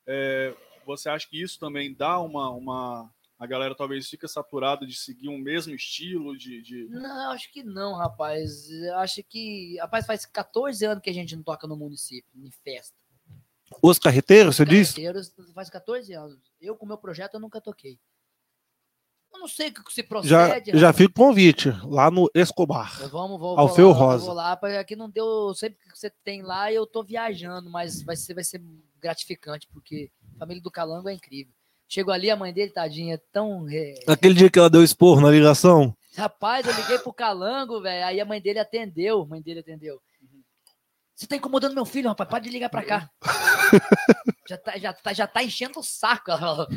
É, 0.06 0.54
você 0.84 1.08
acha 1.08 1.26
que 1.26 1.40
isso 1.40 1.58
também 1.58 1.94
dá 1.94 2.20
uma, 2.20 2.50
uma. 2.50 3.10
A 3.40 3.46
galera 3.46 3.74
talvez 3.74 4.06
fica 4.06 4.28
saturada 4.28 4.86
de 4.86 4.94
seguir 4.94 5.30
um 5.30 5.38
mesmo 5.38 5.74
estilo 5.74 6.36
de. 6.36 6.60
de... 6.60 6.86
Não, 6.90 7.30
acho 7.30 7.50
que 7.50 7.62
não, 7.64 7.94
rapaz. 7.94 8.68
Acho 8.96 9.22
que. 9.24 9.78
Rapaz, 9.80 10.04
faz 10.04 10.26
14 10.26 10.84
anos 10.84 11.02
que 11.02 11.08
a 11.08 11.14
gente 11.14 11.34
não 11.34 11.42
toca 11.42 11.66
no 11.66 11.74
município, 11.74 12.30
em 12.36 12.50
festa. 12.62 12.98
Os 13.82 13.98
carreteiros, 13.98 14.56
você 14.56 14.64
disse? 14.66 14.96
Carreteiros, 14.96 15.32
Faz 15.54 15.70
14 15.70 16.12
anos. 16.12 16.38
Eu, 16.60 16.76
com 16.76 16.84
o 16.84 16.88
meu 16.88 16.98
projeto, 16.98 17.34
eu 17.34 17.40
nunca 17.40 17.62
toquei. 17.62 17.98
Eu 19.32 19.40
não 19.40 19.48
sei 19.48 19.68
o 19.68 19.72
que 19.72 19.90
se 19.90 20.02
Já, 20.02 20.06
procede. 20.06 20.72
já 20.72 20.88
rapaz. 20.88 20.96
fica 20.96 21.10
o 21.10 21.26
convite, 21.26 21.70
lá 21.84 22.10
no 22.10 22.30
Escobar. 22.34 23.00
Eu 23.00 23.08
Vamos, 23.08 23.40
vou, 23.40 23.58
Alfeu 23.58 23.94
vou 23.94 23.94
lá, 23.94 24.12
Rosa. 24.12 24.26
Vou 24.26 24.34
lá, 24.34 24.56
porque 24.56 24.76
aqui 24.76 24.94
não 24.94 25.08
deu. 25.08 25.54
Sempre 25.54 25.78
que 25.78 25.96
você 25.96 26.10
tem 26.22 26.42
lá, 26.42 26.70
eu 26.70 26.86
tô 26.86 27.02
viajando, 27.02 27.70
mas 27.70 28.02
vai 28.02 28.16
ser, 28.16 28.34
vai 28.34 28.44
ser 28.44 28.60
gratificante, 29.00 29.66
porque 29.72 30.10
a 30.34 30.40
família 30.40 30.62
do 30.62 30.70
Calango 30.70 31.08
é 31.08 31.14
incrível. 31.14 31.54
Chegou 31.92 32.14
ali, 32.14 32.30
a 32.30 32.36
mãe 32.36 32.52
dele, 32.52 32.70
tadinha, 32.70 33.16
é 33.16 33.20
tão. 33.32 33.66
é, 33.68 33.94
Aquele 34.06 34.32
dia 34.34 34.48
que 34.48 34.56
ela 34.60 34.70
deu 34.70 34.84
esporro 34.84 35.20
na 35.20 35.28
ligação. 35.28 35.92
Rapaz, 36.16 36.64
eu 36.64 36.72
liguei 36.72 37.00
pro 37.00 37.12
Calango, 37.12 37.80
velho. 37.80 38.06
Aí 38.06 38.20
a 38.20 38.24
mãe 38.24 38.40
dele 38.40 38.60
atendeu. 38.60 39.26
Mãe 39.26 39.42
dele 39.42 39.58
atendeu. 39.58 40.00
Você 41.16 41.26
tá 41.26 41.34
incomodando 41.34 41.74
meu 41.74 41.84
filho, 41.84 42.08
rapaz. 42.08 42.30
Pode 42.30 42.48
ligar 42.48 42.68
pra 42.70 42.84
cá. 42.84 43.10
já, 44.48 44.56
tá, 44.56 44.78
já, 44.78 44.92
tá, 44.92 45.12
já 45.12 45.26
tá 45.26 45.42
enchendo 45.42 45.80
o 45.80 45.82
saco. 45.82 46.30
ela 46.30 46.38
falou. 46.40 46.68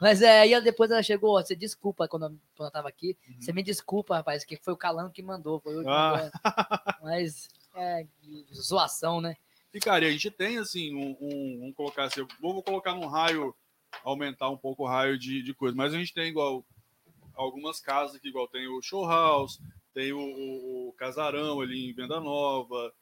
Mas 0.00 0.22
é, 0.22 0.40
aí 0.40 0.60
depois 0.62 0.90
ela 0.90 1.02
chegou. 1.02 1.40
Você 1.40 1.54
desculpa 1.54 2.08
quando, 2.08 2.24
eu- 2.24 2.38
quando 2.56 2.68
eu 2.68 2.72
tava 2.72 2.88
aqui. 2.88 3.14
Você 3.38 3.52
me 3.52 3.62
desculpa, 3.62 4.16
rapaz, 4.16 4.42
que 4.42 4.56
foi 4.56 4.72
o 4.72 4.76
Calango 4.76 5.12
que 5.12 5.22
mandou. 5.22 5.60
Foi 5.60 5.76
eu 5.76 5.82
que 5.82 5.88
Ah. 5.88 6.10
mandou. 6.16 6.30
Mas 7.02 7.46
é 7.76 8.06
zoação, 8.54 9.20
né? 9.20 9.36
ficaria. 9.70 10.08
A 10.08 10.12
gente 10.12 10.30
tem, 10.30 10.58
assim, 10.58 10.94
um, 10.94 11.16
um- 11.20 11.58
vamos 11.60 11.74
colocar 11.76 12.04
assim, 12.04 12.26
vou 12.40 12.62
colocar 12.62 12.94
num 12.94 13.06
raio, 13.06 13.54
aumentar 14.04 14.50
um 14.50 14.56
pouco 14.56 14.84
o 14.84 14.86
raio 14.86 15.18
de, 15.18 15.42
de 15.42 15.54
coisa, 15.54 15.76
mas 15.76 15.92
a 15.94 15.98
gente 15.98 16.12
tem 16.14 16.28
igual 16.28 16.64
algumas 17.34 17.80
casas 17.80 18.16
aqui, 18.16 18.28
igual 18.28 18.48
tem 18.48 18.66
o 18.68 18.82
Show 18.82 19.06
House, 19.06 19.60
tem 19.94 20.12
o, 20.12 20.18
o- 20.18 20.88
o 20.88 20.92
Casarão 20.94 21.60
ali 21.60 21.90
em 21.90 21.94
Venda 21.94 22.20
Nova, 22.20 22.92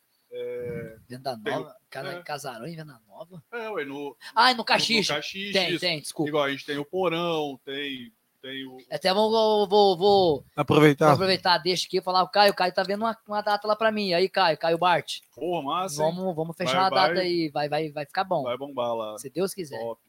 Venda 1.09 1.37
Tem- 1.43 1.53
Nova. 1.55 1.77
Casa, 1.91 2.09
é. 2.13 2.23
Casarão 2.23 2.67
em 2.67 2.77
Venda 2.77 3.01
Nova? 3.09 3.43
é, 3.53 3.69
ué, 3.71 3.85
no, 3.85 4.17
Ah, 4.35 4.51
no 4.53 4.59
no 4.59 4.65
Caxixa. 4.65 5.15
Caxixa, 5.17 5.53
Tem, 5.59 5.71
isso. 5.71 5.81
tem, 5.81 6.01
desculpa. 6.01 6.29
Igual 6.29 6.45
a 6.45 6.51
gente 6.51 6.65
tem 6.65 6.79
o 6.79 6.85
Porão, 6.85 7.59
tem, 7.65 8.13
tem 8.41 8.65
o... 8.67 8.77
Até 8.91 9.13
vou, 9.13 9.29
vou, 9.31 9.69
vou, 9.69 9.69
vou- 9.69 9.97
vou 9.97 10.45
Aproveitar. 10.55 11.13
aproveitar, 11.13 11.59
deixa 11.59 11.87
aqui 11.87 11.99
e 11.99 12.03
falar, 12.03 12.23
o 12.23 12.29
Caio, 12.29 12.53
o 12.53 12.55
Caio 12.57 12.73
tá 12.73 12.83
vendo 12.85 13.01
uma, 13.03 13.17
uma 13.27 13.41
data 13.41 13.67
lá 13.67 13.75
pra 13.75 13.91
mim. 13.91 14.13
Aí, 14.13 14.29
Caio, 14.29 14.57
Caio 14.57 14.79
Bart, 14.79 15.19
Porra, 15.35 15.63
massa, 15.65 16.03
vamos, 16.03 16.35
vamos 16.37 16.57
fechar 16.57 16.75
Vai, 16.75 16.83
uma 16.85 16.91
data 16.91 17.15
vai. 17.15 17.23
aí, 17.25 17.49
vai, 17.51 17.69
vai, 17.69 17.91
vai 17.91 18.07
ficar 18.07 18.23
bom. 18.25 18.45
vai 18.45 18.57
bombar 18.57 18.95
lá. 18.95 19.19
Se 19.19 19.29
Deus 19.31 19.53
quiser. 19.53 19.79
Top. 19.81 20.01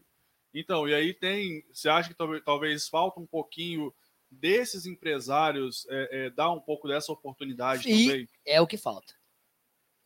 Então, 0.53 0.88
e 0.88 0.94
aí 0.94 1.14
tem. 1.14 1.64
Você 1.72 1.88
acha 1.90 2.10
que 2.10 2.15
talvez, 2.15 2.44
talvez 2.44 2.88
falta 2.90 3.19
um 3.19 3.26
pouquinho 3.26 3.94
desses 4.30 4.86
empresários 4.86 5.86
é, 5.90 6.26
é, 6.26 6.30
dar 6.30 6.52
um 6.52 6.60
pouco 6.60 6.88
dessa 6.88 7.11
oportunidade 7.11 7.90
E- 7.90 8.06
também? 8.07 8.30
É 8.45 8.61
o 8.61 8.68
que 8.68 8.78
falta. 8.78 9.14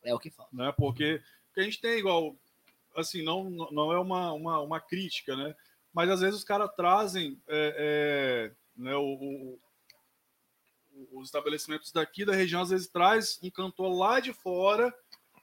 É 0.02 0.14
o 0.14 0.18
que 0.18 0.30
falta. 0.30 0.54
Né? 0.54 0.72
Porque, 0.76 1.20
porque 1.48 1.60
a 1.60 1.64
gente 1.64 1.80
tem 1.80 1.98
igual. 1.98 2.36
Assim, 2.94 3.22
não, 3.22 3.50
não 3.50 3.92
é 3.92 3.98
uma, 3.98 4.32
uma, 4.32 4.60
uma 4.60 4.80
crítica, 4.80 5.36
né? 5.36 5.54
Mas 5.92 6.08
às 6.10 6.20
vezes 6.20 6.36
os 6.38 6.44
caras 6.44 6.70
trazem 6.76 7.40
é, 7.48 8.50
é, 8.78 8.80
né, 8.82 8.94
o, 8.96 9.02
o- 9.02 9.60
o- 10.94 11.18
os 11.20 11.26
estabelecimentos 11.28 11.92
daqui 11.92 12.24
da 12.24 12.34
região, 12.34 12.62
às 12.62 12.70
vezes 12.70 12.86
traz 12.88 13.38
um 13.42 13.50
cantor 13.50 13.92
lá 13.94 14.18
de 14.20 14.32
fora, 14.32 14.94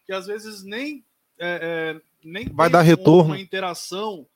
que 0.06 0.12
às 0.14 0.26
vezes 0.28 0.64
nem, 0.64 1.06
é, 1.38 1.94
é, 1.98 2.02
nem 2.24 2.46
Vai 2.50 2.68
tem 2.68 2.72
dar 2.74 2.78
uma- 2.80 2.84
retorno. 2.84 3.30
uma 3.34 3.40
interação, 3.40 4.28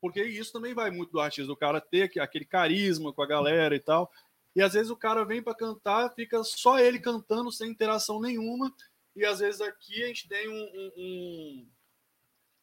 porque 0.00 0.22
isso 0.24 0.52
também 0.52 0.74
vai 0.74 0.90
muito 0.90 1.12
do 1.12 1.20
artista, 1.20 1.52
o 1.52 1.56
cara 1.56 1.80
ter 1.80 2.04
aque- 2.04 2.20
aquele 2.20 2.44
carisma 2.44 3.12
com 3.12 3.22
a 3.22 3.26
galera 3.26 3.74
e 3.74 3.80
tal. 3.80 4.10
E 4.54 4.62
às 4.62 4.72
vezes 4.72 4.90
o 4.90 4.96
cara 4.96 5.24
vem 5.24 5.42
para 5.42 5.54
cantar, 5.54 6.12
fica 6.14 6.42
só 6.42 6.78
ele 6.78 6.98
cantando 6.98 7.52
sem 7.52 7.70
interação 7.70 8.20
nenhuma. 8.20 8.74
E 9.14 9.24
às 9.24 9.38
vezes 9.40 9.60
aqui 9.60 10.02
a 10.02 10.06
gente 10.06 10.28
tem 10.28 10.48
um, 10.48 10.92
um, 10.96 11.68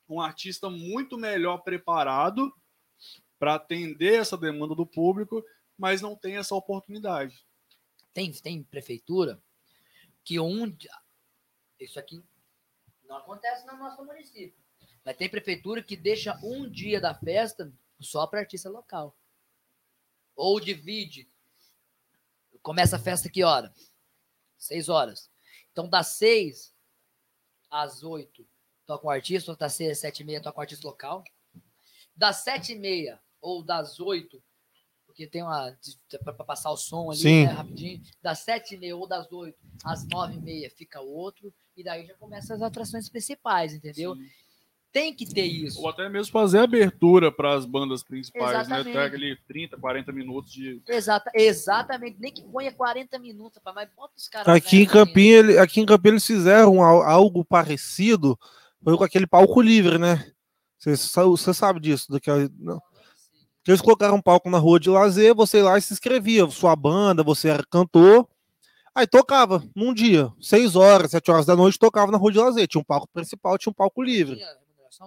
um, 0.10 0.22
artista 0.22 0.70
muito 0.70 1.18
melhor 1.18 1.60
preparado 1.60 2.52
para 3.40 3.56
atender 3.56 4.20
essa 4.20 4.38
demanda 4.38 4.74
do 4.74 4.86
público, 4.86 5.44
mas 5.78 6.02
não 6.02 6.16
tem 6.16 6.38
essa 6.38 6.56
oportunidade. 6.56 7.46
Tem, 8.14 8.32
tem 8.32 8.64
prefeitura 8.64 9.42
que 10.24 10.36
dia- 10.76 10.92
Isso 11.80 12.00
aqui 12.00 12.22
não 13.08 13.18
acontece 13.18 13.66
no 13.66 13.78
nosso 13.78 14.04
município. 14.04 14.67
Mas 15.08 15.16
tem 15.16 15.30
prefeitura 15.30 15.82
que 15.82 15.96
deixa 15.96 16.38
um 16.44 16.70
dia 16.70 17.00
da 17.00 17.16
festa 17.16 17.72
só 17.98 18.28
para 18.28 18.42
artista 18.42 18.70
local. 18.70 19.16
Ou 20.36 20.60
divide. 20.60 21.30
Começa 22.62 22.98
a 22.98 23.00
festa 23.00 23.30
que 23.30 23.42
hora? 23.42 23.74
Seis 24.58 24.90
horas. 24.90 25.32
Então, 25.72 25.88
das 25.88 26.08
seis 26.08 26.76
às 27.72 28.04
oito, 28.04 28.46
toca 28.86 29.08
um 29.08 29.10
artista, 29.10 29.56
das 29.56 29.76
seis 29.76 29.92
às 29.92 30.00
sete 30.00 30.24
e 30.24 30.26
meia, 30.26 30.42
toca 30.42 30.60
um 30.60 30.62
artista 30.62 30.86
local. 30.86 31.24
Das 32.14 32.44
sete 32.44 32.74
e 32.74 32.76
meia 32.76 33.18
ou 33.40 33.64
das 33.64 34.02
oito, 34.02 34.44
porque 35.06 35.26
tem 35.26 35.42
uma. 35.42 35.74
para 36.22 36.34
passar 36.34 36.70
o 36.70 36.76
som 36.76 37.12
ali, 37.12 37.46
né, 37.46 37.46
rapidinho. 37.46 38.04
Das 38.22 38.40
sete 38.40 38.76
e 38.76 38.78
meia 38.78 38.98
ou 38.98 39.08
das 39.08 39.32
oito 39.32 39.58
às 39.86 40.06
nove 40.06 40.34
e 40.36 40.42
meia 40.42 40.70
fica 40.70 41.00
outro, 41.00 41.54
e 41.78 41.82
daí 41.82 42.06
já 42.06 42.14
começam 42.16 42.58
as 42.58 42.62
atrações 42.62 43.08
principais, 43.08 43.74
entendeu? 43.74 44.14
Sim. 44.14 44.30
Tem 44.98 45.14
que 45.14 45.28
ter 45.32 45.46
isso. 45.46 45.80
Ou 45.80 45.90
até 45.90 46.10
mesmo 46.10 46.32
fazer 46.32 46.58
abertura 46.58 47.32
para 47.32 47.54
as 47.54 47.66
bandas 47.68 48.02
principais, 48.02 48.68
né? 48.68 48.78
Exatamente. 48.78 48.98
Até 48.98 49.06
aquele 49.06 49.36
30, 49.48 49.78
40 49.78 50.12
minutos 50.12 50.52
de. 50.52 50.82
Exata, 50.88 51.30
exatamente, 51.36 52.18
nem 52.20 52.34
que 52.34 52.42
ponha 52.42 52.72
40 52.72 53.20
minutos, 53.20 53.58
rapaz, 53.64 53.76
mas 53.76 53.96
bota 53.96 54.14
os 54.18 54.28
caras. 54.28 54.48
Aqui 54.56 54.78
em 54.78 54.86
Campinho, 54.88 55.36
ele- 55.36 55.60
aqui 55.60 55.82
em 55.82 55.86
Campinho 55.86 56.14
eles 56.14 56.26
fizeram 56.26 56.82
al- 56.84 57.04
algo 57.04 57.46
parecido, 57.46 58.36
foi 58.84 58.98
com 58.98 59.04
aquele 59.04 59.28
palco 59.28 59.62
livre, 59.62 60.00
né? 60.00 60.32
Você 60.80 60.98
sa- 60.98 61.26
você 61.26 61.54
sabe 61.54 61.80
disso, 61.80 62.12
do 62.12 62.20
que 62.20 62.32
não. 62.60 62.82
Eles 63.68 63.82
colocaram 63.82 64.16
um 64.16 64.22
palco 64.22 64.50
na 64.50 64.58
rua 64.58 64.80
de 64.80 64.90
lazer, 64.90 65.36
você 65.36 65.58
ia 65.58 65.64
lá 65.64 65.78
e 65.78 65.82
se 65.84 65.94
inscrevia, 65.94 66.50
sua 66.50 66.76
banda, 66.76 67.22
você 67.22 67.50
era 67.50 67.64
cantor, 67.70 68.28
aí 68.96 69.06
tocava 69.06 69.64
num 69.76 69.94
dia, 69.94 70.32
seis 70.42 70.76
horas, 70.76 71.12
sete 71.12 71.30
horas 71.30 71.46
da 71.46 71.56
noite, 71.56 71.78
tocava 71.78 72.12
na 72.12 72.18
rua 72.18 72.32
de 72.32 72.40
lazer, 72.40 72.68
tinha 72.68 72.82
um 72.82 72.84
palco 72.84 73.08
principal, 73.14 73.60
tinha 73.60 73.70
um 73.70 73.76
palco 73.76 74.02
livre. 74.02 74.42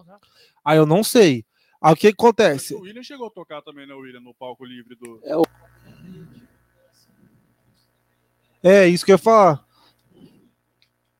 Já? 0.07 0.19
Aí 0.65 0.79
eu 0.79 0.87
não 0.87 1.03
sei. 1.03 1.45
Aí 1.81 1.93
o 1.93 1.97
que 1.97 2.09
acontece? 2.09 2.75
O 2.75 2.81
William 2.81 3.03
chegou 3.03 3.27
a 3.27 3.31
tocar 3.31 3.63
também, 3.63 3.87
né, 3.87 3.95
William, 3.95 4.21
no 4.21 4.35
palco 4.35 4.65
livre 4.65 4.95
do. 4.95 5.21
É, 8.63 8.87
isso 8.87 9.05
que 9.05 9.13
eu 9.13 9.15
ia 9.15 9.19
falar. 9.19 9.67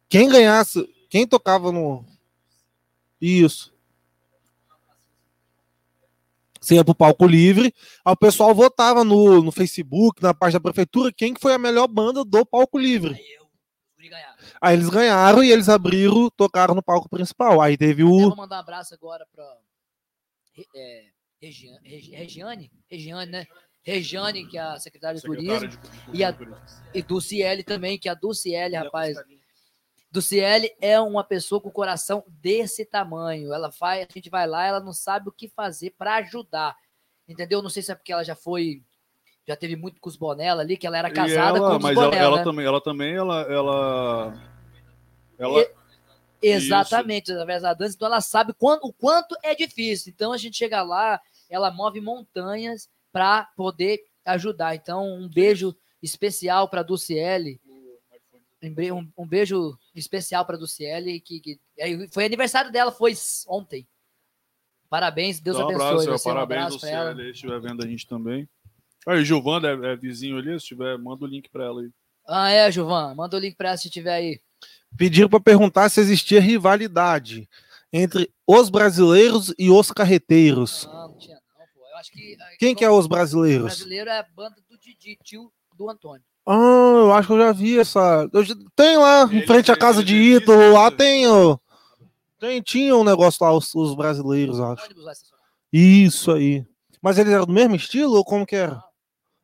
Quem 0.09 0.29
ganhasse, 0.29 0.87
quem 1.09 1.27
tocava 1.27 1.73
no. 1.73 2.05
Isso. 3.21 3.73
Você 6.61 6.75
ia 6.75 6.85
pro 6.85 6.95
palco 6.95 7.27
livre, 7.27 7.75
aí 8.05 8.13
o 8.13 8.17
pessoal 8.17 8.55
votava 8.55 9.03
no, 9.03 9.43
no 9.43 9.51
Facebook, 9.51 10.23
na 10.23 10.35
parte 10.35 10.53
da 10.53 10.61
prefeitura, 10.61 11.11
quem 11.11 11.33
que 11.33 11.41
foi 11.41 11.55
a 11.55 11.59
melhor 11.59 11.89
banda 11.89 12.23
do 12.23 12.45
palco 12.45 12.79
livre. 12.79 13.15
Aí 13.15 13.40
eu, 14.07 14.11
ganharam. 14.11 14.37
Aí 14.61 14.75
eles 14.77 14.89
ganharam 14.89 15.45
e 15.45 15.51
eles 15.51 15.69
abriram, 15.69 16.31
tocaram 16.31 16.75
no 16.75 16.83
palco 16.83 17.09
principal. 17.09 17.61
Aí 17.61 17.77
teve 17.77 18.03
Eu 18.03 18.09
o. 18.11 18.21
vou 18.29 18.37
mandar 18.37 18.57
um 18.57 18.61
abraço 18.61 18.95
agora 18.95 19.27
pra 19.33 19.45
é, 20.75 21.05
Regiane, 21.41 21.89
Regi- 21.89 22.11
Regiane, 22.15 22.71
Regiane, 22.91 23.31
né? 23.33 23.47
Regiane, 23.83 24.47
que 24.47 24.59
é 24.59 24.61
a 24.61 24.79
secretária 24.79 25.19
de 25.19 25.25
turismo, 25.27 25.67
de 25.69 25.79
Cultura 25.79 26.11
e 26.13 26.23
a- 26.23 26.37
e 26.93 27.03
do 27.03 27.19
Ciel 27.21 27.65
também, 27.65 27.99
que 27.99 28.09
a 28.11 28.15
do 28.15 28.35
Ciel, 28.35 28.71
rapaz, 28.75 29.17
do 30.11 30.21
Ciel 30.21 30.63
é 30.83 31.01
uma 31.01 31.25
pessoa 31.25 31.61
com 31.63 31.71
coração 31.71 32.23
desse 32.29 32.85
tamanho. 32.85 33.55
Ela 33.55 33.71
vai, 33.71 34.03
a 34.03 34.07
gente 34.13 34.29
vai 34.29 34.47
lá, 34.47 34.67
ela 34.67 34.81
não 34.81 34.93
sabe 34.93 35.29
o 35.31 35.33
que 35.33 35.49
fazer 35.49 35.95
para 35.97 36.17
ajudar. 36.17 36.77
Entendeu? 37.27 37.63
Não 37.63 37.71
sei 37.71 37.83
se 37.83 37.91
é 37.93 37.95
porque 37.95 38.13
ela 38.13 38.25
já 38.25 38.35
foi 38.35 38.83
já 39.51 39.57
teve 39.57 39.75
muito 39.75 40.01
com 40.01 40.09
os 40.09 40.17
Bonella 40.17 40.63
ali, 40.63 40.77
que 40.77 40.87
ela 40.87 40.97
era 40.97 41.11
casada 41.11 41.59
ela- 41.59 41.71
com 41.71 41.77
os 41.77 41.83
mas 41.83 41.97
ela, 41.97 42.07
Bonella. 42.07 42.25
ela 42.25 42.37
né? 42.39 42.45
também, 42.45 42.65
ela 42.67 42.81
também, 42.81 43.15
ela, 43.15 43.41
ela, 43.43 44.35
ela, 45.39 45.61
E- 45.61 45.71
Exatamente, 46.43 47.33
através 47.33 47.63
da 47.63 47.75
dança. 47.75 47.95
Então 47.97 48.07
ela 48.07 48.21
sabe 48.21 48.55
quanto, 48.55 48.87
o 48.87 48.93
quanto 48.93 49.37
é 49.43 49.55
difícil. 49.55 50.13
Então 50.15 50.33
a 50.33 50.37
gente 50.39 50.57
chega 50.57 50.83
lá, 50.83 51.21
ela 51.51 51.71
move 51.71 52.01
montanhas 52.01 52.89
para 53.13 53.49
poder 53.57 54.01
ajudar. 54.25 54.75
Então 54.77 55.07
um 55.07 55.29
beijo 55.29 55.75
especial 56.03 56.69
para 56.69 56.83
Dulciele. 56.83 57.61
Um, 58.63 58.99
um- 58.99 59.13
um 59.19 59.27
beijo 59.27 59.77
especial 59.95 60.45
para 60.47 60.57
Dulciele, 60.57 61.21
que, 61.21 61.41
que 61.41 61.61
é, 61.79 62.07
foi 62.09 62.25
aniversário 62.25 62.71
dela, 62.71 62.93
foi 62.93 63.15
ontem. 63.49 63.87
Parabéns, 64.89 65.41
Deus 65.41 65.57
Dá 65.57 65.65
um 65.65 65.69
abençoe. 65.69 65.87
abraço, 65.89 66.11
você, 66.11 66.29
um 66.31 66.33
parabéns 66.35 66.65
abraço 66.67 66.87
ela. 66.87 67.15
CL, 67.15 67.25
se 67.27 67.31
estiver 67.33 67.61
vendo 67.61 67.83
a 67.85 67.87
gente 67.87 68.07
também. 68.07 68.49
Aí, 69.07 69.21
o 69.21 69.25
Gilvanda 69.25 69.69
é, 69.69 69.93
é 69.93 69.97
vizinho 69.97 70.39
ali, 70.39 70.59
se 70.61 70.67
tiver, 70.67 70.97
manda 70.99 71.25
o 71.25 71.29
link 71.29 71.49
para 71.51 71.65
ela 71.65 71.81
aí. 71.81 71.91
Ah, 72.29 72.51
é, 72.51 72.71
Gilvan, 72.71 73.15
manda 73.15 73.37
o 73.37 73.41
link 73.41 73.57
para 73.57 73.69
ela 73.71 73.77
se 73.77 73.89
tiver 73.91 74.13
aí. 74.13 74.41
Pediram 74.97 75.29
para 75.29 75.41
perguntar 75.41 75.89
se 75.89 76.01
existia 76.01 76.41
rivalidade 76.41 77.49
entre 77.93 78.31
os 78.47 78.69
brasileiros 78.71 79.55
e 79.59 79.71
os 79.71 79.91
carreteiros. 79.91 80.87
Não, 80.93 81.09
não 81.09 81.19
tinha 81.19 81.35
não, 81.37 81.65
pô. 81.75 81.81
Eu 81.91 81.97
acho 81.97 82.13
que 82.13 82.37
Quem 82.59 82.75
que 82.75 82.85
é 82.85 82.91
os 82.91 83.07
o 83.07 83.09
brasileiros? 83.09 83.65
brasileiro 83.65 84.11
é 84.11 84.19
a 84.19 84.27
banda 84.35 84.57
do 84.69 84.79
Didi, 84.79 85.17
tio 85.25 85.51
do 85.77 85.89
Antônio. 85.91 86.23
Ah, 86.47 86.53
eu 86.55 87.13
acho 87.15 87.29
que 87.29 87.35
eu 87.35 87.39
já 87.39 87.53
vi 87.53 87.79
essa. 87.79 88.29
eu 88.33 88.45
já- 88.45 88.55
Tem 88.77 88.97
lá, 88.99 89.25
em 89.33 89.39
Ele- 89.39 89.47
frente 89.47 89.73
à 89.73 89.77
casa 89.77 90.01
ele 90.01 90.07
de 90.09 90.17
Ítalo, 90.17 90.73
lá 90.73 90.91
tem, 90.91 91.27
ó. 91.29 91.57
Tem, 92.39 92.61
tinha 92.63 92.95
um 92.97 93.05
negócio 93.05 93.45
lá, 93.45 93.53
os, 93.53 93.75
os 93.75 93.95
brasileiros, 93.95 94.61
acho. 94.61 94.89
Isso 95.73 96.33
aí. 96.33 96.65
Mas 97.03 97.19
eles 97.19 97.33
eram 97.33 97.47
do 97.47 97.53
mesmo 97.53 97.77
estilo 97.77 98.15
ou 98.15 98.25
como 98.25 98.47
que 98.47 98.57
era? 98.57 98.83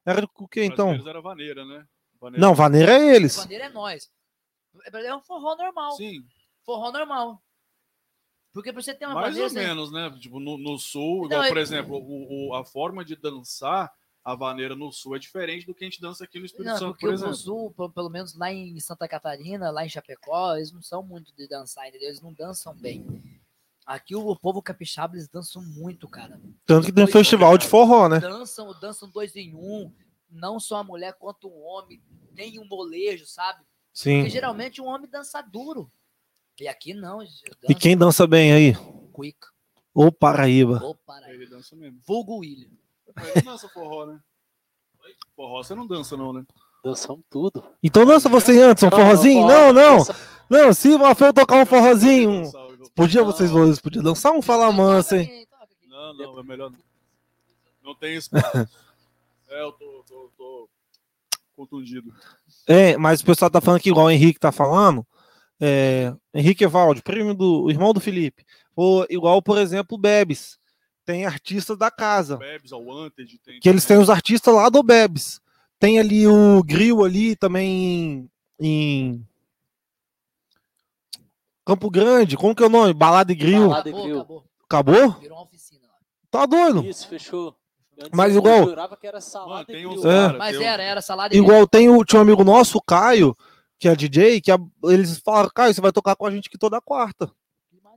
Era 0.07 0.25
o 0.39 0.49
que 0.49 0.63
então? 0.65 0.93
Era 1.07 1.21
vaneira, 1.21 1.65
né? 1.65 1.85
Vaneira. 2.21 2.47
Não, 2.47 2.55
Vaneira 2.55 2.93
é 2.93 3.15
eles. 3.17 3.37
Bandeira 3.37 3.65
é 3.65 3.69
nós. 3.69 4.09
É 4.93 5.15
um 5.15 5.21
forró 5.21 5.57
normal. 5.57 5.93
Sim, 5.93 6.25
Forró 6.65 6.91
normal. 6.93 7.43
Porque 8.53 8.73
pra 8.73 8.81
você 8.83 8.95
ter 8.95 9.05
uma 9.07 9.15
mais 9.15 9.35
bandeira. 9.37 9.45
ou 9.45 9.51
você- 9.51 9.59
menos, 9.67 9.93
né? 9.93 10.11
Tipo, 10.19 10.41
no, 10.41 10.57
no 10.57 10.79
sul, 10.79 11.21
Não, 11.21 11.27
igual, 11.27 11.43
é- 11.45 11.49
por 11.49 11.59
exemplo, 11.59 11.97
o, 11.97 12.49
o- 12.51 12.55
a 12.55 12.65
forma 12.65 13.05
de 13.05 13.15
dançar 13.17 13.93
a 14.25 14.35
vaneira 14.35 14.75
no 14.75 14.91
sul 14.91 15.15
é 15.15 15.19
diferente 15.19 15.67
do 15.67 15.75
que 15.75 15.85
a 15.85 15.87
gente 15.87 16.01
dança 16.01 16.25
aqui 16.25 16.39
no 16.41 16.47
Espírito 16.47 16.69
Não, 16.71 16.79
Santo, 16.79 16.93
porque 16.93 17.07
por 17.07 17.11
o 17.13 17.15
exemplo. 17.15 17.35
Sul, 17.37 17.71
pe- 17.77 17.95
pelo 17.95 18.09
menos 18.11 18.35
lá 18.35 18.51
em 18.53 18.79
Santa 18.81 19.07
Catarina, 19.07 19.71
lá 19.71 19.85
em 19.85 19.89
Chapecó, 19.89 20.57
eles 20.57 20.73
não 20.73 20.83
são 20.83 21.03
muito 21.03 21.33
de 21.37 21.47
dançar, 21.47 21.87
entendeu? 21.89 22.09
Eles 22.09 22.21
não 22.23 22.33
dançam 22.33 22.75
bem. 22.75 23.05
Aqui 23.87 24.17
o, 24.17 24.35
povo 24.35 24.61
capixaba, 24.61 25.15
eles 25.15 25.29
dançam 25.29 25.63
muito, 25.63 26.09
cara. 26.09 26.41
Tanto 26.67 26.87
que 26.87 26.93
tem 26.93 27.05
um 27.05 27.07
festival 27.07 27.57
de 27.57 27.69
forró, 27.69 28.09
né? 28.09 28.19
Dançam, 28.19 28.75
dançam 28.81 29.09
dois 29.09 29.37
em 29.37 29.55
um, 29.55 29.93
não 30.29 30.59
só 30.59 30.79
a 30.79 30.85
mulher 30.85 31.15
quanto 31.15 31.47
o 31.47 31.63
homem, 31.63 32.03
tem 32.35 32.59
um 32.59 32.67
molejo, 32.67 33.25
sabe? 33.27 33.61
Porque 33.93 34.25
Sim. 34.25 34.29
geralmente 34.29 34.81
o 34.81 34.87
homem 34.87 35.09
dança 35.09 35.41
duro. 35.41 35.89
E 36.61 36.67
aqui 36.67 36.95
não. 36.95 37.23
E 37.69 37.75
quem 37.75 37.97
dança 37.97 38.27
bem 38.27 38.53
aí? 38.53 38.75
Cuica. 39.13 39.49
Ô 39.95 40.11
Paraíba. 40.11 40.85
Ô, 40.85 40.95
para 40.95 41.27
aí. 41.27 41.35
Ele 41.35 41.47
dança 41.47 41.77
mesmo. 41.77 42.01
Vulgo 42.05 42.39
William. 42.39 42.71
Ele 43.35 43.43
dança 43.43 43.69
forró, 43.69 44.05
né? 44.07 44.19
Forró 45.37 45.63
você 45.63 45.75
não 45.75 45.87
dança, 45.87 46.17
não, 46.17 46.33
né? 46.33 46.45
Dançamos 46.85 47.25
tudo. 47.31 47.65
Então 47.83 48.05
dança 48.05 48.29
você 48.29 48.61
antes, 48.61 48.83
um 48.83 48.91
forrozinho? 48.91 49.47
Não, 49.47 49.73
não. 49.73 49.99
Não, 50.51 50.73
se 50.73 50.89
o 50.89 50.99
Rafael 50.99 51.33
tocar 51.33 51.63
um 51.63 51.67
forrozinho. 51.67 52.51
Podia 52.95 53.23
vocês 53.25 53.51
dois, 53.51 53.81
podia 53.81 54.03
dançar 54.03 54.33
um 54.33 54.43
Fala 54.43 54.71
Mansa, 54.73 55.19
hein? 55.19 55.47
Não, 55.89 56.15
não, 56.15 56.41
é 56.41 56.43
melhor 56.43 56.71
não. 56.71 56.79
Não 57.83 57.95
tem 57.95 58.17
espaço. 58.17 58.57
é, 59.49 59.61
eu 59.63 59.73
tô, 59.73 60.05
tô, 60.09 60.31
tô 60.37 60.69
contundido. 61.57 62.13
É, 62.67 62.97
mas 62.97 63.21
o 63.21 63.25
pessoal 63.25 63.51
tá 63.51 63.61
falando 63.61 63.81
que 63.81 63.91
igual 63.91 64.07
o 64.07 64.11
Henrique 64.11 64.41
tá 64.41 64.53
falando. 64.53 65.07
É, 65.61 66.13
Henrique 66.35 66.65
Evaldi, 66.65 67.03
primo 67.03 67.33
do 67.35 67.65
o 67.65 67.71
irmão 67.71 67.93
do 67.93 68.01
Felipe. 68.01 68.45
Ou 68.75 69.07
igual, 69.09 69.41
por 69.41 69.57
exemplo, 69.59 69.97
o 69.97 70.01
Bebes. 70.01 70.59
Tem 71.05 71.25
artistas 71.25 71.79
da 71.79 71.91
casa. 71.91 72.37
Bebs, 72.37 72.73
ao 72.73 72.85
Wanted, 72.85 73.39
tem. 73.39 73.61
Que 73.61 73.69
eles 73.69 73.85
têm 73.85 73.97
os 73.97 74.11
artistas 74.11 74.53
lá 74.53 74.69
do 74.69 74.83
Bebes. 74.83 75.41
Tem 75.79 75.99
ali 75.99 76.27
o 76.27 76.63
Grill 76.65 77.05
ali 77.05 77.37
também 77.37 77.69
em, 77.71 78.31
em 78.61 79.27
Campo 81.67 81.91
Grande. 81.91 82.37
Como 82.37 82.55
que 82.55 82.63
é 82.63 82.67
o 82.67 82.71
nome? 82.71 82.95
Balada 82.95 83.33
e 83.33 83.35
Grill. 83.35 83.69
Balada. 83.69 83.91
Acabou, 83.91 84.05
Grill. 84.05 84.19
acabou. 84.21 84.45
Acabou? 84.65 85.11
Virou 85.21 85.37
uma 85.39 85.45
oficina 85.45 85.81
lá. 85.83 85.95
Tá 86.31 86.47
doido. 86.47 86.85
Isso, 86.87 87.07
fechou. 87.09 87.55
Antes 87.99 88.11
Mas 88.15 88.35
eu 88.35 88.41
igual- 88.41 88.65
jurava 88.65 88.97
que 88.97 89.07
era 89.07 89.21
salada 89.21 89.51
Mano, 89.55 89.65
tem 89.67 89.77
e 89.77 89.89
grill. 89.89 90.11
É. 90.11 90.33
Mas 90.37 90.57
tem 90.59 90.67
era, 90.67 90.83
era 90.83 91.01
salada 91.03 91.35
e 91.35 91.39
Igual 91.39 91.67
tem 91.67 91.89
o, 91.91 92.05
tinha 92.05 92.19
um 92.21 92.23
amigo 92.23 92.45
nosso, 92.45 92.79
o 92.79 92.83
Caio, 92.83 93.35
que 93.79 93.89
é 93.89 93.97
DJ, 93.97 94.41
que 94.41 94.53
a- 94.53 94.59
eles 94.85 95.19
falaram, 95.19 95.51
Caio, 95.55 95.75
você 95.75 95.81
vai 95.81 95.93
tocar 95.93 96.15
com 96.15 96.27
a 96.27 96.31
gente 96.31 96.49
aqui 96.49 96.59
toda 96.59 96.81
quarta. 96.81 97.31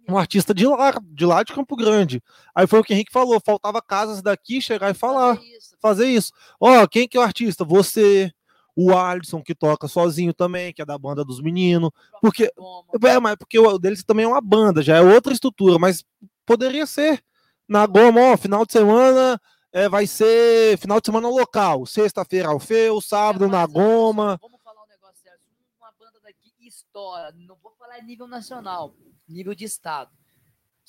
Um 0.08 0.18
artista 0.18 0.56
de 0.56 0.66
lá, 0.66 0.92
de 1.04 1.24
lá 1.26 1.44
de 1.44 1.54
Campo 1.54 1.76
Grande. 1.76 2.24
Aí 2.56 2.66
foi 2.66 2.80
o 2.80 2.84
que 2.84 2.92
o 2.92 2.96
Henrique 2.96 3.12
falou, 3.12 3.40
faltava 3.46 3.80
casas 3.80 4.22
daqui 4.24 4.60
chegar 4.60 4.90
e 4.90 4.94
falar, 4.96 5.36
Fazer 5.36 5.58
isso. 5.58 5.76
fazer 5.80 6.08
isso. 6.08 6.34
Ó, 6.60 6.88
quem 6.88 7.08
que 7.08 7.16
é 7.16 7.20
o 7.20 7.24
artista? 7.24 7.64
Você, 7.64 8.32
o 8.82 8.98
Alisson, 8.98 9.44
que 9.44 9.54
toca 9.54 9.90
sozinho 9.90 10.34
também, 10.34 10.72
que 10.72 10.82
é 10.82 10.86
da 10.86 10.98
banda 10.98 11.26
dos 11.26 11.42
meninos. 11.42 11.92
Porque-. 12.22 12.50
É, 13.04 13.20
mas 13.20 13.36
porque 13.36 13.60
o 13.60 13.78
deles 13.78 14.06
também 14.06 14.24
é 14.24 14.28
uma 14.28 14.40
banda, 14.40 14.82
já 14.82 14.96
é 14.96 15.02
outra 15.02 15.34
estrutura, 15.34 15.78
mas 15.78 16.06
poderia 16.46 16.86
ser. 16.86 17.22
Na 17.68 17.86
Goma, 17.86 18.22
ó, 18.22 18.38
final 18.38 18.66
de 18.66 18.72
semana 18.72 19.40
é, 19.72 19.90
vai 19.90 20.08
ser 20.08 20.78
final 20.78 21.00
de 21.02 21.06
semana 21.06 21.28
local. 21.28 21.86
Sexta-feira 21.86 22.48
Alfeu, 22.48 23.02
sábado 23.02 23.48
na 23.48 23.68
Mas, 23.68 23.76
olha 23.76 23.84
só, 23.84 23.90
Goma. 23.90 24.40
Vamos 24.42 24.62
falar 24.64 24.84
um 24.84 24.88
negócio 24.88 25.22
sério. 25.22 25.40
Uma 25.78 25.92
banda 26.00 26.20
daqui 26.24 26.50
estoura. 26.66 27.34
Não 27.36 27.58
vou 27.62 27.74
falar 27.78 28.02
nível 28.02 28.28
nacional, 28.28 28.96
nível 29.28 29.54
de 29.54 29.66
estado. 29.66 30.10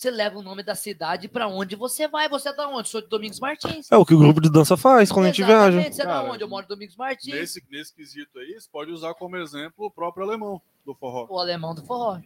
Você 0.00 0.10
leva 0.10 0.38
o 0.38 0.42
nome 0.42 0.62
da 0.62 0.74
cidade 0.74 1.28
pra 1.28 1.46
onde 1.46 1.76
você 1.76 2.08
vai. 2.08 2.26
Você 2.26 2.48
é 2.48 2.54
da 2.54 2.66
onde? 2.66 2.88
Sou 2.88 3.02
de 3.02 3.08
Domingos 3.08 3.38
Martins. 3.38 3.92
É 3.92 3.98
o 3.98 4.06
que 4.06 4.14
o 4.14 4.18
grupo 4.18 4.40
de 4.40 4.50
dança 4.50 4.74
faz 4.74 5.12
quando 5.12 5.26
a 5.26 5.28
gente 5.28 5.44
viaja. 5.44 5.76
Exatamente, 5.76 5.94
Você 5.94 6.00
é 6.00 6.06
da 6.06 6.22
onde? 6.22 6.42
Eu 6.42 6.48
moro 6.48 6.64
em 6.64 6.68
Domingos 6.68 6.96
Martins. 6.96 7.34
Nesse, 7.34 7.62
nesse 7.70 7.94
quesito 7.94 8.38
aí, 8.38 8.58
você 8.58 8.66
pode 8.72 8.90
usar 8.90 9.12
como 9.12 9.36
exemplo 9.36 9.84
o 9.84 9.90
próprio 9.90 10.24
alemão 10.24 10.58
do 10.86 10.94
forró. 10.94 11.26
O 11.28 11.38
alemão 11.38 11.74
do 11.74 11.82
forró. 11.82 12.18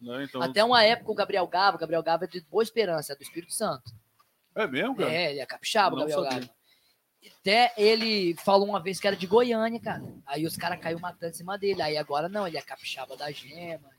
Né? 0.00 0.22
Então, 0.22 0.40
Até 0.40 0.62
uma 0.62 0.84
época 0.84 1.10
o 1.10 1.14
Gabriel 1.16 1.48
Gava, 1.48 1.78
Gabriel 1.78 2.00
Gava 2.00 2.26
é 2.26 2.28
de 2.28 2.40
Boa 2.42 2.62
Esperança, 2.62 3.12
é 3.12 3.16
do 3.16 3.22
Espírito 3.22 3.52
Santo. 3.52 3.92
É 4.54 4.64
mesmo, 4.68 4.94
cara? 4.94 5.12
É, 5.12 5.32
ele 5.32 5.40
é 5.40 5.46
capixaba, 5.46 5.96
Gabriel 5.96 6.22
sabia. 6.22 6.38
Gava. 6.38 6.50
Até 7.40 7.72
ele 7.76 8.36
falou 8.36 8.68
uma 8.68 8.80
vez 8.80 9.00
que 9.00 9.06
era 9.08 9.16
de 9.16 9.26
Goiânia, 9.26 9.80
cara. 9.80 10.04
Aí 10.24 10.46
os 10.46 10.56
caras 10.56 10.78
caiu 10.78 11.00
matando 11.00 11.32
em 11.32 11.34
cima 11.34 11.58
dele. 11.58 11.82
Aí 11.82 11.96
agora 11.96 12.28
não, 12.28 12.46
ele 12.46 12.56
é 12.56 12.62
capixaba 12.62 13.16
da 13.16 13.32
gema. 13.32 13.95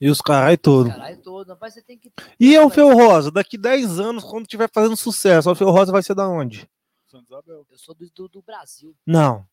E 0.00 0.08
os 0.08 0.20
carai 0.20 0.56
todo. 0.56 0.88
Caralho 0.88 1.22
todo. 1.22 1.48
Rapaz, 1.48 1.74
você 1.74 1.82
tem 1.82 1.98
que. 1.98 2.10
E 2.38 2.58
o 2.58 2.70
Feu 2.70 2.94
Rosa, 2.94 3.30
daqui 3.30 3.58
10 3.58 4.00
anos, 4.00 4.24
quando 4.24 4.46
tiver 4.46 4.70
fazendo 4.72 4.96
sucesso, 4.96 5.50
o 5.50 5.54
Feu 5.54 5.70
Rosa 5.70 5.92
vai 5.92 6.02
ser 6.02 6.14
da 6.14 6.26
onde? 6.28 6.68
Santa 7.06 7.24
Isabel. 7.24 7.66
Eu 7.70 7.78
sou 7.78 7.94
do, 7.94 8.10
do, 8.10 8.28
do 8.28 8.42
Brasil. 8.42 8.96
Não. 9.06 9.46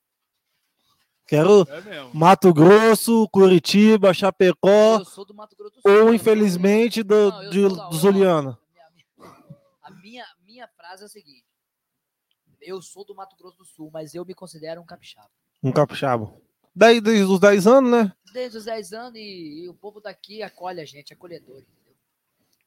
Quero 1.27 1.63
É. 1.69 2.09
Mato 2.13 2.53
Grosso, 2.53 3.27
Curitiba, 3.29 4.13
Chapecó, 4.13 4.99
Eu 4.99 5.05
sou 5.05 5.25
do 5.25 5.33
Mato 5.33 5.57
Grosso 5.57 5.75
do 5.75 5.81
Sul. 5.81 5.91
ou 5.91 5.97
eu 5.97 6.13
infelizmente 6.13 7.03
do, 7.03 7.29
Não, 7.29 7.49
de, 7.49 7.67
do 7.67 7.91
Zuliano. 7.93 8.57
A 9.83 9.91
minha, 9.91 10.25
minha 10.45 10.67
frase 10.69 11.03
é 11.03 11.05
a 11.05 11.09
seguinte: 11.09 11.43
Eu 12.61 12.81
sou 12.81 13.03
do 13.03 13.13
Mato 13.13 13.35
Grosso 13.35 13.57
do 13.57 13.65
Sul, 13.65 13.89
mas 13.91 14.15
eu 14.15 14.23
me 14.23 14.33
considero 14.33 14.79
um 14.79 14.85
capixaba. 14.85 15.29
Um 15.61 15.73
capixaba. 15.73 16.33
Daí, 16.73 17.01
desde 17.01 17.23
os 17.25 17.39
10 17.39 17.67
anos, 17.67 17.91
né? 17.91 18.13
Desde 18.37 18.55
os 18.59 18.65
10 18.65 18.93
anos 18.93 19.15
e, 19.15 19.63
e 19.63 19.67
o 19.67 19.73
povo 19.73 19.99
daqui 19.99 20.43
acolhe 20.43 20.79
a 20.79 20.85
gente, 20.85 21.11
acolhedor. 21.11 21.57
entendeu? 21.57 21.95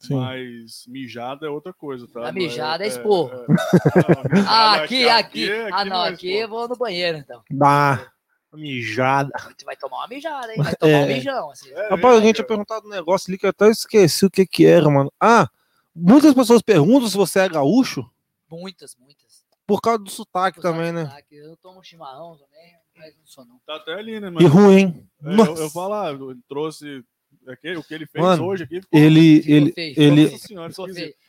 Sim. 0.00 0.14
Mas 0.16 0.84
mijada 0.88 1.46
é 1.46 1.48
outra 1.48 1.72
coisa, 1.72 2.08
tá? 2.08 2.28
A 2.28 2.32
mijada 2.32 2.84
é 2.84 2.88
Não 2.88 2.96
esporro. 2.96 3.30
é- 3.32 3.46
mijada 4.34 4.50
Ah, 4.50 4.74
aqui, 4.82 5.08
aqui. 5.08 5.48
Ah, 5.72 5.84
não, 5.84 6.04
é 6.04 6.08
aqui 6.08 6.32
eu 6.34 6.48
vou 6.48 6.66
no 6.66 6.74
banheiro, 6.74 7.18
então. 7.18 7.40
Dá. 7.48 8.10
Mijada. 8.52 9.30
Você 9.56 9.64
vai 9.64 9.76
tomar 9.76 9.98
uma 9.98 10.08
mijada, 10.08 10.52
hein? 10.52 10.60
Vai 10.60 10.74
tomar 10.74 10.92
É. 10.92 11.04
um 11.04 11.06
mijão. 11.06 11.50
Assim. 11.52 11.70
É 11.70 11.82
Rapaz, 11.84 12.04
a 12.04 12.08
mesmo, 12.08 12.22
gente 12.26 12.34
tinha 12.36 12.46
perguntado 12.48 12.86
um 12.86 12.90
negócio 12.90 13.30
ali 13.30 13.38
que 13.38 13.46
eu 13.46 13.50
até 13.50 13.68
esqueci 13.68 14.26
o 14.26 14.30
que 14.30 14.44
que 14.44 14.66
era, 14.66 14.90
mano. 14.90 15.12
Ah, 15.20 15.48
muitas 15.94 16.34
pessoas 16.34 16.60
perguntam 16.62 17.08
se 17.08 17.16
você 17.16 17.38
é 17.40 17.48
gaúcho 17.48 18.10
Muitas, 18.50 18.96
muitas. 18.96 19.44
por 19.68 19.80
causa 19.80 20.00
do 20.02 20.10
sotaque 20.10 20.60
também, 20.60 20.90
né? 20.90 21.08
Eu 21.30 21.56
tomo 21.58 21.80
chimarrão 21.84 22.36
também, 22.36 22.74
mas 23.00 23.16
não 23.16 23.26
sou 23.26 23.44
não. 23.44 23.58
Tá 23.66 23.76
até 23.76 23.94
ali, 23.94 24.20
né, 24.20 24.28
E 24.28 24.30
mano? 24.30 24.48
ruim, 24.48 24.76
hein? 24.78 25.08
É, 25.24 25.28
eu, 25.28 25.36
Nossa. 25.36 25.62
eu 25.62 25.70
falar, 25.70 26.12
eu 26.14 26.36
trouxe 26.48 27.02
aquele, 27.48 27.76
o 27.78 27.82
que 27.84 27.94
ele 27.94 28.06
fez 28.06 28.22
Mano, 28.24 28.44
hoje 28.46 28.64
aqui. 28.64 28.80
ficou- 28.80 28.98
Ele, 28.98 29.42
ele, 29.46 29.72
ele, 29.96 30.24
Nossa 30.30 30.38
senhora. 30.46 30.72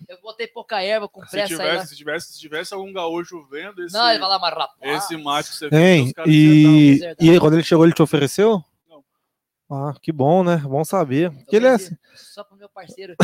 Eu 0.10 0.22
botei 0.22 0.48
pouca 0.48 0.81
erva 0.81 1.07
com 1.07 1.23
Se 1.26 1.31
pressa 1.31 1.53
aí. 1.53 1.57
lá. 1.57 1.65
tivesse, 1.73 1.88
se, 1.89 1.95
tivesse, 1.98 2.34
se 2.34 2.39
tivesse 2.39 2.73
algum 2.73 2.91
gaúcho 2.91 3.45
vendo 3.49 3.84
esse, 3.84 3.93
Não, 3.93 4.10
ele 4.10 4.19
vai 4.19 4.30
lá, 4.30 4.39
mas 4.39 4.53
rapaz. 4.53 5.03
esse 5.06 5.18
mate 5.18 5.49
que 5.49 5.56
você 5.56 5.69
Hein? 5.72 6.06
os 6.07 6.11
caras 6.14 6.31
iam 6.31 6.35
E, 6.43 6.99
dar 6.99 7.07
um 7.10 7.15
e 7.26 7.30
aí, 7.30 7.39
quando 7.39 7.53
ele 7.53 7.64
chegou, 7.64 7.85
ele 7.85 7.93
te 7.93 8.02
ofereceu? 8.02 8.64
Não. 8.89 9.03
Ah, 9.69 9.93
que 10.02 10.11
bom, 10.11 10.43
né? 10.43 10.57
Bom 10.57 10.84
saber. 10.84 11.31
Eu 11.31 11.45
Que 11.45 11.56
ele 11.56 11.68
é 11.68 11.69
assim, 11.72 11.95
Só 12.15 12.43
pro 12.43 12.57
meu 12.57 12.68
parceiro, 12.69 13.15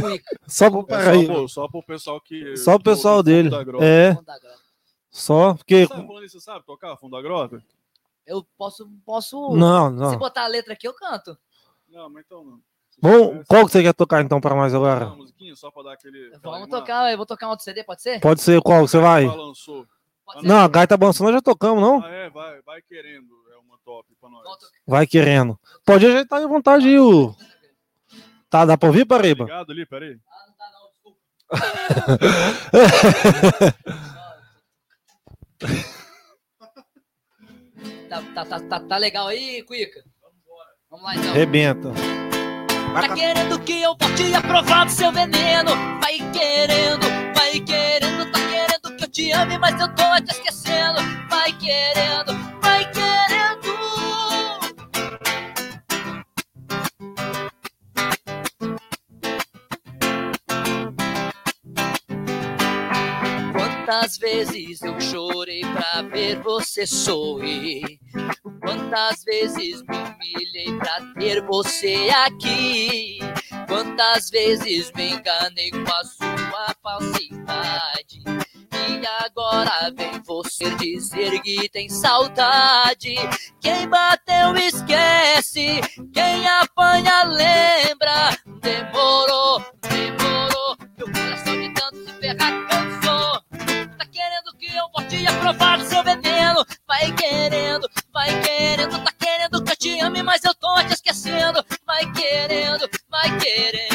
Cuica, 0.00 0.36
só 0.48 0.68
pro. 0.70 0.86
É 0.94 1.04
só, 1.04 1.24
pro, 1.24 1.48
só 1.48 1.68
pro 1.68 1.82
pessoal 1.82 2.20
que. 2.20 2.56
Só 2.56 2.74
o 2.74 2.78
do- 2.78 2.84
pessoal 2.84 3.22
do 3.22 3.26
dele. 3.30 3.50
da 3.50 3.62
grota. 3.62 3.84
É, 3.84 4.14
fundo 4.14 4.24
da 4.26 4.38
grota. 4.38 4.58
só 5.10 5.54
porque. 5.54 5.86
Sabe, 5.86 6.06
falando 6.06 6.24
isso, 6.24 6.40
você 6.40 6.44
sabe 6.44 6.64
tocar 6.66 6.96
fundo 6.96 7.14
da 7.16 7.22
grota? 7.22 7.62
Eu 8.26 8.46
posso, 8.56 8.88
posso. 9.04 9.56
Não, 9.56 9.90
Se 9.90 9.96
não. 9.96 10.18
botar 10.18 10.44
a 10.44 10.48
letra 10.48 10.72
aqui, 10.74 10.86
eu 10.86 10.94
canto. 10.94 11.36
Não, 11.88 12.08
mas 12.08 12.24
então 12.24 12.44
não. 12.44 12.56
Se 12.90 13.00
Bom, 13.00 13.28
tivesse, 13.28 13.46
qual 13.46 13.66
que 13.66 13.72
você 13.72 13.82
quer 13.82 13.94
tocar 13.94 14.22
então 14.22 14.40
pra 14.40 14.54
nós 14.54 14.74
agora? 14.74 15.06
Uma 15.06 15.16
musiquinha 15.16 15.56
só 15.56 15.70
pra 15.70 15.82
dar 15.82 15.92
aquele. 15.94 16.30
Vamos 16.42 16.62
animada. 16.62 16.80
tocar, 16.80 17.10
eu 17.10 17.16
vou 17.16 17.26
tocar 17.26 17.46
um 17.46 17.50
outro 17.50 17.64
CD, 17.64 17.82
pode 17.84 18.02
ser? 18.02 18.20
Pode 18.20 18.40
ser 18.40 18.60
qual 18.62 18.86
você 18.86 18.98
vai? 18.98 19.26
Balançou. 19.26 19.86
Ser? 20.34 20.42
Não, 20.46 20.60
a 20.60 20.68
gaita 20.68 20.96
balançando 20.96 21.30
nós 21.30 21.38
já 21.38 21.42
tocamos, 21.42 21.82
não? 21.82 22.02
Ah, 22.02 22.08
é, 22.08 22.30
vai, 22.30 22.62
vai 22.62 22.80
querendo. 22.82 23.34
É 23.52 23.56
uma 23.58 23.76
top 23.84 24.14
pra 24.20 24.30
nós. 24.30 24.44
Vai 24.86 25.06
querendo. 25.06 25.58
Pode 25.84 26.06
ajeitar 26.06 26.42
à 26.42 26.46
vontade 26.46 26.86
aí, 26.86 26.98
o. 26.98 27.34
Tá, 28.48 28.64
dá 28.64 28.78
pra 28.78 28.88
ouvir, 28.88 29.04
Paraíba? 29.04 29.44
Obrigado 29.44 29.72
ali, 29.72 29.84
peraí. 29.86 30.18
Ah, 30.28 30.46
não 30.46 30.54
tá 30.56 30.70
não, 30.72 30.90
desculpa. 30.90 31.18
Tá, 38.12 38.20
tá, 38.34 38.44
tá, 38.44 38.60
tá, 38.60 38.80
tá 38.80 38.96
legal 38.98 39.28
aí, 39.28 39.62
Cuica? 39.62 40.04
Vamos 40.90 41.06
lá 41.06 41.16
então. 41.16 41.30
Arrebenta. 41.30 41.88
Tá 42.92 43.14
querendo 43.14 43.58
que 43.60 43.80
eu 43.80 43.96
volte 43.98 44.34
a 44.34 44.42
provar 44.42 44.84
do 44.84 44.90
seu 44.92 45.10
veneno? 45.10 45.70
Vai 45.98 46.18
querendo, 46.30 47.06
vai 47.34 47.58
querendo, 47.60 48.30
tá 48.30 48.38
querendo 48.38 48.96
que 48.98 49.04
eu 49.04 49.08
te 49.08 49.32
ame, 49.32 49.56
mas 49.56 49.80
eu 49.80 49.88
tô 49.94 50.04
te 50.26 50.30
esquecendo. 50.30 50.98
Vai 51.30 51.54
querendo, 51.54 52.34
vai 52.60 52.84
querendo. 52.92 53.31
Quantas 63.84 64.16
vezes 64.16 64.80
eu 64.80 65.00
chorei 65.00 65.62
pra 65.62 66.02
ver 66.02 66.40
você 66.40 66.86
sorrir? 66.86 67.98
Quantas 68.60 69.24
vezes 69.24 69.82
me 69.82 69.96
humilhei 69.96 70.78
pra 70.78 71.00
ter 71.18 71.42
você 71.42 72.08
aqui? 72.24 73.18
Quantas 73.66 74.30
vezes 74.30 74.92
me 74.92 75.14
enganei 75.14 75.72
com 75.72 75.92
a 75.92 76.04
sua 76.04 76.76
falsidade? 76.80 78.22
E 78.72 79.06
agora 79.24 79.90
vem 79.96 80.22
você 80.24 80.70
dizer 80.76 81.42
que 81.42 81.68
tem 81.68 81.88
saudade. 81.88 83.16
Quem 83.60 83.88
bateu 83.88 84.56
esquece, 84.58 85.80
quem 86.12 86.46
apanha 86.46 87.24
lembra. 87.24 88.38
Demorou, 88.60 89.60
demorou, 89.82 90.21
que 95.12 95.16
eu 95.16 95.24
volte 95.24 95.26
a 95.26 95.38
provar 95.40 95.78
do 95.78 95.84
seu 95.84 96.02
veneno? 96.02 96.64
Vai 96.86 97.12
querendo, 97.12 97.88
vai 98.12 98.40
querendo, 98.40 98.98
tá 99.04 99.12
querendo 99.18 99.62
que 99.62 99.72
eu 99.72 99.76
te 99.76 100.00
ame, 100.00 100.22
mas 100.22 100.42
eu 100.44 100.54
tô 100.54 100.74
te 100.84 100.94
esquecendo. 100.94 101.64
Vai 101.86 102.10
querendo, 102.12 102.88
vai 103.10 103.38
querer. 103.38 103.88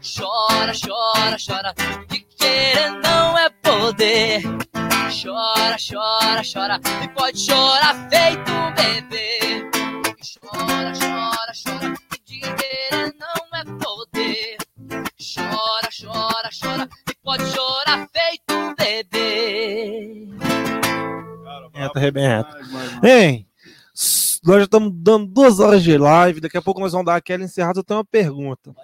Chora, 0.00 0.72
chora, 0.72 1.36
chora, 1.44 1.74
que 2.08 2.20
querer 2.20 2.90
não 3.02 3.36
é 3.36 3.50
poder. 3.50 4.42
Chora, 5.10 5.76
chora, 5.78 6.42
chora, 6.44 6.80
e 7.02 7.08
pode 7.08 7.40
chorar 7.40 8.08
feito 8.08 8.52
um 8.52 8.72
bebê. 8.74 9.70
Chora, 10.40 10.92
chora, 10.92 11.52
chora, 11.64 11.94
que 12.24 12.40
querer 12.40 13.14
não 13.18 13.58
é 13.58 13.64
poder. 13.82 14.56
Chora, 15.18 15.88
chora, 15.90 16.50
chora, 16.62 16.88
e 17.10 17.14
pode 17.24 17.44
chorar 17.50 18.06
feito 18.12 18.47
bebê. 18.88 20.28
Cara, 21.72 21.90
Arrebenta. 21.94 22.58
Hein? 23.04 23.46
Nós 24.44 24.58
já 24.58 24.64
estamos 24.64 24.92
dando 24.94 25.26
duas 25.26 25.60
horas 25.60 25.82
de 25.82 25.96
live. 25.98 26.40
Daqui 26.40 26.56
a 26.56 26.62
pouco 26.62 26.80
nós 26.80 26.92
vamos 26.92 27.06
dar 27.06 27.16
aquela 27.16 27.44
encerrada. 27.44 27.80
Eu 27.80 27.84
tenho 27.84 27.98
uma 27.98 28.04
pergunta. 28.04 28.74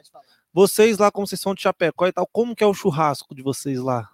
Vocês 0.53 0.99
lá, 0.99 1.11
como 1.11 1.27
vocês 1.27 1.41
são 1.41 1.55
de 1.55 1.63
Chapecó 1.63 2.07
e 2.07 2.13
tal, 2.13 2.27
como 2.31 2.55
que 2.55 2.63
é 2.63 2.67
o 2.67 2.75
churrasco 2.75 3.35
de 3.35 3.43
vocês 3.43 3.81
lá? 3.81 4.09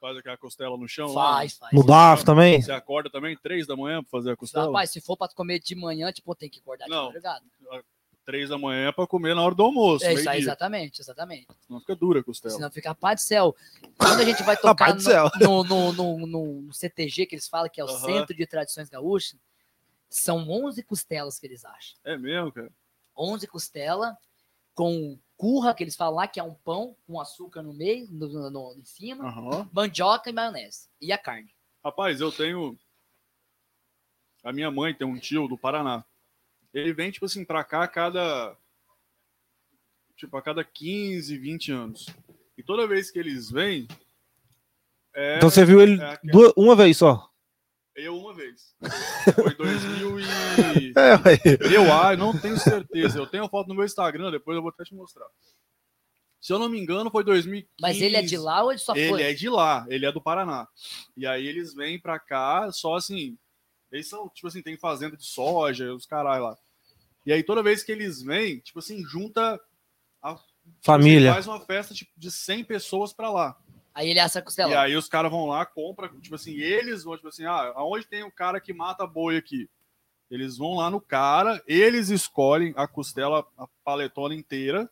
Faz 0.00 0.16
aquela 0.18 0.36
costela 0.36 0.76
no 0.76 0.86
chão 0.86 1.12
lá. 1.12 1.34
Faz, 1.38 1.56
faz. 1.58 1.72
No 1.72 1.84
DAF 1.84 2.24
também? 2.24 2.62
Você 2.62 2.70
acorda 2.70 3.10
também 3.10 3.36
três 3.42 3.66
da 3.66 3.74
manhã 3.76 4.02
pra 4.02 4.10
fazer 4.10 4.32
a 4.32 4.36
costela? 4.36 4.66
Rapaz, 4.66 4.90
se 4.90 5.00
for 5.00 5.16
pra 5.16 5.28
comer 5.28 5.58
de 5.58 5.74
manhã, 5.74 6.12
tipo, 6.12 6.34
tem 6.34 6.48
que 6.48 6.60
acordar 6.60 6.84
de 6.84 6.90
Não. 6.90 7.06
madrugada. 7.06 7.42
Três 8.26 8.48
da 8.50 8.58
manhã 8.58 8.92
pra 8.92 9.06
comer 9.06 9.34
na 9.36 9.42
hora 9.42 9.54
do 9.54 9.62
almoço. 9.62 10.04
É 10.04 10.12
isso 10.12 10.28
aí, 10.28 10.40
exatamente, 10.40 11.00
exatamente. 11.00 11.46
Senão 11.64 11.78
fica 11.80 11.94
dura 11.94 12.18
a 12.20 12.24
costela. 12.24 12.54
Senão 12.54 12.70
fica 12.72 12.92
paz 12.94 13.20
do 13.22 13.24
céu. 13.24 13.56
Quando 13.96 14.20
a 14.20 14.24
gente 14.24 14.42
vai 14.42 14.56
tocar 14.60 14.94
no, 15.40 15.62
no, 15.64 15.92
no, 15.92 16.26
no- 16.26 16.72
CTG, 16.74 17.26
que 17.26 17.36
eles 17.36 17.46
falam 17.48 17.70
que 17.70 17.80
é 17.80 17.84
o. 17.84 17.88
Centro 17.88 18.36
de 18.36 18.44
Tradições 18.46 18.88
Gaúchas, 18.88 19.38
são 20.10 20.48
11 20.50 20.82
costelas 20.82 21.38
que 21.38 21.46
eles 21.46 21.64
acham. 21.64 21.96
É 22.04 22.16
mesmo, 22.18 22.50
cara. 22.50 22.70
11 23.16 23.46
costelas 23.46 24.12
com 24.74 25.16
curra, 25.36 25.72
que 25.72 25.84
eles 25.84 25.94
falam 25.94 26.16
lá, 26.16 26.26
que 26.26 26.40
é 26.40 26.42
um 26.42 26.52
pão 26.54 26.96
com 27.06 27.20
açúcar 27.20 27.62
no 27.62 27.72
meio, 27.72 28.08
no, 28.10 28.50
no- 28.50 28.74
em 28.76 28.84
cima, 28.84 29.24
mandioca 29.72 30.28
e 30.28 30.32
maionese. 30.32 30.88
E 31.00 31.12
a 31.12 31.18
carne. 31.18 31.54
Rapaz, 31.84 32.20
eu 32.20 32.32
tenho. 32.32 32.76
A 34.42 34.52
minha 34.52 34.70
mãe 34.70 34.92
tem 34.94 35.06
um 35.06 35.16
tio 35.18 35.46
do 35.46 35.56
Paraná. 35.56 36.04
Ele 36.78 36.92
vem, 36.92 37.10
tipo 37.10 37.24
assim, 37.26 37.44
pra 37.44 37.64
cá 37.64 37.82
a 37.84 37.88
cada. 37.88 38.56
Tipo, 40.16 40.36
a 40.36 40.42
cada 40.42 40.64
15, 40.64 41.36
20 41.38 41.72
anos. 41.72 42.06
E 42.56 42.62
toda 42.62 42.86
vez 42.86 43.10
que 43.10 43.18
eles 43.18 43.50
vêm. 43.50 43.86
É 45.14 45.36
Então 45.36 45.48
você 45.50 45.64
viu 45.64 45.80
ele 45.80 46.00
é 46.00 46.04
aquela- 46.04 46.32
duas- 46.32 46.52
uma 46.56 46.74
vez 46.76 46.96
só. 46.98 47.30
eu 47.94 48.16
uma 48.18 48.34
vez. 48.34 48.74
Foi 49.34 49.54
2000 49.54 50.20
e. 50.20 50.24
É, 50.96 51.14
ué. 51.14 51.74
Eu, 51.74 51.92
ah, 51.92 52.14
não 52.16 52.38
tenho 52.38 52.58
certeza. 52.58 53.18
Eu 53.18 53.26
tenho 53.26 53.44
a 53.44 53.48
foto 53.48 53.68
no 53.68 53.74
meu 53.74 53.84
Instagram, 53.84 54.30
depois 54.30 54.54
eu 54.56 54.62
vou 54.62 54.70
até 54.70 54.84
te 54.84 54.94
mostrar. 54.94 55.26
Se 56.40 56.52
eu 56.52 56.58
não 56.58 56.68
me 56.68 56.78
engano, 56.78 57.10
foi 57.10 57.24
2015. 57.24 57.68
Mas 57.80 58.00
ele 58.00 58.16
é 58.16 58.22
de 58.22 58.36
lá 58.36 58.62
ou 58.62 58.70
ele 58.70 58.78
só 58.78 58.94
Ele 58.94 59.08
foi? 59.08 59.22
é 59.22 59.32
de 59.32 59.48
lá, 59.48 59.86
ele 59.88 60.04
é 60.06 60.12
do 60.12 60.20
Paraná. 60.20 60.68
E 61.16 61.26
aí 61.26 61.46
eles 61.46 61.74
vêm 61.74 61.98
pra 61.98 62.18
cá 62.18 62.70
só 62.70 62.94
assim. 62.96 63.36
Eles 63.90 64.08
são, 64.08 64.28
tipo 64.28 64.46
assim, 64.46 64.62
tem 64.62 64.76
fazenda 64.76 65.16
de 65.16 65.24
soja, 65.24 65.92
os 65.94 66.04
caralho 66.06 66.44
lá. 66.44 66.58
E 67.26 67.32
aí 67.32 67.42
toda 67.42 67.62
vez 67.62 67.82
que 67.82 67.90
eles 67.92 68.22
vêm, 68.22 68.60
tipo 68.60 68.78
assim, 68.78 69.04
junta. 69.04 69.60
a- 70.22 70.38
Família. 70.82 71.32
faz 71.32 71.46
uma 71.46 71.60
festa 71.60 71.94
tipo, 71.94 72.10
de 72.16 72.30
100 72.30 72.64
pessoas 72.64 73.12
pra 73.12 73.30
lá. 73.30 73.56
Aí 73.94 74.08
ele 74.10 74.18
assa 74.18 74.40
a 74.40 74.42
costela. 74.42 74.72
E 74.72 74.76
aí 74.76 74.96
os 74.96 75.08
caras 75.08 75.30
vão 75.30 75.46
lá, 75.46 75.64
compram, 75.64 76.20
tipo 76.20 76.34
assim, 76.34 76.54
eles 76.56 77.04
vão, 77.04 77.14
tipo 77.16 77.28
assim, 77.28 77.44
ah, 77.44 77.72
aonde 77.76 78.06
tem 78.06 78.22
o 78.24 78.30
cara 78.32 78.60
que 78.60 78.72
mata 78.72 79.06
boi 79.06 79.36
aqui? 79.36 79.70
Eles 80.30 80.56
vão 80.56 80.74
lá 80.74 80.90
no 80.90 81.00
cara, 81.00 81.62
eles 81.68 82.08
escolhem 82.10 82.74
a 82.76 82.88
costela, 82.88 83.46
a 83.56 83.66
paletona 83.84 84.34
inteira. 84.34 84.90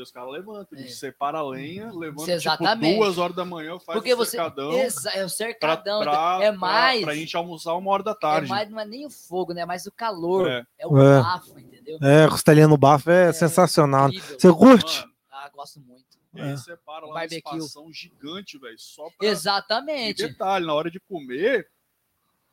E 0.00 0.02
os 0.02 0.10
caras 0.10 0.32
levantam, 0.32 0.78
eles 0.78 0.92
É. 0.92 0.94
separam 0.94 1.40
a 1.40 1.42
lenha, 1.50 1.92
levantam 1.92 2.32
Exatamente. 2.34 2.90
tipo 2.92 3.04
duas 3.04 3.18
horas 3.18 3.36
da 3.36 3.44
manhã, 3.44 3.78
faz 3.78 3.98
Porque 3.98 4.14
o 4.14 4.16
você. 4.16 4.30
cercadão 4.32 4.72
Exa- 4.72 5.10
é 5.10 5.16
o 5.16 5.18
pra, 5.20 5.28
cercadão. 5.28 6.00
pra, 6.00 6.38
é 6.40 6.48
pra- 6.50 6.58
mais. 6.58 7.02
pra 7.02 7.14
gente 7.14 7.36
almoçar 7.36 7.74
uma 7.74 7.90
hora 7.90 8.02
da 8.02 8.12
é 8.12 8.14
tarde. 8.14 8.48
mais, 8.48 8.70
não 8.70 8.80
é 8.80 8.86
nem 8.86 9.04
o 9.04 9.10
fogo, 9.10 9.52
né? 9.52 9.60
É 9.60 9.66
mais 9.66 9.84
o 9.84 9.92
calor. 9.92 10.48
É. 10.50 10.66
É, 10.78 10.86
o 10.86 10.96
É. 10.98 11.20
bafo, 11.20 11.58
entendeu? 11.60 11.98
É, 12.02 12.26
costelinha 12.30 12.66
no 12.66 12.78
bafo 12.78 13.10
é, 13.10 13.28
É, 13.28 13.32
sensacional. 13.34 14.08
Incrível. 14.08 14.40
Você 14.40 14.52
curte? 14.54 15.00
Mano, 15.00 15.12
Ah, 15.30 15.50
gosto 15.54 15.80
muito. 15.80 16.04
e 16.34 16.40
aí 16.40 16.50
É. 16.52 16.56
separa 16.56 17.04
lá 17.04 17.12
Barbecue. 17.14 17.42
uma 17.50 17.58
espação 17.58 17.92
gigante, 17.92 18.56
velho, 18.58 18.78
só 18.78 19.04
pra... 19.18 19.26
E 19.26 19.30
Exatamente. 19.30 20.26
detalhe, 20.26 20.64
na 20.64 20.72
hora 20.72 20.90
de 20.90 20.98
comer, 21.00 21.68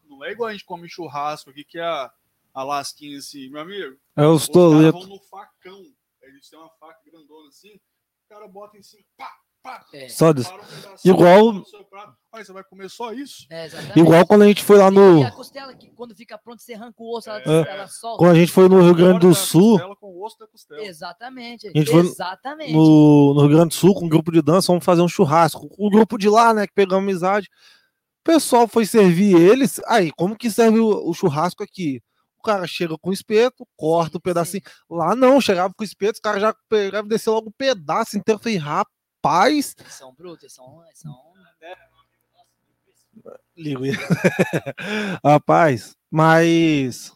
não 0.10 0.22
é 0.26 0.34
igual 0.34 0.50
a 0.50 0.52
gente 0.52 0.66
come 0.66 0.90
churrasco 0.90 1.50
aqui, 1.50 1.64
que 1.64 1.80
é 1.80 1.84
a, 1.84 2.12
a 2.54 2.64
lasquinha 2.64 3.18
assim, 3.18 3.50
meu 3.50 3.62
amigo. 3.62 3.96
É 4.18 4.26
os 4.28 4.50
toletos. 4.50 5.08
no 5.08 5.18
facão. 5.22 5.82
Eles 6.28 6.50
têm 6.50 6.60
uma 6.60 6.70
faca 6.80 7.00
grandona 7.06 7.48
assim. 7.50 7.74
O 7.76 8.34
cara 8.34 8.48
bota 8.48 8.78
em 8.78 8.84
cima. 8.84 9.04
Pá, 9.18 9.30
pá. 9.64 9.86
É. 9.94 10.10
Só 10.10 10.34
des- 10.34 10.48
para 10.48 10.58
um 10.62 10.96
Igual-. 11.06 11.64
Aí 12.34 12.44
você 12.46 12.52
vai 12.54 12.64
comer 12.64 12.90
só 12.90 13.14
isso? 13.14 13.46
É, 13.50 13.66
exatamente. 13.66 14.00
Igual 14.00 14.28
quando 14.28 14.42
a 14.44 14.48
gente 14.48 14.64
foi 14.64 14.78
lá 14.78 14.92
no. 14.92 15.20
E 15.20 15.24
a 15.24 15.32
costela, 15.32 15.74
que 15.74 15.90
quando 15.92 16.16
fica 16.16 16.38
pronta, 16.38 16.62
você 16.62 16.74
arranca 16.74 16.96
o 17.02 17.18
osso, 17.18 17.30
ela, 17.30 17.40
É. 17.42 17.70
ela 17.76 17.88
solta. 17.88 18.18
Quando 18.20 18.32
a 18.32 18.36
gente 18.40 18.52
foi 18.52 18.68
no 18.70 18.82
Rio 18.82 18.94
Grande 18.96 19.20
do 19.20 19.30
a 19.30 19.34
Sul, 19.34 19.72
costela 19.78 19.96
com 19.96 20.08
o 20.08 20.26
osso 20.26 20.38
da 20.38 20.48
costela. 20.48 20.82
Exatamente. 20.84 21.68
gente 21.72 21.90
foi 21.92 22.02
Exatamente. 22.02 22.74
no, 22.74 23.34
no 23.34 23.42
Rio 23.42 23.50
Grande 23.50 23.70
do 23.70 23.74
Sul, 23.74 23.94
com 23.96 24.06
um 24.06 24.10
grupo 24.10 24.32
de 24.32 24.42
dança, 24.42 24.68
vamos 24.68 24.84
fazer 24.86 25.02
um 25.02 25.08
churrasco. 25.08 25.68
O 25.78 25.90
grupo 25.90 26.18
de 26.18 26.30
lá, 26.30 26.54
né, 26.54 26.68
que 26.68 26.74
pegamos 26.74 27.04
amizade. 27.04 27.48
O 28.22 28.24
pessoal 28.30 28.68
foi 28.68 28.86
servir 28.86 29.36
eles. 29.38 29.80
Aí, 29.88 30.12
como 30.12 30.36
que 30.38 30.52
serve 30.52 30.80
o, 30.80 31.10
o 31.10 31.14
churrasco 31.14 31.64
aqui? 31.64 32.02
O 32.48 32.50
cara 32.50 32.66
chega 32.66 32.98
com 32.98 33.10
o 33.10 33.14
espeto, 33.14 33.68
corta 33.76 34.14
Sim, 34.14 34.18
o 34.18 34.22
pedacinho. 34.22 34.64
Lá 34.90 35.14
não, 35.14 35.42
chegava 35.42 35.74
com 35.74 35.84
o 35.84 35.86
espeto, 35.86 36.14
os 36.14 36.20
caras 36.22 36.42
já 36.42 36.56
pegavam 36.70 37.06
e 37.06 37.10
descer 37.10 37.30
logo 37.30 37.50
um 37.50 37.52
pedaço 37.52 38.18
inteiro. 38.18 38.40
Eu 38.40 38.44
falei, 38.44 38.58
rapaz. 38.58 39.76
São 39.90 40.14
brutos, 40.14 40.54
são. 40.54 40.82
são... 40.94 41.14
Ligo. 43.58 43.84
rapaz, 45.22 45.98
mas. 46.10 47.12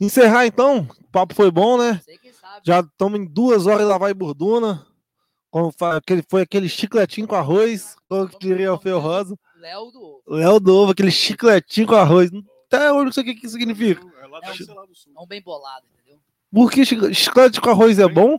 Encerrar 0.00 0.46
então, 0.46 0.86
o 1.00 1.08
papo 1.10 1.34
foi 1.34 1.50
bom, 1.50 1.76
né? 1.76 2.00
Já 2.64 2.78
estamos 2.78 3.18
em 3.18 3.24
duas 3.24 3.66
horas 3.66 3.88
lá 3.88 3.98
vai 3.98 4.14
Burduna. 4.14 4.86
Como 5.50 5.74
foi 6.28 6.42
aquele 6.42 6.68
chicletinho 6.68 7.26
com 7.26 7.34
arroz, 7.34 7.96
como 8.08 8.28
que 8.28 8.38
diria 8.38 8.72
o 8.72 8.78
Feu 8.78 9.00
Rosa. 9.00 9.36
Léo 9.56 9.90
do 9.90 10.00
Ovo. 10.00 10.22
Léo 10.28 10.60
do 10.60 10.76
Ovo, 10.76 10.92
aquele 10.92 11.10
chicletinho 11.10 11.88
com 11.88 11.94
arroz. 11.96 12.30
Até 12.74 12.92
hoje 12.92 13.04
não 13.06 13.12
sei 13.12 13.22
o 13.22 13.26
que, 13.26 13.34
que 13.34 13.48
significa. 13.48 14.00
É 14.22 14.26
lá 14.26 14.40
É 14.42 14.50
um- 14.50 14.74
lá 14.74 14.84
do 14.86 14.94
sul. 14.94 15.12
É 15.16 15.20
um 15.20 15.26
bem 15.26 15.40
bolado, 15.42 15.84
entendeu? 15.94 16.18
Por 16.52 16.70
que 16.70 16.84
chi- 16.84 17.14
chiclete 17.14 17.60
com 17.60 17.70
arroz 17.70 17.98
é 17.98 18.08
bom? 18.08 18.38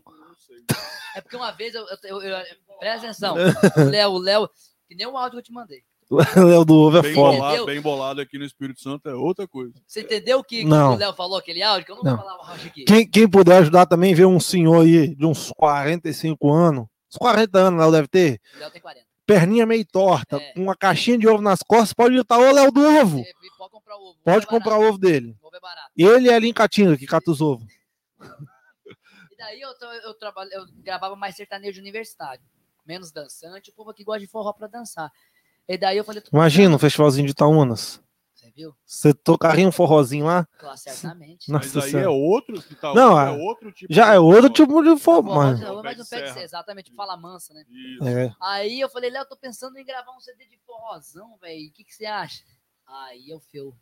É 1.16 1.22
porque 1.22 1.36
uma 1.36 1.52
vez 1.52 1.74
eu. 1.74 1.86
eu, 2.03 2.22
eu- 2.22 2.30
eu- 2.38 2.45
presta 2.80 3.06
atenção. 3.07 3.36
O 3.36 3.36
Léo, 3.90 4.12
o 4.12 4.18
Léo. 4.18 4.49
Que 4.88 4.95
nem 4.95 5.07
o 5.07 5.18
áudio 5.18 5.32
que 5.32 5.38
eu 5.38 5.44
te 5.44 5.52
mandei. 5.52 5.82
Léo 6.38 6.64
do 6.64 6.76
Ovo 6.76 6.98
é 6.99 7.02
Bem 7.02 7.16
foda. 7.16 7.38
bolado, 7.38 7.66
bem 7.66 7.82
bolado 7.82 8.22
aqui 8.22 8.38
no 8.38 8.45
Espírito 8.45 8.80
Santo 8.80 9.10
é 9.10 9.16
outra 9.16 9.48
coisa. 9.48 9.74
Você 9.88 10.02
entendeu 10.02 10.38
o 10.38 10.44
que, 10.44 10.60
que 10.60 10.66
Não. 10.66 10.94
o 10.94 10.98
Léo 10.98 11.14
falou, 11.14 11.36
aquele 11.38 11.64
áudio? 11.64 11.86
Que 11.88 11.91
eu 11.94 11.95
não, 11.95 12.03
Não. 12.03 12.16
vou 12.18 12.26
falar 12.26 12.38
o 12.38 12.45
áudio 12.52 12.68
aqui. 12.68 12.84
Quem, 12.84 13.10
quem 13.10 13.28
puder 13.28 13.57
ajudar 13.57 13.88
também, 13.88 14.14
ver 14.14 14.26
um 14.26 14.40
senhor 14.40 14.84
aí 14.86 15.16
de 15.16 15.26
uns 15.26 15.52
45 15.57 16.52
anos. 16.53 16.86
Uns 17.12 17.18
40 17.18 17.57
anos, 17.57 17.80
Léo 17.82 17.91
deve 17.91 18.07
ter. 18.07 18.40
O 18.56 18.60
Léo 18.60 18.70
tem 18.70 18.82
40. 18.82 19.03
Perninha 19.26 19.66
meio 19.66 19.84
torta, 19.84 20.38
É. 20.38 20.53
com 20.53 20.62
uma 20.62 20.76
caixinha 20.76 21.18
de 21.18 21.28
ovo 21.28 21.41
nas 21.41 21.64
costas, 21.64 21.94
pode 21.94 22.14
gritar, 22.14 22.38
ô 22.38 22.52
Léo 22.52 22.72
do 22.72 22.82
Ovo. 23.02 23.24
Você 23.24 23.34
pode 23.70 23.72
comprar 23.74 23.98
o 23.98 24.02
ovo. 24.10 24.20
Pode 24.24 24.38
Ovo 24.38 24.46
é 24.46 24.50
comprar 24.50 24.76
o 24.76 24.80
barato. 24.80 24.90
ovo 24.90 24.98
dele. 24.98 25.38
Ovo 25.42 25.56
é 25.56 25.60
barato. 25.60 25.92
Ele 25.98 26.30
é 26.30 26.34
ali 26.36 26.48
em 26.50 26.54
Catinga, 26.54 26.98
que 26.98 27.06
cata 27.08 27.32
os 27.32 27.42
ovos. 27.42 27.68
E 29.32 29.38
daí 29.38 29.60
eu, 29.60 29.70
eu, 30.06 30.14
trabalho, 30.14 30.50
eu 30.54 30.66
gravava 30.78 31.14
mais 31.16 31.36
sertanejo 31.36 31.82
universitário. 31.82 32.42
Menos 32.88 33.12
dançante. 33.12 33.70
O 33.70 33.74
povo 33.74 33.90
aqui 33.90 34.02
gosta 34.04 34.22
de 34.22 34.28
forró 34.28 34.54
pra 34.54 34.66
dançar. 34.68 35.12
E 35.68 35.78
daí 35.78 35.98
eu 35.98 36.06
falei. 36.06 36.24
Imagina 36.32 36.74
um 36.74 36.80
festivalzinho 36.80 37.26
de 37.26 37.32
Itaúnas. 37.34 38.02
Você 38.34 38.50
viu? 38.52 38.74
Você 38.86 39.14
tocaria 39.14 39.68
um 39.68 39.72
forrozinho 39.74 40.26
lá? 40.26 40.48
Claro, 40.58 40.78
certamente. 40.78 41.52
Nossa 41.52 41.66
Mas 41.68 41.84
aí 41.86 41.92
Senhora. 41.92 42.06
é 42.06 42.10
outro 42.10 42.62
que 42.62 42.76
tá 42.76 42.94
Não, 42.94 43.20
é 43.20 43.28
é- 43.28 43.32
outro 43.44 43.72
tipo 43.74 43.92
Já 43.94 44.14
é 44.14 44.20
outro 44.20 44.44
forró. 44.44 44.54
tipo 44.54 44.84
de 44.84 45.00
forró, 45.02 45.24
Forró, 45.24 45.36
mano. 45.36 45.58
Pé 45.60 45.66
mas 45.66 45.76
não 45.76 45.82
pé 45.84 45.96
de 45.96 46.06
serra. 46.06 46.34
ser, 46.34 46.44
exatamente, 46.44 46.94
fala 46.96 47.18
mansa, 47.18 47.54
né? 47.54 47.66
Isso. 47.68 48.08
É. 48.08 48.34
Aí 48.42 48.80
eu 48.80 48.88
falei, 48.90 49.10
Léo, 49.10 49.26
tô 49.26 49.36
pensando 49.36 49.78
em 49.78 49.84
gravar 49.86 50.12
um 50.16 50.20
CD 50.22 50.46
de 50.46 50.58
forrozão, 50.66 51.36
velho. 51.42 51.68
O 51.70 51.74
que, 51.74 51.84
que 51.84 51.94
você 51.94 52.06
acha? 52.06 52.42
Aí 52.88 53.30
eu 53.30 53.40
fio. 53.40 53.76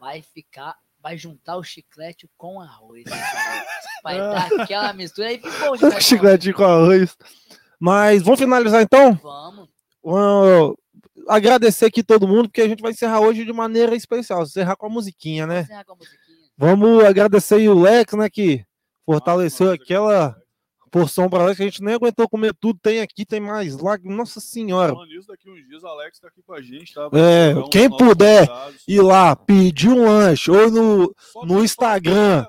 Vai 0.00 0.22
ficar. 0.22 0.76
Vai 1.02 1.18
juntar 1.18 1.56
o 1.56 1.62
chiclete 1.62 2.28
com 2.36 2.60
arroz. 2.60 3.04
Vai 4.02 4.18
dar 4.18 4.48
aquela 4.60 4.92
mistura 4.92 5.28
aí 5.28 5.38
ficou 5.38 5.72
o 5.72 5.76
chiclete. 6.00 6.52
com 6.52 6.64
arroz. 6.64 7.16
Mas 7.78 8.22
vamos 8.22 8.40
finalizar 8.40 8.82
então? 8.82 9.14
Vamos. 9.14 9.68
Vamos 10.02 10.76
agradecer 11.28 11.86
aqui 11.86 12.02
todo 12.02 12.28
mundo, 12.28 12.48
porque 12.48 12.62
a 12.62 12.68
gente 12.68 12.82
vai 12.82 12.92
encerrar 12.92 13.20
hoje 13.20 13.44
de 13.44 13.52
maneira 13.52 13.94
especial. 13.94 14.42
Encerrar 14.42 14.76
com 14.76 14.86
a 14.86 14.90
musiquinha, 14.90 15.46
né? 15.46 15.60
Encerrar 15.60 15.84
com 15.84 15.92
a 15.92 15.96
musiquinha. 15.96 16.38
Vamos 16.56 17.04
agradecer 17.04 17.56
aí 17.56 17.68
o 17.68 17.78
Lex, 17.78 18.12
né? 18.14 18.30
Que 18.30 18.64
fortaleceu 19.04 19.66
Nossa, 19.68 19.82
aquela 19.82 20.36
porção 20.94 21.28
para 21.28 21.42
nós 21.42 21.56
que 21.56 21.62
a 21.64 21.66
gente 21.66 21.82
nem 21.82 21.94
aguentou 21.94 22.28
comer 22.28 22.54
tudo. 22.54 22.78
Tem 22.80 23.00
aqui, 23.00 23.26
tem 23.26 23.40
mais 23.40 23.76
lá. 23.78 23.98
Nossa 24.04 24.38
Senhora. 24.38 24.94
Nisso, 25.08 25.26
daqui 25.26 25.50
uns 25.50 25.66
dias, 25.66 25.82
Alex 25.82 26.20
tá 26.20 26.28
aqui 26.28 26.40
com 26.46 26.52
a 26.54 26.62
gente, 26.62 26.94
tá? 26.94 27.08
É, 27.12 27.52
um 27.56 27.68
quem 27.68 27.88
dos 27.88 27.98
nossos 27.98 28.06
puder 28.08 28.46
convidados. 28.46 28.82
Ir 28.86 29.02
lá, 29.02 29.34
pedir 29.34 29.88
um 29.88 30.04
lanche, 30.04 30.50
ou 30.52 30.70
no, 30.70 31.14
Sobe- 31.18 31.46
no 31.52 31.64
Instagram. 31.64 32.46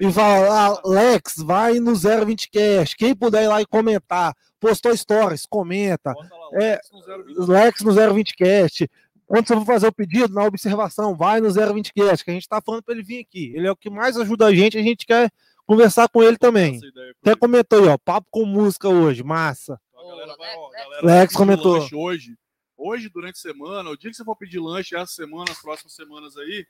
e 0.00 0.10
fala, 0.12 0.66
ah, 0.74 0.82
Lex, 0.84 1.36
vai 1.38 1.78
no 1.78 1.94
020 1.94 2.50
Cash. 2.50 2.94
Quem 2.94 3.14
puder 3.14 3.44
ir 3.44 3.48
lá 3.48 3.62
e 3.62 3.66
comentar, 3.66 4.34
postou 4.58 4.96
stories, 4.96 5.46
comenta. 5.46 6.12
Lá, 6.12 6.26
É, 6.60 6.72
Lex 6.72 6.90
no 6.90 7.02
020. 7.24 7.48
Lex 7.48 7.80
no 7.82 7.92
020 8.14 8.34
Cast. 8.36 8.90
Quando 9.28 9.46
você 9.46 9.54
for 9.54 9.64
fazer 9.64 9.86
o 9.86 9.92
pedido, 9.92 10.34
na 10.34 10.42
observação, 10.44 11.14
vai 11.16 11.40
no 11.40 11.50
020 11.52 11.92
Cast, 11.94 12.24
que 12.24 12.32
a 12.32 12.34
gente 12.34 12.48
tá 12.48 12.60
falando 12.60 12.82
para 12.82 12.94
ele 12.94 13.04
vir 13.04 13.20
aqui. 13.20 13.52
Ele 13.54 13.68
é 13.68 13.70
o 13.70 13.76
que 13.76 13.88
mais 13.88 14.16
ajuda 14.16 14.46
a 14.46 14.52
gente, 14.52 14.76
a 14.76 14.82
gente 14.82 15.06
quer 15.06 15.30
conversar 15.70 16.08
com 16.08 16.20
ele 16.20 16.36
também. 16.36 16.80
Até 17.22 17.36
comentou 17.36 17.78
aí, 17.78 17.88
ó, 17.88 17.96
papo 17.96 18.26
com 18.28 18.44
música 18.44 18.88
hoje, 18.88 19.22
massa. 19.22 19.80
A 19.94 20.02
galera 20.02 20.32
Ô, 20.32 20.36
vai, 20.36 20.56
ó, 20.56 20.68
Lex- 20.68 20.84
galera 20.84 21.06
Lex 21.06 21.36
comentou. 21.36 21.76
Hoje, 21.94 22.36
hoje, 22.76 23.08
durante 23.08 23.36
a 23.36 23.40
semana, 23.40 23.88
o 23.88 23.96
dia 23.96 24.10
que 24.10 24.16
você 24.16 24.24
for 24.24 24.34
pedir 24.34 24.58
lanche, 24.58 24.96
essa 24.96 25.12
semana, 25.12 25.52
as 25.52 25.62
próximas 25.62 25.94
semanas 25.94 26.36
aí, 26.36 26.66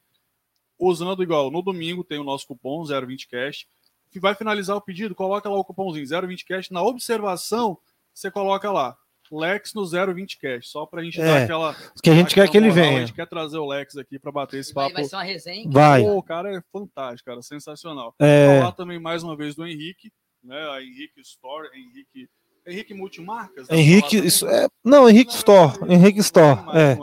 usando 0.79 1.23
igual, 1.23 1.51
no 1.51 1.63
domingo 1.63 2.05
tem 2.05 2.19
o 2.19 2.25
nosso 2.25 2.47
cupom 2.47 2.85
020 2.85 3.27
Cash, 3.27 3.67
que 4.11 4.21
vai 4.21 4.35
finalizar 4.35 4.77
o 4.77 4.83
pedido, 4.83 5.15
coloca 5.15 5.49
lá 5.49 5.57
o 5.57 5.65
cupomzinho 5.65 6.07
020 6.07 6.45
Cash, 6.45 6.69
na 6.69 6.83
observação, 6.83 7.79
você 8.13 8.31
coloca 8.31 8.71
lá, 8.71 8.99
Lex 9.31 9.73
no 9.75 9.85
020 9.87 10.39
Cash, 10.39 10.69
só 10.71 10.85
pra 10.87 11.03
gente 11.05 11.21
É, 11.21 11.25
dar 11.25 11.43
aquela... 11.45 11.77
Que 12.03 12.11
a 12.11 12.15
gente 12.15 12.35
quer 12.35 12.51
que 12.51 12.57
ele 12.57 12.69
moral, 12.69 12.85
A 12.85 12.89
venha. 12.89 13.01
gente 13.07 13.15
quer 13.15 13.27
trazer 13.29 13.59
o 13.59 13.67
Lex 13.67 13.97
aqui 13.97 14.19
pra 14.19 14.33
bater 14.33 14.59
esse 14.61 14.75
papo. 14.75 14.95
vai 14.95 15.05
ser 15.05 15.17
uma 15.17 15.23
resenha. 15.23 15.69
Vai. 15.71 16.03
Pô, 16.03 16.17
o 16.19 16.23
cara 16.23 16.57
é 16.57 16.61
fantástico, 16.73 17.29
cara, 17.31 17.43
sensacional. 17.43 18.15
É, 18.19 18.59
Falar 18.61 18.73
também 18.73 18.99
mais 18.99 19.23
uma 19.23 19.37
vez 19.37 19.55
do 19.55 19.67
Henrique, 19.67 20.13
né? 20.43 20.59
A 20.71 20.83
Henrique 20.83 21.21
Store, 21.21 21.69
Henrique, 21.75 22.29
Henrique 22.67 22.95
Multimarcas. 22.95 23.69
né? 23.69 23.77
Henrique, 23.77 24.17
isso 24.17 24.47
é, 24.49 24.69
não, 24.85 25.09
Henrique 25.09 25.33
Store, 25.35 25.79
Não, 25.81 25.93
Henrique 25.93 26.21
Store, 26.21 26.57
tem 26.57 26.65
mais 26.67 26.79
é. 26.79 26.97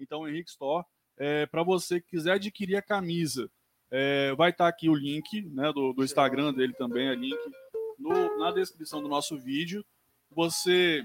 Então, 0.00 0.28
Henrique 0.28 0.50
Store, 0.50 0.84
é, 1.18 1.46
para 1.46 1.62
você 1.62 2.00
que 2.00 2.08
quiser 2.10 2.32
adquirir 2.32 2.76
a 2.76 2.82
camisa, 2.82 3.48
é, 3.90 4.34
vai 4.34 4.50
estar 4.50 4.66
aqui 4.68 4.88
o 4.88 4.94
link 4.94 5.42
né, 5.52 5.72
do, 5.72 5.92
do 5.92 6.02
Instagram 6.04 6.52
dele 6.52 6.72
também, 6.74 7.08
é 7.08 7.14
link 7.14 7.38
no- 7.98 8.38
na 8.38 8.50
descrição 8.50 9.00
do 9.02 9.08
nosso 9.08 9.38
vídeo. 9.38 9.84
Você 10.32 11.02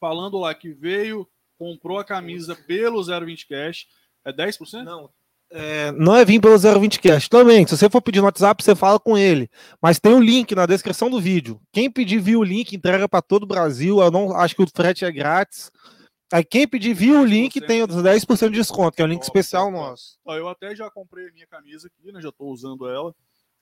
falando 0.00 0.38
lá 0.38 0.54
que 0.54 0.72
veio, 0.72 1.28
comprou 1.58 1.98
a 1.98 2.04
camisa 2.04 2.56
pelo 2.66 3.02
020 3.04 3.46
Cash, 3.46 3.86
é 4.24 4.32
10%? 4.32 4.82
Não, 4.82 5.10
é, 5.52 5.90
não 5.92 6.14
é 6.14 6.24
vir 6.24 6.40
pelo 6.40 6.56
020 6.56 7.00
Cash. 7.00 7.28
Também, 7.28 7.66
se 7.66 7.76
você 7.76 7.90
for 7.90 8.00
pedir 8.00 8.20
no 8.20 8.26
WhatsApp, 8.26 8.62
você 8.62 8.74
fala 8.74 9.00
com 9.00 9.18
ele. 9.18 9.50
Mas 9.82 9.98
tem 9.98 10.14
o 10.14 10.20
link 10.20 10.54
na 10.54 10.64
descrição 10.64 11.10
do 11.10 11.20
vídeo. 11.20 11.60
Quem 11.72 11.90
pedir 11.90 12.20
via 12.20 12.38
o 12.38 12.44
link, 12.44 12.74
entrega 12.74 13.08
para 13.08 13.20
todo 13.20 13.42
o 13.42 13.46
Brasil. 13.46 14.00
Eu 14.00 14.10
não 14.10 14.34
acho 14.36 14.54
que 14.54 14.62
o 14.62 14.68
frete 14.72 15.04
é 15.04 15.10
grátis. 15.10 15.70
Aí 16.32 16.44
quem 16.44 16.68
pedir 16.68 16.94
via 16.94 17.20
o 17.20 17.24
link 17.24 17.60
tem 17.60 17.82
os 17.82 17.88
10% 17.88 18.50
de 18.50 18.54
desconto, 18.54 18.94
que 18.94 19.02
é 19.02 19.04
o 19.04 19.08
link 19.08 19.22
especial 19.22 19.64
top. 19.64 19.76
nosso. 19.76 20.18
Ó, 20.24 20.36
eu 20.36 20.48
até 20.48 20.76
já 20.76 20.88
comprei 20.88 21.28
a 21.28 21.32
minha 21.32 21.46
camisa 21.48 21.88
aqui, 21.88 22.12
né? 22.12 22.20
Já 22.22 22.28
estou 22.28 22.52
usando 22.52 22.88
ela. 22.88 23.12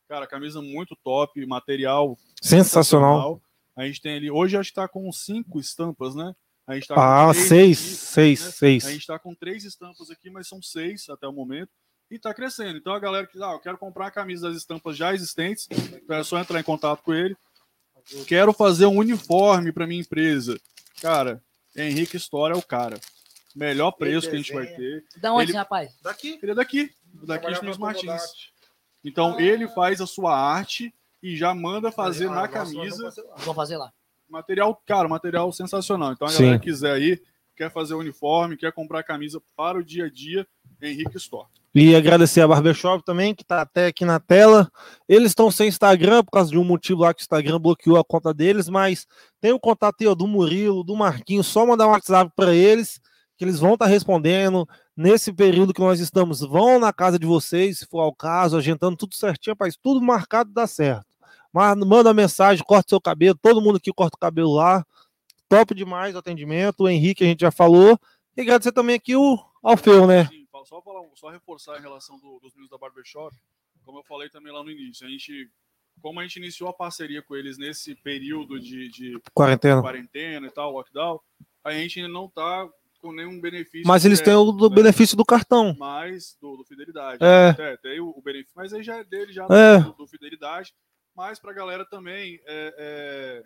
Cara, 0.06 0.26
camisa 0.26 0.60
muito 0.60 0.94
top, 1.02 1.44
material 1.46 2.16
Sensacional. 2.42 3.40
A 3.78 3.86
gente 3.86 4.00
tem 4.00 4.16
ali, 4.16 4.30
hoje 4.30 4.56
acho 4.56 4.70
que 4.72 4.80
está 4.80 4.88
com 4.88 5.10
cinco 5.12 5.60
estampas, 5.60 6.14
né? 6.14 6.34
A 6.66 6.74
gente 6.74 6.88
tá 6.88 6.94
Ah, 6.96 7.26
com 7.28 7.32
três 7.32 7.46
seis, 7.48 7.78
aqui, 7.78 7.96
seis, 7.96 8.44
né? 8.44 8.50
seis. 8.50 8.84
A 8.86 8.90
gente 8.90 9.00
está 9.00 9.18
com 9.18 9.34
três 9.34 9.64
estampas 9.64 10.10
aqui, 10.10 10.28
mas 10.30 10.48
são 10.48 10.60
seis 10.60 11.08
até 11.08 11.26
o 11.28 11.32
momento. 11.32 11.70
E 12.10 12.16
está 12.16 12.34
crescendo. 12.34 12.76
Então 12.78 12.92
a 12.92 12.98
galera 12.98 13.26
que, 13.26 13.40
ah, 13.42 13.52
eu 13.52 13.60
quero 13.60 13.78
comprar 13.78 14.06
a 14.08 14.10
camisa 14.10 14.48
das 14.48 14.56
estampas 14.58 14.96
já 14.96 15.14
existentes, 15.14 15.68
então 15.70 16.16
é 16.16 16.24
só 16.24 16.38
entrar 16.38 16.58
em 16.58 16.64
contato 16.64 17.02
com 17.02 17.14
ele. 17.14 17.36
Quero 18.26 18.52
fazer 18.52 18.86
um 18.86 18.96
uniforme 18.96 19.70
para 19.72 19.86
minha 19.86 20.00
empresa. 20.00 20.58
Cara, 21.00 21.42
Henrique 21.76 22.16
Store 22.16 22.54
é 22.54 22.56
o 22.56 22.62
cara. 22.62 22.98
Melhor 23.54 23.92
preço 23.92 24.28
que 24.28 24.34
a 24.34 24.38
gente 24.38 24.52
vai 24.52 24.66
ter. 24.66 25.04
Da 25.18 25.32
onde, 25.32 25.50
Ele- 25.52 25.58
rapaz? 25.58 25.92
Daqui. 26.02 26.38
Ele 26.42 26.52
é 26.52 26.54
daqui, 26.54 26.90
daqui 27.24 27.64
no 27.64 27.78
Martins. 27.78 28.22
Então 29.04 29.38
ele 29.38 29.68
faz 29.68 30.00
a 30.00 30.06
sua 30.06 30.36
arte 30.36 30.92
e 31.22 31.36
já 31.36 31.54
manda 31.54 31.90
fazer 31.90 32.28
na 32.30 32.46
camisa. 32.48 33.12
Vou 33.38 33.54
fazer 33.54 33.76
lá. 33.76 33.92
Material, 34.28 34.80
cara, 34.86 35.08
material 35.08 35.50
sensacional. 35.52 36.12
Então 36.12 36.28
a 36.28 36.30
Sim. 36.30 36.42
galera 36.42 36.58
que 36.58 36.70
quiser 36.70 36.92
aí, 36.92 37.20
quer 37.56 37.70
fazer 37.70 37.94
o 37.94 37.98
uniforme, 37.98 38.56
quer 38.56 38.72
comprar 38.72 39.02
camisa 39.02 39.40
para 39.56 39.78
o 39.78 39.84
dia 39.84 40.06
a 40.06 40.10
dia, 40.10 40.46
Henrique 40.80 41.16
Store. 41.16 41.48
E 41.74 41.94
agradecer 41.94 42.40
a 42.40 42.48
Barbershop 42.48 43.04
também, 43.04 43.34
que 43.34 43.44
tá 43.44 43.60
até 43.60 43.86
aqui 43.86 44.04
na 44.04 44.18
tela. 44.18 44.70
Eles 45.08 45.32
estão 45.32 45.50
sem 45.50 45.68
Instagram, 45.68 46.24
por 46.24 46.30
causa 46.30 46.50
de 46.50 46.58
um 46.58 46.64
motivo 46.64 47.02
lá 47.02 47.12
que 47.12 47.20
o 47.20 47.22
Instagram 47.22 47.60
bloqueou 47.60 47.96
a 47.96 48.04
conta 48.04 48.32
deles, 48.32 48.68
mas 48.68 49.06
tem 49.40 49.52
o 49.52 49.60
contato 49.60 49.96
aí, 50.00 50.06
ó, 50.06 50.14
do 50.14 50.26
Murilo, 50.26 50.82
do 50.82 50.96
Marquinhos, 50.96 51.46
só 51.46 51.66
mandar 51.66 51.86
um 51.86 51.90
WhatsApp 51.90 52.32
para 52.34 52.54
eles, 52.54 53.00
que 53.36 53.44
eles 53.44 53.58
vão 53.58 53.74
estar 53.74 53.86
respondendo. 53.86 54.66
Nesse 54.96 55.32
período 55.32 55.72
que 55.72 55.80
nós 55.80 56.00
estamos, 56.00 56.40
vão 56.40 56.80
na 56.80 56.92
casa 56.92 57.18
de 57.18 57.26
vocês, 57.26 57.78
se 57.78 57.86
for 57.86 58.00
ao 58.00 58.14
caso, 58.14 58.56
ajeitando 58.56 58.96
tudo 58.96 59.14
certinho, 59.14 59.54
rapaz, 59.54 59.76
tudo 59.80 60.00
marcado 60.00 60.50
dá 60.52 60.66
certo. 60.66 61.06
Mas 61.52 61.76
manda 61.78 62.12
mensagem, 62.14 62.64
corta 62.64 62.90
seu 62.90 63.00
cabelo, 63.00 63.38
todo 63.40 63.60
mundo 63.60 63.76
aqui 63.76 63.92
corta 63.92 64.16
o 64.16 64.20
cabelo 64.20 64.52
lá. 64.54 64.84
Top 65.48 65.74
demais 65.74 66.14
o 66.14 66.18
atendimento. 66.18 66.80
O 66.84 66.88
Henrique, 66.88 67.24
a 67.24 67.26
gente 67.26 67.40
já 67.40 67.50
falou. 67.50 67.98
E 68.36 68.42
agradecer 68.42 68.72
também 68.72 68.96
aqui 68.96 69.16
o 69.16 69.38
Alfeu, 69.62 70.06
né? 70.06 70.26
Sim, 70.26 70.46
só, 70.64 70.82
falar, 70.82 71.02
só 71.14 71.30
reforçar 71.30 71.78
em 71.78 71.80
relação 71.82 72.18
do- 72.18 72.38
dos 72.40 72.52
meninos 72.52 72.70
da 72.70 72.76
Barbershop, 72.78 73.34
como 73.84 73.98
eu 73.98 74.04
falei 74.04 74.28
também 74.28 74.52
lá 74.52 74.62
no 74.62 74.70
início, 74.70 75.06
a 75.06 75.10
gente, 75.10 75.48
como 76.02 76.20
a 76.20 76.22
gente 76.22 76.36
iniciou 76.36 76.68
a 76.68 76.72
parceria 76.74 77.22
com 77.22 77.34
eles 77.34 77.56
nesse 77.56 77.94
período 77.94 78.60
de, 78.60 78.88
de 78.90 79.18
Quarentena. 79.32 79.80
quarentena 79.80 80.46
e 80.46 80.50
tal, 80.50 80.70
lockdown, 80.72 81.18
a 81.64 81.72
gente 81.72 81.98
ainda 82.00 82.12
não 82.12 82.28
tá 82.28 82.68
com 83.00 83.12
nenhum 83.12 83.40
benefício. 83.40 83.86
Mas 83.86 84.04
eles 84.04 84.20
têm 84.20 84.34
o 84.34 84.52
do 84.52 84.68
né? 84.68 84.74
benefício 84.76 85.16
do 85.16 85.24
cartão. 85.24 85.74
mais 85.78 86.36
do, 86.40 86.56
do 86.58 86.64
Fidelidade. 86.64 87.18
É. 87.24 87.56
né? 87.56 87.76
tem 87.78 87.98
o, 88.00 88.10
o 88.10 88.20
benefício, 88.20 88.52
mas 88.56 88.74
aí 88.74 88.82
já 88.82 88.96
é 88.96 89.04
dele, 89.04 89.32
já 89.32 89.46
É. 89.50 89.78
do, 89.80 89.92
do 89.92 90.06
Fidelidade. 90.06 90.74
Mas 91.18 91.40
pra 91.40 91.52
galera 91.52 91.84
também 91.84 92.38
é, 92.46 92.74
é, 92.78 93.42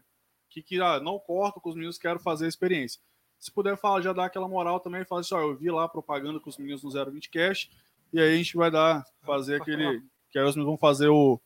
que, 0.51 0.61
que 0.61 0.79
ah, 0.79 1.01
não 1.01 1.19
corto 1.19 1.59
com 1.59 1.71
os 1.71 1.75
meninos, 1.75 1.97
quero 1.97 2.19
fazer 2.19 2.45
a 2.45 2.49
experiência. 2.49 3.01
Se 3.39 3.51
puder 3.51 3.79
falar, 3.79 4.03
já 4.03 4.13
dar 4.13 4.27
aquela 4.27 4.47
moral 4.47 4.79
também, 4.79 5.07
fala 5.07 5.23
assim, 5.23 5.35
ó, 5.35 5.41
eu 5.41 5.57
vi 5.57 5.71
lá 5.71 5.89
propaganda 5.89 6.39
com 6.39 6.51
os 6.51 6.59
meninos 6.59 6.83
no 6.83 6.91
020 6.91 7.31
Cash, 7.31 7.71
e 8.13 8.21
aí 8.21 8.35
a 8.35 8.37
gente 8.37 8.59
vai 8.59 8.71
dar, 8.71 9.03
fazer 9.25 9.57
aquele. 9.57 10.03
Que 10.31 10.39
aí 10.39 10.45
os 10.45 10.55
meninos 10.55 10.67
vão 10.67 10.77
fazer 10.77 11.09
o, 11.09 11.41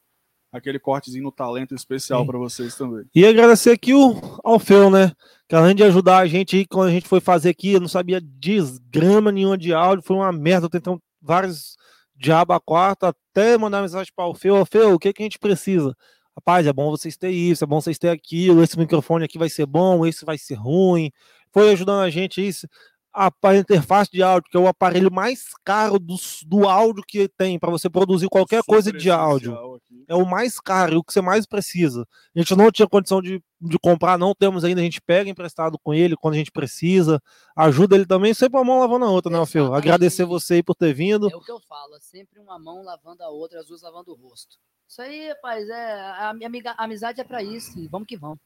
aquele 0.52 0.80
cortezinho 0.80 1.22
no 1.22 1.30
talento 1.30 1.76
especial 1.76 2.26
pra 2.26 2.38
vocês 2.38 2.74
também. 2.74 3.04
E 3.14 3.24
agradecer 3.24 3.70
aqui 3.70 3.94
o 3.94 4.20
Alfeu, 4.42 4.90
né? 4.90 5.12
Que 5.48 5.54
além 5.54 5.76
de 5.76 5.84
ajudar 5.84 6.18
a 6.18 6.26
gente 6.26 6.56
aí, 6.56 6.66
quando 6.66 6.88
a 6.88 6.92
gente 6.92 7.06
foi 7.06 7.20
fazer 7.20 7.50
aqui, 7.50 7.74
eu 7.74 7.80
não 7.80 7.86
sabia 7.86 8.20
desgrama 8.20 9.30
nenhuma 9.30 9.56
de 9.56 9.72
áudio, 9.72 10.04
foi 10.04 10.16
uma 10.16 10.32
merda, 10.32 10.68
tentando 10.68 11.00
vários 11.22 11.76
diabo 12.16 12.52
a 12.52 12.60
quarta, 12.60 13.08
até 13.08 13.56
mandar 13.56 13.82
mensagem 13.82 14.12
para 14.16 14.24
o 14.24 14.28
Alfeu, 14.28 14.56
Alfeu, 14.56 14.94
o 14.94 14.98
que, 14.98 15.12
que 15.12 15.22
a 15.22 15.24
gente 15.24 15.38
precisa? 15.38 15.94
Rapaz, 16.36 16.66
é 16.66 16.72
bom 16.72 16.90
vocês 16.90 17.16
terem 17.16 17.50
isso, 17.50 17.64
é 17.64 17.66
bom 17.66 17.80
vocês 17.80 17.98
terem 17.98 18.14
aquilo, 18.14 18.62
esse 18.62 18.78
microfone 18.78 19.24
aqui 19.24 19.38
vai 19.38 19.48
ser 19.48 19.64
bom, 19.64 20.04
esse 20.04 20.22
vai 20.22 20.36
ser 20.36 20.54
ruim. 20.54 21.10
Foi 21.50 21.70
ajudando 21.72 22.02
a 22.02 22.10
gente 22.10 22.46
isso. 22.46 22.68
A, 23.10 23.30
a 23.44 23.56
interface 23.56 24.10
de 24.12 24.22
áudio, 24.22 24.50
que 24.50 24.56
é 24.58 24.60
o 24.60 24.68
aparelho 24.68 25.10
mais 25.10 25.46
caro 25.64 25.98
do, 25.98 26.14
do 26.46 26.68
áudio 26.68 27.02
que 27.08 27.26
tem 27.26 27.58
para 27.58 27.70
você 27.70 27.88
produzir 27.88 28.28
qualquer 28.28 28.62
coisa 28.62 28.90
Super 28.90 29.00
de 29.00 29.10
áudio 29.10 29.76
aqui. 29.76 30.04
é 30.06 30.14
o 30.14 30.26
mais 30.26 30.60
caro, 30.60 30.92
e 30.92 30.96
o 30.98 31.02
que 31.02 31.14
você 31.14 31.22
mais 31.22 31.46
precisa. 31.46 32.06
A 32.34 32.38
gente 32.38 32.54
não 32.54 32.70
tinha 32.70 32.86
condição 32.86 33.22
de, 33.22 33.42
de 33.58 33.78
comprar, 33.78 34.18
não 34.18 34.34
temos 34.34 34.62
ainda, 34.64 34.82
a 34.82 34.84
gente 34.84 35.00
pega 35.00 35.30
emprestado 35.30 35.78
com 35.82 35.94
ele 35.94 36.14
quando 36.14 36.34
a 36.34 36.36
gente 36.36 36.52
precisa, 36.52 37.18
ajuda 37.56 37.94
ele 37.96 38.04
também, 38.04 38.34
sempre 38.34 38.58
uma 38.58 38.64
mão 38.66 38.80
lavando 38.80 39.06
a 39.06 39.10
outra, 39.10 39.32
né? 39.32 39.40
Exatamente. 39.40 39.74
Agradecer 39.74 40.26
você 40.26 40.54
aí 40.54 40.62
por 40.62 40.74
ter 40.74 40.92
vindo. 40.92 41.30
É 41.30 41.34
o 41.34 41.40
que 41.40 41.50
eu 41.50 41.60
falo, 41.60 41.96
é 41.96 42.00
sempre 42.00 42.38
uma 42.38 42.58
mão 42.58 42.82
lavando 42.82 43.22
a 43.22 43.30
outra, 43.30 43.58
as 43.58 43.68
duas 43.68 43.80
lavando 43.80 44.12
o 44.12 44.14
rosto. 44.14 44.58
Isso 44.88 45.02
aí, 45.02 45.28
rapaz, 45.28 45.68
é, 45.68 46.00
a, 46.18 46.32
minha 46.34 46.46
amiga, 46.46 46.74
a 46.76 46.84
amizade 46.84 47.20
é 47.20 47.24
pra 47.24 47.42
isso, 47.42 47.78
e 47.78 47.88
vamos 47.88 48.06
que 48.06 48.16
vamos. 48.16 48.38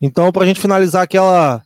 Então, 0.00 0.30
pra 0.32 0.46
gente 0.46 0.60
finalizar 0.60 1.02
aquela. 1.02 1.62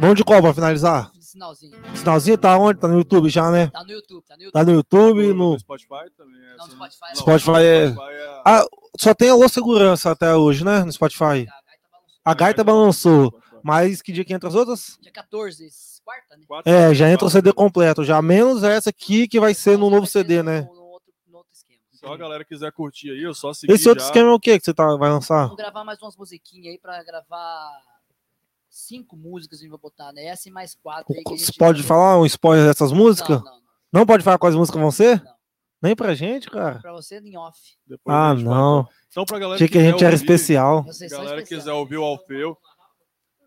Vamos 0.00 0.16
de 0.16 0.24
qual 0.24 0.42
pra 0.42 0.52
finalizar? 0.52 1.10
Sinalzinho. 1.20 1.76
Sinalzinho 1.94 2.36
tá 2.38 2.58
onde? 2.58 2.80
Tá 2.80 2.88
no 2.88 2.98
YouTube 2.98 3.28
já, 3.28 3.50
né? 3.50 3.68
Tá 3.68 3.84
no 3.84 3.92
YouTube, 3.92 4.24
tá 4.26 4.36
no 4.36 4.42
YouTube. 4.42 4.52
Tá 4.52 4.64
no 4.64 4.72
YouTube, 4.72 5.32
no. 5.32 5.58
Spotify 5.58 6.10
também. 6.16 6.40
é 6.42 6.56
Não, 6.56 6.66
no 6.66 6.72
Spotify 6.72 7.00
né? 7.02 7.08
não. 7.08 7.16
Spotify 7.16 7.50
é- 7.62 7.88
Spotify 7.92 8.12
é- 8.14 8.42
Ah, 8.44 8.64
Só 8.98 9.14
tem 9.14 9.30
alô 9.30 9.48
segurança 9.48 10.10
até 10.10 10.34
hoje, 10.34 10.64
né? 10.64 10.82
No 10.82 10.92
Spotify. 10.92 11.22
A 11.22 11.24
gaita 11.24 11.44
balançou. 11.44 12.20
A 12.24 12.34
gaita 12.34 12.64
balançou. 12.64 13.40
Mas 13.62 14.02
que 14.02 14.10
dia 14.12 14.24
que 14.24 14.32
entra 14.34 14.48
as 14.48 14.54
outras? 14.56 14.98
Dia 15.00 15.12
14, 15.12 15.68
quarta, 16.04 16.36
né? 16.36 16.44
É, 16.64 16.94
já 16.94 17.08
entra 17.08 17.26
o. 17.26 17.30
CD 17.30 17.52
completo, 17.52 18.02
já 18.02 18.20
menos 18.20 18.64
essa 18.64 18.90
aqui 18.90 19.28
que 19.28 19.38
vai 19.38 19.54
ser 19.54 19.78
no 19.78 19.88
novo 19.88 20.06
CD, 20.06 20.42
né? 20.42 20.66
Então 22.00 22.14
a 22.14 22.16
galera 22.16 22.44
quiser 22.44 22.72
curtir 22.72 23.10
aí, 23.10 23.22
eu 23.22 23.34
só 23.34 23.52
seguir 23.52 23.74
Esse 23.74 23.86
outro 23.88 24.02
já. 24.02 24.08
esquema 24.08 24.30
é 24.30 24.32
o 24.32 24.40
que 24.40 24.58
que 24.58 24.64
você 24.64 24.72
tá, 24.72 24.96
vai 24.96 25.10
lançar? 25.10 25.42
Vamos 25.44 25.56
gravar 25.56 25.84
mais 25.84 26.00
umas 26.00 26.16
musiquinhas 26.16 26.72
aí 26.72 26.78
pra 26.78 27.02
gravar 27.04 27.70
cinco 28.70 29.16
músicas 29.16 29.58
a 29.58 29.62
gente 29.62 29.70
vai 29.70 29.78
botar, 29.78 30.10
né? 30.12 30.24
Essa 30.24 30.48
e 30.48 30.52
mais 30.52 30.74
quatro 30.74 31.14
aí 31.14 31.22
que 31.22 31.36
Você 31.36 31.52
pode 31.58 31.82
falar 31.82 32.18
um 32.18 32.24
spoiler 32.24 32.66
dessas 32.66 32.90
músicas? 32.92 33.38
Não, 33.38 33.44
não, 33.44 33.52
não. 33.54 33.60
Não 33.92 34.06
pode 34.06 34.24
falar 34.24 34.38
quais 34.38 34.54
músicas 34.56 34.80
vão 34.80 34.90
ser? 34.90 35.22
Não. 35.22 35.32
Nem 35.82 35.96
pra 35.96 36.14
gente, 36.14 36.48
cara. 36.50 36.78
Pra 36.78 36.92
você 36.92 37.18
em 37.18 37.36
off. 37.36 37.58
Depois 37.86 38.14
Ah, 38.16 38.34
não. 38.34 38.84
fala. 38.84 38.88
Então 39.08 39.24
pra 39.24 39.38
galera 39.38 39.54
Achei 39.56 39.68
que 39.68 39.76
a 39.78 39.80
gente 39.82 39.94
quiser 39.94 40.06
era 40.06 40.14
ouvir, 40.14 40.24
especial. 40.24 40.82
Vocês 40.84 41.10
galera 41.10 41.36
especiais. 41.36 41.62
quiser 41.64 41.72
ouvir 41.72 41.96
o 41.98 42.04
Alfeu, 42.04 42.56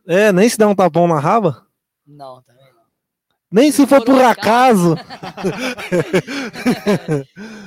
É, 0.05 0.31
nem 0.31 0.47
se 0.49 0.57
der 0.57 0.65
um 0.67 0.75
tapão 0.75 1.07
na 1.07 1.19
raba. 1.19 1.65
Não, 2.05 2.35
não. 2.47 2.62
Nem 3.53 3.71
se 3.71 3.85
for 3.85 4.03
por 4.03 4.19
acaso. 4.21 4.95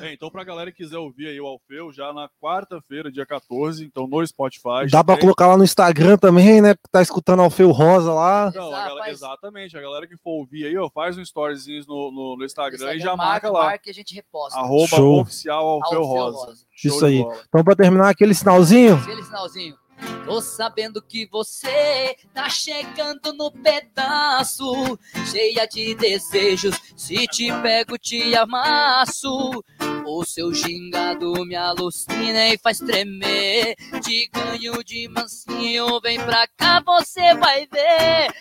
É, 0.02 0.12
então, 0.12 0.30
pra 0.30 0.44
galera 0.44 0.70
que 0.70 0.82
quiser 0.82 0.98
ouvir 0.98 1.28
aí 1.28 1.40
o 1.40 1.46
Alfeu, 1.46 1.92
já 1.92 2.12
na 2.12 2.28
quarta-feira, 2.40 3.10
dia 3.10 3.26
14, 3.26 3.84
então 3.84 4.06
no 4.06 4.24
Spotify. 4.26 4.86
Dá 4.90 5.02
pra 5.02 5.14
tem- 5.14 5.22
colocar 5.22 5.46
lá 5.46 5.56
no 5.56 5.64
Instagram 5.64 6.16
também, 6.16 6.60
né? 6.60 6.74
Que 6.74 6.80
tá 6.90 7.02
escutando 7.02 7.42
Alfeu 7.42 7.70
Rosa 7.70 8.12
lá. 8.12 8.50
Não, 8.54 8.74
a 8.74 8.88
galera- 8.88 9.10
exatamente. 9.10 9.76
A 9.76 9.80
galera 9.80 10.06
que 10.06 10.16
for 10.16 10.30
ouvir 10.40 10.66
aí, 10.66 10.76
ó, 10.76 10.88
faz 10.90 11.16
um 11.18 11.22
storyzinho 11.22 11.82
no, 11.88 12.10
no, 12.12 12.36
no 12.38 12.44
Instagram, 12.44 12.76
Instagram, 12.76 12.96
e 12.96 13.00
já 13.00 13.16
marca 13.16 13.50
lá. 13.50 13.64
Marca 13.64 13.88
e 13.88 13.90
a 13.90 13.94
gente 13.94 14.14
reposta. 14.14 14.58
Arroba 14.58 14.86
Show. 14.88 15.20
oficial 15.20 15.66
Alfeu 15.66 15.98
Alfeu 15.98 16.02
Rosa. 16.04 16.46
Rosa. 16.46 16.64
Isso 16.84 17.04
aí. 17.04 17.22
bola. 17.22 17.36
Então, 17.48 17.64
pra 17.64 17.74
terminar 17.76 18.08
aquele 18.10 18.34
sinalzinho, 18.34 18.96
Aquele 18.96 19.22
sinalzinho. 19.22 19.74
Tô 20.24 20.40
sabendo 20.40 21.00
que 21.00 21.26
você 21.30 22.16
tá 22.34 22.48
chegando 22.48 23.32
no 23.32 23.50
pedaço, 23.50 24.98
cheia 25.30 25.66
de 25.66 25.94
desejos. 25.94 26.74
Se 26.96 27.26
te 27.28 27.52
pego, 27.62 27.96
te 27.96 28.34
amasso. 28.34 29.62
O 30.04 30.24
seu 30.24 30.52
gingado 30.52 31.32
me 31.44 31.54
alucina 31.54 32.48
e 32.48 32.58
faz 32.58 32.78
tremer. 32.78 33.74
Te 34.02 34.28
ganho 34.32 34.82
de 34.84 35.08
mansinho, 35.08 36.00
vem 36.00 36.18
pra 36.18 36.46
cá, 36.56 36.82
você 36.84 37.34
vai 37.34 37.66
ver. 37.66 38.32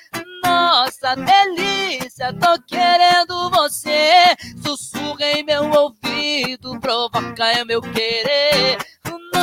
Nossa, 0.44 1.15
delícia, 1.15 2.32
tô 2.34 2.61
querendo 2.68 3.49
você. 3.49 4.36
Sussurra 4.64 5.26
em 5.38 5.44
meu 5.44 5.72
ouvido, 5.72 6.80
provoca 6.80 7.61
o 7.61 7.65
meu 7.65 7.82
querer. 7.82 8.77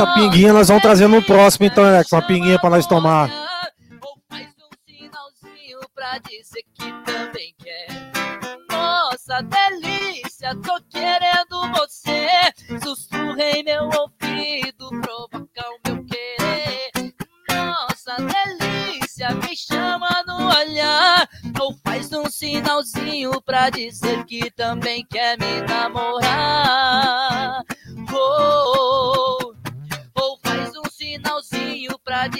Essa 0.02 0.14
pinguinha 0.14 0.52
nós 0.52 0.66
vamos 0.68 0.82
trazer 0.82 1.06
no 1.06 1.22
próximo, 1.22 1.66
então, 1.66 1.84
Alex. 1.84 2.10
Uma 2.12 2.22
pinguinha 2.22 2.58
pra 2.58 2.70
nós 2.70 2.86
tomar. 2.86 3.30
Ou 4.00 4.16
faz 4.28 4.48
um 4.48 4.70
sinalzinho 4.86 5.78
pra 5.94 6.18
dizer 6.18 6.64
que 6.74 6.92
também 7.04 7.54
quer. 7.58 7.86
Nossa, 8.70 9.42
delícia, 9.42 10.56
tô 10.56 10.80
querendo 10.90 11.70
você. 11.78 12.28
Sussurra 12.82 13.42
em 13.54 13.62
meu 13.62 13.84
ouvido, 13.84 14.90
provoca 15.00 15.38
o 15.38 15.78
meu 15.86 16.04
querer. 16.04 16.90
Nossa, 17.48 18.16
delícia, 18.16 19.30
me 19.30 19.56
chama 19.56 20.10
no 20.26 20.48
olhar. 20.48 21.28
Ou 21.60 21.76
faz 21.84 22.12
um 22.12 22.28
sinalzinho 22.28 23.40
pra 23.42 23.70
dizer 23.70 24.24
que 24.24 24.50
também 24.50 25.06
quer 25.08 25.38
me 25.38 25.60
namorar. 25.62 27.62
Oh, 28.12 28.14
ou 28.14 28.82
faz 28.82 28.91